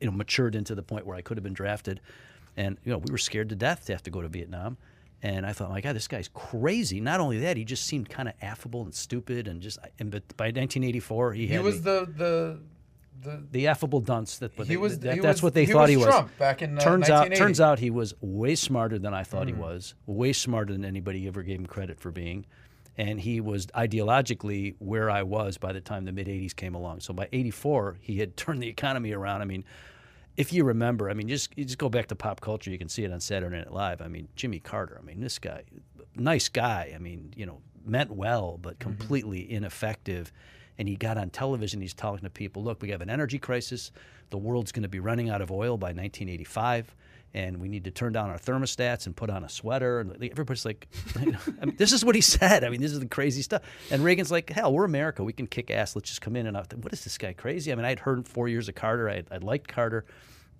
you 0.00 0.06
know, 0.06 0.12
matured 0.12 0.54
into 0.56 0.74
the 0.74 0.82
point 0.82 1.04
where 1.06 1.16
I 1.16 1.20
could 1.20 1.36
have 1.36 1.44
been 1.44 1.52
drafted. 1.52 2.00
And 2.56 2.78
you 2.84 2.92
know, 2.92 2.98
we 2.98 3.10
were 3.12 3.18
scared 3.18 3.50
to 3.50 3.54
death 3.54 3.84
to 3.86 3.92
have 3.92 4.02
to 4.04 4.10
go 4.10 4.22
to 4.22 4.28
Vietnam. 4.28 4.78
And 5.22 5.44
I 5.44 5.52
thought, 5.52 5.68
my 5.70 5.80
God, 5.82 5.94
this 5.96 6.08
guy's 6.08 6.28
crazy. 6.32 7.00
Not 7.00 7.20
only 7.20 7.40
that, 7.40 7.56
he 7.58 7.64
just 7.64 7.84
seemed 7.84 8.08
kind 8.08 8.26
of 8.28 8.34
affable 8.40 8.82
and 8.82 8.94
stupid, 8.94 9.48
and 9.48 9.60
just. 9.60 9.78
And 9.98 10.10
but 10.10 10.22
by 10.36 10.46
1984, 10.46 11.32
he 11.34 11.46
he 11.46 11.54
had 11.54 11.62
was 11.62 11.76
me- 11.76 11.80
the 11.82 12.08
the 12.16 12.58
the. 13.22 13.42
the 13.52 13.66
affable 13.66 14.00
dunce 14.00 14.38
that. 14.38 14.56
But 14.56 14.66
He 14.66 14.78
was- 14.78 14.98
that- 15.00 15.14
he 15.14 15.20
that's 15.20 15.36
was- 15.38 15.42
what 15.42 15.54
they 15.54 15.66
he 15.66 15.72
thought 15.72 15.82
was 15.82 15.90
he 15.90 15.96
was. 15.98 16.06
Trump 16.06 16.38
back 16.38 16.62
in, 16.62 16.78
uh, 16.78 16.80
turns 16.80 17.10
out, 17.10 17.34
turns 17.34 17.60
out 17.60 17.78
he 17.78 17.90
was 17.90 18.14
way 18.22 18.54
smarter 18.54 18.98
than 18.98 19.12
I 19.12 19.24
thought 19.24 19.46
he 19.46 19.52
Mm-hmm. 19.52 19.60
was. 19.62 19.94
Way 20.06 20.32
smarter 20.32 20.72
than 20.72 20.86
anybody 20.86 21.26
ever 21.28 21.42
gave 21.42 21.58
him 21.58 21.66
credit 21.66 22.00
for 22.00 22.10
being. 22.10 22.46
And 22.96 23.20
he 23.20 23.40
was 23.42 23.66
ideologically 23.68 24.74
where 24.78 25.10
I 25.10 25.22
was 25.22 25.58
by 25.58 25.72
the 25.72 25.80
time 25.82 26.06
the 26.06 26.12
mid 26.12 26.28
'80s 26.28 26.54
came 26.56 26.74
along. 26.74 27.00
So 27.00 27.12
by 27.12 27.28
'84, 27.32 27.98
he 28.00 28.18
had 28.18 28.36
turned 28.38 28.62
the 28.62 28.68
economy 28.68 29.12
around. 29.12 29.42
I 29.42 29.44
mean, 29.44 29.64
if 30.40 30.54
you 30.54 30.64
remember, 30.64 31.10
I 31.10 31.14
mean, 31.14 31.28
just 31.28 31.50
you 31.56 31.64
just 31.66 31.76
go 31.76 31.90
back 31.90 32.06
to 32.06 32.14
pop 32.16 32.40
culture. 32.40 32.70
You 32.70 32.78
can 32.78 32.88
see 32.88 33.04
it 33.04 33.12
on 33.12 33.20
Saturday 33.20 33.58
Night 33.58 33.72
Live. 33.72 34.00
I 34.00 34.08
mean, 34.08 34.26
Jimmy 34.36 34.58
Carter. 34.58 34.98
I 34.98 35.04
mean, 35.04 35.20
this 35.20 35.38
guy, 35.38 35.64
nice 36.16 36.48
guy. 36.48 36.92
I 36.94 36.98
mean, 36.98 37.34
you 37.36 37.44
know, 37.44 37.58
meant 37.84 38.10
well, 38.10 38.58
but 38.60 38.78
Mm-hmm. 38.78 38.88
completely 38.88 39.52
ineffective. 39.52 40.32
And 40.78 40.88
he 40.88 40.96
got 40.96 41.18
on 41.18 41.28
television. 41.28 41.82
He's 41.82 41.92
talking 41.92 42.24
to 42.24 42.30
people. 42.30 42.64
Look, 42.64 42.80
we 42.80 42.88
have 42.88 43.02
an 43.02 43.10
energy 43.10 43.38
crisis. 43.38 43.92
The 44.30 44.38
world's 44.38 44.72
going 44.72 44.84
to 44.84 44.88
be 44.88 45.00
running 45.00 45.28
out 45.28 45.42
of 45.42 45.50
oil 45.50 45.76
by 45.76 45.88
1985, 45.88 46.94
and 47.32 47.58
we 47.58 47.68
need 47.68 47.84
to 47.84 47.90
turn 47.90 48.12
down 48.12 48.30
our 48.30 48.38
thermostats 48.38 49.06
and 49.06 49.14
put 49.14 49.30
on 49.30 49.44
a 49.44 49.48
sweater. 49.48 50.00
And 50.00 50.12
everybody's 50.22 50.64
like, 50.64 50.88
you 51.20 51.32
know, 51.32 51.38
I 51.60 51.66
mean, 51.66 51.76
this 51.76 51.92
is 51.92 52.04
what 52.04 52.14
he 52.14 52.20
said. 52.38 52.64
I 52.64 52.68
mean, 52.68 52.80
this 52.80 52.92
is 52.92 53.00
the 53.00 53.06
crazy 53.06 53.42
stuff. 53.42 53.62
And 53.90 54.02
Reagan's 54.02 54.30
like, 54.30 54.50
hell, 54.50 54.72
we're 54.72 54.84
America. 54.84 55.22
We 55.22 55.32
can 55.32 55.46
kick 55.46 55.70
ass. 55.70 55.94
Let's 55.94 56.08
just 56.08 56.20
come 56.20 56.36
in. 56.36 56.46
And 56.46 56.56
thought, 56.56 56.74
what 56.78 56.92
is 56.92 57.04
this 57.04 57.18
guy 57.18 57.32
crazy? 57.32 57.72
I 57.72 57.74
mean, 57.74 57.84
I'd 57.84 58.00
heard 58.00 58.26
four 58.26 58.48
years 58.48 58.68
of 58.68 58.74
Carter. 58.74 59.08
I, 59.08 59.22
I 59.30 59.38
liked 59.38 59.68
Carter. 59.68 60.04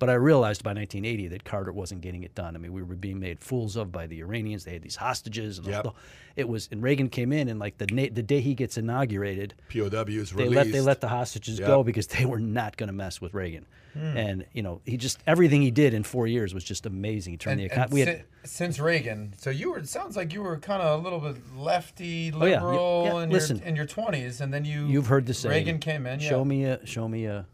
But 0.01 0.09
I 0.09 0.13
realized 0.15 0.63
by 0.63 0.71
1980 0.73 1.27
that 1.27 1.43
Carter 1.43 1.71
wasn't 1.71 2.01
getting 2.01 2.23
it 2.23 2.33
done. 2.33 2.55
I 2.55 2.57
mean, 2.57 2.73
we 2.73 2.81
were 2.81 2.95
being 2.95 3.19
made 3.19 3.39
fools 3.39 3.75
of 3.75 3.91
by 3.91 4.07
the 4.07 4.19
Iranians. 4.21 4.63
They 4.63 4.73
had 4.73 4.81
these 4.81 4.95
hostages, 4.95 5.59
and 5.59 5.67
Yep. 5.67 5.83
the- 5.83 5.91
it 6.35 6.49
was. 6.49 6.67
And 6.71 6.81
Reagan 6.81 7.07
came 7.07 7.31
in, 7.31 7.47
and 7.47 7.59
like 7.59 7.77
the 7.77 7.85
na- 7.85 8.07
the 8.11 8.23
day 8.23 8.41
he 8.41 8.55
gets 8.55 8.79
inaugurated, 8.79 9.53
POWs 9.69 10.31
they 10.31 10.43
released. 10.45 10.55
let 10.55 10.71
they 10.71 10.81
let 10.81 11.01
the 11.01 11.09
hostages 11.09 11.59
Yep. 11.59 11.67
go 11.67 11.83
because 11.83 12.07
they 12.07 12.25
were 12.25 12.39
not 12.39 12.77
going 12.77 12.87
to 12.87 12.93
mess 12.93 13.21
with 13.21 13.35
Reagan. 13.35 13.67
Hmm. 13.93 14.17
And 14.17 14.45
you 14.53 14.63
know, 14.63 14.81
he 14.85 14.97
just 14.97 15.19
everything 15.27 15.61
he 15.61 15.69
did 15.69 15.93
in 15.93 16.01
four 16.01 16.25
years 16.25 16.51
was 16.51 16.63
just 16.63 16.87
amazing. 16.87 17.33
He 17.33 17.37
turned 17.37 17.59
And, 17.61 17.69
the 17.69 17.71
economy. 17.71 17.83
and 17.85 17.93
We 17.93 17.99
had, 18.17 18.25
si- 18.43 18.55
since 18.55 18.79
Reagan, 18.79 19.33
so 19.37 19.51
you 19.51 19.69
were. 19.69 19.77
It 19.77 19.87
sounds 19.87 20.15
like 20.15 20.33
you 20.33 20.41
were 20.41 20.57
kind 20.57 20.81
of 20.81 20.99
a 20.99 21.03
little 21.03 21.19
bit 21.19 21.35
lefty, 21.55 22.31
liberal 22.31 22.43
Oh, 22.43 22.47
yeah. 22.47 22.63
Y- 22.63 22.71
liberal 22.71 23.03
yeah, 23.19 23.23
in 23.25 23.29
listen. 23.29 23.57
your 23.59 23.67
in 23.67 23.75
your 23.75 23.85
twenties, 23.85 24.41
and 24.41 24.51
then 24.51 24.65
you 24.65 24.87
You've 24.87 25.07
heard 25.07 25.27
the 25.27 25.35
saying. 25.35 25.53
Reagan 25.53 25.77
came 25.77 26.07
in. 26.07 26.19
Show 26.21 26.39
yeah. 26.39 26.43
me 26.45 26.63
a 26.65 26.85
show 26.87 27.07
me 27.07 27.25
a 27.25 27.45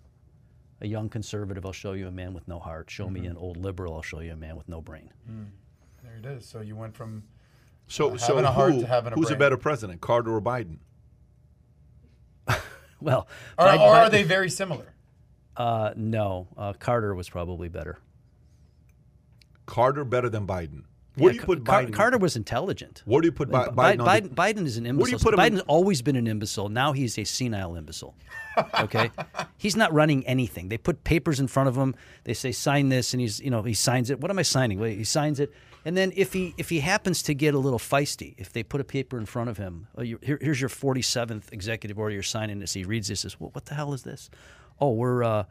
a 0.81 0.87
young 0.87 1.09
conservative. 1.09 1.65
I'll 1.65 1.71
show 1.71 1.93
you 1.93 2.07
a 2.07 2.11
man 2.11 2.33
with 2.33 2.47
no 2.47 2.59
heart. 2.59 2.89
Show 2.89 3.05
Mm-hmm. 3.05 3.13
me 3.13 3.25
an 3.27 3.37
old 3.37 3.57
liberal. 3.57 3.95
I'll 3.95 4.01
show 4.01 4.19
you 4.19 4.31
a 4.33 4.35
man 4.37 4.55
with 4.57 4.67
no 4.69 4.81
brain. 4.81 5.11
There 6.03 6.15
it 6.17 6.25
is. 6.25 6.45
So 6.45 6.61
you 6.61 6.75
went 6.75 6.95
from 6.95 7.23
So, 7.87 8.07
having 8.09 8.19
so 8.19 8.37
a 8.37 8.45
heart 8.51 8.73
who, 8.73 8.81
to 8.81 8.87
having 8.87 9.13
a 9.13 9.15
who's 9.15 9.31
a 9.31 9.35
better 9.35 9.57
president, 9.57 10.01
Carter 10.01 10.33
or 10.35 10.41
Biden? 10.41 10.77
Well, 12.99 13.27
or, 13.59 13.65
Biden- 13.67 13.79
or 13.79 13.93
are 13.95 14.05
Biden- 14.07 14.11
they 14.11 14.23
very 14.23 14.49
similar? 14.49 14.93
Uh, 15.55 15.93
no, 15.95 16.47
uh, 16.57 16.73
Carter 16.73 17.13
was 17.13 17.29
probably 17.29 17.67
better. 17.69 17.99
Carter 19.67 20.03
better 20.03 20.29
than 20.29 20.47
Biden. 20.47 20.83
Where 21.17 21.31
do 21.33 21.39
you 21.39 21.43
put 21.45 21.65
Car- 21.65 21.83
Biden? 21.83 21.93
Carter 21.93 22.17
was 22.17 22.35
intelligent. 22.35 23.01
Where 23.05 23.21
do 23.21 23.27
you 23.27 23.31
put 23.31 23.49
Bi- 23.49 23.69
Bi- 23.69 23.95
Biden? 23.95 24.01
on 24.01 24.07
Biden, 24.07 24.23
the- 24.23 24.29
Biden 24.61 24.65
is 24.65 24.77
an 24.77 24.83
Where 24.85 24.93
do 24.93 24.97
you 25.11 25.17
imbecile. 25.17 25.33
him 25.33 25.39
in- 25.39 25.53
Biden's 25.53 25.61
always 25.67 26.01
been 26.01 26.15
an 26.15 26.27
imbecile. 26.27 26.69
Now 26.69 26.93
he's 26.93 27.17
a 27.17 27.23
senile 27.23 27.75
imbecile. 27.75 28.15
Okay, 28.81 29.11
he's 29.57 29.75
not 29.75 29.93
running 29.93 30.25
anything. 30.27 30.69
They 30.69 30.77
put 30.77 31.03
papers 31.03 31.39
in 31.39 31.47
front 31.47 31.69
of 31.69 31.75
him. 31.75 31.95
They 32.23 32.33
say 32.33 32.51
sign 32.51 32.89
this, 32.89 33.13
and 33.13 33.21
he's 33.21 33.39
you 33.39 33.49
know 33.51 33.61
he 33.63 33.73
signs 33.73 34.09
it. 34.09 34.19
What 34.19 34.31
am 34.31 34.39
I 34.39 34.43
signing? 34.43 34.79
Wait, 34.79 34.97
he 34.97 35.03
signs 35.03 35.39
it, 35.39 35.51
and 35.85 35.95
then 35.95 36.11
if 36.15 36.33
he 36.33 36.53
if 36.57 36.69
he 36.69 36.79
happens 36.79 37.21
to 37.23 37.33
get 37.35 37.53
a 37.53 37.59
little 37.59 37.79
feisty, 37.79 38.33
if 38.37 38.51
they 38.53 38.63
put 38.63 38.81
a 38.81 38.83
paper 38.83 39.17
in 39.19 39.25
front 39.25 39.49
of 39.49 39.57
him, 39.57 39.87
oh, 39.97 40.01
you, 40.01 40.19
here, 40.23 40.39
here's 40.41 40.59
your 40.59 40.69
47th 40.69 41.51
executive 41.51 41.99
order. 41.99 42.13
You're 42.13 42.23
signing 42.23 42.59
this. 42.59 42.73
He 42.73 42.83
reads 42.83 43.07
this. 43.09 43.19
Says, 43.21 43.39
well, 43.39 43.51
what 43.53 43.65
the 43.65 43.75
hell 43.75 43.93
is 43.93 44.03
this? 44.03 44.29
Oh, 44.79 44.91
we're. 44.91 45.23
Uh, 45.23 45.43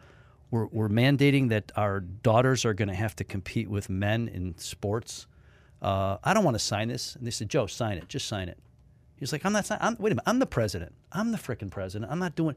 we're, 0.52 0.66
we're 0.66 0.88
mandating 0.88 1.48
that 1.48 1.72
our 1.74 1.98
daughters 1.98 2.64
are 2.64 2.72
going 2.72 2.86
to 2.88 2.94
have 2.94 3.16
to 3.16 3.24
compete 3.24 3.68
with 3.68 3.90
men 3.90 4.28
in 4.28 4.56
sports. 4.58 5.26
Uh, 5.86 6.18
I 6.24 6.34
don't 6.34 6.42
want 6.42 6.56
to 6.56 6.58
sign 6.58 6.88
this. 6.88 7.14
And 7.14 7.24
they 7.24 7.30
said, 7.30 7.48
Joe, 7.48 7.66
sign 7.66 7.96
it. 7.96 8.08
Just 8.08 8.26
sign 8.26 8.48
it. 8.48 8.58
He's 9.18 9.30
like, 9.32 9.46
I'm 9.46 9.52
not 9.52 9.66
signing. 9.66 9.82
I'm, 9.84 9.96
wait 10.00 10.10
a 10.10 10.16
minute. 10.16 10.24
I'm 10.26 10.40
the 10.40 10.46
president. 10.46 10.94
I'm 11.12 11.30
the 11.30 11.38
frickin' 11.38 11.70
president. 11.70 12.10
I'm 12.10 12.18
not 12.18 12.34
doing. 12.34 12.56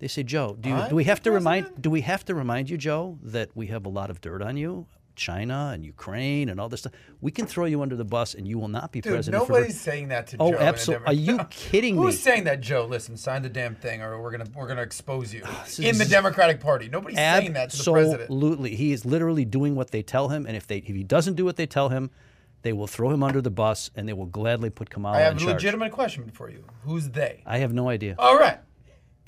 They 0.00 0.08
say, 0.08 0.24
Joe, 0.24 0.56
do 0.60 0.70
you, 0.70 0.84
do 0.88 0.96
we 0.96 1.04
have 1.04 1.22
to 1.22 1.30
remind? 1.30 1.80
Do 1.80 1.88
we 1.88 2.00
have 2.00 2.24
to 2.24 2.34
remind 2.34 2.68
you, 2.68 2.76
Joe, 2.76 3.16
that 3.22 3.50
we 3.54 3.68
have 3.68 3.86
a 3.86 3.88
lot 3.88 4.10
of 4.10 4.20
dirt 4.20 4.42
on 4.42 4.56
you, 4.56 4.86
China 5.14 5.70
and 5.72 5.84
Ukraine 5.84 6.48
and 6.48 6.60
all 6.60 6.68
this 6.68 6.80
stuff. 6.80 6.92
We 7.20 7.30
can 7.30 7.46
throw 7.46 7.64
you 7.66 7.80
under 7.80 7.94
the 7.94 8.04
bus, 8.04 8.34
and 8.34 8.46
you 8.46 8.58
will 8.58 8.68
not 8.68 8.90
be 8.90 9.00
Dude, 9.00 9.12
president. 9.12 9.46
for- 9.46 9.52
nobody's 9.52 9.80
saying 9.80 10.08
that 10.08 10.26
to 10.28 10.36
Oh, 10.40 10.50
Joe. 10.50 10.58
Oh, 10.58 10.62
absolutely. 10.62 11.06
Are 11.06 11.12
you 11.12 11.38
kidding 11.50 11.94
me? 11.96 12.02
Who's 12.02 12.14
me? 12.16 12.18
saying 12.20 12.44
that, 12.44 12.60
Joe? 12.60 12.86
Listen, 12.86 13.16
sign 13.16 13.42
the 13.42 13.48
damn 13.48 13.76
thing, 13.76 14.02
or 14.02 14.20
we're 14.20 14.32
gonna 14.32 14.50
we're 14.54 14.66
gonna 14.68 14.82
expose 14.82 15.32
you 15.32 15.44
in 15.78 15.96
the 15.96 16.04
Democratic 16.04 16.60
Party. 16.60 16.88
Nobody's 16.88 17.16
saying 17.18 17.52
that 17.52 17.70
to 17.70 17.76
the 17.78 17.92
president. 17.92 18.22
Absolutely, 18.22 18.74
he 18.74 18.92
is 18.92 19.04
literally 19.04 19.44
doing 19.44 19.76
what 19.76 19.92
they 19.92 20.02
tell 20.02 20.28
him, 20.28 20.44
and 20.44 20.56
if 20.56 20.66
they 20.66 20.78
if 20.78 20.86
he 20.94 21.04
doesn't 21.04 21.34
do 21.34 21.44
what 21.44 21.56
they 21.56 21.66
tell 21.66 21.88
him, 21.88 22.10
they 22.64 22.72
will 22.72 22.86
throw 22.86 23.10
him 23.10 23.22
under 23.22 23.42
the 23.42 23.50
bus, 23.50 23.90
and 23.94 24.08
they 24.08 24.14
will 24.14 24.26
gladly 24.26 24.70
put 24.70 24.88
Kamala 24.88 25.18
I 25.18 25.20
have 25.20 25.32
in 25.32 25.36
a 25.36 25.40
charge. 25.40 25.52
legitimate 25.54 25.92
question 25.92 26.30
for 26.32 26.50
you. 26.50 26.64
Who's 26.84 27.10
they? 27.10 27.42
I 27.46 27.58
have 27.58 27.74
no 27.74 27.90
idea. 27.90 28.16
All 28.18 28.38
right. 28.38 28.58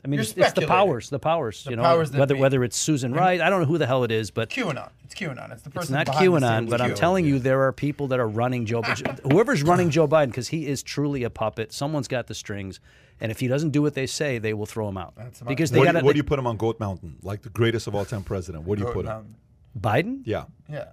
I 0.02 0.08
mean, 0.08 0.18
You're 0.18 0.22
it's, 0.22 0.32
it's 0.36 0.52
the 0.52 0.66
powers, 0.66 1.10
the 1.10 1.18
powers. 1.18 1.64
The 1.64 1.70
you 1.70 1.76
know, 1.76 1.82
powers 1.82 2.10
that 2.12 2.18
whether 2.18 2.34
be. 2.34 2.40
whether 2.40 2.64
it's 2.64 2.76
Susan 2.78 3.12
Wright, 3.12 3.40
I 3.40 3.50
don't 3.50 3.60
know 3.60 3.66
who 3.66 3.76
the 3.76 3.86
hell 3.86 4.04
it 4.04 4.10
is, 4.10 4.30
but 4.30 4.48
QAnon. 4.50 4.88
It's 5.04 5.14
QAnon. 5.14 5.52
It's 5.52 5.62
the 5.62 5.70
person 5.70 5.96
it's 5.96 6.08
not 6.08 6.16
QAnon. 6.16 6.70
But 6.70 6.80
I'm 6.80 6.90
Q. 6.90 6.96
telling 6.96 7.26
you, 7.26 7.38
there 7.38 7.62
are 7.62 7.72
people 7.72 8.08
that 8.08 8.20
are 8.20 8.28
running 8.28 8.64
Joe. 8.64 8.82
whoever's 9.30 9.62
running 9.62 9.90
Joe 9.90 10.08
Biden, 10.08 10.28
because 10.28 10.48
he 10.48 10.66
is 10.66 10.82
truly 10.82 11.24
a 11.24 11.30
puppet. 11.30 11.74
Someone's 11.74 12.08
got 12.08 12.28
the 12.28 12.34
strings, 12.34 12.80
and 13.20 13.30
if 13.30 13.38
he 13.40 13.48
doesn't 13.48 13.70
do 13.70 13.82
what 13.82 13.92
they 13.94 14.06
say, 14.06 14.38
they 14.38 14.54
will 14.54 14.66
throw 14.66 14.88
him 14.88 14.96
out. 14.96 15.14
That's 15.16 15.42
my- 15.42 15.48
because 15.48 15.72
they 15.72 15.80
Where, 15.80 15.86
got 15.86 15.92
do 15.92 15.98
you, 15.98 16.04
where 16.06 16.14
do 16.14 16.18
you 16.18 16.24
put 16.24 16.38
him 16.38 16.46
on 16.46 16.56
Goat 16.56 16.80
Mountain? 16.80 17.16
Like 17.22 17.42
the 17.42 17.50
greatest 17.50 17.86
of 17.86 17.94
all 17.94 18.04
time 18.06 18.22
president. 18.22 18.64
What 18.64 18.76
do 18.78 18.82
you 18.82 18.86
Goat 18.86 18.94
put 18.94 19.04
him? 19.06 19.10
Mountain. 19.12 19.34
Biden. 19.78 20.20
Yeah. 20.24 20.44
Yeah. 20.70 20.86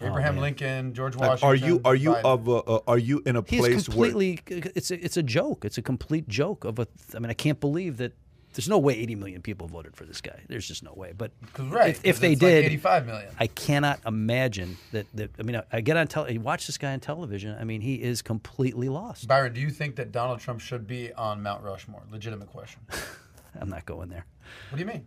Oh, 0.00 0.06
Abraham 0.06 0.36
Lincoln, 0.38 0.92
George 0.92 1.16
Like, 1.16 1.42
Washington. 1.42 1.48
are 1.48 1.54
you 1.54 1.80
are 1.84 1.94
you 1.94 2.10
Biden. 2.10 2.24
of 2.24 2.48
a, 2.48 2.52
uh, 2.52 2.80
are 2.86 2.98
you 2.98 3.22
in 3.24 3.36
a 3.36 3.42
He's 3.46 3.60
place 3.60 3.88
where 3.88 4.10
completely. 4.10 4.40
It's 4.74 4.90
a, 4.90 5.02
it's 5.04 5.16
a 5.16 5.22
joke. 5.22 5.64
It's 5.64 5.78
a 5.78 5.82
complete 5.82 6.28
joke 6.28 6.64
of 6.64 6.78
a. 6.78 6.86
I 7.14 7.18
mean, 7.18 7.30
I 7.30 7.34
can't 7.34 7.58
believe 7.60 7.96
that 7.96 8.12
there's 8.52 8.68
no 8.68 8.78
way 8.78 8.94
80 8.94 9.14
million 9.16 9.42
people 9.42 9.68
voted 9.68 9.96
for 9.96 10.04
this 10.04 10.20
guy. 10.20 10.38
There's 10.48 10.66
just 10.68 10.82
no 10.82 10.92
way. 10.94 11.12
But 11.16 11.30
'Cause, 11.54 11.66
right, 11.68 11.90
if, 11.90 12.04
if 12.04 12.14
'cause 12.16 12.20
they 12.20 12.32
it's 12.32 12.42
like 12.42 12.50
did, 12.50 12.64
85 12.66 13.06
million. 13.06 13.34
I 13.38 13.46
cannot 13.46 14.00
imagine 14.06 14.76
that. 14.92 15.06
that 15.14 15.30
I 15.38 15.42
mean, 15.42 15.56
I, 15.56 15.62
I 15.72 15.80
get 15.80 15.96
on 15.96 16.06
tele, 16.08 16.30
you 16.32 16.40
watch 16.40 16.66
this 16.66 16.76
guy 16.78 16.92
on 16.92 17.00
television. 17.00 17.56
I 17.58 17.64
mean, 17.64 17.80
he 17.80 17.94
is 17.94 18.20
completely 18.22 18.88
lost. 18.90 19.26
Byron, 19.28 19.52
do 19.54 19.60
you 19.60 19.70
think 19.70 19.96
that 19.96 20.12
Donald 20.12 20.40
Trump 20.40 20.60
should 20.60 20.86
be 20.86 21.12
on 21.14 21.42
Mount 21.42 21.62
Rushmore? 21.64 22.02
Legitimate 22.10 22.48
question. 22.48 22.80
I'm 23.60 23.70
not 23.70 23.86
going 23.86 24.10
there. 24.10 24.26
What 24.70 24.76
do 24.76 24.80
you 24.80 24.86
mean? 24.90 25.06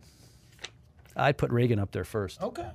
I'd 1.15 1.37
put 1.37 1.51
Reagan 1.51 1.77
up 1.79 1.91
there 1.91 2.03
first. 2.03 2.41
Okay. 2.41 2.67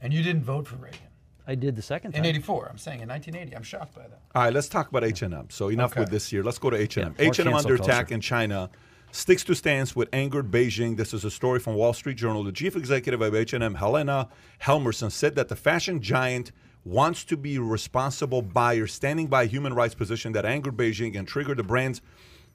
And 0.00 0.12
you 0.14 0.22
didn't 0.22 0.42
vote 0.44 0.66
for 0.68 0.76
Reagan 0.76 1.00
I 1.48 1.54
did 1.54 1.74
the 1.76 1.82
second 1.82 2.12
time. 2.12 2.24
in 2.24 2.26
'84. 2.26 2.68
I'm 2.70 2.78
saying 2.78 3.00
in 3.00 3.08
1980. 3.08 3.56
I'm 3.56 3.62
shocked 3.62 3.94
by 3.94 4.02
that. 4.02 4.20
All 4.34 4.42
right, 4.44 4.52
let's 4.52 4.68
talk 4.68 4.88
about 4.90 5.02
H&M. 5.02 5.46
So 5.48 5.68
enough 5.70 5.92
Okay. 5.92 6.00
with 6.00 6.10
this 6.10 6.28
here. 6.28 6.42
Let's 6.44 6.58
go 6.58 6.68
to 6.68 6.76
H&M. 6.76 7.14
Yeah, 7.18 7.24
H&M 7.28 7.52
under 7.54 7.74
attack 7.74 7.88
culture. 8.08 8.14
in 8.14 8.20
China. 8.20 8.70
Sticks 9.10 9.42
to 9.44 9.54
stance 9.54 9.96
with 9.96 10.10
angered 10.12 10.50
Beijing. 10.50 10.98
This 10.98 11.14
is 11.14 11.24
a 11.24 11.30
story 11.30 11.58
from 11.58 11.74
Wall 11.74 11.94
Street 11.94 12.18
Journal. 12.18 12.44
The 12.44 12.52
chief 12.52 12.76
executive 12.76 13.22
of 13.22 13.34
H&M, 13.34 13.74
Helena 13.76 14.28
Helmersson, 14.62 15.10
said 15.10 15.34
that 15.36 15.48
the 15.48 15.56
fashion 15.56 16.02
giant 16.02 16.52
wants 16.84 17.24
to 17.24 17.36
be 17.38 17.56
a 17.56 17.62
responsible 17.62 18.42
buyer, 18.42 18.86
standing 18.86 19.26
by 19.28 19.44
a 19.44 19.46
human 19.46 19.72
rights 19.72 19.94
position 19.94 20.32
that 20.32 20.44
angered 20.44 20.76
Beijing 20.76 21.16
and 21.18 21.26
triggered 21.26 21.56
the 21.56 21.62
brand's 21.62 22.02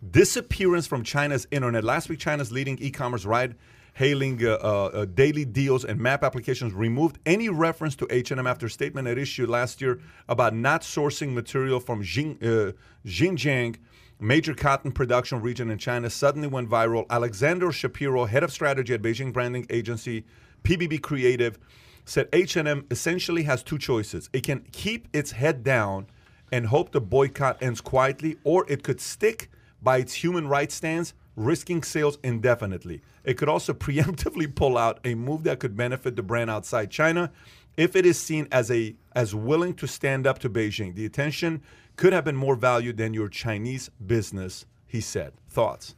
disappearance 0.08 0.86
from 0.86 1.04
China's 1.04 1.48
internet. 1.50 1.84
Last 1.84 2.10
week, 2.10 2.20
China's 2.20 2.52
leading 2.52 2.78
e-commerce 2.80 3.26
ride 3.26 3.56
hailing 3.94 4.44
uh, 4.44 4.58
uh, 4.62 4.86
uh, 4.94 5.06
daily 5.06 5.46
deals 5.46 5.86
and 5.86 6.00
map 6.00 6.24
applications 6.24 6.74
removed 6.74 7.20
any 7.26 7.50
reference 7.50 7.96
to 7.96 8.08
H&M 8.10 8.46
after 8.46 8.68
statement 8.68 9.08
it 9.08 9.18
issued 9.18 9.50
last 9.50 9.82
year 9.82 10.00
about 10.28 10.54
not 10.54 10.82
sourcing 10.82 11.34
material 11.34 11.80
from 11.80 12.00
uh, 12.00 12.72
Xinjiang, 13.06 13.78
major 14.20 14.56
cotton 14.56 14.91
production 14.91 15.41
region 15.41 15.70
in 15.70 15.78
China, 15.78 16.10
suddenly 16.10 16.48
went 16.48 16.70
viral. 16.70 17.06
Alexander 17.10 17.72
Shapiro, 17.72 18.26
head 18.26 18.44
of 18.44 18.52
strategy 18.52 18.94
at 18.94 19.02
Beijing 19.02 19.32
branding 19.32 19.68
agency 19.70 20.26
PBB 20.64 21.02
Creative, 21.02 21.60
said 22.06 22.28
H&M 22.34 22.86
essentially 22.89 23.44
has 23.44 23.62
two 23.62 23.78
choices. 23.78 24.30
It 24.34 24.44
can 24.44 24.66
keep 24.72 25.08
its 25.14 25.32
head 25.32 25.64
down 25.64 26.08
and 26.52 26.68
hope 26.68 26.91
the 26.91 27.02
boycott 27.02 27.62
ends 27.62 27.80
quietly, 27.80 28.38
or 28.44 28.66
it 28.70 28.84
could 28.84 29.00
stick 29.00 29.50
by 29.82 29.98
its 29.98 30.14
human 30.14 30.48
rights 30.48 30.76
stance, 30.76 31.14
risking 31.36 31.84
sales 31.84 32.17
indefinitely. 32.23 33.01
It 33.23 33.36
could 33.36 33.49
also 33.49 33.73
preemptively 33.88 34.53
pull 34.53 34.77
out 34.77 34.99
a 35.03 35.15
move 35.15 35.43
that 35.43 35.59
could 35.59 35.75
benefit 35.75 36.15
the 36.15 36.23
brand 36.23 36.49
outside 36.49 36.91
China 36.91 37.31
if 37.77 37.95
it 37.95 38.05
is 38.05 38.19
seen 38.19 38.47
as 38.51 38.69
a 38.69 38.95
as 39.15 39.34
willing 39.34 39.73
to 39.75 39.88
stand 39.88 40.27
up 40.27 40.39
to 40.39 40.49
Beijing. 40.49 40.95
The 40.95 41.05
attention 41.05 41.61
could 41.95 42.13
have 42.13 42.25
been 42.25 42.36
more 42.36 42.55
valued 42.55 42.97
than 42.97 43.13
your 43.13 43.29
Chinese 43.29 43.89
business, 44.05 44.65
he 44.88 45.01
said. 45.01 45.34
Thoughts? 45.49 45.95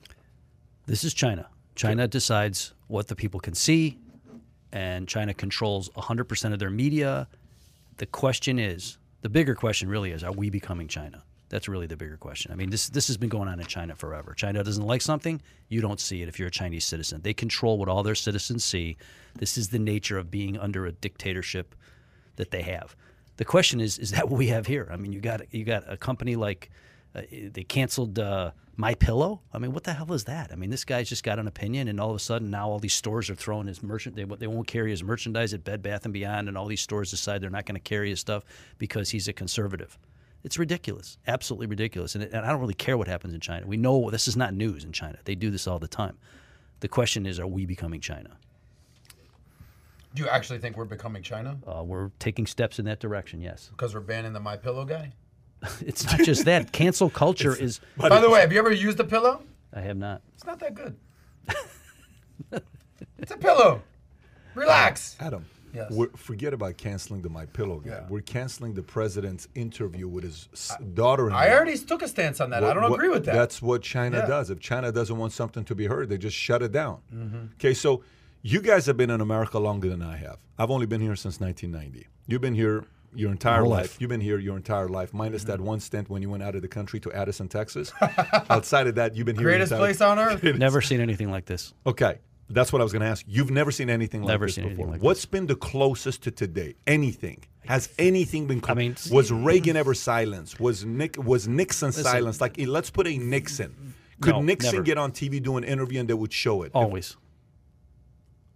This 0.86 1.03
is 1.03 1.13
China. 1.13 1.47
China 1.75 2.07
decides 2.07 2.73
what 2.88 3.07
the 3.07 3.15
people 3.15 3.39
can 3.39 3.53
see, 3.53 3.97
and 4.71 5.07
China 5.07 5.33
controls 5.33 5.89
100% 5.89 6.53
of 6.53 6.59
their 6.59 6.69
media. 6.69 7.27
The 7.97 8.05
question 8.05 8.59
is 8.59 8.97
the 9.21 9.29
bigger 9.29 9.55
question 9.55 9.89
really 9.89 10.11
is 10.11 10.23
are 10.23 10.31
we 10.31 10.49
becoming 10.49 10.88
China? 10.88 11.23
That's 11.56 11.70
really 11.70 11.88
the 11.88 11.95
bigger 11.95 12.18
question. 12.18 12.51
I 12.51 12.56
mean, 12.56 12.70
this, 12.70 12.89
this 12.89 13.08
has 13.08 13.16
been 13.16 13.30
going 13.30 13.47
on 13.47 13.62
in 13.62 13.66
China 13.66 13.95
forever. 13.95 14.34
China 14.34 14.62
doesn't 14.62 14.86
like 14.86 15.01
something, 15.01 15.41
you 15.70 15.80
don't 15.80 16.01
see 16.01 16.22
it 16.22 16.28
if 16.28 16.38
you're 16.38 16.49
a 16.49 16.51
Chinese 16.51 16.84
citizen. 16.84 17.22
They 17.22 17.34
control 17.34 17.78
what 17.78 17.88
all 17.88 18.03
their 18.03 18.14
citizens 18.14 18.66
see. 18.66 18.97
This 19.36 19.58
is 19.58 19.70
the 19.70 19.80
nature 19.80 20.18
of 20.18 20.30
being 20.30 20.58
under 20.58 20.86
a 20.86 20.91
dictatorship 20.91 21.74
that 22.36 22.51
they 22.51 22.62
have. 22.64 22.93
The 23.38 23.45
question 23.45 23.80
is, 23.80 23.97
is 23.97 24.12
that 24.12 24.28
what 24.28 24.38
we 24.38 24.47
have 24.47 24.68
here? 24.68 24.89
I 24.91 24.97
mean, 24.97 25.14
you 25.14 25.22
got 25.22 25.53
you 25.53 25.64
got 25.64 25.89
a 25.89 25.95
company 25.95 26.36
like 26.36 26.72
uh, 27.16 27.22
they 27.32 27.64
canceled 27.64 28.20
uh, 28.20 28.51
My 28.76 28.93
Pillow. 28.93 29.39
I 29.53 29.58
mean, 29.58 29.72
what 29.72 29.86
the 29.86 29.93
hell 29.93 30.12
is 30.12 30.26
that? 30.26 30.51
I 30.51 30.56
mean, 30.56 30.72
this 30.72 30.84
guy's 30.84 31.08
just 31.08 31.24
got 31.24 31.39
an 31.39 31.47
opinion, 31.47 31.88
and 31.88 32.01
all 32.01 32.10
of 32.10 32.18
a 32.18 32.20
sudden 32.20 32.51
now 32.51 32.70
all 32.70 32.80
these 32.80 32.91
stores 32.91 33.30
are 33.30 33.36
throwing 33.36 33.68
his 33.68 33.82
merchant. 33.82 34.18
They, 34.18 34.26
they 34.26 34.47
won't 34.47 34.68
carry 34.68 34.91
his 34.91 35.03
merchandise 35.06 35.53
at 35.53 35.64
Bed 35.64 35.82
Bath 35.82 36.03
and 36.03 36.14
Beyond, 36.14 36.49
and 36.49 36.58
all 36.58 36.66
these 36.66 36.82
stores 36.82 37.12
decide 37.12 37.39
they're 37.39 37.49
not 37.49 37.66
going 37.66 37.80
to 37.80 37.89
carry 37.89 38.10
his 38.10 38.20
stuff 38.20 38.43
because 38.78 39.12
he's 39.12 39.30
a 39.30 39.34
conservative. 39.34 39.97
It's 40.46 40.60
ridiculous, 40.60 41.18
absolutely 41.26 41.66
ridiculous. 41.66 42.14
And, 42.14 42.24
it, 42.24 42.32
and 42.32 42.46
I 42.46 42.52
don't 42.52 42.62
really 42.62 42.76
care 42.76 43.00
what 43.00 43.08
happens 43.08 43.34
in 43.34 43.39
China. 43.39 43.66
We 43.66 43.78
know 43.78 44.12
this 44.12 44.28
is 44.28 44.38
not 44.38 44.54
news 44.54 44.84
in 44.84 44.91
China. 44.91 45.18
They 45.26 45.34
do 45.34 45.50
this 45.50 45.66
all 45.66 45.80
the 45.80 45.88
time. 45.88 46.20
The 46.82 46.88
question 46.88 47.26
is, 47.26 47.39
are 47.39 47.48
we 47.48 47.66
becoming 47.66 48.00
China? 48.00 48.38
Do 50.14 50.22
you 50.22 50.30
actually 50.30 50.60
think 50.60 50.78
we're 50.78 50.86
becoming 50.86 51.24
China 51.24 51.58
Uh, 51.66 51.82
we're 51.84 52.12
taking 52.20 52.46
steps 52.46 52.78
in 52.78 52.86
that 52.86 53.00
direction. 53.00 53.41
Yes, 53.41 53.70
because 53.72 53.96
we're 53.96 54.02
banning 54.02 54.34
the 54.34 54.39
My 54.39 54.56
Pillow 54.56 54.86
guy? 54.86 55.14
it's 55.82 56.06
not 56.06 56.20
just 56.20 56.46
that. 56.46 56.72
Cancel 56.72 57.10
culture 57.10 57.56
is. 57.56 57.80
By 57.98 58.20
the 58.20 58.30
way, 58.30 58.41
have 58.41 58.54
you 58.54 58.60
ever 58.60 58.72
used 58.72 59.00
a 59.00 59.04
pillow? 59.04 59.41
I 59.74 59.82
have 59.82 59.98
not. 59.98 60.22
It's 60.36 60.46
not 60.46 60.60
that 60.60 60.76
good. 60.76 60.96
it's 63.18 63.32
a 63.32 63.38
pillow. 63.38 63.82
Relax. 64.54 65.18
Adam. 65.20 65.43
Yes. 65.76 65.91
We're, 65.91 66.09
forget 66.15 66.53
about 66.53 66.78
canceling 66.78 67.21
the 67.21 67.30
My 67.30 67.45
Pillow 67.45 67.80
guy. 67.80 67.91
Yeah. 67.91 68.05
We're 68.09 68.21
canceling 68.21 68.73
the 68.73 68.82
president's 68.84 69.47
interview 69.55 70.07
with 70.07 70.23
his 70.23 70.47
s- 70.53 70.76
daughter-in-law. 70.93 71.38
I 71.38 71.51
already 71.53 71.78
took 71.78 72.01
a 72.01 72.07
stance 72.07 72.39
on 72.41 72.49
that. 72.51 72.63
I 72.63 72.73
don't 72.73 72.84
what- 72.84 72.93
agree 72.93 73.09
with 73.09 73.26
that. 73.26 73.36
That's 73.36 73.61
what 73.61 73.82
China 73.82 74.17
Yeah. 74.19 74.28
does. 74.28 74.49
If 74.49 74.59
China 74.59 74.91
doesn't 74.91 75.17
want 75.17 75.34
something 75.34 75.63
to 75.65 75.76
be 75.76 75.86
heard, 75.88 76.09
they 76.09 76.17
just 76.17 76.36
shut 76.38 76.61
it 76.61 76.71
down. 76.71 76.99
Mm-hmm. 77.13 77.38
Okay, 77.55 77.73
so 77.73 78.03
you 78.41 78.61
guys 78.61 78.86
have 78.86 78.97
been 78.97 79.09
in 79.09 79.21
America 79.21 79.59
longer 79.59 79.89
than 79.89 80.01
I 80.01 80.17
have. 80.17 80.38
I've 80.57 80.71
only 80.71 80.86
been 80.86 81.01
here 81.01 81.15
since 81.15 81.39
1990. 81.39 82.07
You've 82.28 82.41
been 82.41 82.55
here 82.55 82.86
your 83.13 83.32
entire 83.32 83.63
life. 83.63 83.82
life. 83.84 83.97
You've 84.01 84.09
been 84.09 84.19
here 84.21 84.38
your 84.39 84.57
entire 84.57 84.89
life, 84.89 85.13
minus 85.13 85.43
Mm-hmm. 85.43 85.51
that 85.51 85.61
one 85.61 85.80
stint 85.80 86.09
when 86.09 86.21
you 86.21 86.30
went 86.30 86.43
out 86.43 86.53
of 86.55 86.61
the 86.61 86.67
country 86.67 86.99
to 87.01 87.11
Addison, 87.13 87.47
Texas. 87.47 87.91
Outside 88.49 88.88
of 88.88 88.95
that, 88.95 89.15
you've 89.15 89.26
been 89.26 89.36
here. 89.36 89.43
your 89.43 89.51
Greatest 89.51 89.71
entire- 89.71 89.86
place 89.88 90.01
on 90.01 90.19
earth. 90.26 90.43
Never 90.43 90.82
seen 90.82 90.99
anything 90.99 91.32
like 91.32 91.45
this. 91.45 91.73
Okay, 91.88 92.19
that's 92.50 92.72
what 92.72 92.80
I 92.82 92.84
was 92.84 92.91
going 92.93 93.02
to 93.02 93.08
ask. 93.08 93.26
You've 93.28 93.52
never 93.52 93.72
seen 93.72 93.89
anything 93.89 94.22
like 94.22 94.30
Never 94.34 94.46
this 94.46 94.58
before. 94.58 94.88
like 94.88 95.02
What's 95.02 95.26
been 95.26 95.48
the 95.48 95.56
closest 95.56 96.24
to 96.24 96.32
today? 96.32 96.76
Anything? 96.86 97.43
Has 97.66 97.89
anything 97.98 98.46
been? 98.46 98.62
Close? 98.62 98.72
I 98.76 98.78
mean, 98.78 98.96
was 99.12 99.32
Reagan 99.32 99.76
ever 99.84 99.93
silenced? 99.96 100.60
Was 100.60 100.86
Nick? 100.86 101.18
Was 101.24 101.48
Nixon 101.48 101.88
Listen. 101.88 102.04
silenced? 102.04 102.41
Like, 102.41 102.60
eh, 102.60 102.66
let's 102.68 102.89
put 102.91 103.08
a 103.08 103.18
Nixon. 103.18 103.96
Could 104.22 104.36
No, 104.36 104.41
Nixon 104.41 104.72
never. 104.74 104.84
get 104.84 104.98
on 105.00 105.12
TV 105.12 105.41
do 105.41 105.58
an 105.58 105.64
interview 105.64 106.00
and 106.00 106.08
they 106.10 106.14
would 106.14 106.32
show 106.32 106.62
it? 106.62 106.72
Always. 106.76 107.18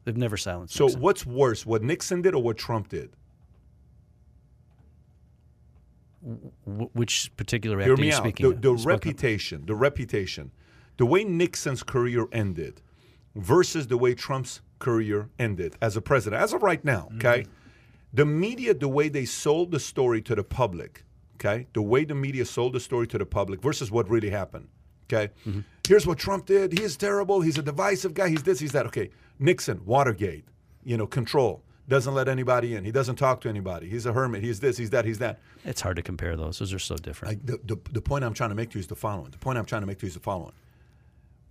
They've 0.06 0.16
never 0.16 0.38
silenced. 0.38 0.76
so 0.76 0.86
Nixon. 0.86 1.02
what's 1.02 1.26
worse, 1.26 1.66
what 1.66 1.82
Nixon 1.84 2.22
did 2.22 2.34
or 2.36 2.42
what 2.44 2.58
Trump 2.58 2.90
did? 2.90 3.10
Wh- 6.22 6.96
which 6.96 7.32
particular 7.38 7.80
Hear 7.82 7.94
act 7.94 8.00
are 8.00 8.02
me 8.02 8.08
you 8.10 8.14
out. 8.14 8.24
speaking 8.24 8.50
The, 8.50 8.56
the 8.56 8.74
reputation, 8.76 9.66
the 9.66 9.76
reputation, 9.76 10.52
the 10.98 11.06
way 11.06 11.24
Nixon's 11.24 11.84
career 11.84 12.28
ended 12.32 12.82
versus 13.40 13.88
the 13.88 13.98
way 13.98 14.14
Trump's 14.14 14.62
career 14.80 15.30
ended 15.40 15.76
as 15.82 15.98
a 15.98 16.02
president, 16.02 16.42
as 16.42 16.54
of 16.54 16.64
right 16.64 16.84
now, 16.84 17.08
mm-hmm. 17.12 17.18
okay? 17.18 17.46
The 18.14 18.26
media, 18.26 18.74
the 18.74 18.88
way 18.88 19.10
they 19.10 19.26
sold 19.26 19.72
the 19.72 19.80
story 19.80 20.22
to 20.24 20.36
the 20.36 20.44
public, 20.44 21.04
okay? 21.36 21.68
The 21.74 21.82
way 21.82 22.06
the 22.06 22.16
media 22.16 22.46
sold 22.46 22.74
the 22.74 22.80
story 22.80 23.08
to 23.08 23.18
the 23.18 23.26
public 23.26 23.62
versus 23.62 23.92
what 23.92 24.10
really 24.10 24.30
happened, 24.30 24.68
okay? 25.12 25.32
Mm-hmm. 25.48 25.62
Here's 25.88 26.06
what 26.06 26.18
Trump 26.18 26.46
did. 26.46 26.78
He 26.78 26.84
is 26.84 26.98
terrible. 26.98 27.42
He's 27.42 27.58
a 27.58 27.64
divisive 27.64 28.14
guy. 28.14 28.30
He's 28.30 28.44
this, 28.44 28.60
he's 28.60 28.72
that. 28.74 28.86
Okay. 28.86 29.10
Nixon, 29.40 29.82
Watergate, 29.86 30.46
you 30.84 30.98
know, 30.98 31.08
control. 31.08 31.64
Doesn't 31.88 32.14
let 32.14 32.28
anybody 32.28 32.76
in. 32.76 32.84
He 32.84 32.92
doesn't 32.92 33.16
talk 33.16 33.42
to 33.42 33.50
anybody. 33.50 33.90
He's 33.90 34.06
a 34.06 34.14
hermit. 34.14 34.44
He's 34.44 34.60
this, 34.60 34.78
he's 34.78 34.92
that, 34.92 35.06
he's 35.06 35.18
that. 35.18 35.40
It's 35.66 35.82
hard 35.82 35.96
to 35.96 36.04
compare 36.04 36.36
those. 36.36 36.60
Those 36.60 36.72
are 36.72 36.80
so 36.80 36.96
different. 36.96 37.38
I, 37.38 37.40
the, 37.44 37.60
the, 37.64 37.78
the 37.92 38.02
point 38.02 38.24
I'm 38.24 38.36
trying 38.36 38.50
to 38.50 38.56
make 38.56 38.70
to 38.72 38.78
you 38.78 38.82
is 38.82 38.88
the 38.88 38.96
following. 38.96 39.32
The 39.32 39.40
point 39.40 39.58
I'm 39.58 39.66
trying 39.66 39.82
to 39.82 39.88
make 39.88 39.98
to 40.00 40.06
you 40.06 40.10
is 40.10 40.14
the 40.14 40.20
following. 40.20 40.54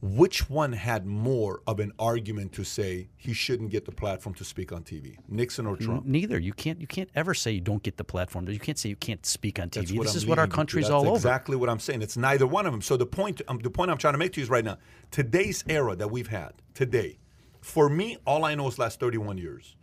Which 0.00 0.48
one 0.48 0.74
had 0.74 1.06
more 1.06 1.60
of 1.66 1.80
an 1.80 1.90
argument 1.98 2.52
to 2.52 2.62
say 2.62 3.08
he 3.16 3.32
shouldn't 3.32 3.70
get 3.70 3.84
the 3.84 3.90
platform 3.90 4.32
to 4.36 4.44
speak 4.44 4.70
on 4.70 4.84
TV, 4.84 5.16
Nixon 5.28 5.66
or 5.66 5.76
Trump? 5.76 6.06
Neither. 6.06 6.38
You 6.38 6.52
can't. 6.52 6.80
You 6.80 6.86
can't 6.86 7.10
ever 7.16 7.34
say 7.34 7.50
you 7.50 7.60
don't 7.60 7.82
get 7.82 7.96
the 7.96 8.04
platform. 8.04 8.48
You 8.48 8.60
can't 8.60 8.78
say 8.78 8.90
you 8.90 8.96
can't 8.96 9.26
speak 9.26 9.58
on 9.58 9.70
TV. 9.70 10.00
This 10.00 10.12
I'm 10.12 10.16
is 10.16 10.26
what 10.26 10.38
our 10.38 10.44
leading 10.44 10.50
you 10.50 10.50
to. 10.50 10.56
country's 10.56 10.84
That's 10.84 10.92
all 10.92 11.08
over. 11.08 11.16
Exactly 11.16 11.56
what 11.56 11.68
I'm 11.68 11.80
saying. 11.80 12.02
It's 12.02 12.16
neither 12.16 12.46
one 12.46 12.64
of 12.64 12.72
them. 12.72 12.80
So 12.80 12.96
the 12.96 13.06
point, 13.06 13.42
um, 13.48 13.58
the 13.58 13.70
point 13.70 13.90
I'm 13.90 13.98
trying 13.98 14.14
to 14.14 14.18
make 14.18 14.34
to 14.34 14.40
you 14.40 14.44
is 14.44 14.50
right 14.50 14.64
now, 14.64 14.78
today's 15.10 15.64
era 15.68 15.96
that 15.96 16.12
we've 16.12 16.28
had 16.28 16.52
today, 16.74 17.18
for 17.60 17.88
me, 17.88 18.18
all 18.24 18.44
I 18.44 18.54
know 18.54 18.68
is 18.68 18.78
last 18.78 19.00
31 19.00 19.36
years. 19.38 19.74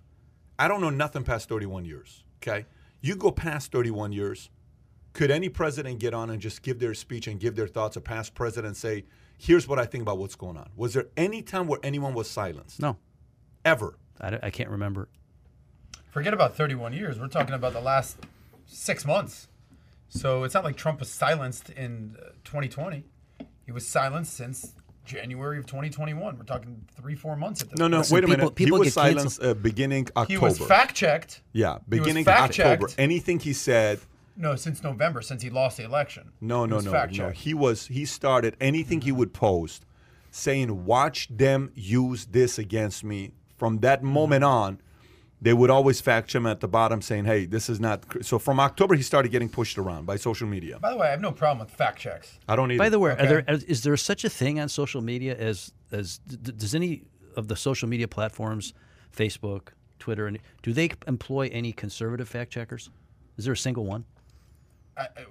I 0.58 0.70
don't 0.70 0.80
know 0.80 0.90
nothing 0.90 1.26
past 1.26 1.50
31 1.50 1.84
years. 1.84 2.24
Okay, 2.42 2.66
you 3.02 3.18
go 3.18 3.32
past 3.32 3.74
31 3.74 4.14
years, 4.14 4.50
could 5.12 5.30
any 5.30 5.50
president 5.50 6.00
get 6.00 6.14
on 6.14 6.30
and 6.30 6.42
just 6.42 6.62
give 6.62 6.80
their 6.80 6.94
speech 6.94 7.28
and 7.28 7.38
give 7.38 7.58
their 7.58 7.68
thoughts? 7.68 7.98
A 7.98 8.02
past 8.02 8.34
president 8.34 8.78
say, 8.78 9.04
"Here's 9.38 9.68
what 9.68 9.80
I 9.80 9.86
think 9.86 10.02
about 10.02 10.18
what's 10.18 10.36
going 10.36 10.58
on." 10.58 10.70
Was 10.76 10.94
there 10.94 11.08
any 11.18 11.42
time 11.42 11.68
where 11.68 11.80
anyone 11.84 12.14
was 12.14 12.30
silenced? 12.30 12.80
No, 12.82 12.98
Ever? 13.64 13.98
I, 14.22 14.40
I 14.44 14.50
can't 14.50 14.70
remember. 14.70 15.10
Forget 16.12 16.34
about 16.34 16.56
31 16.56 16.94
years. 16.94 17.20
We're 17.20 17.28
talking 17.28 17.54
about 17.56 17.74
the 17.74 17.82
last 17.82 18.18
six 18.66 19.06
months. 19.06 19.48
So 20.08 20.44
it's 20.44 20.54
not 20.54 20.64
like 20.64 20.78
Trump 20.78 21.00
was 21.00 21.10
silenced 21.10 21.70
in 21.72 22.16
uh, 22.22 22.30
2020. 22.46 23.04
He 23.66 23.72
was 23.72 23.86
silenced 23.86 24.34
since 24.34 24.74
January 25.04 25.58
of 25.58 25.66
2021. 25.66 26.38
We're 26.38 26.44
talking 26.44 26.86
three, 26.96 27.16
four 27.16 27.36
months 27.36 27.64
at 27.64 27.70
this 27.72 27.80
No, 27.80 27.88
no. 27.88 27.98
point. 27.98 28.12
wait 28.12 28.24
a 28.24 28.28
people- 28.28 28.38
minute. 28.38 28.56
people 28.56 28.76
he 28.78 28.80
was 28.80 28.88
get 28.90 28.94
silenced 28.94 29.44
uh, 29.44 29.54
beginning 29.56 30.08
October. 30.16 30.28
He 30.28 30.38
was 30.38 30.58
fact 30.60 30.96
checked. 30.96 31.42
yeah, 31.52 31.80
beginning 31.90 32.24
fact-checked. 32.24 32.84
October. 32.84 32.94
Anything 33.02 33.40
he 33.40 33.52
said. 33.54 34.00
No, 34.38 34.56
since 34.56 34.84
November, 34.84 35.22
since 35.22 35.42
he 35.44 35.50
lost 35.50 35.78
the 35.78 35.84
election. 35.84 36.32
No, 36.42 36.66
no, 36.66 36.80
no, 36.80 36.92
fact 36.92 37.14
no. 37.14 37.18
checked. 37.28 37.38
He 37.40 37.54
was 37.54 37.88
he 37.88 38.06
started 38.06 38.56
anything 38.60 39.02
he 39.02 39.12
would 39.12 39.34
post 39.34 39.86
saying, 40.32 40.86
"Watch 40.86 41.28
them 41.30 41.72
use 41.76 42.26
this 42.26 42.58
against 42.60 43.04
me." 43.04 43.32
From 43.58 43.80
that 43.80 44.00
Mm-hmm. 44.00 44.08
moment 44.10 44.44
on, 44.44 44.82
they 45.42 45.54
would 45.54 45.70
always 45.70 46.02
fact 46.02 46.30
check 46.30 46.40
him 46.42 46.46
at 46.48 46.60
the 46.60 46.68
bottom, 46.68 47.02
saying, 47.02 47.24
"Hey, 47.26 47.46
this 47.46 47.70
is 47.70 47.80
not." 47.80 48.08
cr-" 48.10 48.22
So 48.24 48.38
from 48.38 48.60
October, 48.60 48.96
he 48.96 49.02
started 49.02 49.30
getting 49.32 49.48
pushed 49.48 49.78
around 49.78 50.06
by 50.06 50.18
social 50.18 50.48
media. 50.48 50.80
By 50.80 50.90
the 50.92 50.98
way, 50.98 51.08
I 51.08 51.12
have 51.12 51.22
no 51.22 51.32
problem 51.32 51.60
with 51.66 51.74
fact 51.74 52.00
checks. 52.00 52.38
I 52.50 52.58
don't 52.58 52.68
need. 52.68 52.78
By 52.78 52.90
the 52.90 53.00
way, 53.00 53.12
Okay. 53.12 53.24
are 53.26 53.28
there, 53.28 53.44
is 53.68 53.84
there 53.84 53.96
such 53.96 54.26
a 54.26 54.30
thing 54.30 54.60
on 54.60 54.68
social 54.68 55.02
media 55.02 55.36
as 55.38 55.72
as 55.94 56.18
d- 56.28 56.36
d- 56.42 56.52
does 56.52 56.76
any 56.76 57.04
of 57.38 57.48
the 57.48 57.56
social 57.56 57.88
media 57.88 58.08
platforms, 58.10 58.74
Facebook, 59.16 59.70
Twitter, 60.00 60.28
and 60.28 60.40
do 60.62 60.74
they 60.74 60.90
employ 61.08 61.50
any 61.54 61.72
conservative 61.72 62.28
fact 62.28 62.52
checkers? 62.52 62.90
Is 63.38 63.46
there 63.46 63.54
a 63.54 63.58
single 63.58 63.86
one? 63.86 64.04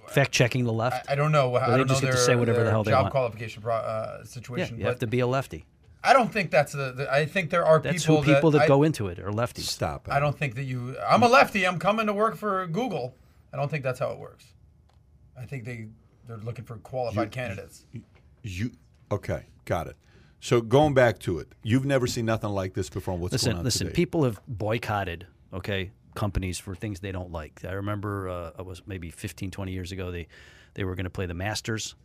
Fact 0.09 0.31
checking 0.31 0.65
the 0.65 0.73
left. 0.73 1.09
I 1.09 1.15
don't 1.15 1.31
know. 1.31 1.55
I 1.55 1.71
they 1.71 1.77
don't 1.77 1.87
just 1.87 2.03
know 2.03 2.09
get 2.09 2.15
to 2.15 2.21
say 2.21 2.35
whatever 2.35 2.63
the 2.63 2.69
hell 2.69 2.83
they 2.83 2.91
want. 2.91 2.97
job 2.97 3.03
want. 3.05 3.11
qualification 3.11 3.61
pro, 3.61 3.75
uh, 3.75 4.17
yeah, 4.19 4.25
situation. 4.25 4.77
you 4.77 4.83
but 4.83 4.89
have 4.91 4.99
to 4.99 5.07
be 5.07 5.19
a 5.19 5.27
lefty. 5.27 5.65
I 6.03 6.13
don't 6.13 6.31
think 6.31 6.51
that's 6.51 6.73
the. 6.73 6.91
the 6.91 7.11
I 7.11 7.25
think 7.25 7.49
there 7.49 7.65
are 7.65 7.79
That's 7.79 8.05
people 8.05 8.21
who 8.21 8.33
people 8.33 8.51
that, 8.51 8.61
I, 8.61 8.67
go 8.67 8.83
into 8.83 9.07
it 9.07 9.17
are 9.19 9.31
lefties. 9.31 9.61
Stop. 9.63 10.07
I 10.09 10.19
don't 10.19 10.37
think 10.37 10.55
that 10.55 10.63
you. 10.63 10.95
I'm 10.99 11.23
a 11.23 11.27
lefty. 11.27 11.65
I'm 11.65 11.79
coming 11.79 12.05
to 12.05 12.13
work 12.13 12.35
for 12.35 12.67
Google. 12.67 13.15
I 13.51 13.57
don't 13.57 13.69
think 13.71 13.83
that's 13.83 13.99
how 13.99 14.11
it 14.11 14.19
works. 14.19 14.45
I 15.37 15.45
think 15.45 15.65
they 15.65 15.87
they're 16.27 16.37
looking 16.37 16.65
for 16.65 16.77
qualified 16.77 17.31
candidates. 17.31 17.85
You 18.43 18.71
okay? 19.11 19.45
Got 19.65 19.87
it. 19.87 19.95
So 20.39 20.61
going 20.61 20.93
back 20.93 21.17
to 21.19 21.39
it, 21.39 21.47
you've 21.63 21.85
never 21.85 22.05
seen 22.05 22.25
nothing 22.25 22.51
like 22.51 22.75
this 22.75 22.89
before. 22.89 23.17
What's 23.17 23.31
Listen, 23.31 23.51
going 23.51 23.59
on 23.59 23.65
listen. 23.65 23.87
today? 23.87 23.95
People 23.95 24.25
have 24.25 24.39
boycotted, 24.47 25.25
okay, 25.51 25.91
companies 26.15 26.57
for 26.57 26.75
things 26.75 26.99
they 26.99 27.11
don't 27.11 27.31
like. 27.31 27.63
I 27.63 27.73
remember 27.73 28.29
uh, 28.29 28.51
it 28.59 28.65
was 28.65 28.81
maybe 28.85 29.11
15, 29.11 29.51
20 29.51 29.71
years 29.71 29.91
ago. 29.91 30.11
They 30.11 30.27
they 30.73 30.83
were 30.83 30.95
going 30.95 31.05
to 31.05 31.09
play 31.09 31.25
the 31.25 31.33
Masters, 31.33 31.95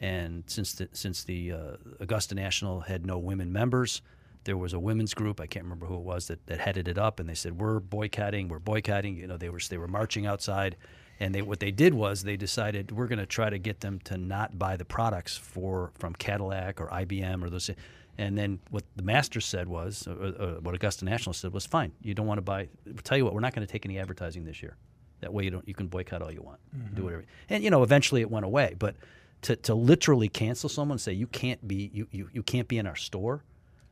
and 0.00 0.44
since 0.46 0.72
the 0.74 0.88
since 0.92 1.24
the 1.24 1.52
uh, 1.52 1.76
Augusta 2.00 2.34
National 2.34 2.80
had 2.80 3.06
no 3.06 3.18
women 3.18 3.52
members, 3.52 4.02
there 4.44 4.56
was 4.56 4.72
a 4.72 4.78
women's 4.78 5.14
group. 5.14 5.40
I 5.40 5.46
can't 5.46 5.64
remember 5.64 5.86
who 5.86 5.96
it 5.96 6.02
was 6.02 6.28
that, 6.28 6.46
that 6.46 6.60
headed 6.60 6.88
it 6.88 6.98
up, 6.98 7.20
and 7.20 7.28
they 7.28 7.34
said 7.34 7.58
we're 7.58 7.80
boycotting, 7.80 8.48
we're 8.48 8.58
boycotting. 8.58 9.16
You 9.16 9.26
know, 9.26 9.36
they 9.36 9.50
were 9.50 9.60
they 9.68 9.78
were 9.78 9.88
marching 9.88 10.26
outside, 10.26 10.76
and 11.20 11.34
they 11.34 11.42
what 11.42 11.60
they 11.60 11.70
did 11.70 11.94
was 11.94 12.22
they 12.22 12.36
decided 12.36 12.92
we're 12.92 13.06
going 13.08 13.18
to 13.18 13.26
try 13.26 13.50
to 13.50 13.58
get 13.58 13.80
them 13.80 14.00
to 14.04 14.16
not 14.16 14.58
buy 14.58 14.76
the 14.76 14.84
products 14.84 15.36
for 15.36 15.92
from 15.98 16.14
Cadillac 16.14 16.80
or 16.80 16.88
IBM 16.88 17.42
or 17.42 17.50
those. 17.50 17.70
And 18.18 18.36
then 18.36 18.58
what 18.70 18.82
the 18.96 19.02
master 19.04 19.40
said 19.40 19.68
was, 19.68 20.08
uh, 20.08 20.10
uh, 20.12 20.46
what 20.60 20.74
Augusta 20.74 21.04
National 21.04 21.32
said 21.32 21.52
was, 21.52 21.64
fine. 21.66 21.92
You 22.02 22.14
don't 22.14 22.26
want 22.26 22.38
to 22.38 22.42
buy. 22.42 22.68
Tell 23.04 23.16
you 23.16 23.24
what, 23.24 23.32
we're 23.32 23.40
not 23.40 23.54
going 23.54 23.66
to 23.66 23.72
take 23.72 23.86
any 23.86 23.98
advertising 23.98 24.44
this 24.44 24.60
year. 24.60 24.76
That 25.20 25.32
way, 25.32 25.44
you 25.44 25.50
don't. 25.50 25.66
You 25.66 25.74
can 25.74 25.86
boycott 25.86 26.20
all 26.20 26.32
you 26.32 26.42
want. 26.42 26.58
Do 26.94 27.04
whatever. 27.04 27.24
And 27.48 27.62
you 27.62 27.70
know, 27.70 27.82
eventually 27.84 28.20
it 28.20 28.30
went 28.30 28.44
away. 28.44 28.74
But 28.78 28.96
to, 29.42 29.56
to 29.56 29.74
literally 29.74 30.28
cancel 30.28 30.68
someone, 30.68 30.94
and 30.94 31.00
say 31.00 31.12
you 31.12 31.26
can't 31.28 31.66
be 31.66 31.90
you, 31.92 32.08
you, 32.10 32.28
you 32.32 32.42
can't 32.42 32.68
be 32.68 32.78
in 32.78 32.86
our 32.86 32.96
store. 32.96 33.44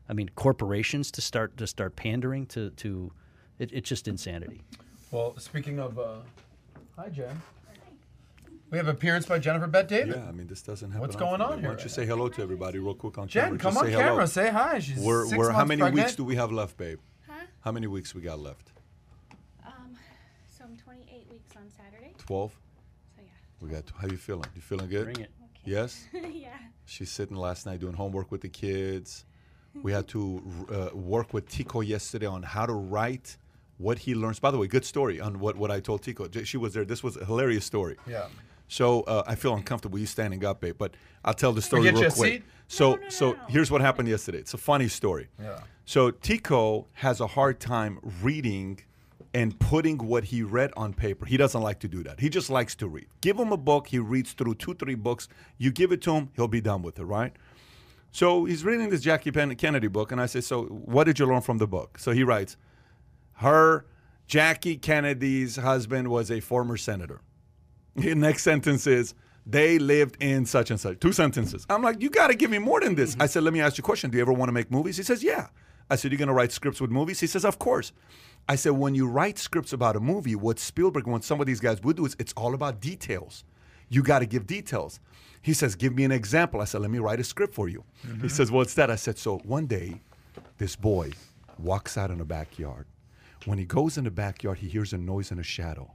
I 0.09 0.13
mean, 0.13 0.29
corporations 0.35 1.11
to 1.13 1.21
start 1.21 1.57
to 1.57 1.67
start 1.67 1.97
pandering 1.97 2.47
to 2.47 2.71
to, 2.71 3.13
it, 3.59 3.71
it's 3.73 3.89
just 3.89 4.09
insanity. 4.09 4.63
Well, 5.11 5.35
speaking 5.39 5.79
of, 5.79 5.99
uh, 5.99 6.17
hi 6.97 7.09
Jen. 7.09 7.41
We 8.71 8.79
have 8.79 8.89
appearance 8.89 9.27
by 9.27 9.39
Jennifer 9.39 9.67
Bet-David. 9.69 10.17
Yeah, 10.17 10.29
I 10.29 10.33
mean 10.33 10.49
this 10.49 10.61
doesn't 10.63 10.91
happen. 10.91 11.01
What's 11.01 11.17
going 11.17 11.41
on 11.41 11.61
here? 11.61 11.69
Why 11.69 11.75
don't 11.77 11.85
you 11.85 11.89
say 11.89 12.05
hello 12.05 12.29
to 12.29 12.43
everybody 12.43 12.79
real 12.79 12.95
quick 12.95 13.17
on 13.17 13.29
Jen, 13.29 13.45
camera? 13.45 13.59
come 13.59 13.73
Just 13.75 13.79
on 13.79 13.87
say 13.87 13.93
hello. 13.93 14.05
camera. 14.05 14.27
Say 14.27 14.49
hi. 14.51 14.79
She's 14.81 14.99
We're, 14.99 15.27
6 15.27 15.39
we're, 15.39 15.53
how 15.53 15.65
many 15.65 15.81
pregnant. 15.81 16.05
weeks 16.07 16.17
do 16.17 16.25
we 16.25 16.35
have 16.35 16.51
left, 16.51 16.77
babe? 16.77 16.99
Huh? 17.29 17.35
How 17.61 17.71
many 17.71 17.87
weeks 17.87 18.15
we 18.15 18.23
got 18.23 18.41
left? 18.41 18.73
Um, 19.65 19.97
so 20.49 20.65
I'm 20.65 20.77
28 20.77 21.27
weeks 21.31 21.55
on 21.57 21.71
Saturday. 21.77 22.13
Twelve. 22.19 22.53
So 23.15 23.23
yeah. 23.23 23.29
We 23.61 23.69
got. 23.71 23.85
How 24.01 24.09
you 24.09 24.17
feeling? 24.17 24.47
You 24.57 24.61
feeling 24.63 24.89
good? 24.89 25.05
Bring 25.05 25.21
it. 25.21 25.31
Okay. 25.41 25.71
Yes. 25.71 26.05
yeah. 26.13 26.49
She's 26.87 27.11
sitting 27.11 27.37
last 27.37 27.67
night 27.67 27.79
doing 27.81 27.95
homework 27.95 28.33
with 28.33 28.41
the 28.41 28.49
kids. 28.49 29.25
We 29.83 29.93
had 29.93 30.09
to 30.09 30.43
uh, 30.73 30.97
work 30.97 31.35
with 31.35 31.49
Tico 31.51 31.83
yesterday 31.83 32.25
on 32.27 32.43
how 32.43 32.65
to 32.67 32.73
write 32.73 33.37
what 33.77 33.99
he 33.99 34.15
learns. 34.15 34.41
By 34.41 34.51
the 34.51 34.57
way, 34.59 34.67
good 34.67 34.87
story 34.87 35.21
on 35.21 35.39
what, 35.39 35.57
what 35.57 35.71
I 35.71 35.81
told 35.81 36.03
Tico. 36.03 36.29
She 36.45 36.57
was 36.57 36.73
there. 36.73 36.85
This 36.87 37.03
was 37.03 37.17
a 37.19 37.27
hilarious 37.27 37.67
story. 37.67 37.97
Yeah. 38.09 38.27
So 38.69 39.03
uh, 39.03 39.23
I 39.27 39.35
feel 39.37 39.55
uncomfortable 39.55 39.99
you 39.99 40.07
standing 40.07 40.45
up, 40.45 40.61
babe, 40.61 40.77
but 40.79 40.95
I'll 41.25 41.35
tell 41.35 41.53
the 41.53 41.63
story 41.63 41.83
real 41.91 42.11
quick. 42.11 42.13
seat? 42.13 42.43
So, 42.69 42.97
No, 42.97 43.03
no, 43.03 43.09
so 43.09 43.33
no. 43.33 43.39
here's 43.49 43.71
what 43.71 43.81
happened 43.81 44.09
yesterday. 44.09 44.39
It's 44.39 44.55
a 44.55 44.59
funny 44.59 44.89
story. 44.89 45.29
Yeah. 45.41 45.61
So 45.85 46.11
Tico 46.11 46.89
has 46.95 47.21
a 47.21 47.29
hard 47.29 47.61
time 47.61 48.01
reading 48.23 48.81
and 49.33 49.59
putting 49.61 49.99
what 49.99 50.25
he 50.25 50.43
read 50.43 50.73
on 50.77 50.95
paper. 50.95 51.27
He 51.27 51.37
doesn't 51.37 51.61
like 51.61 51.79
to 51.81 51.89
do 51.89 52.03
that. 52.05 52.19
He 52.21 52.29
just 52.29 52.51
likes 52.51 52.75
to 52.77 52.89
read. 52.89 53.07
Give 53.21 53.39
him 53.39 53.53
a 53.53 53.57
book, 53.57 53.89
he 53.89 53.99
reads 53.99 54.33
through 54.33 54.55
two, 54.57 54.75
three 54.75 54.95
books. 54.97 55.29
You 55.59 55.71
give 55.71 55.93
it 55.93 56.03
to 56.03 56.15
him, 56.15 56.31
he'll 56.35 56.49
be 56.49 56.61
done 56.61 56.83
with 56.83 56.99
it, 56.99 57.05
right? 57.05 57.33
So 58.11 58.47
he's 58.47 58.65
reading 58.65 58.89
this 58.89 59.03
Jackie 59.03 59.31
Kennedy 59.31 59.89
book, 59.89 60.11
and 60.11 60.21
I 60.21 60.27
say, 60.27 60.41
"So 60.41 60.65
what 60.65 61.05
did 61.05 61.19
you 61.19 61.27
learn 61.27 61.43
from 61.43 61.59
the 61.59 61.67
book?" 61.67 61.99
So 61.99 62.13
he 62.13 62.25
writes, 62.25 62.57
"Her 63.35 63.85
Jackie 64.27 64.77
Kennedy's 64.79 65.57
husband 65.57 66.09
was 66.09 66.31
a 66.31 66.41
former 66.41 66.79
senator." 66.79 67.21
The 67.97 68.15
next 68.15 68.43
sentence 68.43 68.87
is, 68.87 69.15
"They 69.47 69.79
lived 69.79 70.17
in 70.23 70.47
such 70.47 70.71
and 70.71 70.79
such." 70.79 71.01
Two 71.01 71.13
sentences. 71.13 71.67
I'm 71.69 71.83
like, 71.83 72.01
"You 72.01 72.11
got 72.11 72.29
to 72.29 72.35
give 72.35 72.51
me 72.51 72.59
more 72.59 72.81
than 72.81 72.95
this." 72.95 73.17
I 73.19 73.27
said, 73.27 73.43
"Let 73.43 73.53
me 73.53 73.61
ask 73.61 73.79
you 73.79 73.83
a 73.83 73.85
question. 73.85 74.11
Do 74.11 74.17
you 74.19 74.23
ever 74.23 74.33
want 74.33 74.49
to 74.49 74.53
make 74.53 74.71
movies?" 74.71 74.97
He 74.97 75.03
says, 75.03 75.23
"Yeah." 75.23 75.49
I 75.89 75.97
said, 75.97 76.11
"You're 76.11 76.19
going 76.19 76.29
to 76.29 76.35
write 76.35 76.53
scripts 76.53 76.81
with 76.81 76.91
movies?" 76.91 77.21
He 77.21 77.27
says, 77.27 77.45
"Of 77.45 77.59
course." 77.59 77.93
I 78.49 78.57
said, 78.57 78.73
"When 78.73 78.95
you 78.95 79.09
write 79.09 79.39
scripts 79.39 79.73
about 79.73 79.97
a 79.97 80.01
movie, 80.01 80.35
what 80.35 80.59
Spielberg, 80.59 81.07
what 81.07 81.25
some 81.25 81.41
of 81.41 81.47
these 81.47 81.61
guys 81.61 81.83
would 81.83 81.97
do 81.97 82.07
is 82.07 82.17
it's 82.19 82.33
all 82.35 82.55
about 82.55 82.81
details. 82.81 83.45
You 83.89 84.03
got 84.03 84.21
to 84.21 84.27
give 84.27 84.47
details." 84.47 85.01
He 85.47 85.55
says, 85.55 85.77
Give 85.77 85.95
me 85.95 86.03
an 86.03 86.11
example. 86.11 86.61
I 86.61 86.65
said, 86.65 86.81
Let 86.81 86.91
me 86.91 86.99
write 86.99 87.21
a 87.21 87.25
script 87.25 87.55
for 87.55 87.69
you. 87.69 87.85
Mm-hmm. 88.05 88.23
He 88.23 88.29
says, 88.29 88.51
What's 88.51 88.75
that? 88.75 88.91
I 88.91 88.97
said, 88.97 89.17
So 89.17 89.39
one 89.45 89.67
day, 89.67 90.01
this 90.59 90.75
boy 90.75 91.13
walks 91.57 91.97
out 91.97 92.11
in 92.11 92.19
the 92.19 92.25
backyard. 92.25 92.87
When 93.45 93.57
he 93.57 93.65
goes 93.65 93.97
in 93.97 94.03
the 94.03 94.11
backyard, 94.11 94.59
he 94.59 94.69
hears 94.69 94.93
a 94.93 94.99
noise 94.99 95.31
and 95.31 95.39
a 95.39 95.45
shadow. 95.45 95.93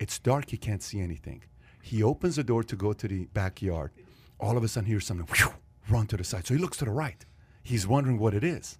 It's 0.00 0.18
dark, 0.18 0.48
he 0.48 0.56
can't 0.56 0.82
see 0.82 0.98
anything. 1.00 1.44
He 1.82 2.02
opens 2.02 2.36
the 2.36 2.42
door 2.42 2.64
to 2.64 2.74
go 2.74 2.94
to 2.94 3.06
the 3.06 3.26
backyard. 3.26 3.92
All 4.40 4.56
of 4.56 4.64
a 4.64 4.68
sudden, 4.68 4.86
he 4.86 4.92
hears 4.92 5.06
something 5.06 5.26
whew, 5.26 5.52
run 5.90 6.06
to 6.06 6.16
the 6.16 6.24
side. 6.24 6.46
So 6.46 6.54
he 6.54 6.60
looks 6.60 6.78
to 6.78 6.86
the 6.86 6.90
right. 6.90 7.22
He's 7.62 7.86
wondering 7.86 8.18
what 8.18 8.32
it 8.32 8.42
is. 8.42 8.78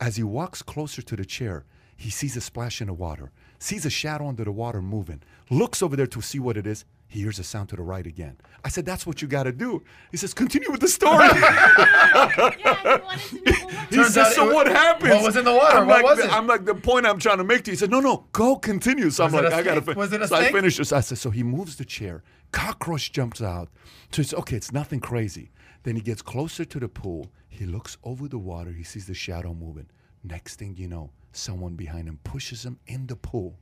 As 0.00 0.16
he 0.16 0.22
walks 0.22 0.62
closer 0.62 1.02
to 1.02 1.16
the 1.16 1.24
chair, 1.26 1.66
he 1.96 2.08
sees 2.08 2.34
a 2.36 2.40
splash 2.40 2.80
in 2.80 2.86
the 2.86 2.94
water, 2.94 3.30
sees 3.58 3.84
a 3.84 3.90
shadow 3.90 4.26
under 4.26 4.44
the 4.44 4.52
water 4.52 4.80
moving, 4.80 5.22
looks 5.50 5.82
over 5.82 5.96
there 5.96 6.06
to 6.06 6.22
see 6.22 6.38
what 6.38 6.56
it 6.56 6.66
is. 6.66 6.86
He 7.14 7.20
hears 7.20 7.38
a 7.38 7.44
sound 7.44 7.68
to 7.68 7.76
the 7.76 7.82
right 7.82 8.04
again. 8.04 8.36
I 8.64 8.68
said, 8.70 8.84
That's 8.84 9.06
what 9.06 9.22
you 9.22 9.28
got 9.28 9.44
to 9.44 9.52
do. 9.52 9.84
He 10.10 10.16
says, 10.16 10.34
Continue 10.34 10.72
with 10.72 10.80
the 10.80 10.88
story. 10.88 11.28
Yeah, 11.34 12.28
he 12.28 12.40
wanted 12.40 13.20
to 13.20 13.44
know 13.44 13.78
He 13.90 13.96
Turns 13.96 14.14
says, 14.14 14.34
so 14.34 14.46
was- 14.46 14.54
what 14.54 14.66
happens? 14.66 15.12
what 15.12 15.22
was 15.22 15.36
in 15.36 15.44
the 15.44 15.52
water? 15.52 15.78
I'm 15.78 15.86
What 15.86 16.02
like, 16.02 16.16
was 16.16 16.24
it? 16.24 16.32
I'm 16.32 16.48
like, 16.48 16.64
the 16.64 16.74
point 16.74 17.06
I'm 17.06 17.20
trying 17.20 17.38
to 17.38 17.44
make 17.44 17.62
to 17.64 17.70
you. 17.70 17.74
He 17.74 17.78
said, 17.78 17.90
no, 17.92 18.00
no, 18.00 18.26
go 18.32 18.56
continue. 18.56 19.10
So 19.10 19.24
Was 19.24 19.34
I'm 19.34 19.44
like, 19.44 19.52
I 19.52 19.62
got 19.62 19.74
to 19.74 19.80
finish. 19.82 19.96
Was 19.96 20.12
it 20.12 20.22
a 20.22 20.26
So 20.28 20.34
I 20.34 20.40
snake? 20.40 20.54
finished 20.54 20.78
this. 20.78 20.92
I 20.92 21.00
said, 21.00 21.18
so 21.18 21.30
he 21.30 21.44
moves 21.44 21.76
the 21.76 21.84
chair. 21.84 22.24
Cockroach 22.50 23.12
jumps 23.12 23.40
out. 23.40 23.68
So 24.10 24.20
it's 24.22 24.34
okay, 24.34 24.56
it's 24.56 24.72
nothing 24.72 24.98
crazy. 24.98 25.52
Then 25.84 25.94
he 25.94 26.02
gets 26.02 26.20
closer 26.20 26.64
to 26.64 26.80
the 26.80 26.88
pool. 26.88 27.30
He 27.48 27.64
looks 27.64 27.96
over 28.02 28.26
the 28.26 28.38
water. 28.38 28.72
He 28.72 28.82
sees 28.82 29.06
the 29.06 29.14
shadow 29.14 29.54
moving. 29.54 29.86
Next 30.24 30.56
thing 30.56 30.74
you 30.76 30.88
know, 30.88 31.10
someone 31.32 31.74
behind 31.74 32.08
him 32.08 32.18
pushes 32.24 32.64
him 32.64 32.78
in 32.88 33.06
the 33.06 33.14
pool. 33.16 33.56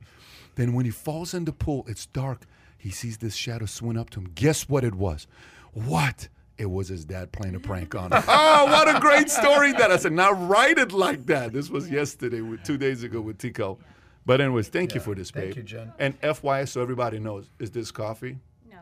Then 0.55 0.73
when 0.73 0.85
he 0.85 0.91
falls 0.91 1.35
in 1.35 1.45
the 1.45 1.51
pool, 1.53 1.85
it's 1.87 2.07
dark. 2.07 2.45
He 2.83 2.89
sees 2.91 3.17
this 3.19 3.33
shadow 3.33 3.65
swim 3.65 3.95
up 3.97 4.09
to 4.09 4.19
him. 4.19 4.29
Guess 4.35 4.67
what 4.67 4.83
it 4.83 4.93
was? 4.93 5.25
What? 5.71 6.27
It 6.57 6.65
was 6.65 6.89
his 6.89 7.05
dad 7.05 7.31
playing 7.31 7.55
a 7.55 7.59
prank 7.61 7.95
on 7.95 8.11
him. 8.11 8.21
oh, 8.27 8.65
what 8.65 8.93
a 8.93 8.99
great 8.99 9.29
story 9.29 9.71
that 9.71 9.89
I 9.89 9.95
said. 9.95 10.11
Now 10.11 10.33
write 10.33 10.77
it 10.77 10.91
like 10.91 11.25
that. 11.27 11.53
This 11.53 11.69
was 11.69 11.89
yesterday, 11.89 12.41
with, 12.41 12.61
two 12.63 12.77
days 12.77 13.03
ago 13.03 13.21
with 13.21 13.37
Tico. 13.37 13.79
But 14.25 14.41
anyways, 14.41 14.67
thank 14.67 14.93
you 14.95 14.99
for 14.99 15.15
this, 15.15 15.31
babe. 15.31 15.43
Thank 15.45 15.55
you, 15.55 15.63
Jen. 15.63 15.93
And 15.97 16.19
FYI, 16.19 16.67
so 16.67 16.81
everybody 16.81 17.19
knows, 17.19 17.49
is 17.57 17.71
this 17.71 17.89
coffee? 17.89 18.37
No. 18.69 18.79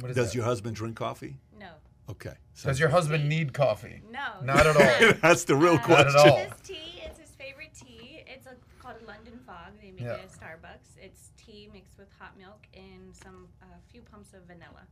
What 0.00 0.10
is 0.12 0.16
Does 0.16 0.28
that? 0.28 0.34
your 0.34 0.44
husband 0.44 0.74
drink 0.74 0.96
coffee? 0.96 1.36
No. 1.60 1.72
Okay. 2.08 2.32
So 2.54 2.70
Does 2.70 2.80
your 2.80 2.88
husband 2.88 3.28
need 3.28 3.52
coffee? 3.52 4.00
No. 4.10 4.42
Not 4.42 4.66
at 4.66 4.76
all. 4.76 5.12
That's 5.22 5.44
the 5.44 5.56
real 5.56 5.72
Uh, 5.72 5.76
Not 5.76 5.84
question. 5.84 6.20
at 6.20 6.26
all. 6.26 6.36
This 6.38 6.52
tea, 6.64 7.02
it's 7.04 7.18
his 7.18 7.30
favorite 7.32 7.72
tea. 7.78 8.24
It's 8.26 8.46
a, 8.46 8.56
called 8.82 8.96
London 9.06 9.38
Fog. 9.46 9.72
They 9.82 9.90
make 9.90 10.00
Yeah. 10.00 10.14
it 10.14 10.20
at 10.24 10.30
Starbucks. 10.32 10.96
It's 11.00 11.30
tea 11.36 11.68
mixed 11.72 11.91
with 12.02 12.10
hot 12.18 12.36
milk 12.36 12.66
and 12.74 13.14
some 13.22 13.46
a 13.62 13.90
few 13.92 14.00
pumps 14.02 14.32
of 14.34 14.40
vanilla. 14.46 14.82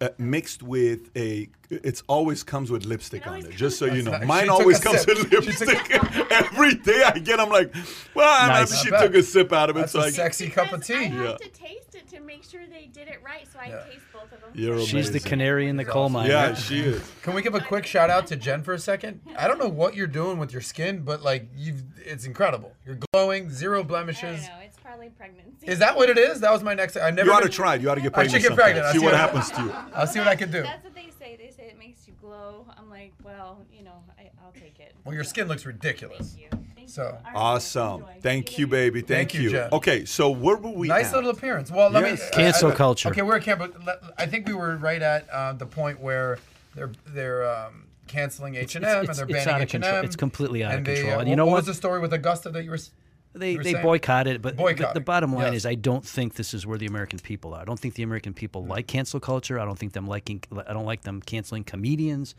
Uh, 0.00 0.08
mixed 0.18 0.62
with 0.62 1.10
a, 1.16 1.48
it 1.70 2.02
always 2.08 2.42
comes 2.42 2.68
with 2.70 2.84
lipstick 2.84 3.22
It 3.22 3.28
on 3.28 3.38
it. 3.46 3.50
Just 3.52 3.78
so 3.78 3.84
you 3.86 4.02
know, 4.02 4.10
with- 4.12 4.24
mine 4.24 4.48
always 4.48 4.80
comes 4.80 5.02
sip. 5.02 5.18
with 5.18 5.30
lipstick. 5.30 5.90
Every 6.32 6.74
day 6.74 7.02
I 7.04 7.18
get, 7.18 7.38
I'm 7.38 7.48
like, 7.50 7.72
well, 8.14 8.28
I'm 8.40 8.48
Nice. 8.48 8.72
happy 8.72 8.84
she 8.86 8.90
bad. 8.90 9.02
took 9.02 9.14
a 9.14 9.22
sip 9.22 9.52
out 9.52 9.70
of 9.70 9.76
it. 9.76 9.80
That's 9.80 9.92
so 9.92 10.00
a 10.00 10.04
I, 10.06 10.10
sexy 10.10 10.48
cup 10.50 10.72
of 10.72 10.84
tea. 10.84 10.94
I 10.94 11.02
have 11.04 11.22
Yeah. 11.22 11.36
to 11.36 11.48
taste 11.48 11.62
it 11.82 11.83
to 12.14 12.20
make 12.20 12.44
sure 12.44 12.62
they 12.66 12.86
did 12.92 13.08
it 13.08 13.20
right, 13.24 13.46
so 13.52 13.58
I 13.58 13.66
Yeah. 13.68 13.84
taste 13.90 14.04
both 14.12 14.24
of 14.32 14.40
them. 14.40 14.50
You're 14.54 14.76
first. 14.78 14.88
She's 14.88 15.10
the 15.10 15.20
canary 15.20 15.68
in 15.68 15.76
the 15.76 15.84
coal 15.84 16.08
mine. 16.08 16.30
yeah, 16.30 16.48
right? 16.48 16.56
she 16.58 16.80
is. 16.80 17.02
Can 17.22 17.34
we 17.34 17.42
give 17.42 17.54
a 17.54 17.60
quick 17.60 17.86
shout 17.86 18.10
out 18.10 18.26
to 18.28 18.36
Jen 18.36 18.62
for 18.62 18.72
a 18.74 18.78
second? 18.78 19.20
I 19.36 19.48
don't 19.48 19.58
know 19.58 19.68
what 19.68 19.94
you're 19.94 20.06
doing 20.06 20.38
with 20.38 20.52
your 20.52 20.62
skin, 20.62 21.00
but 21.02 21.22
like 21.22 21.46
you've, 21.56 21.82
it's 21.98 22.24
incredible. 22.26 22.72
You're 22.86 22.98
glowing, 23.12 23.50
zero 23.50 23.80
I 23.80 23.82
blemishes. 23.84 24.42
know. 24.42 24.48
It's 24.64 24.78
probably 24.78 25.08
pregnancy. 25.10 25.66
Is 25.66 25.78
that 25.78 25.96
what 25.96 26.10
it 26.10 26.18
is? 26.18 26.40
That 26.40 26.52
was 26.52 26.62
my 26.62 26.74
next. 26.74 26.96
I 26.96 27.10
never. 27.10 27.28
You 27.30 27.34
ought 27.36 27.42
to 27.42 27.48
try. 27.48 27.74
You 27.76 27.90
ought 27.90 27.94
to 27.96 28.00
get 28.00 28.12
pregnant. 28.12 28.36
I 28.36 28.38
pregnant. 28.38 28.42
should 28.42 28.48
get 28.48 28.62
pregnant. 28.62 28.86
I'll 28.86 28.92
See 28.92 28.98
see 28.98 29.04
what 29.04 29.12
what- 29.12 29.20
happens 29.20 29.50
to 29.52 29.62
you. 29.62 29.72
I'll 29.94 30.06
see 30.06 30.18
what 30.18 30.28
I 30.28 30.36
can 30.36 30.50
do. 30.50 30.62
That's 30.62 30.84
what 30.84 30.94
they 30.94 31.08
say. 31.18 31.36
They 31.36 31.50
say 31.50 31.64
it 31.68 31.78
makes 31.78 32.06
you 32.06 32.14
glow. 32.20 32.66
I'm 32.76 32.90
like, 32.90 33.12
well, 33.22 33.64
you 33.72 33.82
know, 33.84 34.02
I, 34.18 34.30
I'll 34.44 34.52
take 34.52 34.78
it. 34.80 34.94
Well, 35.04 35.14
your 35.14 35.24
So, 35.24 35.30
skin 35.30 35.48
looks 35.48 35.64
ridiculous. 35.66 36.36
Thank 36.38 36.52
you. 36.52 36.63
Thank 36.84 36.90
So- 36.94 37.02
you. 37.02 37.08
All 37.08 37.14
right, 37.24 37.34
Awesome. 37.34 38.04
Thank 38.20 38.58
you, 38.58 38.66
baby. 38.66 39.00
Thank, 39.00 39.30
Thank 39.32 39.42
you, 39.42 39.50
Jen. 39.50 39.68
Okay, 39.72 40.04
so 40.04 40.30
where 40.30 40.56
were 40.56 40.70
we? 40.70 40.88
Nice 40.88 41.08
at? 41.08 41.14
little 41.14 41.30
appearance. 41.30 41.70
Well, 41.70 41.90
let 41.90 42.04
Yes. 42.04 42.20
me 42.20 42.26
Cancel 42.32 42.68
I- 42.70 42.72
I- 42.72 42.76
culture. 42.76 43.08
Okay, 43.10 43.22
we're 43.22 43.36
at 43.36 43.42
cancel. 43.42 43.68
let- 43.86 44.00
I 44.18 44.26
think 44.26 44.46
we 44.46 44.54
were 44.54 44.76
right 44.76 45.00
at 45.02 45.28
uh, 45.30 45.52
the 45.54 45.66
point 45.66 46.00
where 46.00 46.38
they're 46.74 46.92
they're 47.06 47.48
um, 47.48 47.84
canceling 48.06 48.54
H 48.56 48.76
and 48.76 48.84
M 48.84 48.98
and 48.98 49.08
they're 49.08 49.24
it's 49.24 49.32
banning 49.32 49.48
out 49.48 49.56
of 49.56 49.62
H 49.62 49.74
and 49.74 49.82
control. 49.84 49.98
M. 50.00 50.04
It's 50.04 50.16
completely 50.16 50.62
out 50.64 50.74
of 50.78 50.84
control. 50.84 51.14
uh, 51.14 51.18
And 51.20 51.28
you 51.28 51.36
know 51.36 51.46
what 51.46 51.52
what? 51.52 51.56
was 51.58 51.66
the 51.66 51.74
story 51.74 52.00
with 52.00 52.12
Augusta 52.12 52.50
that 52.50 52.64
you 52.64 52.70
were? 52.70 52.78
They 53.34 53.56
they 53.56 53.72
saying? 53.72 53.82
boycott 53.82 54.26
it, 54.26 54.40
but, 54.40 54.56
but 54.56 54.94
the 54.94 55.00
bottom 55.00 55.34
line 55.34 55.52
yes. 55.52 55.62
is 55.62 55.66
I 55.66 55.74
don't 55.74 56.04
think 56.04 56.34
this 56.34 56.54
is 56.54 56.66
where 56.66 56.78
the 56.78 56.86
American 56.86 57.18
people 57.18 57.52
are. 57.54 57.60
I 57.60 57.64
don't 57.64 57.78
think 57.78 57.94
the 57.94 58.02
American 58.04 58.32
people 58.32 58.64
like 58.64 58.86
cancel 58.86 59.18
culture. 59.20 59.58
I 59.58 59.64
don't 59.64 59.78
think 59.78 59.92
them 59.92 60.06
liking. 60.06 60.42
I 60.66 60.72
don't 60.72 60.86
like 60.86 61.02
them 61.02 61.20
canceling 61.20 61.64
comedians. 61.64 62.34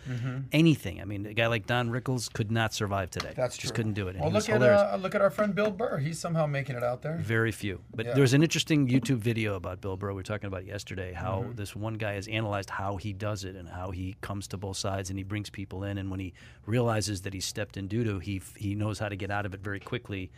Anything. 0.52 1.02
I 1.02 1.06
mean, 1.06 1.26
a 1.26 1.34
guy 1.34 1.48
like 1.48 1.66
Don 1.66 1.89
Rickles 1.89 2.32
could 2.32 2.52
not 2.52 2.74
survive 2.74 3.10
today. 3.10 3.34
That's 3.36 3.58
just 3.58 3.74
true. 3.74 3.78
couldn't 3.78 3.93
do 3.93 4.08
it. 4.08 4.16
And 4.16 4.22
Well, 4.24 4.32
look 4.32 4.48
at 4.50 4.62
uh, 4.62 4.98
look 5.02 5.16
at 5.16 5.22
our 5.22 5.30
friend 5.30 5.54
Bill 5.54 5.72
Burr. 5.72 5.98
He's 5.98 6.20
somehow 6.20 6.46
making 6.46 6.76
it 6.76 6.84
out 6.84 7.02
there. 7.02 7.18
Very 7.18 7.52
few. 7.52 7.82
But 7.93 8.06
Yeah. 8.06 8.14
there 8.14 8.22
was 8.22 8.34
an 8.34 8.43
interesting 8.43 8.88
YouTube 8.88 9.18
video 9.18 9.56
about 9.56 9.82
Bill 9.82 9.98
Burr. 9.98 10.10
We 10.10 10.16
were 10.16 10.24
talking 10.24 10.48
about 10.48 10.66
yesterday. 10.66 11.14
How 11.14 11.36
Mm-hmm. 11.36 11.56
this 11.56 11.76
one 11.76 11.96
guy 11.96 12.14
has 12.14 12.28
analyzed 12.28 12.70
how 12.70 12.96
he 12.96 13.12
does 13.12 13.43
it 13.43 13.56
and 13.56 13.68
how 13.68 13.91
he 13.91 14.16
comes 14.22 14.48
to 14.48 14.58
both 14.58 14.78
sides 14.78 15.10
and 15.10 15.20
he 15.20 15.24
brings 15.24 15.50
people 15.50 15.84
in. 15.84 15.98
And 15.98 16.10
when 16.10 16.20
he 16.20 16.34
realizes 16.66 17.22
that 17.24 17.34
he's 17.34 17.46
stepped 17.46 17.76
in 17.78 17.88
doo 17.88 18.04
doo, 18.04 18.20
he 18.20 18.41
he 18.56 18.74
knows 18.76 19.00
how 19.00 19.10
to 19.10 19.16
get 19.16 19.32
out 19.32 19.46
of 19.46 19.54
it 19.54 19.60
very 19.62 19.80
quickly 19.80 20.32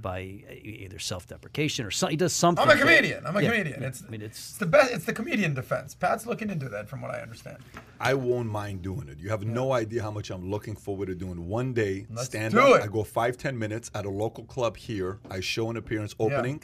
by 0.00 0.20
uh, 0.48 0.52
e- 0.52 0.82
either 0.84 0.98
self 0.98 1.26
deprecation 1.26 1.84
or 1.86 1.90
some, 1.90 2.10
he 2.10 2.16
does 2.16 2.32
something. 2.32 2.62
I'm 2.62 2.76
a 2.76 2.80
comedian. 2.80 3.26
I'm 3.26 3.36
a 3.36 3.42
Yeah, 3.42 3.50
comedian. 3.50 3.80
yeah. 3.82 3.88
It's, 3.88 4.02
I 4.06 4.10
mean, 4.10 4.22
it's 4.22 4.38
it's 4.50 4.56
the 4.58 4.66
best. 4.66 4.92
It's 4.92 5.04
the 5.04 5.12
comedian 5.12 5.54
defense. 5.54 5.94
Pat's 5.94 6.26
looking 6.26 6.50
into 6.50 6.68
that, 6.68 6.88
from 6.88 7.00
what 7.02 7.10
I 7.14 7.20
understand. 7.20 7.58
I 8.00 8.14
won't 8.14 8.48
mind 8.48 8.82
doing 8.82 9.08
it. 9.08 9.18
You 9.18 9.28
have 9.30 9.44
no 9.44 9.72
idea 9.72 10.02
how 10.02 10.10
much 10.10 10.30
I'm 10.30 10.50
looking 10.50 10.76
forward 10.76 11.06
to 11.06 11.14
doing. 11.14 11.46
One 11.48 11.72
day, 11.74 12.06
Let's 12.10 12.26
stand 12.26 12.54
do 12.54 12.60
up. 12.60 12.80
it. 12.80 12.84
I 12.84 12.86
go 12.86 13.04
five 13.04 13.36
ten 13.36 13.58
minutes 13.58 13.90
at 13.94 14.04
a 14.06 14.10
local 14.10 14.44
club 14.44 14.76
here. 14.76 15.18
I 15.30 15.40
show 15.40 15.70
an 15.70 15.76
appearance 15.76 16.14
opening, 16.18 16.62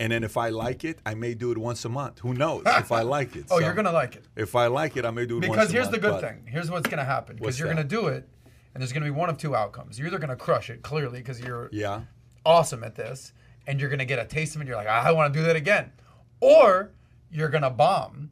and 0.00 0.12
then 0.12 0.22
if 0.24 0.36
I 0.36 0.50
like 0.50 0.84
it, 0.84 1.00
I 1.04 1.14
may 1.14 1.34
do 1.34 1.50
it 1.52 1.58
once 1.58 1.84
a 1.84 1.88
month. 1.88 2.20
Who 2.20 2.34
knows 2.34 2.62
if 2.66 2.92
I 2.92 3.02
like 3.16 3.34
it? 3.36 3.46
Oh, 3.50 3.58
So 3.58 3.64
you're 3.64 3.74
gonna 3.74 3.92
like 3.92 4.14
it. 4.16 4.24
If 4.36 4.54
I 4.54 4.66
like 4.68 4.96
it, 4.96 5.04
I 5.04 5.10
may 5.10 5.26
do 5.26 5.38
it 5.38 5.48
once 5.48 5.50
Because 5.50 5.70
here's 5.72 5.86
month, 5.90 6.02
the 6.02 6.08
good 6.10 6.20
thing. 6.20 6.44
Here's 6.46 6.70
what's 6.70 6.88
going 6.88 6.98
to 6.98 7.04
happen. 7.04 7.36
Because 7.36 7.58
you're 7.58 7.68
that? 7.68 7.74
going 7.74 7.88
to 7.88 7.94
do 7.96 8.06
it, 8.06 8.28
and 8.74 8.80
there's 8.80 8.92
going 8.92 9.02
to 9.02 9.06
be 9.12 9.16
one 9.16 9.28
of 9.28 9.38
two 9.38 9.56
outcomes. 9.56 9.98
You're 9.98 10.06
either 10.08 10.18
going 10.18 10.30
to 10.30 10.36
crush 10.36 10.70
it, 10.70 10.82
clearly, 10.82 11.18
because 11.18 11.40
you're 11.40 11.68
Yeah. 11.72 12.02
Awesome 12.44 12.82
at 12.84 12.94
this, 12.94 13.32
and 13.66 13.80
you're 13.80 13.88
going 13.88 13.98
to 13.98 14.04
get 14.04 14.18
a 14.18 14.24
taste 14.24 14.54
of 14.54 14.60
it, 14.60 14.62
and 14.62 14.68
you're 14.68 14.76
like, 14.76 14.86
I 14.86 15.12
want 15.12 15.32
to 15.32 15.38
do 15.40 15.44
that 15.46 15.56
again. 15.56 15.92
Or 16.40 16.90
you're 17.30 17.48
going 17.48 17.62
to 17.62 17.70
bomb, 17.70 18.30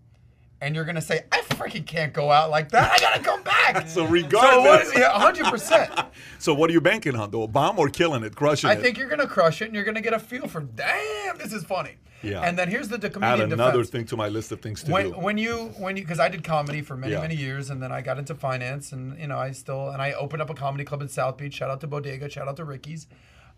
and 0.60 0.74
you're 0.74 0.84
going 0.84 0.94
to 0.96 1.00
say, 1.02 1.24
I 1.32 1.40
freaking 1.42 1.86
can't 1.86 2.12
go 2.12 2.30
out 2.30 2.50
like 2.50 2.70
that. 2.70 2.92
I 2.92 2.98
got 2.98 3.14
to 3.16 3.22
come 3.22 3.42
back. 3.42 3.54
So 3.88 3.94
So 3.96 4.02
what 4.04 4.10
regardless, 4.12 4.92
yeah, 4.96 5.10
100%. 5.10 6.06
so 6.38 6.54
what 6.54 6.70
are 6.70 6.72
you 6.72 6.80
banking 6.80 7.16
on? 7.16 7.30
though? 7.30 7.46
bomb 7.48 7.78
or 7.78 7.88
killing 7.88 8.22
it, 8.22 8.34
crushing 8.36 8.70
I 8.70 8.74
it? 8.74 8.78
I 8.78 8.82
think 8.82 8.96
you're 8.96 9.08
going 9.08 9.20
to 9.20 9.26
crush 9.26 9.60
it, 9.60 9.66
and 9.66 9.74
you're 9.74 9.84
going 9.84 9.96
to 9.96 10.00
get 10.00 10.12
a 10.12 10.18
feel 10.20 10.46
for, 10.46 10.60
damn, 10.60 11.36
this 11.38 11.52
is 11.52 11.64
funny. 11.64 11.96
Yeah. 12.22 12.40
And 12.40 12.56
then 12.58 12.68
here's 12.68 12.88
the 12.88 12.94
Add 12.96 13.12
comedian 13.12 13.52
another 13.52 13.72
defense. 13.78 13.90
thing 13.90 14.04
to 14.06 14.16
my 14.16 14.28
list 14.28 14.50
of 14.52 14.60
things 14.60 14.82
to 14.84 14.90
when, 14.92 15.10
do. 15.10 15.18
when 15.18 15.36
you 15.36 15.66
when 15.76 15.96
you 15.98 16.02
because 16.02 16.18
I 16.18 16.28
did 16.30 16.42
comedy 16.42 16.80
for 16.80 16.96
many 16.96 17.12
Yeah. 17.12 17.20
many 17.20 17.36
years 17.36 17.68
and 17.68 17.80
then 17.80 17.92
I 17.92 18.00
got 18.00 18.18
into 18.18 18.34
finance 18.34 18.90
and 18.92 19.18
you 19.20 19.26
know 19.26 19.38
I 19.38 19.52
still 19.52 19.90
and 19.90 20.00
I 20.00 20.12
opened 20.12 20.40
up 20.40 20.48
a 20.48 20.54
comedy 20.54 20.82
club 20.84 21.02
in 21.02 21.08
South 21.08 21.36
Beach. 21.36 21.52
Shout 21.54 21.70
out 21.70 21.80
to 21.82 21.86
Bodega. 21.86 22.28
Shout 22.30 22.48
out 22.48 22.56
to 22.56 22.64
Ricky's. 22.64 23.06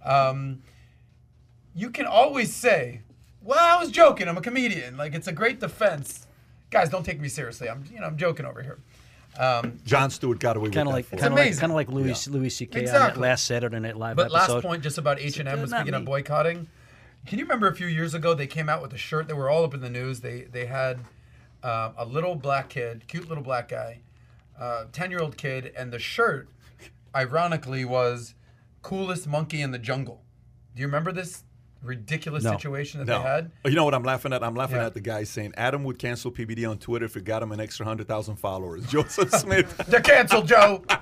Um, 0.04 0.62
you 1.74 1.90
can 1.90 2.06
always 2.06 2.52
say, 2.54 3.02
"Well, 3.42 3.58
I 3.60 3.80
was 3.80 3.90
joking. 3.90 4.28
I'm 4.28 4.36
a 4.36 4.40
comedian." 4.40 4.96
Like 4.96 5.14
it's 5.14 5.26
a 5.28 5.32
great 5.32 5.60
defense. 5.60 6.26
Guys, 6.70 6.90
don't 6.90 7.04
take 7.04 7.20
me 7.20 7.28
seriously. 7.28 7.68
I'm 7.68 7.84
you 7.92 8.00
know 8.00 8.06
I'm 8.06 8.16
joking 8.16 8.46
over 8.46 8.62
here. 8.62 8.78
Um, 9.38 9.78
Jon 9.84 10.10
Stewart 10.10 10.40
got 10.40 10.56
away 10.56 10.64
with 10.64 10.74
kind 10.74 10.88
of 10.88 10.92
that 10.94 10.96
like 10.96 11.10
kind 11.10 11.32
of 11.32 11.38
like 11.38 11.58
kind 11.58 11.70
of 11.72 11.76
like 11.76 11.88
Louis 11.88 12.26
Louis 12.28 12.48
C.K. 12.50 12.78
on 12.78 12.82
Exactly. 12.82 13.22
last 13.22 13.44
Saturday 13.44 13.78
Night 13.78 13.96
Live 13.96 14.16
but 14.16 14.32
episode. 14.34 14.54
last 14.54 14.62
point, 14.64 14.82
just 14.82 14.98
about 14.98 15.20
H 15.20 15.38
and 15.38 15.48
M. 15.48 15.60
not 15.60 15.68
Speaking 15.68 15.94
of 15.94 16.04
boycotting, 16.04 16.66
can 17.26 17.38
you 17.38 17.44
remember 17.44 17.68
a 17.68 17.74
few 17.74 17.86
years 17.86 18.14
ago 18.14 18.34
they 18.34 18.46
came 18.46 18.68
out 18.68 18.82
with 18.82 18.92
a 18.92 18.98
shirt 18.98 19.28
that 19.28 19.36
were 19.36 19.48
all 19.48 19.64
up 19.64 19.74
in 19.74 19.80
the 19.80 19.90
news? 19.90 20.20
They 20.20 20.42
they 20.50 20.66
had 20.66 21.00
uh, 21.62 21.92
a 21.96 22.04
little 22.04 22.34
black 22.34 22.70
kid, 22.70 23.04
cute 23.06 23.28
little 23.28 23.44
black 23.44 23.68
guy, 23.68 24.00
ten 24.92 25.10
year 25.10 25.20
old 25.20 25.36
kid, 25.36 25.72
and 25.76 25.92
the 25.92 25.98
shirt, 26.00 26.48
ironically, 27.14 27.84
was 27.84 28.34
coolest 28.82 29.26
monkey 29.26 29.60
in 29.62 29.70
the 29.70 29.78
jungle. 29.78 30.22
Do 30.74 30.80
you 30.80 30.86
remember 30.86 31.12
this 31.12 31.44
ridiculous 31.82 32.42
No. 32.44 32.52
situation 32.52 32.98
that 33.00 33.06
No. 33.06 33.18
they 33.22 33.28
had? 33.28 33.50
You 33.64 33.72
know 33.72 33.84
what 33.84 33.94
I'm 33.94 34.02
laughing 34.02 34.32
at? 34.32 34.42
I'm 34.42 34.54
laughing 34.54 34.76
Yeah. 34.76 34.86
at 34.86 34.94
the 34.94 35.00
guy 35.00 35.24
saying 35.24 35.54
Adam 35.56 35.84
would 35.84 35.98
cancel 35.98 36.30
PBD 36.30 36.64
on 36.68 36.78
Twitter 36.78 37.04
if 37.06 37.16
it 37.16 37.24
got 37.24 37.42
him 37.42 37.52
an 37.52 37.60
extra 37.60 37.84
100,000 37.84 38.36
followers. 38.36 38.86
Joseph 38.90 39.30
Smith. 39.30 39.76
They're 39.88 40.00
canceled, 40.00 40.48
Joe. 40.48 40.84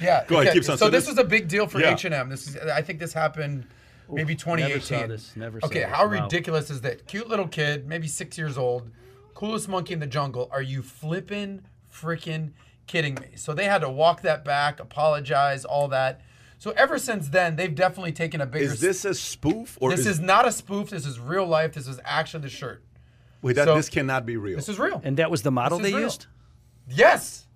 Yeah. 0.00 0.24
Go 0.26 0.36
ahead, 0.36 0.48
okay. 0.48 0.54
keep 0.54 0.64
So, 0.64 0.76
so 0.76 0.88
this 0.88 1.04
this- 1.04 1.10
was 1.16 1.18
a 1.18 1.28
big 1.28 1.46
deal 1.46 1.66
for 1.66 1.78
Yeah. 1.80 1.92
H 1.92 2.04
and 2.06 2.14
M. 2.14 2.28
This 2.30 2.48
is, 2.48 2.56
I 2.56 2.80
think, 2.80 2.98
this 2.98 3.12
happened 3.12 3.66
maybe 4.08 4.32
Never 4.34 4.38
2018. 4.56 4.80
saw 4.80 5.06
this. 5.06 5.36
Never 5.36 5.60
saw 5.60 5.66
okay, 5.66 5.80
this. 5.80 5.90
how 5.90 6.06
Wow. 6.06 6.22
ridiculous 6.22 6.70
is 6.70 6.80
that? 6.80 7.06
Cute 7.06 7.28
little 7.28 7.46
kid, 7.46 7.86
maybe 7.86 8.08
six 8.08 8.38
years 8.38 8.56
old, 8.56 8.90
coolest 9.34 9.68
monkey 9.68 9.92
in 9.92 10.00
the 10.00 10.06
jungle. 10.06 10.48
Are 10.52 10.62
you 10.62 10.80
flipping 10.82 11.62
freaking 11.92 12.52
kidding 12.86 13.14
me? 13.16 13.36
So 13.36 13.52
they 13.52 13.66
had 13.66 13.82
to 13.82 13.90
walk 13.90 14.22
that 14.22 14.44
back, 14.44 14.80
apologize, 14.80 15.64
all 15.64 15.86
that. 15.88 16.20
So 16.60 16.72
ever 16.72 16.98
since 16.98 17.30
then, 17.30 17.56
they've 17.56 17.74
definitely 17.74 18.12
taken 18.12 18.42
a 18.42 18.46
bigger. 18.46 18.66
Is 18.66 18.82
this 18.82 19.06
a 19.06 19.14
spoof 19.14 19.78
or 19.80 19.90
This 19.90 20.04
is 20.06 20.20
not 20.20 20.46
a 20.46 20.52
spoof. 20.52 20.90
This 20.90 21.06
is 21.06 21.18
real 21.18 21.46
life. 21.46 21.72
This 21.72 21.88
is 21.88 21.98
actually 22.04 22.42
the 22.42 22.50
shirt. 22.50 22.84
wait, 23.40 23.56
that, 23.56 23.64
so- 23.64 23.74
this 23.76 23.88
cannot 23.88 24.26
be 24.26 24.36
real? 24.36 24.56
This 24.56 24.68
is 24.68 24.78
real. 24.78 25.00
and 25.02 25.16
that 25.16 25.30
was 25.30 25.40
the 25.40 25.50
model 25.50 25.78
they 25.78 25.94
real. 25.94 26.02
used. 26.02 26.26
yes. 26.86 27.46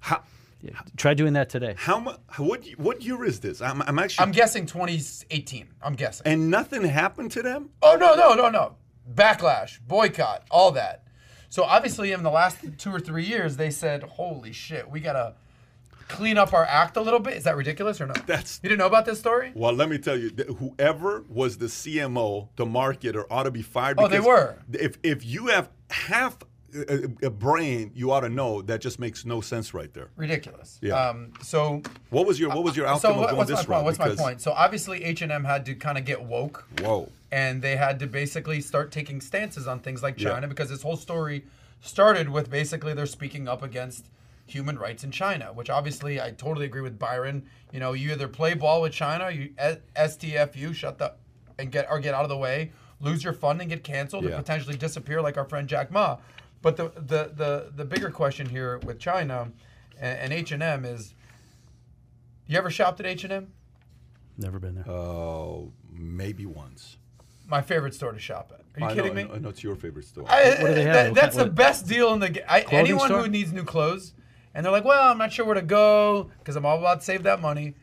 how, 0.00 0.22
Yeah, 0.60 0.72
try 0.96 1.14
doing 1.14 1.34
that 1.34 1.48
today. 1.50 1.74
how 1.78 2.00
mu- 2.00 2.16
what 2.38 2.66
what 2.78 3.00
year 3.00 3.24
is 3.24 3.38
this? 3.38 3.62
I'm, 3.62 3.80
I'm 3.82 3.96
actually 4.00 4.24
I'm 4.24 4.32
guessing 4.32 4.66
2018. 4.66 5.68
I'm 5.80 5.94
guessing. 5.94 6.26
and 6.26 6.50
nothing 6.50 6.82
happened 6.82 7.30
to 7.32 7.42
them. 7.42 7.70
Oh 7.80 7.94
no, 7.94 8.16
no, 8.16 8.34
no, 8.34 8.50
no. 8.50 8.74
Backlash, 9.14 9.78
boycott, 9.86 10.42
all 10.50 10.72
that. 10.72 11.04
So 11.48 11.62
obviously 11.62 12.10
in 12.10 12.24
the 12.24 12.30
last 12.30 12.58
two 12.76 12.90
or 12.90 12.98
three 12.98 13.24
years 13.24 13.56
they 13.56 13.70
said, 13.70 14.02
Holy 14.02 14.50
shit, 14.52 14.90
we 14.90 14.98
gotta 14.98 15.34
clean 16.08 16.38
up 16.38 16.52
our 16.52 16.64
act 16.64 16.96
a 16.96 17.00
little 17.00 17.20
bit. 17.20 17.34
Is 17.34 17.44
that 17.44 17.56
ridiculous 17.56 18.00
or 18.00 18.06
no? 18.06 18.14
That's- 18.26 18.60
you 18.62 18.68
didn't 18.68 18.80
know 18.80 18.86
about 18.86 19.04
this 19.06 19.18
story? 19.18 19.52
Well, 19.54 19.72
let 19.72 19.88
me 19.88 19.98
tell 19.98 20.16
you, 20.18 20.30
whoever 20.58 21.24
was 21.28 21.58
the 21.58 21.66
CMO, 21.66 22.48
the 22.56 22.64
marketer, 22.64 23.24
ought 23.30 23.44
to 23.44 23.50
be 23.50 23.62
fired. 23.62 23.98
Oh, 24.00 24.08
they 24.08 24.20
were. 24.20 24.56
If 24.72 24.98
if 25.02 25.24
you 25.24 25.46
have 25.48 25.68
half 25.90 26.38
a, 26.74 27.04
a 27.22 27.30
brain, 27.30 27.92
you 27.94 28.10
ought 28.12 28.20
to 28.20 28.28
know 28.28 28.60
that 28.62 28.80
just 28.82 28.98
makes 28.98 29.24
no 29.24 29.40
sense 29.40 29.72
right 29.72 29.92
there. 29.94 30.08
Ridiculous. 30.16 30.78
Yeah. 30.82 30.94
Um, 31.08 31.32
so 31.42 31.82
What 32.10 32.26
was 32.26 32.38
your 32.38 32.50
what 32.50 32.62
was 32.64 32.76
your 32.76 32.86
so 32.86 32.92
outcome 32.94 33.16
what- 33.18 33.30
of 33.30 33.36
going 33.36 33.46
this 33.48 33.66
route? 33.68 33.84
What's 33.84 33.98
my 33.98 34.14
point? 34.14 34.40
So 34.40 34.52
obviously 34.52 35.02
H 35.04 35.22
and 35.22 35.32
M 35.32 35.44
had 35.44 35.64
to 35.66 35.74
kind 35.74 35.96
of 35.98 36.04
get 36.04 36.22
woke. 36.22 36.66
Whoa. 36.80 37.10
and 37.30 37.60
they 37.62 37.76
had 37.76 37.98
to 38.00 38.06
basically 38.06 38.60
start 38.62 38.90
taking 38.90 39.20
stances 39.20 39.66
on 39.66 39.80
things 39.80 40.02
like 40.02 40.18
Yeah. 40.20 40.30
China 40.30 40.48
because 40.48 40.68
this 40.70 40.82
whole 40.82 40.96
story 40.96 41.44
started 41.80 42.28
with 42.30 42.50
basically 42.50 42.92
they're 42.94 43.06
speaking 43.06 43.46
up 43.48 43.62
against 43.62 44.06
human 44.50 44.78
rights 44.78 45.04
in 45.04 45.10
China, 45.10 45.52
which 45.52 45.70
obviously 45.70 46.20
I 46.20 46.30
totally 46.30 46.66
agree 46.66 46.80
with 46.80 46.98
Byron. 46.98 47.44
You 47.72 47.80
know, 47.80 47.92
you 47.92 48.12
either 48.12 48.28
play 48.28 48.54
ball 48.54 48.80
with 48.82 48.92
China, 48.92 49.30
you 49.30 49.52
S- 49.58 49.78
STFU, 49.96 50.74
shut 50.74 50.98
the 50.98 51.14
and 51.58 51.70
get 51.70 51.86
or 51.90 51.98
get 52.00 52.14
out 52.14 52.22
of 52.22 52.28
the 52.28 52.36
way, 52.36 52.72
lose 53.00 53.22
your 53.24 53.32
funding, 53.32 53.68
get 53.68 53.84
canceled, 53.84 54.24
Yeah. 54.24 54.30
and 54.30 54.38
potentially 54.44 54.76
disappear 54.76 55.20
like 55.20 55.36
our 55.36 55.44
friend 55.44 55.68
Jack 55.68 55.90
Ma. 55.90 56.18
But 56.62 56.76
the 56.76 56.88
the 56.96 57.32
the, 57.34 57.72
the 57.74 57.84
bigger 57.84 58.10
question 58.10 58.48
here 58.48 58.78
with 58.78 58.98
China 58.98 59.52
and 60.00 60.32
H 60.32 60.52
and 60.52 60.62
M 60.62 60.84
is, 60.84 61.14
you 62.46 62.56
ever 62.56 62.70
shopped 62.70 63.00
at 63.00 63.06
H 63.06 63.24
and 63.24 63.32
M? 63.32 63.52
Never 64.36 64.58
been 64.58 64.76
there. 64.76 64.88
Oh, 64.88 65.72
maybe 65.92 66.46
once. 66.46 66.96
My 67.48 67.60
favorite 67.62 67.94
store 67.94 68.12
to 68.12 68.18
shop 68.18 68.52
at. 68.54 68.60
Are 68.76 68.86
you 68.86 68.92
I 68.92 68.94
kidding 68.94 69.14
know, 69.14 69.24
me? 69.28 69.34
I 69.34 69.38
know 69.38 69.48
it's 69.48 69.64
your 69.64 69.74
favorite 69.74 70.04
store. 70.04 70.24
I, 70.28 70.50
What 70.50 70.58
do 70.68 70.74
they 70.74 70.84
have? 70.84 70.94
that- 70.94 71.14
that's 71.14 71.36
kind- 71.36 71.48
the 71.48 71.52
best 71.52 71.86
deal 71.88 72.12
in 72.12 72.20
the 72.20 72.28
game. 72.30 72.44
Anyone 72.70 73.08
store? 73.08 73.22
who 73.22 73.28
needs 73.28 73.52
new 73.52 73.64
clothes, 73.64 74.12
and 74.54 74.64
they're 74.64 74.72
like, 74.72 74.84
"Well, 74.84 75.10
I'm 75.10 75.18
not 75.18 75.32
sure 75.32 75.44
where 75.44 75.54
to 75.54 75.62
go 75.62 76.30
because 76.38 76.56
I'm 76.56 76.66
all 76.66 76.78
about 76.78 77.00
to 77.00 77.04
save 77.04 77.22
that 77.24 77.40
money." 77.40 77.74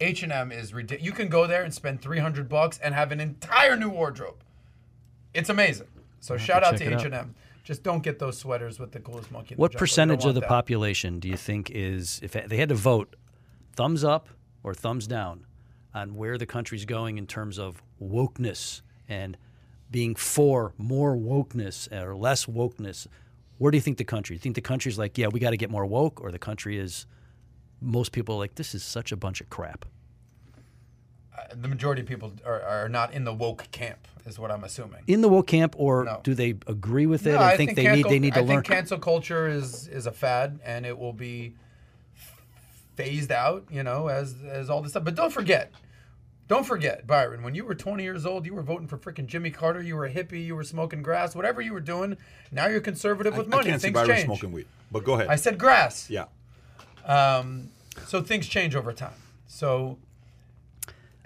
H 0.00 0.22
and 0.22 0.32
M 0.32 0.50
is 0.50 0.72
ridiculous. 0.72 1.04
You 1.04 1.12
can 1.12 1.28
go 1.28 1.46
there 1.46 1.62
and 1.62 1.74
spend 1.74 2.00
300 2.00 2.48
bucks 2.48 2.78
and 2.82 2.94
have 2.94 3.12
an 3.12 3.20
entire 3.20 3.76
new 3.76 3.90
wardrobe. 3.90 4.36
It's 5.34 5.50
amazing. 5.50 5.88
So 6.20 6.36
shout 6.36 6.64
out 6.64 6.76
to 6.78 6.84
H 6.84 7.04
and 7.04 7.14
M. 7.14 7.34
Just 7.64 7.82
don't 7.82 8.02
get 8.02 8.18
those 8.18 8.38
sweaters 8.38 8.78
with 8.78 8.92
the 8.92 9.00
coolest 9.00 9.30
monkey. 9.30 9.54
What. 9.54 9.72
Percentage 9.72 10.24
of 10.24 10.34
the 10.34 10.40
that. 10.40 10.48
population 10.48 11.20
do 11.20 11.28
you 11.28 11.36
think 11.36 11.70
is, 11.70 12.18
if 12.22 12.32
they 12.32 12.56
had 12.56 12.70
to 12.70 12.74
vote, 12.74 13.14
thumbs 13.76 14.02
up 14.02 14.28
or 14.62 14.74
thumbs 14.74 15.06
down 15.06 15.44
on 15.94 16.14
where 16.14 16.38
the 16.38 16.46
country's 16.46 16.84
going 16.84 17.18
in 17.18 17.26
terms 17.26 17.58
of 17.58 17.82
wokeness 18.02 18.80
and 19.08 19.36
being 19.90 20.14
for 20.14 20.72
more 20.78 21.14
wokeness 21.14 21.92
or 21.92 22.16
less 22.16 22.46
wokeness? 22.46 23.06
Where 23.60 23.70
do 23.70 23.76
you 23.76 23.82
think 23.82 23.98
the 23.98 24.04
country? 24.04 24.36
Do 24.36 24.38
you 24.38 24.42
think 24.42 24.54
the 24.54 24.62
country's 24.62 24.98
like, 24.98 25.18
yeah, 25.18 25.26
we 25.26 25.38
got 25.38 25.50
to 25.50 25.58
get 25.58 25.68
more 25.68 25.84
woke, 25.84 26.18
or 26.22 26.32
the 26.32 26.38
country 26.38 26.78
is, 26.78 27.04
most 27.82 28.10
people 28.10 28.36
are 28.36 28.38
like, 28.38 28.54
this 28.54 28.74
is 28.74 28.82
such 28.82 29.12
a 29.12 29.16
bunch 29.18 29.42
of 29.42 29.50
crap? 29.50 29.84
Uh, 31.36 31.42
the 31.54 31.68
majority 31.68 32.00
of 32.00 32.08
people 32.08 32.32
are, 32.46 32.62
are 32.62 32.88
not 32.88 33.12
in 33.12 33.24
the 33.24 33.34
woke 33.34 33.68
camp, 33.70 34.08
is 34.24 34.38
what 34.38 34.50
I'm 34.50 34.64
assuming. 34.64 35.02
In 35.06 35.20
the 35.20 35.28
woke 35.28 35.46
camp, 35.48 35.74
or 35.76 36.06
No. 36.06 36.20
do 36.24 36.32
they 36.32 36.54
agree 36.68 37.04
with 37.04 37.26
it 37.26 37.32
No, 37.32 37.40
I 37.42 37.58
think, 37.58 37.76
they 37.76 37.86
need 37.92 38.06
they 38.08 38.18
need 38.18 38.32
to 38.32 38.40
I 38.40 38.44
learn? 38.44 38.62
think 38.62 38.64
cancel 38.64 38.98
culture 38.98 39.46
is 39.46 39.86
is 39.88 40.06
a 40.06 40.12
fad, 40.12 40.58
and 40.64 40.86
it 40.86 40.98
will 40.98 41.12
be 41.12 41.54
phased 42.96 43.30
out, 43.30 43.66
you 43.70 43.82
know, 43.82 44.08
as 44.08 44.36
as 44.42 44.70
all 44.70 44.80
this 44.80 44.92
stuff. 44.92 45.04
But 45.04 45.16
don't 45.16 45.34
forget, 45.34 45.70
don't 46.50 46.66
forget, 46.66 47.06
Byron, 47.06 47.44
when 47.44 47.54
you 47.54 47.64
were 47.64 47.76
20 47.76 48.02
years 48.02 48.26
old, 48.26 48.44
you 48.44 48.52
were 48.52 48.62
voting 48.62 48.88
for 48.88 48.98
freaking 48.98 49.26
Jimmy 49.26 49.52
Carter. 49.52 49.80
You 49.80 49.94
were 49.94 50.04
a 50.06 50.12
hippie. 50.12 50.44
You 50.44 50.56
were 50.56 50.64
smoking 50.64 51.00
grass. 51.00 51.36
Whatever 51.36 51.60
you 51.62 51.72
were 51.72 51.78
doing, 51.80 52.16
now 52.50 52.66
you're 52.66 52.80
conservative 52.80 53.36
with 53.36 53.46
I 53.46 53.50
money. 53.56 53.70
can't 53.70 53.80
see 53.80 53.86
things 53.86 53.94
Byron 53.94 54.10
change. 54.10 54.24
smoking 54.24 54.50
weed. 54.50 54.66
But 54.90 55.04
go 55.04 55.14
ahead. 55.14 55.28
I 55.28 55.36
said 55.36 55.58
grass. 55.58 56.10
yeah. 56.10 56.24
Um, 57.04 57.68
so 58.06 58.20
things 58.20 58.48
change 58.48 58.74
over 58.74 58.92
time. 58.92 59.12
So 59.46 59.98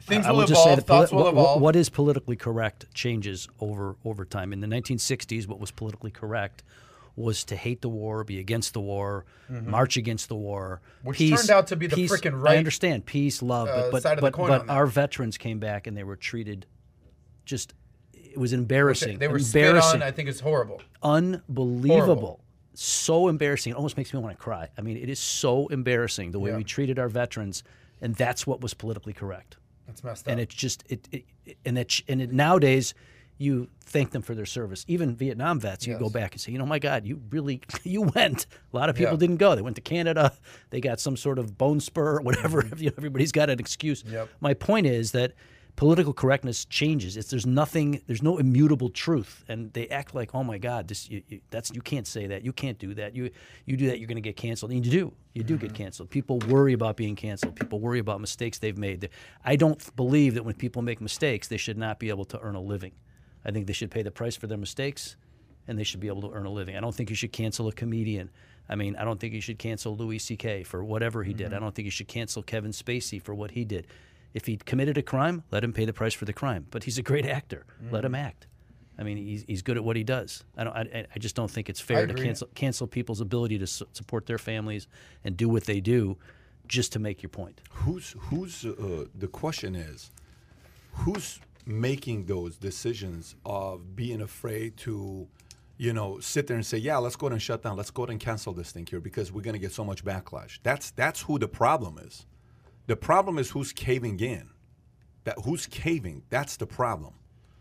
things 0.02 0.26
I 0.26 0.30
will 0.30 0.40
would 0.40 0.48
just 0.48 0.62
say 0.62 0.72
evolve. 0.74 0.76
that 0.80 0.86
Thoughts 0.86 1.10
poli- 1.10 1.18
will 1.22 1.24
what- 1.24 1.34
what- 1.34 1.42
evolve. 1.42 1.62
what 1.62 1.76
is 1.76 1.88
politically 1.88 2.36
correct 2.36 2.92
changes 2.92 3.48
over 3.60 3.96
over 4.04 4.26
time. 4.26 4.52
In 4.52 4.60
the 4.60 4.66
1960s, 4.66 5.46
what 5.48 5.58
was 5.58 5.70
politically 5.70 6.10
correct 6.10 6.62
was 7.16 7.44
to 7.44 7.56
hate 7.56 7.80
the 7.80 7.88
war, 7.88 8.24
be 8.24 8.38
against 8.38 8.72
the 8.74 8.80
war, 8.80 9.24
march 9.48 9.96
against 9.96 10.28
the 10.28 10.34
war. 10.34 10.80
Mm-hmm. 10.98 11.08
Which 11.08 11.18
peace, 11.18 11.38
turned 11.38 11.50
out 11.50 11.66
to 11.68 11.76
be 11.76 11.86
the 11.86 11.96
peace- 11.96 12.12
frickin' 12.12 12.46
I 12.48 12.56
understand 12.56 13.06
peace, 13.06 13.42
love, 13.42 13.68
uh, 13.68 13.82
but 13.82 13.92
but, 13.92 14.02
side 14.02 14.18
of 14.18 14.24
the 14.24 14.30
but, 14.30 14.48
but 14.48 14.68
our 14.68 14.86
veterans 14.86 15.38
came 15.38 15.58
back 15.58 15.86
and 15.86 15.96
they 15.96 16.04
were 16.04 16.16
treated 16.16 16.66
just. 17.44 17.74
It 18.12 18.38
was 18.38 18.52
embarrassing. 18.52 19.18
they 19.18 19.28
were 19.28 19.38
spit 19.38 19.64
embarrassing 19.64 20.02
on. 20.02 20.08
I 20.08 20.10
think 20.10 20.28
it's 20.28 20.40
horrible. 20.40 20.82
unbelievable. 21.04 22.04
Horrible. 22.04 22.40
So 22.74 23.28
embarrassing. 23.28 23.72
It 23.72 23.76
almost 23.76 23.96
makes 23.96 24.12
me 24.12 24.18
want 24.18 24.36
to 24.36 24.42
cry. 24.42 24.68
I 24.76 24.80
mean, 24.80 24.96
it 24.96 25.08
is 25.08 25.20
so 25.20 25.68
embarrassing 25.68 26.32
the 26.32 26.40
way 26.40 26.50
Yeah. 26.50 26.56
we 26.56 26.64
treated 26.64 26.98
our 26.98 27.08
veterans, 27.08 27.62
and 28.00 28.16
that's 28.16 28.44
what 28.44 28.60
was 28.60 28.74
politically 28.74 29.12
correct. 29.12 29.56
That's 29.86 30.02
messed 30.02 30.26
up. 30.26 30.32
And 30.32 30.40
it's 30.40 30.54
just 30.54 30.82
it, 30.88 31.08
it, 31.12 31.24
it 31.44 31.58
and 31.64 31.78
it 31.78 32.00
and 32.08 32.20
it, 32.20 32.32
nowadays 32.32 32.92
you 33.36 33.68
thank 33.80 34.10
them 34.12 34.22
for 34.22 34.34
their 34.34 34.46
service. 34.46 34.84
Even 34.88 35.14
Vietnam 35.16 35.58
vets, 35.60 35.86
you 35.86 35.98
go 35.98 36.08
back 36.08 36.32
and 36.32 36.40
say, 36.40 36.52
you 36.52 36.58
know, 36.58 36.66
my 36.66 36.78
God, 36.78 37.04
you 37.04 37.20
really 37.30 37.60
you 37.82 38.02
went. 38.02 38.46
A 38.72 38.76
lot 38.76 38.88
of 38.88 38.96
people 38.96 39.14
Yeah. 39.14 39.18
didn't 39.18 39.38
go. 39.38 39.54
They 39.56 39.62
went 39.62 39.76
to 39.76 39.82
Canada. 39.82 40.32
They 40.70 40.80
got 40.80 41.00
some 41.00 41.16
sort 41.16 41.38
of 41.38 41.58
bone 41.58 41.80
spur 41.80 42.18
or 42.18 42.20
whatever. 42.20 42.60
Everybody's 42.96 43.32
got 43.32 43.50
an 43.50 43.58
excuse. 43.58 44.02
Mm-hmm. 44.02 44.12
Yep. 44.14 44.28
My 44.40 44.54
point 44.54 44.86
is 44.86 45.12
that 45.12 45.32
political 45.76 46.12
correctness 46.12 46.64
changes. 46.66 47.16
It's 47.16 47.30
there's 47.30 47.46
nothing. 47.46 48.00
There's 48.06 48.22
no 48.22 48.38
immutable 48.38 48.88
truth, 48.90 49.44
and 49.48 49.72
they 49.72 49.88
act 49.88 50.14
like, 50.14 50.32
oh 50.32 50.44
my 50.44 50.56
God, 50.56 50.86
this 50.86 51.10
you, 51.10 51.22
you, 51.26 51.40
that's 51.50 51.72
you 51.72 51.82
can't 51.82 52.06
say 52.06 52.28
that. 52.28 52.44
You 52.44 52.52
can't 52.52 52.78
do 52.78 52.94
that. 52.94 53.16
You 53.16 53.30
you 53.66 53.76
do 53.76 53.88
that, 53.88 53.98
you're 53.98 54.06
going 54.06 54.14
to 54.14 54.20
get 54.22 54.36
canceled. 54.36 54.70
And 54.70 54.86
you 54.86 54.92
do. 54.92 55.12
You 55.32 55.42
do 55.42 55.54
Mm-hmm. 55.56 55.66
get 55.66 55.74
canceled. 55.74 56.10
People 56.10 56.38
worry 56.48 56.72
about 56.74 56.96
being 56.96 57.16
canceled. 57.16 57.56
People 57.56 57.80
worry 57.80 57.98
about 57.98 58.20
mistakes 58.20 58.60
they've 58.60 58.78
made. 58.78 59.08
I 59.44 59.56
don't 59.56 59.96
believe 59.96 60.34
that 60.34 60.44
when 60.44 60.54
people 60.54 60.80
make 60.82 61.00
mistakes, 61.00 61.48
they 61.48 61.56
should 61.56 61.76
not 61.76 61.98
be 61.98 62.08
able 62.08 62.24
to 62.26 62.38
earn 62.38 62.54
a 62.54 62.60
living. 62.60 62.92
I 63.44 63.50
think 63.50 63.66
they 63.66 63.72
should 63.72 63.90
pay 63.90 64.02
the 64.02 64.10
price 64.10 64.36
for 64.36 64.46
their 64.46 64.58
mistakes, 64.58 65.16
and 65.68 65.78
they 65.78 65.84
should 65.84 66.00
be 66.00 66.08
able 66.08 66.22
to 66.22 66.30
earn 66.32 66.46
a 66.46 66.50
living. 66.50 66.76
I 66.76 66.80
don't 66.80 66.94
think 66.94 67.10
you 67.10 67.16
should 67.16 67.32
cancel 67.32 67.68
a 67.68 67.72
comedian. 67.72 68.30
I 68.68 68.76
mean, 68.76 68.96
I 68.96 69.04
don't 69.04 69.20
think 69.20 69.34
you 69.34 69.40
should 69.40 69.58
cancel 69.58 69.94
Louis 69.96 70.18
C.K. 70.18 70.62
for 70.64 70.82
whatever 70.82 71.22
he 71.22 71.34
did. 71.34 71.52
I 71.52 71.58
don't 71.58 71.74
think 71.74 71.84
you 71.84 71.90
should 71.90 72.08
cancel 72.08 72.42
Kevin 72.42 72.70
Spacey 72.70 73.20
for 73.20 73.34
what 73.34 73.50
he 73.50 73.64
did. 73.64 73.86
If 74.32 74.46
he 74.46 74.56
committed 74.56 74.96
a 74.98 75.02
crime, 75.02 75.44
let 75.50 75.62
him 75.62 75.72
pay 75.72 75.84
the 75.84 75.92
price 75.92 76.14
for 76.14 76.24
the 76.24 76.32
crime. 76.32 76.66
But 76.70 76.84
he's 76.84 76.98
a 76.98 77.02
great 77.02 77.26
actor. 77.26 77.66
Let 77.90 78.04
him 78.04 78.14
act. 78.14 78.46
I 78.98 79.02
mean, 79.02 79.16
he's, 79.16 79.44
he's 79.46 79.62
good 79.62 79.76
at 79.76 79.84
what 79.84 79.96
he 79.96 80.04
does. 80.04 80.44
I 80.56 80.64
don't. 80.64 80.74
I, 80.76 81.06
I 81.14 81.18
just 81.18 81.34
don't 81.34 81.50
think 81.50 81.68
it's 81.68 81.80
fair 81.80 82.06
to 82.06 82.14
cancel 82.14 82.48
cancel 82.54 82.86
people's 82.86 83.20
ability 83.20 83.58
to 83.58 83.66
su- 83.66 83.86
support 83.92 84.26
their 84.26 84.38
families 84.38 84.86
and 85.24 85.36
do 85.36 85.48
what 85.48 85.64
they 85.64 85.80
do, 85.80 86.16
just 86.68 86.92
to 86.92 86.98
make 87.00 87.22
your 87.22 87.30
point. 87.30 87.60
Who's 87.70 88.14
who's 88.18 88.64
uh, 88.64 89.06
the 89.18 89.26
question 89.26 89.74
is, 89.74 90.10
who's 90.92 91.40
making 91.66 92.26
those 92.26 92.56
decisions 92.56 93.34
of 93.44 93.96
being 93.96 94.20
afraid 94.20 94.76
to, 94.76 95.26
you 95.76 95.92
know, 95.92 96.20
sit 96.20 96.46
there 96.46 96.56
and 96.56 96.66
say, 96.66 96.78
yeah, 96.78 96.98
let's 96.98 97.16
go 97.16 97.26
ahead 97.26 97.32
and 97.32 97.42
shut 97.42 97.62
down, 97.62 97.76
let's 97.76 97.90
go 97.90 98.02
ahead 98.02 98.10
and 98.10 98.20
cancel 98.20 98.52
this 98.52 98.70
thing 98.70 98.86
here 98.86 99.00
because 99.00 99.32
we're 99.32 99.42
going 99.42 99.54
to 99.54 99.60
get 99.60 99.72
so 99.72 99.84
much 99.84 100.04
backlash. 100.04 100.58
That's 100.62 100.90
that's 100.90 101.22
who 101.22 101.38
the 101.38 101.48
problem 101.48 101.98
is. 101.98 102.26
The 102.86 102.96
problem 102.96 103.38
is 103.38 103.50
who's 103.50 103.72
caving 103.72 104.20
in. 104.20 104.50
That 105.24 105.38
who's 105.44 105.66
caving. 105.66 106.22
That's 106.28 106.56
the 106.56 106.66
problem. 106.66 107.14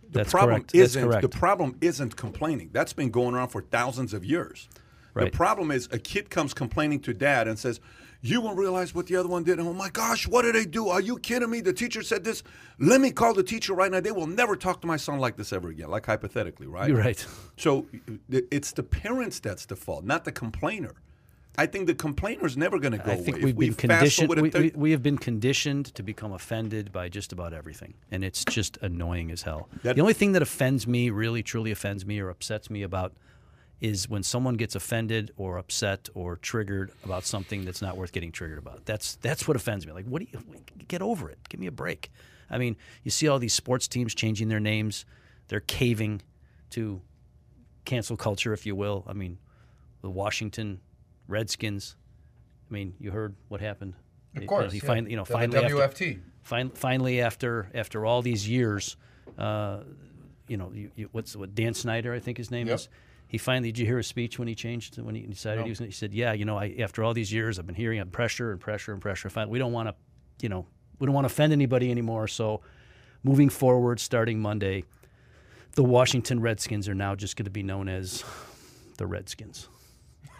The 0.04 0.20
That's 0.20 0.32
problem 0.32 0.56
correct. 0.58 0.74
That's 0.74 0.96
isn't 0.96 1.22
the 1.22 1.30
problem 1.30 1.78
isn't 1.82 2.16
complaining. 2.16 2.70
That's 2.74 2.94
been 2.94 3.10
going 3.10 3.36
on 3.36 3.48
for 3.48 3.62
thousands 3.62 4.14
of 4.14 4.26
years. 4.26 4.68
Right. 5.14 5.32
The 5.32 5.38
problem 5.38 5.72
is 5.72 5.88
a 5.92 6.00
kid 6.00 6.30
comes 6.30 6.54
complaining 6.54 7.00
to 7.02 7.14
dad 7.14 7.48
and 7.48 7.58
says, 7.58 7.80
"You 8.24 8.42
won't 8.42 8.58
realize 8.58 8.96
what 8.96 9.06
the 9.06 9.16
other 9.16 9.30
one 9.30 9.44
did." 9.44 9.60
And 9.60 9.68
oh 9.68 9.74
my 9.74 9.90
gosh, 9.90 10.28
what 10.28 10.42
did 10.42 10.56
they 10.56 10.66
do? 10.66 10.90
Are 10.90 11.02
you 11.02 11.20
kidding 11.20 11.50
me? 11.52 11.62
The 11.62 11.74
teacher 11.74 12.02
said 12.02 12.24
this. 12.24 12.42
Let 12.80 13.00
me 13.02 13.12
call 13.12 13.34
the 13.36 13.44
teacher 13.44 13.74
right 13.74 13.92
now. 13.92 14.00
They 14.00 14.12
will 14.12 14.28
never 14.28 14.56
talk 14.56 14.82
to 14.82 14.88
my 14.88 14.98
son 14.98 15.20
like 15.20 15.36
this 15.38 15.54
ever 15.54 15.70
again. 15.70 15.90
Like 15.90 16.08
hypothetically, 16.08 16.66
right? 16.66 16.90
You're 16.90 16.98
right. 16.98 17.24
So 17.58 17.86
it's 18.30 18.72
the 18.72 18.84
parents 18.84 19.40
that's 19.40 19.66
the 19.68 19.76
fault, 19.76 20.04
not 20.04 20.24
the 20.26 20.32
complainer. 20.32 20.96
I 21.56 21.68
think 21.68 21.86
the 21.86 21.94
complainer's 21.94 22.58
never 22.58 22.80
going 22.80 22.94
to 22.94 22.98
go 22.98 23.12
I 23.12 23.16
think 23.16 23.38
away. 23.38 23.46
we've 23.46 23.56
we 23.56 23.66
been 23.70 23.76
fast 23.76 24.18
conditioned. 24.18 24.30
We, 24.42 24.50
we, 24.50 24.72
we 24.76 24.92
have 24.92 25.04
been 25.04 25.20
conditioned 25.20 25.86
to 25.94 26.02
become 26.02 26.32
offended 26.32 26.92
by 26.92 27.10
just 27.10 27.32
about 27.32 27.54
everything, 27.54 27.94
and 28.10 28.24
it's 28.24 28.44
just 28.46 28.78
annoying 28.82 29.30
as 29.30 29.44
hell. 29.44 29.70
That- 29.84 29.96
the 29.96 30.02
only 30.02 30.14
thing 30.16 30.32
that 30.32 30.42
offends 30.42 30.88
me, 30.88 31.12
really, 31.12 31.44
truly 31.44 31.70
offends 31.72 32.08
me, 32.08 32.20
or 32.20 32.30
upsets 32.30 32.72
me 32.72 32.82
about, 32.82 33.14
is 33.82 34.08
when 34.08 34.24
someone 34.24 34.56
gets 34.56 34.76
offended 34.76 35.32
or 35.36 35.58
upset 35.58 36.08
or 36.14 36.38
triggered 36.38 36.92
about 37.04 37.26
something 37.26 37.66
that's 37.66 37.82
not 37.82 37.98
worth 37.98 38.12
getting 38.14 38.32
triggered 38.32 38.58
about. 38.58 38.86
That's 38.86 39.16
that's 39.18 39.48
what 39.48 39.58
offends 39.58 39.86
me. 39.86 39.92
Like, 39.94 40.06
what 40.06 40.22
do 40.22 40.28
you 40.32 40.40
get 40.88 41.02
over 41.02 41.30
it? 41.30 41.38
Give 41.50 41.60
me 41.60 41.68
a 41.68 41.72
break. 41.72 42.10
I 42.50 42.58
mean, 42.58 42.76
you 43.04 43.12
see 43.12 43.28
all 43.28 43.40
these 43.40 43.54
sports 43.54 43.88
teams 43.88 44.14
changing 44.16 44.48
their 44.48 44.60
names. 44.60 45.06
They're 45.50 45.60
caving 45.60 46.22
to 46.72 47.02
cancel 47.86 48.16
culture, 48.16 48.54
if 48.54 48.66
you 48.66 48.76
will. 48.76 49.04
I 49.08 49.14
mean, 49.14 49.38
the 50.02 50.10
Washington 50.10 50.80
Redskins. 51.28 51.96
I 52.70 52.74
mean, 52.74 52.96
you 53.00 53.12
heard 53.12 53.36
what 53.50 53.60
happened. 53.62 53.94
Of 54.36 54.48
course, 54.48 54.72
he 54.72 54.80
yeah. 54.80 54.86
finally, 54.86 55.12
you 55.12 55.18
know, 55.18 55.26
The- 55.26 55.34
finally 55.34 55.60
after, 55.60 55.76
WFT. 55.76 56.20
fin- 56.42 56.72
finally 56.72 57.22
after 57.22 57.70
after 57.76 58.06
all 58.06 58.22
these 58.22 58.48
years, 58.48 58.98
uh, 59.38 59.82
you 60.48 60.58
know, 60.58 60.72
you, 60.74 60.92
you, 60.96 61.10
what's 61.12 61.36
what 61.36 61.54
Dan 61.54 61.74
Snyder, 61.74 62.14
I 62.14 62.20
think 62.20 62.38
his 62.38 62.50
name 62.50 62.68
Yep. 62.68 62.76
is. 62.76 62.90
He 63.34 63.40
finally 63.40 63.72
did 63.72 63.80
you 63.80 63.88
hear 63.88 63.98
his 63.98 64.06
speech 64.06 64.38
when 64.38 64.48
he 64.48 64.54
changed 64.54 65.00
when 65.00 65.16
he 65.16 65.22
decided 65.24 65.64
he 65.64 65.72
was? 65.72 65.80
He 65.80 65.90
said, 65.90 66.14
"Yeah, 66.14 66.34
you 66.34 66.46
know, 66.46 66.56
I, 66.56 66.76
after 66.78 67.04
all 67.04 67.16
these 67.16 67.34
years, 67.34 67.58
I've 67.58 67.66
been 67.66 67.74
hearing 67.74 68.00
pressure 68.12 68.52
and 68.52 68.62
pressure 68.62 68.94
and 68.94 69.02
pressure. 69.02 69.28
Finally, 69.28 69.52
we 69.54 69.58
don't 69.58 69.72
want 69.72 69.90
to, 69.90 69.96
you 70.40 70.50
know, 70.50 70.68
we 71.00 71.08
don't 71.08 71.16
want 71.16 71.28
to 71.28 71.34
offend 71.34 71.52
anybody 71.52 71.90
anymore. 71.90 72.28
So, 72.28 72.62
moving 73.24 73.50
forward, 73.50 74.00
starting 74.00 74.40
Monday, 74.40 74.84
the 75.72 75.84
Washington 75.84 76.42
Redskins 76.42 76.88
are 76.88 76.94
now 76.94 77.16
just 77.16 77.36
going 77.36 77.46
to 77.46 77.50
be 77.50 77.64
known 77.64 77.90
as 77.90 78.24
the 78.98 79.08
Redskins." 79.08 79.68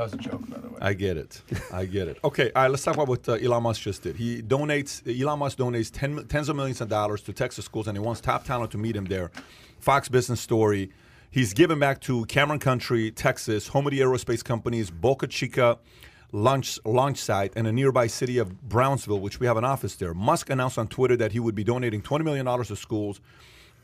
That 0.00 0.04
was 0.04 0.14
a 0.14 0.30
joke, 0.30 0.48
by 0.48 0.58
the 0.58 0.68
way. 0.70 0.78
I 0.80 0.94
get 0.94 1.18
it. 1.18 1.42
I 1.70 1.84
get 1.84 2.08
it. 2.08 2.16
Okay, 2.24 2.50
all 2.56 2.62
right, 2.62 2.70
let's 2.70 2.82
talk 2.82 2.94
about 2.94 3.06
what 3.06 3.28
uh, 3.28 3.32
Elon 3.34 3.64
Musk 3.64 3.82
just 3.82 4.02
did. 4.02 4.16
He 4.16 4.40
donates, 4.40 5.02
Elon 5.06 5.38
Musk 5.40 5.58
donates 5.58 5.90
ten, 5.92 6.26
tens 6.26 6.48
of 6.48 6.56
millions 6.56 6.80
of 6.80 6.88
dollars 6.88 7.20
to 7.24 7.34
Texas 7.34 7.66
schools, 7.66 7.86
and 7.86 7.98
he 7.98 8.02
wants 8.02 8.22
top 8.22 8.44
talent 8.44 8.70
to 8.70 8.78
meet 8.78 8.96
him 8.96 9.04
there. 9.04 9.30
Fox 9.78 10.08
Business 10.08 10.40
Story. 10.40 10.90
He's 11.30 11.52
given 11.52 11.78
back 11.78 12.00
to 12.02 12.24
Cameron 12.24 12.60
County, 12.60 13.10
Texas, 13.10 13.68
home 13.68 13.86
of 13.88 13.90
the 13.90 14.00
aerospace 14.00 14.42
companies 14.42 14.90
Boca 14.90 15.26
Chica 15.26 15.78
launch, 16.32 16.78
launch 16.86 17.18
site, 17.18 17.52
and 17.54 17.66
a 17.66 17.72
nearby 17.72 18.06
city 18.06 18.38
of 18.38 18.66
Brownsville, 18.70 19.20
which 19.20 19.38
we 19.38 19.46
have 19.46 19.58
an 19.58 19.64
office 19.66 19.96
there. 19.96 20.14
Musk 20.14 20.48
announced 20.48 20.78
on 20.78 20.88
Twitter 20.88 21.18
that 21.18 21.32
he 21.32 21.40
would 21.40 21.54
be 21.54 21.62
donating 21.62 22.00
$20 22.00 22.24
million 22.24 22.46
to 22.46 22.74
schools 22.74 23.20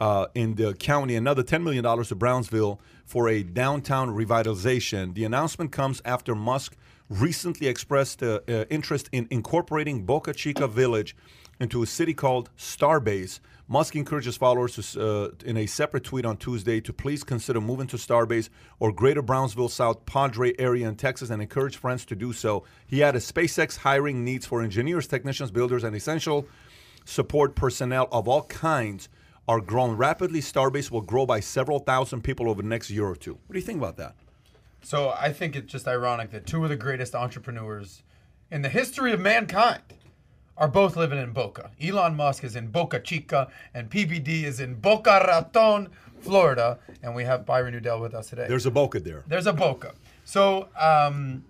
uh, 0.00 0.26
in 0.34 0.54
the 0.54 0.74
county, 0.74 1.14
another 1.14 1.42
$10 1.42 1.62
million 1.62 1.84
to 2.04 2.14
Brownsville 2.14 2.80
for 3.04 3.28
a 3.28 3.42
downtown 3.42 4.10
revitalization. 4.10 5.14
The 5.14 5.24
announcement 5.24 5.72
comes 5.72 6.02
after 6.04 6.34
Musk 6.34 6.76
recently 7.08 7.68
expressed 7.68 8.22
uh, 8.22 8.40
uh, 8.48 8.64
interest 8.68 9.08
in 9.12 9.28
incorporating 9.30 10.04
Boca 10.04 10.32
Chica 10.32 10.66
Village 10.66 11.14
into 11.60 11.82
a 11.82 11.86
city 11.86 12.12
called 12.12 12.50
Starbase. 12.58 13.40
Musk 13.68 13.96
encourages 13.96 14.36
followers 14.36 14.76
to, 14.76 15.02
uh, 15.02 15.30
in 15.44 15.56
a 15.56 15.66
separate 15.66 16.04
tweet 16.04 16.24
on 16.24 16.36
Tuesday 16.36 16.80
to 16.80 16.92
please 16.92 17.24
consider 17.24 17.60
moving 17.60 17.86
to 17.88 17.96
Starbase 17.96 18.48
or 18.78 18.92
Greater 18.92 19.22
Brownsville 19.22 19.68
South 19.68 20.06
Padre 20.06 20.54
area 20.58 20.88
in 20.88 20.94
Texas 20.94 21.30
and 21.30 21.42
encourage 21.42 21.76
friends 21.76 22.04
to 22.04 22.14
do 22.14 22.32
so. 22.32 22.64
He 22.86 23.02
added 23.02 23.22
SpaceX 23.22 23.78
hiring 23.78 24.24
needs 24.24 24.46
for 24.46 24.62
engineers, 24.62 25.08
technicians, 25.08 25.50
builders, 25.50 25.82
and 25.82 25.96
essential 25.96 26.46
support 27.04 27.56
personnel 27.56 28.08
of 28.12 28.28
all 28.28 28.42
kinds 28.44 29.08
are 29.48 29.60
growing 29.60 29.96
rapidly. 29.96 30.40
Starbase 30.40 30.90
will 30.90 31.00
grow 31.00 31.26
by 31.26 31.40
several 31.40 31.78
thousand 31.78 32.22
people 32.22 32.50
over 32.50 32.62
the 32.62 32.68
next 32.68 32.90
year 32.90 33.06
or 33.06 33.16
two. 33.16 33.34
What 33.34 33.52
do 33.52 33.58
you 33.58 33.64
think 33.64 33.78
about 33.78 33.96
that? 33.96 34.14
So 34.82 35.14
I 35.18 35.32
think 35.32 35.56
it's 35.56 35.70
just 35.70 35.88
ironic 35.88 36.30
that 36.30 36.46
two 36.46 36.62
of 36.62 36.70
the 36.70 36.76
greatest 36.76 37.14
entrepreneurs 37.14 38.02
in 38.50 38.62
the 38.62 38.68
history 38.68 39.12
of 39.12 39.20
mankind 39.20 39.82
are 40.56 40.68
both 40.68 40.96
living 40.96 41.18
in 41.18 41.32
Boca. 41.32 41.70
Elon 41.82 42.16
Musk 42.16 42.44
is 42.44 42.56
in 42.56 42.68
Boca 42.68 43.00
Chica, 43.00 43.48
and 43.74 43.90
PBD 43.90 44.44
is 44.44 44.60
in 44.60 44.74
Boca 44.74 45.24
Raton, 45.26 45.88
Florida. 46.20 46.78
And 47.02 47.14
we 47.14 47.24
have 47.24 47.44
Byron 47.44 47.74
Udell 47.74 48.00
with 48.00 48.14
us 48.14 48.30
today. 48.30 48.46
There's 48.48 48.66
a 48.66 48.70
Boca 48.70 49.00
there. 49.00 49.24
There's 49.26 49.46
a 49.46 49.52
Boca. 49.52 49.94
So, 50.24 50.68
um, 50.78 51.44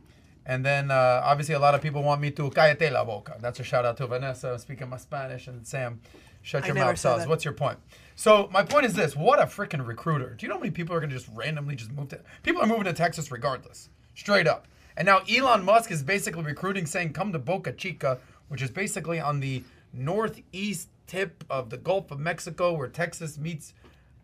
and 0.45 0.65
then 0.65 0.91
uh, 0.91 1.23
obviously 1.25 1.55
a 1.55 1.59
lot 1.59 1.75
of 1.75 1.83
people 1.83 2.03
want 2.03 2.21
me 2.21 2.31
to 2.33 2.51
cállate 2.51 2.93
la 2.93 3.05
boca. 3.05 3.37
That's 3.41 3.59
a 3.61 3.65
shout 3.65 3.85
out 3.85 3.97
to 3.99 4.07
Vanessa 4.07 4.59
speaking 4.59 4.89
my 4.89 4.97
Spanish 4.97 5.49
and 5.49 5.67
Sam, 5.67 6.01
shut 6.47 6.63
I 6.63 6.69
your 6.69 6.77
mouth, 6.77 6.95
Saz. 6.95 7.27
What's 7.27 7.45
your 7.45 7.55
point? 7.55 7.79
So 8.15 8.49
my 8.53 8.63
point 8.63 8.87
is 8.87 8.95
this: 8.95 9.17
What 9.17 9.41
a 9.41 9.47
freaking 9.47 9.87
recruiter! 9.87 10.35
Do 10.35 10.47
you 10.47 10.49
know 10.49 10.55
how 10.55 10.61
many 10.61 10.71
people 10.71 10.95
are 10.95 11.01
going 11.01 11.11
to 11.11 11.17
just 11.17 11.29
randomly 11.35 11.75
just 11.75 11.93
move 11.93 12.09
to? 12.09 12.21
People 12.43 12.63
are 12.63 12.67
moving 12.67 12.85
to 12.85 12.93
Texas 12.93 13.31
regardless, 13.31 13.91
straight 14.15 14.47
up. 14.47 14.67
And 14.97 15.05
now 15.05 15.21
Elon 15.29 15.65
Musk 15.65 15.91
is 15.91 16.03
basically 16.03 16.45
recruiting, 16.45 16.87
saying, 16.87 17.13
"Come 17.13 17.33
to 17.33 17.39
Boca 17.39 17.73
Chica," 17.73 18.21
which 18.49 18.63
is 18.63 18.71
basically 18.71 19.21
on 19.21 19.41
the 19.41 19.65
northeast 19.93 20.89
tip 21.07 21.45
of 21.51 21.71
the 21.71 21.77
Gulf 21.77 22.11
of 22.11 22.21
Mexico, 22.21 22.73
where 22.73 22.89
Texas 22.89 23.37
meets 23.37 23.75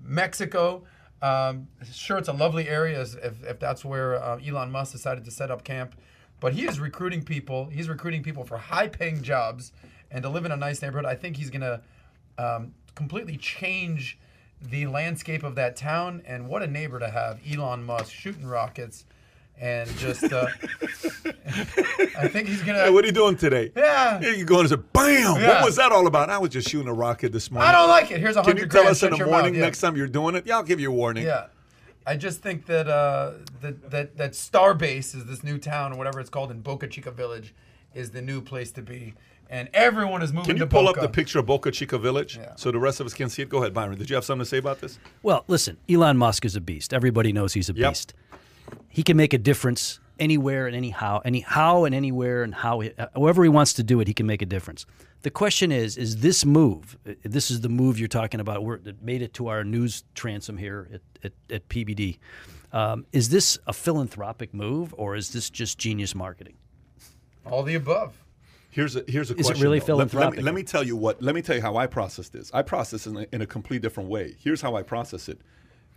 Mexico. 0.00 0.84
Um, 1.20 1.68
sure, 1.92 2.18
it's 2.18 2.28
a 2.28 2.32
lovely 2.32 2.68
area 2.68 3.00
if, 3.00 3.44
if 3.44 3.58
that's 3.58 3.84
where 3.84 4.22
uh, 4.22 4.38
Elon 4.38 4.70
Musk 4.70 4.92
decided 4.92 5.24
to 5.24 5.30
set 5.30 5.50
up 5.50 5.64
camp. 5.64 5.94
But 6.40 6.54
he 6.54 6.66
is 6.66 6.80
recruiting 6.80 7.22
people. 7.22 7.66
He's 7.66 7.88
recruiting 7.88 8.24
people 8.24 8.42
for 8.42 8.58
high-paying 8.58 9.22
jobs 9.22 9.70
and 10.10 10.24
to 10.24 10.28
live 10.28 10.44
in 10.44 10.50
a 10.50 10.56
nice 10.56 10.82
neighborhood. 10.82 11.06
I 11.06 11.14
think 11.14 11.36
he's 11.36 11.50
gonna 11.50 11.82
um, 12.38 12.74
completely 12.94 13.36
change 13.36 14.18
the 14.60 14.86
landscape 14.86 15.42
of 15.42 15.54
that 15.56 15.76
town. 15.76 16.22
And 16.26 16.48
what 16.48 16.62
a 16.62 16.66
neighbor 16.66 16.98
to 16.98 17.08
have, 17.08 17.40
Elon 17.50 17.84
Musk 17.84 18.12
shooting 18.12 18.46
rockets, 18.46 19.04
and 19.60 19.88
just. 19.98 20.24
Uh, 20.32 20.46
I 22.18 22.28
think 22.28 22.48
he's 22.48 22.62
gonna. 22.62 22.84
Hey, 22.84 22.90
what 22.90 23.04
are 23.04 23.06
you 23.06 23.12
doing 23.12 23.36
today? 23.36 23.72
Yeah. 23.76 24.18
Here 24.20 24.32
you 24.32 24.44
going 24.44 24.62
and 24.62 24.70
say, 24.70 24.76
bam! 24.92 25.40
Yeah. 25.40 25.48
What 25.48 25.64
was 25.64 25.76
that 25.76 25.92
all 25.92 26.06
about? 26.06 26.30
I 26.30 26.38
was 26.38 26.50
just 26.50 26.68
shooting 26.68 26.88
a 26.88 26.94
rocket 26.94 27.32
this 27.32 27.50
morning. 27.50 27.68
I 27.68 27.72
don't 27.72 27.88
like 27.88 28.10
it. 28.10 28.20
Here's 28.20 28.36
a 28.36 28.42
hundred. 28.42 28.70
Can 28.70 28.78
you 28.78 28.82
tell 28.82 28.90
us 28.90 29.02
in 29.02 29.10
the 29.10 29.26
morning. 29.26 29.54
Yeah. 29.54 29.62
next 29.62 29.80
time 29.80 29.96
you're 29.96 30.06
doing 30.06 30.34
it? 30.34 30.46
Yeah, 30.46 30.56
I'll 30.56 30.62
give 30.62 30.80
you 30.80 30.90
a 30.90 30.94
warning. 30.94 31.24
Yeah. 31.24 31.46
I 32.04 32.16
just 32.16 32.42
think 32.42 32.66
that 32.66 32.88
uh, 32.88 33.32
that 33.60 33.90
that 33.90 34.16
that 34.16 34.32
Starbase 34.32 35.14
is 35.14 35.26
this 35.26 35.44
new 35.44 35.58
town 35.58 35.92
or 35.92 35.96
whatever 35.96 36.20
it's 36.20 36.30
called 36.30 36.50
in 36.50 36.60
Boca 36.60 36.88
Chica 36.88 37.10
Village 37.10 37.54
is 37.94 38.10
the 38.10 38.22
new 38.22 38.40
place 38.40 38.70
to 38.72 38.82
be, 38.82 39.14
and 39.52 39.68
everyone 39.74 40.22
is 40.22 40.32
moving 40.32 40.46
Can 40.46 40.56
you 40.56 40.60
to 40.60 40.66
pull 40.66 40.86
Boca. 40.86 41.00
up 41.00 41.06
the 41.06 41.12
picture 41.12 41.38
of 41.38 41.46
Boca 41.46 41.70
Chica 41.70 41.98
Village 41.98 42.36
Yeah. 42.38 42.54
so 42.56 42.70
the 42.72 42.78
rest 42.78 42.98
of 43.00 43.06
us 43.06 43.14
can 43.14 43.28
see 43.28 43.42
it? 43.42 43.48
Go 43.50 43.58
ahead, 43.58 43.74
Byron. 43.74 43.98
Did 43.98 44.08
you 44.10 44.16
have 44.16 44.24
something 44.24 44.44
to 44.44 44.48
say 44.48 44.56
about 44.58 44.80
this? 44.80 44.98
Well, 45.22 45.44
listen, 45.46 45.76
Elon 45.88 46.16
Musk 46.16 46.44
is 46.44 46.56
a 46.56 46.60
beast. 46.60 46.92
Everybody 46.94 47.32
knows 47.32 47.52
he's 47.52 47.68
a 47.68 47.74
Yep. 47.74 47.90
beast. 47.90 48.14
He 48.88 49.02
can 49.02 49.16
make 49.16 49.32
a 49.34 49.38
difference 49.38 50.00
anywhere 50.18 50.66
and 50.66 50.74
anyhow, 50.74 51.20
any 51.24 51.40
how 51.40 51.84
and 51.84 51.94
anywhere 51.94 52.42
and 52.42 52.54
how, 52.54 52.80
he- 52.80 52.92
however 53.14 53.42
he 53.42 53.48
wants 53.48 53.72
to 53.74 53.82
do 53.82 54.00
it, 54.00 54.08
he 54.08 54.14
can 54.14 54.26
make 54.26 54.40
a 54.42 54.46
difference. 54.46 54.86
The 55.20 55.30
question 55.30 55.70
is, 55.70 55.96
is 55.96 56.16
this 56.18 56.44
move? 56.44 56.96
uh, 57.08 57.12
This 57.22 57.50
is 57.50 57.60
the 57.60 57.68
move 57.68 57.98
you're 57.98 58.08
talking 58.08 58.40
about. 58.40 58.64
Where 58.64 58.78
that 58.78 59.02
made 59.02 59.22
it 59.22 59.34
to 59.34 59.48
our 59.48 59.62
news 59.64 60.02
transom 60.14 60.56
here 60.56 60.88
at 60.92 61.00
at, 61.24 61.32
at 61.54 61.68
PBD. 61.68 62.18
Um, 62.72 63.06
is 63.12 63.28
this 63.28 63.56
a 63.66 63.72
philanthropic 63.72 64.52
move 64.52 64.92
or 64.96 65.14
is 65.14 65.30
this 65.30 65.50
just 65.50 65.78
genius 65.78 66.14
marketing? 66.14 66.54
all 67.44 67.62
the 67.62 67.74
above. 67.74 68.21
Here's 68.72 68.96
a 68.96 69.04
here's 69.06 69.30
a 69.30 69.34
Is 69.34 69.40
it 69.40 69.44
question. 69.44 69.62
really 69.62 69.78
though. 69.80 69.96
Let- 69.96 70.12
Let, 70.14 70.32
me, 70.32 70.42
let 70.42 70.54
me 70.54 70.62
tell 70.62 70.82
you 70.82 70.96
what. 70.96 71.22
Let 71.22 71.34
me 71.34 71.42
tell 71.42 71.54
you 71.54 71.62
how 71.62 71.76
I 71.76 71.86
process 71.86 72.28
this. 72.30 72.50
I 72.52 72.62
process 72.62 73.06
in 73.06 73.16
a, 73.18 73.26
in 73.30 73.40
a 73.42 73.46
complete 73.46 73.82
different 73.82 74.08
way. 74.08 74.34
Here's 74.42 74.60
how 74.62 74.74
I 74.76 74.82
process 74.82 75.28
it. 75.28 75.40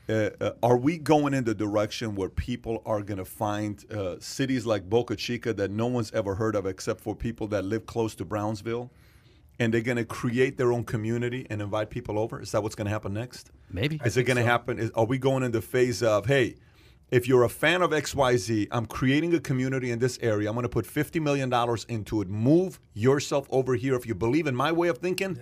Uh, 0.07 0.29
uh, 0.39 0.51
are 0.61 0.77
we 0.77 0.99
going 0.99 1.33
in 1.33 1.45
the 1.45 1.55
direction 1.55 2.13
where 2.15 2.29
people 2.29 2.83
are 2.85 3.01
going 3.01 3.17
to 3.17 3.25
find 3.25 3.83
uh, 3.91 4.17
cities 4.19 4.63
like 4.65 4.87
Boca 4.87 5.15
Chica 5.15 5.51
that 5.53 5.71
no 5.71 5.87
one's 5.87 6.11
ever 6.11 6.35
heard 6.35 6.55
of 6.55 6.67
except 6.67 7.01
for 7.01 7.15
people 7.15 7.47
that 7.47 7.65
live 7.65 7.87
close 7.87 8.13
to 8.15 8.25
Brownsville, 8.25 8.91
and 9.57 9.73
they're 9.73 9.81
going 9.81 9.97
to 9.97 10.05
create 10.05 10.57
their 10.57 10.71
own 10.71 10.83
community 10.83 11.47
and 11.49 11.59
invite 11.59 11.89
people 11.89 12.19
over? 12.19 12.39
Is 12.39 12.51
that 12.51 12.61
what's 12.61 12.75
going 12.75 12.85
to 12.85 12.91
happen 12.91 13.13
next? 13.13 13.49
Maybe. 13.71 13.99
Is 14.05 14.15
it 14.15 14.23
going 14.25 14.37
to 14.37 14.43
happen? 14.43 14.77
Is, 14.77 14.91
are 14.91 15.05
we 15.05 15.17
going 15.17 15.41
in 15.41 15.51
the 15.51 15.61
phase 15.61 16.03
of, 16.03 16.27
hey, 16.27 16.55
if 17.11 17.27
you're 17.27 17.43
a 17.43 17.49
fan 17.49 17.81
of 17.81 17.91
XYZ, 17.91 18.67
I'm 18.71 18.85
creating 18.85 19.33
a 19.33 19.39
community 19.39 19.91
in 19.91 19.99
this 19.99 20.17
area. 20.21 20.49
I'm 20.49 20.55
going 20.55 20.63
to 20.63 20.69
put 20.69 20.85
$50 20.85 21.21
million 21.21 21.51
into 21.87 22.21
it. 22.21 22.27
Move 22.27 22.79
yourself 22.93 23.47
over 23.49 23.75
here. 23.75 23.95
If 23.95 24.05
you 24.05 24.15
believe 24.15 24.47
in 24.47 24.55
my 24.55 24.71
way 24.71 24.87
of 24.87 24.97
thinking, 24.97 25.39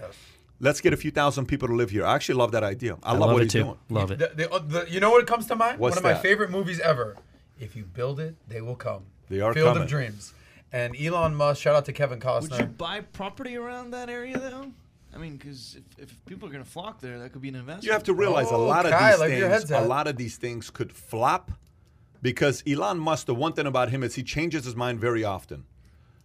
let's 0.59 0.81
get 0.81 0.93
a 0.93 0.97
few 0.97 1.11
thousand 1.11 1.45
people 1.45 1.67
to 1.67 1.75
live 1.75 1.89
here. 1.89 2.05
I 2.05 2.15
actually 2.15 2.35
love 2.35 2.51
that 2.51 2.63
idea. 2.63 2.97
I, 3.03 3.09
I 3.09 3.11
love, 3.13 3.21
love 3.21 3.33
what 3.33 3.41
it 3.41 3.45
he's 3.45 3.53
too. 3.53 3.63
doing. 3.63 3.77
Love 3.89 4.11
it. 4.11 4.19
The, 4.19 4.31
the, 4.35 4.51
uh, 4.51 4.59
the, 4.59 4.85
you 4.89 4.99
know 4.99 5.11
what 5.11 5.25
comes 5.25 5.47
to 5.47 5.55
mind? 5.55 5.79
What's 5.79 5.95
One 5.95 5.97
of 5.97 6.03
my 6.03 6.21
favorite 6.21 6.51
movies 6.51 6.79
ever. 6.79 7.15
If 7.59 7.75
you 7.75 7.85
build 7.85 8.19
it, 8.19 8.35
they 8.47 8.61
will 8.61 8.75
come. 8.75 9.05
They 9.29 9.39
are 9.39 9.53
Field 9.53 9.69
coming. 9.69 9.83
of 9.83 9.89
Dreams. 9.89 10.33
And 10.71 10.99
Elon 10.99 11.35
Musk, 11.35 11.61
shout 11.61 11.75
out 11.75 11.85
to 11.85 11.93
Kevin 11.93 12.19
Costner. 12.19 12.51
Would 12.51 12.59
you 12.59 12.65
buy 12.65 13.01
property 13.01 13.55
around 13.55 13.91
that 13.91 14.09
area 14.09 14.37
though? 14.39 14.71
I 15.13 15.17
mean, 15.19 15.37
because 15.37 15.77
if, 15.97 16.09
if 16.09 16.25
people 16.25 16.47
are 16.49 16.51
going 16.51 16.63
to 16.63 16.69
flock 16.69 16.99
there, 16.99 17.19
that 17.19 17.31
could 17.31 17.41
be 17.41 17.49
an 17.49 17.55
investment. 17.55 17.85
You 17.85 17.91
have 17.91 18.03
to 18.03 18.13
realize 18.13 18.49
a 18.49 18.55
Oh, 18.55 18.65
lot 18.65 18.85
of 18.85 18.91
Kai, 18.91 19.11
these 19.11 19.19
like 19.19 19.31
your 19.37 19.49
things, 19.49 19.71
a 19.71 19.77
at. 19.77 19.87
lot 19.87 20.07
of 20.07 20.17
these 20.17 20.37
things 20.37 20.69
could 20.69 20.91
flop 20.91 21.51
because 22.21 22.63
Elon 22.67 22.97
Musk. 22.99 23.27
The 23.27 23.35
one 23.35 23.53
thing 23.53 23.67
about 23.67 23.89
him 23.89 24.03
is 24.03 24.15
he 24.15 24.23
changes 24.23 24.65
his 24.65 24.75
mind 24.75 24.99
very 24.99 25.23
often. 25.23 25.65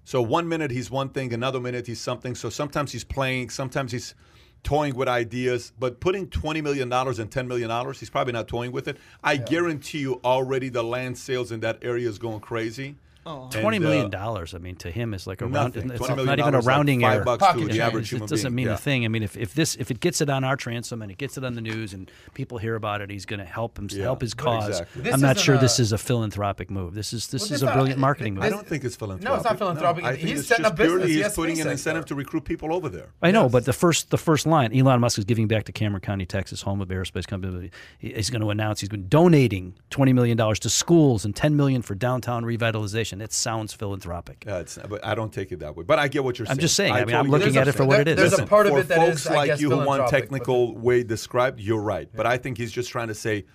So 0.05 0.23
one 0.23 0.48
minute 0.48 0.70
he's 0.70 0.90
one 0.90 1.10
thing, 1.10 1.35
another 1.35 1.60
minute 1.60 1.86
he's 1.86 2.01
something. 2.01 2.35
So 2.35 2.48
sometimes 2.48 2.93
he's 2.93 3.05
playing, 3.05 3.51
sometimes 3.51 3.93
he's 3.93 4.15
toying 4.62 4.94
with 4.94 5.06
ideas. 5.06 5.73
But 5.78 6.01
putting 6.01 6.28
twenty 6.31 6.62
million 6.62 6.89
dollars 6.89 7.19
and 7.19 7.31
ten 7.31 7.47
million 7.47 7.69
dollars, 7.69 8.01
he's 8.01 8.09
probably 8.09 8.32
not 8.32 8.48
toying 8.48 8.73
with 8.73 8.89
it. 8.89 8.97
I 9.23 9.36
guarantee 9.36 9.98
you, 9.98 10.19
already 10.24 10.70
the 10.70 10.82
land 10.82 11.19
sales 11.19 11.52
in 11.52 11.60
that 11.60 11.78
area 11.82 12.09
is 12.09 12.19
going 12.19 12.40
crazy. 12.40 12.97
Oh, 13.28 13.42
And, 13.44 13.52
Twenty 13.52 13.78
million 13.78 14.06
uh, 14.06 14.09
dollars. 14.09 14.55
I 14.55 14.59
mean, 14.59 14.76
to 14.76 14.90
him, 14.90 15.12
is 15.12 15.26
like 15.26 15.42
a 15.42 15.46
round. 15.46 15.76
It's 15.76 15.84
$20 15.86 16.09
million 16.16 16.26
not 16.26 16.38
even 16.38 16.55
a 16.55 16.59
like 16.59 16.66
rounding 16.66 17.00
five 17.02 17.14
error. 17.16 17.24
bucks 17.24 17.40
Pocket 17.44 17.59
to 17.59 17.64
the 17.64 17.70
change. 17.70 17.80
average 17.80 18.12
It 18.14 18.26
doesn't 18.26 18.55
mean 18.55 18.66
Yeah. 18.68 18.74
a 18.74 18.76
thing. 18.78 19.05
I 19.05 19.09
mean, 19.09 19.22
if, 19.22 19.36
if 19.36 19.55
this 19.55 19.74
if 19.76 19.90
it 19.90 20.00
gets 20.00 20.20
it 20.20 20.30
on 20.30 20.44
our 20.44 20.56
transom 20.56 21.02
and 21.02 21.10
it 21.12 21.18
gets 21.18 21.36
it 21.36 21.44
on 21.44 21.55
the 21.55 21.60
news 21.60 21.92
and 21.92 22.10
people 22.34 22.59
hear 22.59 22.74
about 22.74 23.00
it, 23.02 23.10
he's 23.10 23.26
going 23.26 23.40
to 23.40 23.44
help 23.46 23.78
him 23.78 23.88
Yeah, 23.90 24.05
help 24.05 24.22
his 24.22 24.34
cause. 24.34 24.68
exactly. 24.80 25.12
I'm 25.12 25.20
not 25.20 25.38
sure 25.38 25.56
a- 25.56 25.59
this 25.59 25.78
is 25.78 25.92
a 25.92 25.98
philanthropic 25.98 26.70
move. 26.70 26.94
This 26.94 27.12
is 27.12 27.28
this 27.28 27.42
Well, 27.48 27.52
is 27.55 27.62
a 27.62 27.66
not- 27.66 27.74
brilliant 27.74 27.98
it- 27.98 28.00
marketing 28.00 28.32
it- 28.32 28.36
move. 28.36 28.44
I 28.44 28.48
don't 28.50 28.66
think 28.66 28.84
it's 28.84 28.96
philanthropic. 28.96 29.28
No, 29.30 29.34
it's 29.36 29.44
not 29.44 29.59
philanthropic. 29.59 30.05
I 30.05 30.16
think 30.16 30.28
He's 30.28 30.38
it's 30.40 30.48
setting 30.48 30.62
just 30.64 30.72
up 30.72 30.78
business. 30.78 30.96
purely 30.96 31.12
he's 31.12 31.22
has 31.24 31.34
putting 31.34 31.60
an 31.60 31.68
incentive 31.68 32.05
there. 32.05 32.09
to 32.09 32.14
recruit 32.14 32.44
people 32.44 32.72
over 32.72 32.88
there. 32.88 33.09
I 33.22 33.30
know, 33.30 33.42
Yes. 33.44 33.52
but 33.52 33.64
the 33.66 33.72
first 33.72 34.10
the 34.10 34.18
first 34.18 34.46
line, 34.46 34.72
Elon 34.74 35.00
Musk 35.00 35.18
is 35.18 35.24
giving 35.24 35.46
back 35.48 35.64
to 35.64 35.72
Cameron 35.72 36.00
County, 36.00 36.24
Texas, 36.26 36.62
home 36.62 36.80
of 36.80 36.88
aerospace 36.88 37.26
company. 37.26 37.70
He- 37.98 38.12
He's 38.14 38.30
going 38.30 38.40
to 38.42 38.50
announce 38.50 38.80
he's 38.80 38.88
been 38.88 39.09
donating 39.09 39.74
twenty 39.90 40.12
million 40.12 40.36
dollars 40.36 40.59
to 40.60 40.68
schools 40.70 41.24
and 41.24 41.34
ten 41.36 41.56
million 41.56 41.82
for 41.82 41.94
downtown 41.94 42.44
revitalization. 42.44 43.17
It 43.20 43.32
sounds 43.32 43.72
philanthropic. 43.72 44.44
Yeah, 44.46 44.58
it's, 44.58 44.78
but 44.88 45.04
I 45.04 45.14
don't 45.14 45.32
take 45.32 45.52
it 45.52 45.60
that 45.60 45.76
way. 45.76 45.84
But 45.84 45.98
I 45.98 46.08
get 46.08 46.24
what 46.24 46.38
you're 46.38 46.46
saying. 46.46 46.56
I'm 46.56 46.60
just 46.60 46.74
saying, 46.76 46.92
I 46.92 47.04
mean, 47.04 47.16
I'm 47.16 47.28
looking 47.28 47.56
at 47.56 47.68
it 47.68 47.72
for 47.72 47.84
what 47.84 47.96
saying. 47.96 48.08
it 48.08 48.18
is. 48.18 48.30
There's 48.30 48.38
a 48.40 48.46
part 48.46 48.66
of 48.66 48.72
for 48.72 48.80
it 48.80 48.88
that 48.88 48.98
folks 48.98 49.20
is, 49.20 49.26
I 49.26 49.34
like 49.34 49.46
guess, 49.48 49.60
you 49.60 49.70
who 49.70 49.76
want 49.76 49.86
philanthropic, 49.86 50.12
but 50.12 50.20
technical 50.20 50.76
way 50.76 51.02
described, 51.02 51.60
you're 51.60 51.80
right. 51.80 52.08
But 52.14 52.26
I 52.26 52.38
think 52.38 52.58
he's 52.58 52.72
just 52.72 52.90
trying 52.90 53.08
to 53.08 53.14
say, 53.14 53.46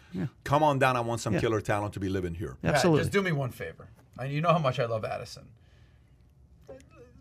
come 0.44 0.64
on 0.64 0.80
down. 0.80 0.98
I 0.98 1.02
want 1.02 1.22
some 1.22 1.40
killer 1.40 1.62
talent 1.62 1.94
to 1.94 2.00
be 2.00 2.10
living 2.10 2.36
here. 2.36 2.58
Pat, 2.62 2.76
Absolutely. 2.76 3.02
just 3.02 3.12
do 3.12 3.22
me 3.22 3.32
one 3.32 3.52
favor. 3.52 3.90
And 4.20 4.32
you 4.32 4.42
know 4.42 4.52
how 4.52 4.60
much 4.60 4.80
I 4.80 4.86
love 4.86 5.04
Addison. 5.06 5.46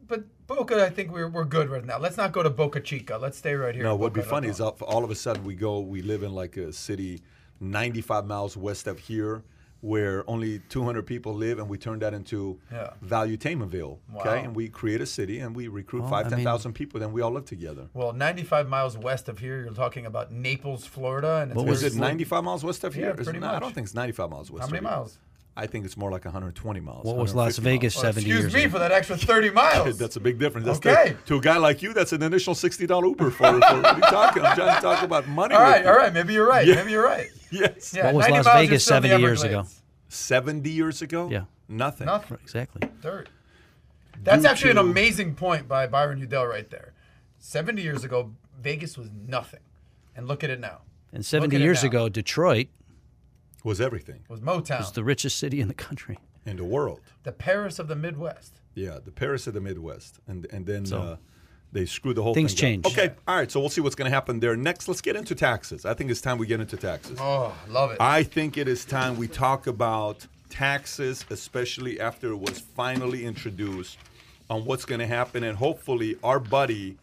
But 0.07 0.25
Boca, 0.47 0.85
I 0.85 0.91
think 0.91 1.11
we're, 1.11 1.29
we're 1.29 1.45
good 1.45 1.71
right 1.71 1.85
now. 1.85 1.99
Let's 1.99 2.19
not 2.19 2.33
go 2.33 2.43
to 2.43 2.51
Boca 2.51 2.81
Chica. 2.81 3.17
Let's 3.17 3.39
stay 3.39 3.55
right 3.55 3.75
here. 3.75 3.85
No, 3.85 3.97
what'd 3.97 4.13
be 4.13 4.21
funny 4.21 4.49
is 4.49 4.61
all, 4.61 4.77
all 4.83 5.05
of 5.05 5.11
a 5.11 5.15
sudden 5.15 5.43
we 5.45 5.55
go, 5.55 5.81
we 5.81 6.03
live 6.03 6.23
in 6.23 6.35
like 6.35 6.59
a 6.59 6.73
city 6.73 7.23
95 7.61 8.27
miles 8.27 8.57
west 8.57 8.87
of 8.87 8.99
here 8.99 9.43
where 9.83 10.23
only 10.31 10.61
200 10.69 11.03
people 11.05 11.35
live 11.35 11.59
and 11.59 11.69
we 11.69 11.77
turn 11.77 11.99
that 11.99 12.15
into 12.15 12.59
Yeah. 12.73 12.91
Valuetainmentville. 13.05 13.99
Wow. 14.13 14.21
Okay. 14.21 14.41
And 14.45 14.55
we 14.57 14.69
create 14.69 15.01
a 15.01 15.07
city 15.07 15.41
and 15.41 15.55
we 15.55 15.67
recruit 15.69 16.03
Well, 16.03 16.11
five, 16.11 16.27
I 16.27 16.29
ten 16.31 16.39
mean- 16.39 16.45
thousand 16.47 16.73
people. 16.75 17.01
Then 17.01 17.13
we 17.13 17.21
all 17.21 17.33
live 17.33 17.45
together. 17.47 17.89
Well, 17.93 18.13
95 18.13 18.69
miles 18.69 18.97
west 18.97 19.29
of 19.29 19.39
here, 19.39 19.63
you're 19.65 19.75
talking 19.75 20.07
about 20.07 20.31
Naples, 20.33 20.87
Florida. 20.87 21.41
And 21.43 21.51
it's 21.51 21.57
What 21.59 21.67
Was 21.67 21.83
it 21.83 21.95
95 21.97 22.45
miles 22.45 22.65
west 22.65 22.85
of 22.85 22.97
Yeah, 22.97 23.13
pretty 23.13 23.37
it- 23.39 23.43
I 23.45 23.59
don't 23.59 23.75
think 23.75 23.87
it's 23.87 23.95
95 23.95 24.31
miles 24.31 24.51
west 24.51 24.61
How 24.63 24.67
of 24.67 24.73
many 24.73 24.85
here. 24.87 24.91
miles? 24.91 25.19
I 25.55 25.67
think 25.67 25.85
it's 25.85 25.99
more 25.99 26.11
like 26.11 26.25
120 26.25 26.81
miles. 26.81 27.05
What 27.05 27.17
was 27.17 27.35
Las 27.35 27.59
150 27.59 27.63
miles. 27.63 27.75
Vegas 27.75 27.97
Oh, 27.99 28.01
70 28.03 28.21
excuse 28.21 28.29
years 28.29 28.45
Excuse 28.47 28.55
me 28.55 28.65
ago? 28.65 28.73
for 28.73 28.79
that 28.79 28.93
extra 28.93 29.17
30 29.19 29.51
miles. 29.51 29.99
That's 30.03 30.17
a 30.17 30.21
big 30.21 30.39
difference. 30.39 30.65
That's 30.67 30.79
Okay. 30.79 31.11
the, 31.11 31.27
to 31.27 31.37
a 31.37 31.41
guy 31.41 31.59
like 31.59 31.83
you, 31.83 31.93
that's 31.93 32.13
an 32.15 32.23
initial 32.23 32.55
sixty 32.55 32.87
dollar 32.87 33.09
Uber 33.09 33.31
for. 33.31 33.45
for 33.49 33.53
what 33.61 33.85
are 33.85 33.95
you 33.97 34.01
talking? 34.03 34.43
I'm 34.45 34.57
trying 34.57 34.77
to 34.77 34.81
talk 34.81 35.03
about 35.03 35.29
money. 35.29 35.55
all 35.55 35.61
with 35.61 35.71
right, 35.73 35.83
you. 35.85 35.91
all 35.91 35.97
right. 35.97 36.13
Maybe 36.15 36.33
you're 36.33 36.49
right. 36.49 36.67
Yeah. 36.67 36.77
Maybe 36.77 36.93
you're 36.93 37.05
right. 37.05 37.29
Yes. 37.53 37.93
Yeah, 37.95 38.07
What 38.07 38.15
was 38.15 38.29
Las 38.47 38.47
Vegas 38.57 38.85
still 38.85 38.97
in 38.97 39.03
the 39.05 39.09
70 39.11 39.23
years 39.23 39.43
ago? 39.43 39.67
Seventy 40.09 40.71
years 40.71 41.03
ago. 41.03 41.29
Yeah. 41.31 41.45
Nothing. 41.69 42.07
Nothing. 42.07 42.39
Exactly. 42.43 42.89
Dirt. 43.01 43.29
That's 44.23 44.43
Due 44.43 44.49
actually 44.49 44.71
an 44.73 44.79
amazing 44.79 45.35
point 45.35 45.69
by 45.69 45.87
Byron 45.87 46.19
Udell 46.19 46.47
right 46.47 46.69
there. 46.71 46.93
70 47.39 47.81
years 47.83 48.05
ago, 48.05 48.33
Vegas 48.61 48.97
was 48.99 49.09
nothing. 49.27 49.61
And 50.15 50.29
look 50.29 50.45
at 50.45 50.51
it 50.51 50.61
now. 50.61 50.81
And 51.13 51.25
70 51.25 51.59
years 51.59 51.83
ago, 51.83 52.09
Detroit 52.09 52.69
Was 53.65 53.81
everything 53.81 54.17
It 54.25 54.31
was 54.31 54.41
Motown, 54.41 54.79
was 54.81 54.93
the 54.93 55.05
richest 55.05 55.39
city 55.39 55.61
in 55.61 55.69
the 55.69 55.75
country. 55.75 56.19
in 56.45 56.57
the 56.57 56.65
world. 56.65 57.01
the 57.23 57.33
Paris 57.33 57.79
of 57.79 57.89
the 57.89 57.97
Midwest. 57.97 58.61
Yeah, 58.75 58.99
the 59.05 59.13
Paris 59.13 59.47
of 59.47 59.55
the 59.55 59.61
Midwest, 59.61 60.21
and 60.27 60.47
and 60.51 60.67
then 60.67 60.85
So- 60.87 61.01
uh, 61.03 61.17
they 61.73 61.87
screwed 61.87 62.17
the 62.17 62.23
whole 62.23 62.35
Things 62.35 62.53
thing 62.53 62.81
up. 62.81 62.85
change. 62.85 62.87
Okay, 62.99 63.15
all 63.27 63.37
right. 63.37 63.51
So 63.51 63.59
we'll 63.59 63.71
see 63.71 63.81
what's 63.81 63.95
going 63.95 64.11
to 64.11 64.15
happen 64.15 64.41
there 64.41 64.55
next. 64.57 64.89
Let's 64.89 65.01
get 65.01 65.17
into 65.17 65.35
taxes. 65.35 65.87
I 65.87 65.95
think 65.95 66.11
it's 66.11 66.21
time 66.21 66.39
we 66.39 66.47
get 66.47 66.61
into 66.61 66.77
taxes. 66.77 67.19
Oh, 67.21 67.55
love 67.69 67.93
it. 67.93 67.97
I 68.01 68.23
think 68.23 68.59
it 68.59 68.69
is 68.69 68.85
time 68.85 69.17
we 69.17 69.27
talk 69.27 69.67
about 69.67 70.27
taxes, 70.51 71.25
especially 71.31 71.99
after 71.99 72.31
it 72.31 72.37
was 72.39 72.59
finally 72.61 73.25
introduced, 73.25 73.99
on 74.51 74.65
what's 74.67 74.85
going 74.85 75.01
to 75.01 75.07
happen. 75.07 75.45
And 75.45 75.57
hopefully, 75.57 76.17
our 76.23 76.39
buddy 76.39 76.99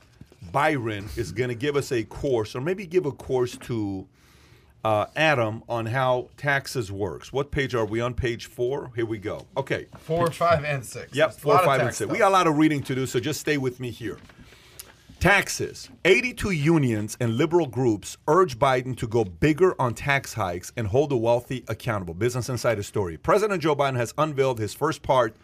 Byron 0.52 1.10
is 1.18 1.32
going 1.32 1.50
to 1.50 1.56
give 1.56 1.76
us 1.76 1.92
a 1.92 2.04
course, 2.04 2.56
or 2.56 2.62
maybe 2.62 2.86
give 2.86 3.06
a 3.08 3.12
course 3.12 3.58
to 3.58 4.08
uh, 4.86 5.08
Adam 5.16 5.64
on 5.68 5.88
how 5.88 6.30
taxes 6.38 6.92
works. 6.92 7.34
What 7.34 7.52
page 7.52 7.74
are 7.76 7.86
we 7.86 8.00
on? 8.02 8.14
Page 8.14 8.46
four. 8.46 8.92
Here 8.96 9.06
we 9.06 9.18
go. 9.18 9.48
Okay. 9.58 9.88
Four, 9.98 10.32
five, 10.32 10.64
and 10.64 10.86
six. 10.86 11.14
Yep, 11.16 11.32
There's 11.32 11.42
four, 11.42 11.58
five, 11.60 11.80
and 11.82 11.88
tax 11.88 11.98
six. 11.98 12.12
We 12.12 12.20
got 12.20 12.30
a 12.30 12.34
lot 12.34 12.48
of 12.48 12.58
reading 12.58 12.84
to 12.84 12.96
do, 12.96 13.06
so 13.06 13.20
just 13.20 13.40
stay 13.40 13.58
with 13.58 13.80
me 13.80 13.90
here. 13.90 14.18
Taxes. 15.20 15.90
82 16.06 16.52
unions 16.52 17.18
and 17.20 17.36
liberal 17.36 17.68
groups 17.68 18.16
urge 18.26 18.58
Biden 18.58 18.96
to 18.96 19.06
go 19.06 19.26
bigger 19.26 19.80
on 19.80 19.94
tax 19.94 20.34
hikes 20.34 20.72
and 20.78 20.88
hold 20.88 21.10
the 21.10 21.18
wealthy 21.18 21.66
accountable. 21.68 22.14
Business 22.14 22.48
Insider 22.48 22.84
story. 22.84 23.18
President 23.18 23.62
Joe 23.62 23.76
Biden 23.76 23.98
has 23.98 24.14
unveiled 24.18 24.60
his 24.60 24.74
first 24.74 25.02
part 25.02 25.36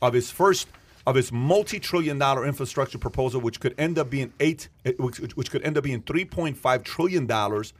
of 0.00 0.14
his 0.14 0.30
first 0.30 0.68
of 1.06 1.16
his 1.16 1.30
multi-trillion 1.30 2.18
dollar 2.18 2.46
infrastructure 2.46 2.96
proposal 2.96 3.42
which 3.42 3.60
could 3.60 3.74
end 3.76 3.98
up 3.98 4.08
being 4.08 4.32
8 4.40 4.68
eh, 4.86 4.92
which, 4.98 5.50
could 5.50 5.62
end 5.64 5.76
up 5.76 5.84
being 5.84 6.00
3.5 6.00 6.82
trillion 6.82 7.26
dollars 7.26 7.74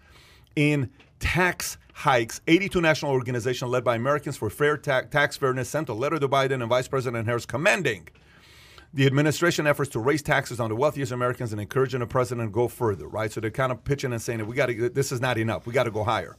in 0.56 0.90
tax 1.20 1.78
hikes. 1.94 2.42
82 2.48 2.82
national 2.82 3.12
organizations 3.12 3.70
led 3.70 3.82
by 3.82 3.96
Americans 3.96 4.36
for 4.36 4.50
Fair 4.50 4.76
Ta- 4.76 5.02
Tax 5.02 5.38
Fairness 5.38 5.70
sent 5.70 5.88
a 5.88 5.94
letter 5.94 6.18
to 6.18 6.28
Biden 6.28 6.60
and 6.60 6.68
Vice 6.68 6.88
President 6.88 7.26
Harris 7.26 7.46
commending 7.46 8.08
the 8.92 9.06
administration 9.06 9.66
efforts 9.66 9.90
to 9.90 10.00
raise 10.00 10.22
taxes 10.22 10.58
on 10.58 10.68
the 10.68 10.76
wealthiest 10.76 11.12
Americans 11.12 11.52
and 11.52 11.60
encouraging 11.60 12.00
the 12.00 12.06
president 12.06 12.48
to 12.48 12.52
go 12.52 12.68
further, 12.68 13.06
right? 13.06 13.30
So 13.30 13.40
they're 13.40 13.50
kind 13.50 13.70
of 13.70 13.84
pitching 13.84 14.12
and 14.12 14.20
saying 14.20 14.38
that 14.38 14.46
we 14.46 14.56
got 14.56 14.66
to 14.66 14.88
this 14.88 15.12
is 15.12 15.20
not 15.20 15.38
enough. 15.38 15.66
We 15.66 15.72
got 15.72 15.84
to 15.84 15.90
go 15.90 16.02
higher. 16.02 16.36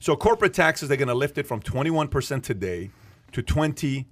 So 0.00 0.16
corporate 0.16 0.54
taxes 0.54 0.88
they're 0.88 0.96
going 0.96 1.08
to 1.08 1.14
lift 1.14 1.38
it 1.38 1.46
from 1.46 1.60
21% 1.60 2.42
today 2.42 2.90
to 3.32 3.42
28%. 3.42 4.04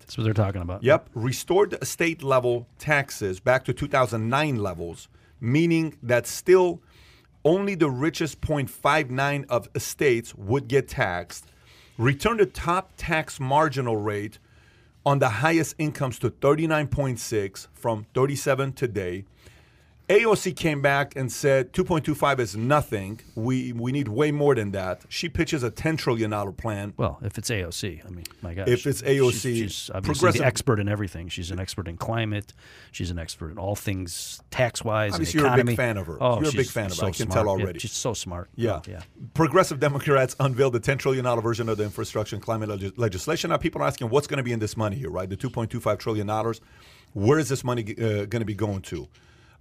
That's 0.00 0.16
what 0.16 0.24
they're 0.24 0.32
talking 0.32 0.62
about. 0.62 0.82
Yep, 0.82 1.10
restored 1.14 1.84
state 1.84 2.22
level 2.22 2.66
taxes 2.78 3.40
back 3.40 3.64
to 3.64 3.72
2009 3.72 4.56
levels, 4.56 5.08
meaning 5.40 5.98
that 6.02 6.26
still 6.26 6.80
only 7.44 7.74
the 7.74 7.90
richest 7.90 8.40
0.59 8.40 9.44
of 9.48 9.68
states 9.76 10.34
would 10.34 10.68
get 10.68 10.88
taxed. 10.88 11.46
Return 11.98 12.38
the 12.38 12.46
top 12.46 12.92
tax 12.96 13.38
marginal 13.40 13.96
rate 13.96 14.38
on 15.04 15.18
the 15.18 15.28
highest 15.28 15.74
incomes 15.78 16.18
to 16.20 16.30
39.6 16.30 17.66
from 17.72 18.06
37 18.14 18.72
today. 18.72 19.24
AOC 20.12 20.54
came 20.56 20.82
back 20.82 21.16
and 21.16 21.32
said 21.32 21.72
2.25 21.72 22.38
is 22.38 22.54
nothing. 22.56 23.20
We 23.34 23.72
we 23.72 23.92
need 23.92 24.08
way 24.08 24.30
more 24.30 24.54
than 24.54 24.72
that. 24.72 25.02
She 25.08 25.28
pitches 25.30 25.62
a 25.62 25.70
10 25.70 25.96
trillion 25.96 26.30
dollar 26.30 26.52
plan. 26.52 26.92
Well, 26.98 27.18
if 27.22 27.38
it's 27.38 27.48
AOC, 27.48 28.04
I 28.06 28.10
mean, 28.10 28.26
my 28.42 28.52
gosh. 28.52 28.68
If 28.68 28.86
it's 28.86 29.00
AOC, 29.00 29.32
she's, 29.32 29.56
she's 29.56 29.90
obviously 29.94 30.14
progressive- 30.20 30.40
the 30.42 30.46
expert 30.46 30.80
in 30.80 30.88
everything. 30.88 31.28
She's 31.28 31.50
an 31.50 31.58
expert 31.58 31.88
in 31.88 31.96
climate. 31.96 32.52
She's 32.90 33.10
an 33.10 33.18
expert 33.18 33.52
in 33.52 33.58
all 33.58 33.74
things 33.74 34.42
tax-wise 34.50 35.14
and 35.14 35.22
Obviously, 35.22 35.40
you're 35.40 35.48
a 35.60 35.64
big 35.64 35.76
fan 35.76 35.96
of 35.96 36.06
her. 36.08 36.18
Oh, 36.22 36.40
You're 36.40 36.50
a 36.50 36.52
big 36.52 36.66
fan 36.66 36.86
of 36.86 36.90
her. 36.92 36.96
so 36.96 37.06
I 37.06 37.10
can 37.12 37.30
smart. 37.30 37.32
tell 37.32 37.44
Yeah, 37.58 37.62
already. 37.64 37.78
she's 37.78 37.92
so 37.92 38.12
smart. 38.12 38.50
Yeah. 38.54 38.80
yeah. 38.86 39.00
Progressive 39.32 39.80
Democrats 39.80 40.36
unveiled 40.38 40.74
the 40.74 40.80
$10 40.80 40.98
trillion 40.98 41.24
version 41.40 41.70
of 41.70 41.78
the 41.78 41.84
infrastructure 41.84 42.36
and 42.36 42.44
climate 42.44 42.68
leg- 42.68 42.98
legislation. 42.98 43.48
Now, 43.48 43.56
people 43.56 43.80
are 43.80 43.86
asking 43.86 44.10
what's 44.10 44.26
going 44.26 44.36
to 44.38 44.42
be 44.42 44.52
in 44.52 44.58
this 44.58 44.76
money 44.76 44.96
here, 44.96 45.10
right? 45.10 45.28
The 45.28 45.36
$2.25 45.38 45.98
trillion. 45.98 46.54
Where 47.14 47.38
is 47.38 47.48
this 47.48 47.64
money 47.64 47.82
uh, 47.98 48.26
going 48.26 48.40
to 48.40 48.44
be 48.44 48.54
going 48.54 48.82
to? 48.82 49.08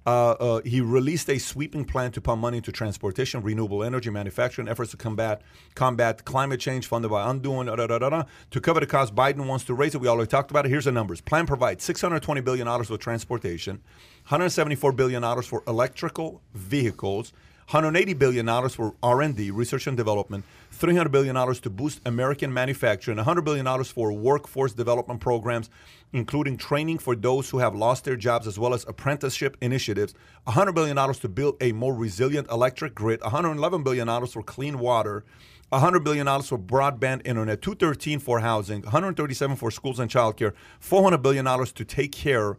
Uh, 0.05 0.31
uh, 0.31 0.61
he 0.63 0.81
released 0.81 1.29
a 1.29 1.37
sweeping 1.37 1.85
plan 1.85 2.11
to 2.11 2.19
pump 2.19 2.41
money 2.41 2.57
into 2.57 2.71
transportation, 2.71 3.41
renewable 3.43 3.83
energy, 3.83 4.09
manufacturing 4.09 4.67
efforts 4.67 4.91
to 4.91 4.97
combat 4.97 5.41
combat 5.75 6.25
climate 6.25 6.59
change, 6.59 6.87
funded 6.87 7.11
by 7.11 7.29
Undoing. 7.29 7.67
Da, 7.67 7.75
da, 7.75 7.85
da, 7.85 8.09
da. 8.09 8.23
To 8.49 8.61
cover 8.61 8.79
the 8.79 8.87
cost, 8.87 9.13
Biden 9.13 9.45
wants 9.45 9.63
to 9.65 9.73
raise 9.75 9.93
it. 9.93 10.01
We 10.01 10.07
already 10.07 10.29
talked 10.29 10.49
about 10.49 10.65
it. 10.65 10.69
Here's 10.69 10.85
the 10.85 10.91
numbers. 10.91 11.21
Plan 11.21 11.45
provides 11.45 11.83
620 11.83 12.41
billion 12.41 12.65
dollars 12.65 12.87
for 12.87 12.97
transportation, 12.97 13.75
174 14.23 14.91
billion 14.93 15.21
dollars 15.21 15.45
for 15.45 15.63
electrical 15.67 16.41
vehicles, 16.55 17.31
180 17.69 18.13
billion 18.13 18.45
dollars 18.47 18.73
for 18.73 18.95
R&D, 19.03 19.51
research 19.51 19.85
and 19.85 19.95
development, 19.95 20.45
300 20.81 21.09
billion 21.11 21.35
dollars 21.35 21.59
to 21.59 21.69
boost 21.69 22.01
American 22.07 22.51
manufacturing, 22.51 23.17
100 23.17 23.43
billion 23.43 23.63
dollars 23.63 23.91
for 23.91 24.11
workforce 24.11 24.73
development 24.73 25.21
programs, 25.21 25.69
including 26.11 26.57
training 26.57 26.97
for 26.97 27.15
those 27.15 27.51
who 27.51 27.59
have 27.59 27.75
lost 27.75 28.03
their 28.03 28.15
jobs, 28.15 28.47
as 28.47 28.57
well 28.57 28.73
as 28.73 28.83
apprenticeship 28.87 29.55
initiatives, 29.61 30.15
100 30.45 30.71
billion 30.73 30.95
dollars 30.95 31.19
to 31.19 31.29
build 31.29 31.55
a 31.61 31.71
more 31.71 31.93
resilient 31.93 32.49
electric 32.49 32.95
grid, 32.95 33.21
111 33.21 33.83
billion 33.83 34.07
dollars 34.07 34.33
for 34.33 34.41
clean 34.41 34.79
water. 34.79 35.23
100 35.69 36.03
billion 36.03 36.25
dollars 36.25 36.49
for 36.49 36.57
broadband 36.57 37.21
internet, 37.25 37.61
213 37.61 38.19
for 38.19 38.41
housing, 38.41 38.81
137 38.81 39.55
for 39.55 39.71
schools 39.71 39.99
and 40.01 40.11
childcare, 40.11 40.51
400 40.81 41.19
billion 41.19 41.45
dollars 41.45 41.71
to 41.71 41.85
take 41.85 42.11
care 42.11 42.57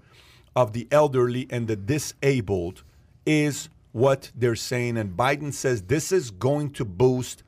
of 0.56 0.72
the 0.72 0.88
elderly 0.90 1.46
and 1.50 1.68
the 1.68 1.76
disabled 1.76 2.84
is 3.26 3.68
what 3.90 4.30
they're 4.34 4.56
saying. 4.56 4.96
And 4.96 5.14
Biden 5.14 5.52
says 5.52 5.82
this 5.82 6.10
is 6.10 6.30
going 6.30 6.70
to 6.70 6.86
boost 6.86 7.42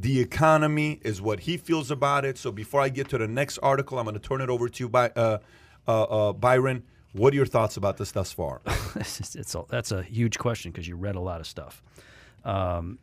the 0.00 0.20
economy, 0.20 1.00
is 1.02 1.20
what 1.20 1.40
he 1.40 1.56
feels 1.56 1.90
about 1.90 2.24
it. 2.24 2.38
So 2.38 2.52
before 2.52 2.80
I 2.80 2.88
get 2.88 3.08
to 3.10 3.18
the 3.18 3.26
next 3.26 3.58
article, 3.58 3.98
I'm 3.98 4.04
going 4.04 4.14
to 4.14 4.20
turn 4.20 4.40
it 4.40 4.48
over 4.48 4.68
to 4.68 4.84
you, 4.84 4.88
By, 4.88 5.10
uh, 5.10 5.38
uh, 5.86 6.02
uh, 6.02 6.32
Byron. 6.32 6.84
What 7.12 7.32
are 7.32 7.36
your 7.36 7.46
thoughts 7.46 7.76
about 7.76 7.96
this 7.96 8.12
thus 8.12 8.32
far? 8.32 8.60
it's, 8.94 9.54
a, 9.54 9.64
that's 9.68 9.90
a 9.90 10.02
huge 10.02 10.38
question 10.38 10.70
because 10.70 10.86
you 10.86 10.96
read 10.96 11.16
a 11.16 11.20
lot 11.20 11.40
of 11.40 11.46
stuff. 11.46 11.82
Um, 12.44 12.98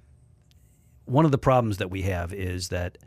one 1.06 1.26
of 1.26 1.32
the 1.32 1.38
problems 1.38 1.78
that 1.78 1.90
we 1.90 2.04
have 2.04 2.34
is 2.34 2.70
that 2.70 2.98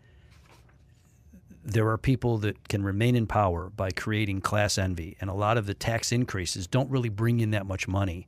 there 1.65 1.89
are 1.89 1.98
people 1.98 2.39
that 2.39 2.69
can 2.69 2.82
remain 2.82 3.15
in 3.16 3.27
power 3.27 3.70
by 3.70 3.90
creating 3.90 4.40
class 4.40 4.77
envy, 4.78 5.16
and 5.20 5.31
a 5.31 5.35
lot 5.35 5.56
of 5.56 5.66
the 5.66 5.74
tax 5.74 6.12
increases 6.12 6.66
don't 6.66 6.90
really 6.90 7.09
bring 7.09 7.40
in 7.40 7.51
that 7.52 7.66
much 7.66 7.89
money. 7.89 8.27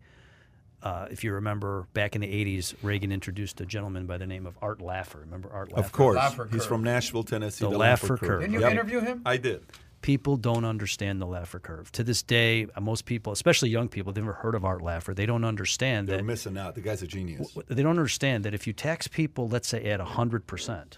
Uh, 0.83 1.07
if 1.11 1.23
you 1.25 1.33
remember 1.35 1.87
back 1.93 2.15
in 2.15 2.21
the 2.23 2.27
80s, 2.27 2.75
Reagan 2.83 3.13
introduced 3.13 3.61
a 3.61 3.67
gentleman 3.67 4.07
by 4.07 4.17
the 4.19 4.27
name 4.27 4.47
of 4.47 4.57
Art 4.63 4.79
Laffer. 4.79 5.21
Remember 5.21 5.51
Art 5.53 5.71
Laffer? 5.71 5.79
Of 5.79 5.93
course. 5.93 6.19
Laffer 6.19 6.51
He's 6.53 6.65
from 6.65 6.83
Nashville, 6.83 7.23
Tennessee. 7.23 7.65
The 7.67 7.71
Laffer 7.71 8.19
curve. 8.19 8.41
Didn't 8.41 8.55
you 8.55 8.61
Yep. 8.61 8.71
interview 8.73 9.01
him? 9.01 9.23
I 9.27 9.37
did. 9.37 9.63
people 10.03 10.39
don't 10.39 10.65
understand 10.65 11.21
the 11.21 11.27
Laffer 11.27 11.61
curve. 11.61 11.93
To 11.93 12.03
this 12.03 12.23
day, 12.23 12.67
uh, 12.75 12.81
most 12.81 13.05
people, 13.05 13.35
especially 13.35 13.69
young 13.69 13.87
people, 13.87 14.15
they've 14.15 14.25
never 14.25 14.33
heard 14.33 14.55
of 14.55 14.65
Art 14.65 14.81
Laffer. 14.81 15.15
They 15.15 15.27
don't 15.27 15.45
understand 15.45 16.09
They're 16.09 16.17
that 16.17 16.25
missing 16.25 16.57
out. 16.57 16.75
The 16.75 16.81
guy's 16.81 17.03
a 17.03 17.07
genius. 17.07 17.51
w- 17.53 17.67
they 17.69 17.83
don't 17.83 17.91
understand 17.99 18.43
that 18.47 18.55
if 18.55 18.67
you 18.67 18.73
tax 18.73 19.07
people, 19.09 19.47
let's 19.47 19.69
say 19.69 19.85
at 19.91 20.01
100%, 20.01 20.97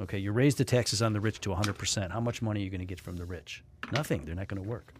okay, 0.00 0.18
you 0.18 0.30
raise 0.30 0.54
the 0.54 0.64
taxes 0.64 1.02
on 1.02 1.14
the 1.14 1.20
rich 1.20 1.40
to 1.40 1.50
100%, 1.50 2.12
how 2.12 2.20
much 2.20 2.40
money 2.42 2.60
are 2.60 2.62
you 2.64 2.70
going 2.70 2.78
to 2.78 2.84
get 2.86 3.00
from 3.00 3.16
the 3.16 3.24
rich? 3.24 3.64
Nothing. 3.90 4.24
They're 4.24 4.36
not 4.36 4.46
going 4.46 4.62
to 4.62 4.68
work. 4.68 4.94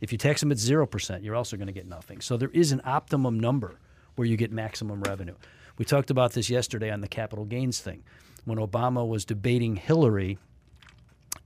If 0.00 0.12
you 0.12 0.18
tax 0.18 0.40
them 0.40 0.52
at 0.52 0.58
0%, 0.58 1.24
you're 1.24 1.34
also 1.34 1.56
going 1.56 1.66
to 1.66 1.72
get 1.72 1.86
nothing. 1.86 2.20
So 2.20 2.36
there 2.36 2.50
is 2.52 2.72
an 2.72 2.80
optimum 2.84 3.38
number 3.38 3.78
where 4.14 4.26
you 4.26 4.36
get 4.36 4.52
maximum 4.52 5.00
revenue. 5.02 5.34
We 5.76 5.84
talked 5.84 6.10
about 6.10 6.32
this 6.32 6.50
yesterday 6.50 6.90
on 6.90 7.00
the 7.00 7.08
capital 7.08 7.44
gains 7.44 7.80
thing. 7.80 8.02
When 8.44 8.58
Obama 8.58 9.06
was 9.06 9.24
debating 9.24 9.76
Hillary 9.76 10.38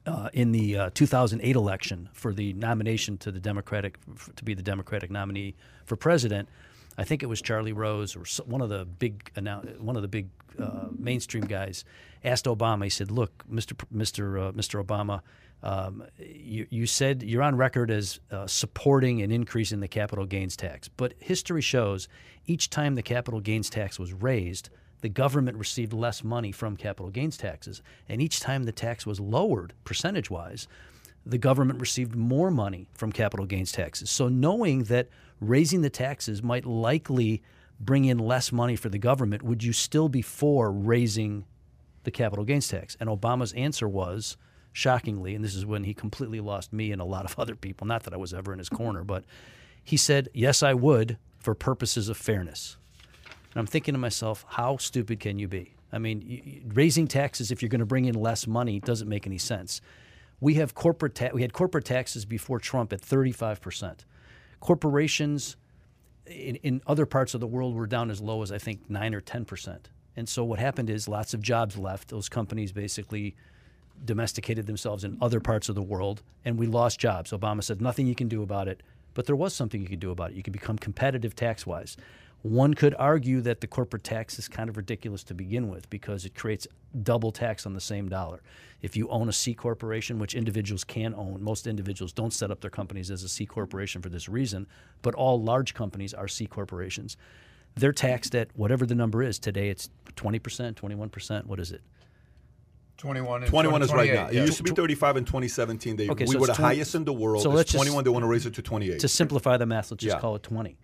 uh, 0.06 0.30
in 0.32 0.52
the 0.52 0.76
uh, 0.76 0.90
2008 0.94 1.54
election 1.54 2.08
for 2.12 2.32
the 2.32 2.52
nomination 2.54 3.18
to 3.18 3.30
the 3.30 3.40
Democratic 3.40 3.98
to 4.36 4.44
be 4.44 4.54
the 4.54 4.62
Democratic 4.62 5.10
nominee 5.10 5.54
for 5.84 5.96
president, 5.96 6.48
I 6.96 7.04
think 7.04 7.22
it 7.22 7.26
was 7.26 7.40
Charlie 7.40 7.72
Rose 7.72 8.16
or 8.16 8.24
one 8.44 8.60
of 8.60 8.68
the 8.68 8.84
big 8.84 9.30
one 9.78 9.96
of 9.96 10.02
the 10.02 10.08
big 10.08 10.28
uh, 10.58 10.88
mainstream 10.96 11.44
guys 11.44 11.84
asked 12.24 12.44
Obama. 12.44 12.84
He 12.84 12.90
said, 12.90 13.10
"Look, 13.10 13.44
Mr. 13.50 13.74
Mr. 13.94 14.48
Uh, 14.48 14.52
Mr. 14.52 14.82
Obama." 14.82 15.20
Um, 15.62 16.04
you, 16.18 16.66
you 16.70 16.86
said 16.86 17.22
you're 17.22 17.42
on 17.42 17.56
record 17.56 17.90
as 17.90 18.18
uh, 18.30 18.46
supporting 18.46 19.22
an 19.22 19.30
increase 19.30 19.70
in 19.70 19.80
the 19.80 19.88
capital 19.88 20.26
gains 20.26 20.56
tax, 20.56 20.88
but 20.88 21.14
history 21.18 21.62
shows 21.62 22.08
each 22.46 22.68
time 22.68 22.96
the 22.96 23.02
capital 23.02 23.40
gains 23.40 23.70
tax 23.70 23.98
was 23.98 24.12
raised, 24.12 24.70
the 25.02 25.08
government 25.08 25.56
received 25.56 25.92
less 25.92 26.24
money 26.24 26.50
from 26.52 26.76
capital 26.76 27.10
gains 27.10 27.36
taxes. 27.36 27.82
And 28.08 28.20
each 28.20 28.40
time 28.40 28.64
the 28.64 28.72
tax 28.72 29.06
was 29.06 29.20
lowered, 29.20 29.74
percentage 29.84 30.30
wise, 30.30 30.66
the 31.24 31.38
government 31.38 31.80
received 31.80 32.16
more 32.16 32.50
money 32.50 32.88
from 32.94 33.12
capital 33.12 33.46
gains 33.46 33.70
taxes. 33.70 34.10
So, 34.10 34.28
knowing 34.28 34.84
that 34.84 35.08
raising 35.40 35.82
the 35.82 35.90
taxes 35.90 36.42
might 36.42 36.64
likely 36.64 37.42
bring 37.78 38.04
in 38.04 38.18
less 38.18 38.50
money 38.50 38.76
for 38.76 38.88
the 38.88 38.98
government, 38.98 39.42
would 39.42 39.62
you 39.62 39.72
still 39.72 40.08
be 40.08 40.22
for 40.22 40.72
raising 40.72 41.44
the 42.04 42.10
capital 42.10 42.44
gains 42.44 42.68
tax? 42.68 42.96
And 42.98 43.08
Obama's 43.08 43.52
answer 43.52 43.88
was, 43.88 44.36
shockingly, 44.72 45.34
and 45.34 45.44
this 45.44 45.54
is 45.54 45.66
when 45.66 45.84
he 45.84 45.94
completely 45.94 46.40
lost 46.40 46.72
me 46.72 46.92
and 46.92 47.00
a 47.00 47.04
lot 47.04 47.24
of 47.24 47.38
other 47.38 47.54
people, 47.54 47.86
not 47.86 48.04
that 48.04 48.14
I 48.14 48.16
was 48.16 48.34
ever 48.34 48.52
in 48.52 48.58
his 48.58 48.68
corner, 48.68 49.04
but 49.04 49.24
he 49.82 49.96
said, 49.96 50.28
Yes, 50.32 50.62
I 50.62 50.74
would 50.74 51.18
for 51.38 51.54
purposes 51.54 52.08
of 52.08 52.16
fairness. 52.16 52.76
And 53.52 53.60
I'm 53.60 53.66
thinking 53.66 53.94
to 53.94 53.98
myself, 53.98 54.44
how 54.48 54.76
stupid 54.78 55.20
can 55.20 55.38
you 55.38 55.48
be? 55.48 55.74
I 55.92 55.98
mean, 55.98 56.62
raising 56.72 57.06
taxes 57.06 57.50
if 57.50 57.60
you're 57.60 57.68
going 57.68 57.80
to 57.80 57.86
bring 57.86 58.06
in 58.06 58.14
less 58.14 58.46
money 58.46 58.80
doesn't 58.80 59.08
make 59.08 59.26
any 59.26 59.36
sense. 59.38 59.82
We 60.40 60.54
have 60.54 60.74
corporate 60.74 61.14
ta- 61.14 61.30
we 61.34 61.42
had 61.42 61.52
corporate 61.52 61.84
taxes 61.84 62.24
before 62.24 62.58
Trump 62.58 62.92
at 62.92 63.00
35 63.00 63.60
percent. 63.60 64.06
Corporations 64.60 65.56
in, 66.26 66.56
in 66.56 66.80
other 66.86 67.04
parts 67.04 67.34
of 67.34 67.40
the 67.40 67.46
world 67.46 67.74
were 67.74 67.86
down 67.86 68.10
as 68.10 68.20
low 68.20 68.42
as 68.42 68.50
I 68.50 68.58
think 68.58 68.88
nine 68.88 69.14
or 69.14 69.20
10 69.20 69.44
percent. 69.44 69.90
And 70.16 70.28
so 70.28 70.44
what 70.44 70.58
happened 70.58 70.88
is 70.88 71.08
lots 71.08 71.34
of 71.34 71.42
jobs 71.42 71.76
left. 71.76 72.08
Those 72.08 72.28
companies 72.28 72.72
basically 72.72 73.36
domesticated 74.04 74.66
themselves 74.66 75.04
in 75.04 75.18
other 75.20 75.40
parts 75.40 75.68
of 75.68 75.74
the 75.74 75.82
world, 75.82 76.22
and 76.44 76.58
we 76.58 76.66
lost 76.66 76.98
jobs. 76.98 77.30
Obama 77.30 77.62
said 77.62 77.80
nothing 77.80 78.06
you 78.06 78.14
can 78.14 78.28
do 78.28 78.42
about 78.42 78.68
it, 78.68 78.82
but 79.14 79.26
there 79.26 79.36
was 79.36 79.54
something 79.54 79.80
you 79.80 79.88
could 79.88 80.00
do 80.00 80.10
about 80.10 80.30
it. 80.30 80.36
You 80.36 80.42
could 80.42 80.52
become 80.52 80.78
competitive 80.78 81.34
tax 81.34 81.66
wise. 81.66 81.96
One 82.42 82.74
could 82.74 82.94
argue 82.98 83.40
that 83.42 83.60
the 83.60 83.68
corporate 83.68 84.02
tax 84.02 84.36
is 84.36 84.48
kind 84.48 84.68
of 84.68 84.76
ridiculous 84.76 85.22
to 85.24 85.34
begin 85.34 85.68
with 85.68 85.88
because 85.90 86.24
it 86.24 86.34
creates 86.34 86.66
double 87.04 87.30
tax 87.30 87.66
on 87.66 87.74
the 87.74 87.80
same 87.80 88.08
dollar. 88.08 88.42
If 88.80 88.96
you 88.96 89.08
own 89.08 89.28
a 89.28 89.32
C 89.32 89.54
corporation, 89.54 90.18
which 90.18 90.34
individuals 90.34 90.82
can 90.82 91.14
own, 91.14 91.40
most 91.40 91.68
individuals 91.68 92.12
don't 92.12 92.32
set 92.32 92.50
up 92.50 92.60
their 92.60 92.70
companies 92.70 93.12
as 93.12 93.22
a 93.22 93.28
C 93.28 93.46
corporation 93.46 94.02
for 94.02 94.08
this 94.08 94.28
reason, 94.28 94.66
but 95.02 95.14
all 95.14 95.40
large 95.40 95.72
companies 95.72 96.12
are 96.12 96.26
C 96.26 96.46
corporations. 96.46 97.16
They're 97.76 97.92
taxed 97.92 98.34
at 98.34 98.48
whatever 98.54 98.86
the 98.86 98.96
number 98.96 99.22
is. 99.22 99.38
Today 99.38 99.68
it's 99.70 99.88
20%, 100.16 100.74
21%, 100.74 101.46
what 101.46 101.60
is 101.60 101.70
it? 101.70 101.80
21 102.98 103.42
and 103.42 103.50
21 103.50 103.82
is 103.82 103.88
right 103.88 103.94
28, 104.08 104.14
now. 104.14 104.26
It 104.28 104.34
yeah. 104.34 104.44
used 104.44 104.58
to 104.58 104.62
be 104.62 104.70
35 104.70 105.16
in 105.16 105.24
2017. 105.24 105.96
They, 105.96 106.08
Okay, 106.08 106.24
we 106.24 106.32
so 106.34 106.38
were 106.38 106.46
the 106.46 106.54
20 106.54 106.74
highest 106.76 106.94
in 106.94 107.04
the 107.04 107.12
world. 107.12 107.42
so 107.42 107.50
it's 107.50 107.56
let's 107.56 107.72
just- 107.72 107.82
21. 107.84 108.04
they 108.04 108.10
want 108.10 108.22
to 108.22 108.26
raise 108.28 108.46
it 108.46 108.54
to 108.54 108.62
28. 108.62 109.00
To 109.00 109.08
simplify 109.08 109.56
the 109.56 109.66
math, 109.66 109.90
let's 109.90 110.02
just 110.02 110.16
Yeah. 110.16 110.20
call 110.20 110.36
it 110.36 110.42
20. 110.42 110.78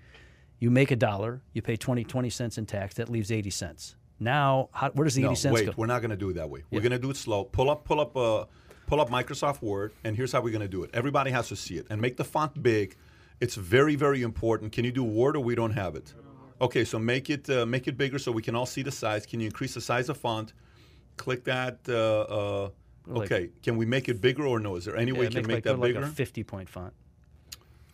You 0.59 0.71
make 0.71 0.91
a 0.91 0.97
dollar, 0.97 1.43
you 1.53 1.63
pay 1.63 1.77
20, 1.77 2.03
20 2.05 2.31
cents 2.31 2.59
in 2.59 2.67
tax, 2.67 2.95
that 2.97 3.09
leaves 3.09 3.31
80 3.31 3.51
cents. 3.51 3.95
Now, 4.19 4.69
how, 4.73 4.91
where 4.91 5.05
does 5.05 5.15
the 5.15 5.23
no, 5.23 5.29
80 5.29 5.37
cents 5.37 5.55
wait, 5.55 5.67
go? 5.67 5.73
we're 5.77 5.87
not 5.87 6.01
going 6.01 6.11
to 6.11 6.17
do 6.17 6.31
it 6.31 6.35
that 6.35 6.51
way. 6.51 6.65
We're 6.71 6.79
Yeah. 6.79 6.89
going 6.89 6.93
to 6.93 6.99
do 6.99 7.11
it 7.11 7.17
slow. 7.17 7.45
Pull 7.45 7.71
up, 7.71 7.85
pull 7.85 8.01
up, 8.01 8.17
uh, 8.17 8.47
pull 8.89 9.01
up 9.01 9.11
Microsoft 9.11 9.63
Word, 9.63 9.93
and 10.03 10.17
here's 10.17 10.33
how 10.33 10.41
we're 10.41 10.51
going 10.51 10.63
to 10.63 10.69
do 10.69 10.83
it. 10.83 10.91
Everybody 10.93 11.31
has 11.31 11.47
to 11.49 11.57
see 11.57 11.77
it, 11.77 11.87
and 11.91 12.01
make 12.01 12.17
the 12.17 12.25
font 12.25 12.61
big. 12.61 12.97
It's 13.41 13.55
very, 13.55 13.95
very 13.95 14.23
important. 14.23 14.73
Can 14.73 14.85
you 14.85 14.91
do 14.91 15.05
Word 15.05 15.37
or 15.37 15.45
we 15.45 15.55
don't 15.55 15.71
have 15.75 15.95
it? 15.95 16.13
Okay, 16.61 16.85
so 16.85 16.99
make 16.99 17.31
it 17.31 17.49
uh, 17.49 17.65
make 17.67 17.87
it 17.87 17.97
bigger 17.97 18.19
so 18.19 18.33
we 18.33 18.43
can 18.43 18.57
all 18.57 18.67
see 18.67 18.83
the 18.83 18.91
size. 18.91 19.25
Can 19.25 19.39
you 19.39 19.47
increase 19.47 19.75
the 19.75 19.81
size 19.81 20.09
of 20.09 20.17
font? 20.17 20.53
Click 21.19 21.45
that. 21.45 21.81
Uh, 21.89 21.95
uh, 21.95 22.71
Like- 23.07 23.33
okay, 23.33 23.51
can 23.63 23.77
we 23.77 23.87
make 23.87 24.09
it 24.09 24.21
bigger 24.21 24.45
or 24.47 24.59
no? 24.61 24.77
Is 24.77 24.85
there 24.85 24.97
any 24.97 25.13
way 25.13 25.21
we 25.21 25.27
can 25.29 25.37
make, 25.37 25.47
make 25.47 25.55
like, 25.57 25.65
that 25.65 25.75
put 25.75 25.81
like 25.81 25.95
bigger? 25.95 26.07
a 26.07 26.09
50 26.09 26.45
point 26.45 26.69
font. 26.69 26.93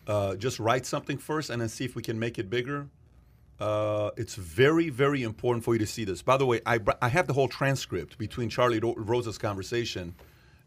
uh, 0.07 0.35
just 0.35 0.59
write 0.59 0.85
something 0.85 1.17
first 1.17 1.49
and 1.49 1.61
then 1.61 1.69
see 1.69 1.83
if 1.85 1.95
we 1.95 2.01
can 2.03 2.19
make 2.19 2.37
it 2.37 2.49
bigger. 2.49 2.87
Uh, 3.59 4.11
it's 4.17 4.35
very, 4.35 4.89
very 4.89 5.23
important 5.23 5.63
for 5.63 5.73
you 5.73 5.79
to 5.79 5.85
see 5.87 6.03
this. 6.03 6.21
By 6.21 6.37
the 6.37 6.45
way, 6.45 6.59
I, 6.65 6.79
I 7.01 7.07
have 7.07 7.25
the 7.27 7.33
whole 7.33 7.47
transcript 7.47 8.17
between 8.17 8.49
Charlie 8.49 8.79
Ro- 8.79 8.95
Rosa's 8.97 9.37
conversation, 9.37 10.13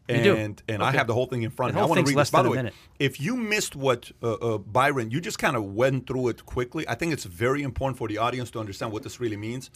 do? 0.07 0.35
and 0.35 0.61
and 0.67 0.81
I 0.81 0.91
have 0.91 1.05
the 1.05 1.13
whole 1.13 1.27
thing 1.27 1.43
in 1.43 1.51
front 1.51 1.69
of 1.69 1.75
me. 1.75 1.81
I 1.81 1.85
want 1.85 1.99
to 1.99 2.09
read 2.09 2.17
this. 2.17 2.31
By 2.31 2.41
the 2.41 2.49
way, 2.49 2.57
minute. 2.57 2.73
if 2.97 3.21
you 3.21 3.37
missed 3.37 3.75
what 3.75 4.11
uh, 4.23 4.33
uh, 4.33 4.57
Byron, 4.57 5.11
you 5.11 5.21
just 5.21 5.37
kind 5.37 5.55
of 5.55 5.63
went 5.75 6.07
through 6.07 6.29
it 6.29 6.45
quickly. 6.47 6.83
I 6.89 6.95
think 6.95 7.13
it's 7.13 7.25
very 7.25 7.61
important 7.61 7.97
for 7.99 8.07
the 8.07 8.17
audience 8.17 8.49
to 8.51 8.59
understand 8.59 8.91
what 8.91 9.03
this 9.03 9.19
really 9.19 9.37
means 9.37 9.69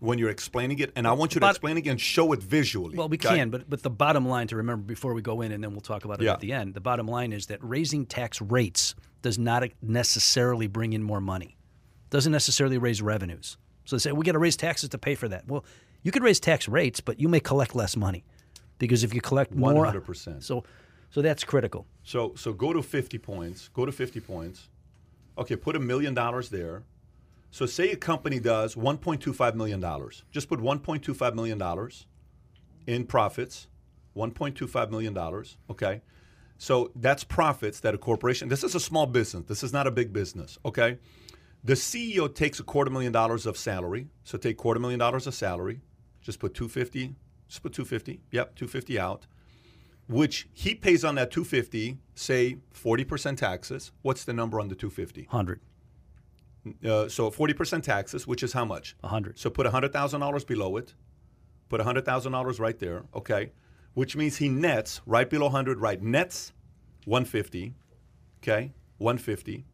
when 0.00 0.18
you're 0.18 0.30
explaining 0.30 0.78
it, 0.80 0.90
and 0.96 1.06
I 1.06 1.12
want 1.12 1.34
you 1.34 1.40
to 1.40 1.46
But- 1.46 1.50
explain 1.50 1.78
it 1.78 1.86
and 1.86 2.00
show 2.00 2.32
it 2.32 2.42
visually. 2.42 2.96
Well, 2.96 3.08
we 3.08 3.16
okay? 3.16 3.36
can, 3.36 3.50
but 3.50 3.68
but 3.70 3.82
the 3.82 3.90
bottom 3.90 4.26
line 4.26 4.48
to 4.48 4.56
remember 4.56 4.82
before 4.84 5.14
we 5.14 5.22
go 5.22 5.40
in, 5.42 5.52
and 5.52 5.62
then 5.62 5.70
we'll 5.72 5.80
talk 5.82 6.04
about 6.04 6.20
it 6.20 6.24
Yeah. 6.24 6.32
at 6.32 6.40
the 6.40 6.52
end. 6.52 6.74
The 6.74 6.80
bottom 6.80 7.06
line 7.06 7.32
is 7.32 7.46
that 7.46 7.58
raising 7.62 8.06
tax 8.06 8.40
rates 8.40 8.94
does 9.22 9.38
not 9.38 9.62
necessarily 9.82 10.66
bring 10.66 10.92
in 10.94 11.02
more 11.02 11.20
money. 11.20 11.56
Doesn't 12.08 12.32
necessarily 12.32 12.78
raise 12.78 13.00
revenues. 13.02 13.56
So 13.84 13.96
they 13.96 14.00
say 14.00 14.12
we 14.12 14.24
got 14.24 14.32
to 14.32 14.38
raise 14.38 14.56
taxes 14.56 14.88
to 14.90 14.98
pay 14.98 15.14
for 15.14 15.28
that. 15.28 15.46
Well, 15.46 15.64
you 16.02 16.10
could 16.12 16.22
raise 16.22 16.40
tax 16.40 16.66
rates, 16.68 17.00
but 17.00 17.20
you 17.20 17.28
may 17.28 17.40
collect 17.40 17.74
less 17.74 17.96
money 17.96 18.24
because 18.78 19.04
if 19.04 19.12
you 19.14 19.20
collect 19.20 19.54
more, 19.54 19.84
100%. 19.84 20.42
So, 20.42 20.64
so 21.10 21.20
that's 21.22 21.44
critical. 21.44 21.86
So 22.02 22.32
so 22.36 22.52
go 22.54 22.72
to 22.72 22.82
50 22.82 23.18
points. 23.18 23.68
Go 23.74 23.84
to 23.84 23.92
50 23.92 24.20
points. 24.20 24.68
Okay, 25.36 25.56
put 25.56 25.76
a 25.76 25.80
million 25.80 26.14
dollars 26.14 26.48
there. 26.48 26.82
So 27.50 27.66
say 27.66 27.90
a 27.90 27.96
company 27.96 28.38
does 28.38 28.74
1.25 28.74 29.54
million 29.54 29.80
dollars. 29.80 30.24
Just 30.30 30.48
put 30.48 30.60
1.25 30.60 31.34
million 31.34 31.58
dollars 31.58 32.06
in 32.86 33.04
profits. 33.04 33.66
1.25 34.16 34.90
million 34.90 35.14
dollars. 35.14 35.56
Okay. 35.68 36.02
So 36.58 36.92
that's 36.94 37.24
profits 37.24 37.80
that 37.80 37.94
a 37.94 37.98
corporation. 37.98 38.48
This 38.48 38.62
is 38.62 38.74
a 38.74 38.80
small 38.80 39.06
business. 39.06 39.44
This 39.46 39.62
is 39.62 39.72
not 39.72 39.86
a 39.86 39.90
big 39.90 40.12
business. 40.12 40.58
Okay. 40.64 40.98
The 41.64 41.74
CEO 41.74 42.32
takes 42.32 42.60
a 42.60 42.62
quarter 42.62 42.90
million 42.90 43.12
dollars 43.12 43.46
of 43.46 43.56
salary. 43.56 44.08
So 44.24 44.38
take 44.38 44.56
quarter 44.56 44.80
million 44.80 44.98
dollars 44.98 45.26
of 45.26 45.34
salary. 45.34 45.80
Just 46.22 46.38
put 46.38 46.54
250. 46.54 47.14
Just 47.48 47.62
put 47.62 47.72
250. 47.72 48.20
Yep, 48.30 48.56
250 48.56 48.98
out 48.98 49.26
which 50.10 50.48
he 50.52 50.74
pays 50.74 51.04
on 51.04 51.14
that 51.14 51.30
250 51.30 51.96
say 52.14 52.56
40% 52.74 53.36
taxes 53.36 53.92
what's 54.02 54.24
the 54.24 54.32
number 54.32 54.58
on 54.60 54.68
the 54.68 54.74
250 54.74 55.28
Hundred, 55.30 55.60
uh, 56.84 57.08
so 57.08 57.30
40% 57.30 57.82
taxes 57.82 58.26
which 58.26 58.42
is 58.42 58.52
how 58.52 58.64
much? 58.64 58.96
A 59.02 59.08
hundred. 59.08 59.38
so 59.38 59.50
put 59.50 59.66
$100000 59.66 60.46
below 60.46 60.76
it. 60.76 60.94
Put 61.68 61.80
$100000 61.80 62.60
right 62.60 62.78
there 62.78 63.04
okay? 63.14 63.52
Which 63.94 64.16
means 64.16 64.36
he 64.36 64.48
nets 64.48 65.00
right 65.06 65.28
below 65.28 65.46
100 65.46 65.80
right 65.80 66.02
nets 66.02 66.52
150 67.04 67.74
okay? 68.42 68.72
150 68.98 69.64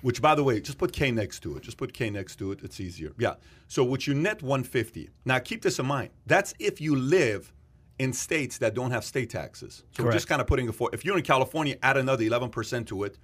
which 0.00 0.20
by 0.20 0.34
the 0.34 0.44
way 0.44 0.60
just 0.60 0.76
put 0.76 0.92
k 0.92 1.10
next 1.10 1.40
to 1.40 1.56
it 1.56 1.62
just 1.62 1.76
put 1.78 1.92
k 1.92 2.10
next 2.10 2.36
to 2.36 2.52
it 2.52 2.60
it's 2.62 2.80
easier 2.80 3.12
yeah. 3.18 3.34
So 3.68 3.82
which 3.84 4.06
you 4.06 4.14
net 4.14 4.42
150 4.42 5.10
now 5.24 5.38
keep 5.38 5.62
this 5.62 5.78
in 5.78 5.86
mind 5.86 6.10
that's 6.26 6.54
if 6.58 6.80
you 6.80 6.94
live 6.96 7.52
in 7.98 8.12
states 8.12 8.58
that 8.58 8.74
don't 8.74 8.90
have 8.90 9.04
state 9.04 9.30
taxes. 9.30 9.84
So 9.92 10.02
we're 10.04 10.12
just 10.12 10.26
kind 10.26 10.40
of 10.40 10.46
putting 10.46 10.68
it 10.68 10.72
for 10.72 10.90
if 10.92 11.04
you're 11.04 11.16
in 11.16 11.22
california 11.22 11.76
add 11.82 11.96
another 11.96 12.24
11% 12.24 12.86
to 12.86 13.04
it 13.04 13.18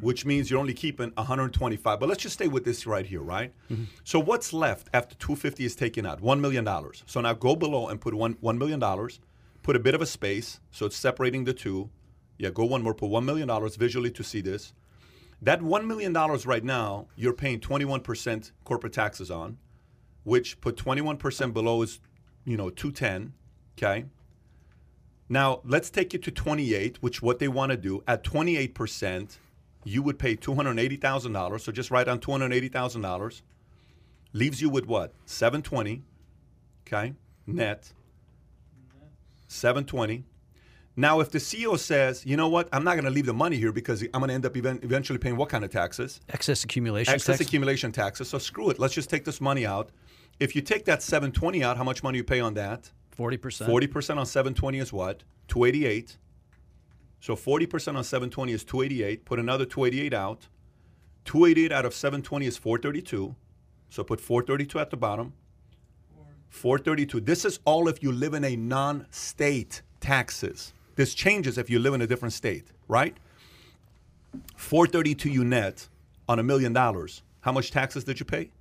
which 0.00 0.24
means 0.24 0.50
you're 0.50 0.60
only 0.60 0.74
keeping 0.74 1.10
125 1.16 2.00
but 2.00 2.08
let's 2.08 2.22
just 2.22 2.34
stay 2.34 2.48
with 2.48 2.64
this 2.64 2.86
right 2.86 3.06
here 3.06 3.22
right? 3.22 3.52
Mm-hmm. 3.70 3.84
So 4.04 4.18
what's 4.20 4.52
left 4.52 4.88
after 4.92 5.14
250 5.16 5.64
is 5.64 5.76
taken 5.76 6.06
out? 6.06 6.22
$1 6.22 6.40
million 6.40 6.66
so 7.06 7.20
now 7.20 7.32
go 7.32 7.56
below 7.56 7.88
and 7.88 8.00
put 8.00 8.14
one, 8.14 8.34
$1 8.34 8.58
million 8.58 8.80
put 9.62 9.76
a 9.76 9.80
bit 9.80 9.94
of 9.94 10.02
a 10.02 10.06
space 10.06 10.60
so 10.70 10.86
it's 10.86 10.96
separating 10.96 11.44
the 11.44 11.54
two. 11.54 11.90
Yeah 12.38 12.50
go 12.50 12.64
one 12.64 12.82
more 12.82 12.94
put 12.94 13.10
$1 13.10 13.24
million 13.24 13.48
visually 13.78 14.10
to 14.10 14.22
see 14.22 14.40
this. 14.40 14.72
That 15.42 15.60
$1 15.60 15.86
million 15.86 16.12
right 16.12 16.64
now, 16.64 17.08
you're 17.14 17.34
paying 17.34 17.60
21% 17.60 18.52
corporate 18.64 18.92
taxes 18.92 19.30
on, 19.30 19.58
which 20.24 20.60
put 20.60 20.76
21% 20.76 21.52
below 21.52 21.82
is, 21.82 22.00
you 22.44 22.56
know, 22.56 22.70
210, 22.70 23.34
okay? 23.76 24.06
Now, 25.28 25.60
let's 25.64 25.90
take 25.90 26.14
it 26.14 26.22
to 26.24 26.30
28, 26.30 27.02
which 27.02 27.20
what 27.20 27.38
they 27.38 27.48
want 27.48 27.70
to 27.70 27.76
do. 27.76 28.02
At 28.06 28.24
28%, 28.24 29.36
you 29.86 30.02
would 30.02 30.18
pay 30.18 30.36
$280,000, 30.36 31.60
so 31.60 31.70
just 31.70 31.90
write 31.90 32.06
down 32.06 32.18
$280,000. 32.18 33.42
Leaves 34.32 34.60
you 34.60 34.68
with 34.68 34.86
what? 34.86 35.12
720, 35.26 36.02
okay? 36.86 37.14
Net. 37.46 37.92
720. 39.46 40.24
Now, 40.96 41.20
if 41.20 41.30
the 41.30 41.38
CEO 41.38 41.78
says, 41.78 42.26
you 42.26 42.36
know 42.36 42.48
what, 42.48 42.68
I'm 42.72 42.82
not 42.82 42.94
going 42.94 43.04
to 43.04 43.10
leave 43.10 43.26
the 43.26 43.34
money 43.34 43.56
here 43.56 43.70
because 43.70 44.02
I'm 44.02 44.20
going 44.20 44.28
to 44.28 44.34
end 44.34 44.44
up 44.44 44.56
even, 44.56 44.80
eventually 44.82 45.18
paying 45.18 45.36
what 45.36 45.50
kind 45.50 45.62
of 45.64 45.70
taxes? 45.70 46.20
Excess 46.30 46.64
accumulation 46.64 47.14
Excess 47.14 47.38
tax. 47.38 47.48
accumulation 47.48 47.92
taxes. 47.92 48.28
So 48.28 48.38
screw 48.38 48.70
it. 48.70 48.78
Let's 48.78 48.94
just 48.94 49.08
take 49.08 49.24
this 49.24 49.40
money 49.40 49.64
out. 49.66 49.90
If 50.40 50.56
you 50.56 50.62
take 50.62 50.84
that 50.86 51.02
720 51.02 51.62
out, 51.62 51.76
how 51.76 51.84
much 51.84 52.02
money 52.02 52.18
you 52.18 52.24
pay 52.24 52.40
on 52.40 52.54
that? 52.54 52.90
Forty 53.10 53.36
percent. 53.38 53.70
40% 53.70 54.18
on 54.18 54.26
720 54.26 54.78
is 54.78 54.92
what? 54.92 55.22
288. 55.48 56.18
So 57.26 57.34
40% 57.34 57.96
on 57.96 58.04
720 58.04 58.52
is 58.52 58.62
288. 58.62 59.24
Put 59.24 59.40
another 59.40 59.64
288 59.64 60.14
out. 60.14 60.46
288 61.24 61.72
out 61.72 61.84
of 61.84 61.92
720 61.92 62.46
is 62.46 62.56
432. 62.56 63.34
So 63.90 64.04
put 64.04 64.20
432 64.20 64.78
at 64.78 64.90
the 64.90 64.96
bottom. 64.96 65.32
432. 66.50 67.18
This 67.18 67.44
is 67.44 67.58
all 67.64 67.88
if 67.88 68.00
you 68.00 68.12
live 68.12 68.32
in 68.34 68.44
a 68.44 68.54
non 68.54 69.08
state 69.10 69.82
taxes. 69.98 70.72
This 70.94 71.14
changes 71.14 71.58
if 71.58 71.68
you 71.68 71.80
live 71.80 71.94
in 71.94 72.02
a 72.02 72.06
different 72.06 72.32
state, 72.32 72.68
right? 72.86 73.16
432 74.54 75.28
you 75.28 75.42
net 75.42 75.88
on 76.28 76.38
a 76.38 76.44
million 76.44 76.72
dollars. 76.72 77.22
How 77.40 77.50
much 77.50 77.72
taxes 77.72 78.04
did 78.04 78.20
you 78.20 78.24
pay? 78.24 78.52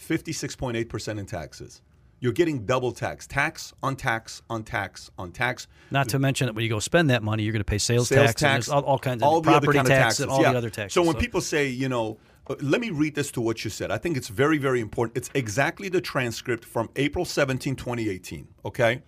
56.8% 0.00 1.18
in 1.18 1.26
taxes. 1.26 1.82
You're 2.20 2.32
getting 2.32 2.66
double 2.66 2.92
tax. 2.92 3.26
Tax 3.26 3.72
on 3.82 3.96
tax 3.96 4.42
on 4.50 4.64
tax 4.64 5.10
on 5.18 5.32
tax. 5.32 5.68
Not 5.90 6.08
to 6.10 6.18
mention 6.18 6.46
that 6.46 6.54
when 6.54 6.64
you 6.64 6.70
go 6.70 6.80
spend 6.80 7.10
that 7.10 7.22
money, 7.22 7.44
you're 7.44 7.52
going 7.52 7.60
to 7.60 7.64
pay 7.64 7.78
sales, 7.78 8.08
Sales 8.08 8.28
tax, 8.28 8.40
tax, 8.40 8.68
all, 8.68 8.82
all 8.82 8.98
kinds 8.98 9.22
of 9.22 9.28
all 9.28 9.40
property 9.40 9.74
kind 9.74 9.86
of 9.86 9.90
tax, 9.90 10.04
taxes, 10.04 10.20
and 10.20 10.30
all 10.30 10.42
yeah. 10.42 10.52
the 10.52 10.58
other 10.58 10.70
taxes. 10.70 10.94
So 10.94 11.02
when 11.02 11.16
people 11.16 11.40
say, 11.40 11.68
you 11.68 11.88
know, 11.88 12.18
uh, 12.48 12.56
let 12.60 12.80
me 12.80 12.90
read 12.90 13.14
this 13.14 13.30
to 13.32 13.40
what 13.40 13.64
you 13.64 13.70
said. 13.70 13.90
I 13.90 13.98
think 13.98 14.16
it's 14.16 14.28
very, 14.28 14.58
very 14.58 14.80
important. 14.80 15.16
It's 15.16 15.30
exactly 15.34 15.88
the 15.88 16.00
transcript 16.00 16.64
from 16.64 16.88
April 16.96 17.24
17, 17.24 17.76
2018. 17.76 18.48
Okay. 18.64 19.02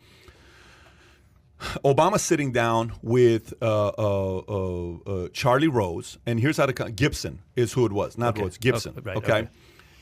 Obama 1.84 2.18
sitting 2.18 2.52
down 2.52 2.92
with 3.02 3.52
uh, 3.60 3.88
uh, 3.88 4.38
uh, 4.38 4.92
uh, 5.06 5.28
Charlie 5.32 5.68
Rose, 5.68 6.18
and 6.24 6.40
here's 6.40 6.56
how 6.56 6.66
to 6.66 6.90
Gibson 6.90 7.40
is 7.54 7.74
who 7.74 7.84
it 7.84 7.92
was, 7.92 8.16
not 8.16 8.30
Okay. 8.34 8.42
Rose, 8.42 8.58
Gibson. 8.58 8.94
Right, 9.02 9.16
okay. 9.16 9.32
okay. 9.32 9.48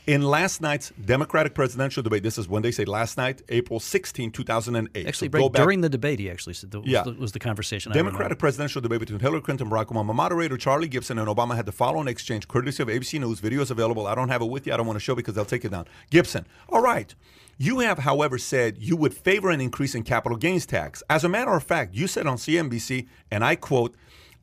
In 0.09 0.23
last 0.23 0.59
night's 0.59 0.91
Democratic 1.05 1.53
presidential 1.53 2.01
debate, 2.01 2.23
this 2.23 2.39
is 2.39 2.47
when 2.47 2.63
they 2.63 2.71
say 2.71 2.83
last 2.83 3.15
night, 3.15 3.43
April 3.49 3.79
16, 3.79 4.31
2008. 4.31 5.05
actually, 5.05 5.29
So 5.31 5.37
right 5.37 5.51
back- 5.53 5.61
during 5.61 5.81
the 5.81 5.89
debate, 5.89 6.17
he 6.17 6.31
actually 6.31 6.55
said 6.55 6.71
that 6.71 6.79
was, 6.79 6.89
Yeah. 6.89 7.03
the, 7.03 7.13
was 7.13 7.31
the 7.33 7.37
conversation. 7.37 7.91
Democratic 7.91 8.39
presidential 8.39 8.81
debate 8.81 9.01
between 9.01 9.19
Hillary 9.19 9.41
Clinton 9.41 9.67
and 9.67 9.71
Barack 9.71 9.85
Obama. 9.93 10.15
Moderator 10.15 10.57
Charlie 10.57 10.87
Gibson 10.87 11.19
and 11.19 11.27
Obama 11.27 11.55
had 11.55 11.67
the 11.67 11.71
following 11.71 12.07
exchange, 12.07 12.47
courtesy 12.47 12.81
of 12.81 12.89
ABC 12.89 13.19
News. 13.19 13.39
Video 13.39 13.61
is 13.61 13.69
available. 13.69 14.07
I 14.07 14.15
don't 14.15 14.29
have 14.29 14.41
it 14.41 14.49
with 14.49 14.65
you. 14.65 14.73
I 14.73 14.77
don't 14.77 14.87
want 14.87 14.97
to 14.97 14.99
show 14.99 15.13
because 15.13 15.35
they'll 15.35 15.45
take 15.45 15.63
it 15.63 15.69
down. 15.69 15.85
Gibson, 16.09 16.47
all 16.69 16.81
right. 16.81 17.13
You 17.59 17.77
have, 17.81 17.99
however, 17.99 18.39
said 18.39 18.77
you 18.79 18.95
would 18.95 19.13
favor 19.13 19.51
an 19.51 19.61
increase 19.61 19.93
in 19.93 20.01
capital 20.01 20.39
gains 20.39 20.65
tax. 20.65 21.03
As 21.07 21.23
a 21.23 21.29
matter 21.29 21.51
of 21.53 21.61
fact, 21.61 21.93
you 21.93 22.07
said 22.07 22.25
on 22.25 22.37
CNBC, 22.37 23.05
and 23.29 23.43
I 23.43 23.55
quote, 23.55 23.93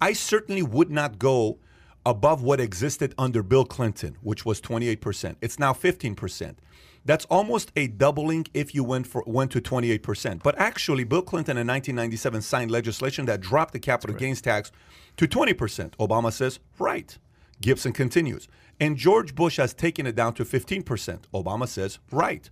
I 0.00 0.12
certainly 0.12 0.62
would 0.62 0.92
not 0.92 1.18
go 1.18 1.58
above 2.06 2.40
what 2.40 2.60
existed 2.60 3.12
under 3.18 3.42
Bill 3.42 3.64
Clinton, 3.64 4.16
which 4.22 4.46
was 4.46 4.60
28%. 4.60 5.34
It's 5.40 5.58
now 5.58 5.72
15%. 5.72 6.54
That's 7.04 7.24
almost 7.26 7.72
a 7.74 7.88
doubling 7.88 8.46
if 8.54 8.74
you 8.74 8.84
went 8.84 9.08
for 9.08 9.24
went 9.26 9.50
to 9.52 9.60
28%. 9.60 10.42
But 10.42 10.56
actually, 10.58 11.04
Bill 11.04 11.22
Clinton 11.22 11.56
in 11.56 11.66
1997 11.66 12.42
signed 12.42 12.70
legislation 12.70 13.26
that 13.26 13.40
dropped 13.40 13.72
the 13.72 13.80
capital 13.80 14.16
gains 14.16 14.40
tax 14.40 14.70
to 15.16 15.26
20%. 15.26 15.90
Obama 15.96 16.32
says, 16.32 16.60
right. 16.78 17.18
Gibson 17.60 17.92
continues. 17.92 18.48
And 18.78 18.96
George 18.96 19.34
Bush 19.34 19.56
has 19.56 19.74
taken 19.74 20.06
it 20.06 20.14
down 20.14 20.34
to 20.34 20.44
15%. 20.44 20.84
Obama 21.34 21.66
says, 21.66 21.98
right. 22.12 22.48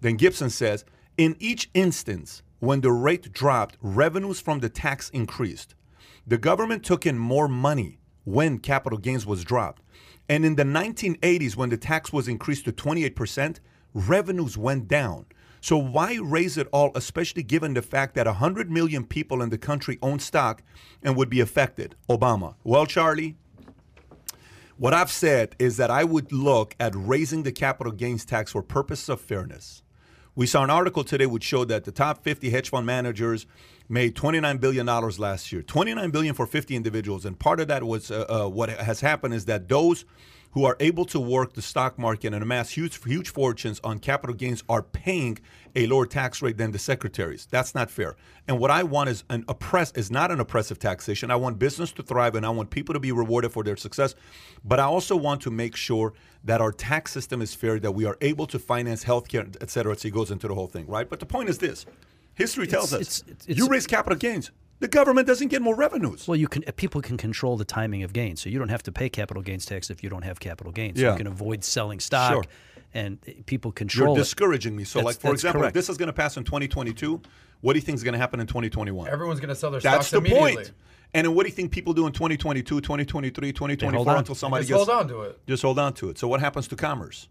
Then 0.00 0.16
Gibson 0.16 0.50
says, 0.50 0.84
in 1.16 1.36
each 1.38 1.70
instance, 1.74 2.42
when 2.58 2.80
the 2.80 2.92
rate 2.92 3.32
dropped, 3.32 3.76
revenues 3.80 4.40
from 4.40 4.60
the 4.60 4.68
tax 4.68 5.10
increased. 5.10 5.74
The 6.26 6.38
government 6.38 6.84
took 6.84 7.06
in 7.06 7.18
more 7.18 7.46
money 7.46 7.98
when 8.26 8.58
capital 8.58 8.98
gains 8.98 9.24
was 9.24 9.44
dropped. 9.44 9.82
And 10.28 10.44
in 10.44 10.56
the 10.56 10.64
1980s, 10.64 11.56
when 11.56 11.70
the 11.70 11.76
tax 11.76 12.12
was 12.12 12.26
increased 12.26 12.64
to 12.64 12.72
28%, 12.72 13.60
revenues 13.94 14.58
went 14.58 14.88
down. 14.88 15.26
So 15.60 15.76
why 15.78 16.18
raise 16.20 16.58
it 16.58 16.68
all, 16.72 16.90
especially 16.94 17.44
given 17.44 17.74
the 17.74 17.82
fact 17.82 18.14
that 18.16 18.26
100 18.26 18.70
million 18.70 19.04
people 19.04 19.40
in 19.40 19.50
the 19.50 19.58
country 19.58 19.98
own 20.02 20.18
stock 20.18 20.62
and 21.02 21.16
would 21.16 21.30
be 21.30 21.40
affected? 21.40 21.94
Obama. 22.08 22.56
Well, 22.64 22.84
Charlie, 22.84 23.36
what 24.76 24.92
I've 24.92 25.10
said 25.10 25.54
is 25.58 25.76
that 25.76 25.90
I 25.90 26.02
would 26.04 26.32
look 26.32 26.74
at 26.80 26.92
raising 26.94 27.44
the 27.44 27.52
capital 27.52 27.92
gains 27.92 28.24
tax 28.24 28.52
for 28.52 28.62
purposes 28.62 29.08
of 29.08 29.20
fairness. 29.20 29.82
We 30.34 30.46
saw 30.46 30.64
an 30.64 30.70
article 30.70 31.04
today 31.04 31.26
which 31.26 31.44
showed 31.44 31.68
that 31.68 31.84
the 31.84 31.92
top 31.92 32.22
50 32.22 32.50
hedge 32.50 32.70
fund 32.70 32.84
managers 32.84 33.46
made 33.88 34.14
29 34.16 34.58
billion 34.58 34.86
dollars 34.86 35.18
last 35.18 35.52
year. 35.52 35.62
29 35.62 36.10
billion 36.10 36.34
for 36.34 36.46
50 36.46 36.74
individuals, 36.74 37.24
and 37.24 37.38
part 37.38 37.60
of 37.60 37.68
that 37.68 37.84
was 37.84 38.10
uh, 38.10 38.24
uh, 38.28 38.48
what 38.48 38.68
has 38.68 39.00
happened 39.00 39.34
is 39.34 39.44
that 39.46 39.68
those 39.68 40.04
who 40.56 40.64
are 40.64 40.76
able 40.80 41.04
to 41.04 41.20
work 41.20 41.52
the 41.52 41.60
stock 41.60 41.98
market 41.98 42.32
and 42.32 42.42
amass 42.42 42.70
huge 42.70 43.04
huge 43.04 43.28
fortunes 43.28 43.78
on 43.84 43.98
capital 43.98 44.34
gains 44.34 44.64
are 44.70 44.82
paying 44.82 45.38
a 45.74 45.86
lower 45.86 46.06
tax 46.06 46.40
rate 46.40 46.56
than 46.56 46.72
the 46.72 46.78
secretaries. 46.78 47.46
That's 47.50 47.74
not 47.74 47.90
fair. 47.90 48.16
And 48.48 48.58
what 48.58 48.70
I 48.70 48.82
want 48.82 49.10
is 49.10 49.22
an 49.28 49.44
oppress 49.48 49.92
is 49.92 50.10
not 50.10 50.30
an 50.30 50.40
oppressive 50.40 50.78
taxation. 50.78 51.30
I 51.30 51.36
want 51.36 51.58
business 51.58 51.92
to 51.92 52.02
thrive 52.02 52.34
and 52.34 52.46
I 52.46 52.48
want 52.48 52.70
people 52.70 52.94
to 52.94 53.00
be 53.00 53.12
rewarded 53.12 53.52
for 53.52 53.62
their 53.62 53.76
success. 53.76 54.14
But 54.64 54.80
I 54.80 54.84
also 54.84 55.14
want 55.14 55.42
to 55.42 55.50
make 55.50 55.76
sure 55.76 56.14
that 56.42 56.62
our 56.62 56.72
tax 56.72 57.12
system 57.12 57.42
is 57.42 57.54
fair, 57.54 57.78
that 57.80 57.92
we 57.92 58.06
are 58.06 58.16
able 58.22 58.46
to 58.46 58.58
finance 58.58 59.04
healthcare, 59.04 59.54
et 59.60 59.68
cetera. 59.68 59.94
So 59.94 60.08
it 60.08 60.14
goes 60.14 60.30
into 60.30 60.48
the 60.48 60.54
whole 60.54 60.68
thing, 60.68 60.86
right? 60.86 61.06
But 61.06 61.20
the 61.20 61.26
point 61.26 61.50
is 61.50 61.58
this: 61.58 61.84
history 62.36 62.66
tells 62.68 62.92
It's- 62.92 63.08
us 63.08 63.18
it's- 63.22 63.40
it's- 63.48 63.58
you 63.58 63.66
raise 63.68 63.86
capital 63.86 64.16
gains, 64.16 64.52
the 64.78 64.88
government 64.88 65.26
doesn't 65.26 65.48
get 65.48 65.60
more 65.62 65.74
revenues. 65.74 66.28
Well, 66.28 66.36
you 66.36 66.46
can 66.48 66.62
people 66.76 67.00
can 67.02 67.16
control 67.16 67.56
the 67.56 67.64
timing 67.64 68.02
of 68.04 68.12
gains, 68.12 68.40
so 68.40 68.48
you 68.48 68.58
don't 68.58 68.68
have 68.68 68.82
to 68.84 68.92
pay 68.92 69.08
capital 69.08 69.42
gains 69.42 69.66
tax 69.66 69.90
if 69.90 70.02
you 70.04 70.08
don't 70.10 70.22
have 70.22 70.38
capital 70.38 70.72
gains. 70.72 71.00
Yeah. 71.00 71.12
You 71.12 71.16
can 71.18 71.26
avoid 71.26 71.64
selling 71.64 71.98
stock, 71.98 72.32
Sure. 72.32 72.44
and 72.94 73.18
uh, 73.28 73.32
people 73.46 73.70
You're 73.70 73.74
control 73.74 74.14
it. 74.14 74.18
discouraging 74.18 74.76
me. 74.76 74.84
So, 74.84 74.98
That's- 75.00 75.16
like 75.16 75.20
for 75.20 75.32
example, 75.32 75.62
correct. 75.62 75.76
if 75.76 75.80
this 75.80 75.88
is 75.90 75.96
going 75.96 76.08
to 76.08 76.12
pass 76.12 76.36
in 76.36 76.44
2022, 76.44 77.20
what 77.62 77.72
do 77.72 77.78
you 77.78 77.82
think 77.84 77.96
is 77.96 78.04
going 78.04 78.12
to 78.12 78.18
happen 78.18 78.38
in 78.38 78.46
2021? 78.46 79.08
Everyone's 79.08 79.40
going 79.40 79.48
to 79.48 79.54
sell 79.54 79.70
their 79.70 79.80
That's 79.80 80.08
stocks 80.08 80.10
the 80.10 80.18
immediately. 80.18 80.54
point. 80.56 80.72
And 81.14 81.24
then 81.26 81.34
what 81.34 81.44
do 81.44 81.48
you 81.48 81.54
think 81.54 81.70
people 81.72 81.94
do 81.94 82.06
in 82.06 82.12
2022, 82.12 82.80
2023, 82.82 83.52
2024 83.52 83.96
hold 83.96 84.08
on. 84.08 84.18
until 84.18 84.34
somebody 84.34 84.62
Just 84.64 84.70
gets 84.70 84.90
hold 84.90 84.90
on 84.90 85.08
to 85.08 85.22
it. 85.22 85.38
Just 85.46 85.62
hold 85.62 85.78
on 85.78 85.94
to 85.94 86.10
it. 86.10 86.18
So 86.18 86.28
what 86.28 86.40
happens 86.40 86.68
to 86.68 86.76
commerce? 86.76 87.28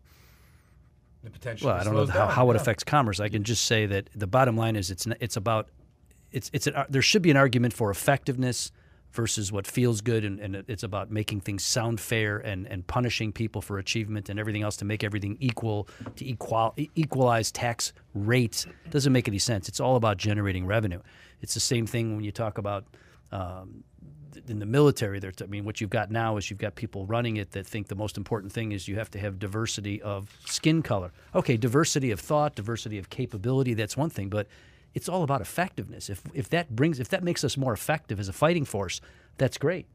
The 1.26 1.32
potential. 1.32 1.68
Well, 1.70 1.78
I 1.78 1.84
don't 1.84 1.96
know 1.96 2.06
how, 2.06 2.28
how 2.28 2.52
it 2.52 2.56
affects 2.56 2.84
commerce. 2.84 3.20
I 3.20 3.30
can 3.30 3.44
just 3.44 3.66
say 3.66 3.88
that 3.88 4.10
the 4.16 4.28
bottom 4.28 4.56
line 4.56 4.76
is 4.76 4.92
it's 4.92 5.08
it's 5.20 5.36
about 5.36 5.70
it's 6.32 6.52
it's 6.54 6.68
an, 6.68 6.76
there 6.88 7.02
should 7.02 7.24
be 7.24 7.32
an 7.32 7.38
argument 7.38 7.74
for 7.74 7.90
effectiveness 7.90 8.72
versus 9.12 9.52
what 9.52 9.66
feels 9.66 10.02
good, 10.02 10.24
and, 10.24 10.40
and 10.40 10.56
it's 10.68 10.84
about 10.84 11.10
making 11.10 11.40
things 11.42 11.64
sound 11.64 12.00
fair 12.00 12.38
and, 12.38 12.68
and 12.68 12.86
punishing 12.86 13.32
people 13.32 13.62
for 13.62 13.80
achievement 13.80 14.30
and 14.30 14.40
everything 14.40 14.62
else 14.62 14.76
to 14.78 14.86
make 14.86 15.04
everything 15.04 15.36
equal 15.40 15.88
to 16.16 16.26
equal 16.26 16.76
equalize 16.96 17.52
tax 17.52 17.92
rates 18.14 18.68
doesn't 18.92 19.12
make 19.12 19.28
any 19.28 19.40
sense. 19.40 19.68
It's 19.68 19.80
all 19.80 19.96
about 19.96 20.18
generating 20.18 20.68
revenue. 20.68 21.02
It's 21.42 21.56
the 21.56 21.60
same 21.60 21.88
thing 21.88 22.16
when 22.16 22.24
you 22.24 22.32
talk 22.32 22.60
about. 22.60 22.86
Um, 23.32 23.84
in 24.48 24.60
the 24.60 24.66
military, 24.66 25.20
there. 25.20 25.32
I 25.42 25.46
mean, 25.46 25.66
what 25.66 25.82
you've 25.82 25.90
got 25.90 26.12
now 26.12 26.38
is 26.38 26.50
you've 26.50 26.60
got 26.60 26.76
people 26.76 27.06
running 27.06 27.38
it 27.38 27.52
that 27.52 27.66
think 27.66 27.88
the 27.88 27.96
most 27.96 28.18
important 28.18 28.52
thing 28.52 28.72
is 28.72 28.88
you 28.88 28.98
have 28.98 29.12
to 29.12 29.20
have 29.20 29.40
diversity 29.40 30.02
of 30.02 30.38
skin 30.46 30.82
color. 30.82 31.12
Okay, 31.34 31.58
diversity 31.58 32.12
of 32.12 32.20
thought, 32.20 32.56
diversity 32.56 32.98
of 32.98 33.10
capability. 33.10 33.74
That's 33.74 33.98
one 33.98 34.10
thing, 34.10 34.30
but 34.30 34.48
it's 34.94 35.10
all 35.10 35.24
about 35.24 35.42
effectiveness. 35.42 36.10
If 36.10 36.22
if 36.34 36.50
that 36.50 36.76
brings, 36.76 37.00
if 37.00 37.10
that 37.10 37.24
makes 37.24 37.44
us 37.44 37.58
more 37.58 37.74
effective 37.74 38.20
as 38.20 38.30
a 38.30 38.34
fighting 38.34 38.66
force, 38.66 39.02
that's 39.38 39.58
great. 39.58 39.88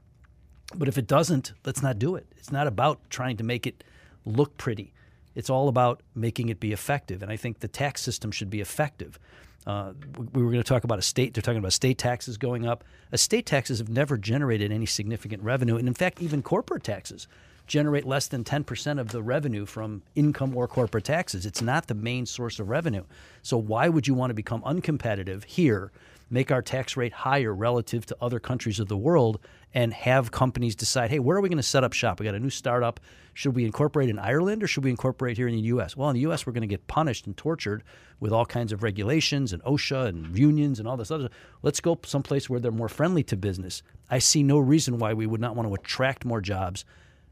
But 0.74 0.88
if 0.88 0.98
it 0.98 1.06
doesn't, 1.06 1.52
let's 1.64 1.82
not 1.82 1.98
do 1.98 2.14
it. 2.14 2.26
It's 2.36 2.52
not 2.52 2.66
about 2.66 3.00
trying 3.10 3.36
to 3.38 3.44
make 3.44 3.66
it 3.66 3.82
look 4.24 4.56
pretty. 4.56 4.92
It's 5.34 5.50
all 5.50 5.68
about 5.68 6.02
making 6.14 6.48
it 6.48 6.60
be 6.60 6.72
effective. 6.72 7.22
And 7.22 7.30
I 7.30 7.36
think 7.36 7.60
the 7.60 7.68
tax 7.68 8.02
system 8.02 8.30
should 8.30 8.50
be 8.50 8.60
effective. 8.60 9.18
Uh, 9.66 9.92
we 10.16 10.26
we 10.32 10.42
were 10.42 10.50
going 10.50 10.62
to 10.62 10.68
talk 10.68 10.84
about 10.84 10.98
a 10.98 11.02
state. 11.02 11.34
They're 11.34 11.42
talking 11.42 11.58
about 11.58 11.72
state 11.72 11.98
taxes 11.98 12.36
going 12.36 12.66
up. 12.66 12.84
Estate 13.12 13.46
taxes 13.46 13.78
have 13.78 13.88
never 13.88 14.16
generated 14.16 14.72
any 14.72 14.86
significant 14.86 15.42
revenue, 15.42 15.76
and 15.76 15.86
in 15.86 15.94
fact, 15.94 16.22
even 16.22 16.42
corporate 16.42 16.84
taxes 16.84 17.28
generate 17.70 18.04
less 18.04 18.26
than 18.26 18.42
10% 18.42 18.98
of 18.98 19.10
the 19.10 19.22
revenue 19.22 19.64
from 19.64 20.02
income 20.16 20.56
or 20.56 20.66
corporate 20.66 21.04
taxes. 21.04 21.46
It's 21.46 21.62
not 21.62 21.86
the 21.86 21.94
main 21.94 22.26
source 22.26 22.58
of 22.58 22.68
revenue. 22.68 23.04
So 23.42 23.56
why 23.56 23.88
would 23.88 24.08
you 24.08 24.14
want 24.14 24.30
to 24.30 24.34
become 24.34 24.60
uncompetitive 24.62 25.44
here, 25.44 25.92
make 26.30 26.50
our 26.50 26.62
tax 26.62 26.96
rate 26.96 27.12
higher 27.12 27.54
relative 27.54 28.04
to 28.06 28.16
other 28.20 28.40
countries 28.40 28.80
of 28.80 28.88
the 28.88 28.96
world, 28.96 29.38
and 29.72 29.92
have 29.92 30.30
companies 30.30 30.74
decide, 30.74 31.10
hey, 31.10 31.18
where 31.18 31.36
are 31.36 31.40
we 31.40 31.48
going 31.48 31.56
to 31.56 31.62
set 31.62 31.84
up 31.84 31.92
shop? 31.92 32.18
We 32.18 32.26
got 32.26 32.34
a 32.34 32.40
new 32.40 32.50
startup. 32.50 32.98
Should 33.34 33.54
we 33.54 33.64
incorporate 33.64 34.08
in 34.08 34.18
Ireland 34.18 34.62
or 34.62 34.66
should 34.66 34.82
we 34.82 34.90
incorporate 34.90 35.36
here 35.36 35.46
in 35.46 35.54
the 35.54 35.60
U.S.? 35.62 35.96
Well, 35.96 36.10
in 36.10 36.14
the 36.14 36.20
U.S., 36.22 36.44
we're 36.44 36.52
going 36.52 36.62
to 36.62 36.66
get 36.66 36.86
punished 36.88 37.26
and 37.26 37.36
tortured 37.36 37.84
with 38.18 38.32
all 38.32 38.44
kinds 38.44 38.72
of 38.72 38.82
regulations 38.82 39.52
and 39.52 39.62
OSHA 39.62 40.08
and 40.08 40.36
unions 40.36 40.80
and 40.80 40.88
all 40.88 40.96
this 40.96 41.10
other. 41.10 41.24
Stuff. 41.24 41.38
Let's 41.62 41.80
go 41.80 41.98
someplace 42.04 42.50
where 42.50 42.58
they're 42.58 42.72
more 42.72 42.88
friendly 42.88 43.22
to 43.24 43.36
business. 43.36 43.82
I 44.10 44.18
see 44.18 44.42
no 44.42 44.58
reason 44.58 44.98
why 44.98 45.14
we 45.14 45.26
would 45.26 45.40
not 45.40 45.54
want 45.54 45.68
to 45.68 45.74
attract 45.74 46.24
more 46.24 46.40
jobs, 46.40 46.84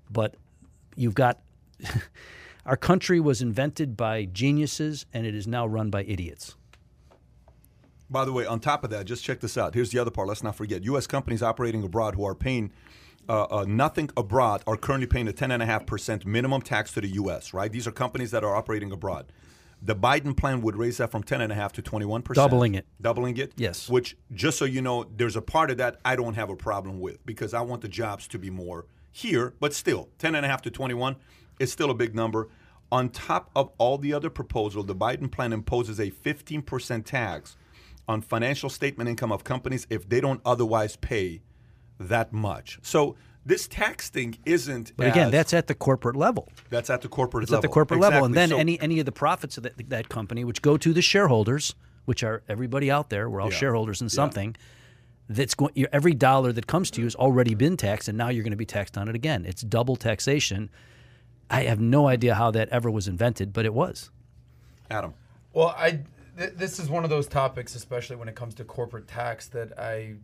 but 0.09 0.37
you've 0.95 1.15
got 1.15 1.41
our 2.67 2.77
country 2.77 3.19
was 3.19 3.43
invented 3.43 3.97
by 3.97 4.27
geniuses 4.27 5.07
and 5.13 5.27
it 5.27 5.35
is 5.35 5.49
now 5.49 5.67
run 5.67 5.91
by 5.91 6.05
idiots. 6.05 6.55
By 8.11 8.25
the 8.25 8.33
way, 8.33 8.47
on 8.47 8.61
top 8.61 8.85
of 8.85 8.91
that, 8.91 9.05
just 9.05 9.23
check 9.25 9.41
this 9.41 9.59
out. 9.59 9.75
Here's 9.75 9.91
the 9.91 9.99
other 9.99 10.11
part. 10.11 10.29
Let's 10.29 10.43
not 10.43 10.57
forget: 10.57 10.83
U.S. 10.85 11.07
companies 11.07 11.43
operating 11.43 11.83
abroad 11.83 12.15
who 12.15 12.25
are 12.25 12.35
paying 12.35 12.73
uh, 13.29 13.45
uh, 13.51 13.65
nothing 13.69 14.11
abroad 14.17 14.63
are 14.67 14.77
currently 14.77 15.07
paying 15.07 15.29
a 15.29 15.33
10.5 15.33 15.87
percent 15.87 16.27
minimum 16.27 16.63
tax 16.63 16.93
to 16.93 17.01
the 17.01 17.09
U.S. 17.09 17.53
Right? 17.53 17.71
These 17.71 17.87
are 17.87 17.93
companies 17.93 18.31
that 18.31 18.45
are 18.45 18.55
operating 18.57 18.93
abroad. 18.93 19.27
The 19.81 19.95
Biden 19.95 20.37
plan 20.37 20.63
would 20.63 20.75
raise 20.75 20.97
that 20.97 21.13
from 21.13 21.23
10.5 21.23 21.73
to 21.73 21.83
21 21.83 22.23
percent, 22.23 22.45
Doubling 22.51 22.75
it. 22.75 22.87
doubling 23.01 23.37
it. 23.37 23.53
Yes. 23.57 23.89
Which, 23.89 24.17
just 24.33 24.59
so 24.59 24.65
you 24.65 24.83
know, 24.83 25.05
there's 25.17 25.37
a 25.37 25.43
part 25.43 25.71
of 25.71 25.77
that 25.77 26.01
I 26.05 26.17
don't 26.17 26.35
have 26.35 26.51
a 26.51 26.57
problem 26.57 26.99
with 27.01 27.25
because 27.25 27.55
I 27.55 27.61
want 27.61 27.83
the 27.83 27.89
jobs 27.89 28.27
to 28.29 28.39
be 28.39 28.51
more 28.51 28.87
here, 29.13 29.55
but 29.61 29.73
still, 29.75 30.09
10.5 30.19 30.63
to 30.63 30.71
21 30.71 31.17
is 31.61 31.71
still 31.71 31.91
a 31.91 31.95
big 31.95 32.15
number. 32.15 32.49
On 32.91 33.09
top 33.11 33.51
of 33.55 33.71
all 33.79 33.99
the 33.99 34.13
other 34.15 34.31
proposal, 34.31 34.83
the 34.83 34.97
Biden 34.97 35.31
plan 35.31 35.53
imposes 35.53 36.01
a 36.01 36.11
15 36.11 36.63
percent 36.63 37.07
tax 37.07 37.57
on 38.09 38.23
financial 38.23 38.71
statement 38.71 39.09
income 39.09 39.31
of 39.31 39.45
companies 39.45 39.87
if 39.91 40.09
they 40.09 40.21
don't 40.21 40.41
otherwise 40.45 40.97
pay 40.97 41.43
that 42.01 42.33
much. 42.33 42.79
So 42.83 43.17
this 43.45 43.69
tax 43.69 44.09
thing 44.09 44.39
isn't. 44.47 44.93
But 44.97 45.09
again, 45.09 45.27
as- 45.27 45.33
that's 45.33 45.55
at 45.55 45.67
the 45.67 45.75
corporate 45.75 46.17
level. 46.17 46.49
that's 46.71 46.91
at 46.91 47.03
the 47.03 47.09
corporate 47.09 47.43
It's 47.45 47.51
level. 47.53 47.59
at 47.59 47.63
the 47.63 47.73
corporate 47.73 48.01
level, 48.01 48.25
and 48.25 48.35
then 48.35 48.49
So- 48.51 48.59
any 48.59 48.81
any 48.81 48.99
of 48.99 49.07
the 49.07 49.13
profits 49.13 49.57
of 49.59 49.63
that, 49.65 49.75
that 49.91 50.09
company, 50.09 50.45
which 50.45 50.63
go 50.63 50.77
to 50.77 50.93
the 50.93 51.03
shareholders, 51.03 51.75
which 52.07 52.23
are 52.23 52.43
everybody 52.49 52.91
out 52.91 53.11
there, 53.11 53.29
we're 53.29 53.41
all 53.41 53.51
Yeah. 53.53 53.59
shareholders 53.59 54.01
in 54.01 54.09
something. 54.09 54.57
That's 55.31 55.55
going. 55.55 55.73
Your, 55.75 55.89
every 55.93 56.15
dollar 56.15 56.53
that 56.53 56.67
comes 56.67 56.91
to 56.93 57.01
you 57.03 57.07
has 57.07 57.15
already 57.15 57.55
been 57.55 57.77
taxed, 57.77 58.09
and 58.09 58.17
now 58.17 58.31
you're 58.31 58.43
going 58.43 58.51
to 58.53 58.57
be 58.57 58.65
taxed 58.65 58.97
on 58.97 59.09
it 59.09 59.15
again. 59.15 59.45
It's 59.45 59.61
double 59.61 59.97
taxation. 59.97 60.71
I 61.51 61.65
have 61.65 61.81
no 61.81 62.07
idea 62.09 62.35
how 62.35 62.51
that 62.53 62.69
ever 62.71 62.91
was 62.91 63.07
invented, 63.09 63.53
but 63.53 63.67
it 63.67 63.75
was. 63.75 64.11
Adam. 64.91 65.13
Well, 65.53 65.75
I 65.77 66.01
th- 66.39 66.55
this 66.55 66.79
is 66.79 66.89
one 66.89 67.05
of 67.05 67.11
those 67.11 67.27
topics, 67.27 67.75
especially 67.75 68.17
when 68.17 68.29
it 68.29 68.35
comes 68.35 68.55
to 68.55 68.65
corporate 68.65 69.09
tax, 69.09 69.49
that 69.49 69.79
I 69.79 70.17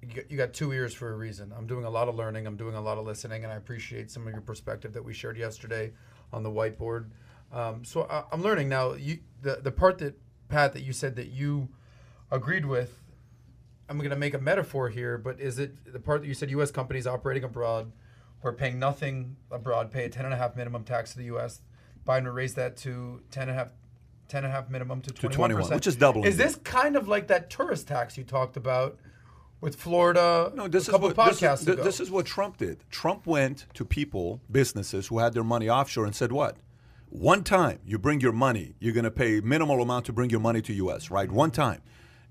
you 0.00 0.36
got- 0.36 0.52
two 0.52 0.72
ears 0.72 0.94
for 0.94 1.12
a 1.12 1.16
reason. 1.16 1.52
I'm 1.56 1.66
doing 1.66 1.84
a 1.84 1.90
lot 1.90 2.08
of 2.08 2.14
learning. 2.14 2.46
I'm 2.46 2.56
doing 2.56 2.76
a 2.76 2.80
lot 2.80 2.98
of 2.98 3.04
listening, 3.06 3.42
and 3.42 3.52
I 3.52 3.56
appreciate 3.56 4.10
some 4.10 4.26
of 4.26 4.32
your 4.32 4.42
perspective 4.42 4.92
that 4.92 5.04
we 5.04 5.12
shared 5.12 5.36
yesterday 5.36 5.92
on 6.32 6.44
the 6.44 6.50
whiteboard. 6.50 7.10
Um, 7.52 7.84
so 7.84 8.02
I, 8.08 8.24
I'm 8.30 8.42
learning 8.42 8.68
now. 8.68 8.92
You 8.94 9.18
the 9.42 9.56
the 9.56 9.72
part 9.72 9.98
that 9.98 10.18
Pat 10.48 10.72
that 10.74 10.82
you 10.82 10.92
said 10.92 11.16
that 11.16 11.28
you 11.28 11.68
agreed 12.30 12.64
with. 12.66 13.02
I'm 13.90 13.96
going 13.96 14.10
to 14.10 14.16
make 14.16 14.34
a 14.34 14.38
metaphor 14.38 14.90
here, 14.90 15.16
but 15.16 15.40
is 15.40 15.58
it 15.58 15.90
the 15.90 15.98
part 15.98 16.20
that 16.20 16.28
you 16.28 16.34
said 16.34 16.50
U.S. 16.50 16.70
companies 16.70 17.06
operating 17.06 17.42
abroad 17.42 17.90
who 18.40 18.48
are 18.48 18.52
paying 18.52 18.78
nothing 18.78 19.36
abroad 19.50 19.90
pay 19.90 20.04
a 20.04 20.10
10.5 20.10 20.56
minimum 20.56 20.84
tax 20.84 21.12
to 21.12 21.18
the 21.18 21.24
U.S. 21.24 21.62
Biden 22.06 22.24
would 22.24 22.34
raise 22.34 22.54
that 22.54 22.76
to 22.78 23.22
10.5 24.28 24.68
10.5 24.68 24.70
minimum 24.70 25.00
to 25.02 25.12
21%. 25.12 25.32
21, 25.32 25.70
which 25.70 25.86
is 25.86 25.96
doubling 25.96 26.26
Is 26.26 26.36
this 26.36 26.56
kind 26.56 26.96
of 26.96 27.08
like 27.08 27.28
that 27.28 27.50
tourist 27.50 27.88
tax 27.88 28.16
you 28.18 28.24
talked 28.24 28.56
about 28.56 28.98
with 29.60 29.76
Florida 29.76 30.52
No, 30.54 30.68
this 30.68 30.86
a 30.86 30.90
is 30.90 30.92
couple 30.92 31.08
what 31.08 31.16
podcasts 31.16 31.38
this 31.38 31.62
is, 31.62 31.68
ago. 31.68 31.82
this 31.82 32.00
is 32.00 32.10
what 32.10 32.26
Trump 32.26 32.58
did. 32.58 32.84
Trump 32.90 33.26
went 33.26 33.66
to 33.74 33.84
people, 33.84 34.40
businesses 34.50 35.08
who 35.08 35.18
had 35.18 35.34
their 35.34 35.44
money 35.44 35.68
offshore, 35.68 36.04
and 36.04 36.14
said, 36.14 36.30
"What? 36.30 36.56
One 37.10 37.42
time 37.42 37.80
you 37.86 37.98
bring 37.98 38.20
your 38.20 38.32
money, 38.32 38.74
you're 38.78 38.92
going 38.92 39.04
to 39.04 39.10
pay 39.10 39.40
minimal 39.40 39.80
amount 39.82 40.04
to 40.06 40.12
bring 40.12 40.30
your 40.30 40.40
money 40.40 40.60
to 40.62 40.72
U.S. 40.74 41.10
Right? 41.10 41.30
One 41.30 41.50
time." 41.50 41.80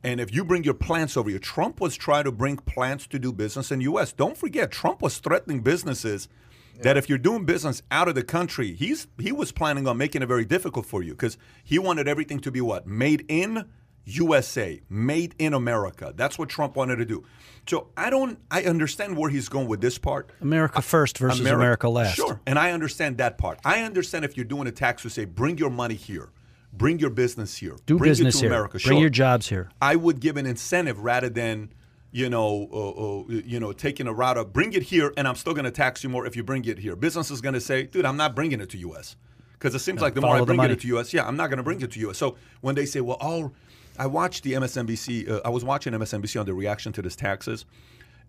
And 0.04 0.22
if 0.22 0.34
you 0.34 0.46
bring 0.46 0.64
your 0.64 0.76
plants 0.76 1.18
over 1.18 1.30
here, 1.30 1.40
Trump 1.40 1.82
was 1.82 1.96
trying 1.96 2.26
to 2.26 2.32
bring 2.32 2.58
plants 2.58 3.08
to 3.08 3.20
do 3.20 3.34
business 3.34 3.72
in 3.72 3.82
U.S. 3.82 4.14
Don't 4.14 4.38
forget, 4.38 4.72
Trump 4.72 5.02
was 5.02 5.18
threatening 5.18 5.62
businesses 5.62 6.30
that 6.82 6.98
if 6.98 7.10
you're 7.10 7.18
doing 7.18 7.46
business 7.46 7.82
out 7.92 8.08
of 8.08 8.16
the 8.16 8.24
country, 8.24 8.74
he's 8.74 9.08
he 9.20 9.32
was 9.32 9.52
planning 9.52 9.88
on 9.88 9.98
making 9.98 10.22
it 10.22 10.28
very 10.28 10.46
difficult 10.46 10.86
for 10.86 11.02
you 11.04 11.12
because 11.14 11.38
he 11.64 11.80
wanted 11.80 12.08
everything 12.08 12.40
to 12.42 12.52
be 12.52 12.62
what 12.62 12.86
made 12.88 13.26
in 13.28 13.66
USA, 14.06 14.80
made 14.90 15.36
in 15.38 15.54
America. 15.54 16.14
That's 16.16 16.40
what 16.40 16.48
Trump 16.50 16.76
wanted 16.78 16.96
to 16.98 17.06
do. 17.06 17.26
So 17.68 17.88
I 17.98 18.10
don't, 18.10 18.40
I 18.50 18.64
understand 18.64 19.18
where 19.18 19.30
he's 19.30 19.50
going 19.50 19.68
with 19.68 19.82
this 19.82 19.98
part. 19.98 20.30
America 20.40 20.82
first 20.82 21.18
versus 21.18 21.42
America, 21.42 21.90
last. 21.90 22.16
Sure, 22.16 22.40
and 22.48 22.58
I 22.58 22.72
understand 22.72 23.18
that 23.18 23.38
part. 23.38 23.60
I 23.66 23.82
understand 23.82 24.24
if 24.24 24.38
you're 24.38 24.46
doing 24.46 24.68
a 24.68 24.72
tax 24.72 25.02
to 25.02 25.10
say, 25.10 25.26
bring 25.26 25.58
your 25.58 25.70
money 25.70 25.96
here, 25.96 26.30
bring 26.72 27.00
your 27.00 27.10
business 27.10 27.58
here, 27.58 27.76
Do 27.86 27.98
bring 27.98 28.12
business 28.12 28.36
it 28.36 28.40
to 28.40 28.46
here. 28.46 28.54
America. 28.54 28.72
Bring 28.74 28.82
Sure. 28.96 29.00
your 29.02 29.10
jobs 29.10 29.50
here. 29.50 29.70
I 29.82 29.98
would 29.98 30.22
give 30.22 30.38
an 30.38 30.46
incentive 30.46 31.00
rather 31.02 31.28
than, 31.28 31.74
you 32.12 32.30
know, 32.30 32.68
uh, 32.72 32.90
uh, 32.90 33.42
you 33.46 33.60
know, 33.60 33.72
taking 33.74 34.08
a 34.08 34.14
route 34.14 34.38
of 34.38 34.54
bring 34.54 34.74
it 34.74 34.84
here, 34.84 35.14
and 35.18 35.28
I'm 35.28 35.36
still 35.36 35.54
going 35.54 35.66
to 35.66 35.72
tax 35.72 36.04
you 36.04 36.10
more 36.10 36.26
if 36.26 36.36
you 36.36 36.44
bring 36.44 36.66
it 36.66 36.80
here. 36.80 36.96
Business 36.96 37.32
is 37.32 37.42
going 37.42 37.54
to 37.54 37.62
say, 37.62 37.84
dude, 37.84 38.06
I'm 38.06 38.18
not 38.18 38.36
bringing 38.36 38.62
it 38.62 38.70
to 38.72 38.78
U.S. 38.80 39.16
because 39.54 39.76
it 39.76 39.80
seems 39.80 40.02
like 40.02 40.14
the 40.14 40.22
more 40.22 40.36
I 40.36 40.42
bring 40.44 40.60
it 40.62 40.80
to 40.82 40.88
U.S., 40.88 41.14
yeah, 41.14 41.28
I'm 41.28 41.36
not 41.36 41.50
going 41.50 41.58
to 41.58 41.64
bring 41.64 41.82
it 41.82 41.92
to 41.92 42.00
U.S. 42.02 42.18
So 42.18 42.38
when 42.62 42.76
they 42.76 42.86
say, 42.86 43.02
well, 43.02 43.18
all, 43.20 43.54
I 44.00 44.08
watched 44.08 44.44
the 44.44 44.54
MSNBC, 44.54 45.30
uh, 45.30 45.42
I 45.44 45.50
was 45.50 45.64
watching 45.64 45.94
MSNBC 45.94 46.40
on 46.40 46.46
the 46.46 46.54
reaction 46.54 46.94
to 46.94 47.02
this 47.02 47.16
taxes. 47.16 47.66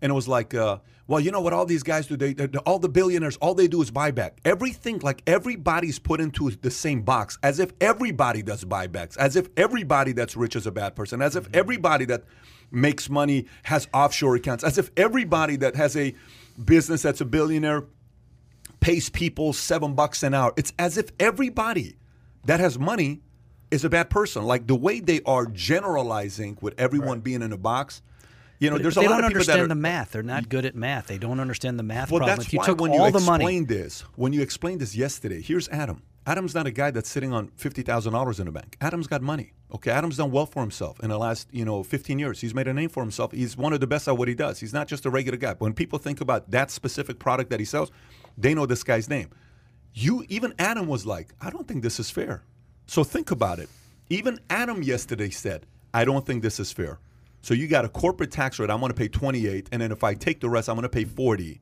And 0.01 0.11
it 0.11 0.15
was 0.15 0.27
like, 0.27 0.53
uh, 0.53 0.77
well, 1.07 1.19
you 1.19 1.31
know 1.31 1.41
what 1.41 1.53
all 1.53 1.65
these 1.65 1.83
guys 1.83 2.07
do? 2.07 2.15
They, 2.15 2.35
all 2.59 2.79
the 2.79 2.87
billionaires, 2.87 3.35
all 3.37 3.53
they 3.53 3.67
do 3.67 3.81
is 3.81 3.91
buyback. 3.91 4.33
Everything, 4.45 4.99
like 4.99 5.21
everybody's 5.27 5.99
put 5.99 6.21
into 6.21 6.51
the 6.51 6.71
same 6.71 7.01
box, 7.01 7.37
as 7.43 7.59
if 7.59 7.71
everybody 7.81 8.41
does 8.41 8.63
buybacks, 8.63 9.17
as 9.17 9.35
if 9.35 9.49
everybody 9.57 10.13
that's 10.13 10.37
rich 10.37 10.55
is 10.55 10.67
a 10.67 10.71
bad 10.71 10.95
person, 10.95 11.21
as 11.21 11.35
if 11.35 11.49
everybody 11.53 12.05
that 12.05 12.23
makes 12.71 13.09
money 13.09 13.45
has 13.63 13.87
offshore 13.93 14.35
accounts, 14.35 14.63
as 14.63 14.77
if 14.77 14.91
everybody 14.97 15.55
that 15.57 15.75
has 15.75 15.95
a 15.95 16.15
business 16.63 17.01
that's 17.01 17.21
a 17.21 17.25
billionaire 17.25 17.85
pays 18.79 19.09
people 19.09 19.53
seven 19.53 19.93
bucks 19.93 20.23
an 20.23 20.33
hour. 20.33 20.53
It's 20.57 20.73
as 20.79 20.97
if 20.97 21.11
everybody 21.19 21.95
that 22.45 22.59
has 22.59 22.79
money 22.79 23.21
is 23.71 23.83
a 23.83 23.89
bad 23.89 24.09
person. 24.09 24.43
Like 24.43 24.67
the 24.67 24.75
way 24.75 24.99
they 24.99 25.21
are 25.25 25.45
generalizing 25.45 26.57
with 26.61 26.79
everyone 26.79 27.19
being 27.19 27.41
in 27.41 27.51
a 27.51 27.57
box. 27.57 28.01
You 28.59 28.69
know, 28.69 28.75
But 28.75 28.83
there's 28.83 28.97
a 28.97 28.99
they 28.99 29.07
lot 29.07 29.21
don't 29.21 29.25
of 29.25 29.29
people 29.29 29.45
that 29.45 29.51
understand 29.51 29.61
are, 29.61 29.67
the 29.69 29.75
math. 29.75 30.11
They're 30.11 30.23
not 30.23 30.49
good 30.49 30.65
at 30.65 30.75
math. 30.75 31.07
They 31.07 31.17
don't 31.17 31.39
understand 31.39 31.79
the 31.79 31.83
math 31.83 32.11
well, 32.11 32.19
problem. 32.19 32.37
that's 32.37 32.47
if 32.47 32.53
you 32.53 32.59
why 32.59 32.65
took 32.65 32.81
when 32.81 32.91
all 32.91 33.05
you 33.05 33.11
the 33.13 33.19
money, 33.21 33.45
explained 33.45 33.67
this, 33.69 34.01
when 34.17 34.33
you 34.33 34.41
explained 34.41 34.81
this 34.81 34.95
yesterday, 34.95 35.41
here's 35.41 35.69
Adam. 35.69 36.01
Adam's 36.29 36.53
not 36.53 36.67
a 36.67 36.71
guy 36.71 36.91
that's 36.91 37.09
sitting 37.09 37.33
on 37.33 37.47
fifty 37.55 37.81
thousand 37.81 38.13
dollars 38.13 38.39
in 38.39 38.45
the 38.45 38.51
bank. 38.51 38.77
Adam's 38.79 39.07
got 39.07 39.23
money. 39.23 39.53
Okay, 39.73 39.89
Adam's 39.89 40.17
done 40.17 40.29
well 40.29 40.45
for 40.45 40.61
himself 40.61 40.99
in 40.99 41.09
the 41.09 41.17
last 41.17 41.47
you 41.51 41.65
know 41.65 41.81
fifteen 41.81 42.19
years. 42.19 42.39
He's 42.39 42.53
made 42.53 42.67
a 42.67 42.73
name 42.73 42.89
for 42.89 43.01
himself. 43.01 43.31
He's 43.31 43.57
one 43.57 43.73
of 43.73 43.79
the 43.79 43.87
best 43.87 44.07
at 44.07 44.15
what 44.15 44.27
he 44.27 44.35
does. 44.35 44.59
He's 44.59 44.71
not 44.71 44.87
just 44.87 45.07
a 45.07 45.09
regular 45.09 45.39
guy. 45.39 45.55
When 45.57 45.73
people 45.73 45.97
think 45.97 46.21
about 46.21 46.51
that 46.51 46.69
specific 46.69 47.17
product 47.17 47.49
that 47.49 47.59
he 47.59 47.65
sells, 47.65 47.89
they 48.37 48.53
know 48.53 48.67
this 48.67 48.83
guy's 48.83 49.09
name. 49.09 49.29
You 49.95 50.23
even 50.29 50.53
Adam 50.59 50.85
was 50.87 51.03
like, 51.03 51.33
I 51.41 51.49
don't 51.49 51.67
think 51.67 51.81
this 51.81 51.99
is 51.99 52.11
fair. 52.11 52.43
So 52.85 53.03
think 53.03 53.31
about 53.31 53.57
it. 53.57 53.69
Even 54.11 54.39
Adam 54.51 54.83
yesterday 54.83 55.31
said, 55.31 55.65
I 55.95 56.05
don't 56.05 56.27
think 56.27 56.43
this 56.43 56.59
is 56.59 56.71
fair. 56.71 56.99
So 57.41 57.55
you 57.55 57.67
got 57.67 57.85
a 57.85 57.89
corporate 57.89 58.31
tax 58.31 58.59
rate. 58.59 58.69
I'm 58.69 58.81
going 58.81 58.91
to 58.91 58.95
pay 58.95 59.07
28, 59.07 59.69
and 59.71 59.81
then 59.81 59.91
if 59.91 60.03
I 60.03 60.13
take 60.13 60.41
the 60.41 60.49
rest, 60.49 60.69
I'm 60.69 60.75
going 60.75 60.83
to 60.83 60.89
pay 60.89 61.05
40. 61.05 61.59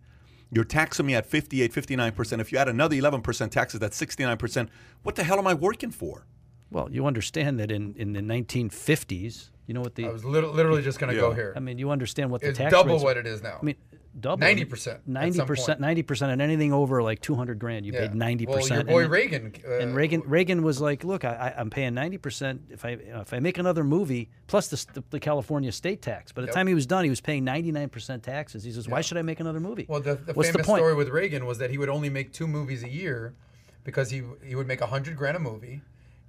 You're 0.52 0.64
taxing 0.64 1.06
me 1.06 1.14
at 1.15 1.26
58, 1.26 1.74
59%. 1.74 2.40
If 2.40 2.52
you 2.52 2.57
add 2.57 2.69
another 2.69 2.95
11% 2.95 3.52
taxes, 3.52 3.80
that's 3.80 3.99
69%. 4.02 4.69
What 5.03 5.15
the 5.15 5.24
hell 5.24 5.38
am 5.40 5.48
I 5.48 5.53
working 5.53 5.91
for? 5.91 6.26
well, 6.69 6.90
you 6.91 7.06
understand 7.06 7.60
that 7.60 7.72
in, 7.72 7.94
in 7.95 8.11
the 8.11 8.19
1950s, 8.19 9.49
you 9.68 9.74
know 9.74 9.82
what 9.82 9.95
the 9.95 10.06
I 10.06 10.10
was 10.10 10.26
lit- 10.26 10.44
literally 10.53 10.82
just 10.82 10.99
going 10.99 11.14
to 11.14 11.19
go 11.19 11.32
here. 11.34 11.53
I 11.56 11.60
mean, 11.60 11.78
you 11.78 11.91
understand 11.91 12.30
what 12.30 12.41
the 12.41 12.49
it's 12.49 12.57
tax 12.57 12.72
double 12.72 12.94
rates- 12.94 13.03
what 13.03 13.18
it 13.18 13.26
is 13.26 13.41
now. 13.41 13.57
I 13.61 13.65
mean, 13.65 13.76
double 14.19 14.41
90% 14.45 14.99
Ninety 15.06 15.41
percent. 15.41 15.80
ninety 15.80 16.02
percent, 16.03 16.31
and 16.31 16.41
anything 16.41 16.73
over 16.73 17.02
like 17.03 17.22
two 17.22 17.35
hundred 17.35 17.60
grand, 17.60 17.85
you 17.85 17.94
Yeah. 17.94 18.02
paid 18.07 18.15
ninety 18.15 18.45
Well, 18.45 18.57
percent. 18.57 18.88
your 18.89 19.02
boy 19.03 19.07
Reagan. 19.07 19.53
Uh, 19.68 19.77
and 19.80 19.95
Reagan, 19.95 20.22
Reagan 20.26 20.64
was 20.64 20.81
like, 20.81 21.03
"Look, 21.03 21.23
I, 21.26 21.53
I'm 21.57 21.69
paying 21.69 21.94
ninety 21.94 22.18
percent 22.18 22.61
if 22.69 22.84
I 22.85 22.89
if 22.91 23.34
I 23.34 23.39
make 23.39 23.57
another 23.57 23.84
movie 23.84 24.30
plus 24.48 24.68
the, 24.68 24.85
the, 24.94 25.03
the 25.11 25.19
California 25.19 25.72
state 25.72 26.02
tax." 26.02 26.31
By 26.31 26.41
the 26.41 26.48
Yep. 26.48 26.56
time 26.56 26.68
he 26.68 26.73
was 26.73 26.85
done, 26.85 27.03
he 27.03 27.10
was 27.10 27.22
paying 27.22 27.44
ninety 27.44 27.72
nine 27.72 27.89
percent 27.89 28.23
taxes. 28.23 28.64
He 28.64 28.72
says, 28.72 28.88
"Why 28.88 29.02
should 29.02 29.18
I 29.18 29.22
make 29.22 29.39
another 29.39 29.60
movie?" 29.60 29.85
Well, 29.88 29.99
the, 30.02 30.15
the 30.15 30.34
What's 30.34 30.49
famous 30.49 30.65
the 30.68 30.76
story 30.76 30.95
with 30.95 31.10
Reagan 31.10 31.45
was 31.45 31.57
that 31.60 31.69
he 31.69 31.77
would 31.77 31.89
only 31.89 32.10
make 32.10 32.34
two 32.34 32.48
movies 32.48 32.84
a 32.84 32.89
year 32.89 33.34
because 33.84 34.10
he 34.10 34.22
he 34.45 34.56
would 34.56 34.68
make 34.68 34.81
a 34.81 34.88
hundred 34.88 35.15
grand 35.18 35.38
a 35.38 35.39
movie, 35.39 35.81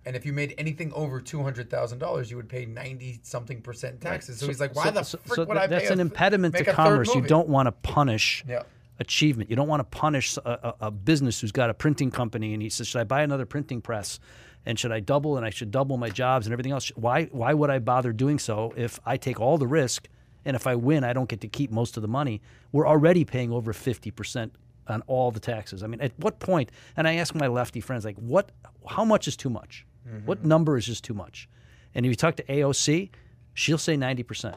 and 0.08 0.16
if 0.16 0.24
you 0.24 0.32
made 0.32 0.54
anything 0.56 0.90
over 0.94 1.20
two 1.20 1.42
hundred 1.42 1.68
thousand 1.68 1.98
dollars, 1.98 2.30
you 2.30 2.36
would 2.38 2.48
pay 2.48 2.64
ninety 2.64 3.20
something 3.22 3.60
percent 3.60 4.00
taxes. 4.00 4.38
So, 4.38 4.46
he's 4.46 4.58
like, 4.58 4.74
why 4.74 4.84
so, 4.84 4.90
the 4.90 5.02
so- 5.02 5.18
frick 5.18 5.36
so 5.36 5.44
would 5.44 5.56
that- 5.58 5.64
I 5.64 5.66
pay? 5.66 5.74
That's 5.74 5.90
an 5.90 5.98
th- 5.98 6.06
impediment 6.06 6.56
to 6.56 6.64
commerce. 6.64 7.14
You 7.14 7.20
don't 7.20 7.48
want 7.48 7.66
to 7.66 7.72
punish 7.72 8.42
Yeah. 8.48 8.62
achievement. 8.98 9.50
You 9.50 9.56
don't 9.56 9.68
want 9.68 9.80
to 9.80 9.98
punish 9.98 10.36
a, 10.38 10.40
a, 10.80 10.86
a 10.86 10.90
business 10.90 11.40
who's 11.40 11.52
got 11.52 11.68
a 11.70 11.74
printing 11.74 12.10
company 12.10 12.54
and 12.54 12.62
he 12.62 12.70
says, 12.70 12.88
"Should 12.88 13.00
I 13.02 13.04
buy 13.04 13.22
another 13.22 13.44
printing 13.46 13.80
press?" 13.82 14.18
And 14.66 14.78
should 14.78 14.92
I 14.92 15.00
double 15.00 15.36
and 15.36 15.46
I 15.46 15.50
should 15.50 15.70
double 15.70 15.98
my 15.98 16.08
jobs 16.10 16.46
and 16.46 16.52
everything 16.52 16.72
else? 16.72 16.88
Why 16.96 17.24
why 17.26 17.52
would 17.54 17.70
I 17.70 17.78
bother 17.78 18.12
doing 18.12 18.38
so 18.38 18.72
if 18.76 18.98
I 19.06 19.16
take 19.18 19.38
all 19.40 19.58
the 19.58 19.66
risk 19.68 20.08
and 20.44 20.56
if 20.56 20.66
I 20.66 20.74
win 20.74 21.04
I 21.04 21.12
don't 21.12 21.28
get 21.28 21.40
to 21.42 21.48
keep 21.48 21.70
most 21.70 21.96
of 21.96 22.02
the 22.02 22.08
money? 22.08 22.40
We're 22.72 22.88
already 22.88 23.24
paying 23.26 23.52
over 23.52 23.72
fifty 23.74 24.10
percent 24.10 24.54
on 24.88 25.02
all 25.06 25.30
the 25.30 25.40
taxes. 25.40 25.82
I 25.82 25.86
mean, 25.86 26.00
at 26.00 26.12
what 26.18 26.40
point? 26.40 26.72
And 26.96 27.06
I 27.06 27.16
ask 27.16 27.34
my 27.34 27.46
lefty 27.46 27.80
friends 27.80 28.06
like, 28.06 28.16
what? 28.16 28.52
How 28.86 29.04
much 29.04 29.28
is 29.28 29.36
too 29.36 29.50
much? 29.50 29.84
Mm-hmm. 30.06 30.26
What 30.26 30.44
number 30.44 30.76
is 30.76 30.86
just 30.86 31.04
too 31.04 31.14
much? 31.14 31.48
And 31.94 32.04
if 32.04 32.10
you 32.10 32.16
talk 32.16 32.36
to 32.36 32.42
AOC, 32.44 33.10
she'll 33.54 33.78
say 33.78 33.96
ninety 33.96 34.22
percent. 34.22 34.56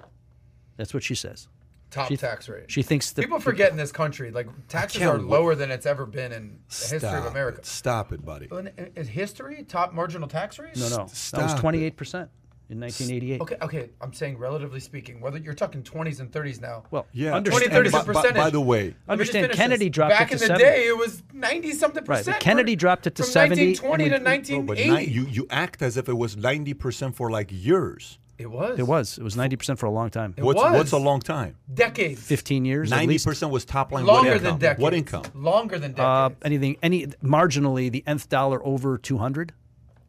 That's 0.77 0.93
what 0.93 1.03
she 1.03 1.15
says. 1.15 1.47
top 1.89 2.07
She- 2.09 2.17
tax 2.17 2.47
rate. 2.49 2.69
She 2.71 2.81
thinks 2.83 3.11
that 3.11 3.21
People 3.21 3.39
forget 3.39 3.71
in 3.71 3.77
this 3.77 3.91
country, 3.91 4.31
like 4.31 4.47
taxes 4.67 5.01
are 5.01 5.17
wait- 5.17 5.25
lower 5.27 5.55
than 5.55 5.71
it's 5.71 5.85
ever 5.85 6.05
been 6.05 6.31
in 6.31 6.59
the 6.69 6.87
history 6.87 7.09
of 7.09 7.25
America. 7.25 7.59
It. 7.59 7.65
Stop 7.65 8.11
it, 8.13 8.25
buddy. 8.25 8.47
In, 8.51 8.71
in 8.95 9.05
history, 9.07 9.63
top 9.67 9.93
marginal 9.93 10.27
tax 10.27 10.57
rate? 10.59 10.75
No, 10.77 10.83
no, 10.83 10.89
that 10.97 11.01
was 11.03 11.11
Stop 11.17 11.57
it. 11.57 11.59
twenty 11.59 11.83
eight 11.83 11.97
percent 11.97 12.29
in 12.71 12.79
nineteen 12.79 13.11
eighty 13.11 13.33
eight. 13.33 13.41
Okay, 13.41 13.57
okay. 13.61 13.89
I'm 13.99 14.13
saying 14.13 14.37
relatively 14.37 14.79
speaking, 14.79 15.19
whether 15.19 15.37
you're 15.37 15.53
talking 15.53 15.83
20s 15.83 16.19
and 16.21 16.31
30s 16.31 16.61
now. 16.61 16.83
Well, 16.89 17.05
Yeah. 17.11 17.33
understand, 17.35 17.71
20, 17.71 17.75
30 17.75 17.89
by, 17.91 17.97
by- 17.99 18.03
percentage. 18.05 18.35
by 18.35 18.49
the 18.49 18.61
way, 18.61 18.83
Let 19.07 19.13
understand 19.13 19.51
Kennedy 19.51 19.85
this. 19.89 19.93
dropped 19.95 20.13
it 20.13 20.15
to 20.15 20.19
Back 20.21 20.27
to 20.29 20.33
in 20.35 20.39
the 20.39 20.45
70. 20.47 20.63
day, 20.63 20.87
it 20.87 20.97
was 20.97 21.23
90 21.33 21.71
something 21.73 22.03
percent. 22.03 22.25
but 22.27 22.39
Kennedy 22.39 22.73
for- 22.75 22.79
dropped 22.79 23.07
it 23.07 23.15
to 23.15 23.23
from 23.23 23.31
70, 23.31 23.61
1920 23.75 24.03
and 24.05 24.45
to 24.45 24.51
we- 24.53 24.57
no, 24.59 24.63
but 24.63 24.77
ni- 24.77 25.03
you 25.11 25.25
you 25.27 25.47
act 25.49 25.81
as 25.81 25.97
if 25.97 26.07
it 26.09 26.17
was 26.17 26.37
ninety 26.37 26.73
percent 26.73 27.15
for 27.15 27.29
like 27.29 27.49
years. 27.51 28.17
it 28.37 28.49
was. 28.49 28.79
it 28.79 28.87
was 28.87 29.17
it 29.19 29.23
was 29.23 29.35
ninety 29.35 29.55
percent 29.55 29.77
for 29.77 29.85
a 29.85 29.91
long 29.91 30.09
time, 30.09 30.33
It 30.37 30.43
What's 30.43 30.57
was. 30.61 30.73
what's 30.73 30.91
a 30.93 30.97
long 30.97 31.19
time? 31.19 31.55
decades. 31.73 32.21
fifteen 32.21 32.63
years 32.65 32.89
90 32.89 33.19
percent 33.19 33.51
was 33.51 33.65
top 33.65 33.91
line. 33.91 34.05
Longer 34.05 34.31
what 34.31 34.37
than 34.41 34.45
income? 34.45 34.59
decades. 34.59 34.81
What 34.81 34.93
income? 34.93 35.23
Longer 35.35 35.77
than 35.77 35.93
Uh, 35.99 36.29
anything, 36.43 36.77
any 36.81 37.05
marginally 37.23 37.91
the 37.91 38.03
nth 38.07 38.29
dollar 38.29 38.65
over 38.65 38.97
two 38.97 39.17
hundred. 39.17 39.53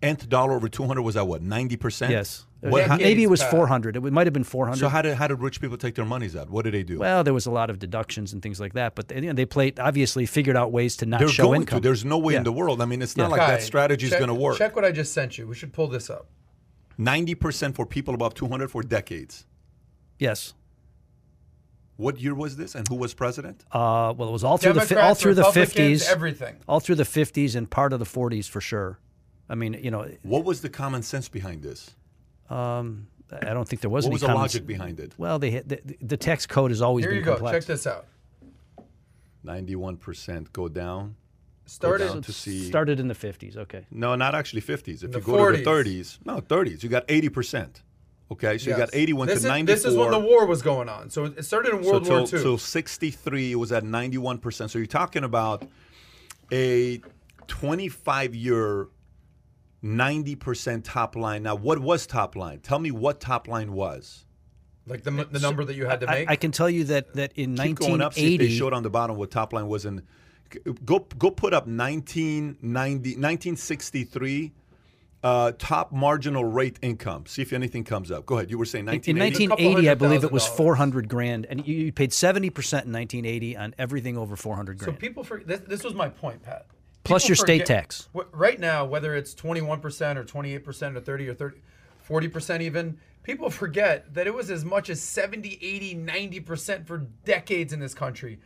Nth 0.02 0.28
dollar 0.28 0.54
over 0.54 0.68
two 0.68 0.84
hundred 0.84 1.02
was 1.02 1.16
at 1.16 1.26
what? 1.26 1.42
Ninety 1.42 1.76
percent. 1.76 2.10
Yes, 2.10 2.44
What, 2.60 2.86
how, 2.86 2.96
maybe 2.96 3.22
it 3.22 3.30
was 3.30 3.42
four 3.42 3.66
hundred. 3.68 3.96
It 3.96 4.02
might 4.12 4.26
have 4.26 4.34
been 4.34 4.42
four 4.44 4.66
hundred. 4.66 4.80
so 4.80 4.88
how 4.88 5.00
did 5.02 5.14
how 5.16 5.28
did 5.28 5.38
rich 5.40 5.60
people 5.60 5.76
take 5.76 5.94
their 5.94 6.04
monies 6.04 6.34
out? 6.34 6.50
What 6.50 6.64
did 6.64 6.74
they 6.74 6.82
do? 6.82 6.98
well, 6.98 7.22
there 7.22 7.32
was 7.34 7.46
a 7.46 7.50
lot 7.50 7.70
of 7.70 7.78
deductions 7.78 8.32
and 8.32 8.42
things 8.42 8.58
like 8.60 8.72
that, 8.74 8.94
but 8.96 9.08
they, 9.08 9.16
you 9.16 9.20
know, 9.22 9.32
they 9.32 9.46
played 9.46 9.78
obviously 9.78 10.26
figured 10.26 10.56
out 10.56 10.72
ways 10.72 10.96
to 10.98 11.06
not 11.06 11.20
They're 11.20 11.28
show 11.28 11.44
going 11.44 11.62
income. 11.62 11.78
to. 11.80 11.82
There's 11.82 12.04
no 12.04 12.18
way 12.18 12.34
in 12.34 12.42
the 12.42 12.52
world. 12.52 12.82
I 12.82 12.84
mean, 12.84 13.00
it's 13.00 13.16
not 13.16 13.24
Yeah. 13.24 13.28
like 13.28 13.40
Kai, 13.40 13.50
that 13.52 13.62
strategy 13.62 14.06
is 14.06 14.12
going 14.12 14.26
to 14.28 14.34
work. 14.34 14.58
Check 14.58 14.74
what 14.74 14.84
I 14.84 14.90
just 14.90 15.12
sent 15.12 15.38
you. 15.38 15.46
We 15.46 15.54
should 15.54 15.72
pull 15.72 15.86
this 15.86 16.10
up. 16.10 16.26
Ninety 16.98 17.34
percent 17.34 17.76
for 17.76 17.86
people 17.86 18.14
above 18.14 18.34
two 18.34 18.48
hundred 18.48 18.70
for 18.70 18.82
decades. 18.82 19.46
Yes. 20.18 20.54
What 21.96 22.18
year 22.20 22.34
was 22.34 22.56
this, 22.56 22.74
and 22.74 22.88
who 22.88 22.96
was 22.96 23.14
president? 23.14 23.64
Uh, 23.70 24.12
well, 24.16 24.28
it 24.28 24.32
was 24.32 24.42
all 24.42 24.56
through 24.58 24.72
the 24.72 24.80
fi- 24.80 24.96
all 24.96 25.14
through 25.14 25.34
the 25.34 25.44
fifties, 25.52 26.08
everything. 26.08 26.56
all 26.66 26.80
through 26.80 26.96
the 26.96 27.04
fifties 27.04 27.54
and 27.54 27.70
part 27.70 27.92
of 27.92 27.98
the 27.98 28.04
forties 28.04 28.48
for 28.48 28.60
sure. 28.60 28.98
I 29.52 29.54
mean, 29.54 29.74
you 29.74 29.90
know, 29.90 30.08
What 30.22 30.44
was 30.44 30.62
the 30.62 30.70
common 30.70 31.02
sense 31.02 31.28
behind 31.28 31.62
this? 31.62 31.90
um, 32.48 33.06
I 33.30 33.52
don't 33.54 33.68
think 33.68 33.80
there 33.82 33.90
was 33.90 34.04
What 34.04 34.08
any 34.08 34.14
was 34.14 34.20
the 34.22 34.26
common 34.28 34.42
logic 34.42 34.62
s- 34.62 34.66
behind 34.66 34.98
it? 35.00 35.12
Well, 35.18 35.38
they 35.38 35.50
the, 35.60 35.80
the 36.02 36.16
tax 36.16 36.46
code 36.46 36.70
has 36.70 36.82
always 36.82 37.04
Here 37.04 37.12
been 37.12 37.18
you 37.20 37.24
go. 37.24 37.32
complex. 37.34 37.64
Check 37.64 37.66
this 37.76 37.86
out. 37.86 38.06
Ninety-one 39.44 39.96
percent 39.96 40.52
go 40.52 40.68
down. 40.68 41.16
Started. 41.64 42.08
down 42.08 42.22
to 42.22 42.32
see. 42.32 42.66
Started 42.68 42.98
in 43.00 43.08
the 43.08 43.14
fifties. 43.14 43.56
Okay. 43.56 43.86
No, 43.90 44.14
not 44.16 44.34
actually 44.34 44.60
fifties. 44.60 45.02
If 45.02 45.12
the 45.12 45.18
you 45.18 45.24
go 45.24 45.50
to 45.50 45.56
the 45.58 45.64
thirties, 45.64 46.18
no 46.24 46.40
thirties. 46.40 46.82
You 46.82 46.88
got 46.90 47.04
eighty 47.08 47.28
percent. 47.28 47.82
Okay, 48.30 48.56
so 48.58 48.70
you 48.70 48.76
got 48.76 48.88
Yes. 48.88 48.90
eighty 48.94 49.12
went 49.12 49.28
this 49.30 49.40
to 49.42 49.46
is, 49.46 49.50
ninety-four. 49.50 49.74
This 49.76 49.84
is 49.84 49.96
when 49.96 50.10
the 50.10 50.18
war 50.18 50.46
was 50.46 50.60
going 50.62 50.88
on. 50.88 51.10
So 51.10 51.24
it 51.26 51.44
started 51.44 51.74
in 51.74 51.82
World 51.82 52.06
so 52.06 52.18
War 52.18 52.26
till, 52.26 52.38
II. 52.38 52.42
So 52.44 52.56
63 52.56 53.52
it 53.52 53.56
was 53.56 53.72
at 53.72 53.84
91%. 53.84 54.70
So 54.70 54.78
you're 54.78 54.86
talking 54.86 55.22
about 55.24 55.66
a 56.50 57.00
25 57.46 58.34
year 58.34 58.88
90% 59.84 60.82
top 60.84 61.16
line. 61.16 61.42
Now, 61.42 61.54
what 61.54 61.78
was 61.78 62.06
top 62.06 62.36
line? 62.36 62.60
Tell 62.60 62.78
me 62.78 62.90
what 62.90 63.20
top 63.20 63.48
line 63.48 63.72
was. 63.72 64.24
Like 64.86 65.02
the, 65.04 65.10
the 65.10 65.38
number 65.38 65.64
that 65.64 65.74
you 65.74 65.86
had 65.86 66.00
to 66.00 66.06
make. 66.06 66.28
I 66.28 66.36
can 66.36 66.50
tell 66.50 66.68
you 66.68 66.84
that 66.84 67.14
that 67.14 67.32
in 67.34 67.56
Keep 67.56 67.78
going 67.78 68.00
up. 68.00 68.14
See 68.14 68.34
if 68.34 68.40
they 68.40 68.48
showed 68.48 68.72
on 68.72 68.82
the 68.82 68.90
bottom 68.90 69.16
what 69.16 69.30
top 69.30 69.52
line 69.52 69.68
was 69.68 69.84
in. 69.84 70.02
Go 70.84 70.98
go 70.98 71.30
put 71.30 71.54
up 71.54 71.66
1990, 71.66 73.10
1963 73.10 74.52
uh, 75.22 75.52
top 75.58 75.92
marginal 75.92 76.44
rate 76.44 76.78
income. 76.82 77.26
See 77.26 77.42
if 77.42 77.52
anything 77.52 77.84
comes 77.84 78.10
up. 78.10 78.26
Go 78.26 78.36
ahead. 78.36 78.50
You 78.50 78.58
were 78.58 78.64
saying 78.64 78.86
1980. 78.86 79.10
in 79.10 79.48
1980. 79.48 79.86
1980, 79.86 79.90
I 79.90 79.94
believe 79.94 80.24
it 80.24 80.32
was 80.32 80.46
400 80.46 81.08
grand, 81.08 81.46
and 81.48 81.66
you, 81.66 81.76
you 81.76 81.92
paid 81.92 82.12
70 82.12 82.50
percent 82.50 82.86
in 82.86 82.92
1980 82.92 83.56
on 83.56 83.74
everything 83.78 84.18
over 84.18 84.36
400 84.36 84.78
grand. 84.78 84.94
so 84.94 84.98
people 84.98 85.22
for 85.22 85.42
this, 85.44 85.60
this 85.60 85.84
was 85.84 85.94
my 85.94 86.08
point, 86.08 86.42
Pat. 86.42 86.66
Plus 87.04 87.24
People 87.24 87.28
your 87.30 87.36
state 87.36 87.62
forget- 87.62 87.66
tax. 87.66 88.08
wh- 88.14 88.32
Right 88.32 88.60
now, 88.60 88.84
whether 88.84 89.14
it's 89.14 89.34
21% 89.34 90.16
or 90.18 90.24
28% 90.24 90.96
or 90.96 91.00
30 91.00 91.28
or 91.28 91.34
30, 91.34 91.56
40% 92.08 92.60
even, 92.62 92.98
people 93.22 93.50
forget 93.50 94.12
that 94.14 94.26
it 94.26 94.34
was 94.34 94.50
as 94.50 94.64
much 94.64 94.88
as 94.88 95.00
70, 95.00 95.58
80, 95.60 95.94
90% 95.96 96.86
for 96.86 96.98
decades 97.24 97.72
in 97.72 97.80
this 97.80 97.94
country. 97.94 98.38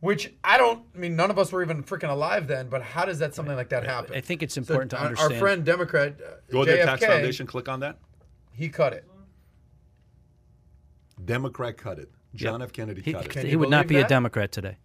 Which 0.00 0.32
I 0.44 0.58
don't. 0.58 0.84
I 0.94 0.98
mean, 0.98 1.16
none 1.16 1.28
of 1.28 1.40
us 1.40 1.50
were 1.50 1.60
even 1.60 1.82
freaking 1.82 2.08
alive 2.08 2.46
then. 2.46 2.68
But 2.68 2.82
how 2.82 3.04
does 3.04 3.18
that 3.18 3.34
something 3.34 3.56
like 3.56 3.70
that 3.70 3.84
happen? 3.84 4.14
I 4.14 4.20
think 4.20 4.44
it's 4.44 4.54
So 4.54 4.60
important 4.60 4.92
to 4.92 5.00
understand. 5.00 5.32
Our 5.32 5.38
friend 5.40 5.64
Democrat 5.64 6.14
uh, 6.24 6.34
Go 6.52 6.64
to 6.64 6.70
the 6.70 6.76
Tax 6.76 7.04
Foundation. 7.04 7.48
Click 7.48 7.68
on 7.68 7.80
that. 7.80 7.98
he 8.52 8.68
cut 8.68 8.92
it. 8.92 9.04
Democrat 11.24 11.76
cut 11.76 11.98
it. 11.98 12.10
John 12.34 12.62
F. 12.62 12.72
Kennedy 12.72 13.02
he, 13.02 13.12
cut 13.12 13.24
it. 13.24 13.30
Can 13.30 13.46
he 13.46 13.56
would 13.56 13.70
not 13.70 13.88
believe 13.88 14.02
be 14.02 14.04
a? 14.04 14.08
Democrat 14.08 14.52
today. 14.52 14.76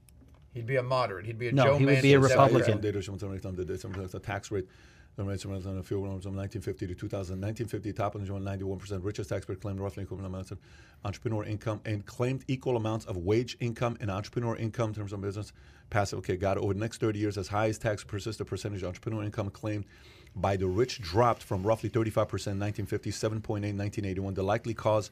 He'd 0.53 0.67
be 0.67 0.75
a 0.75 0.83
moderate. 0.83 1.25
He'd 1.25 1.39
be 1.39 1.49
a 1.49 1.51
No, 1.51 1.63
Joe 1.63 1.77
he 1.77 1.85
would 1.85 1.97
Manchin 1.97 2.01
be 2.01 2.13
a 2.13 2.19
Republican. 2.19 2.81
Democrat. 2.81 2.95
Republican. 2.95 4.07
The 4.11 4.19
tax 4.19 4.51
rate. 4.51 4.65
Uh, 4.65 4.71
the 5.15 5.23
rates 5.23 5.43
from 5.43 5.51
1950 5.51 6.87
to 6.87 6.95
2000. 6.95 7.39
1950, 7.39 7.93
top 7.93 8.15
of 8.15 8.21
91% 8.21 9.03
richest 9.03 9.29
taxpayer 9.29 9.55
claimed 9.55 9.79
roughly 9.79 10.03
equivalent 10.03 10.33
amounts 10.33 10.49
of 10.49 10.59
entrepreneur 11.05 11.43
income 11.43 11.81
and 11.85 12.05
claimed 12.05 12.43
equal 12.47 12.77
amounts 12.77 13.05
of 13.05 13.17
wage 13.17 13.55
income 13.59 13.95
and 14.01 14.09
entrepreneur 14.09 14.55
income 14.55 14.89
in 14.89 14.95
terms 14.95 15.13
of 15.13 15.21
business 15.21 15.53
passive. 15.91 16.19
Okay, 16.19 16.35
got 16.35 16.57
it. 16.57 16.63
Over 16.63 16.73
the 16.73 16.79
next 16.79 16.99
30 16.99 17.19
years, 17.19 17.37
as 17.37 17.47
high 17.47 17.67
as 17.67 17.77
tax 17.77 18.03
persist, 18.03 18.39
the 18.39 18.45
percentage 18.45 18.81
of 18.81 18.87
entrepreneur 18.87 19.23
income 19.23 19.51
claimed 19.51 19.85
by 20.35 20.55
the 20.55 20.67
rich 20.67 20.99
dropped 20.99 21.43
from 21.43 21.61
roughly 21.61 21.89
35% 21.91 22.17
in 22.47 22.59
1950, 22.59 23.11
7.8 23.11 23.29
in 23.29 23.77
1981. 23.77 24.33
The 24.33 24.41
likely 24.41 24.73
cause 24.73 25.11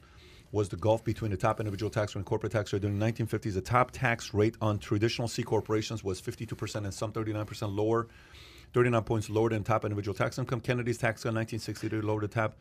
was 0.52 0.68
the 0.68 0.76
gulf 0.76 1.02
between 1.02 1.30
the 1.30 1.36
top 1.36 1.58
individual 1.58 1.90
tax 1.90 2.14
rate 2.14 2.20
and 2.20 2.26
corporate 2.26 2.52
tax 2.52 2.72
rate. 2.72 2.82
During 2.82 2.98
the 2.98 3.04
1950s, 3.04 3.54
the 3.54 3.60
top 3.62 3.90
tax 3.90 4.32
rate 4.34 4.54
on 4.60 4.78
traditional 4.78 5.26
C 5.26 5.42
corporations 5.42 6.04
was 6.04 6.20
52% 6.20 6.84
and 6.84 6.94
some 6.94 7.12
39% 7.12 7.74
lower. 7.74 8.06
39 8.74 9.02
points 9.02 9.30
lower 9.30 9.50
than 9.50 9.64
top 9.64 9.84
individual 9.84 10.14
tax 10.14 10.38
income. 10.38 10.60
Kennedy's 10.60 10.98
tax 10.98 11.22
cut 11.22 11.30
in 11.30 11.34
1963 11.34 12.00
lowered 12.00 12.22
the 12.22 12.28
top 12.28 12.54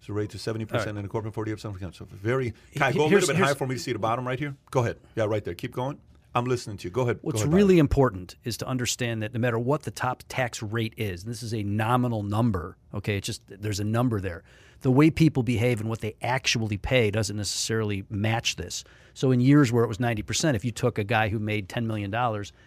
so 0.00 0.14
rate 0.14 0.30
to 0.30 0.38
70% 0.38 0.86
and 0.86 0.98
the 0.98 1.08
corporate 1.08 1.34
48%. 1.34 1.94
So 1.94 2.06
very, 2.10 2.54
Kai, 2.76 2.92
go 2.92 3.04
a 3.04 3.08
little 3.08 3.26
bit 3.26 3.36
higher 3.36 3.54
for 3.54 3.66
me 3.66 3.74
to 3.74 3.80
see 3.80 3.92
the 3.92 3.98
bottom 3.98 4.26
right 4.26 4.38
here. 4.38 4.56
Go 4.70 4.80
ahead. 4.80 4.96
Yeah, 5.14 5.24
right 5.24 5.44
there. 5.44 5.54
Keep 5.54 5.72
going. 5.72 5.98
I'm 6.34 6.44
listening 6.44 6.76
to 6.78 6.84
you. 6.84 6.90
Go 6.90 7.02
ahead. 7.02 7.16
Go 7.16 7.20
What's 7.22 7.42
ahead, 7.42 7.52
really 7.52 7.78
important 7.78 8.36
is 8.44 8.56
to 8.58 8.66
understand 8.66 9.22
that 9.22 9.34
no 9.34 9.40
matter 9.40 9.58
what 9.58 9.82
the 9.82 9.90
top 9.90 10.22
tax 10.28 10.62
rate 10.62 10.94
is, 10.96 11.24
and 11.24 11.30
this 11.30 11.42
is 11.42 11.52
a 11.52 11.62
nominal 11.62 12.22
number, 12.22 12.76
okay, 12.94 13.16
it's 13.16 13.26
just 13.26 13.42
there's 13.48 13.80
a 13.80 13.84
number 13.84 14.20
there. 14.20 14.42
The 14.82 14.90
way 14.90 15.10
people 15.10 15.42
behave 15.42 15.80
and 15.80 15.88
what 15.88 16.00
they 16.00 16.14
actually 16.22 16.78
pay 16.78 17.10
doesn't 17.10 17.36
necessarily 17.36 18.04
match 18.08 18.56
this. 18.56 18.84
So 19.14 19.30
in 19.30 19.40
years 19.40 19.70
where 19.72 19.84
it 19.84 19.88
was 19.88 19.98
90%, 19.98 20.54
if 20.54 20.64
you 20.64 20.70
took 20.70 20.98
a 20.98 21.04
guy 21.04 21.28
who 21.28 21.38
made 21.38 21.68
$10 21.68 21.84
million, 21.84 22.10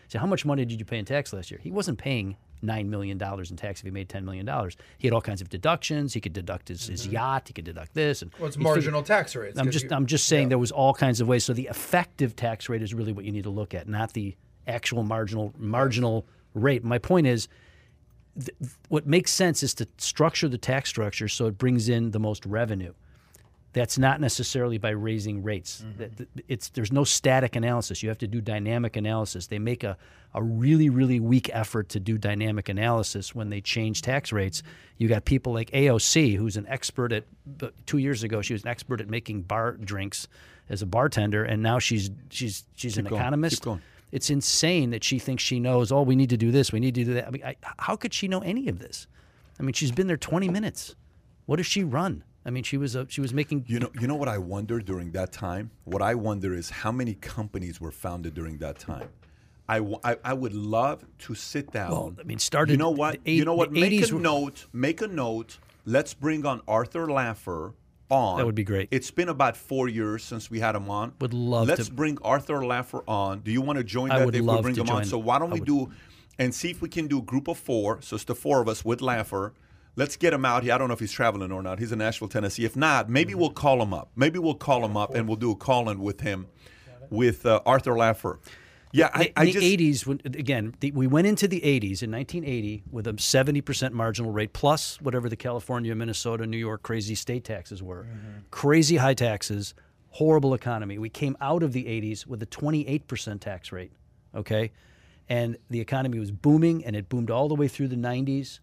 say, 0.08 0.20
how 0.20 0.28
much 0.28 0.46
money 0.46 0.66
did 0.66 0.80
you 0.80 0.86
pay 0.86 1.00
in 1.00 1.06
tax 1.06 1.34
last 1.34 1.50
year? 1.50 1.60
He 1.64 1.72
wasn't 1.72 1.98
paying 1.98 2.36
$9 2.64 2.88
million 2.88 3.22
in 3.22 3.56
tax 3.56 3.80
if 3.80 3.86
he 3.86 3.92
made 3.92 4.10
$10 4.10 4.24
million. 4.24 4.48
He 4.98 5.08
had 5.08 5.14
all 5.14 5.22
kinds 5.22 5.42
of 5.42 5.50
deductions. 5.50 6.14
He 6.14 6.22
could 6.22 6.34
deduct 6.34 6.68
his, 6.68 6.88
his 6.88 7.04
mm-hmm. 7.04 7.14
yacht. 7.14 7.48
He 7.48 7.54
could 7.54 7.66
deduct 7.66 7.94
this. 7.94 8.22
And 8.22 8.32
Well, 8.40 8.48
it's 8.48 8.56
he 8.56 8.60
figured- 8.60 8.76
marginal 8.76 9.04
tax 9.04 9.36
rates. 9.36 9.58
I'm 9.58 9.72
just 9.72 9.86
you- 9.86 9.96
I'm 9.96 10.06
just 10.06 10.28
saying 10.28 10.50
there 10.50 10.58
was 10.58 10.72
all 10.72 10.94
kinds 10.94 11.20
of 11.22 11.28
ways. 11.28 11.44
So 11.44 11.54
the 11.54 11.68
effective 11.68 12.36
tax 12.36 12.70
rate 12.70 12.82
is 12.82 12.94
really 12.94 13.12
what 13.14 13.26
you 13.26 13.32
need 13.32 13.44
to 13.44 13.50
look 13.50 13.74
at, 13.74 13.88
not 13.88 14.14
the 14.14 14.36
actual 14.68 15.04
marginal 15.04 15.54
marginal 15.58 16.26
rate. 16.54 16.84
My 16.84 17.00
point 17.00 17.28
is, 17.28 17.48
th- 18.38 18.52
what 18.90 19.06
makes 19.08 19.32
sense 19.32 19.64
is 19.64 19.74
to 19.76 19.88
structure 19.98 20.48
the 20.48 20.58
tax 20.58 20.90
structure 20.90 21.28
so 21.28 21.48
it 21.48 21.58
brings 21.58 21.90
in 21.90 22.12
the 22.12 22.20
most 22.20 22.46
revenue. 22.46 22.94
That's 23.74 23.98
not 23.98 24.22
necessarily 24.22 24.78
by 24.78 24.92
raising 24.92 25.42
rates. 25.42 25.84
Mm-hmm. 25.84 25.98
That- 26.18 26.28
It's 26.48 26.70
there's 26.70 26.92
no 26.92 27.04
static 27.04 27.56
analysis. 27.56 28.04
You 28.04 28.10
have 28.10 28.20
to 28.20 28.28
do 28.28 28.40
dynamic 28.40 28.96
analysis. 28.96 29.48
They 29.48 29.58
make 29.58 29.84
a, 29.84 29.98
a 30.36 30.44
really 30.44 30.90
really 30.90 31.20
weak 31.20 31.50
effort 31.54 31.90
to 31.90 32.00
do 32.00 32.18
dynamic 32.20 32.70
analysis 32.70 33.34
when 33.34 33.50
they 33.50 33.62
change 33.62 34.04
tax 34.04 34.32
rates. 34.32 34.62
You 34.98 35.08
got 35.08 35.26
people 35.26 35.54
like 35.54 35.72
AOC, 35.72 36.38
who's 36.38 36.56
an 36.56 36.68
expert 36.68 37.12
at. 37.12 37.24
Two 37.88 37.98
years 37.98 38.22
ago, 38.22 38.42
she 38.44 38.54
was 38.54 38.62
an 38.64 38.70
expert 38.70 39.02
at 39.02 39.10
making 39.10 39.42
bar 39.44 39.72
drinks 39.74 40.28
as 40.70 40.82
a 40.84 40.86
bartender, 40.86 41.44
and 41.44 41.64
now 41.64 41.80
she's 41.80 42.12
she's 42.30 42.66
she's 42.76 42.98
an 43.00 43.06
going. 43.06 43.16
Keep 43.16 43.22
economist. 43.22 43.62
going. 43.64 43.82
It's 44.14 44.30
insane 44.30 44.92
that 44.92 45.04
she 45.04 45.18
thinks 45.18 45.42
she 45.44 45.60
knows. 45.60 45.92
Oh, 45.92 46.04
we 46.04 46.16
need 46.16 46.30
to 46.30 46.38
do 46.38 46.52
this. 46.52 46.72
We 46.72 46.80
need 46.80 46.94
to 46.96 47.04
do 47.04 47.14
that. 47.16 47.28
I 47.28 47.32
mean, 47.32 47.44
I, 47.44 47.56
how 47.80 47.96
could 47.96 48.14
she 48.14 48.28
know 48.28 48.42
any 48.42 48.68
of 48.70 48.78
this? 48.78 49.08
I 49.60 49.64
mean, 49.64 49.74
she's 49.74 49.92
been 49.92 50.06
there 50.06 50.18
20 50.18 50.50
minutes. 50.50 50.96
What 51.48 51.56
does 51.56 51.66
she 51.66 51.84
run? 51.84 52.24
I 52.46 52.52
mean, 52.52 52.64
she 52.64 52.78
was 52.78 52.94
a, 52.96 53.08
she 53.10 53.22
was 53.22 53.34
making. 53.34 53.66
You 53.68 53.80
know, 53.80 53.90
you 54.00 54.06
know 54.08 54.14
what 54.16 54.28
I 54.30 54.38
wonder 54.38 54.80
during 54.80 55.12
that 55.14 55.32
time. 55.32 55.72
What 55.86 56.04
I 56.04 56.14
wonder 56.14 56.54
is 56.54 56.70
how 56.70 56.92
many 56.92 57.16
companies 57.16 57.82
were 57.82 57.90
founded 57.92 58.36
during 58.36 58.60
that 58.60 58.78
time. 58.78 59.10
I, 59.68 59.78
w- 59.80 60.00
I, 60.04 60.18
I 60.24 60.34
would 60.34 60.54
love 60.54 61.06
to 61.20 61.34
sit 61.34 61.72
down. 61.72 61.90
Well, 61.92 62.14
I 62.20 62.24
mean, 62.24 62.38
started 62.38 62.74
You 62.74 62.78
know 62.78 62.92
what? 62.92 63.24
the 63.24 63.32
you 63.32 63.46
know 63.46 63.56
what? 63.56 63.72
Make 63.72 63.94
80s 63.94 64.12
a 64.12 64.16
were- 64.16 64.22
note. 64.22 64.68
Make 64.74 65.02
a 65.02 65.08
note. 65.08 65.58
Let's 65.86 66.14
bring 66.14 66.46
on 66.46 66.62
Arthur 66.68 67.08
Laffer 67.08 67.74
on. 68.14 68.38
That 68.38 68.46
would 68.46 68.56
be 68.56 68.64
great. 68.64 68.88
It's 68.92 69.12
been 69.12 69.30
about 69.30 69.58
four 69.58 69.90
years 69.90 70.24
since 70.24 70.50
we 70.50 70.60
had 70.60 70.76
him 70.76 70.90
on. 70.90 71.14
Would 71.20 71.34
love 71.34 71.68
Let's 71.68 71.88
to- 71.88 71.94
bring 71.94 72.18
Arthur 72.22 72.60
Laffer 72.62 73.04
on. 73.08 73.40
Do 73.40 73.52
you 73.52 73.62
want 73.62 73.78
to 73.78 73.84
join 73.84 74.12
I 74.12 74.20
that 74.20 74.26
would 74.26 74.36
if 74.36 74.44
love 74.44 74.62
bring 74.64 74.76
to 74.76 74.82
him 74.82 74.90
on? 74.90 75.02
join. 75.04 75.06
So 75.06 75.18
why 75.18 75.40
don't 75.40 75.50
I 75.52 75.56
we 75.56 75.60
would. 75.60 75.68
do 75.68 75.92
and 76.40 76.54
see 76.56 76.70
if 76.72 76.82
we 76.82 76.90
can 76.90 77.08
do 77.08 77.20
a 77.20 77.22
group 77.22 77.48
of 77.48 77.58
four? 77.58 78.02
So 78.02 78.16
it's 78.16 78.26
the 78.26 78.36
four 78.36 78.62
of 78.62 78.68
us 78.68 78.86
with 78.86 79.00
Laffer. 79.02 79.52
Let's 79.96 80.16
get 80.16 80.34
him 80.34 80.44
out 80.46 80.64
here. 80.64 80.74
I 80.74 80.78
don't 80.80 80.88
know 80.88 80.96
if 80.96 81.00
he's 81.00 81.12
traveling 81.12 81.52
or 81.52 81.62
not. 81.62 81.78
He's 81.80 81.92
in 81.92 82.00
Nashville, 82.00 82.28
Tennessee. 82.28 82.66
If 82.66 82.76
not, 82.76 83.10
maybe 83.10 83.36
we'll 83.36 83.52
call 83.52 83.82
him 83.82 83.94
up. 83.94 84.10
Maybe 84.16 84.40
we'll 84.40 84.56
call 84.56 84.84
him 84.84 84.98
up 84.98 85.14
and 85.14 85.28
we'll 85.28 85.38
do 85.38 85.52
a 85.52 85.56
call 85.56 85.88
in 85.90 86.00
with 86.00 86.22
him, 86.22 86.48
with 87.12 87.46
uh, 87.46 87.62
Arthur 87.66 87.92
Laffer. 87.92 88.40
Yeah, 88.94 89.10
I, 89.12 89.24
in 89.24 89.34
I 89.36 89.46
the 89.46 89.52
just 89.54 89.66
80s, 89.66 90.06
when, 90.06 90.22
again, 90.24 90.76
the, 90.80 90.92
we 90.92 91.08
went 91.08 91.26
into 91.26 91.48
the 91.48 91.60
80s 91.62 92.04
in 92.04 92.12
1980 92.12 92.84
with 92.92 93.08
a 93.08 93.14
70% 93.14 93.92
marginal 93.92 94.32
rate 94.32 94.54
plus 94.54 95.02
whatever 95.02 95.28
the 95.28 95.36
California, 95.36 95.96
Minnesota, 95.96 96.46
New 96.46 96.58
York 96.58 96.84
crazy 96.84 97.16
state 97.16 97.44
taxes 97.44 97.82
were. 97.82 98.04
Mm-hmm. 98.04 98.40
Crazy 98.52 98.98
high 98.98 99.16
taxes, 99.16 99.74
horrible 100.12 100.54
economy. 100.54 101.00
We 101.00 101.10
came 101.10 101.36
out 101.42 101.64
of 101.64 101.74
the 101.74 101.86
80s 101.86 102.28
with 102.28 102.44
a 102.44 102.46
28% 102.46 103.42
tax 103.42 103.72
rate, 103.72 103.94
okay? 104.36 104.72
And 105.28 105.58
the 105.72 105.82
economy 105.82 106.20
was 106.20 106.30
booming 106.30 106.86
and 106.86 106.96
it 106.96 107.10
boomed 107.10 107.32
all 107.32 107.48
the 107.48 107.56
way 107.56 107.68
through 107.68 107.88
the 107.88 107.96
90s. 107.96 108.60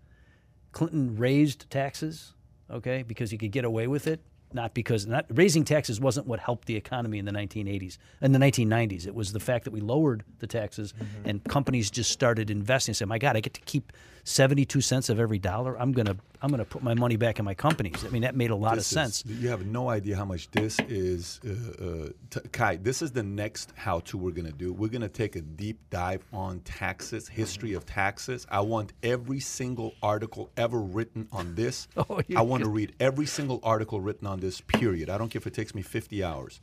Clinton 0.71 1.17
raised 1.17 1.69
taxes, 1.71 2.35
okay, 2.71 3.03
because 3.03 3.33
he 3.33 3.39
could 3.39 3.51
get 3.51 3.65
away 3.65 3.89
with 3.89 4.07
it, 4.07 4.21
not 4.53 4.75
because 4.75 5.07
not 5.07 5.27
raising 5.31 5.65
taxes 5.65 6.01
wasn't 6.01 6.27
what 6.27 6.41
helped 6.41 6.67
the 6.67 6.77
economy 6.77 7.19
in 7.19 7.25
the 7.25 7.33
1980s 7.33 7.99
in 8.21 8.33
the 8.33 8.39
1990s. 8.39 9.07
It 9.07 9.15
was 9.15 9.33
the 9.33 9.41
fact 9.41 9.65
that 9.65 9.73
we 9.73 9.81
lowered 9.81 10.25
the 10.39 10.47
taxes 10.47 10.93
mm-hmm. 10.93 11.29
and 11.29 11.45
companies 11.45 11.91
just 11.91 12.11
started 12.11 12.51
investing. 12.51 12.95
Say, 12.95 13.05
my 13.05 13.19
God, 13.19 13.37
I 13.37 13.41
get 13.41 13.55
to 13.55 13.61
keep 13.63 13.93
72 14.25 14.81
cents 14.81 15.09
of 15.09 15.19
every 15.19 15.39
dollar. 15.39 15.79
I'm 15.81 15.93
gonna 15.93 16.17
I'm 16.43 16.51
gonna 16.51 16.65
put 16.65 16.83
my 16.83 16.95
money 16.95 17.17
back 17.17 17.39
in 17.39 17.45
my 17.45 17.55
companies. 17.55 18.05
I 18.05 18.09
mean, 18.09 18.23
that 18.23 18.35
made 18.35 18.51
a 18.51 18.57
lot 18.57 18.77
This 18.77 18.91
of 18.91 18.95
sense. 18.95 19.25
Is, 19.25 19.43
you 19.43 19.49
have 19.49 19.67
no 19.67 19.91
idea 19.91 20.17
how 20.17 20.25
much 20.25 20.51
this 20.51 20.79
is, 20.89 21.39
uh, 21.45 21.85
uh, 21.85 22.09
t- 22.31 22.49
Kai. 22.53 22.77
This 22.77 23.03
is 23.03 23.13
the 23.13 23.23
next 23.23 23.73
how-to 23.77 24.17
we're 24.17 24.31
gonna 24.31 24.51
do. 24.53 24.73
We're 24.73 24.89
gonna 24.89 25.09
take 25.09 25.37
a 25.37 25.43
deep 25.43 25.79
dive 25.91 26.25
on 26.33 26.61
taxes, 26.61 27.29
history 27.29 27.75
of 27.75 27.85
taxes. 27.85 28.47
I 28.51 28.61
want 28.61 28.93
every 29.03 29.41
single 29.41 29.95
article 30.03 30.51
ever 30.57 30.81
written 30.81 31.29
on 31.33 31.55
this. 31.55 31.89
Oh, 32.11 32.21
I 32.35 32.41
want 32.41 32.65
to 32.65 32.71
read 32.71 32.95
every 32.99 33.27
single 33.27 33.61
article 33.63 34.01
written 34.01 34.27
on 34.27 34.41
this. 34.41 34.61
Period. 34.63 35.11
I 35.11 35.19
don't 35.19 35.29
care 35.29 35.39
if 35.39 35.47
it 35.47 35.53
takes 35.53 35.75
me 35.75 35.83
50 35.83 36.25
hours. 36.25 36.61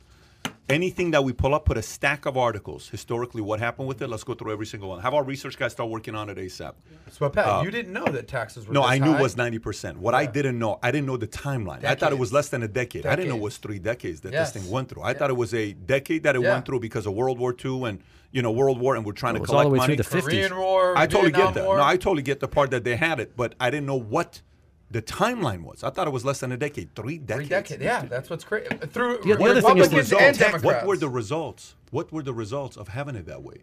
Anything 0.68 1.12
that 1.12 1.24
we 1.24 1.32
pull 1.32 1.54
up, 1.54 1.64
put 1.64 1.78
a 1.78 1.82
stack 1.82 2.26
of 2.26 2.36
articles. 2.36 2.88
Historically, 2.88 3.40
what 3.40 3.58
happened 3.58 3.88
with 3.88 4.02
it? 4.02 4.08
Let's 4.08 4.22
go 4.24 4.34
through 4.34 4.52
every 4.52 4.66
single 4.66 4.90
one. 4.90 5.00
Have 5.00 5.14
our 5.14 5.24
research 5.24 5.56
guys 5.58 5.72
start 5.72 5.88
working 5.88 6.14
on 6.14 6.28
it 6.28 6.36
ASAP. 6.36 6.74
So, 7.10 7.28
Pat, 7.30 7.46
uh, 7.46 7.62
you 7.64 7.70
didn't 7.70 7.92
know 7.92 8.04
that 8.04 8.28
taxes 8.28 8.66
were 8.66 8.74
No, 8.74 8.82
this 8.82 8.90
I 8.90 8.98
knew 8.98 9.12
high? 9.12 9.18
it 9.18 9.22
was 9.22 9.36
ninety 9.36 9.58
percent. 9.58 9.98
What 9.98 10.14
I 10.14 10.26
didn't 10.26 10.58
know, 10.58 10.78
I 10.82 10.90
didn't 10.90 11.06
know 11.06 11.16
the 11.16 11.26
timeline. 11.26 11.84
I 11.84 11.94
thought 11.94 12.12
it 12.12 12.18
was 12.18 12.32
less 12.32 12.48
than 12.50 12.62
a 12.62 12.68
decade. 12.68 13.06
I 13.06 13.16
didn't 13.16 13.30
know 13.30 13.36
it 13.36 13.42
was 13.42 13.56
three 13.56 13.78
decades 13.78 14.20
that 14.20 14.32
Yes. 14.32 14.52
this 14.52 14.62
thing 14.62 14.70
went 14.70 14.88
through. 14.90 15.02
I 15.02 15.14
thought 15.14 15.30
it 15.30 15.36
was 15.36 15.54
a 15.54 15.72
decade 15.72 16.22
that 16.24 16.36
it 16.36 16.42
Yeah. 16.42 16.52
went 16.52 16.66
through 16.66 16.80
because 16.80 17.06
of 17.06 17.14
World 17.14 17.38
War 17.38 17.54
II 17.64 17.84
and 17.84 18.00
you 18.30 18.42
know 18.42 18.50
World 18.50 18.78
War, 18.78 18.94
and 18.94 19.06
we're 19.06 19.12
trying 19.12 19.36
It 19.36 19.38
to 19.38 19.42
was 19.42 19.50
all 19.50 19.54
collect 19.62 19.68
the 19.68 19.72
way 19.72 19.78
money. 19.78 19.96
through 19.96 20.04
the 20.04 20.10
50s. 20.28 20.48
Korean 20.48 20.56
War. 20.58 20.98
I 20.98 21.06
totally 21.06 21.30
Vietnam 21.30 21.54
get 21.54 21.54
that. 21.62 21.66
War. 21.66 21.78
No, 21.78 21.82
I 21.84 21.96
totally 21.96 22.22
get 22.22 22.40
the 22.40 22.48
part 22.48 22.70
that 22.72 22.84
they 22.84 22.96
had 22.96 23.20
it, 23.20 23.36
but 23.36 23.54
I 23.58 23.70
didn't 23.70 23.86
know 23.86 23.98
what 23.98 24.42
the 24.90 25.02
timeline 25.02 25.62
was. 25.64 25.84
I 25.84 25.90
thought 25.90 26.06
it 26.06 26.12
was 26.12 26.24
less 26.24 26.40
than 26.40 26.52
a 26.52 26.56
decade, 26.56 26.94
three 26.94 27.18
Three 27.18 27.24
decades. 27.46 27.48
decades. 27.48 27.82
Yeah, 27.82 28.02
that's 28.06 28.30
what's 28.30 28.44
crazy. 28.44 28.68
Uh, 28.70 28.86
through 28.86 29.18
The- 29.18 29.34
the 29.36 29.44
other 29.44 29.60
thing 29.60 29.78
is 29.78 29.92
Republicans 29.92 30.08
the 30.10 30.18
and 30.18 30.36
results. 30.38 30.64
What 30.64 30.86
were 30.86 30.96
the 30.96 31.08
results? 31.08 31.74
What 31.90 32.12
were 32.12 32.22
the 32.22 32.34
results 32.34 32.76
of 32.76 32.88
having 32.88 33.14
it 33.16 33.26
that 33.26 33.42
way? 33.42 33.58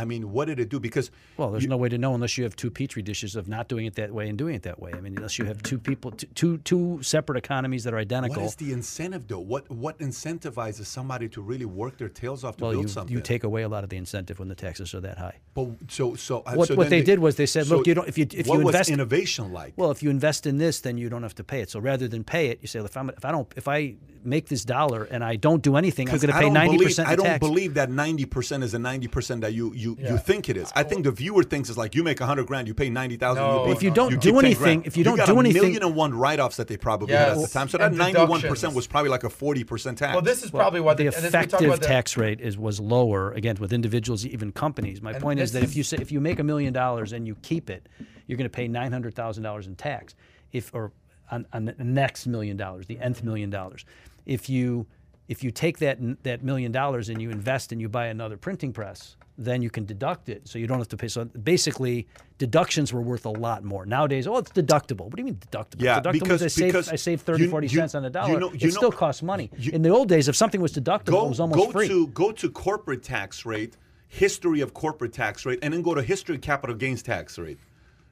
I 0.00 0.04
mean, 0.04 0.32
what 0.32 0.46
did 0.46 0.58
it 0.58 0.68
do? 0.70 0.80
Because 0.80 1.10
Well, 1.36 1.50
there's 1.50 1.62
you- 1.64 1.68
no 1.68 1.76
way 1.76 1.88
to 1.90 1.98
know 1.98 2.14
unless 2.14 2.38
you 2.38 2.44
have 2.44 2.56
two 2.56 2.70
petri 2.70 3.02
dishes 3.02 3.36
of 3.36 3.46
not 3.48 3.68
doing 3.68 3.86
it 3.86 3.94
that 3.96 4.12
way 4.12 4.28
and 4.28 4.36
doing 4.38 4.54
it 4.54 4.62
that 4.62 4.80
way. 4.80 4.92
I 4.94 5.00
mean, 5.00 5.14
unless 5.16 5.38
you 5.38 5.44
have 5.44 5.62
two 5.62 5.78
people, 5.78 6.10
two 6.12 6.58
two 6.58 7.00
separate 7.02 7.36
economies 7.38 7.84
that 7.84 7.92
are 7.94 7.98
identical. 7.98 8.42
is 8.44 8.54
the 8.56 8.72
incentive 8.72 9.28
though? 9.28 9.38
What 9.40 9.70
what 9.70 9.98
incentivizes 9.98 10.86
somebody 10.86 11.28
to 11.30 11.40
really 11.42 11.64
work 11.66 11.98
their 11.98 12.08
tails 12.08 12.44
off 12.44 12.56
to 12.56 12.62
well, 12.64 12.72
build 12.72 12.84
you, 12.84 12.88
something? 12.88 13.14
you 13.16 13.20
take 13.22 13.44
away 13.44 13.62
a 13.62 13.68
lot 13.68 13.84
of 13.84 13.90
the 13.90 13.96
incentive 13.96 14.38
when 14.38 14.48
the 14.48 14.54
taxes 14.54 14.94
are 14.94 15.00
that 15.00 15.18
high. 15.18 15.36
But 15.54 15.68
so 15.88 16.14
so 16.14 16.40
uh, 16.46 16.54
What- 16.54 16.68
so 16.68 16.74
what 16.74 16.84
then 16.84 16.90
they 17.00 17.02
did 17.04 17.18
was 17.18 17.36
they 17.36 17.46
said, 17.46 17.66
so 17.66 17.76
look, 17.78 17.86
you 17.86 17.94
don't- 17.94 18.08
if 18.08 18.16
you- 18.18 18.26
if 18.32 18.46
what 18.46 18.58
you 18.58 18.64
was 18.64 18.74
invest- 18.74 18.90
innovation 18.90 19.52
like? 19.52 19.74
Well, 19.76 19.90
if 19.90 20.02
you 20.02 20.10
invest 20.10 20.46
in 20.46 20.58
this, 20.58 20.80
then 20.80 20.96
you 20.98 21.08
don't 21.08 21.22
have 21.22 21.34
to 21.36 21.44
pay 21.44 21.60
it. 21.60 21.70
So 21.70 21.80
rather 21.80 22.08
than 22.08 22.24
pay 22.24 22.48
it, 22.48 22.58
you 22.62 22.68
say, 22.68 22.80
if, 22.80 22.96
I'm, 22.96 23.10
if 23.10 23.24
I 23.24 23.32
don't, 23.32 23.48
if 23.56 23.68
I 23.68 23.94
make 24.22 24.48
this 24.48 24.64
dollar 24.64 25.04
and 25.04 25.24
I 25.24 25.36
don't 25.36 25.62
do 25.62 25.76
anything, 25.76 26.08
I'm 26.10 26.18
going 26.18 26.32
to 26.32 26.38
pay 26.38 26.50
ninety 26.50 26.76
percent 26.78 27.08
I 27.08 27.16
don't 27.16 27.24
tax. 27.26 27.38
believe 27.38 27.74
that 27.74 27.90
ninety 27.90 28.26
percent 28.26 28.62
is 28.62 28.72
the 28.72 28.78
ninety 28.78 29.08
percent 29.08 29.40
that 29.40 29.52
you 29.54 29.72
you, 29.74 29.89
Yeah. 29.98 30.12
you 30.12 30.18
think 30.18 30.48
it 30.48 30.56
is. 30.56 30.70
I 30.76 30.82
think 30.82 31.04
the 31.04 31.10
viewer 31.10 31.42
thinks 31.42 31.68
it's 31.68 31.78
like 31.78 31.94
you 31.94 32.02
make 32.02 32.20
a 32.20 32.26
hundred 32.26 32.46
grand, 32.46 32.68
you 32.68 32.74
pay 32.74 32.90
ninety 32.90 33.16
thousand. 33.16 33.42
No, 33.42 33.66
you 33.66 33.72
If 33.72 33.82
you 33.82 33.90
don't 33.90 34.10
keep 34.10 34.20
do 34.20 34.38
anything- 34.38 34.82
if 34.84 34.96
you 34.96 35.04
don't 35.04 35.16
do 35.16 35.22
anything, 35.22 35.26
you 35.26 35.26
got 35.26 35.26
do 35.26 35.36
a 35.36 35.40
anything- 35.40 35.62
million 35.62 35.82
and 35.82 35.94
one 35.96 36.14
write-offs 36.14 36.56
that 36.56 36.68
they 36.68 36.76
probably 36.76 37.14
had 37.14 37.30
at 37.30 37.38
the 37.38 37.46
time. 37.48 37.68
So 37.68 37.78
that 37.78 37.92
ninety-one 37.92 38.40
percent 38.42 38.74
was 38.74 38.86
probably 38.86 39.10
like 39.10 39.24
a 39.24 39.30
forty 39.30 39.64
percent 39.64 39.98
tax. 39.98 40.12
Well, 40.14 40.22
this 40.22 40.42
is 40.42 40.52
Well, 40.52 40.62
probably 40.62 40.80
what 40.80 40.96
the 40.96 41.06
and 41.06 41.14
this- 41.14 41.22
we 41.24 41.28
talk 41.30 41.44
effective 41.46 41.68
about 41.68 41.80
the- 41.80 41.86
tax 41.86 42.16
rate 42.16 42.40
is 42.40 42.56
was 42.58 42.80
lower 42.80 43.32
again 43.32 43.56
with 43.60 43.72
individuals, 43.72 44.24
even 44.26 44.52
companies. 44.52 45.00
My 45.02 45.12
point 45.14 45.40
is 45.40 45.52
this 45.52 45.60
that 45.62 45.66
if 45.68 45.76
you 45.76 45.82
say 45.82 45.98
if 46.00 46.12
you 46.12 46.20
make 46.20 46.38
a 46.38 46.44
million 46.44 46.72
dollars 46.72 47.12
and 47.12 47.26
you 47.26 47.34
keep 47.42 47.70
it, 47.70 47.88
you're 48.26 48.36
going 48.38 48.48
to 48.50 48.54
pay 48.54 48.68
nine 48.68 48.92
hundred 48.92 49.14
thousand 49.14 49.42
dollars 49.44 49.66
in 49.66 49.74
tax. 49.76 50.14
If 50.52 50.70
or 50.74 50.92
on, 51.30 51.46
on 51.52 51.64
the 51.66 51.74
next 51.78 52.26
million 52.26 52.56
dollars, 52.56 52.86
the 52.86 52.98
nth 52.98 53.22
million 53.22 53.50
dollars. 53.50 53.84
If 54.26 54.50
you 54.50 54.86
if 55.30 55.44
you 55.44 55.50
take 55.52 55.78
that 55.78 55.98
that 56.24 56.42
million 56.42 56.72
dollars 56.72 57.08
and 57.08 57.22
you 57.22 57.30
invest 57.30 57.70
and 57.70 57.80
you 57.80 57.88
buy 57.88 58.06
another 58.06 58.36
printing 58.36 58.72
press, 58.72 59.16
then 59.38 59.62
you 59.62 59.70
can 59.70 59.84
deduct 59.86 60.28
it, 60.28 60.46
so 60.48 60.58
you 60.58 60.66
don't 60.66 60.78
have 60.78 60.88
to 60.88 60.96
pay. 60.96 61.06
So 61.06 61.24
basically, 61.24 62.08
deductions 62.38 62.92
were 62.92 63.00
worth 63.00 63.24
a 63.26 63.30
lot 63.30 63.62
more 63.62 63.86
nowadays. 63.86 64.26
Oh, 64.26 64.38
it's 64.38 64.50
deductible. 64.50 65.04
What 65.04 65.14
do 65.14 65.20
you 65.22 65.26
mean 65.26 65.36
deductible? 65.36 65.82
Yeah, 65.82 66.00
deductible 66.00 66.12
because- 66.14 66.42
I 66.42 66.48
save 66.48 66.66
because 66.72 66.88
I 66.88 66.96
save 66.96 67.20
30, 67.22 67.44
you- 67.44 67.50
40 67.50 67.68
you- 67.68 67.78
cents 67.78 67.94
on 67.94 68.02
the 68.02 68.08
you 68.08 68.12
dollar. 68.12 68.40
know- 68.40 68.50
it 68.50 68.60
you 68.60 68.68
know- 68.70 68.76
still 68.76 68.90
costs 68.92 69.22
money. 69.22 69.50
you- 69.56 69.70
In 69.72 69.82
the 69.82 69.88
old 69.90 70.08
days, 70.08 70.26
if 70.28 70.34
something 70.34 70.60
was 70.60 70.72
deductible, 70.72 71.04
go 71.12 71.26
it 71.26 71.28
was 71.28 71.40
almost 71.40 71.64
go 71.64 71.70
free. 71.70 71.86
to 71.86 72.08
go 72.08 72.32
to 72.32 72.50
corporate 72.50 73.04
tax 73.04 73.46
rate, 73.46 73.76
history 74.08 74.60
of 74.60 74.74
corporate 74.74 75.12
tax 75.12 75.46
rate, 75.46 75.60
and 75.62 75.72
then 75.72 75.82
go 75.82 75.94
to 75.94 76.02
history 76.02 76.38
capital 76.38 76.74
gains 76.74 77.02
tax 77.04 77.38
rate. 77.38 77.58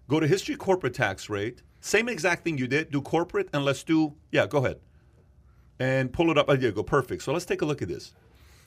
Go 0.06 0.20
to 0.20 0.26
history 0.28 0.54
corporate 0.54 0.94
tax 0.94 1.28
rate. 1.28 1.62
Same 1.80 2.08
exact 2.08 2.44
thing 2.44 2.56
you 2.58 2.68
did. 2.68 2.90
Do 2.92 3.02
corporate 3.02 3.48
and 3.52 3.64
let's 3.64 3.82
do 3.82 4.14
yeah. 4.30 4.46
Go 4.46 4.58
ahead 4.58 4.78
and 5.78 6.12
pull 6.12 6.30
it 6.30 6.38
up. 6.38 6.46
Oh, 6.48 6.54
yeah, 6.54 6.70
go 6.70 6.82
perfect. 6.82 7.22
So 7.22 7.32
let's 7.32 7.44
take 7.44 7.62
a 7.62 7.64
look 7.66 7.82
at 7.82 7.88
this. 7.88 8.12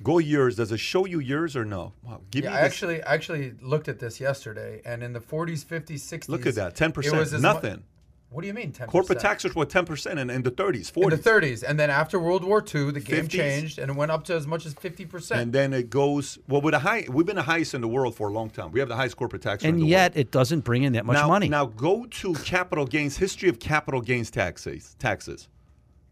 Go 0.04 0.18
years. 0.18 0.56
Does 0.56 0.72
it 0.72 0.80
show 0.80 1.06
you 1.06 1.20
years 1.20 1.56
or 1.56 1.64
no? 1.64 1.94
Wow. 2.04 2.22
Give 2.32 2.44
Yeah, 2.44 2.52
me 2.52 2.56
I 2.58 2.62
this. 2.64 2.72
actually 2.74 3.04
I 3.04 3.14
actually 3.14 3.54
looked 3.62 3.88
at 3.88 4.00
this 4.00 4.20
yesterday, 4.20 4.82
and 4.84 5.04
in 5.04 5.14
the 5.14 5.20
40s, 5.20 5.64
50s, 5.64 6.00
60s. 6.00 6.28
Look 6.30 6.46
at 6.48 6.56
that. 6.56 6.76
Ten 6.76 6.90
it 6.90 6.94
percent. 6.96 7.18
was 7.18 7.34
as 7.34 7.42
mu- 7.42 7.48
Nothing. 7.48 7.84
what 8.32 8.42
do 8.42 8.48
you 8.48 8.54
mean 8.56 8.72
10%? 8.72 8.88
Corporate 8.88 9.20
taxes 9.20 9.54
were 9.54 9.66
ten 9.66 9.86
percent 9.86 10.18
in, 10.18 10.32
in 10.32 10.42
the 10.42 10.50
thirties, 10.50 10.92
in 10.96 11.10
the 11.10 11.18
30s, 11.18 11.64
and 11.68 11.80
then 11.80 11.92
after 11.92 12.18
World 12.20 12.44
War 12.44 12.64
II, 12.74 12.90
the 12.92 13.00
game 13.00 13.26
50s. 13.28 13.30
changed, 13.30 13.78
and 13.78 13.92
it 13.92 13.96
went 13.96 14.10
up 14.10 14.24
to 14.24 14.34
as 14.34 14.48
much 14.48 14.66
as 14.66 14.74
50%. 14.74 15.32
And 15.40 15.54
then 15.54 15.72
it 15.72 15.92
goes 15.92 16.40
well 16.48 16.62
with 16.62 16.74
a 16.74 16.80
high. 16.80 17.06
We've 17.08 17.28
been 17.28 17.36
the 17.36 17.42
highest 17.44 17.76
in 17.76 17.82
the 17.82 17.88
world 17.88 18.16
for 18.16 18.28
a 18.30 18.34
long 18.34 18.50
time. 18.50 18.72
We 18.72 18.80
have 18.80 18.90
the 18.90 18.96
highest 18.96 19.18
corporate 19.18 19.44
tax 19.44 19.64
rate 19.64 19.70
in 19.70 19.76
and 19.76 19.84
the 19.84 19.88
yet 19.88 20.14
world. 20.16 20.18
it 20.22 20.32
doesn't 20.32 20.62
bring 20.62 20.82
in 20.82 20.94
that 20.94 21.06
much 21.06 21.14
now, 21.14 21.28
money. 21.28 21.48
Now 21.48 21.66
go 21.68 22.06
to 22.08 22.34
capital 22.34 22.86
gains 22.88 23.18
history 23.18 23.50
of 23.50 23.60
capital 23.60 24.02
gains 24.02 24.32
taxes. 24.32 24.96
Taxes, 24.98 25.48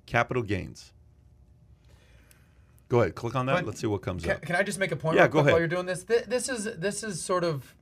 capital 0.10 0.42
gains. 0.44 0.92
Go 2.90 3.02
ahead, 3.02 3.14
click 3.16 3.36
on 3.36 3.46
that. 3.46 3.58
But 3.58 3.66
Let's 3.68 3.80
see 3.80 3.88
what 3.88 4.02
comes 4.02 4.24
can, 4.24 4.32
up. 4.34 4.42
can 4.42 4.56
I 4.56 4.64
just 4.64 4.80
make 4.80 4.92
a 4.92 4.96
point 4.96 5.16
Yeah, 5.16 5.24
real 5.24 5.30
go 5.30 5.32
quick 5.34 5.42
ahead. 5.44 5.54
while 5.54 5.60
you're 5.60 5.68
doing 5.68 5.86
this? 5.86 6.04
Th- 6.04 6.26
This 6.26 6.50
is 6.50 6.64
this 6.78 7.04
is 7.04 7.22
sort 7.24 7.44
of 7.44 7.76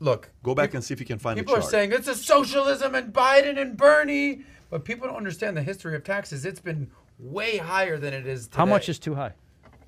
look. 0.00 0.30
Go 0.42 0.54
back 0.54 0.70
peop- 0.70 0.76
and 0.76 0.84
see 0.84 0.94
if 0.94 1.00
you 1.00 1.06
can 1.06 1.18
find 1.18 1.38
the 1.38 1.42
People 1.42 1.56
are 1.56 1.62
saying 1.62 1.92
it's 1.92 2.08
a 2.08 2.14
socialism 2.14 2.94
and 2.94 3.12
Biden 3.12 3.60
and 3.60 3.76
Bernie, 3.76 4.40
but 4.70 4.84
people 4.86 5.06
don't 5.08 5.16
understand 5.18 5.56
the 5.56 5.62
history 5.62 5.94
of 5.94 6.02
taxes. 6.04 6.46
It's 6.46 6.60
been 6.60 6.90
way 7.18 7.58
higher 7.58 7.98
than 7.98 8.14
it 8.14 8.26
is 8.26 8.46
today. 8.46 8.56
How 8.56 8.64
much 8.66 8.88
is 8.88 8.98
too 8.98 9.14
high? 9.14 9.32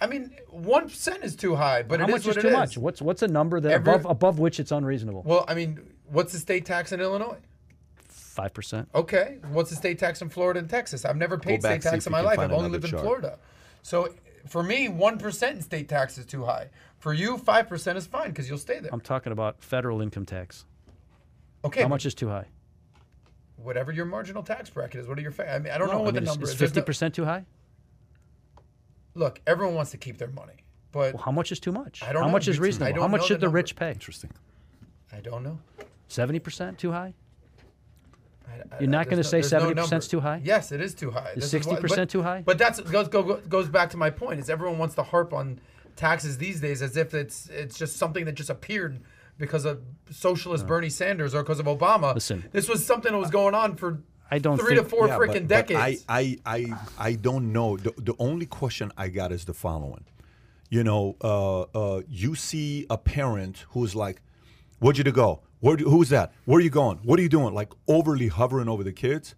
I 0.03 0.07
mean, 0.07 0.37
one 0.51 0.91
percent 0.91 1.25
is 1.25 1.35
too 1.35 1.55
high, 1.57 1.83
but 1.83 2.01
How 2.01 2.07
it 2.07 2.11
much 2.11 2.21
is 2.21 2.27
is 2.27 2.37
what 2.37 2.43
too 2.43 2.49
it 2.49 2.53
much? 2.53 2.77
What's 2.77 3.01
what's 3.01 3.23
a 3.23 3.29
number 3.29 3.59
that 3.61 3.73
Every- 3.73 3.95
above 3.95 4.05
above 4.05 4.39
which 4.39 4.61
it's 4.61 4.71
unreasonable? 4.71 5.23
Well, 5.25 5.47
I 5.49 5.55
mean, 5.55 5.81
what's 6.11 6.35
the 6.35 6.39
state 6.39 6.67
tax 6.67 6.93
in 6.93 7.01
Illinois? 7.01 7.39
Five 8.37 8.53
percent. 8.53 8.87
Okay, 8.95 9.39
what's 9.49 9.71
the 9.71 9.77
state 9.77 9.99
tax 9.99 10.21
in 10.21 10.29
Florida 10.29 10.61
and 10.61 10.69
Texas? 10.69 11.07
I've 11.07 11.17
never 11.17 11.39
paid 11.39 11.63
back, 11.63 11.81
state 11.81 11.89
see 11.89 11.91
tax 11.97 12.07
in 12.07 12.13
my 12.13 12.21
life. 12.21 12.39
I've 12.39 12.53
only 12.53 12.67
another 12.67 12.81
lived 12.81 12.93
in. 12.93 13.01
Florida. 13.01 13.39
So 13.81 14.11
for 14.47 14.63
me, 14.63 14.91
one 14.91 15.17
percent 15.19 15.57
in 15.57 15.63
state 15.63 15.89
tax 15.89 16.19
is 16.19 16.27
too 16.27 16.45
high. 16.45 16.69
For 16.99 17.15
you, 17.15 17.39
five 17.39 17.67
percent 17.67 17.97
is 17.97 18.07
fine 18.07 18.29
because 18.29 18.47
you'll 18.47 18.59
stay 18.59 18.79
there. 18.79 18.91
I'm 18.93 19.01
talking 19.01 19.33
about 19.33 19.63
federal 19.63 20.03
income 20.03 20.27
tax. 20.27 20.67
okay, 21.65 21.81
How 21.81 21.89
much 21.89 22.05
is 22.05 22.15
too 22.15 22.29
high? 22.29 22.45
whatever 23.57 23.91
your 23.91 24.05
marginal 24.05 24.43
tax 24.43 24.69
bracket 24.69 25.01
is. 25.01 25.09
What 25.09 25.17
are 25.17 25.23
your? 25.23 25.31
Fa- 25.31 25.51
I 25.51 25.59
mean, 25.59 25.73
I 25.73 25.79
don't 25.79 25.87
No, 25.89 25.95
know 25.95 26.01
I 26.01 26.03
what 26.05 26.15
mean, 26.15 26.25
the 26.25 26.31
is- 26.31 26.35
number 26.37 26.45
is 26.45 26.51
is. 26.51 26.59
There's 26.59 26.69
fifty 26.71 26.81
no- 26.81 26.85
percent 26.87 27.15
too 27.15 27.25
high? 27.25 27.47
Look, 29.15 29.41
everyone 29.47 29.75
wants 29.75 29.93
to 29.93 29.97
keep 29.97 30.19
their 30.19 30.29
money, 30.29 30.57
but 30.93 31.15
Well, 31.15 31.23
how 31.23 31.33
much 31.33 31.51
is 31.53 31.59
too 31.59 31.73
much? 31.73 32.03
I 32.03 32.07
don't 32.13 32.17
know. 32.17 32.21
how 32.21 32.27
know. 32.27 32.33
much 32.33 32.49
is 32.49 32.59
I 32.59 32.63
reasonable? 32.63 32.93
don't 32.97 33.01
How 33.03 33.09
much 33.09 33.21
know 33.23 33.27
should 33.29 33.41
the 33.41 33.47
the 33.47 33.53
rich 33.53 33.77
pay? 33.77 33.93
Interesting. 33.93 34.31
I 35.11 35.21
don't 35.21 35.43
know. 35.43 35.59
Seventy 36.09 36.39
percent 36.39 36.79
too 36.79 36.93
high? 36.93 37.15
I- 38.49 38.77
I- 38.77 38.79
You're 38.81 38.89
not 38.91 39.07
gonna 39.07 39.17
no- 39.17 39.23
say 39.23 39.41
there's 39.41 39.53
no 39.53 39.59
70% 39.61 39.87
's 39.87 39.91
number. 39.91 40.07
too 40.07 40.21
high? 40.21 40.41
Yes, 40.45 40.73
it 40.73 40.81
is 40.81 40.95
too 40.95 41.11
high. 41.11 41.33
Is 41.37 41.51
This 41.51 41.67
what- 41.67 41.81
60% 41.81 41.97
but- 41.97 42.09
too 42.09 42.23
high? 42.23 42.43
But 42.45 42.59
that's 42.59 42.81
goes 42.81 43.09
go, 43.09 43.37
goes 43.49 43.69
back 43.69 43.91
to 43.91 43.97
my 43.97 44.11
point. 44.11 44.41
Is 44.41 44.49
everyone 44.51 44.79
wants 44.79 44.95
to 44.97 45.03
harp 45.03 45.33
on 45.33 45.61
taxes 45.97 46.39
these 46.39 46.61
days 46.61 46.83
as 46.83 46.97
if 46.97 47.15
it's 47.15 47.49
it's 47.49 47.77
just 47.79 47.97
something 47.97 48.25
that 48.27 48.33
just 48.35 48.51
appeared 48.51 49.01
because 49.39 49.65
of 49.65 49.81
socialist 50.11 50.67
Bernie 50.67 50.89
Sanders 50.91 51.35
or 51.35 51.43
because 51.43 51.59
of 51.61 51.67
Obama. 51.67 52.15
Listen. 52.15 52.45
this 52.53 52.69
was 52.69 52.85
something 52.85 53.13
that 53.13 53.19
was 53.19 53.31
going 53.31 53.55
on 53.55 53.77
for 53.77 54.01
I 54.31 54.39
don't 54.39 54.59
three 54.59 54.75
think- 54.77 54.89
to 54.89 54.97
four 54.97 55.07
Yeah, 55.09 55.17
freaking 55.19 55.47
but, 55.49 55.67
but 55.67 55.69
decades. 55.69 56.05
I, 56.09 56.39
I, 56.47 56.57
I, 56.59 56.79
I 56.99 57.13
don't 57.15 57.53
know. 57.53 57.77
The, 57.77 57.93
the 57.99 58.15
only 58.19 58.47
question 58.47 58.91
I 58.97 59.09
got 59.09 59.31
is 59.33 59.45
the 59.45 59.55
following. 59.55 60.05
You 60.69 60.83
know, 60.83 61.15
uh, 61.23 61.61
uh, 61.63 62.03
you 62.09 62.35
see 62.35 62.87
a 62.91 62.99
parent 62.99 63.67
who's 63.71 63.95
like, 63.95 64.21
"Where'd 64.81 64.99
you 64.99 65.05
to 65.05 65.13
go? 65.13 65.43
Where? 65.61 65.77
do- 65.77 65.89
Who's 65.89 66.09
that? 66.11 66.33
Where 66.45 66.59
are 66.59 66.63
you 66.63 66.71
going? 66.71 66.99
What 67.05 67.19
are 67.19 67.23
you 67.23 67.29
doing?" 67.29 67.55
Like 67.55 67.73
overly 67.89 68.29
hovering 68.29 68.69
over 68.69 68.85
the 68.85 68.93
kids. 68.93 69.35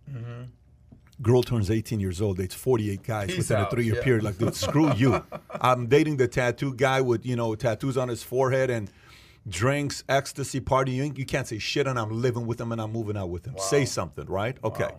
Girl 1.20 1.42
turns 1.42 1.68
18 1.68 1.98
years 1.98 2.20
old. 2.22 2.36
Dates 2.38 2.54
48 2.54 3.02
guys 3.02 3.26
Peace 3.26 3.38
within 3.38 3.58
a 3.58 3.68
three-year 3.68 3.96
yeah. 3.96 4.02
period. 4.04 4.22
Like, 4.22 4.38
dude, 4.38 4.54
screw 4.54 4.94
you. 4.94 5.24
I'm 5.60 5.88
dating 5.88 6.16
the 6.18 6.28
tattoo 6.28 6.72
guy 6.74 7.00
with 7.00 7.26
you 7.26 7.34
know 7.34 7.54
tattoos 7.56 7.96
on 7.96 8.08
his 8.08 8.22
forehead 8.22 8.70
and 8.70 8.88
drinks, 9.48 10.04
ecstasy, 10.08 10.60
partying. 10.60 11.18
You 11.18 11.26
can't 11.26 11.46
say 11.46 11.58
shit, 11.58 11.88
and 11.88 11.98
I'm 11.98 12.10
living 12.22 12.46
with 12.46 12.60
him 12.60 12.70
and 12.70 12.80
I'm 12.80 12.92
moving 12.92 13.16
out 13.16 13.30
with 13.30 13.46
him. 13.46 13.54
Say 13.58 13.84
something, 13.84 14.26
right? 14.26 14.56
Okay. 14.62 14.90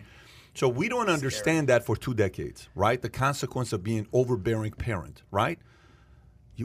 So 0.55 0.67
we 0.67 0.89
don't 0.89 1.09
understand 1.09 1.69
that 1.69 1.85
for 1.85 1.95
two 1.95 2.13
decades, 2.13 2.67
right? 2.75 3.01
The 3.01 3.09
consequence 3.09 3.71
of 3.71 3.81
being 3.81 4.07
overbearing 4.11 4.73
parent, 4.73 5.23
right? 5.31 5.57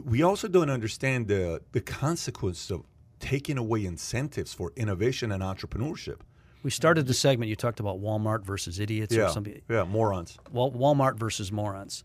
We 0.03 0.21
also 0.21 0.49
don't 0.49 0.69
understand 0.69 1.29
the 1.29 1.61
the 1.71 1.79
consequence 1.79 2.69
of 2.71 2.83
taking 3.19 3.57
away 3.57 3.85
incentives 3.85 4.53
for 4.53 4.71
innovation 4.75 5.31
and 5.31 5.41
entrepreneurship. 5.43 6.17
We 6.63 6.71
started 6.71 7.05
the 7.07 7.13
segment. 7.13 7.49
You 7.49 7.55
talked 7.55 7.79
about 7.79 8.01
Walmart 8.01 8.43
versus 8.43 8.79
idiots 8.79 9.15
or 9.15 9.29
something. 9.29 9.61
yeah, 9.69 9.83
morons. 9.83 10.37
Wal- 10.51 10.71
Walmart 10.71 11.17
versus 11.17 11.51
morons. 11.51 12.03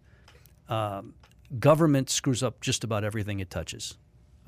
Um, 0.68 1.14
government 1.58 2.10
screws 2.10 2.42
up 2.42 2.60
just 2.60 2.84
about 2.84 3.02
everything 3.02 3.40
it 3.40 3.50
touches. 3.50 3.96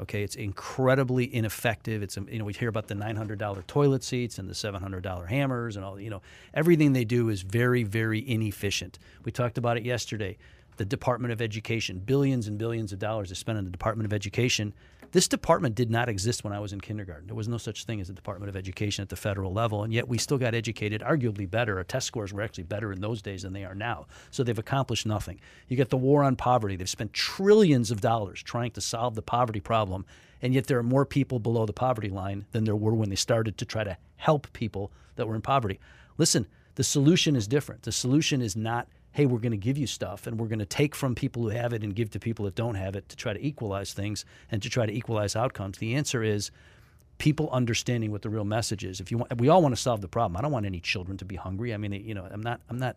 Okay, 0.00 0.22
it's 0.22 0.34
incredibly 0.36 1.32
ineffective. 1.34 2.02
It's 2.02 2.16
um, 2.16 2.26
you 2.30 2.38
know 2.38 2.44
we 2.44 2.52
hear 2.52 2.68
about 2.68 2.88
the 2.88 2.94
nine 2.94 3.16
hundred 3.16 3.38
dollar 3.38 3.62
toilet 3.62 4.02
seats 4.02 4.38
and 4.38 4.48
the 4.48 4.54
seven 4.54 4.80
hundred 4.82 5.02
dollar 5.02 5.26
hammers 5.26 5.76
and 5.76 5.84
all. 5.84 6.00
You 6.00 6.10
know 6.10 6.22
everything 6.54 6.92
they 6.92 7.04
do 7.04 7.28
is 7.28 7.42
very 7.42 7.82
very 7.82 8.26
inefficient. 8.26 8.98
We 9.24 9.32
talked 9.32 9.58
about 9.58 9.76
it 9.76 9.84
yesterday. 9.84 10.38
The 10.78 10.84
Department 10.86 11.32
of 11.32 11.42
Education, 11.42 11.98
billions 11.98 12.48
and 12.48 12.56
billions 12.58 12.92
of 12.92 12.98
dollars 12.98 13.30
is 13.30 13.38
spent 13.38 13.58
on 13.58 13.64
the 13.64 13.70
Department 13.70 14.06
of 14.06 14.12
Education. 14.12 14.72
This 15.12 15.28
department 15.28 15.74
did 15.74 15.90
not 15.90 16.08
exist 16.08 16.42
when 16.42 16.54
I 16.54 16.58
was 16.58 16.72
in 16.72 16.80
kindergarten. 16.80 17.26
There 17.26 17.36
was 17.36 17.46
no 17.46 17.58
such 17.58 17.84
thing 17.84 18.00
as 18.00 18.08
a 18.08 18.14
Department 18.14 18.48
of 18.48 18.56
Education 18.56 19.02
at 19.02 19.10
the 19.10 19.16
federal 19.16 19.52
level, 19.52 19.84
and 19.84 19.92
yet 19.92 20.08
we 20.08 20.16
still 20.16 20.38
got 20.38 20.54
educated 20.54 21.02
arguably 21.02 21.48
better. 21.48 21.76
Our 21.76 21.84
test 21.84 22.06
scores 22.06 22.32
were 22.32 22.40
actually 22.40 22.64
better 22.64 22.90
in 22.92 23.02
those 23.02 23.20
days 23.20 23.42
than 23.42 23.52
they 23.52 23.66
are 23.66 23.74
now. 23.74 24.06
So 24.30 24.42
they've 24.42 24.58
accomplished 24.58 25.04
nothing. 25.04 25.38
You 25.68 25.76
get 25.76 25.90
the 25.90 25.98
war 25.98 26.24
on 26.24 26.36
poverty. 26.36 26.76
They've 26.76 26.88
spent 26.88 27.12
trillions 27.12 27.90
of 27.90 28.00
dollars 28.00 28.42
trying 28.42 28.70
to 28.70 28.80
solve 28.80 29.14
the 29.14 29.20
poverty 29.20 29.60
problem, 29.60 30.06
and 30.40 30.54
yet 30.54 30.66
there 30.66 30.78
are 30.78 30.82
more 30.82 31.04
people 31.04 31.38
below 31.38 31.66
the 31.66 31.74
poverty 31.74 32.08
line 32.08 32.46
than 32.52 32.64
there 32.64 32.74
were 32.74 32.94
when 32.94 33.10
they 33.10 33.16
started 33.16 33.58
to 33.58 33.66
try 33.66 33.84
to 33.84 33.98
help 34.16 34.50
people 34.54 34.92
that 35.16 35.28
were 35.28 35.34
in 35.34 35.42
poverty. 35.42 35.78
Listen, 36.16 36.46
the 36.76 36.84
solution 36.84 37.36
is 37.36 37.46
different. 37.46 37.82
The 37.82 37.92
solution 37.92 38.40
is 38.40 38.56
not 38.56 38.88
hey, 39.12 39.26
we're 39.26 39.38
going 39.38 39.52
to 39.52 39.58
give 39.58 39.76
you 39.76 39.86
stuff 39.86 40.26
and 40.26 40.40
we're 40.40 40.48
going 40.48 40.58
to 40.58 40.66
take 40.66 40.94
from 40.94 41.14
people 41.14 41.42
who 41.42 41.48
have 41.50 41.72
it 41.72 41.82
and 41.82 41.94
give 41.94 42.10
to 42.10 42.18
people 42.18 42.46
that 42.46 42.54
don't 42.54 42.74
have 42.74 42.96
it 42.96 43.08
to 43.10 43.16
try 43.16 43.32
to 43.32 43.46
equalize 43.46 43.92
things 43.92 44.24
and 44.50 44.62
to 44.62 44.70
try 44.70 44.86
to 44.86 44.92
equalize 44.92 45.36
outcomes. 45.36 45.78
The 45.78 45.94
answer 45.94 46.22
is 46.22 46.50
people 47.18 47.50
understanding 47.50 48.10
what 48.10 48.22
the 48.22 48.30
real 48.30 48.44
message 48.44 48.84
is. 48.84 49.00
If 49.00 49.10
you 49.10 49.18
want, 49.18 49.38
we 49.38 49.48
all 49.48 49.62
want 49.62 49.74
to 49.74 49.80
solve 49.80 50.00
the 50.00 50.08
problem. 50.08 50.36
I 50.36 50.40
don't 50.40 50.50
want 50.50 50.66
any 50.66 50.80
children 50.80 51.18
to 51.18 51.24
be 51.24 51.36
hungry. 51.36 51.74
I 51.74 51.76
mean, 51.76 51.92
you 51.92 52.14
know, 52.14 52.26
I'm 52.28 52.42
not, 52.42 52.60
I'm 52.70 52.78
not, 52.78 52.96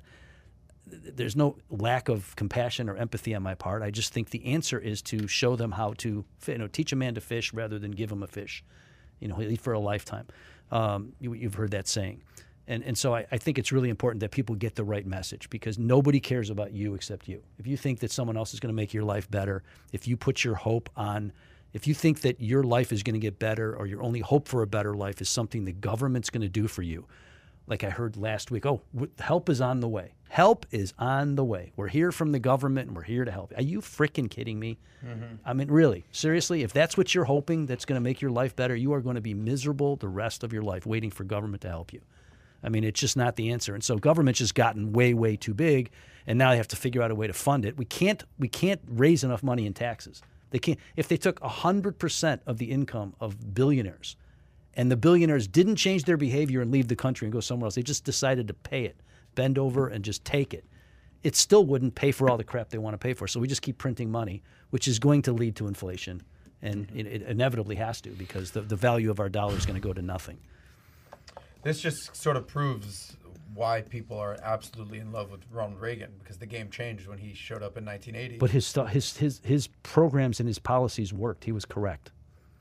there's 0.87 1.35
no 1.35 1.57
lack 1.69 2.09
of 2.09 2.35
compassion 2.35 2.89
or 2.89 2.95
empathy 2.95 3.35
on 3.35 3.43
my 3.43 3.55
part. 3.55 3.83
I 3.83 3.91
just 3.91 4.13
think 4.13 4.29
the 4.29 4.45
answer 4.45 4.79
is 4.79 5.01
to 5.03 5.27
show 5.27 5.55
them 5.55 5.71
how 5.71 5.93
to, 5.97 6.23
you 6.47 6.57
know, 6.57 6.67
teach 6.67 6.93
a 6.93 6.95
man 6.95 7.15
to 7.15 7.21
fish 7.21 7.53
rather 7.53 7.77
than 7.77 7.91
give 7.91 8.11
him 8.11 8.23
a 8.23 8.27
fish. 8.27 8.63
You 9.19 9.27
know, 9.27 9.35
he'll 9.35 9.51
eat 9.51 9.61
for 9.61 9.73
a 9.73 9.79
lifetime. 9.79 10.27
Um, 10.71 11.13
you, 11.19 11.33
you've 11.33 11.55
heard 11.55 11.71
that 11.71 11.87
saying. 11.87 12.21
And, 12.67 12.83
and 12.83 12.97
so 12.97 13.13
I, 13.13 13.25
I 13.31 13.37
think 13.37 13.59
it's 13.59 13.71
really 13.71 13.89
important 13.89 14.21
that 14.21 14.31
people 14.31 14.55
get 14.55 14.75
the 14.75 14.83
right 14.83 15.05
message 15.05 15.49
because 15.49 15.77
nobody 15.77 16.19
cares 16.19 16.49
about 16.49 16.73
you 16.73 16.95
except 16.95 17.27
you. 17.27 17.43
If 17.59 17.67
you 17.67 17.77
think 17.77 17.99
that 17.99 18.11
someone 18.11 18.37
else 18.37 18.53
is 18.53 18.59
going 18.59 18.73
to 18.73 18.75
make 18.75 18.93
your 18.93 19.03
life 19.03 19.29
better, 19.29 19.63
if 19.91 20.07
you 20.07 20.17
put 20.17 20.43
your 20.43 20.55
hope 20.55 20.89
on, 20.95 21.31
if 21.73 21.87
you 21.87 21.93
think 21.93 22.21
that 22.21 22.41
your 22.41 22.63
life 22.63 22.91
is 22.91 23.03
going 23.03 23.13
to 23.13 23.19
get 23.19 23.37
better 23.37 23.75
or 23.75 23.85
your 23.85 24.01
only 24.01 24.21
hope 24.21 24.47
for 24.47 24.61
a 24.61 24.67
better 24.67 24.93
life 24.93 25.21
is 25.21 25.29
something 25.29 25.65
the 25.65 25.73
government's 25.73 26.29
going 26.29 26.41
to 26.41 26.49
do 26.49 26.67
for 26.67 26.81
you, 26.81 27.05
like 27.67 27.83
I 27.83 27.89
heard 27.89 28.17
last 28.17 28.51
week, 28.51 28.65
oh, 28.65 28.81
w- 28.93 29.11
help 29.19 29.49
is 29.49 29.61
on 29.61 29.79
the 29.79 29.87
way. 29.87 30.13
Help 30.29 30.65
is 30.71 30.93
on 30.97 31.35
the 31.35 31.43
way. 31.43 31.71
We're 31.75 31.87
here 31.87 32.11
from 32.11 32.31
the 32.31 32.39
government 32.39 32.87
and 32.87 32.95
we're 32.95 33.03
here 33.03 33.25
to 33.25 33.31
help. 33.31 33.53
Are 33.55 33.61
you 33.61 33.81
freaking 33.81 34.29
kidding 34.29 34.59
me? 34.59 34.77
Mm-hmm. 35.05 35.35
I 35.45 35.53
mean, 35.53 35.69
really, 35.69 36.05
seriously, 36.11 36.63
if 36.63 36.73
that's 36.73 36.97
what 36.97 37.13
you're 37.13 37.25
hoping 37.25 37.65
that's 37.65 37.85
going 37.85 37.95
to 37.95 38.03
make 38.03 38.21
your 38.21 38.31
life 38.31 38.55
better, 38.55 38.75
you 38.75 38.93
are 38.93 39.01
going 39.01 39.15
to 39.15 39.21
be 39.21 39.33
miserable 39.33 39.95
the 39.95 40.07
rest 40.07 40.43
of 40.43 40.51
your 40.51 40.63
life 40.63 40.85
waiting 40.85 41.11
for 41.11 41.23
government 41.23 41.61
to 41.61 41.69
help 41.69 41.93
you. 41.93 42.01
I 42.63 42.69
mean, 42.69 42.83
it's 42.83 42.99
just 42.99 43.15
not 43.15 43.35
the 43.35 43.51
answer. 43.51 43.73
And 43.73 43.83
so 43.83 43.97
government's 43.97 44.39
just 44.39 44.55
gotten 44.55 44.93
way, 44.93 45.13
way 45.13 45.35
too 45.35 45.53
big, 45.53 45.91
and 46.27 46.37
now 46.37 46.51
they 46.51 46.57
have 46.57 46.67
to 46.69 46.75
figure 46.75 47.01
out 47.01 47.11
a 47.11 47.15
way 47.15 47.27
to 47.27 47.33
fund 47.33 47.65
it. 47.65 47.77
We 47.77 47.85
can't, 47.85 48.23
we 48.39 48.47
can't 48.47 48.81
raise 48.87 49.23
enough 49.23 49.43
money 49.43 49.65
in 49.65 49.73
taxes. 49.73 50.21
They 50.49 50.59
can't. 50.59 50.79
If 50.95 51.07
they 51.07 51.17
took 51.17 51.39
hundred 51.41 51.99
percent 51.99 52.41
of 52.45 52.57
the 52.57 52.71
income 52.71 53.13
of 53.19 53.53
billionaires, 53.53 54.15
and 54.75 54.91
the 54.91 54.97
billionaires 54.97 55.47
didn't 55.47 55.75
change 55.77 56.03
their 56.03 56.17
behavior 56.17 56.61
and 56.61 56.71
leave 56.71 56.87
the 56.87 56.95
country 56.95 57.25
and 57.25 57.33
go 57.33 57.39
somewhere 57.39 57.67
else, 57.67 57.75
they 57.75 57.83
just 57.83 58.03
decided 58.03 58.47
to 58.47 58.53
pay 58.53 58.85
it, 58.85 58.95
bend 59.35 59.57
over 59.57 59.87
and 59.87 60.03
just 60.03 60.23
take 60.25 60.53
it. 60.53 60.65
It 61.23 61.35
still 61.35 61.65
wouldn't 61.65 61.95
pay 61.95 62.11
for 62.11 62.29
all 62.29 62.37
the 62.37 62.43
crap 62.43 62.69
they 62.69 62.77
want 62.77 62.93
to 62.93 62.97
pay 62.97 63.13
for. 63.13 63.27
So 63.27 63.39
we 63.39 63.47
just 63.47 63.61
keep 63.61 63.77
printing 63.77 64.11
money, 64.11 64.43
which 64.69 64.87
is 64.87 64.99
going 64.99 65.23
to 65.23 65.33
lead 65.33 65.55
to 65.57 65.67
inflation, 65.67 66.21
and 66.61 66.87
mm-hmm. 66.87 66.99
it, 66.99 67.07
it 67.07 67.21
inevitably 67.23 67.75
has 67.75 67.99
to 68.01 68.09
because 68.11 68.51
the, 68.51 68.61
the 68.61 68.75
value 68.75 69.09
of 69.09 69.19
our 69.19 69.29
dollar 69.29 69.55
is 69.55 69.65
going 69.65 69.79
to 69.79 69.85
go 69.85 69.93
to 69.93 70.01
nothing. 70.01 70.37
This 71.65 71.81
just 71.81 72.15
sort 72.15 72.37
of 72.37 72.45
proves 72.45 73.17
why 73.55 73.81
people 73.81 74.19
are 74.19 74.37
absolutely 74.43 74.99
in 74.99 75.11
love 75.11 75.31
with 75.31 75.41
Ronald 75.51 75.81
Reagan 75.81 76.11
because 76.19 76.37
the 76.37 76.45
game 76.45 76.69
changed 76.69 77.07
when 77.07 77.17
he 77.17 77.33
showed 77.33 77.63
up 77.63 77.75
in 77.75 77.83
1980. 77.83 78.37
But 78.37 78.51
his 78.51 78.71
his 78.91 79.17
his 79.17 79.41
his 79.43 79.67
programs 79.81 80.39
and 80.39 80.47
his 80.47 80.59
policies 80.59 81.11
worked. 81.11 81.45
He 81.45 81.51
was 81.51 81.65
correct. 81.65 82.11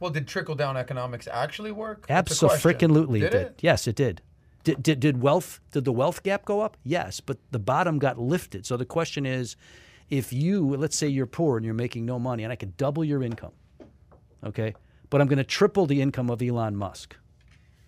well, 0.00 0.10
did 0.10 0.26
trickle 0.26 0.54
down 0.54 0.78
economics 0.78 1.28
actually 1.30 1.70
work? 1.70 2.06
That's 2.06 2.40
the 2.40 2.48
question. 2.48 2.70
Absolutely, 2.70 3.20
Did 3.20 3.26
it 3.26 3.30
did. 3.32 3.42
it? 3.42 3.58
Yes, 3.60 3.86
it 3.86 3.94
did. 3.94 4.22
Did, 4.62 4.82
did. 4.82 5.00
did 5.00 5.20
wealth 5.20 5.60
did 5.72 5.84
the 5.84 5.92
wealth 5.92 6.22
gap 6.22 6.46
go 6.46 6.62
up? 6.62 6.78
Yes, 6.82 7.20
but 7.20 7.36
the 7.50 7.58
bottom 7.58 7.98
got 7.98 8.18
lifted. 8.18 8.64
So 8.64 8.78
the 8.78 8.86
question 8.86 9.26
is, 9.26 9.54
if 10.08 10.32
you 10.32 10.76
let's 10.76 10.96
say 10.96 11.08
you're 11.08 11.26
poor 11.26 11.58
and 11.58 11.66
you're 11.66 11.74
making 11.74 12.06
no 12.06 12.18
money, 12.18 12.42
and 12.42 12.50
I 12.50 12.56
could 12.56 12.78
double 12.78 13.04
your 13.04 13.22
income, 13.22 13.52
okay, 14.42 14.74
but 15.10 15.20
I'm 15.20 15.26
going 15.26 15.36
to 15.36 15.44
triple 15.44 15.84
the 15.84 16.00
income 16.00 16.30
of 16.30 16.40
Elon 16.40 16.74
Musk. 16.74 17.16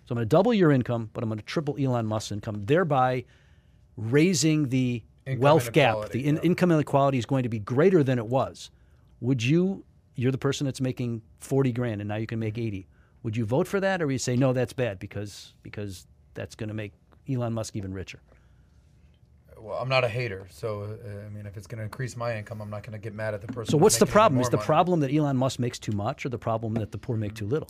So 0.07 0.13
I'm 0.13 0.17
going 0.17 0.29
to 0.29 0.29
double 0.29 0.53
your 0.53 0.71
income, 0.71 1.09
but 1.11 1.21
I'm 1.21 1.29
going 1.29 1.39
to 1.39 1.45
triple 1.45 1.75
Elon 1.77 2.05
Musk's 2.05 2.31
income, 2.31 2.63
thereby 2.65 3.25
raising 3.97 4.69
the 4.69 5.03
Income 5.25 5.41
wealth 5.41 5.71
gap. 5.73 6.09
The 6.09 6.25
in, 6.25 6.35
yeah. 6.35 6.41
income 6.43 6.71
inequality 6.71 7.17
is 7.17 7.25
going 7.25 7.43
to 7.43 7.49
be 7.49 7.59
greater 7.59 8.03
than 8.03 8.17
it 8.17 8.25
was. 8.25 8.71
Would 9.19 9.43
you? 9.43 9.83
You're 10.15 10.31
the 10.31 10.37
person 10.37 10.63
that's 10.63 10.79
making 10.79 11.21
40 11.39 11.73
grand, 11.73 12.01
and 12.01 12.07
now 12.07 12.15
you 12.15 12.25
can 12.25 12.39
make 12.39 12.57
80. 12.57 12.87
Would 13.23 13.35
you 13.35 13.45
vote 13.45 13.67
for 13.67 13.81
that, 13.81 14.01
or 14.01 14.07
would 14.07 14.13
you 14.13 14.19
say 14.19 14.37
no, 14.37 14.53
that's 14.53 14.71
bad 14.71 14.97
because 14.97 15.53
because 15.61 16.07
that's 16.33 16.55
going 16.55 16.69
to 16.69 16.73
make 16.73 16.93
Elon 17.29 17.51
Musk 17.51 17.75
even 17.75 17.93
richer? 17.93 18.21
Well, 19.59 19.77
I'm 19.77 19.89
not 19.89 20.05
a 20.05 20.07
hater, 20.07 20.47
so 20.49 20.83
uh, 20.83 21.25
I 21.25 21.29
mean, 21.29 21.45
if 21.45 21.57
it's 21.57 21.67
going 21.67 21.79
to 21.79 21.83
increase 21.83 22.15
my 22.15 22.37
income, 22.37 22.61
I'm 22.61 22.69
not 22.69 22.83
going 22.83 22.93
to 22.93 22.99
get 22.99 23.13
mad 23.13 23.33
at 23.33 23.41
the 23.41 23.47
person. 23.47 23.71
So 23.71 23.77
what's 23.77 23.97
the 23.97 24.05
problem? 24.05 24.39
Is 24.39 24.49
the 24.49 24.55
money. 24.55 24.65
problem 24.65 24.99
that 25.01 25.13
Elon 25.13 25.35
Musk 25.35 25.59
makes 25.59 25.77
too 25.77 25.91
much, 25.91 26.25
or 26.25 26.29
the 26.29 26.39
problem 26.39 26.75
that 26.75 26.93
the 26.93 26.97
poor 26.97 27.17
make 27.17 27.33
too 27.33 27.47
little? 27.47 27.67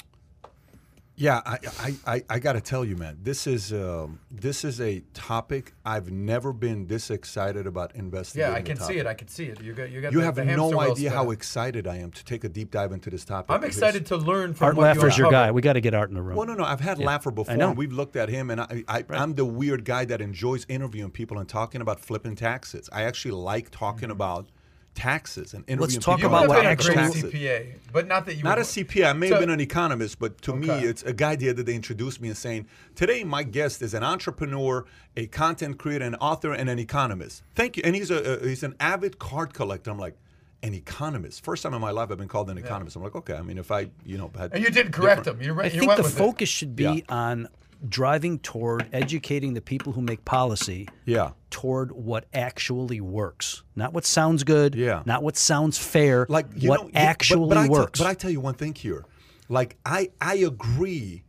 Yeah, 1.20 1.42
I 1.46 1.58
I, 1.80 1.96
I, 2.06 2.24
I 2.30 2.40
got 2.40 2.54
to 2.54 2.62
tell 2.62 2.86
you, 2.86 2.96
man, 2.96 3.18
this 3.24 3.48
is 3.48 3.74
um, 3.74 4.20
this 4.30 4.64
is 4.64 4.80
a 4.80 5.02
topic 5.16 5.74
I've 5.84 6.12
never 6.12 6.54
been 6.54 6.86
this 6.86 7.10
excited 7.10 7.66
about 7.66 7.96
investing. 7.96 8.42
Yeah, 8.42 8.54
I 8.54 8.62
can 8.62 8.78
see 8.78 9.00
it. 9.00 9.08
I 9.08 9.16
can 9.16 9.28
see 9.28 9.46
it. 9.46 9.60
You 9.60 9.74
got 9.74 9.90
you 9.90 10.00
got. 10.00 10.12
You 10.12 10.20
the, 10.20 10.26
have 10.26 10.36
the 10.36 10.46
no 10.46 10.80
idea 10.80 11.10
how 11.10 11.32
excited 11.32 11.88
I 11.88 11.98
am 11.98 12.12
to 12.12 12.24
take 12.24 12.44
a 12.44 12.50
deep 12.50 12.70
dive 12.70 12.92
into 12.92 13.10
this 13.10 13.26
topic. 13.26 13.50
I'm 13.50 13.64
excited 13.64 14.06
to 14.08 14.18
learn 14.18 14.54
from 14.54 14.66
Art 14.66 14.76
what 14.76 14.96
you 14.96 15.02
Laffer's 15.02 15.18
your 15.18 15.32
guy. 15.32 15.50
We 15.52 15.64
got 15.64 15.74
to 15.74 15.82
get 15.82 15.96
Art 15.96 16.10
in 16.10 16.16
the 16.16 16.22
room. 16.22 16.38
Well, 16.38 16.46
no, 16.46 16.54
no. 16.54 16.64
I've 16.64 16.82
had 16.82 17.00
Laffer 17.00 17.34
before. 17.34 17.52
I 17.52 17.58
know. 17.58 17.70
and 17.70 17.78
We've 17.78 17.92
looked 17.92 18.16
at 18.16 18.30
him, 18.30 18.52
and 18.52 18.62
I, 18.62 18.84
I, 18.88 19.04
I'm 19.10 19.34
the 19.34 19.46
weird 19.46 19.86
guy 19.86 20.06
that 20.06 20.22
enjoys 20.22 20.68
interviewing 20.70 21.10
people 21.10 21.40
and 21.40 21.50
talking 21.50 21.82
about 21.82 22.00
flipping 22.00 22.36
taxes. 22.36 22.92
I 22.94 23.04
actually 23.04 23.32
like 23.32 23.72
talking 23.72 24.12
about 24.12 24.50
taxes 24.98 25.54
and 25.54 25.64
interviewing 25.68 26.02
talk 26.02 26.18
people 26.18 26.32
You 26.32 26.36
about 26.36 26.46
about 26.46 26.66
have 26.66 26.78
what 26.80 26.88
been 26.88 26.98
a 26.98 27.02
taxes. 27.02 27.24
CPA, 27.24 27.74
but 27.94 28.08
not 28.08 28.26
that 28.26 28.36
you. 28.36 28.44
Not 28.44 28.58
a 28.58 28.62
would- 28.62 28.68
CPA. 28.68 29.10
I 29.10 29.14
may 29.14 29.30
So- 29.30 29.36
have 29.36 29.42
been 29.42 29.52
an 29.52 29.60
economist, 29.62 30.18
but 30.20 30.42
to 30.42 30.56
me, 30.56 30.70
it's 30.70 31.04
a 31.04 31.14
guy 31.14 31.36
the 31.36 31.50
other 31.50 31.64
day 31.64 31.76
introduced 31.76 32.20
me 32.20 32.30
and 32.30 32.38
saying, 32.38 32.66
"Today, 32.96 33.24
my 33.24 33.44
guest 33.44 33.82
is 33.82 33.94
an 33.94 34.04
entrepreneur, 34.04 34.86
a 35.16 35.28
content 35.28 35.78
creator, 35.78 36.04
an 36.06 36.16
author, 36.16 36.52
and 36.52 36.70
an 36.70 36.80
economist." 36.80 37.44
Thank 37.56 37.78
you. 37.78 37.84
And 37.86 37.96
he's 37.96 38.10
a, 38.12 38.42
a 38.44 38.48
he's 38.48 38.64
an 38.64 38.76
avid 38.80 39.20
card 39.20 39.54
collector. 39.54 39.92
I'm 39.92 40.00
like, 40.00 40.18
an 40.64 40.74
economist. 40.74 41.44
First 41.44 41.62
time 41.62 41.76
in 41.76 41.82
my 41.82 41.92
life 41.92 42.10
I've 42.12 42.18
been 42.18 42.28
called 42.28 42.50
an 42.50 42.58
economist. 42.58 42.96
I'm 42.96 43.04
like, 43.04 43.16
okay. 43.16 43.36
I 43.36 43.44
mean, 43.44 43.60
if 43.60 43.70
I, 43.72 43.90
you 44.04 44.18
know, 44.18 44.32
had 44.36 44.54
And 44.54 44.64
you 44.64 44.72
did 44.72 44.92
correct 44.92 45.26
different- 45.26 45.42
him. 45.42 45.48
You, 45.48 45.54
re- 45.54 45.66
I 45.66 45.68
you 45.68 45.80
think 45.82 45.88
went 45.90 45.98
the 45.98 46.04
with 46.04 46.16
it. 46.16 46.18
focus 46.18 46.50
should 46.50 46.76
be 46.76 46.84
Yeah. 46.84 47.00
on 47.10 47.48
driving 47.88 48.40
toward 48.40 48.88
educating 48.94 49.54
the 49.54 49.62
people 49.62 49.94
who 49.94 50.02
make 50.02 50.24
policy 50.26 50.88
Yeah. 51.06 51.32
toward 51.50 51.92
what 51.92 52.26
actually 52.34 53.02
works, 53.02 53.64
not 53.76 53.94
what 53.94 54.06
sounds 54.06 54.44
good, 54.44 54.76
Yeah. 54.76 55.04
not 55.06 55.24
what 55.24 55.38
sounds 55.38 55.78
fair, 55.78 56.26
like 56.30 56.48
you 56.56 56.70
what 56.70 56.82
know, 56.82 56.90
but- 56.94 57.00
actually 57.00 57.50
but, 57.50 57.62
tell- 57.64 57.70
works. 57.72 58.00
but 58.00 58.08
I 58.08 58.14
tell 58.14 58.32
you 58.32 58.40
one 58.40 58.56
thing 58.56 58.74
here, 58.76 59.06
like 59.50 59.78
I 59.86 60.10
I 60.22 60.36
agree, 60.36 61.24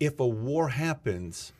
if 0.00 0.18
a 0.20 0.26
war 0.26 0.68
happens 0.68 1.52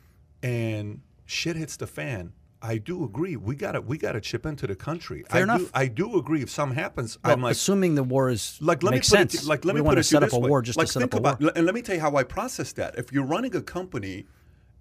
and 0.42 1.00
shit 1.24 1.56
hits 1.56 1.76
the 1.76 1.86
fan, 1.86 2.32
I 2.64 2.78
do 2.78 3.04
agree. 3.04 3.36
We 3.36 3.56
gotta 3.56 3.80
we 3.82 3.98
gotta 3.98 4.20
chip 4.22 4.46
into 4.46 4.66
the 4.66 4.74
country. 4.74 5.22
Fair 5.28 5.40
I 5.40 5.42
enough. 5.42 5.60
Do, 5.60 5.70
I 5.74 5.86
do 5.86 6.16
agree. 6.18 6.40
If 6.42 6.48
something 6.50 6.78
happens, 6.78 7.18
Well, 7.22 7.34
I'm 7.34 7.42
like. 7.42 7.52
assuming 7.52 7.94
the 7.94 8.02
war 8.02 8.30
is 8.30 8.56
Like 8.60 8.82
let 8.82 8.92
makes 8.92 9.12
me 9.12 9.18
put 9.18 9.30
sense. 9.32 9.42
it 9.44 9.48
like 9.48 9.64
let 9.66 9.74
we 9.74 9.80
me 9.80 9.84
want 9.84 9.96
put 9.96 9.96
to 9.96 10.00
it 10.00 10.04
set 10.04 10.20
to 10.20 10.26
up 10.26 10.32
a 10.32 10.38
way. 10.38 10.48
war 10.48 10.62
just 10.62 10.78
like 10.78 10.86
to 10.86 10.92
set 10.94 11.00
think 11.00 11.12
up 11.14 11.18
a 11.18 11.20
about 11.20 11.40
war. 11.42 11.52
and 11.54 11.66
let 11.66 11.74
me 11.74 11.82
tell 11.82 11.94
you 11.94 12.00
how 12.00 12.16
I 12.16 12.24
process 12.24 12.72
that. 12.72 12.96
If 12.96 13.12
you're 13.12 13.26
running 13.26 13.54
a 13.54 13.60
company 13.60 14.24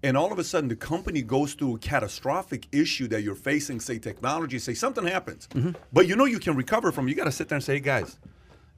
and 0.02 0.16
all 0.16 0.32
of 0.32 0.38
a 0.38 0.44
sudden 0.44 0.68
the 0.70 0.76
company 0.76 1.20
goes 1.20 1.52
through 1.54 1.74
a 1.76 1.78
catastrophic 1.78 2.66
issue 2.72 3.06
that 3.08 3.22
you're 3.22 3.34
facing, 3.34 3.80
say 3.80 3.98
technology, 3.98 4.58
say 4.58 4.72
something 4.74 5.06
happens, 5.06 5.46
Mm-hmm. 5.48 5.72
but 5.92 6.08
you 6.08 6.16
know 6.16 6.24
you 6.24 6.38
can 6.38 6.56
recover 6.56 6.90
from. 6.90 7.06
You 7.08 7.14
got 7.14 7.24
to 7.24 7.32
sit 7.32 7.48
there 7.50 7.56
and 7.56 7.64
say, 7.64 7.74
hey 7.74 7.80
guys, 7.80 8.18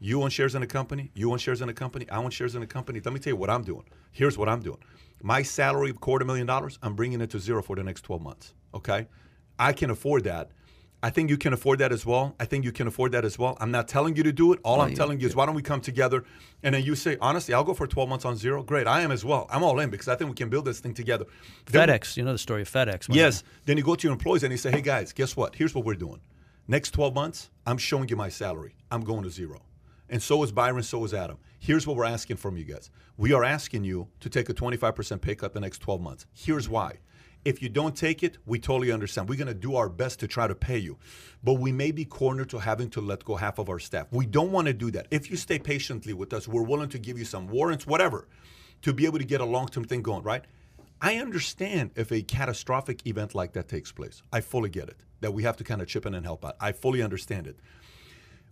you 0.00 0.20
own 0.22 0.30
shares 0.30 0.54
in 0.56 0.62
a 0.64 0.66
company, 0.66 1.10
you 1.14 1.30
own 1.30 1.38
shares 1.38 1.60
in 1.62 1.68
a 1.68 1.72
company, 1.72 2.08
I 2.10 2.16
own 2.16 2.30
shares 2.30 2.54
in 2.56 2.62
a 2.62 2.66
company. 2.66 3.00
Let 3.04 3.14
me 3.14 3.20
tell 3.20 3.32
you 3.32 3.36
what 3.36 3.50
I'm 3.50 3.62
doing. 3.62 3.84
Here's 4.10 4.36
what 4.36 4.48
I'm 4.48 4.62
doing. 4.62 4.78
My 5.22 5.42
salary 5.42 5.90
of 5.90 6.00
quarter 6.00 6.24
million 6.24 6.46
dollars, 6.46 6.78
I'm 6.82 6.94
bringing 6.94 7.20
it 7.20 7.30
to 7.30 7.38
zero 7.38 7.62
for 7.62 7.74
the 7.76 7.82
next 7.84 8.02
12 8.02 8.20
months. 8.22 8.52
Okay, 8.76 9.06
I 9.58 9.72
can 9.72 9.90
afford 9.90 10.24
that. 10.24 10.50
I 11.02 11.10
think 11.10 11.30
you 11.30 11.36
can 11.36 11.52
afford 11.52 11.78
that 11.78 11.92
as 11.92 12.06
well. 12.06 12.34
I 12.40 12.46
think 12.46 12.64
you 12.64 12.72
can 12.72 12.86
afford 12.86 13.12
that 13.12 13.24
as 13.24 13.38
well. 13.38 13.56
I'm 13.60 13.70
not 13.70 13.86
telling 13.86 14.16
you 14.16 14.22
to 14.22 14.32
do 14.32 14.52
it. 14.52 14.60
All 14.64 14.80
oh, 14.80 14.84
I'm 14.84 14.94
telling 14.94 15.20
you 15.20 15.26
is 15.26 15.36
why 15.36 15.46
don't 15.46 15.54
we 15.54 15.62
come 15.62 15.80
together 15.80 16.24
and 16.62 16.74
then 16.74 16.82
you 16.82 16.94
say, 16.94 17.16
honestly, 17.20 17.54
I'll 17.54 17.64
go 17.64 17.74
for 17.74 17.86
12 17.86 18.08
months 18.08 18.24
on 18.24 18.36
zero. 18.36 18.62
Great. 18.62 18.86
I 18.86 19.02
am 19.02 19.12
as 19.12 19.24
well. 19.24 19.46
I'm 19.50 19.62
all 19.62 19.78
in 19.78 19.90
because 19.90 20.08
I 20.08 20.16
think 20.16 20.30
we 20.30 20.34
can 20.34 20.48
build 20.48 20.64
this 20.64 20.80
thing 20.80 20.94
together. 20.94 21.26
Then- 21.66 21.88
FedEx, 21.88 22.16
you 22.16 22.24
know 22.24 22.32
the 22.32 22.38
story 22.38 22.62
of 22.62 22.70
FedEx. 22.70 23.06
Yes. 23.10 23.44
Then 23.66 23.76
you 23.76 23.84
go 23.84 23.94
to 23.94 24.02
your 24.02 24.12
employees 24.12 24.42
and 24.42 24.50
you 24.50 24.58
say, 24.58 24.70
hey 24.70 24.80
guys, 24.80 25.12
guess 25.12 25.36
what? 25.36 25.54
Here's 25.54 25.74
what 25.74 25.84
we're 25.84 25.94
doing. 25.94 26.20
Next 26.66 26.90
12 26.92 27.14
months, 27.14 27.50
I'm 27.66 27.78
showing 27.78 28.08
you 28.08 28.16
my 28.16 28.30
salary. 28.30 28.74
I'm 28.90 29.02
going 29.02 29.22
to 29.22 29.30
zero. 29.30 29.62
And 30.08 30.22
so 30.22 30.42
is 30.42 30.50
Byron, 30.50 30.82
so 30.82 31.04
is 31.04 31.14
Adam. 31.14 31.38
Here's 31.58 31.86
what 31.86 31.96
we're 31.96 32.04
asking 32.04 32.38
from 32.38 32.56
you 32.56 32.64
guys. 32.64 32.90
We 33.16 33.32
are 33.32 33.44
asking 33.44 33.84
you 33.84 34.08
to 34.20 34.28
take 34.28 34.48
a 34.48 34.54
25% 34.54 35.20
pay 35.20 35.34
cut 35.34 35.52
the 35.52 35.60
next 35.60 35.78
12 35.78 36.00
months. 36.00 36.26
Here's 36.32 36.68
why. 36.68 36.98
If 37.46 37.62
you 37.62 37.68
don't 37.68 37.94
take 37.94 38.24
it, 38.24 38.38
we 38.44 38.58
totally 38.58 38.90
understand. 38.90 39.28
We're 39.28 39.36
going 39.36 39.46
to 39.46 39.54
do 39.54 39.76
our 39.76 39.88
best 39.88 40.18
to 40.18 40.26
try 40.26 40.48
to 40.48 40.54
pay 40.56 40.78
you. 40.78 40.98
But 41.44 41.54
we 41.54 41.70
may 41.70 41.92
be 41.92 42.04
cornered 42.04 42.50
to 42.50 42.58
having 42.58 42.90
to 42.90 43.00
let 43.00 43.24
go 43.24 43.36
half 43.36 43.60
of 43.60 43.68
our 43.68 43.78
staff. 43.78 44.08
We 44.10 44.26
don't 44.26 44.50
want 44.50 44.66
to 44.66 44.72
do 44.72 44.90
that. 44.90 45.06
If 45.12 45.30
you 45.30 45.36
stay 45.36 45.60
patiently 45.60 46.12
with 46.12 46.32
us, 46.32 46.48
we're 46.48 46.64
willing 46.64 46.88
to 46.88 46.98
give 46.98 47.16
you 47.16 47.24
some 47.24 47.46
warrants, 47.46 47.86
whatever, 47.86 48.26
to 48.82 48.92
be 48.92 49.06
able 49.06 49.20
to 49.20 49.24
get 49.24 49.40
a 49.40 49.44
long 49.44 49.68
term 49.68 49.84
thing 49.84 50.02
going, 50.02 50.24
right? 50.24 50.44
I 51.00 51.18
understand 51.18 51.92
if 51.94 52.10
a 52.10 52.20
catastrophic 52.20 53.06
event 53.06 53.32
like 53.32 53.52
that 53.52 53.68
takes 53.68 53.92
place. 53.92 54.24
I 54.32 54.40
fully 54.40 54.68
get 54.68 54.88
it, 54.88 55.04
that 55.20 55.32
we 55.32 55.44
have 55.44 55.56
to 55.58 55.62
kind 55.62 55.80
of 55.80 55.86
chip 55.86 56.04
in 56.04 56.14
and 56.14 56.26
help 56.26 56.44
out. 56.44 56.56
I 56.60 56.72
fully 56.72 57.00
understand 57.00 57.46
it. 57.46 57.60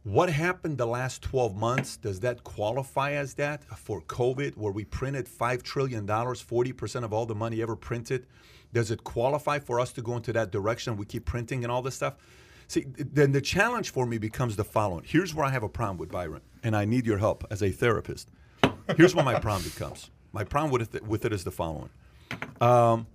What 0.04 0.30
happened 0.30 0.78
the 0.78 0.86
last 0.86 1.20
12 1.22 1.56
months? 1.56 1.96
Does 1.96 2.20
that 2.20 2.44
qualify 2.44 3.12
as 3.12 3.34
that 3.34 3.64
for 3.76 4.02
COVID, 4.02 4.56
where 4.56 4.72
we 4.72 4.84
printed 4.84 5.26
$5 5.26 5.62
trillion, 5.62 6.06
40% 6.06 7.04
of 7.04 7.12
all 7.12 7.26
the 7.26 7.34
money 7.34 7.60
ever 7.60 7.74
printed? 7.74 8.26
Does 8.74 8.90
it 8.90 9.04
qualify 9.04 9.60
for 9.60 9.78
us 9.78 9.92
to 9.92 10.02
go 10.02 10.16
into 10.16 10.32
that 10.32 10.50
direction? 10.50 10.96
We 10.96 11.06
keep 11.06 11.24
printing 11.24 11.62
and 11.62 11.70
all 11.70 11.80
this 11.80 11.94
stuff? 11.94 12.16
See, 12.66 12.86
then 12.98 13.30
the 13.30 13.40
challenge 13.40 13.90
for 13.90 14.04
me 14.04 14.18
becomes 14.18 14.56
the 14.56 14.64
following. 14.64 15.04
Here's 15.06 15.32
where 15.32 15.46
I 15.46 15.50
have 15.50 15.62
a 15.62 15.68
problem 15.68 15.96
with 15.96 16.10
Byron, 16.10 16.40
and 16.64 16.74
I 16.74 16.84
need 16.84 17.06
your 17.06 17.18
help 17.18 17.44
as 17.52 17.62
a 17.62 17.70
therapist. 17.70 18.30
Here's 18.96 19.14
what 19.14 19.24
my 19.24 19.38
problem 19.38 19.62
becomes. 19.74 20.10
My 20.32 20.42
problem 20.42 20.72
with 20.72 20.92
it, 20.96 21.06
with 21.06 21.24
it 21.24 21.32
is 21.32 21.44
the 21.44 21.52
following. 21.52 21.90
Um, 22.60 23.06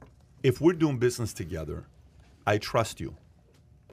if 0.44 0.62
we're 0.62 0.74
doing 0.74 0.98
business 0.98 1.34
together, 1.34 1.86
I 2.48 2.58
trust 2.58 3.02
you. 3.02 3.18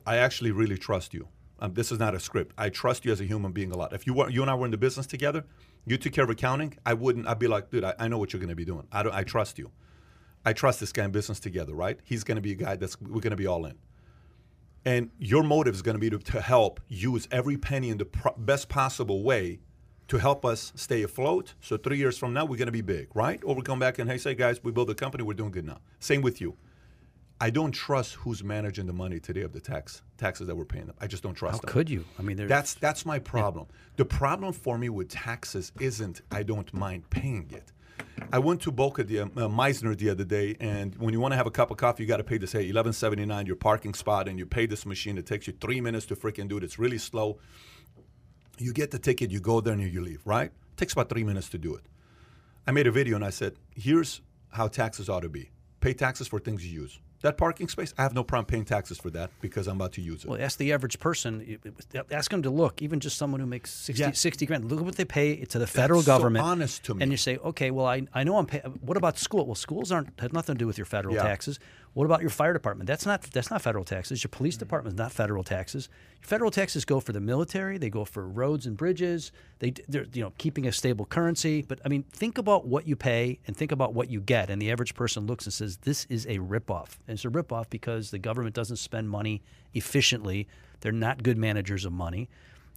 I 0.06 0.18
actually 0.18 0.52
really 0.52 0.78
trust 0.78 1.12
you. 1.12 1.26
Um, 1.58 1.74
this 1.74 1.90
is 1.90 1.98
not 1.98 2.14
a 2.14 2.20
script. 2.20 2.54
I 2.56 2.68
trust 2.68 3.04
you 3.04 3.10
as 3.10 3.20
a 3.20 3.24
human 3.24 3.50
being 3.50 3.72
a 3.72 3.76
lot. 3.76 3.92
If 3.92 4.06
you 4.06 4.14
were, 4.14 4.30
you 4.30 4.42
and 4.42 4.50
I 4.50 4.54
were 4.54 4.66
in 4.66 4.70
the 4.70 4.76
business 4.76 5.06
together, 5.06 5.44
you 5.84 5.96
took 5.96 6.12
care 6.12 6.22
of 6.22 6.30
accounting. 6.30 6.76
I 6.86 6.94
wouldn't. 6.94 7.26
I'd 7.26 7.40
be 7.40 7.48
like, 7.48 7.70
dude, 7.70 7.82
I, 7.82 7.94
I 7.98 8.06
know 8.06 8.18
what 8.18 8.32
you're 8.32 8.40
going 8.40 8.50
to 8.50 8.54
be 8.54 8.64
doing. 8.64 8.86
I. 8.92 9.08
I 9.10 9.24
trust 9.24 9.58
you. 9.58 9.72
I 10.46 10.52
trust 10.52 10.80
this 10.80 10.92
guy 10.92 11.04
in 11.04 11.10
business 11.10 11.40
together, 11.40 11.74
right? 11.74 11.98
He's 12.04 12.24
going 12.24 12.36
to 12.36 12.42
be 12.42 12.52
a 12.52 12.54
guy 12.54 12.76
that's 12.76 12.98
we're 13.00 13.20
going 13.20 13.32
to 13.32 13.36
be 13.36 13.48
all 13.48 13.66
in. 13.66 13.74
And 14.84 15.10
your 15.18 15.42
motive 15.42 15.74
is 15.74 15.82
going 15.82 15.96
to 15.96 15.98
be 15.98 16.08
to, 16.10 16.18
to 16.18 16.40
help 16.40 16.80
use 16.88 17.26
every 17.32 17.56
penny 17.56 17.90
in 17.90 17.98
the 17.98 18.04
pro- 18.04 18.36
best 18.38 18.68
possible 18.68 19.24
way 19.24 19.58
to 20.06 20.18
help 20.18 20.44
us 20.44 20.72
stay 20.76 21.02
afloat. 21.02 21.54
So 21.60 21.76
three 21.76 21.98
years 21.98 22.16
from 22.16 22.32
now, 22.32 22.44
we're 22.44 22.56
going 22.56 22.66
to 22.66 22.72
be 22.72 22.80
big, 22.80 23.08
right? 23.14 23.40
Or 23.44 23.56
we 23.56 23.62
come 23.62 23.80
back 23.80 23.98
and 23.98 24.08
hey, 24.08 24.18
say, 24.18 24.36
guys, 24.36 24.62
we 24.62 24.70
build 24.70 24.88
a 24.88 24.94
company, 24.94 25.24
we're 25.24 25.34
doing 25.34 25.50
good 25.50 25.66
now. 25.66 25.78
Same 25.98 26.22
with 26.22 26.40
you. 26.40 26.56
I 27.40 27.50
don't 27.50 27.72
trust 27.72 28.14
who's 28.14 28.44
managing 28.44 28.86
the 28.86 28.92
money 28.92 29.18
today 29.18 29.42
of 29.42 29.52
the 29.52 29.60
tax 29.60 30.02
taxes 30.16 30.46
that 30.46 30.54
we're 30.54 30.64
paying 30.64 30.86
them. 30.86 30.96
I 31.00 31.08
just 31.08 31.22
don't 31.22 31.34
trust 31.34 31.56
How 31.56 31.60
them. 31.60 31.70
could 31.70 31.90
you? 31.90 32.04
I 32.18 32.22
mean, 32.22 32.46
That's 32.46 32.74
that's 32.74 33.04
my 33.04 33.18
problem. 33.18 33.66
The 33.96 34.06
problem 34.06 34.52
for 34.54 34.78
me 34.78 34.88
with 34.88 35.08
taxes 35.08 35.72
isn't 35.80 36.22
I 36.30 36.44
don't 36.44 36.72
mind 36.72 37.10
paying 37.10 37.50
it. 37.50 37.72
I 38.32 38.38
went 38.38 38.60
to 38.62 38.72
Boca 38.72 39.04
the 39.04 39.20
uh, 39.20 39.26
Mizner 39.26 39.96
the 39.96 40.10
other 40.10 40.24
day, 40.24 40.56
and 40.58 40.96
when 40.96 41.12
you 41.14 41.20
want 41.20 41.32
to 41.32 41.36
have 41.36 41.46
a 41.46 41.50
cup 41.50 41.70
of 41.70 41.76
coffee, 41.76 42.02
you 42.02 42.08
got 42.08 42.16
to 42.16 42.24
pay 42.24 42.38
this 42.38 42.52
hey 42.52 42.68
eleven 42.68 42.92
seventy 42.92 43.24
nine 43.24 43.46
your 43.46 43.56
parking 43.56 43.94
spot, 43.94 44.28
and 44.28 44.38
you 44.38 44.46
pay 44.46 44.66
this 44.66 44.84
machine. 44.84 45.16
It 45.18 45.26
takes 45.26 45.46
you 45.46 45.54
three 45.60 45.80
minutes 45.80 46.06
to 46.06 46.16
freaking 46.16 46.48
do 46.48 46.56
it. 46.56 46.64
It's 46.64 46.78
really 46.78 46.98
slow. 46.98 47.38
You 48.58 48.72
get 48.72 48.90
the 48.90 48.98
ticket, 48.98 49.30
you 49.30 49.40
go 49.40 49.60
there, 49.60 49.74
and 49.74 49.82
you 49.82 50.00
leave. 50.00 50.22
Right? 50.24 50.50
It 50.50 50.76
takes 50.76 50.92
about 50.92 51.08
three 51.08 51.24
minutes 51.24 51.48
to 51.50 51.58
do 51.58 51.74
it. 51.74 51.84
I 52.66 52.72
made 52.72 52.86
a 52.86 52.90
video 52.90 53.14
and 53.14 53.24
I 53.24 53.30
said, 53.30 53.54
here's 53.74 54.22
how 54.50 54.66
taxes 54.66 55.08
ought 55.08 55.20
to 55.20 55.28
be. 55.28 55.50
Pay 55.80 55.94
taxes 55.94 56.26
for 56.26 56.40
things 56.40 56.66
you 56.66 56.82
use. 56.82 56.98
That 57.22 57.38
parking 57.38 57.68
space, 57.68 57.94
I 57.96 58.02
have 58.02 58.14
no 58.14 58.22
problem 58.22 58.46
paying 58.46 58.64
taxes 58.64 58.98
for 58.98 59.10
that 59.10 59.30
because 59.40 59.66
I'm 59.66 59.76
about 59.76 59.92
to 59.94 60.02
use 60.02 60.24
it. 60.24 60.28
Well, 60.30 60.40
ask 60.40 60.58
the 60.58 60.72
average 60.72 60.98
person. 61.00 61.58
Ask 62.10 62.30
them 62.30 62.42
to 62.42 62.50
look, 62.50 62.82
even 62.82 63.00
just 63.00 63.16
someone 63.16 63.40
who 63.40 63.46
makes 63.46 63.72
60, 63.72 64.02
Yeah. 64.02 64.12
60 64.12 64.46
grand. 64.46 64.70
Look 64.70 64.80
at 64.80 64.84
what 64.84 64.96
they 64.96 65.04
pay 65.06 65.44
to 65.46 65.58
the 65.58 65.66
federal 65.66 66.02
so 66.02 66.06
government. 66.06 66.44
honest 66.44 66.84
to 66.84 66.94
me. 66.94 67.02
And 67.02 67.10
you 67.10 67.16
say, 67.16 67.38
okay, 67.38 67.70
well, 67.70 67.86
I, 67.86 68.06
I 68.12 68.22
know 68.24 68.36
I'm 68.36 68.46
paying. 68.46 68.62
What 68.80 68.96
about 68.96 69.18
school? 69.18 69.46
Well, 69.46 69.54
schools 69.54 69.90
aren't 69.90 70.20
have 70.20 70.32
nothing 70.32 70.56
to 70.56 70.58
do 70.58 70.66
with 70.66 70.76
your 70.78 70.84
federal 70.84 71.14
Yeah. 71.14 71.22
taxes. 71.22 71.58
What 71.96 72.04
about 72.04 72.20
your 72.20 72.28
fire 72.28 72.52
department? 72.52 72.86
That's 72.86 73.06
not 73.06 73.22
that's 73.22 73.50
not 73.50 73.62
federal 73.62 73.82
taxes. 73.82 74.22
Your 74.22 74.28
police 74.28 74.56
mm-hmm. 74.56 74.64
department 74.64 74.92
is 74.92 74.98
not 74.98 75.12
federal 75.12 75.42
taxes. 75.42 75.88
Your 76.20 76.28
federal 76.28 76.50
taxes 76.50 76.84
go 76.84 77.00
for 77.00 77.12
the 77.12 77.22
military. 77.22 77.78
They 77.78 77.88
go 77.88 78.04
for 78.04 78.28
roads 78.28 78.66
and 78.66 78.76
bridges. 78.76 79.32
They 79.60 79.72
they're 79.88 80.04
you 80.12 80.20
know 80.20 80.34
keeping 80.36 80.66
a 80.66 80.72
stable 80.72 81.06
currency. 81.06 81.62
But 81.62 81.80
I 81.86 81.88
mean, 81.88 82.02
think 82.02 82.36
about 82.36 82.66
what 82.66 82.86
you 82.86 82.96
pay 82.96 83.38
and 83.46 83.56
think 83.56 83.72
about 83.72 83.94
what 83.94 84.10
you 84.10 84.20
get. 84.20 84.50
And 84.50 84.60
the 84.60 84.70
average 84.70 84.94
person 84.94 85.26
looks 85.26 85.46
and 85.46 85.54
says, 85.54 85.78
this 85.78 86.04
is 86.10 86.26
a 86.26 86.36
ripoff. 86.36 86.98
And 87.08 87.14
it's 87.14 87.24
a 87.24 87.30
ripoff 87.30 87.70
because 87.70 88.10
the 88.10 88.18
government 88.18 88.54
doesn't 88.54 88.76
spend 88.76 89.08
money 89.08 89.40
efficiently. 89.72 90.46
They're 90.82 90.92
not 90.92 91.22
good 91.22 91.38
managers 91.38 91.86
of 91.86 91.94
money. 91.94 92.28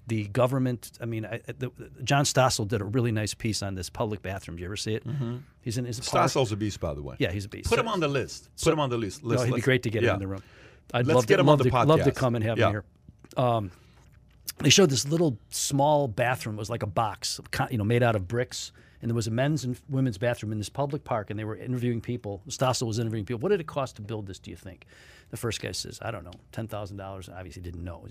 The 0.10 0.26
government, 0.28 0.92
I 1.00 1.06
mean, 1.06 1.26
I, 1.26 1.40
the, 1.58 1.72
John 2.04 2.26
Stossel 2.26 2.68
did 2.68 2.82
a 2.82 2.84
really 2.84 3.12
nice 3.12 3.34
piece 3.34 3.62
on 3.64 3.76
this 3.76 3.90
public 3.90 4.22
bathroom. 4.22 4.58
Do 4.58 4.62
you 4.62 4.68
ever 4.68 4.76
see 4.76 4.96
it? 4.96 5.08
Mm-hmm. 5.08 5.38
He's 5.62 5.78
in 5.78 5.86
his 5.86 6.00
Stossel's 6.00 6.52
a 6.52 6.58
beast, 6.58 6.80
by 6.80 6.94
the 6.94 7.02
way. 7.02 7.16
Yeah, 7.20 7.32
he's 7.32 7.46
a 7.46 7.50
beast. 7.50 7.70
Put 7.70 7.76
So- 7.76 7.82
him 7.82 7.88
on 7.88 8.00
the 8.00 8.08
list. 8.08 8.50
Put 8.56 8.60
so- 8.60 8.72
him 8.74 8.80
on 8.80 8.90
the 8.90 8.98
list. 8.98 9.24
no, 9.24 9.42
he'd 9.42 9.56
be 9.56 9.62
great 9.62 9.84
to 9.84 9.90
get 9.90 10.04
yeah. 10.04 10.10
him 10.10 10.16
in 10.16 10.20
the 10.22 10.28
room. 10.28 10.44
I'd 10.94 11.06
Let's 11.06 11.16
love 11.16 11.28
get 11.28 11.36
to, 11.36 11.42
him 11.42 11.48
love 11.48 11.62
on 11.62 11.64
the 11.66 11.70
to, 11.70 11.84
love 11.84 12.04
to 12.04 12.12
come 12.12 12.36
and 12.36 12.44
have 12.44 12.58
Yeah. 12.58 12.68
him 12.68 12.72
here. 12.72 12.84
Um, 13.38 13.72
they 14.58 14.70
showed 14.70 14.90
this 14.90 15.08
little 15.08 15.38
small 15.50 16.08
bathroom. 16.08 16.56
It 16.56 16.60
was 16.60 16.70
like 16.70 16.84
a 16.84 16.88
box, 16.88 17.40
you 17.70 17.78
know, 17.78 17.84
made 17.84 18.04
out 18.04 18.16
of 18.16 18.28
bricks. 18.28 18.72
And 19.02 19.10
there 19.10 19.16
was 19.16 19.28
a 19.28 19.32
men's 19.32 19.64
and 19.64 19.80
women's 19.88 20.18
bathroom 20.18 20.52
in 20.52 20.58
this 20.58 20.70
public 20.70 21.04
park, 21.04 21.30
and 21.30 21.40
they 21.40 21.46
were 21.46 21.56
interviewing 21.56 22.02
people. 22.02 22.42
Stossel 22.50 22.86
was 22.86 23.00
interviewing 23.00 23.26
people. 23.26 23.40
What 23.40 23.50
did 23.50 23.62
it 23.62 23.68
cost 23.68 23.96
to 23.96 24.02
build 24.02 24.28
this? 24.28 24.40
Do 24.40 24.52
you 24.52 24.58
think? 24.58 24.86
The 25.30 25.38
first 25.38 25.62
guy 25.62 25.72
says, 25.72 26.00
"I 26.02 26.12
don't 26.12 26.24
know, 26.24 26.34
ten 26.52 26.68
thousand 26.68 26.98
dollars." 26.98 27.30
Obviously, 27.30 27.62
didn't 27.62 27.84
know. 27.84 28.06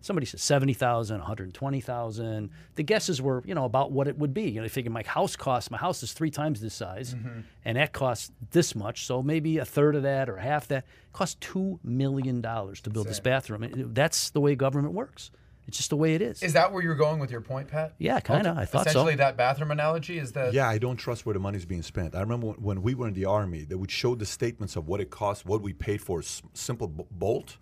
Somebody 0.00 0.26
said 0.26 0.40
seventy 0.40 0.74
thousand, 0.74 1.18
one 1.18 1.26
hundred 1.26 1.54
twenty 1.54 1.80
thousand. 1.80 2.50
The 2.74 2.82
guesses 2.82 3.22
were, 3.22 3.42
you 3.46 3.54
know, 3.54 3.64
about 3.64 3.92
what 3.92 4.08
it 4.08 4.18
would 4.18 4.34
be. 4.34 4.50
You 4.50 4.56
know, 4.56 4.62
they 4.62 4.68
figured 4.68 4.92
my 4.92 5.04
house 5.04 5.36
costs. 5.36 5.70
My 5.70 5.78
house 5.78 6.02
is 6.02 6.12
three 6.12 6.30
times 6.30 6.60
this 6.60 6.74
size, 6.74 7.14
mm-hmm. 7.14 7.40
and 7.64 7.76
that 7.76 7.92
costs 7.92 8.32
this 8.50 8.74
much. 8.74 9.06
So 9.06 9.22
maybe 9.22 9.58
a 9.58 9.64
third 9.64 9.94
of 9.94 10.02
that 10.02 10.28
or 10.28 10.36
half 10.36 10.68
that. 10.68 10.84
It 10.84 11.12
cost 11.12 11.40
two 11.40 11.78
million 11.84 12.40
dollars 12.40 12.80
to 12.82 12.90
build 12.90 13.06
this 13.06 13.20
bathroom. 13.20 13.92
That's 13.94 14.30
the 14.30 14.40
way 14.40 14.56
government 14.56 14.94
works. 14.94 15.30
It's 15.66 15.76
just 15.78 15.90
the 15.90 15.96
way 15.96 16.14
it 16.14 16.20
is. 16.22 16.42
Is 16.42 16.52
that 16.52 16.72
where 16.72 16.82
you're 16.82 16.94
going 16.94 17.18
with 17.18 17.30
your 17.30 17.40
point, 17.40 17.68
Pat? 17.68 17.94
Yeah, 17.98 18.20
kinda. 18.20 18.54
I 18.56 18.64
thought 18.66 18.84
so. 18.84 18.90
Essentially, 18.90 19.14
that 19.16 19.36
bathroom 19.36 19.70
analogy 19.70 20.18
is 20.18 20.32
that. 20.32 20.52
Yeah, 20.52 20.68
I 20.68 20.76
don't 20.78 20.96
trust 20.96 21.24
where 21.24 21.32
the 21.32 21.38
money's 21.38 21.64
being 21.64 21.82
spent. 21.82 22.14
I 22.14 22.20
remember 22.20 22.48
when, 22.48 22.56
when 22.62 22.82
we 22.82 22.94
were 22.94 23.08
in 23.08 23.14
the 23.14 23.24
army, 23.24 23.62
they 23.64 23.74
would 23.74 23.90
show 23.90 24.14
the 24.14 24.26
statements 24.26 24.76
of 24.76 24.88
what 24.88 25.00
it 25.00 25.10
cost, 25.10 25.46
what 25.46 25.62
we 25.62 25.72
paid 25.72 26.02
for 26.02 26.18
a 26.20 26.22
s- 26.22 26.42
simple 26.52 26.88
bolt. 26.88 27.56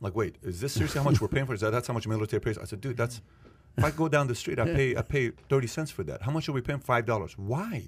I'm 0.00 0.04
like, 0.04 0.16
wait, 0.16 0.36
is 0.42 0.60
this 0.60 0.72
seriously 0.72 0.98
how 1.00 1.04
much 1.08 1.20
we're 1.20 1.28
paying 1.28 1.46
for? 1.46 1.54
Is 1.54 1.60
that 1.60 1.70
that's 1.70 1.86
how 1.88 1.94
much 1.94 2.06
military 2.06 2.40
pays? 2.40 2.58
I 2.58 2.64
said, 2.64 2.80
dude, 2.80 2.96
that's 2.96 3.22
if 3.78 3.84
I 3.84 3.90
go 3.92 4.08
down 4.08 4.26
the 4.26 4.34
street, 4.34 4.58
I 4.58 4.64
pay 4.78 4.96
I 4.96 5.02
pay 5.02 5.30
thirty 5.48 5.66
cents 5.68 5.90
for 5.90 6.02
that. 6.04 6.22
How 6.22 6.32
much 6.32 6.48
are 6.48 6.52
we 6.52 6.60
paying? 6.62 6.80
Five 6.80 7.06
dollars. 7.06 7.38
Why? 7.38 7.86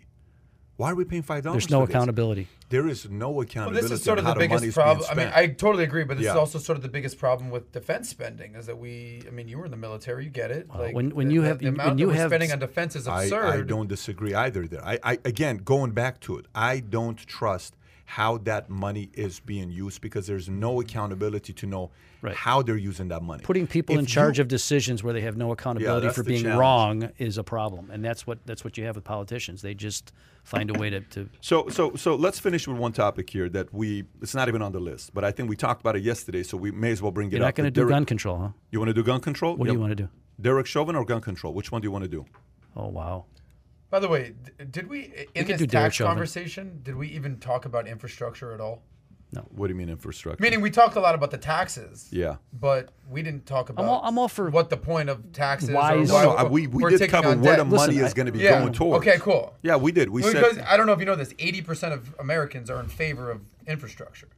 Why 0.79 0.93
are 0.93 0.95
we 0.95 1.05
paying 1.05 1.23
five 1.23 1.43
dollars? 1.43 1.65
There's 1.65 1.71
no 1.73 1.83
accountability. 1.83 2.47
There 2.69 2.87
is 2.87 3.11
no 3.11 3.41
accountability. 3.41 3.41
Well, 3.41 3.43
accountability. 3.43 3.89
this 3.89 3.99
is 3.99 4.05
sort 4.05 4.19
of 4.21 4.25
the 4.27 4.35
biggest 4.37 4.73
problem. 4.75 5.07
I 5.11 5.15
mean. 5.17 5.33
I 5.35 5.47
totally 5.49 5.83
agree, 5.83 6.05
but 6.05 6.19
this 6.19 6.27
Yeah. 6.27 6.31
is 6.31 6.37
also 6.37 6.61
sort 6.61 6.77
of 6.77 6.83
the 6.83 6.89
biggest 6.89 7.19
problem 7.19 7.51
with 7.51 7.73
defense 7.73 8.09
spending 8.09 8.55
is 8.55 8.67
that 8.67 8.79
we. 8.79 9.25
I 9.27 9.33
mean, 9.33 9.49
you 9.49 9.59
were 9.59 9.65
in 9.65 9.73
the 9.73 9.77
military, 9.77 10.23
you 10.23 10.31
get 10.31 10.53
it. 10.53 10.69
Like 10.73 10.95
when- 10.95 11.11
when 11.17 11.27
the- 11.29 11.35
you 11.35 11.43
have- 11.43 11.59
the 11.59 11.71
when 11.73 11.99
you 11.99 12.07
that 12.07 12.15
have- 12.15 12.31
spending 12.31 12.53
on 12.53 12.61
defense 12.61 12.95
is 12.95 13.09
I. 13.09 13.25
I 13.25 13.63
don't 13.63 13.89
disagree 13.89 14.35
either 14.35 14.69
there. 14.69 14.85
I, 14.87 15.01
I 15.03 15.19
again 15.25 15.57
going 15.65 15.91
back 15.91 16.21
to 16.21 16.39
it, 16.39 16.47
I 16.55 16.79
don't 16.79 17.19
trust 17.27 17.75
how 18.09 18.39
that 18.39 18.71
money 18.71 19.11
is 19.13 19.39
being 19.39 19.71
used 19.71 20.01
because 20.01 20.27
there's 20.27 20.49
no 20.49 20.81
accountability 20.81 21.53
to 21.53 21.67
know 21.67 21.91
Right. 22.23 22.35
how 22.35 22.63
they're 22.63 22.79
using 22.79 23.09
that 23.09 23.23
money. 23.23 23.43
Putting 23.45 23.67
people 23.67 23.95
If 23.97 24.01
in 24.01 24.07
charge 24.07 24.39
you- 24.39 24.43
of 24.43 24.49
decisions 24.49 25.05
where 25.05 25.13
they 25.13 25.21
have 25.21 25.37
no 25.37 25.53
accountability 25.53 26.07
that's 26.07 26.17
for 26.17 26.25
being 26.25 26.43
challenge. 26.45 26.59
wrong 26.59 27.11
is 27.19 27.37
a 27.37 27.45
problem, 27.45 27.91
and 27.91 28.03
that's 28.03 28.27
what 28.27 28.39
that's 28.47 28.65
what 28.65 28.79
you 28.79 28.85
have 28.87 28.95
with 28.97 29.05
politicians. 29.05 29.61
They 29.61 29.75
just 29.75 30.11
find 30.43 30.75
a 30.75 30.79
way 30.79 30.89
to, 30.89 31.01
to 31.01 31.29
So 31.43 31.69
so 31.69 31.95
so 31.97 32.17
let's 32.17 32.39
finish 32.39 32.67
with 32.67 32.79
one 32.79 32.93
topic 32.93 33.29
here 33.29 33.51
that 33.51 33.75
we 33.75 34.05
it's 34.23 34.35
not 34.35 34.49
even 34.49 34.63
on 34.63 34.73
the 34.73 34.81
list, 34.81 35.13
but 35.13 35.23
I 35.23 35.31
think 35.31 35.51
we 35.51 35.55
talked 35.57 35.83
about 35.83 35.95
it 35.95 36.03
yesterday, 36.03 36.43
so 36.43 36.57
we 36.57 36.71
may 36.71 36.91
as 36.93 37.03
well 37.03 37.13
bring 37.13 37.29
it 37.29 37.33
You're 37.35 37.43
up. 37.43 37.49
not 37.49 37.55
going 37.57 37.67
to 37.73 37.81
do 37.83 37.87
gun 37.89 38.07
control, 38.07 38.39
huh? 38.39 38.49
You 38.73 38.79
want 38.81 38.89
to 38.89 38.95
do 38.95 39.03
gun 39.05 39.21
control? 39.21 39.55
What 39.55 39.67
do 39.67 39.73
you 39.75 39.79
want 39.79 39.91
to 39.91 40.03
do? 40.05 40.09
Derek 40.41 40.67
Chauvin 40.67 40.97
or 40.97 41.05
gun 41.05 41.21
control? 41.21 41.53
Which 41.53 41.71
one 41.71 41.83
do 41.83 41.87
you 41.87 41.93
want 41.93 42.05
to 42.05 42.09
do? 42.11 42.25
Oh 42.75 42.89
wow. 42.89 43.27
By 43.91 44.01
the 44.01 44.09
way, 44.09 44.35
did 44.71 44.89
we 44.89 45.27
in 45.35 45.45
could 45.45 45.55
this 45.55 45.59
do 45.61 45.67
Derek 45.67 45.85
tax 45.87 45.95
Chauvin. 45.97 46.11
conversation 46.11 46.81
did 46.83 46.95
we 46.97 47.09
even 47.09 47.39
talk 47.39 47.65
about 47.65 47.87
infrastructure 47.89 48.53
at 48.53 48.61
all? 48.61 48.83
No. 49.31 49.43
What 49.51 49.67
do 49.67 49.73
you 49.75 49.79
mean 49.79 49.91
infrastructure? 49.91 50.43
Meaning, 50.43 50.63
we 50.63 50.71
talked 50.71 50.97
a 50.97 51.01
lot 51.01 51.15
about 51.15 51.31
the 51.31 51.37
taxes. 51.37 52.09
yeah. 52.11 52.37
But 52.53 52.89
we 53.11 53.23
didn't 53.23 53.45
talk 53.45 53.69
about 53.69 53.85
all- 53.85 54.01
I'm 54.03 54.17
all 54.19 54.29
for 54.29 54.49
what 54.49 54.71
the 54.71 54.79
point 54.79 55.11
of 55.11 55.33
taxes. 55.33 55.71
wise- 55.71 56.11
Or 56.11 56.13
No, 56.13 56.15
why 56.15 56.23
No, 56.25 56.31
no, 56.33 56.37
uh, 56.39 56.49
we, 56.49 56.67
we 56.67 56.97
did 56.97 57.11
cover 57.11 57.29
on 57.29 57.41
where 57.43 57.57
debt. 57.57 57.59
the 57.59 57.77
money 57.77 57.93
Listen, 57.95 58.07
is 58.07 58.15
going 58.15 58.25
to 58.27 58.33
be 58.33 58.39
yeah. 58.39 58.61
going 58.61 58.73
towards. 58.73 59.07
Okay, 59.07 59.19
cool. 59.19 59.55
Yeah, 59.63 59.77
we 59.77 59.93
did. 59.93 60.09
We 60.09 60.23
because 60.23 60.57
said 60.57 60.65
I 60.67 60.79
don't 60.79 60.87
know 60.87 60.93
if 60.95 61.01
you 61.01 61.05
know 61.05 61.15
this, 61.15 61.35
eighty 61.39 61.61
percent 61.61 61.93
of 61.93 62.15
Americans 62.19 62.71
are 62.71 62.81
in 62.81 62.89
favor 62.89 63.31
of 63.31 63.43
infrastructure. 63.67 64.29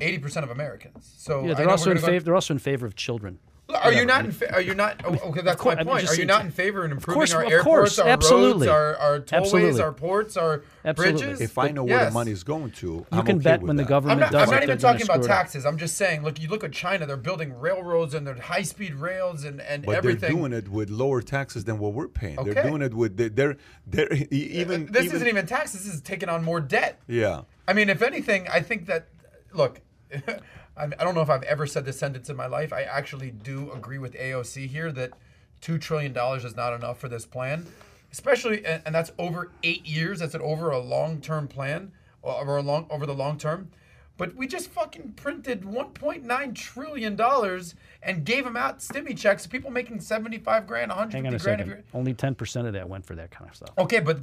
Eighty 0.00 0.18
percent 0.18 0.44
of 0.44 0.50
Americans. 0.50 1.14
So 1.16 1.46
Yeah, 1.46 1.54
they're 1.54 1.64
know 1.64 1.72
also 1.72 1.90
in 1.90 1.98
favor. 1.98 2.22
They're 2.24 2.34
also 2.34 2.52
in 2.54 2.58
favor 2.58 2.84
of 2.86 2.94
children. 2.96 3.38
Are 3.74 3.92
you 3.92 4.04
not 4.04 4.24
in? 4.24 4.32
Fa- 4.32 4.52
are 4.54 4.60
you 4.60 4.74
not? 4.74 5.00
oh, 5.04 5.16
okay, 5.30 5.42
that's 5.42 5.60
course- 5.60 5.76
my 5.76 5.84
point. 5.84 6.00
just 6.02 6.12
Are 6.14 6.20
you 6.20 6.26
not 6.26 6.44
in 6.44 6.50
favor 6.50 6.84
in 6.84 6.90
improving 6.92 7.18
course- 7.20 7.32
our 7.34 7.44
of 7.44 7.50
airports, 7.50 7.96
course, 7.96 7.98
our 7.98 8.08
absolutely. 8.08 8.66
roads, 8.68 8.76
our, 8.76 8.96
our 8.96 9.20
tollways, 9.20 9.32
Absolutely. 9.40 9.80
our 9.82 9.92
ports, 9.92 10.36
our 10.36 10.62
Absolutely. 10.84 11.20
bridges? 11.22 11.40
if 11.40 11.58
I 11.58 11.68
know 11.70 11.84
where 11.84 11.98
Yes. 11.98 12.08
the 12.08 12.14
money 12.14 12.30
is 12.32 12.42
going 12.44 12.70
to, 12.72 12.86
You 12.86 13.06
I'm 13.12 13.24
can 13.26 13.36
okay 13.36 13.42
bet 13.44 13.60
with 13.62 13.68
when 13.68 13.76
the 13.76 13.82
that. 13.82 13.86
I'm 13.86 13.88
government 13.90 14.20
not, 14.20 14.32
does 14.32 14.42
I'm 14.42 14.48
it, 14.48 14.56
not 14.56 14.62
even 14.64 14.78
talking 14.78 15.02
about 15.02 15.14
screw 15.22 15.24
it 15.24 15.30
up. 15.30 15.36
taxes. 15.38 15.66
I'm 15.66 15.76
just 15.78 15.96
saying, 15.96 16.22
look, 16.22 16.40
you 16.40 16.48
look 16.48 16.64
at 16.64 16.72
China, 16.72 17.06
they're 17.06 17.16
building 17.16 17.58
railroads 17.58 18.14
and 18.14 18.26
they're 18.26 18.34
high 18.40 18.62
speed 18.62 18.94
rails 18.94 19.44
and, 19.44 19.60
and 19.60 19.84
But 19.84 19.96
everything. 19.96 20.20
they're 20.20 20.30
doing 20.30 20.52
it 20.52 20.68
with 20.68 20.90
lower 20.90 21.22
taxes 21.22 21.64
than 21.64 21.78
what 21.78 21.92
we're 21.92 22.08
paying. 22.08 22.36
They're 22.44 22.62
doing 22.62 22.82
it 22.82 22.94
with 22.94 23.16
they're 23.16 23.28
they're, 23.28 23.56
they're 23.86 24.12
e- 24.12 24.16
uh, 24.16 24.22
uh, 24.22 24.60
even 24.60 24.86
this 24.92 25.04
even, 25.06 25.16
isn't 25.16 25.28
even 25.28 25.46
taxes, 25.46 25.84
this 25.84 25.94
is 25.94 26.00
taking 26.00 26.28
on 26.28 26.44
more 26.44 26.60
debt. 26.60 27.00
yeah. 27.06 27.42
I 27.68 27.72
mean, 27.72 27.88
if 27.88 28.02
anything, 28.02 28.48
I 28.52 28.60
think 28.62 28.86
that 28.86 29.06
look, 29.52 29.80
I 30.76 30.84
I 30.84 30.86
don't 31.04 31.14
know 31.14 31.20
if 31.22 31.30
I've 31.30 31.42
ever 31.44 31.66
said 31.66 31.84
this 31.84 31.98
sentence 31.98 32.28
in 32.30 32.36
my 32.36 32.46
life. 32.46 32.72
I 32.72 32.82
actually 32.82 33.30
do 33.30 33.70
agree 33.72 33.98
with 33.98 34.14
AOC 34.14 34.66
here 34.68 34.90
that 34.92 35.12
two 35.60 35.78
trillion 35.78 36.12
dollars 36.12 36.44
is 36.44 36.56
not 36.56 36.72
enough 36.72 36.98
for 36.98 37.08
this 37.08 37.26
plan, 37.26 37.66
especially, 38.12 38.64
and, 38.64 38.82
and 38.86 38.94
that's 38.94 39.12
over 39.18 39.50
eight 39.62 39.86
years. 39.86 40.20
That's 40.20 40.34
an 40.34 40.40
over 40.42 40.70
a 40.70 40.78
long 40.78 41.20
term 41.20 41.48
plan, 41.48 41.92
over 42.24 42.56
a 42.56 42.62
long 42.62 42.86
over 42.90 43.06
the 43.06 43.14
long 43.14 43.38
term. 43.38 43.70
But 44.16 44.34
we 44.36 44.46
just 44.46 44.68
fucking 44.68 45.12
printed 45.16 45.62
1.9 45.62 46.54
trillion 46.54 47.16
dollars 47.16 47.74
and 48.02 48.22
gave 48.22 48.44
them 48.44 48.54
out 48.54 48.80
stimmy 48.80 49.16
checks. 49.16 49.44
to 49.44 49.48
People 49.48 49.70
making 49.70 49.98
75 50.00 50.66
grand, 50.66 50.90
150 50.90 51.16
Hang 51.16 51.26
on 51.26 51.34
a 51.34 51.38
grand. 51.42 51.70
second. 51.70 51.84
Only 51.94 52.12
ten 52.12 52.34
percent 52.34 52.66
of 52.66 52.74
that 52.74 52.86
went 52.86 53.06
for 53.06 53.14
that 53.14 53.30
kind 53.30 53.48
of 53.48 53.56
stuff. 53.56 53.70
Okay, 53.78 54.00
but 54.00 54.18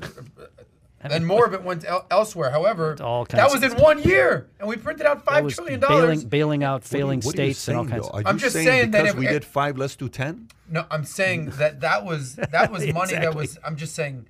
and 1.01 1.25
more 1.25 1.45
of 1.45 1.53
it 1.53 1.63
went 1.63 1.85
el- 1.85 2.05
elsewhere. 2.11 2.49
However, 2.51 2.95
all 3.01 3.25
that 3.25 3.51
was 3.51 3.63
in 3.63 3.73
one 3.73 4.01
year, 4.01 4.47
and 4.59 4.67
we 4.67 4.75
printed 4.77 5.05
out 5.05 5.25
That 5.25 5.25
five 5.25 5.43
was 5.43 5.55
trillion 5.55 5.79
bailing, 5.79 6.01
dollars. 6.01 6.23
bailing 6.25 6.63
out 6.63 6.83
failing 6.83 7.19
what 7.21 7.37
are 7.37 7.43
you 7.43 7.53
states 7.53 7.67
and 7.67 7.77
all 7.77 7.85
kinds. 7.85 8.03
though? 8.03 8.09
Of, 8.17 8.25
Are 8.25 8.29
I'm 8.29 8.37
just 8.37 8.53
saying, 8.53 8.67
saying 8.67 8.91
that 8.91 9.05
if- 9.07 9.15
we 9.15 9.27
did 9.27 9.45
five, 9.45 9.77
let's 9.77 9.95
do 9.95 10.09
ten. 10.09 10.47
No, 10.69 10.85
I'm 10.91 11.05
saying 11.05 11.51
that 11.57 11.79
that 11.81 12.03
was 12.03 12.35
that 12.35 12.71
was 12.71 12.85
money 12.93 13.13
that 13.13 13.35
was. 13.35 13.57
I'm 13.63 13.75
just 13.77 13.95
saying 13.95 14.25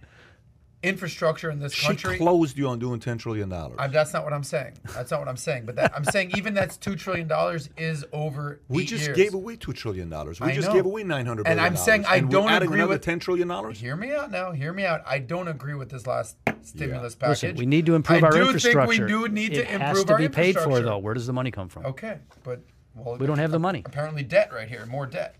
infrastructure 0.84 1.50
in 1.50 1.60
this 1.60 1.74
She 1.74 1.88
country. 1.88 2.18
closed 2.18 2.58
you 2.58 2.68
on 2.68 2.78
doing 2.80 3.00
ten 3.00 3.18
trillion 3.18 3.50
dollars. 3.50 3.78
That's 3.92 4.14
not 4.14 4.24
what 4.24 4.34
I'm 4.34 4.44
saying. 4.44 4.74
That's 4.94 5.10
not 5.12 5.20
what 5.20 5.28
I'm 5.28 5.38
saying. 5.38 5.66
But 5.66 5.76
that, 5.78 5.92
I'm 5.96 6.04
saying 6.06 6.32
even 6.38 6.54
that's 6.54 6.78
two 6.78 6.96
trillion 6.96 7.28
dollars 7.28 7.70
is 7.78 8.06
over. 8.14 8.62
We 8.68 8.84
eight 8.84 8.90
just 8.90 9.06
years. 9.06 9.18
gave 9.18 9.34
away 9.34 9.56
two 9.56 9.74
trillion 9.74 10.10
dollars. 10.10 10.40
We 10.40 10.48
I 10.50 10.54
just 10.56 10.68
know. 10.68 10.76
gave 10.76 10.86
away 10.86 11.04
nine 11.04 11.26
hundred 11.26 11.48
And 11.48 11.58
billion. 11.58 11.74
I'm 11.74 11.78
saying 11.78 12.06
I 12.06 12.18
and 12.18 12.30
don't 12.30 12.46
we're 12.46 12.64
agree 12.64 12.84
with- 12.86 13.02
ten 13.02 13.20
trillion 13.20 13.48
dollars. 13.48 13.80
Hear 13.80 13.96
me 13.96 14.14
out 14.14 14.32
now. 14.32 14.52
Hear 14.52 14.72
me 14.74 14.86
out. 14.86 15.02
I 15.06 15.20
don't 15.20 15.48
agree 15.48 15.74
with 15.74 15.90
this 15.90 16.06
last 16.06 16.38
stimulus 16.62 17.16
package. 17.16 17.44
Listen, 17.44 17.56
we 17.58 17.66
need 17.66 17.86
to 17.88 17.96
improve 17.96 18.24
I 18.24 18.28
our 18.28 18.34
do 18.34 18.42
infrastructure. 18.46 18.92
think 18.92 19.02
we 19.02 19.08
do 19.08 19.28
need 19.30 19.54
it 19.54 19.66
to 19.66 19.74
improve 19.74 19.82
has 19.82 20.04
to 20.06 20.16
be 20.18 20.30
paid 20.30 20.58
for, 20.60 20.80
though. 20.80 20.98
Where 21.00 21.14
does 21.14 21.26
the 21.28 21.34
money 21.34 21.52
come 21.52 21.70
from? 21.70 21.86
Okay, 21.88 22.20
but 22.44 22.62
well, 22.96 23.18
We 23.18 23.26
don't 23.28 23.38
have 23.40 23.52
the 23.52 23.60
money. 23.60 23.84
Apparently, 23.86 24.24
debt 24.24 24.52
right 24.54 24.68
here. 24.68 24.86
More 24.88 25.06
debt. 25.06 25.36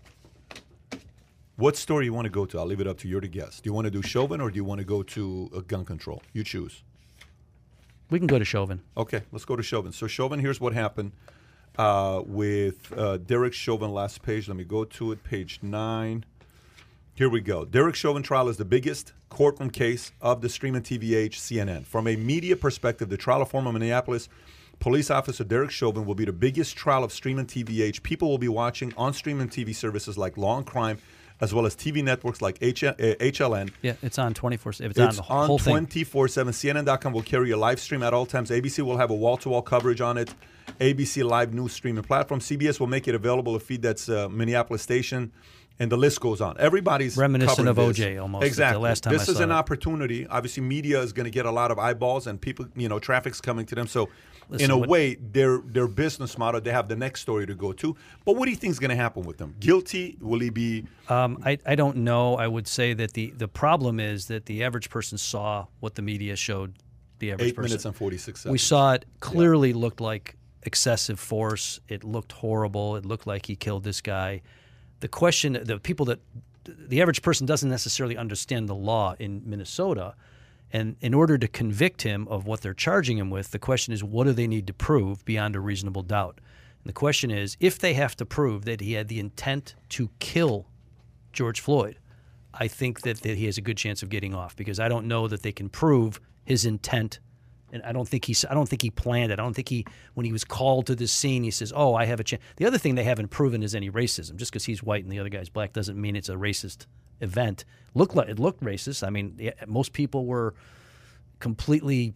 What 1.58 1.76
story 1.76 2.04
you 2.04 2.12
want 2.12 2.26
to 2.26 2.30
go 2.30 2.46
to? 2.46 2.58
I'll 2.60 2.66
leave 2.66 2.80
it 2.80 2.86
up 2.86 2.98
to 2.98 3.08
you 3.08 3.18
to 3.18 3.26
guess. 3.26 3.60
Do 3.60 3.68
you 3.68 3.74
want 3.74 3.86
to 3.86 3.90
do 3.90 4.00
Chauvin 4.00 4.40
or 4.40 4.48
do 4.48 4.54
you 4.54 4.62
want 4.62 4.78
to 4.78 4.84
go 4.84 5.02
to 5.02 5.50
uh, 5.52 5.60
gun 5.66 5.84
control? 5.84 6.22
You 6.32 6.44
choose. 6.44 6.84
We 8.10 8.20
can 8.20 8.28
go 8.28 8.38
to 8.38 8.44
Chauvin. 8.44 8.80
Okay, 8.96 9.22
let's 9.32 9.44
go 9.44 9.56
to 9.56 9.62
Chauvin. 9.64 9.90
So 9.90 10.06
Chauvin, 10.06 10.38
here's 10.38 10.60
what 10.60 10.72
happened 10.72 11.10
uh, 11.76 12.22
with 12.24 12.96
uh, 12.96 13.16
Derek 13.16 13.54
Chauvin. 13.54 13.90
Last 13.90 14.22
page. 14.22 14.46
Let 14.46 14.56
me 14.56 14.62
go 14.62 14.84
to 14.84 15.10
it. 15.10 15.24
Page 15.24 15.58
nine. 15.60 16.24
Here 17.14 17.28
we 17.28 17.40
go. 17.40 17.64
Derek 17.64 17.96
Chauvin 17.96 18.22
trial 18.22 18.48
is 18.48 18.56
the 18.56 18.64
biggest 18.64 19.12
courtroom 19.28 19.70
case 19.70 20.12
of 20.20 20.42
the 20.42 20.48
streaming 20.48 20.82
TVH 20.82 21.32
CNN. 21.32 21.86
From 21.86 22.06
a 22.06 22.14
media 22.14 22.54
perspective, 22.54 23.08
the 23.08 23.16
trial 23.16 23.42
of 23.42 23.50
former 23.50 23.72
Minneapolis 23.72 24.28
police 24.78 25.10
officer 25.10 25.44
Derek 25.44 25.70
Chauvin 25.70 26.06
will 26.06 26.14
be 26.14 26.24
the 26.24 26.32
biggest 26.32 26.76
trial 26.76 27.04
of 27.04 27.12
streaming 27.12 27.46
TVH. 27.46 28.02
People 28.02 28.28
will 28.28 28.38
be 28.38 28.48
watching 28.48 28.92
on 28.96 29.12
streaming 29.12 29.48
TV 29.48 29.74
services 29.74 30.16
like 30.16 30.36
Law 30.36 30.56
and 30.56 30.66
Crime, 30.66 30.98
as 31.40 31.54
well 31.54 31.66
as 31.66 31.76
TV 31.76 32.02
networks 32.02 32.42
like 32.42 32.58
H- 32.60 32.84
uh, 32.84 32.94
HLN. 32.94 33.70
Yeah, 33.82 33.94
it's 34.02 34.18
on 34.18 34.34
24 34.34 34.70
It's, 34.70 34.80
It's 34.80 34.98
on 34.98 35.14
the 35.16 35.22
on 35.28 35.46
whole 35.46 35.58
thing. 35.58 35.72
24 35.72 36.28
7. 36.28 36.52
CNN.com 36.52 37.12
will 37.12 37.22
carry 37.22 37.50
a 37.50 37.56
live 37.56 37.80
stream 37.80 38.02
at 38.02 38.12
all 38.12 38.26
times. 38.26 38.50
ABC 38.50 38.80
will 38.84 38.96
have 38.98 39.10
a 39.10 39.14
wall 39.14 39.36
to 39.38 39.48
wall 39.48 39.62
coverage 39.62 40.00
on 40.00 40.18
it. 40.18 40.34
ABC 40.80 41.24
Live 41.24 41.54
news 41.54 41.72
streaming 41.72 42.02
platform. 42.04 42.40
CBS 42.40 42.78
will 42.78 42.86
make 42.88 43.08
it 43.08 43.14
available 43.14 43.54
a 43.56 43.60
feed 43.60 43.82
that's 43.82 44.08
uh, 44.08 44.28
Minneapolis 44.28 44.82
station. 44.82 45.32
And 45.80 45.92
the 45.92 45.96
list 45.96 46.20
goes 46.20 46.40
on. 46.40 46.56
Everybody's 46.58 47.16
Reminiscent 47.16 47.68
of 47.68 47.76
this. 47.76 47.98
OJ 48.00 48.20
almost, 48.20 48.40
the 48.40 48.46
Exactly. 48.48 48.82
last 48.82 49.04
time 49.04 49.12
this 49.12 49.28
is 49.28 49.38
an 49.38 49.50
it. 49.50 49.54
opportunity. 49.54 50.26
Obviously, 50.26 50.60
media 50.64 51.00
is 51.00 51.12
going 51.12 51.24
to 51.24 51.30
get 51.30 51.46
a 51.46 51.52
lot 51.52 51.70
of 51.70 51.78
eyeballs, 51.78 52.26
and 52.26 52.40
people, 52.40 52.66
you 52.74 52.88
know, 52.88 52.98
traffic's 52.98 53.40
coming 53.40 53.64
to 53.66 53.76
them. 53.76 53.86
So, 53.86 54.08
Listen, 54.50 54.64
in 54.64 54.70
a 54.70 54.78
what- 54.78 54.88
way, 54.88 55.14
their 55.16 55.58
their 55.58 55.86
business 55.86 56.38
model, 56.38 56.60
they 56.60 56.70
have 56.72 56.88
the 56.88 56.96
next 56.96 57.20
story 57.20 57.46
to 57.46 57.54
go 57.54 57.72
to. 57.72 57.96
But 58.24 58.36
what 58.36 58.44
do 58.46 58.50
you 58.50 58.56
think 58.56 58.70
is 58.72 58.78
going 58.78 58.90
to 58.90 58.96
happen 58.96 59.24
with 59.24 59.36
them? 59.38 59.54
Guilty? 59.60 60.16
Will 60.20 60.38
he 60.40 60.50
be? 60.50 60.86
Um, 61.08 61.42
I, 61.44 61.58
I 61.66 61.74
don't 61.74 61.98
know. 61.98 62.36
I 62.36 62.46
would 62.46 62.66
say 62.66 62.94
that 62.94 63.12
the, 63.12 63.30
the 63.36 63.48
problem 63.48 64.00
is 64.00 64.26
that 64.28 64.46
the 64.46 64.64
average 64.64 64.88
person 64.90 65.18
saw 65.18 65.66
what 65.80 65.94
the 65.96 66.02
media 66.02 66.34
showed 66.36 66.74
the 67.18 67.32
average 67.32 67.48
Eight 67.48 67.56
person. 67.56 67.68
minutes 67.70 67.84
and 67.84 67.94
46 67.96 68.40
seconds. 68.40 68.52
we 68.52 68.58
saw 68.58 68.92
it 68.94 69.04
clearly 69.20 69.72
looked 69.72 70.00
like 70.00 70.36
excessive 70.62 71.18
force. 71.20 71.80
It 71.88 72.04
looked 72.04 72.32
horrible. 72.32 72.96
It 72.96 73.04
looked 73.04 73.26
like 73.26 73.46
he 73.46 73.56
killed 73.56 73.84
this 73.84 74.00
guy. 74.00 74.42
The 75.00 75.08
question, 75.08 75.58
the 75.62 75.78
people 75.78 76.06
that, 76.06 76.20
the 76.64 77.00
average 77.02 77.22
person 77.22 77.46
doesn't 77.46 77.68
necessarily 77.70 78.16
understand 78.16 78.68
the 78.68 78.74
law 78.74 79.14
in 79.18 79.42
Minnesota. 79.44 80.14
And 80.72 80.96
in 81.00 81.14
order 81.14 81.38
to 81.38 81.48
convict 81.48 82.02
him 82.02 82.28
of 82.28 82.46
what 82.46 82.60
they're 82.60 82.74
charging 82.74 83.18
him 83.18 83.30
with, 83.30 83.52
the 83.52 83.58
question 83.58 83.92
is, 83.94 84.04
what 84.04 84.24
do 84.24 84.32
they 84.32 84.46
need 84.46 84.66
to 84.66 84.74
prove 84.74 85.24
beyond 85.24 85.56
a 85.56 85.60
reasonable 85.60 86.02
doubt? 86.02 86.40
And 86.82 86.88
the 86.88 86.92
question 86.94 87.30
is, 87.30 87.56
if 87.58 87.78
they 87.78 87.94
have 87.94 88.16
to 88.16 88.26
prove 88.26 88.64
that 88.66 88.80
he 88.80 88.92
had 88.92 89.08
the 89.08 89.18
intent 89.18 89.74
to 89.90 90.10
kill 90.18 90.66
George 91.32 91.60
Floyd, 91.60 91.98
I 92.52 92.68
think 92.68 93.02
that, 93.02 93.22
that 93.22 93.36
he 93.36 93.46
has 93.46 93.56
a 93.56 93.62
good 93.62 93.76
chance 93.76 94.02
of 94.02 94.10
getting 94.10 94.34
off 94.34 94.56
because 94.56 94.80
I 94.80 94.88
don't 94.88 95.06
know 95.06 95.28
that 95.28 95.42
they 95.42 95.52
can 95.52 95.68
prove 95.68 96.20
his 96.44 96.64
intent. 96.64 97.20
And 97.72 97.82
I 97.82 97.92
don't 97.92 98.08
think 98.08 98.24
he's. 98.24 98.46
I 98.46 98.54
don't 98.54 98.66
think 98.66 98.80
he 98.80 98.88
planned 98.88 99.30
it. 99.30 99.38
I 99.38 99.42
don't 99.42 99.52
think 99.52 99.68
he, 99.68 99.84
when 100.14 100.24
he 100.24 100.32
was 100.32 100.42
called 100.42 100.86
to 100.86 100.94
this 100.94 101.12
scene, 101.12 101.42
he 101.42 101.50
says, 101.50 101.70
"Oh, 101.76 101.94
I 101.94 102.06
have 102.06 102.18
a 102.18 102.24
chance." 102.24 102.42
The 102.56 102.64
other 102.64 102.78
thing 102.78 102.94
they 102.94 103.04
haven't 103.04 103.28
proven 103.28 103.62
is 103.62 103.74
any 103.74 103.90
racism. 103.90 104.36
Just 104.36 104.50
because 104.50 104.64
he's 104.64 104.82
white 104.82 105.02
and 105.02 105.12
the 105.12 105.18
other 105.18 105.28
guy's 105.28 105.50
black 105.50 105.74
doesn't 105.74 106.00
mean 106.00 106.16
it's 106.16 106.30
a 106.30 106.34
racist 106.34 106.86
event. 107.20 107.64
Look 107.94 108.14
like 108.14 108.28
it 108.28 108.38
looked 108.38 108.62
racist. 108.62 109.06
I 109.06 109.10
mean, 109.10 109.52
most 109.66 109.92
people 109.92 110.26
were 110.26 110.54
completely 111.40 112.14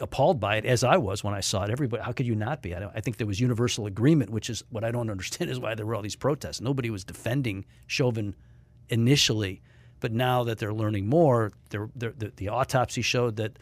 appalled 0.00 0.40
by 0.40 0.56
it, 0.56 0.64
as 0.64 0.82
I 0.82 0.96
was 0.96 1.22
when 1.22 1.34
I 1.34 1.40
saw 1.40 1.64
it. 1.64 1.70
Everybody, 1.70 2.02
how 2.02 2.12
could 2.12 2.26
you 2.26 2.34
not 2.34 2.62
be? 2.62 2.74
I, 2.74 2.86
I 2.94 3.00
think 3.00 3.18
there 3.18 3.26
was 3.26 3.40
universal 3.40 3.86
agreement, 3.86 4.30
which 4.30 4.48
is 4.50 4.64
what 4.70 4.84
I 4.84 4.90
don't 4.90 5.10
understand 5.10 5.50
is 5.50 5.60
why 5.60 5.74
there 5.74 5.86
were 5.86 5.94
all 5.94 6.02
these 6.02 6.16
protests. 6.16 6.60
Nobody 6.60 6.90
was 6.90 7.04
defending 7.04 7.64
Chauvin 7.86 8.34
initially, 8.88 9.62
but 10.00 10.12
now 10.12 10.44
that 10.44 10.58
they're 10.58 10.74
learning 10.74 11.06
more, 11.06 11.52
they're, 11.70 11.90
they're, 11.94 12.14
the, 12.16 12.32
the 12.36 12.48
autopsy 12.48 13.02
showed 13.02 13.36
that 13.36 13.58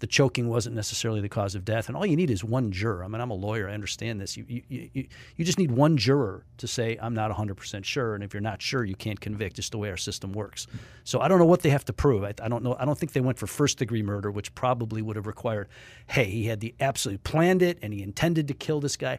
the 0.00 0.06
choking 0.06 0.48
wasn't 0.48 0.74
necessarily 0.74 1.20
the 1.20 1.28
cause 1.28 1.54
of 1.54 1.64
death. 1.64 1.88
And 1.88 1.96
all 1.96 2.04
you 2.04 2.16
need 2.16 2.30
is 2.30 2.42
one 2.42 2.72
juror. 2.72 3.04
I 3.04 3.08
mean, 3.08 3.20
I'm 3.20 3.30
a 3.30 3.34
lawyer. 3.34 3.68
I 3.68 3.74
understand 3.74 4.20
this. 4.20 4.36
You, 4.36 4.44
you, 4.48 4.62
you, 4.68 5.06
you 5.36 5.44
just 5.44 5.58
need 5.58 5.70
one 5.70 5.96
juror 5.96 6.44
to 6.56 6.66
say, 6.66 6.98
I'm 7.00 7.14
not 7.14 7.30
100% 7.30 7.84
sure. 7.84 8.14
And 8.14 8.24
if 8.24 8.34
you're 8.34 8.40
not 8.40 8.60
sure, 8.62 8.84
you 8.84 8.94
can't 8.94 9.20
convict, 9.20 9.56
just 9.56 9.72
the 9.72 9.78
way 9.78 9.90
our 9.90 9.98
system 9.98 10.32
works. 10.32 10.66
So 11.04 11.20
I 11.20 11.28
don't 11.28 11.38
know 11.38 11.44
what 11.44 11.60
they 11.60 11.70
have 11.70 11.84
to 11.84 11.92
prove. 11.92 12.24
I, 12.24 12.32
I 12.42 12.48
don't 12.48 12.64
know. 12.64 12.76
I 12.78 12.84
don't 12.84 12.98
think 12.98 13.12
they 13.12 13.20
went 13.20 13.38
for 13.38 13.46
first 13.46 13.78
degree 13.78 14.02
murder, 14.02 14.30
which 14.30 14.54
probably 14.54 15.02
would 15.02 15.16
have 15.16 15.26
required, 15.26 15.68
hey, 16.08 16.24
he 16.24 16.46
had 16.46 16.60
the 16.60 16.74
absolute 16.80 17.22
planned 17.22 17.62
it 17.62 17.78
and 17.82 17.92
he 17.92 18.02
intended 18.02 18.48
to 18.48 18.54
kill 18.54 18.80
this 18.80 18.96
guy. 18.96 19.18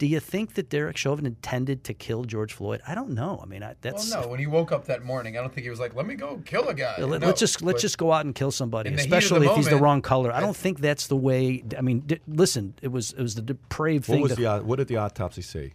Do 0.00 0.06
you 0.06 0.18
think 0.18 0.54
that 0.54 0.70
Derek 0.70 0.96
Chauvin 0.96 1.26
intended 1.26 1.84
to 1.84 1.92
kill 1.92 2.24
George 2.24 2.54
Floyd? 2.54 2.80
I 2.88 2.94
don't 2.94 3.10
know. 3.10 3.38
I 3.42 3.44
mean, 3.46 3.62
I, 3.62 3.66
Well, 3.66 3.76
that's 3.82 4.10
no. 4.10 4.26
When 4.28 4.40
he 4.40 4.46
woke 4.46 4.72
up 4.72 4.86
that 4.86 5.04
morning, 5.04 5.36
I 5.36 5.42
don't 5.42 5.52
think 5.52 5.64
he 5.64 5.68
was 5.68 5.78
like, 5.78 5.94
"Let 5.94 6.06
me 6.06 6.14
go 6.14 6.40
kill 6.46 6.66
a 6.68 6.72
guy." 6.74 6.94
Yeah, 6.98 7.04
Let, 7.04 7.20
No, 7.20 7.28
us 7.28 7.38
just 7.38 7.60
let's 7.60 7.82
just 7.82 7.98
go 7.98 8.10
out 8.10 8.24
and 8.24 8.34
kill 8.34 8.50
somebody, 8.50 8.88
in 8.88 8.96
the 8.96 9.02
heat 9.02 9.04
of 9.04 9.10
the 9.10 9.16
especially 9.18 9.46
if 9.46 9.56
he's 9.56 9.68
the 9.68 9.76
wrong 9.76 10.00
color. 10.00 10.32
I 10.32 10.38
I 10.38 10.40
don't 10.40 10.54
th- 10.54 10.62
think 10.62 10.80
that's 10.80 11.06
the 11.08 11.16
way. 11.16 11.62
I 11.76 11.82
mean, 11.82 12.00
di- 12.06 12.18
listen, 12.26 12.72
it 12.80 12.88
was 12.88 13.12
it 13.12 13.20
was 13.20 13.34
the 13.34 13.42
depraved 13.42 14.08
What 14.08 14.14
thing. 14.14 14.22
was 14.22 14.32
to- 14.32 14.36
the 14.36 14.46
uh, 14.46 14.60
what 14.62 14.76
did 14.76 14.88
the 14.88 14.96
autopsy 14.96 15.42
say? 15.42 15.74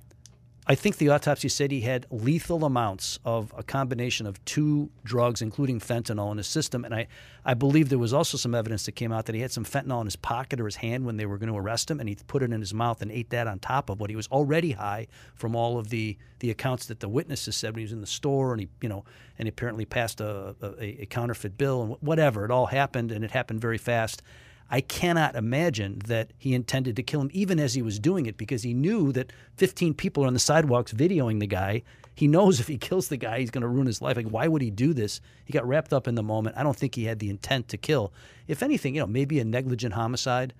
I 0.68 0.74
think 0.74 0.98
the 0.98 1.10
autopsy 1.10 1.48
said 1.48 1.72
he 1.72 1.82
had 1.82 2.08
lethal 2.10 2.66
amounts 2.66 3.20
of 3.24 3.54
a 3.56 3.62
combination 3.62 4.26
of 4.26 4.44
two 4.46 4.90
drugs, 5.04 5.44
including 5.44 5.80
fentanyl, 5.80 6.32
in 6.32 6.38
his 6.38 6.48
system. 6.48 6.84
And 6.84 6.96
I, 6.96 7.06
I 7.46 7.54
believe 7.54 7.90
there 7.90 8.00
was 8.00 8.14
also 8.14 8.36
some 8.36 8.56
evidence 8.56 8.86
that 8.86 8.94
came 8.94 9.12
out 9.12 9.28
that 9.28 9.36
he 9.36 9.42
had 9.42 9.52
some 9.52 9.64
fentanyl 9.64 10.02
in 10.02 10.08
his 10.08 10.16
pocket 10.16 10.60
or 10.60 10.66
his 10.66 10.78
hand 10.78 11.06
when 11.06 11.18
they 11.18 11.28
were 11.28 11.38
going 11.38 11.52
to 11.52 11.58
arrest 11.58 11.92
him, 11.92 12.00
and 12.00 12.10
he 12.10 12.18
put 12.28 12.42
it 12.42 12.52
in 12.52 12.60
his 12.60 12.74
mouth 12.74 13.04
and 13.04 13.12
ate 13.12 13.30
that 13.30 13.46
on 13.46 13.60
top 13.60 13.92
of 13.92 14.00
what 14.00 14.10
he 14.10 14.16
was 14.16 14.28
already 14.30 14.72
high 14.72 15.06
from 15.36 15.56
all 15.56 15.78
of 15.78 15.90
the, 15.90 16.18
the 16.40 16.50
accounts 16.50 16.88
that 16.88 17.00
the 17.00 17.10
witnesses 17.10 17.56
said 17.56 17.74
when 17.74 17.82
he 17.82 17.84
was 17.84 17.92
in 17.92 18.02
the 18.02 18.08
store, 18.08 18.52
and 18.52 18.62
he 18.62 18.68
you 18.82 18.90
know, 18.90 19.06
and 19.38 19.46
he 19.46 19.50
apparently 19.50 19.86
passed 19.86 20.20
a, 20.20 20.56
a, 20.62 21.04
a 21.04 21.06
counterfeit 21.06 21.60
bill 21.60 21.84
and 21.84 21.96
whatever. 22.00 22.44
It 22.44 22.50
all 22.50 22.66
happened, 22.66 23.12
and 23.12 23.24
it 23.24 23.30
happened 23.30 23.62
very 23.62 23.78
fast. 23.78 24.24
I 24.70 24.82
cannot 24.82 25.36
imagine 25.36 26.00
that 26.08 26.32
he 26.38 26.54
intended 26.56 26.96
to 26.96 27.04
kill 27.04 27.22
him 27.22 27.30
even 27.34 27.60
as 27.60 27.74
he 27.76 27.82
was 27.82 28.00
doing 28.00 28.26
it 28.26 28.36
because 28.38 28.64
he 28.64 28.74
knew 28.74 29.12
that 29.12 29.32
15 29.58 29.94
people 29.94 30.24
are 30.24 30.28
on 30.28 30.34
the 30.34 30.40
sidewalks 30.40 30.92
videoing 30.92 31.40
the 31.40 31.48
guy. 31.48 31.84
He 32.16 32.28
knows 32.28 32.60
if 32.60 32.68
he 32.68 32.78
kills 32.78 33.10
the 33.10 33.18
guy, 33.18 33.40
he's 33.42 33.52
going 33.52 33.62
to 33.62 33.68
ruin 33.68 33.86
his 33.88 34.02
life. 34.02 34.16
Like, 34.16 34.28
why 34.30 34.48
would 34.48 34.62
he 34.62 34.72
do 34.72 34.94
this? 34.94 35.22
He 35.44 35.54
got 35.54 35.68
wrapped 35.68 35.94
up 35.94 36.08
in 36.08 36.16
the 36.16 36.24
moment. 36.24 36.56
I 36.58 36.64
don't 36.64 36.76
think 36.76 36.96
he 36.96 37.04
had 37.06 37.20
the 37.20 37.30
intent 37.30 37.68
to 37.70 37.78
kill. 37.78 38.14
If 38.48 38.64
anything, 38.64 38.96
you 38.96 39.02
know, 39.02 39.08
maybe 39.08 39.40
a 39.40 39.46
negligent 39.46 39.94
homicide, 39.94 40.54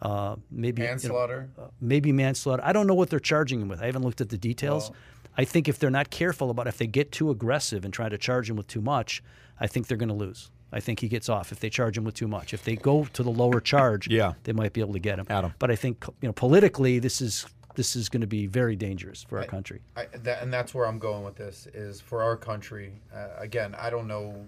uh, 0.00 0.36
maybe 0.50 0.82
you 0.82 0.88
know, 0.88 0.92
manslaughter. 0.94 1.50
uh, 1.58 1.66
maybe 1.80 2.10
manslaughter. 2.12 2.62
I 2.64 2.72
don't 2.72 2.86
know 2.86 2.94
what 2.94 3.10
they're 3.10 3.20
charging 3.20 3.60
him 3.60 3.68
with. 3.68 3.80
I 3.80 3.86
haven't 3.86 4.02
looked 4.02 4.20
at 4.20 4.30
the 4.30 4.38
details. 4.38 4.90
Well- 4.90 4.96
I 5.34 5.44
think 5.46 5.66
if 5.66 5.78
they're 5.78 5.88
not 5.88 6.10
careful 6.10 6.50
about 6.50 6.66
if 6.66 6.76
they 6.76 6.86
get 6.86 7.10
too 7.10 7.30
aggressive 7.30 7.86
and 7.86 7.94
try 7.94 8.10
to 8.10 8.18
charge 8.18 8.50
him 8.50 8.56
with 8.56 8.66
too 8.66 8.82
much, 8.82 9.22
I 9.58 9.66
think 9.66 9.86
they're 9.86 9.96
going 9.96 10.10
to 10.10 10.14
lose. 10.14 10.50
I 10.72 10.80
think 10.80 11.00
he 11.00 11.08
gets 11.08 11.28
off 11.28 11.52
if 11.52 11.60
they 11.60 11.68
charge 11.70 11.98
him 11.98 12.04
with 12.04 12.14
too 12.14 12.28
much. 12.28 12.54
If 12.54 12.64
they 12.64 12.76
go 12.76 13.04
to 13.12 13.22
the 13.22 13.30
lower 13.30 13.60
charge, 13.60 14.08
Yeah. 14.08 14.32
they 14.44 14.52
might 14.52 14.72
be 14.72 14.80
able 14.80 14.94
to 14.94 14.98
get 14.98 15.18
him. 15.18 15.26
Adam. 15.28 15.52
But 15.58 15.70
I 15.70 15.76
think 15.76 16.04
you 16.20 16.28
know 16.28 16.32
politically, 16.32 16.98
this 16.98 17.20
is 17.20 17.46
this 17.74 17.96
is 17.96 18.08
going 18.10 18.20
to 18.20 18.26
be 18.26 18.46
very 18.46 18.76
dangerous 18.76 19.22
for 19.22 19.38
our 19.38 19.44
I- 19.44 19.46
country. 19.46 19.80
I, 19.96 20.06
that, 20.24 20.42
and 20.42 20.52
that's 20.52 20.74
where 20.74 20.86
I'm 20.86 20.98
going 20.98 21.24
with 21.24 21.36
this 21.36 21.66
is 21.72 22.00
for 22.00 22.22
our 22.22 22.36
country. 22.36 23.00
Uh, 23.14 23.28
again, 23.38 23.74
I 23.78 23.88
don't 23.90 24.06
know 24.06 24.44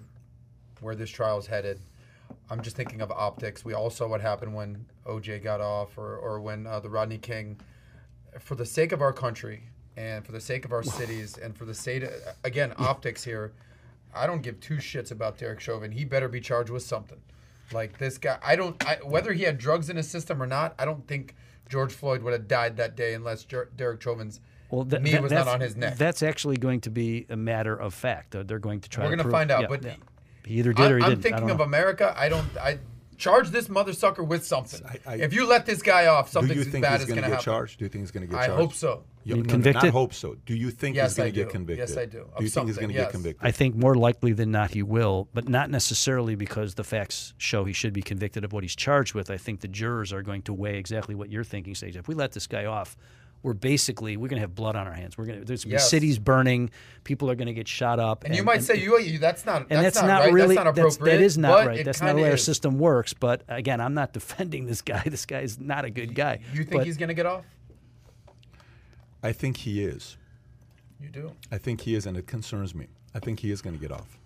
where 0.80 0.94
this 0.94 1.09
trial 1.10 1.38
is 1.38 1.46
headed. 1.46 1.80
I'm 2.51 2.60
just 2.62 2.76
thinking 2.76 3.01
of 3.01 3.10
optics. 3.10 3.64
We 3.64 3.72
all 3.74 3.90
saw 3.90 4.06
what 4.09 4.20
happened 4.20 4.55
when 4.55 4.84
OJ 5.06 5.42
got 5.42 5.60
off, 5.60 5.96
or 5.98 6.16
or 6.16 6.40
when 6.40 6.66
uh, 6.66 6.80
the 6.80 6.90
Rodney 6.90 7.18
King. 7.18 7.59
For 8.40 8.56
the 8.56 8.66
sake 8.66 8.90
of 8.92 9.01
our 9.01 9.12
country 9.12 9.62
and 9.96 10.26
for 10.26 10.32
the 10.32 10.40
sake 10.40 10.64
of 10.64 10.72
our 10.72 10.82
cities 10.98 11.38
and 11.38 11.56
for 11.56 11.64
the 11.66 11.74
sake, 11.74 12.05
again, 12.42 12.72
optics 12.78 13.22
here. 13.22 13.52
I 14.14 14.26
don't 14.26 14.42
give 14.42 14.60
two 14.60 14.76
shits 14.76 15.10
about 15.10 15.38
Derek 15.38 15.60
Chauvin. 15.60 15.92
He 15.92 16.04
better 16.04 16.28
be 16.28 16.40
charged 16.40 16.70
with 16.70 16.82
something. 16.82 17.18
Like 17.72 17.98
this 17.98 18.18
guy, 18.18 18.38
I 18.44 18.56
don't. 18.56 18.82
I, 18.86 18.96
whether 19.04 19.32
he 19.32 19.42
had 19.42 19.58
drugs 19.58 19.88
in 19.90 19.96
his 19.96 20.08
system 20.08 20.42
or 20.42 20.46
not, 20.46 20.74
I 20.78 20.84
don't 20.84 21.06
think 21.08 21.34
George 21.68 21.92
Floyd 21.92 22.22
would 22.22 22.32
have 22.34 22.46
died 22.46 22.76
that 22.76 22.94
day 22.94 23.14
unless 23.14 23.44
Jer- 23.44 23.70
Derek 23.74 24.02
Chauvin's 24.02 24.40
Well, 24.70 24.84
th- 24.84 25.02
knee 25.02 25.12
that- 25.12 25.22
was 25.22 25.32
not 25.32 25.48
on 25.48 25.60
his 25.60 25.74
neck. 25.74 25.96
That's 25.96 26.22
actually 26.22 26.58
going 26.58 26.82
to 26.82 26.90
be 26.90 27.26
a 27.30 27.36
matter 27.36 27.74
of 27.74 27.94
fact. 27.94 28.32
They're, 28.32 28.44
they're 28.44 28.58
going 28.58 28.80
to 28.80 28.88
try. 28.88 29.04
We're 29.04 29.10
gonna 29.10 29.22
prove- 29.22 29.32
find 29.32 29.50
out, 29.50 29.62
yeah, 29.62 29.66
but 29.68 29.82
yeah. 29.82 29.94
he 30.44 30.54
either 30.58 30.72
did 30.74 30.92
or 30.92 30.96
I'm, 30.96 31.00
he 31.00 31.04
I'm 31.04 31.10
didn't. 31.10 31.16
I'm 31.16 31.22
thinking 31.22 31.46
don't 31.48 31.60
of. 31.60 31.66
America. 31.66 32.14
I 32.16 32.28
don't. 32.28 32.46
I 32.58 32.78
charge 33.16 33.48
this 33.48 33.68
mother 33.70 33.94
sucker 33.94 34.22
with 34.22 34.44
something. 34.46 34.84
I- 34.86 35.12
I- 35.12 35.16
if 35.16 35.32
you 35.32 35.46
let 35.46 35.64
this 35.64 35.80
guy 35.82 36.06
off, 36.06 36.28
something 36.30 36.54
you 36.54 36.60
as 36.62 36.68
think 36.68 36.82
bad 36.82 37.00
is 37.00 37.06
going 37.06 37.16
going 37.20 37.22
to 37.22 37.22
to 37.22 37.28
get 37.30 37.30
happen. 37.36 37.44
charged? 37.44 37.78
Do 37.78 37.86
you 37.86 37.88
think 37.88 38.02
he's 38.02 38.10
going 38.10 38.26
to 38.26 38.30
get 38.30 38.36
charged? 38.36 38.52
I 38.52 38.56
hope 38.56 38.74
so. 38.74 39.04
You- 39.24 39.36
mean, 39.36 39.42
no, 39.44 39.46
no, 39.48 39.52
convicted? 39.52 39.82
not 39.84 39.92
hope 39.92 40.14
so. 40.14 40.36
Do 40.46 40.55
you 40.55 40.70
think 40.70 40.96
Yes, 40.96 41.12
he's 41.12 41.16
going 41.18 41.32
to 41.32 41.36
get 41.40 41.51
convicted? 41.51 41.88
Yes, 41.88 41.96
I 41.96 42.05
do. 42.06 42.28
Do 42.36 42.44
you 42.44 42.51
think 42.51 42.66
he's 42.68 42.76
going 42.76 42.88
to 42.90 42.94
yes. 42.94 43.05
get 43.06 43.12
convicted? 43.12 43.46
I 43.46 43.51
think 43.51 43.74
more 43.74 43.94
likely 43.94 44.32
than 44.32 44.51
not 44.51 44.70
he 44.72 44.82
will, 44.82 45.28
but 45.34 45.48
not 45.48 45.70
necessarily 45.70 46.34
because 46.34 46.74
the 46.74 46.84
facts 46.84 47.34
show 47.38 47.64
he 47.64 47.72
should 47.72 47.92
be 47.92 48.02
convicted 48.02 48.44
of 48.44 48.52
what 48.52 48.62
he's 48.64 48.76
charged 48.76 49.14
with. 49.14 49.30
I 49.30 49.36
think 49.36 49.60
the 49.60 49.68
jurors 49.68 50.12
are 50.12 50.22
going 50.22 50.42
to 50.42 50.52
weigh 50.52 50.76
exactly 50.78 51.14
what 51.14 51.30
you're 51.30 51.44
thinking, 51.44 51.74
Sage. 51.74 51.96
If 51.96 52.06
we 52.09 52.14
let 52.14 52.32
this 52.32 52.46
guy 52.46 52.66
off, 52.66 52.96
we're 53.42 53.52
basically 53.52 54.16
we're 54.16 54.28
going 54.28 54.38
to 54.38 54.40
have 54.40 54.55
blood 54.55 54.74
on 54.74 54.86
our 54.86 54.94
hands. 54.94 55.18
We're 55.18 55.26
going 55.26 55.40
to 55.40 55.44
there's 55.44 55.64
gonna 55.64 55.72
be 55.72 55.74
Yes. 55.74 55.90
cities 55.90 56.18
burning, 56.18 56.70
people 57.05 57.30
are 57.30 57.34
going 57.34 57.46
to 57.46 57.52
get 57.52 57.68
shot 57.68 57.98
up, 58.01 58.24
And, 58.24 58.34
you 58.34 58.42
might 58.42 58.62
say 58.62 58.76
you, 58.76 58.98
you 58.98 59.18
that's 59.18 59.44
not 59.44 59.66
and 59.68 59.84
that's, 59.84 59.96
that's, 59.96 59.96
not, 59.96 60.06
not, 60.06 60.20
right. 60.20 60.32
really 60.32 60.55
that's 60.56 60.64
not 60.64 60.78
appropriate. 60.78 61.16
that 61.18 61.22
is 61.22 61.36
not 61.36 61.66
right. 61.66 61.84
That's 61.84 62.01
not 62.01 62.06
the 62.06 62.12
kinda 62.12 62.22
way 62.22 62.30
our 62.30 62.36
system 62.38 62.78
works. 62.78 63.12
But 63.12 63.42
again, 63.48 63.80
I'm 63.82 63.92
not 63.92 64.12
defending 64.14 64.64
this 64.64 64.80
guy. 64.80 65.02
This 65.05 65.26
guy 65.26 65.40
is 65.40 65.60
not 65.60 65.84
a 65.84 65.90
good 65.90 66.14
guy. 66.14 66.40
You 66.55 66.64
think 66.64 66.70
But 66.72 66.86
he's 66.86 66.96
going 66.96 67.09
to 67.09 67.14
get 67.14 67.26
off? 67.26 67.44
I 69.24 69.32
think 69.32 69.56
he 69.59 69.82
is. 69.84 70.16
You 71.01 71.09
do. 71.09 71.32
I 71.51 71.59
think 71.59 71.80
he 71.82 71.94
is, 71.94 72.06
and 72.06 72.16
it 72.16 72.26
concerns 72.26 72.74
me. 72.74 72.86
I 73.14 73.18
think 73.18 73.40
he 73.40 73.51
is 73.51 73.60
going 73.62 73.74
to 73.74 73.80
get 73.80 73.90
off. 73.90 74.18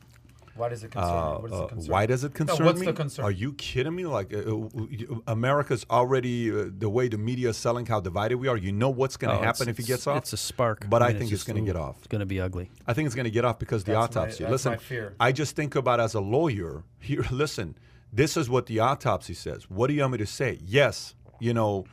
Why 0.55 0.69
does 0.69 0.83
it 0.83 0.91
concern 0.91 1.11
Uh, 1.17 1.35
you? 1.37 1.39
What 1.43 1.47
is 1.47 1.53
uh, 1.53 1.61
the 1.61 1.67
concern? 1.69 1.93
why 1.93 2.07
does 2.07 2.25
it 2.25 2.33
No, 2.33 2.47
concern 2.47 2.67
what's 2.67 2.81
me? 2.81 2.87
the 2.87 2.93
concern? 2.93 3.25
Are 3.25 3.31
you 3.31 3.53
kidding 3.53 3.95
me? 3.95 4.07
Like 4.07 4.35
uh, 4.35 4.39
uh, 4.39 5.19
America's 5.29 5.87
already 5.89 6.51
uh, 6.51 6.65
the 6.77 6.89
way 6.91 7.07
the 7.09 7.17
media 7.17 7.51
is 7.51 7.57
selling 7.57 7.87
how 7.87 8.01
divided 8.01 8.39
we 8.39 8.49
are. 8.49 8.57
You 8.57 8.73
know 8.73 8.91
what's 8.91 9.17
going 9.17 9.33
to 9.37 9.41
oh, 9.41 9.45
happen 9.45 9.69
if 9.69 9.77
he 9.79 9.85
gets 9.85 10.07
off. 10.09 10.19
It's 10.19 10.33
a 10.33 10.37
spark. 10.37 10.91
But 10.91 11.01
I 11.03 11.09
mean, 11.09 11.19
think 11.19 11.23
it's 11.33 11.45
just- 11.45 11.47
gonna 11.47 11.61
get 11.65 11.77
off. 11.77 11.99
It's 11.99 12.09
going 12.09 12.21
to 12.21 12.27
be 12.27 12.41
ugly. 12.41 12.71
I 12.89 12.93
think 12.93 13.07
it's 13.07 13.15
going 13.15 13.25
to 13.25 13.31
get 13.31 13.45
off 13.45 13.61
because 13.61 13.85
the 13.85 13.93
That's 13.93 14.17
my- 14.17 14.23
autopsy. 14.23 14.43
that's 14.45 14.51
listen, 14.51 14.73
my 14.73 14.79
fear. 14.79 15.15
I 15.21 15.31
just 15.31 15.55
think 15.55 15.77
about 15.77 16.01
as 16.01 16.15
a 16.15 16.21
lawyer. 16.21 16.83
Here, 16.99 17.25
listen. 17.31 17.77
This 18.13 18.37
is 18.37 18.49
what 18.51 18.67
the 18.67 18.81
autopsy 18.81 19.35
says. 19.35 19.71
What 19.71 19.87
do 19.89 19.95
you 19.95 20.01
want 20.01 20.13
me 20.13 20.19
to 20.19 20.27
say? 20.27 20.59
Yes, 20.65 21.15
you 21.39 21.55
know, 21.55 21.85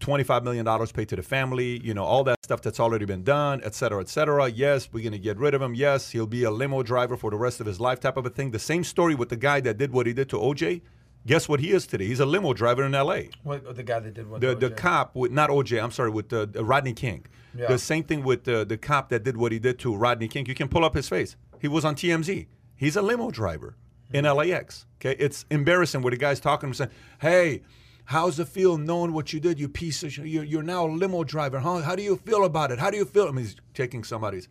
twenty-five 0.00 0.42
million 0.42 0.64
dollars 0.64 0.90
paid 0.90 1.08
to 1.10 1.16
the 1.16 1.22
family. 1.22 1.80
You 1.84 1.94
know, 1.94 2.04
all 2.04 2.24
that 2.24 2.38
stuff 2.42 2.62
that's 2.62 2.80
already 2.80 3.04
been 3.04 3.22
done, 3.22 3.60
et 3.62 3.74
cetera, 3.74 4.00
et 4.00 4.08
cetera. 4.08 4.48
Yes, 4.48 4.88
we're 4.92 5.02
going 5.02 5.12
to 5.12 5.18
get 5.18 5.38
rid 5.38 5.54
of 5.54 5.62
him. 5.62 5.74
Yes, 5.74 6.10
he'll 6.10 6.26
be 6.26 6.42
a 6.44 6.50
limo 6.50 6.82
driver 6.82 7.16
for 7.16 7.30
the 7.30 7.36
rest 7.36 7.60
of 7.60 7.66
his 7.66 7.78
life, 7.78 8.00
type 8.00 8.16
of 8.16 8.26
a 8.26 8.30
thing. 8.30 8.50
The 8.50 8.58
same 8.58 8.82
story 8.82 9.14
with 9.14 9.28
the 9.28 9.36
guy 9.36 9.60
that 9.60 9.78
did 9.78 9.92
what 9.92 10.06
he 10.06 10.12
did 10.12 10.28
to 10.30 10.36
OJ. 10.36 10.82
Guess 11.26 11.48
what 11.48 11.60
he 11.60 11.70
is 11.70 11.86
today? 11.86 12.06
He's 12.06 12.20
a 12.20 12.26
limo 12.26 12.54
driver 12.54 12.82
in 12.82 12.94
L.A. 12.94 13.28
What, 13.42 13.76
the 13.76 13.82
guy 13.82 14.00
that 14.00 14.14
did 14.14 14.28
what? 14.28 14.40
The 14.40 14.54
to 14.54 14.68
the 14.68 14.70
cop 14.70 15.14
with 15.14 15.32
not 15.32 15.50
OJ. 15.50 15.82
I'm 15.82 15.90
sorry, 15.90 16.10
with 16.10 16.32
uh, 16.32 16.46
uh, 16.56 16.64
Rodney 16.64 16.94
King. 16.94 17.26
Yeah. 17.54 17.68
The 17.68 17.78
same 17.78 18.04
thing 18.04 18.24
with 18.24 18.44
the 18.44 18.64
the 18.64 18.78
cop 18.78 19.10
that 19.10 19.22
did 19.22 19.36
what 19.36 19.52
he 19.52 19.58
did 19.58 19.78
to 19.80 19.94
Rodney 19.94 20.28
King. 20.28 20.46
You 20.46 20.54
can 20.54 20.68
pull 20.68 20.84
up 20.84 20.94
his 20.94 21.08
face. 21.08 21.36
He 21.60 21.68
was 21.68 21.84
on 21.84 21.94
TMZ. 21.94 22.46
He's 22.74 22.96
a 22.96 23.02
limo 23.02 23.30
driver 23.30 23.76
in 24.12 24.24
mm-hmm. 24.24 24.50
LAX. 24.50 24.86
Okay, 24.98 25.14
it's 25.18 25.44
embarrassing 25.50 26.00
where 26.00 26.10
the 26.10 26.16
guy's 26.16 26.40
talking 26.40 26.72
to 26.72 26.84
him 26.84 26.88
saying, 26.88 26.90
"Hey, 27.20 27.62
how's 28.04 28.38
it 28.38 28.48
feel 28.48 28.76
knowing 28.78 29.12
what 29.12 29.32
you 29.32 29.40
did? 29.40 29.58
You 29.60 29.68
piece 29.68 30.02
of 30.02 30.12
shit. 30.12 30.26
You're, 30.26 30.44
you're 30.44 30.62
now 30.62 30.86
a 30.86 30.90
limo 30.90 31.24
driver. 31.24 31.58
Huh? 31.60 31.80
How 31.82 31.94
do 31.96 32.02
you 32.02 32.16
feel 32.16 32.44
about 32.44 32.70
it? 32.72 32.78
How 32.78 32.90
do 32.90 32.96
you 32.96 33.04
feel?" 33.04 33.26
I 33.28 33.30
mean, 33.30 33.44
he's 33.44 33.56
taking 33.74 34.04
somebody's. 34.04 34.48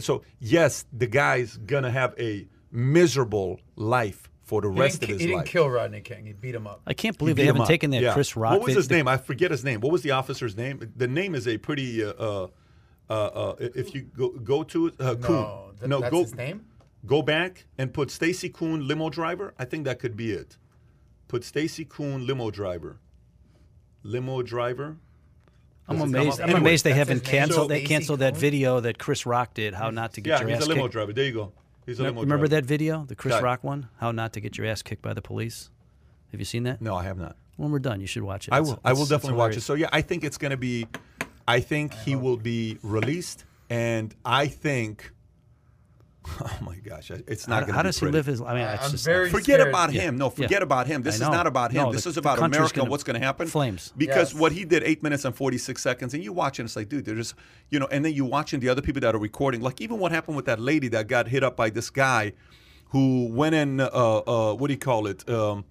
So 0.00 0.22
yes, 0.40 0.86
the 0.92 1.06
guy's 1.06 1.56
gonna 1.58 1.90
have 1.90 2.14
a 2.18 2.46
miserable 2.70 3.60
life 3.76 4.28
for 4.42 4.60
the 4.60 4.70
He 4.70 4.80
rest 4.80 5.02
of 5.02 5.08
his 5.08 5.18
life. 5.18 5.20
he 5.20 5.26
didn't 5.28 5.46
kill 5.46 5.68
Rodney 5.68 6.00
King. 6.00 6.26
He 6.26 6.32
beat 6.32 6.54
him 6.54 6.66
up. 6.66 6.80
I 6.86 6.94
can't 6.94 7.16
believe 7.18 7.36
beat 7.36 7.42
they 7.42 7.46
haven't 7.46 7.62
up. 7.62 7.68
taken 7.68 7.90
that 7.90 8.02
Yeah. 8.02 8.12
Chris 8.14 8.36
Rock. 8.36 8.52
What 8.52 8.62
was 8.62 8.68
vid- 8.70 8.76
his 8.76 8.90
name? 8.90 9.06
I 9.08 9.16
forget 9.18 9.50
his 9.50 9.64
name. 9.64 9.80
What 9.80 9.92
was 9.92 10.02
the 10.02 10.10
officer's 10.12 10.56
name? 10.56 10.92
The 10.96 11.06
name 11.08 11.34
is 11.34 11.46
a 11.46 11.58
pretty. 11.58 12.02
Uh, 12.04 12.08
uh, 12.18 12.46
uh, 13.10 13.14
uh, 13.14 13.54
if 13.58 13.94
you 13.94 14.02
go 14.02 14.30
go 14.30 14.62
to 14.64 14.86
it, 14.86 14.94
uh, 14.98 15.14
Koon. 15.16 15.36
No, 15.36 15.70
th- 15.78 15.88
no, 15.90 16.00
that's 16.00 16.10
go 16.10 16.22
his 16.22 16.34
name. 16.34 16.64
go 17.04 17.20
back 17.20 17.66
and 17.76 17.92
put 17.92 18.10
Stacey 18.10 18.48
Koon 18.48 18.88
limo 18.88 19.10
driver. 19.10 19.52
I 19.58 19.64
think 19.66 19.84
that 19.84 19.98
could 19.98 20.16
be 20.16 20.32
it. 20.32 20.56
Put 21.32 21.44
Stacey 21.44 21.86
Koon 21.86 22.26
limo 22.26 22.50
driver. 22.50 22.98
Limo 24.02 24.42
driver. 24.42 24.98
I'm 25.88 25.96
Does 25.96 26.10
it 26.10 26.12
come 26.12 26.20
amazed. 26.20 26.40
I'm 26.40 26.44
Anyway, 26.50 26.60
amazed 26.60 26.84
they 26.84 26.92
haven't 26.92 27.24
canceled. 27.24 27.64
So- 27.64 27.68
they 27.68 27.80
canceled 27.84 28.18
that 28.20 28.36
video 28.36 28.80
that 28.80 28.98
Chris 28.98 29.24
Rock 29.24 29.54
did. 29.54 29.72
How 29.72 29.88
not 29.88 30.12
to 30.12 30.20
get 30.20 30.32
Yeah, 30.32 30.40
your 30.40 30.48
he's 30.50 30.58
ass 30.58 30.66
a 30.66 30.68
limo 30.68 30.82
kicked. 30.82 30.92
driver. 30.92 31.12
There 31.14 31.24
you 31.24 31.32
go. 31.32 31.52
He's 31.86 31.98
a 31.98 32.02
limo 32.02 32.20
Remember 32.20 32.46
driver. 32.46 32.60
that 32.60 32.66
video, 32.66 33.06
the 33.06 33.14
Chris 33.16 33.32
Okay. 33.32 33.42
Rock 33.44 33.64
one? 33.64 33.88
How 33.96 34.12
not 34.12 34.34
to 34.34 34.40
get 34.40 34.58
your 34.58 34.66
ass 34.66 34.82
kicked 34.82 35.00
by 35.00 35.14
the 35.14 35.22
police? 35.22 35.70
Have 36.32 36.38
you 36.40 36.44
seen 36.44 36.64
that? 36.64 36.82
No, 36.82 36.94
I 36.96 37.04
have 37.04 37.16
not. 37.16 37.34
When 37.56 37.70
we're 37.70 37.78
done, 37.78 38.02
you 38.02 38.06
should 38.06 38.24
watch 38.24 38.46
it. 38.46 38.52
I 38.52 38.58
It's- 38.58 38.68
will. 38.68 38.80
I 38.84 38.92
will 38.92 39.06
definitely 39.06 39.38
watch 39.38 39.56
it. 39.56 39.62
So 39.62 39.72
yeah, 39.72 39.88
I 39.90 40.02
think 40.02 40.24
it's 40.24 40.36
going 40.36 40.50
to 40.50 40.58
be. 40.58 40.86
I 41.48 41.60
think 41.60 41.94
he 41.94 42.14
will 42.14 42.36
be 42.36 42.76
released, 42.82 43.46
and 43.70 44.14
I 44.22 44.48
think. 44.48 45.12
Oh 46.40 46.58
my 46.60 46.76
gosh, 46.76 47.10
it's 47.10 47.48
not 47.48 47.54
How, 47.54 47.60
going 47.60 47.66
to 47.68 47.72
how 47.74 47.82
be 47.82 47.88
does 47.88 47.98
he 48.00 48.06
live 48.06 48.26
his? 48.26 48.40
I 48.40 48.54
mean, 48.54 48.62
I- 48.62 48.74
it's 48.74 48.84
I'm 48.84 48.90
just 48.92 49.04
very 49.04 49.28
Forget 49.30 49.56
scared. 49.60 49.68
about 49.68 49.92
Yeah. 49.92 50.02
him. 50.02 50.18
No, 50.18 50.26
Yeah. 50.26 50.30
forget 50.46 50.62
about 50.62 50.86
him. 50.86 51.02
This 51.02 51.16
is 51.16 51.20
not 51.22 51.46
about 51.46 51.72
him. 51.72 51.82
No, 51.84 51.92
this 51.92 52.04
the- 52.04 52.10
is 52.10 52.16
about 52.16 52.38
America 52.38 52.76
gonna- 52.78 52.90
what's 52.90 53.02
going 53.02 53.18
to 53.20 53.24
happen. 53.26 53.48
flames. 53.48 53.92
Because 53.96 54.32
Yes. 54.32 54.40
what 54.40 54.52
he 54.52 54.64
did, 54.64 54.82
eight 54.84 55.02
minutes 55.02 55.24
and 55.24 55.34
46 55.34 55.82
seconds, 55.82 56.14
and 56.14 56.22
you 56.22 56.32
watch 56.32 56.60
it, 56.60 56.64
it's 56.64 56.76
like, 56.76 56.88
dude, 56.88 57.04
they're 57.04 57.14
just, 57.16 57.34
you 57.70 57.78
know, 57.80 57.86
and 57.90 58.04
then 58.04 58.12
you 58.14 58.24
watching 58.24 58.60
the 58.60 58.68
other 58.68 58.82
people 58.82 59.00
that 59.00 59.14
are 59.14 59.18
recording. 59.18 59.60
Like 59.62 59.80
even 59.80 59.98
what 59.98 60.12
happened 60.12 60.36
with 60.36 60.44
that 60.46 60.60
lady 60.60 60.88
that 60.88 61.08
got 61.08 61.28
hit 61.28 61.42
up 61.42 61.56
by 61.56 61.70
this 61.70 61.90
guy 61.90 62.32
who 62.90 63.26
went 63.32 63.54
in, 63.54 63.80
uh, 63.80 63.86
uh, 63.88 64.54
what 64.54 64.68
do 64.68 64.74
you 64.74 64.78
call 64.78 65.06
it? 65.08 65.28
Um, 65.28 65.64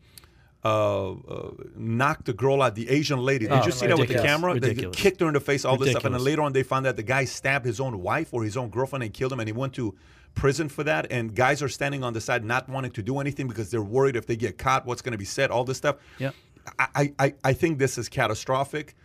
uh, 0.64 1.12
uh, 1.14 1.52
knocked 1.76 2.26
the 2.26 2.34
girl 2.34 2.62
out, 2.62 2.76
the 2.76 2.88
Asian 2.90 3.20
lady. 3.20 3.46
Did 3.48 3.54
Oh, 3.54 3.66
you 3.66 3.72
see 3.72 3.88
that 3.88 3.98
with 3.98 4.10
the 4.10 4.14
ridiculous. 4.16 4.26
camera? 4.32 4.54
They 4.60 4.68
Ridiculous. 4.70 4.96
kicked 4.98 5.20
her 5.22 5.28
in 5.28 5.34
the 5.34 5.40
face, 5.40 5.66
all 5.66 5.76
this 5.78 5.90
stuff. 5.92 6.06
And 6.06 6.14
then 6.14 6.24
later 6.24 6.44
on, 6.44 6.54
they 6.54 6.62
found 6.64 6.86
out 6.86 6.98
the 6.98 7.04
guy 7.04 7.26
stabbed 7.26 7.66
his 7.66 7.80
own 7.80 8.00
wife 8.02 8.30
or 8.32 8.44
his 8.44 8.56
own 8.58 8.70
girlfriend 8.70 9.02
and 9.04 9.12
killed 9.14 9.34
him, 9.34 9.40
and 9.40 9.50
he 9.50 9.54
went 9.54 9.74
to 9.74 9.96
prison 10.36 10.70
for 10.70 10.84
that. 10.84 11.12
And 11.12 11.36
guys 11.36 11.62
are 11.62 11.70
standing 11.70 12.04
on 12.04 12.14
the 12.14 12.22
side 12.22 12.44
not 12.44 12.70
wanting 12.70 12.92
to 12.92 13.04
do 13.04 13.20
anything 13.20 13.48
because 13.48 13.72
they're 13.72 13.82
worried 13.82 14.16
if 14.16 14.26
they 14.26 14.36
get 14.36 14.58
caught, 14.58 14.86
what's 14.86 15.02
going 15.02 15.12
to 15.14 15.18
be 15.18 15.26
said, 15.26 15.52
all 15.52 15.64
this 15.64 15.78
stuff. 15.78 15.98
Yeah. 16.18 16.32
I, 16.78 17.14
I, 17.18 17.34
I 17.44 17.54
think 17.54 17.80
this 17.80 17.98
is 17.98 18.08
catastrophic. 18.08 18.96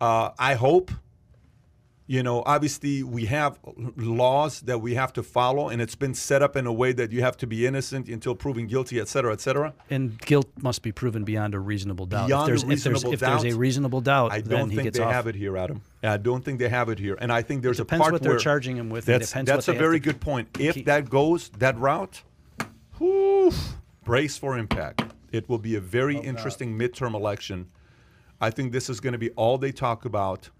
Uh, 0.00 0.30
I 0.38 0.54
hope, 0.54 0.90
you 2.08 2.22
know, 2.22 2.42
obviously 2.46 3.02
we 3.02 3.26
have 3.26 3.58
laws 3.96 4.60
that 4.60 4.78
we 4.80 4.94
have 4.94 5.12
to 5.14 5.22
follow, 5.22 5.68
and 5.68 5.82
it's 5.82 5.96
been 5.96 6.14
set 6.14 6.40
up 6.40 6.56
in 6.56 6.66
a 6.66 6.72
way 6.72 6.92
that 6.92 7.10
you 7.10 7.22
have 7.22 7.36
to 7.38 7.46
be 7.46 7.66
innocent 7.66 8.08
until 8.08 8.34
proven 8.34 8.66
guilty, 8.66 9.00
et 9.00 9.08
cetera, 9.08 9.32
et 9.32 9.40
cetera. 9.40 9.74
and 9.90 10.18
guilt 10.20 10.48
must 10.62 10.82
be 10.82 10.92
proven 10.92 11.24
beyond 11.24 11.54
a 11.54 11.58
reasonable 11.58 12.06
doubt. 12.06 12.28
Beyond 12.28 12.50
a 12.50 12.54
if 12.54 12.60
there's, 12.62 12.62
if 12.62 12.68
there's, 12.84 13.04
reasonable 13.04 13.12
if 13.14 13.20
there's 13.20 13.54
a 13.54 13.58
reasonable 13.58 14.00
doubt, 14.00 14.32
I 14.32 14.40
then 14.40 14.58
don't 14.58 14.70
he 14.70 14.76
think 14.76 14.94
they 14.94 15.02
off. 15.02 15.12
have 15.12 15.26
it 15.26 15.34
here, 15.34 15.56
Adam. 15.56 15.82
I 16.02 16.16
don't 16.16 16.44
think 16.44 16.60
they 16.60 16.68
have 16.68 16.88
it 16.88 16.98
here, 17.00 17.18
and 17.20 17.32
I 17.32 17.42
think 17.42 17.62
there's 17.62 17.80
a 17.80 17.84
part 17.84 18.12
what 18.12 18.22
they're 18.22 18.32
where 18.32 18.38
charging 18.38 18.76
him 18.76 18.88
with. 18.88 19.08
It 19.08 19.18
That's 19.18 19.32
that's 19.32 19.68
a 19.68 19.72
very 19.72 19.98
good 19.98 20.20
point. 20.20 20.48
If 20.60 20.74
keep- 20.74 20.86
that 20.86 21.10
goes 21.10 21.48
that 21.58 21.76
route, 21.78 22.22
whew, 22.98 23.52
brace 24.04 24.38
for 24.38 24.56
impact. 24.56 25.02
It 25.32 25.48
will 25.48 25.58
be 25.58 25.74
a 25.74 25.80
very 25.80 26.16
interesting 26.16 26.78
midterm 26.78 27.14
election. 27.14 27.66
I 28.40 28.50
think 28.50 28.70
this 28.70 28.88
is 28.88 29.00
going 29.00 29.12
to 29.12 29.18
be 29.18 29.30
all 29.30 29.58
they 29.58 29.72
talk 29.72 30.04
about. 30.04 30.50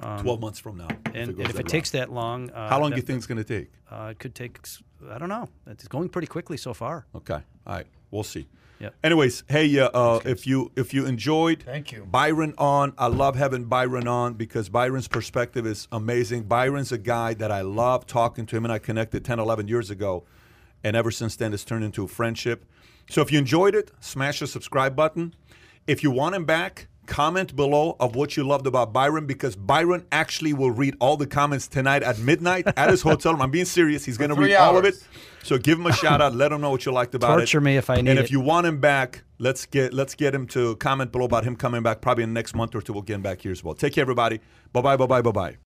Twelve 0.00 0.40
months 0.40 0.58
from 0.58 0.76
now, 0.78 0.86
Um, 0.88 0.98
And, 1.14 1.26
goes 1.36 1.38
and 1.40 1.50
if 1.50 1.56
that 1.56 1.60
it 1.60 1.68
takes 1.68 1.90
that 1.90 2.10
long, 2.12 2.50
uh, 2.50 2.68
how 2.68 2.80
long 2.80 2.90
do 2.90 2.96
you 2.96 3.02
think 3.02 3.16
it's 3.18 3.26
going 3.26 3.42
to 3.42 3.44
take? 3.44 3.70
Uh, 3.90 4.08
it 4.12 4.18
could 4.18 4.34
take. 4.34 4.58
s- 4.64 4.82
I 5.10 5.18
don't 5.18 5.28
know. 5.28 5.48
It's 5.66 5.88
going 5.88 6.08
pretty 6.08 6.26
quickly 6.28 6.56
so 6.56 6.72
far. 6.74 7.06
Okay, 7.14 7.34
all 7.66 7.74
right, 7.76 7.86
we'll 8.10 8.22
see. 8.22 8.46
Yep. 8.80 8.94
Anyways, 9.02 9.42
hey, 9.48 9.76
uh, 9.80 9.88
uh, 9.88 10.20
if 10.24 10.46
you 10.46 10.70
if 10.76 10.94
you 10.94 11.04
enjoyed, 11.04 11.64
Thank 11.64 11.90
you. 11.90 12.04
Byron 12.08 12.54
on. 12.58 12.92
I 12.96 13.08
love 13.08 13.34
having 13.34 13.64
Byron 13.64 14.06
on 14.06 14.34
because 14.34 14.68
Byron's 14.68 15.08
perspective 15.08 15.66
is 15.66 15.88
amazing. 15.90 16.44
Byron's 16.44 16.92
a 16.92 16.98
guy 16.98 17.34
that 17.34 17.50
I 17.50 17.62
love 17.62 18.06
talking 18.06 18.46
to 18.46 18.56
him, 18.56 18.64
and 18.64 18.70
I 18.72 18.78
connected 18.78 19.24
10, 19.24 19.40
11 19.40 19.66
years 19.66 19.90
ago, 19.90 20.24
and 20.84 20.94
ever 20.94 21.10
since 21.10 21.34
then 21.34 21.52
it's 21.52 21.64
turned 21.64 21.82
into 21.82 22.04
a 22.04 22.08
friendship. 22.08 22.64
So 23.10 23.20
if 23.20 23.32
you 23.32 23.38
enjoyed 23.40 23.74
it, 23.74 23.90
smash 23.98 24.38
the 24.38 24.46
subscribe 24.46 24.94
button. 24.94 25.34
If 25.88 26.04
you 26.04 26.12
want 26.12 26.36
him 26.36 26.44
back, 26.44 26.86
comment 27.08 27.56
below 27.56 27.96
of 27.98 28.14
what 28.14 28.36
you 28.36 28.46
loved 28.46 28.66
about 28.66 28.92
Byron 28.92 29.26
because 29.26 29.56
Byron 29.56 30.06
actually 30.12 30.52
will 30.52 30.70
read 30.70 30.94
all 31.00 31.16
the 31.16 31.26
comments 31.26 31.66
tonight 31.66 32.02
at 32.04 32.18
midnight 32.20 32.68
at 32.76 32.90
his 32.90 33.02
hotel 33.08 33.32
room. 33.32 33.42
I'm 33.42 33.50
being 33.50 33.64
serious. 33.64 34.04
He's 34.04 34.16
going 34.18 34.30
to 34.30 34.36
read 34.36 34.54
all 34.54 34.76
of 34.76 34.84
it. 34.84 35.02
So 35.42 35.58
give 35.58 35.78
him 35.78 35.86
a 35.86 35.92
shout 35.92 36.20
out. 36.20 36.34
Let 36.34 36.52
him 36.52 36.60
know 36.60 36.70
what 36.70 36.84
you 36.86 36.92
liked 36.92 37.14
about 37.14 37.38
it. 37.38 37.42
Torture 37.42 37.60
me 37.60 37.76
if 37.76 37.88
I 37.90 37.96
need 37.96 38.10
And 38.10 38.18
if 38.18 38.26
it. 38.26 38.30
you 38.30 38.40
want 38.40 38.66
him 38.66 38.78
back, 38.80 39.24
let's 39.38 39.66
get 39.66 39.94
let's 39.94 40.14
get 40.14 40.34
him 40.34 40.46
to 40.48 40.76
comment 40.76 41.10
below 41.10 41.24
about 41.24 41.44
him 41.44 41.56
coming 41.56 41.82
back. 41.82 42.00
Probably 42.02 42.22
in 42.24 42.30
the 42.30 42.34
next 42.34 42.54
month 42.54 42.74
or 42.74 42.82
two, 42.82 42.92
we'll 42.92 43.02
get 43.02 43.14
him 43.14 43.22
back 43.22 43.40
here 43.40 43.52
as 43.52 43.64
well. 43.64 43.74
Take 43.74 43.94
care, 43.94 44.02
everybody. 44.02 44.40
Bye 44.72 44.82
bye. 44.82 44.96
Bye 44.96 45.06
bye. 45.06 45.22
Bye 45.22 45.30
bye. 45.32 45.56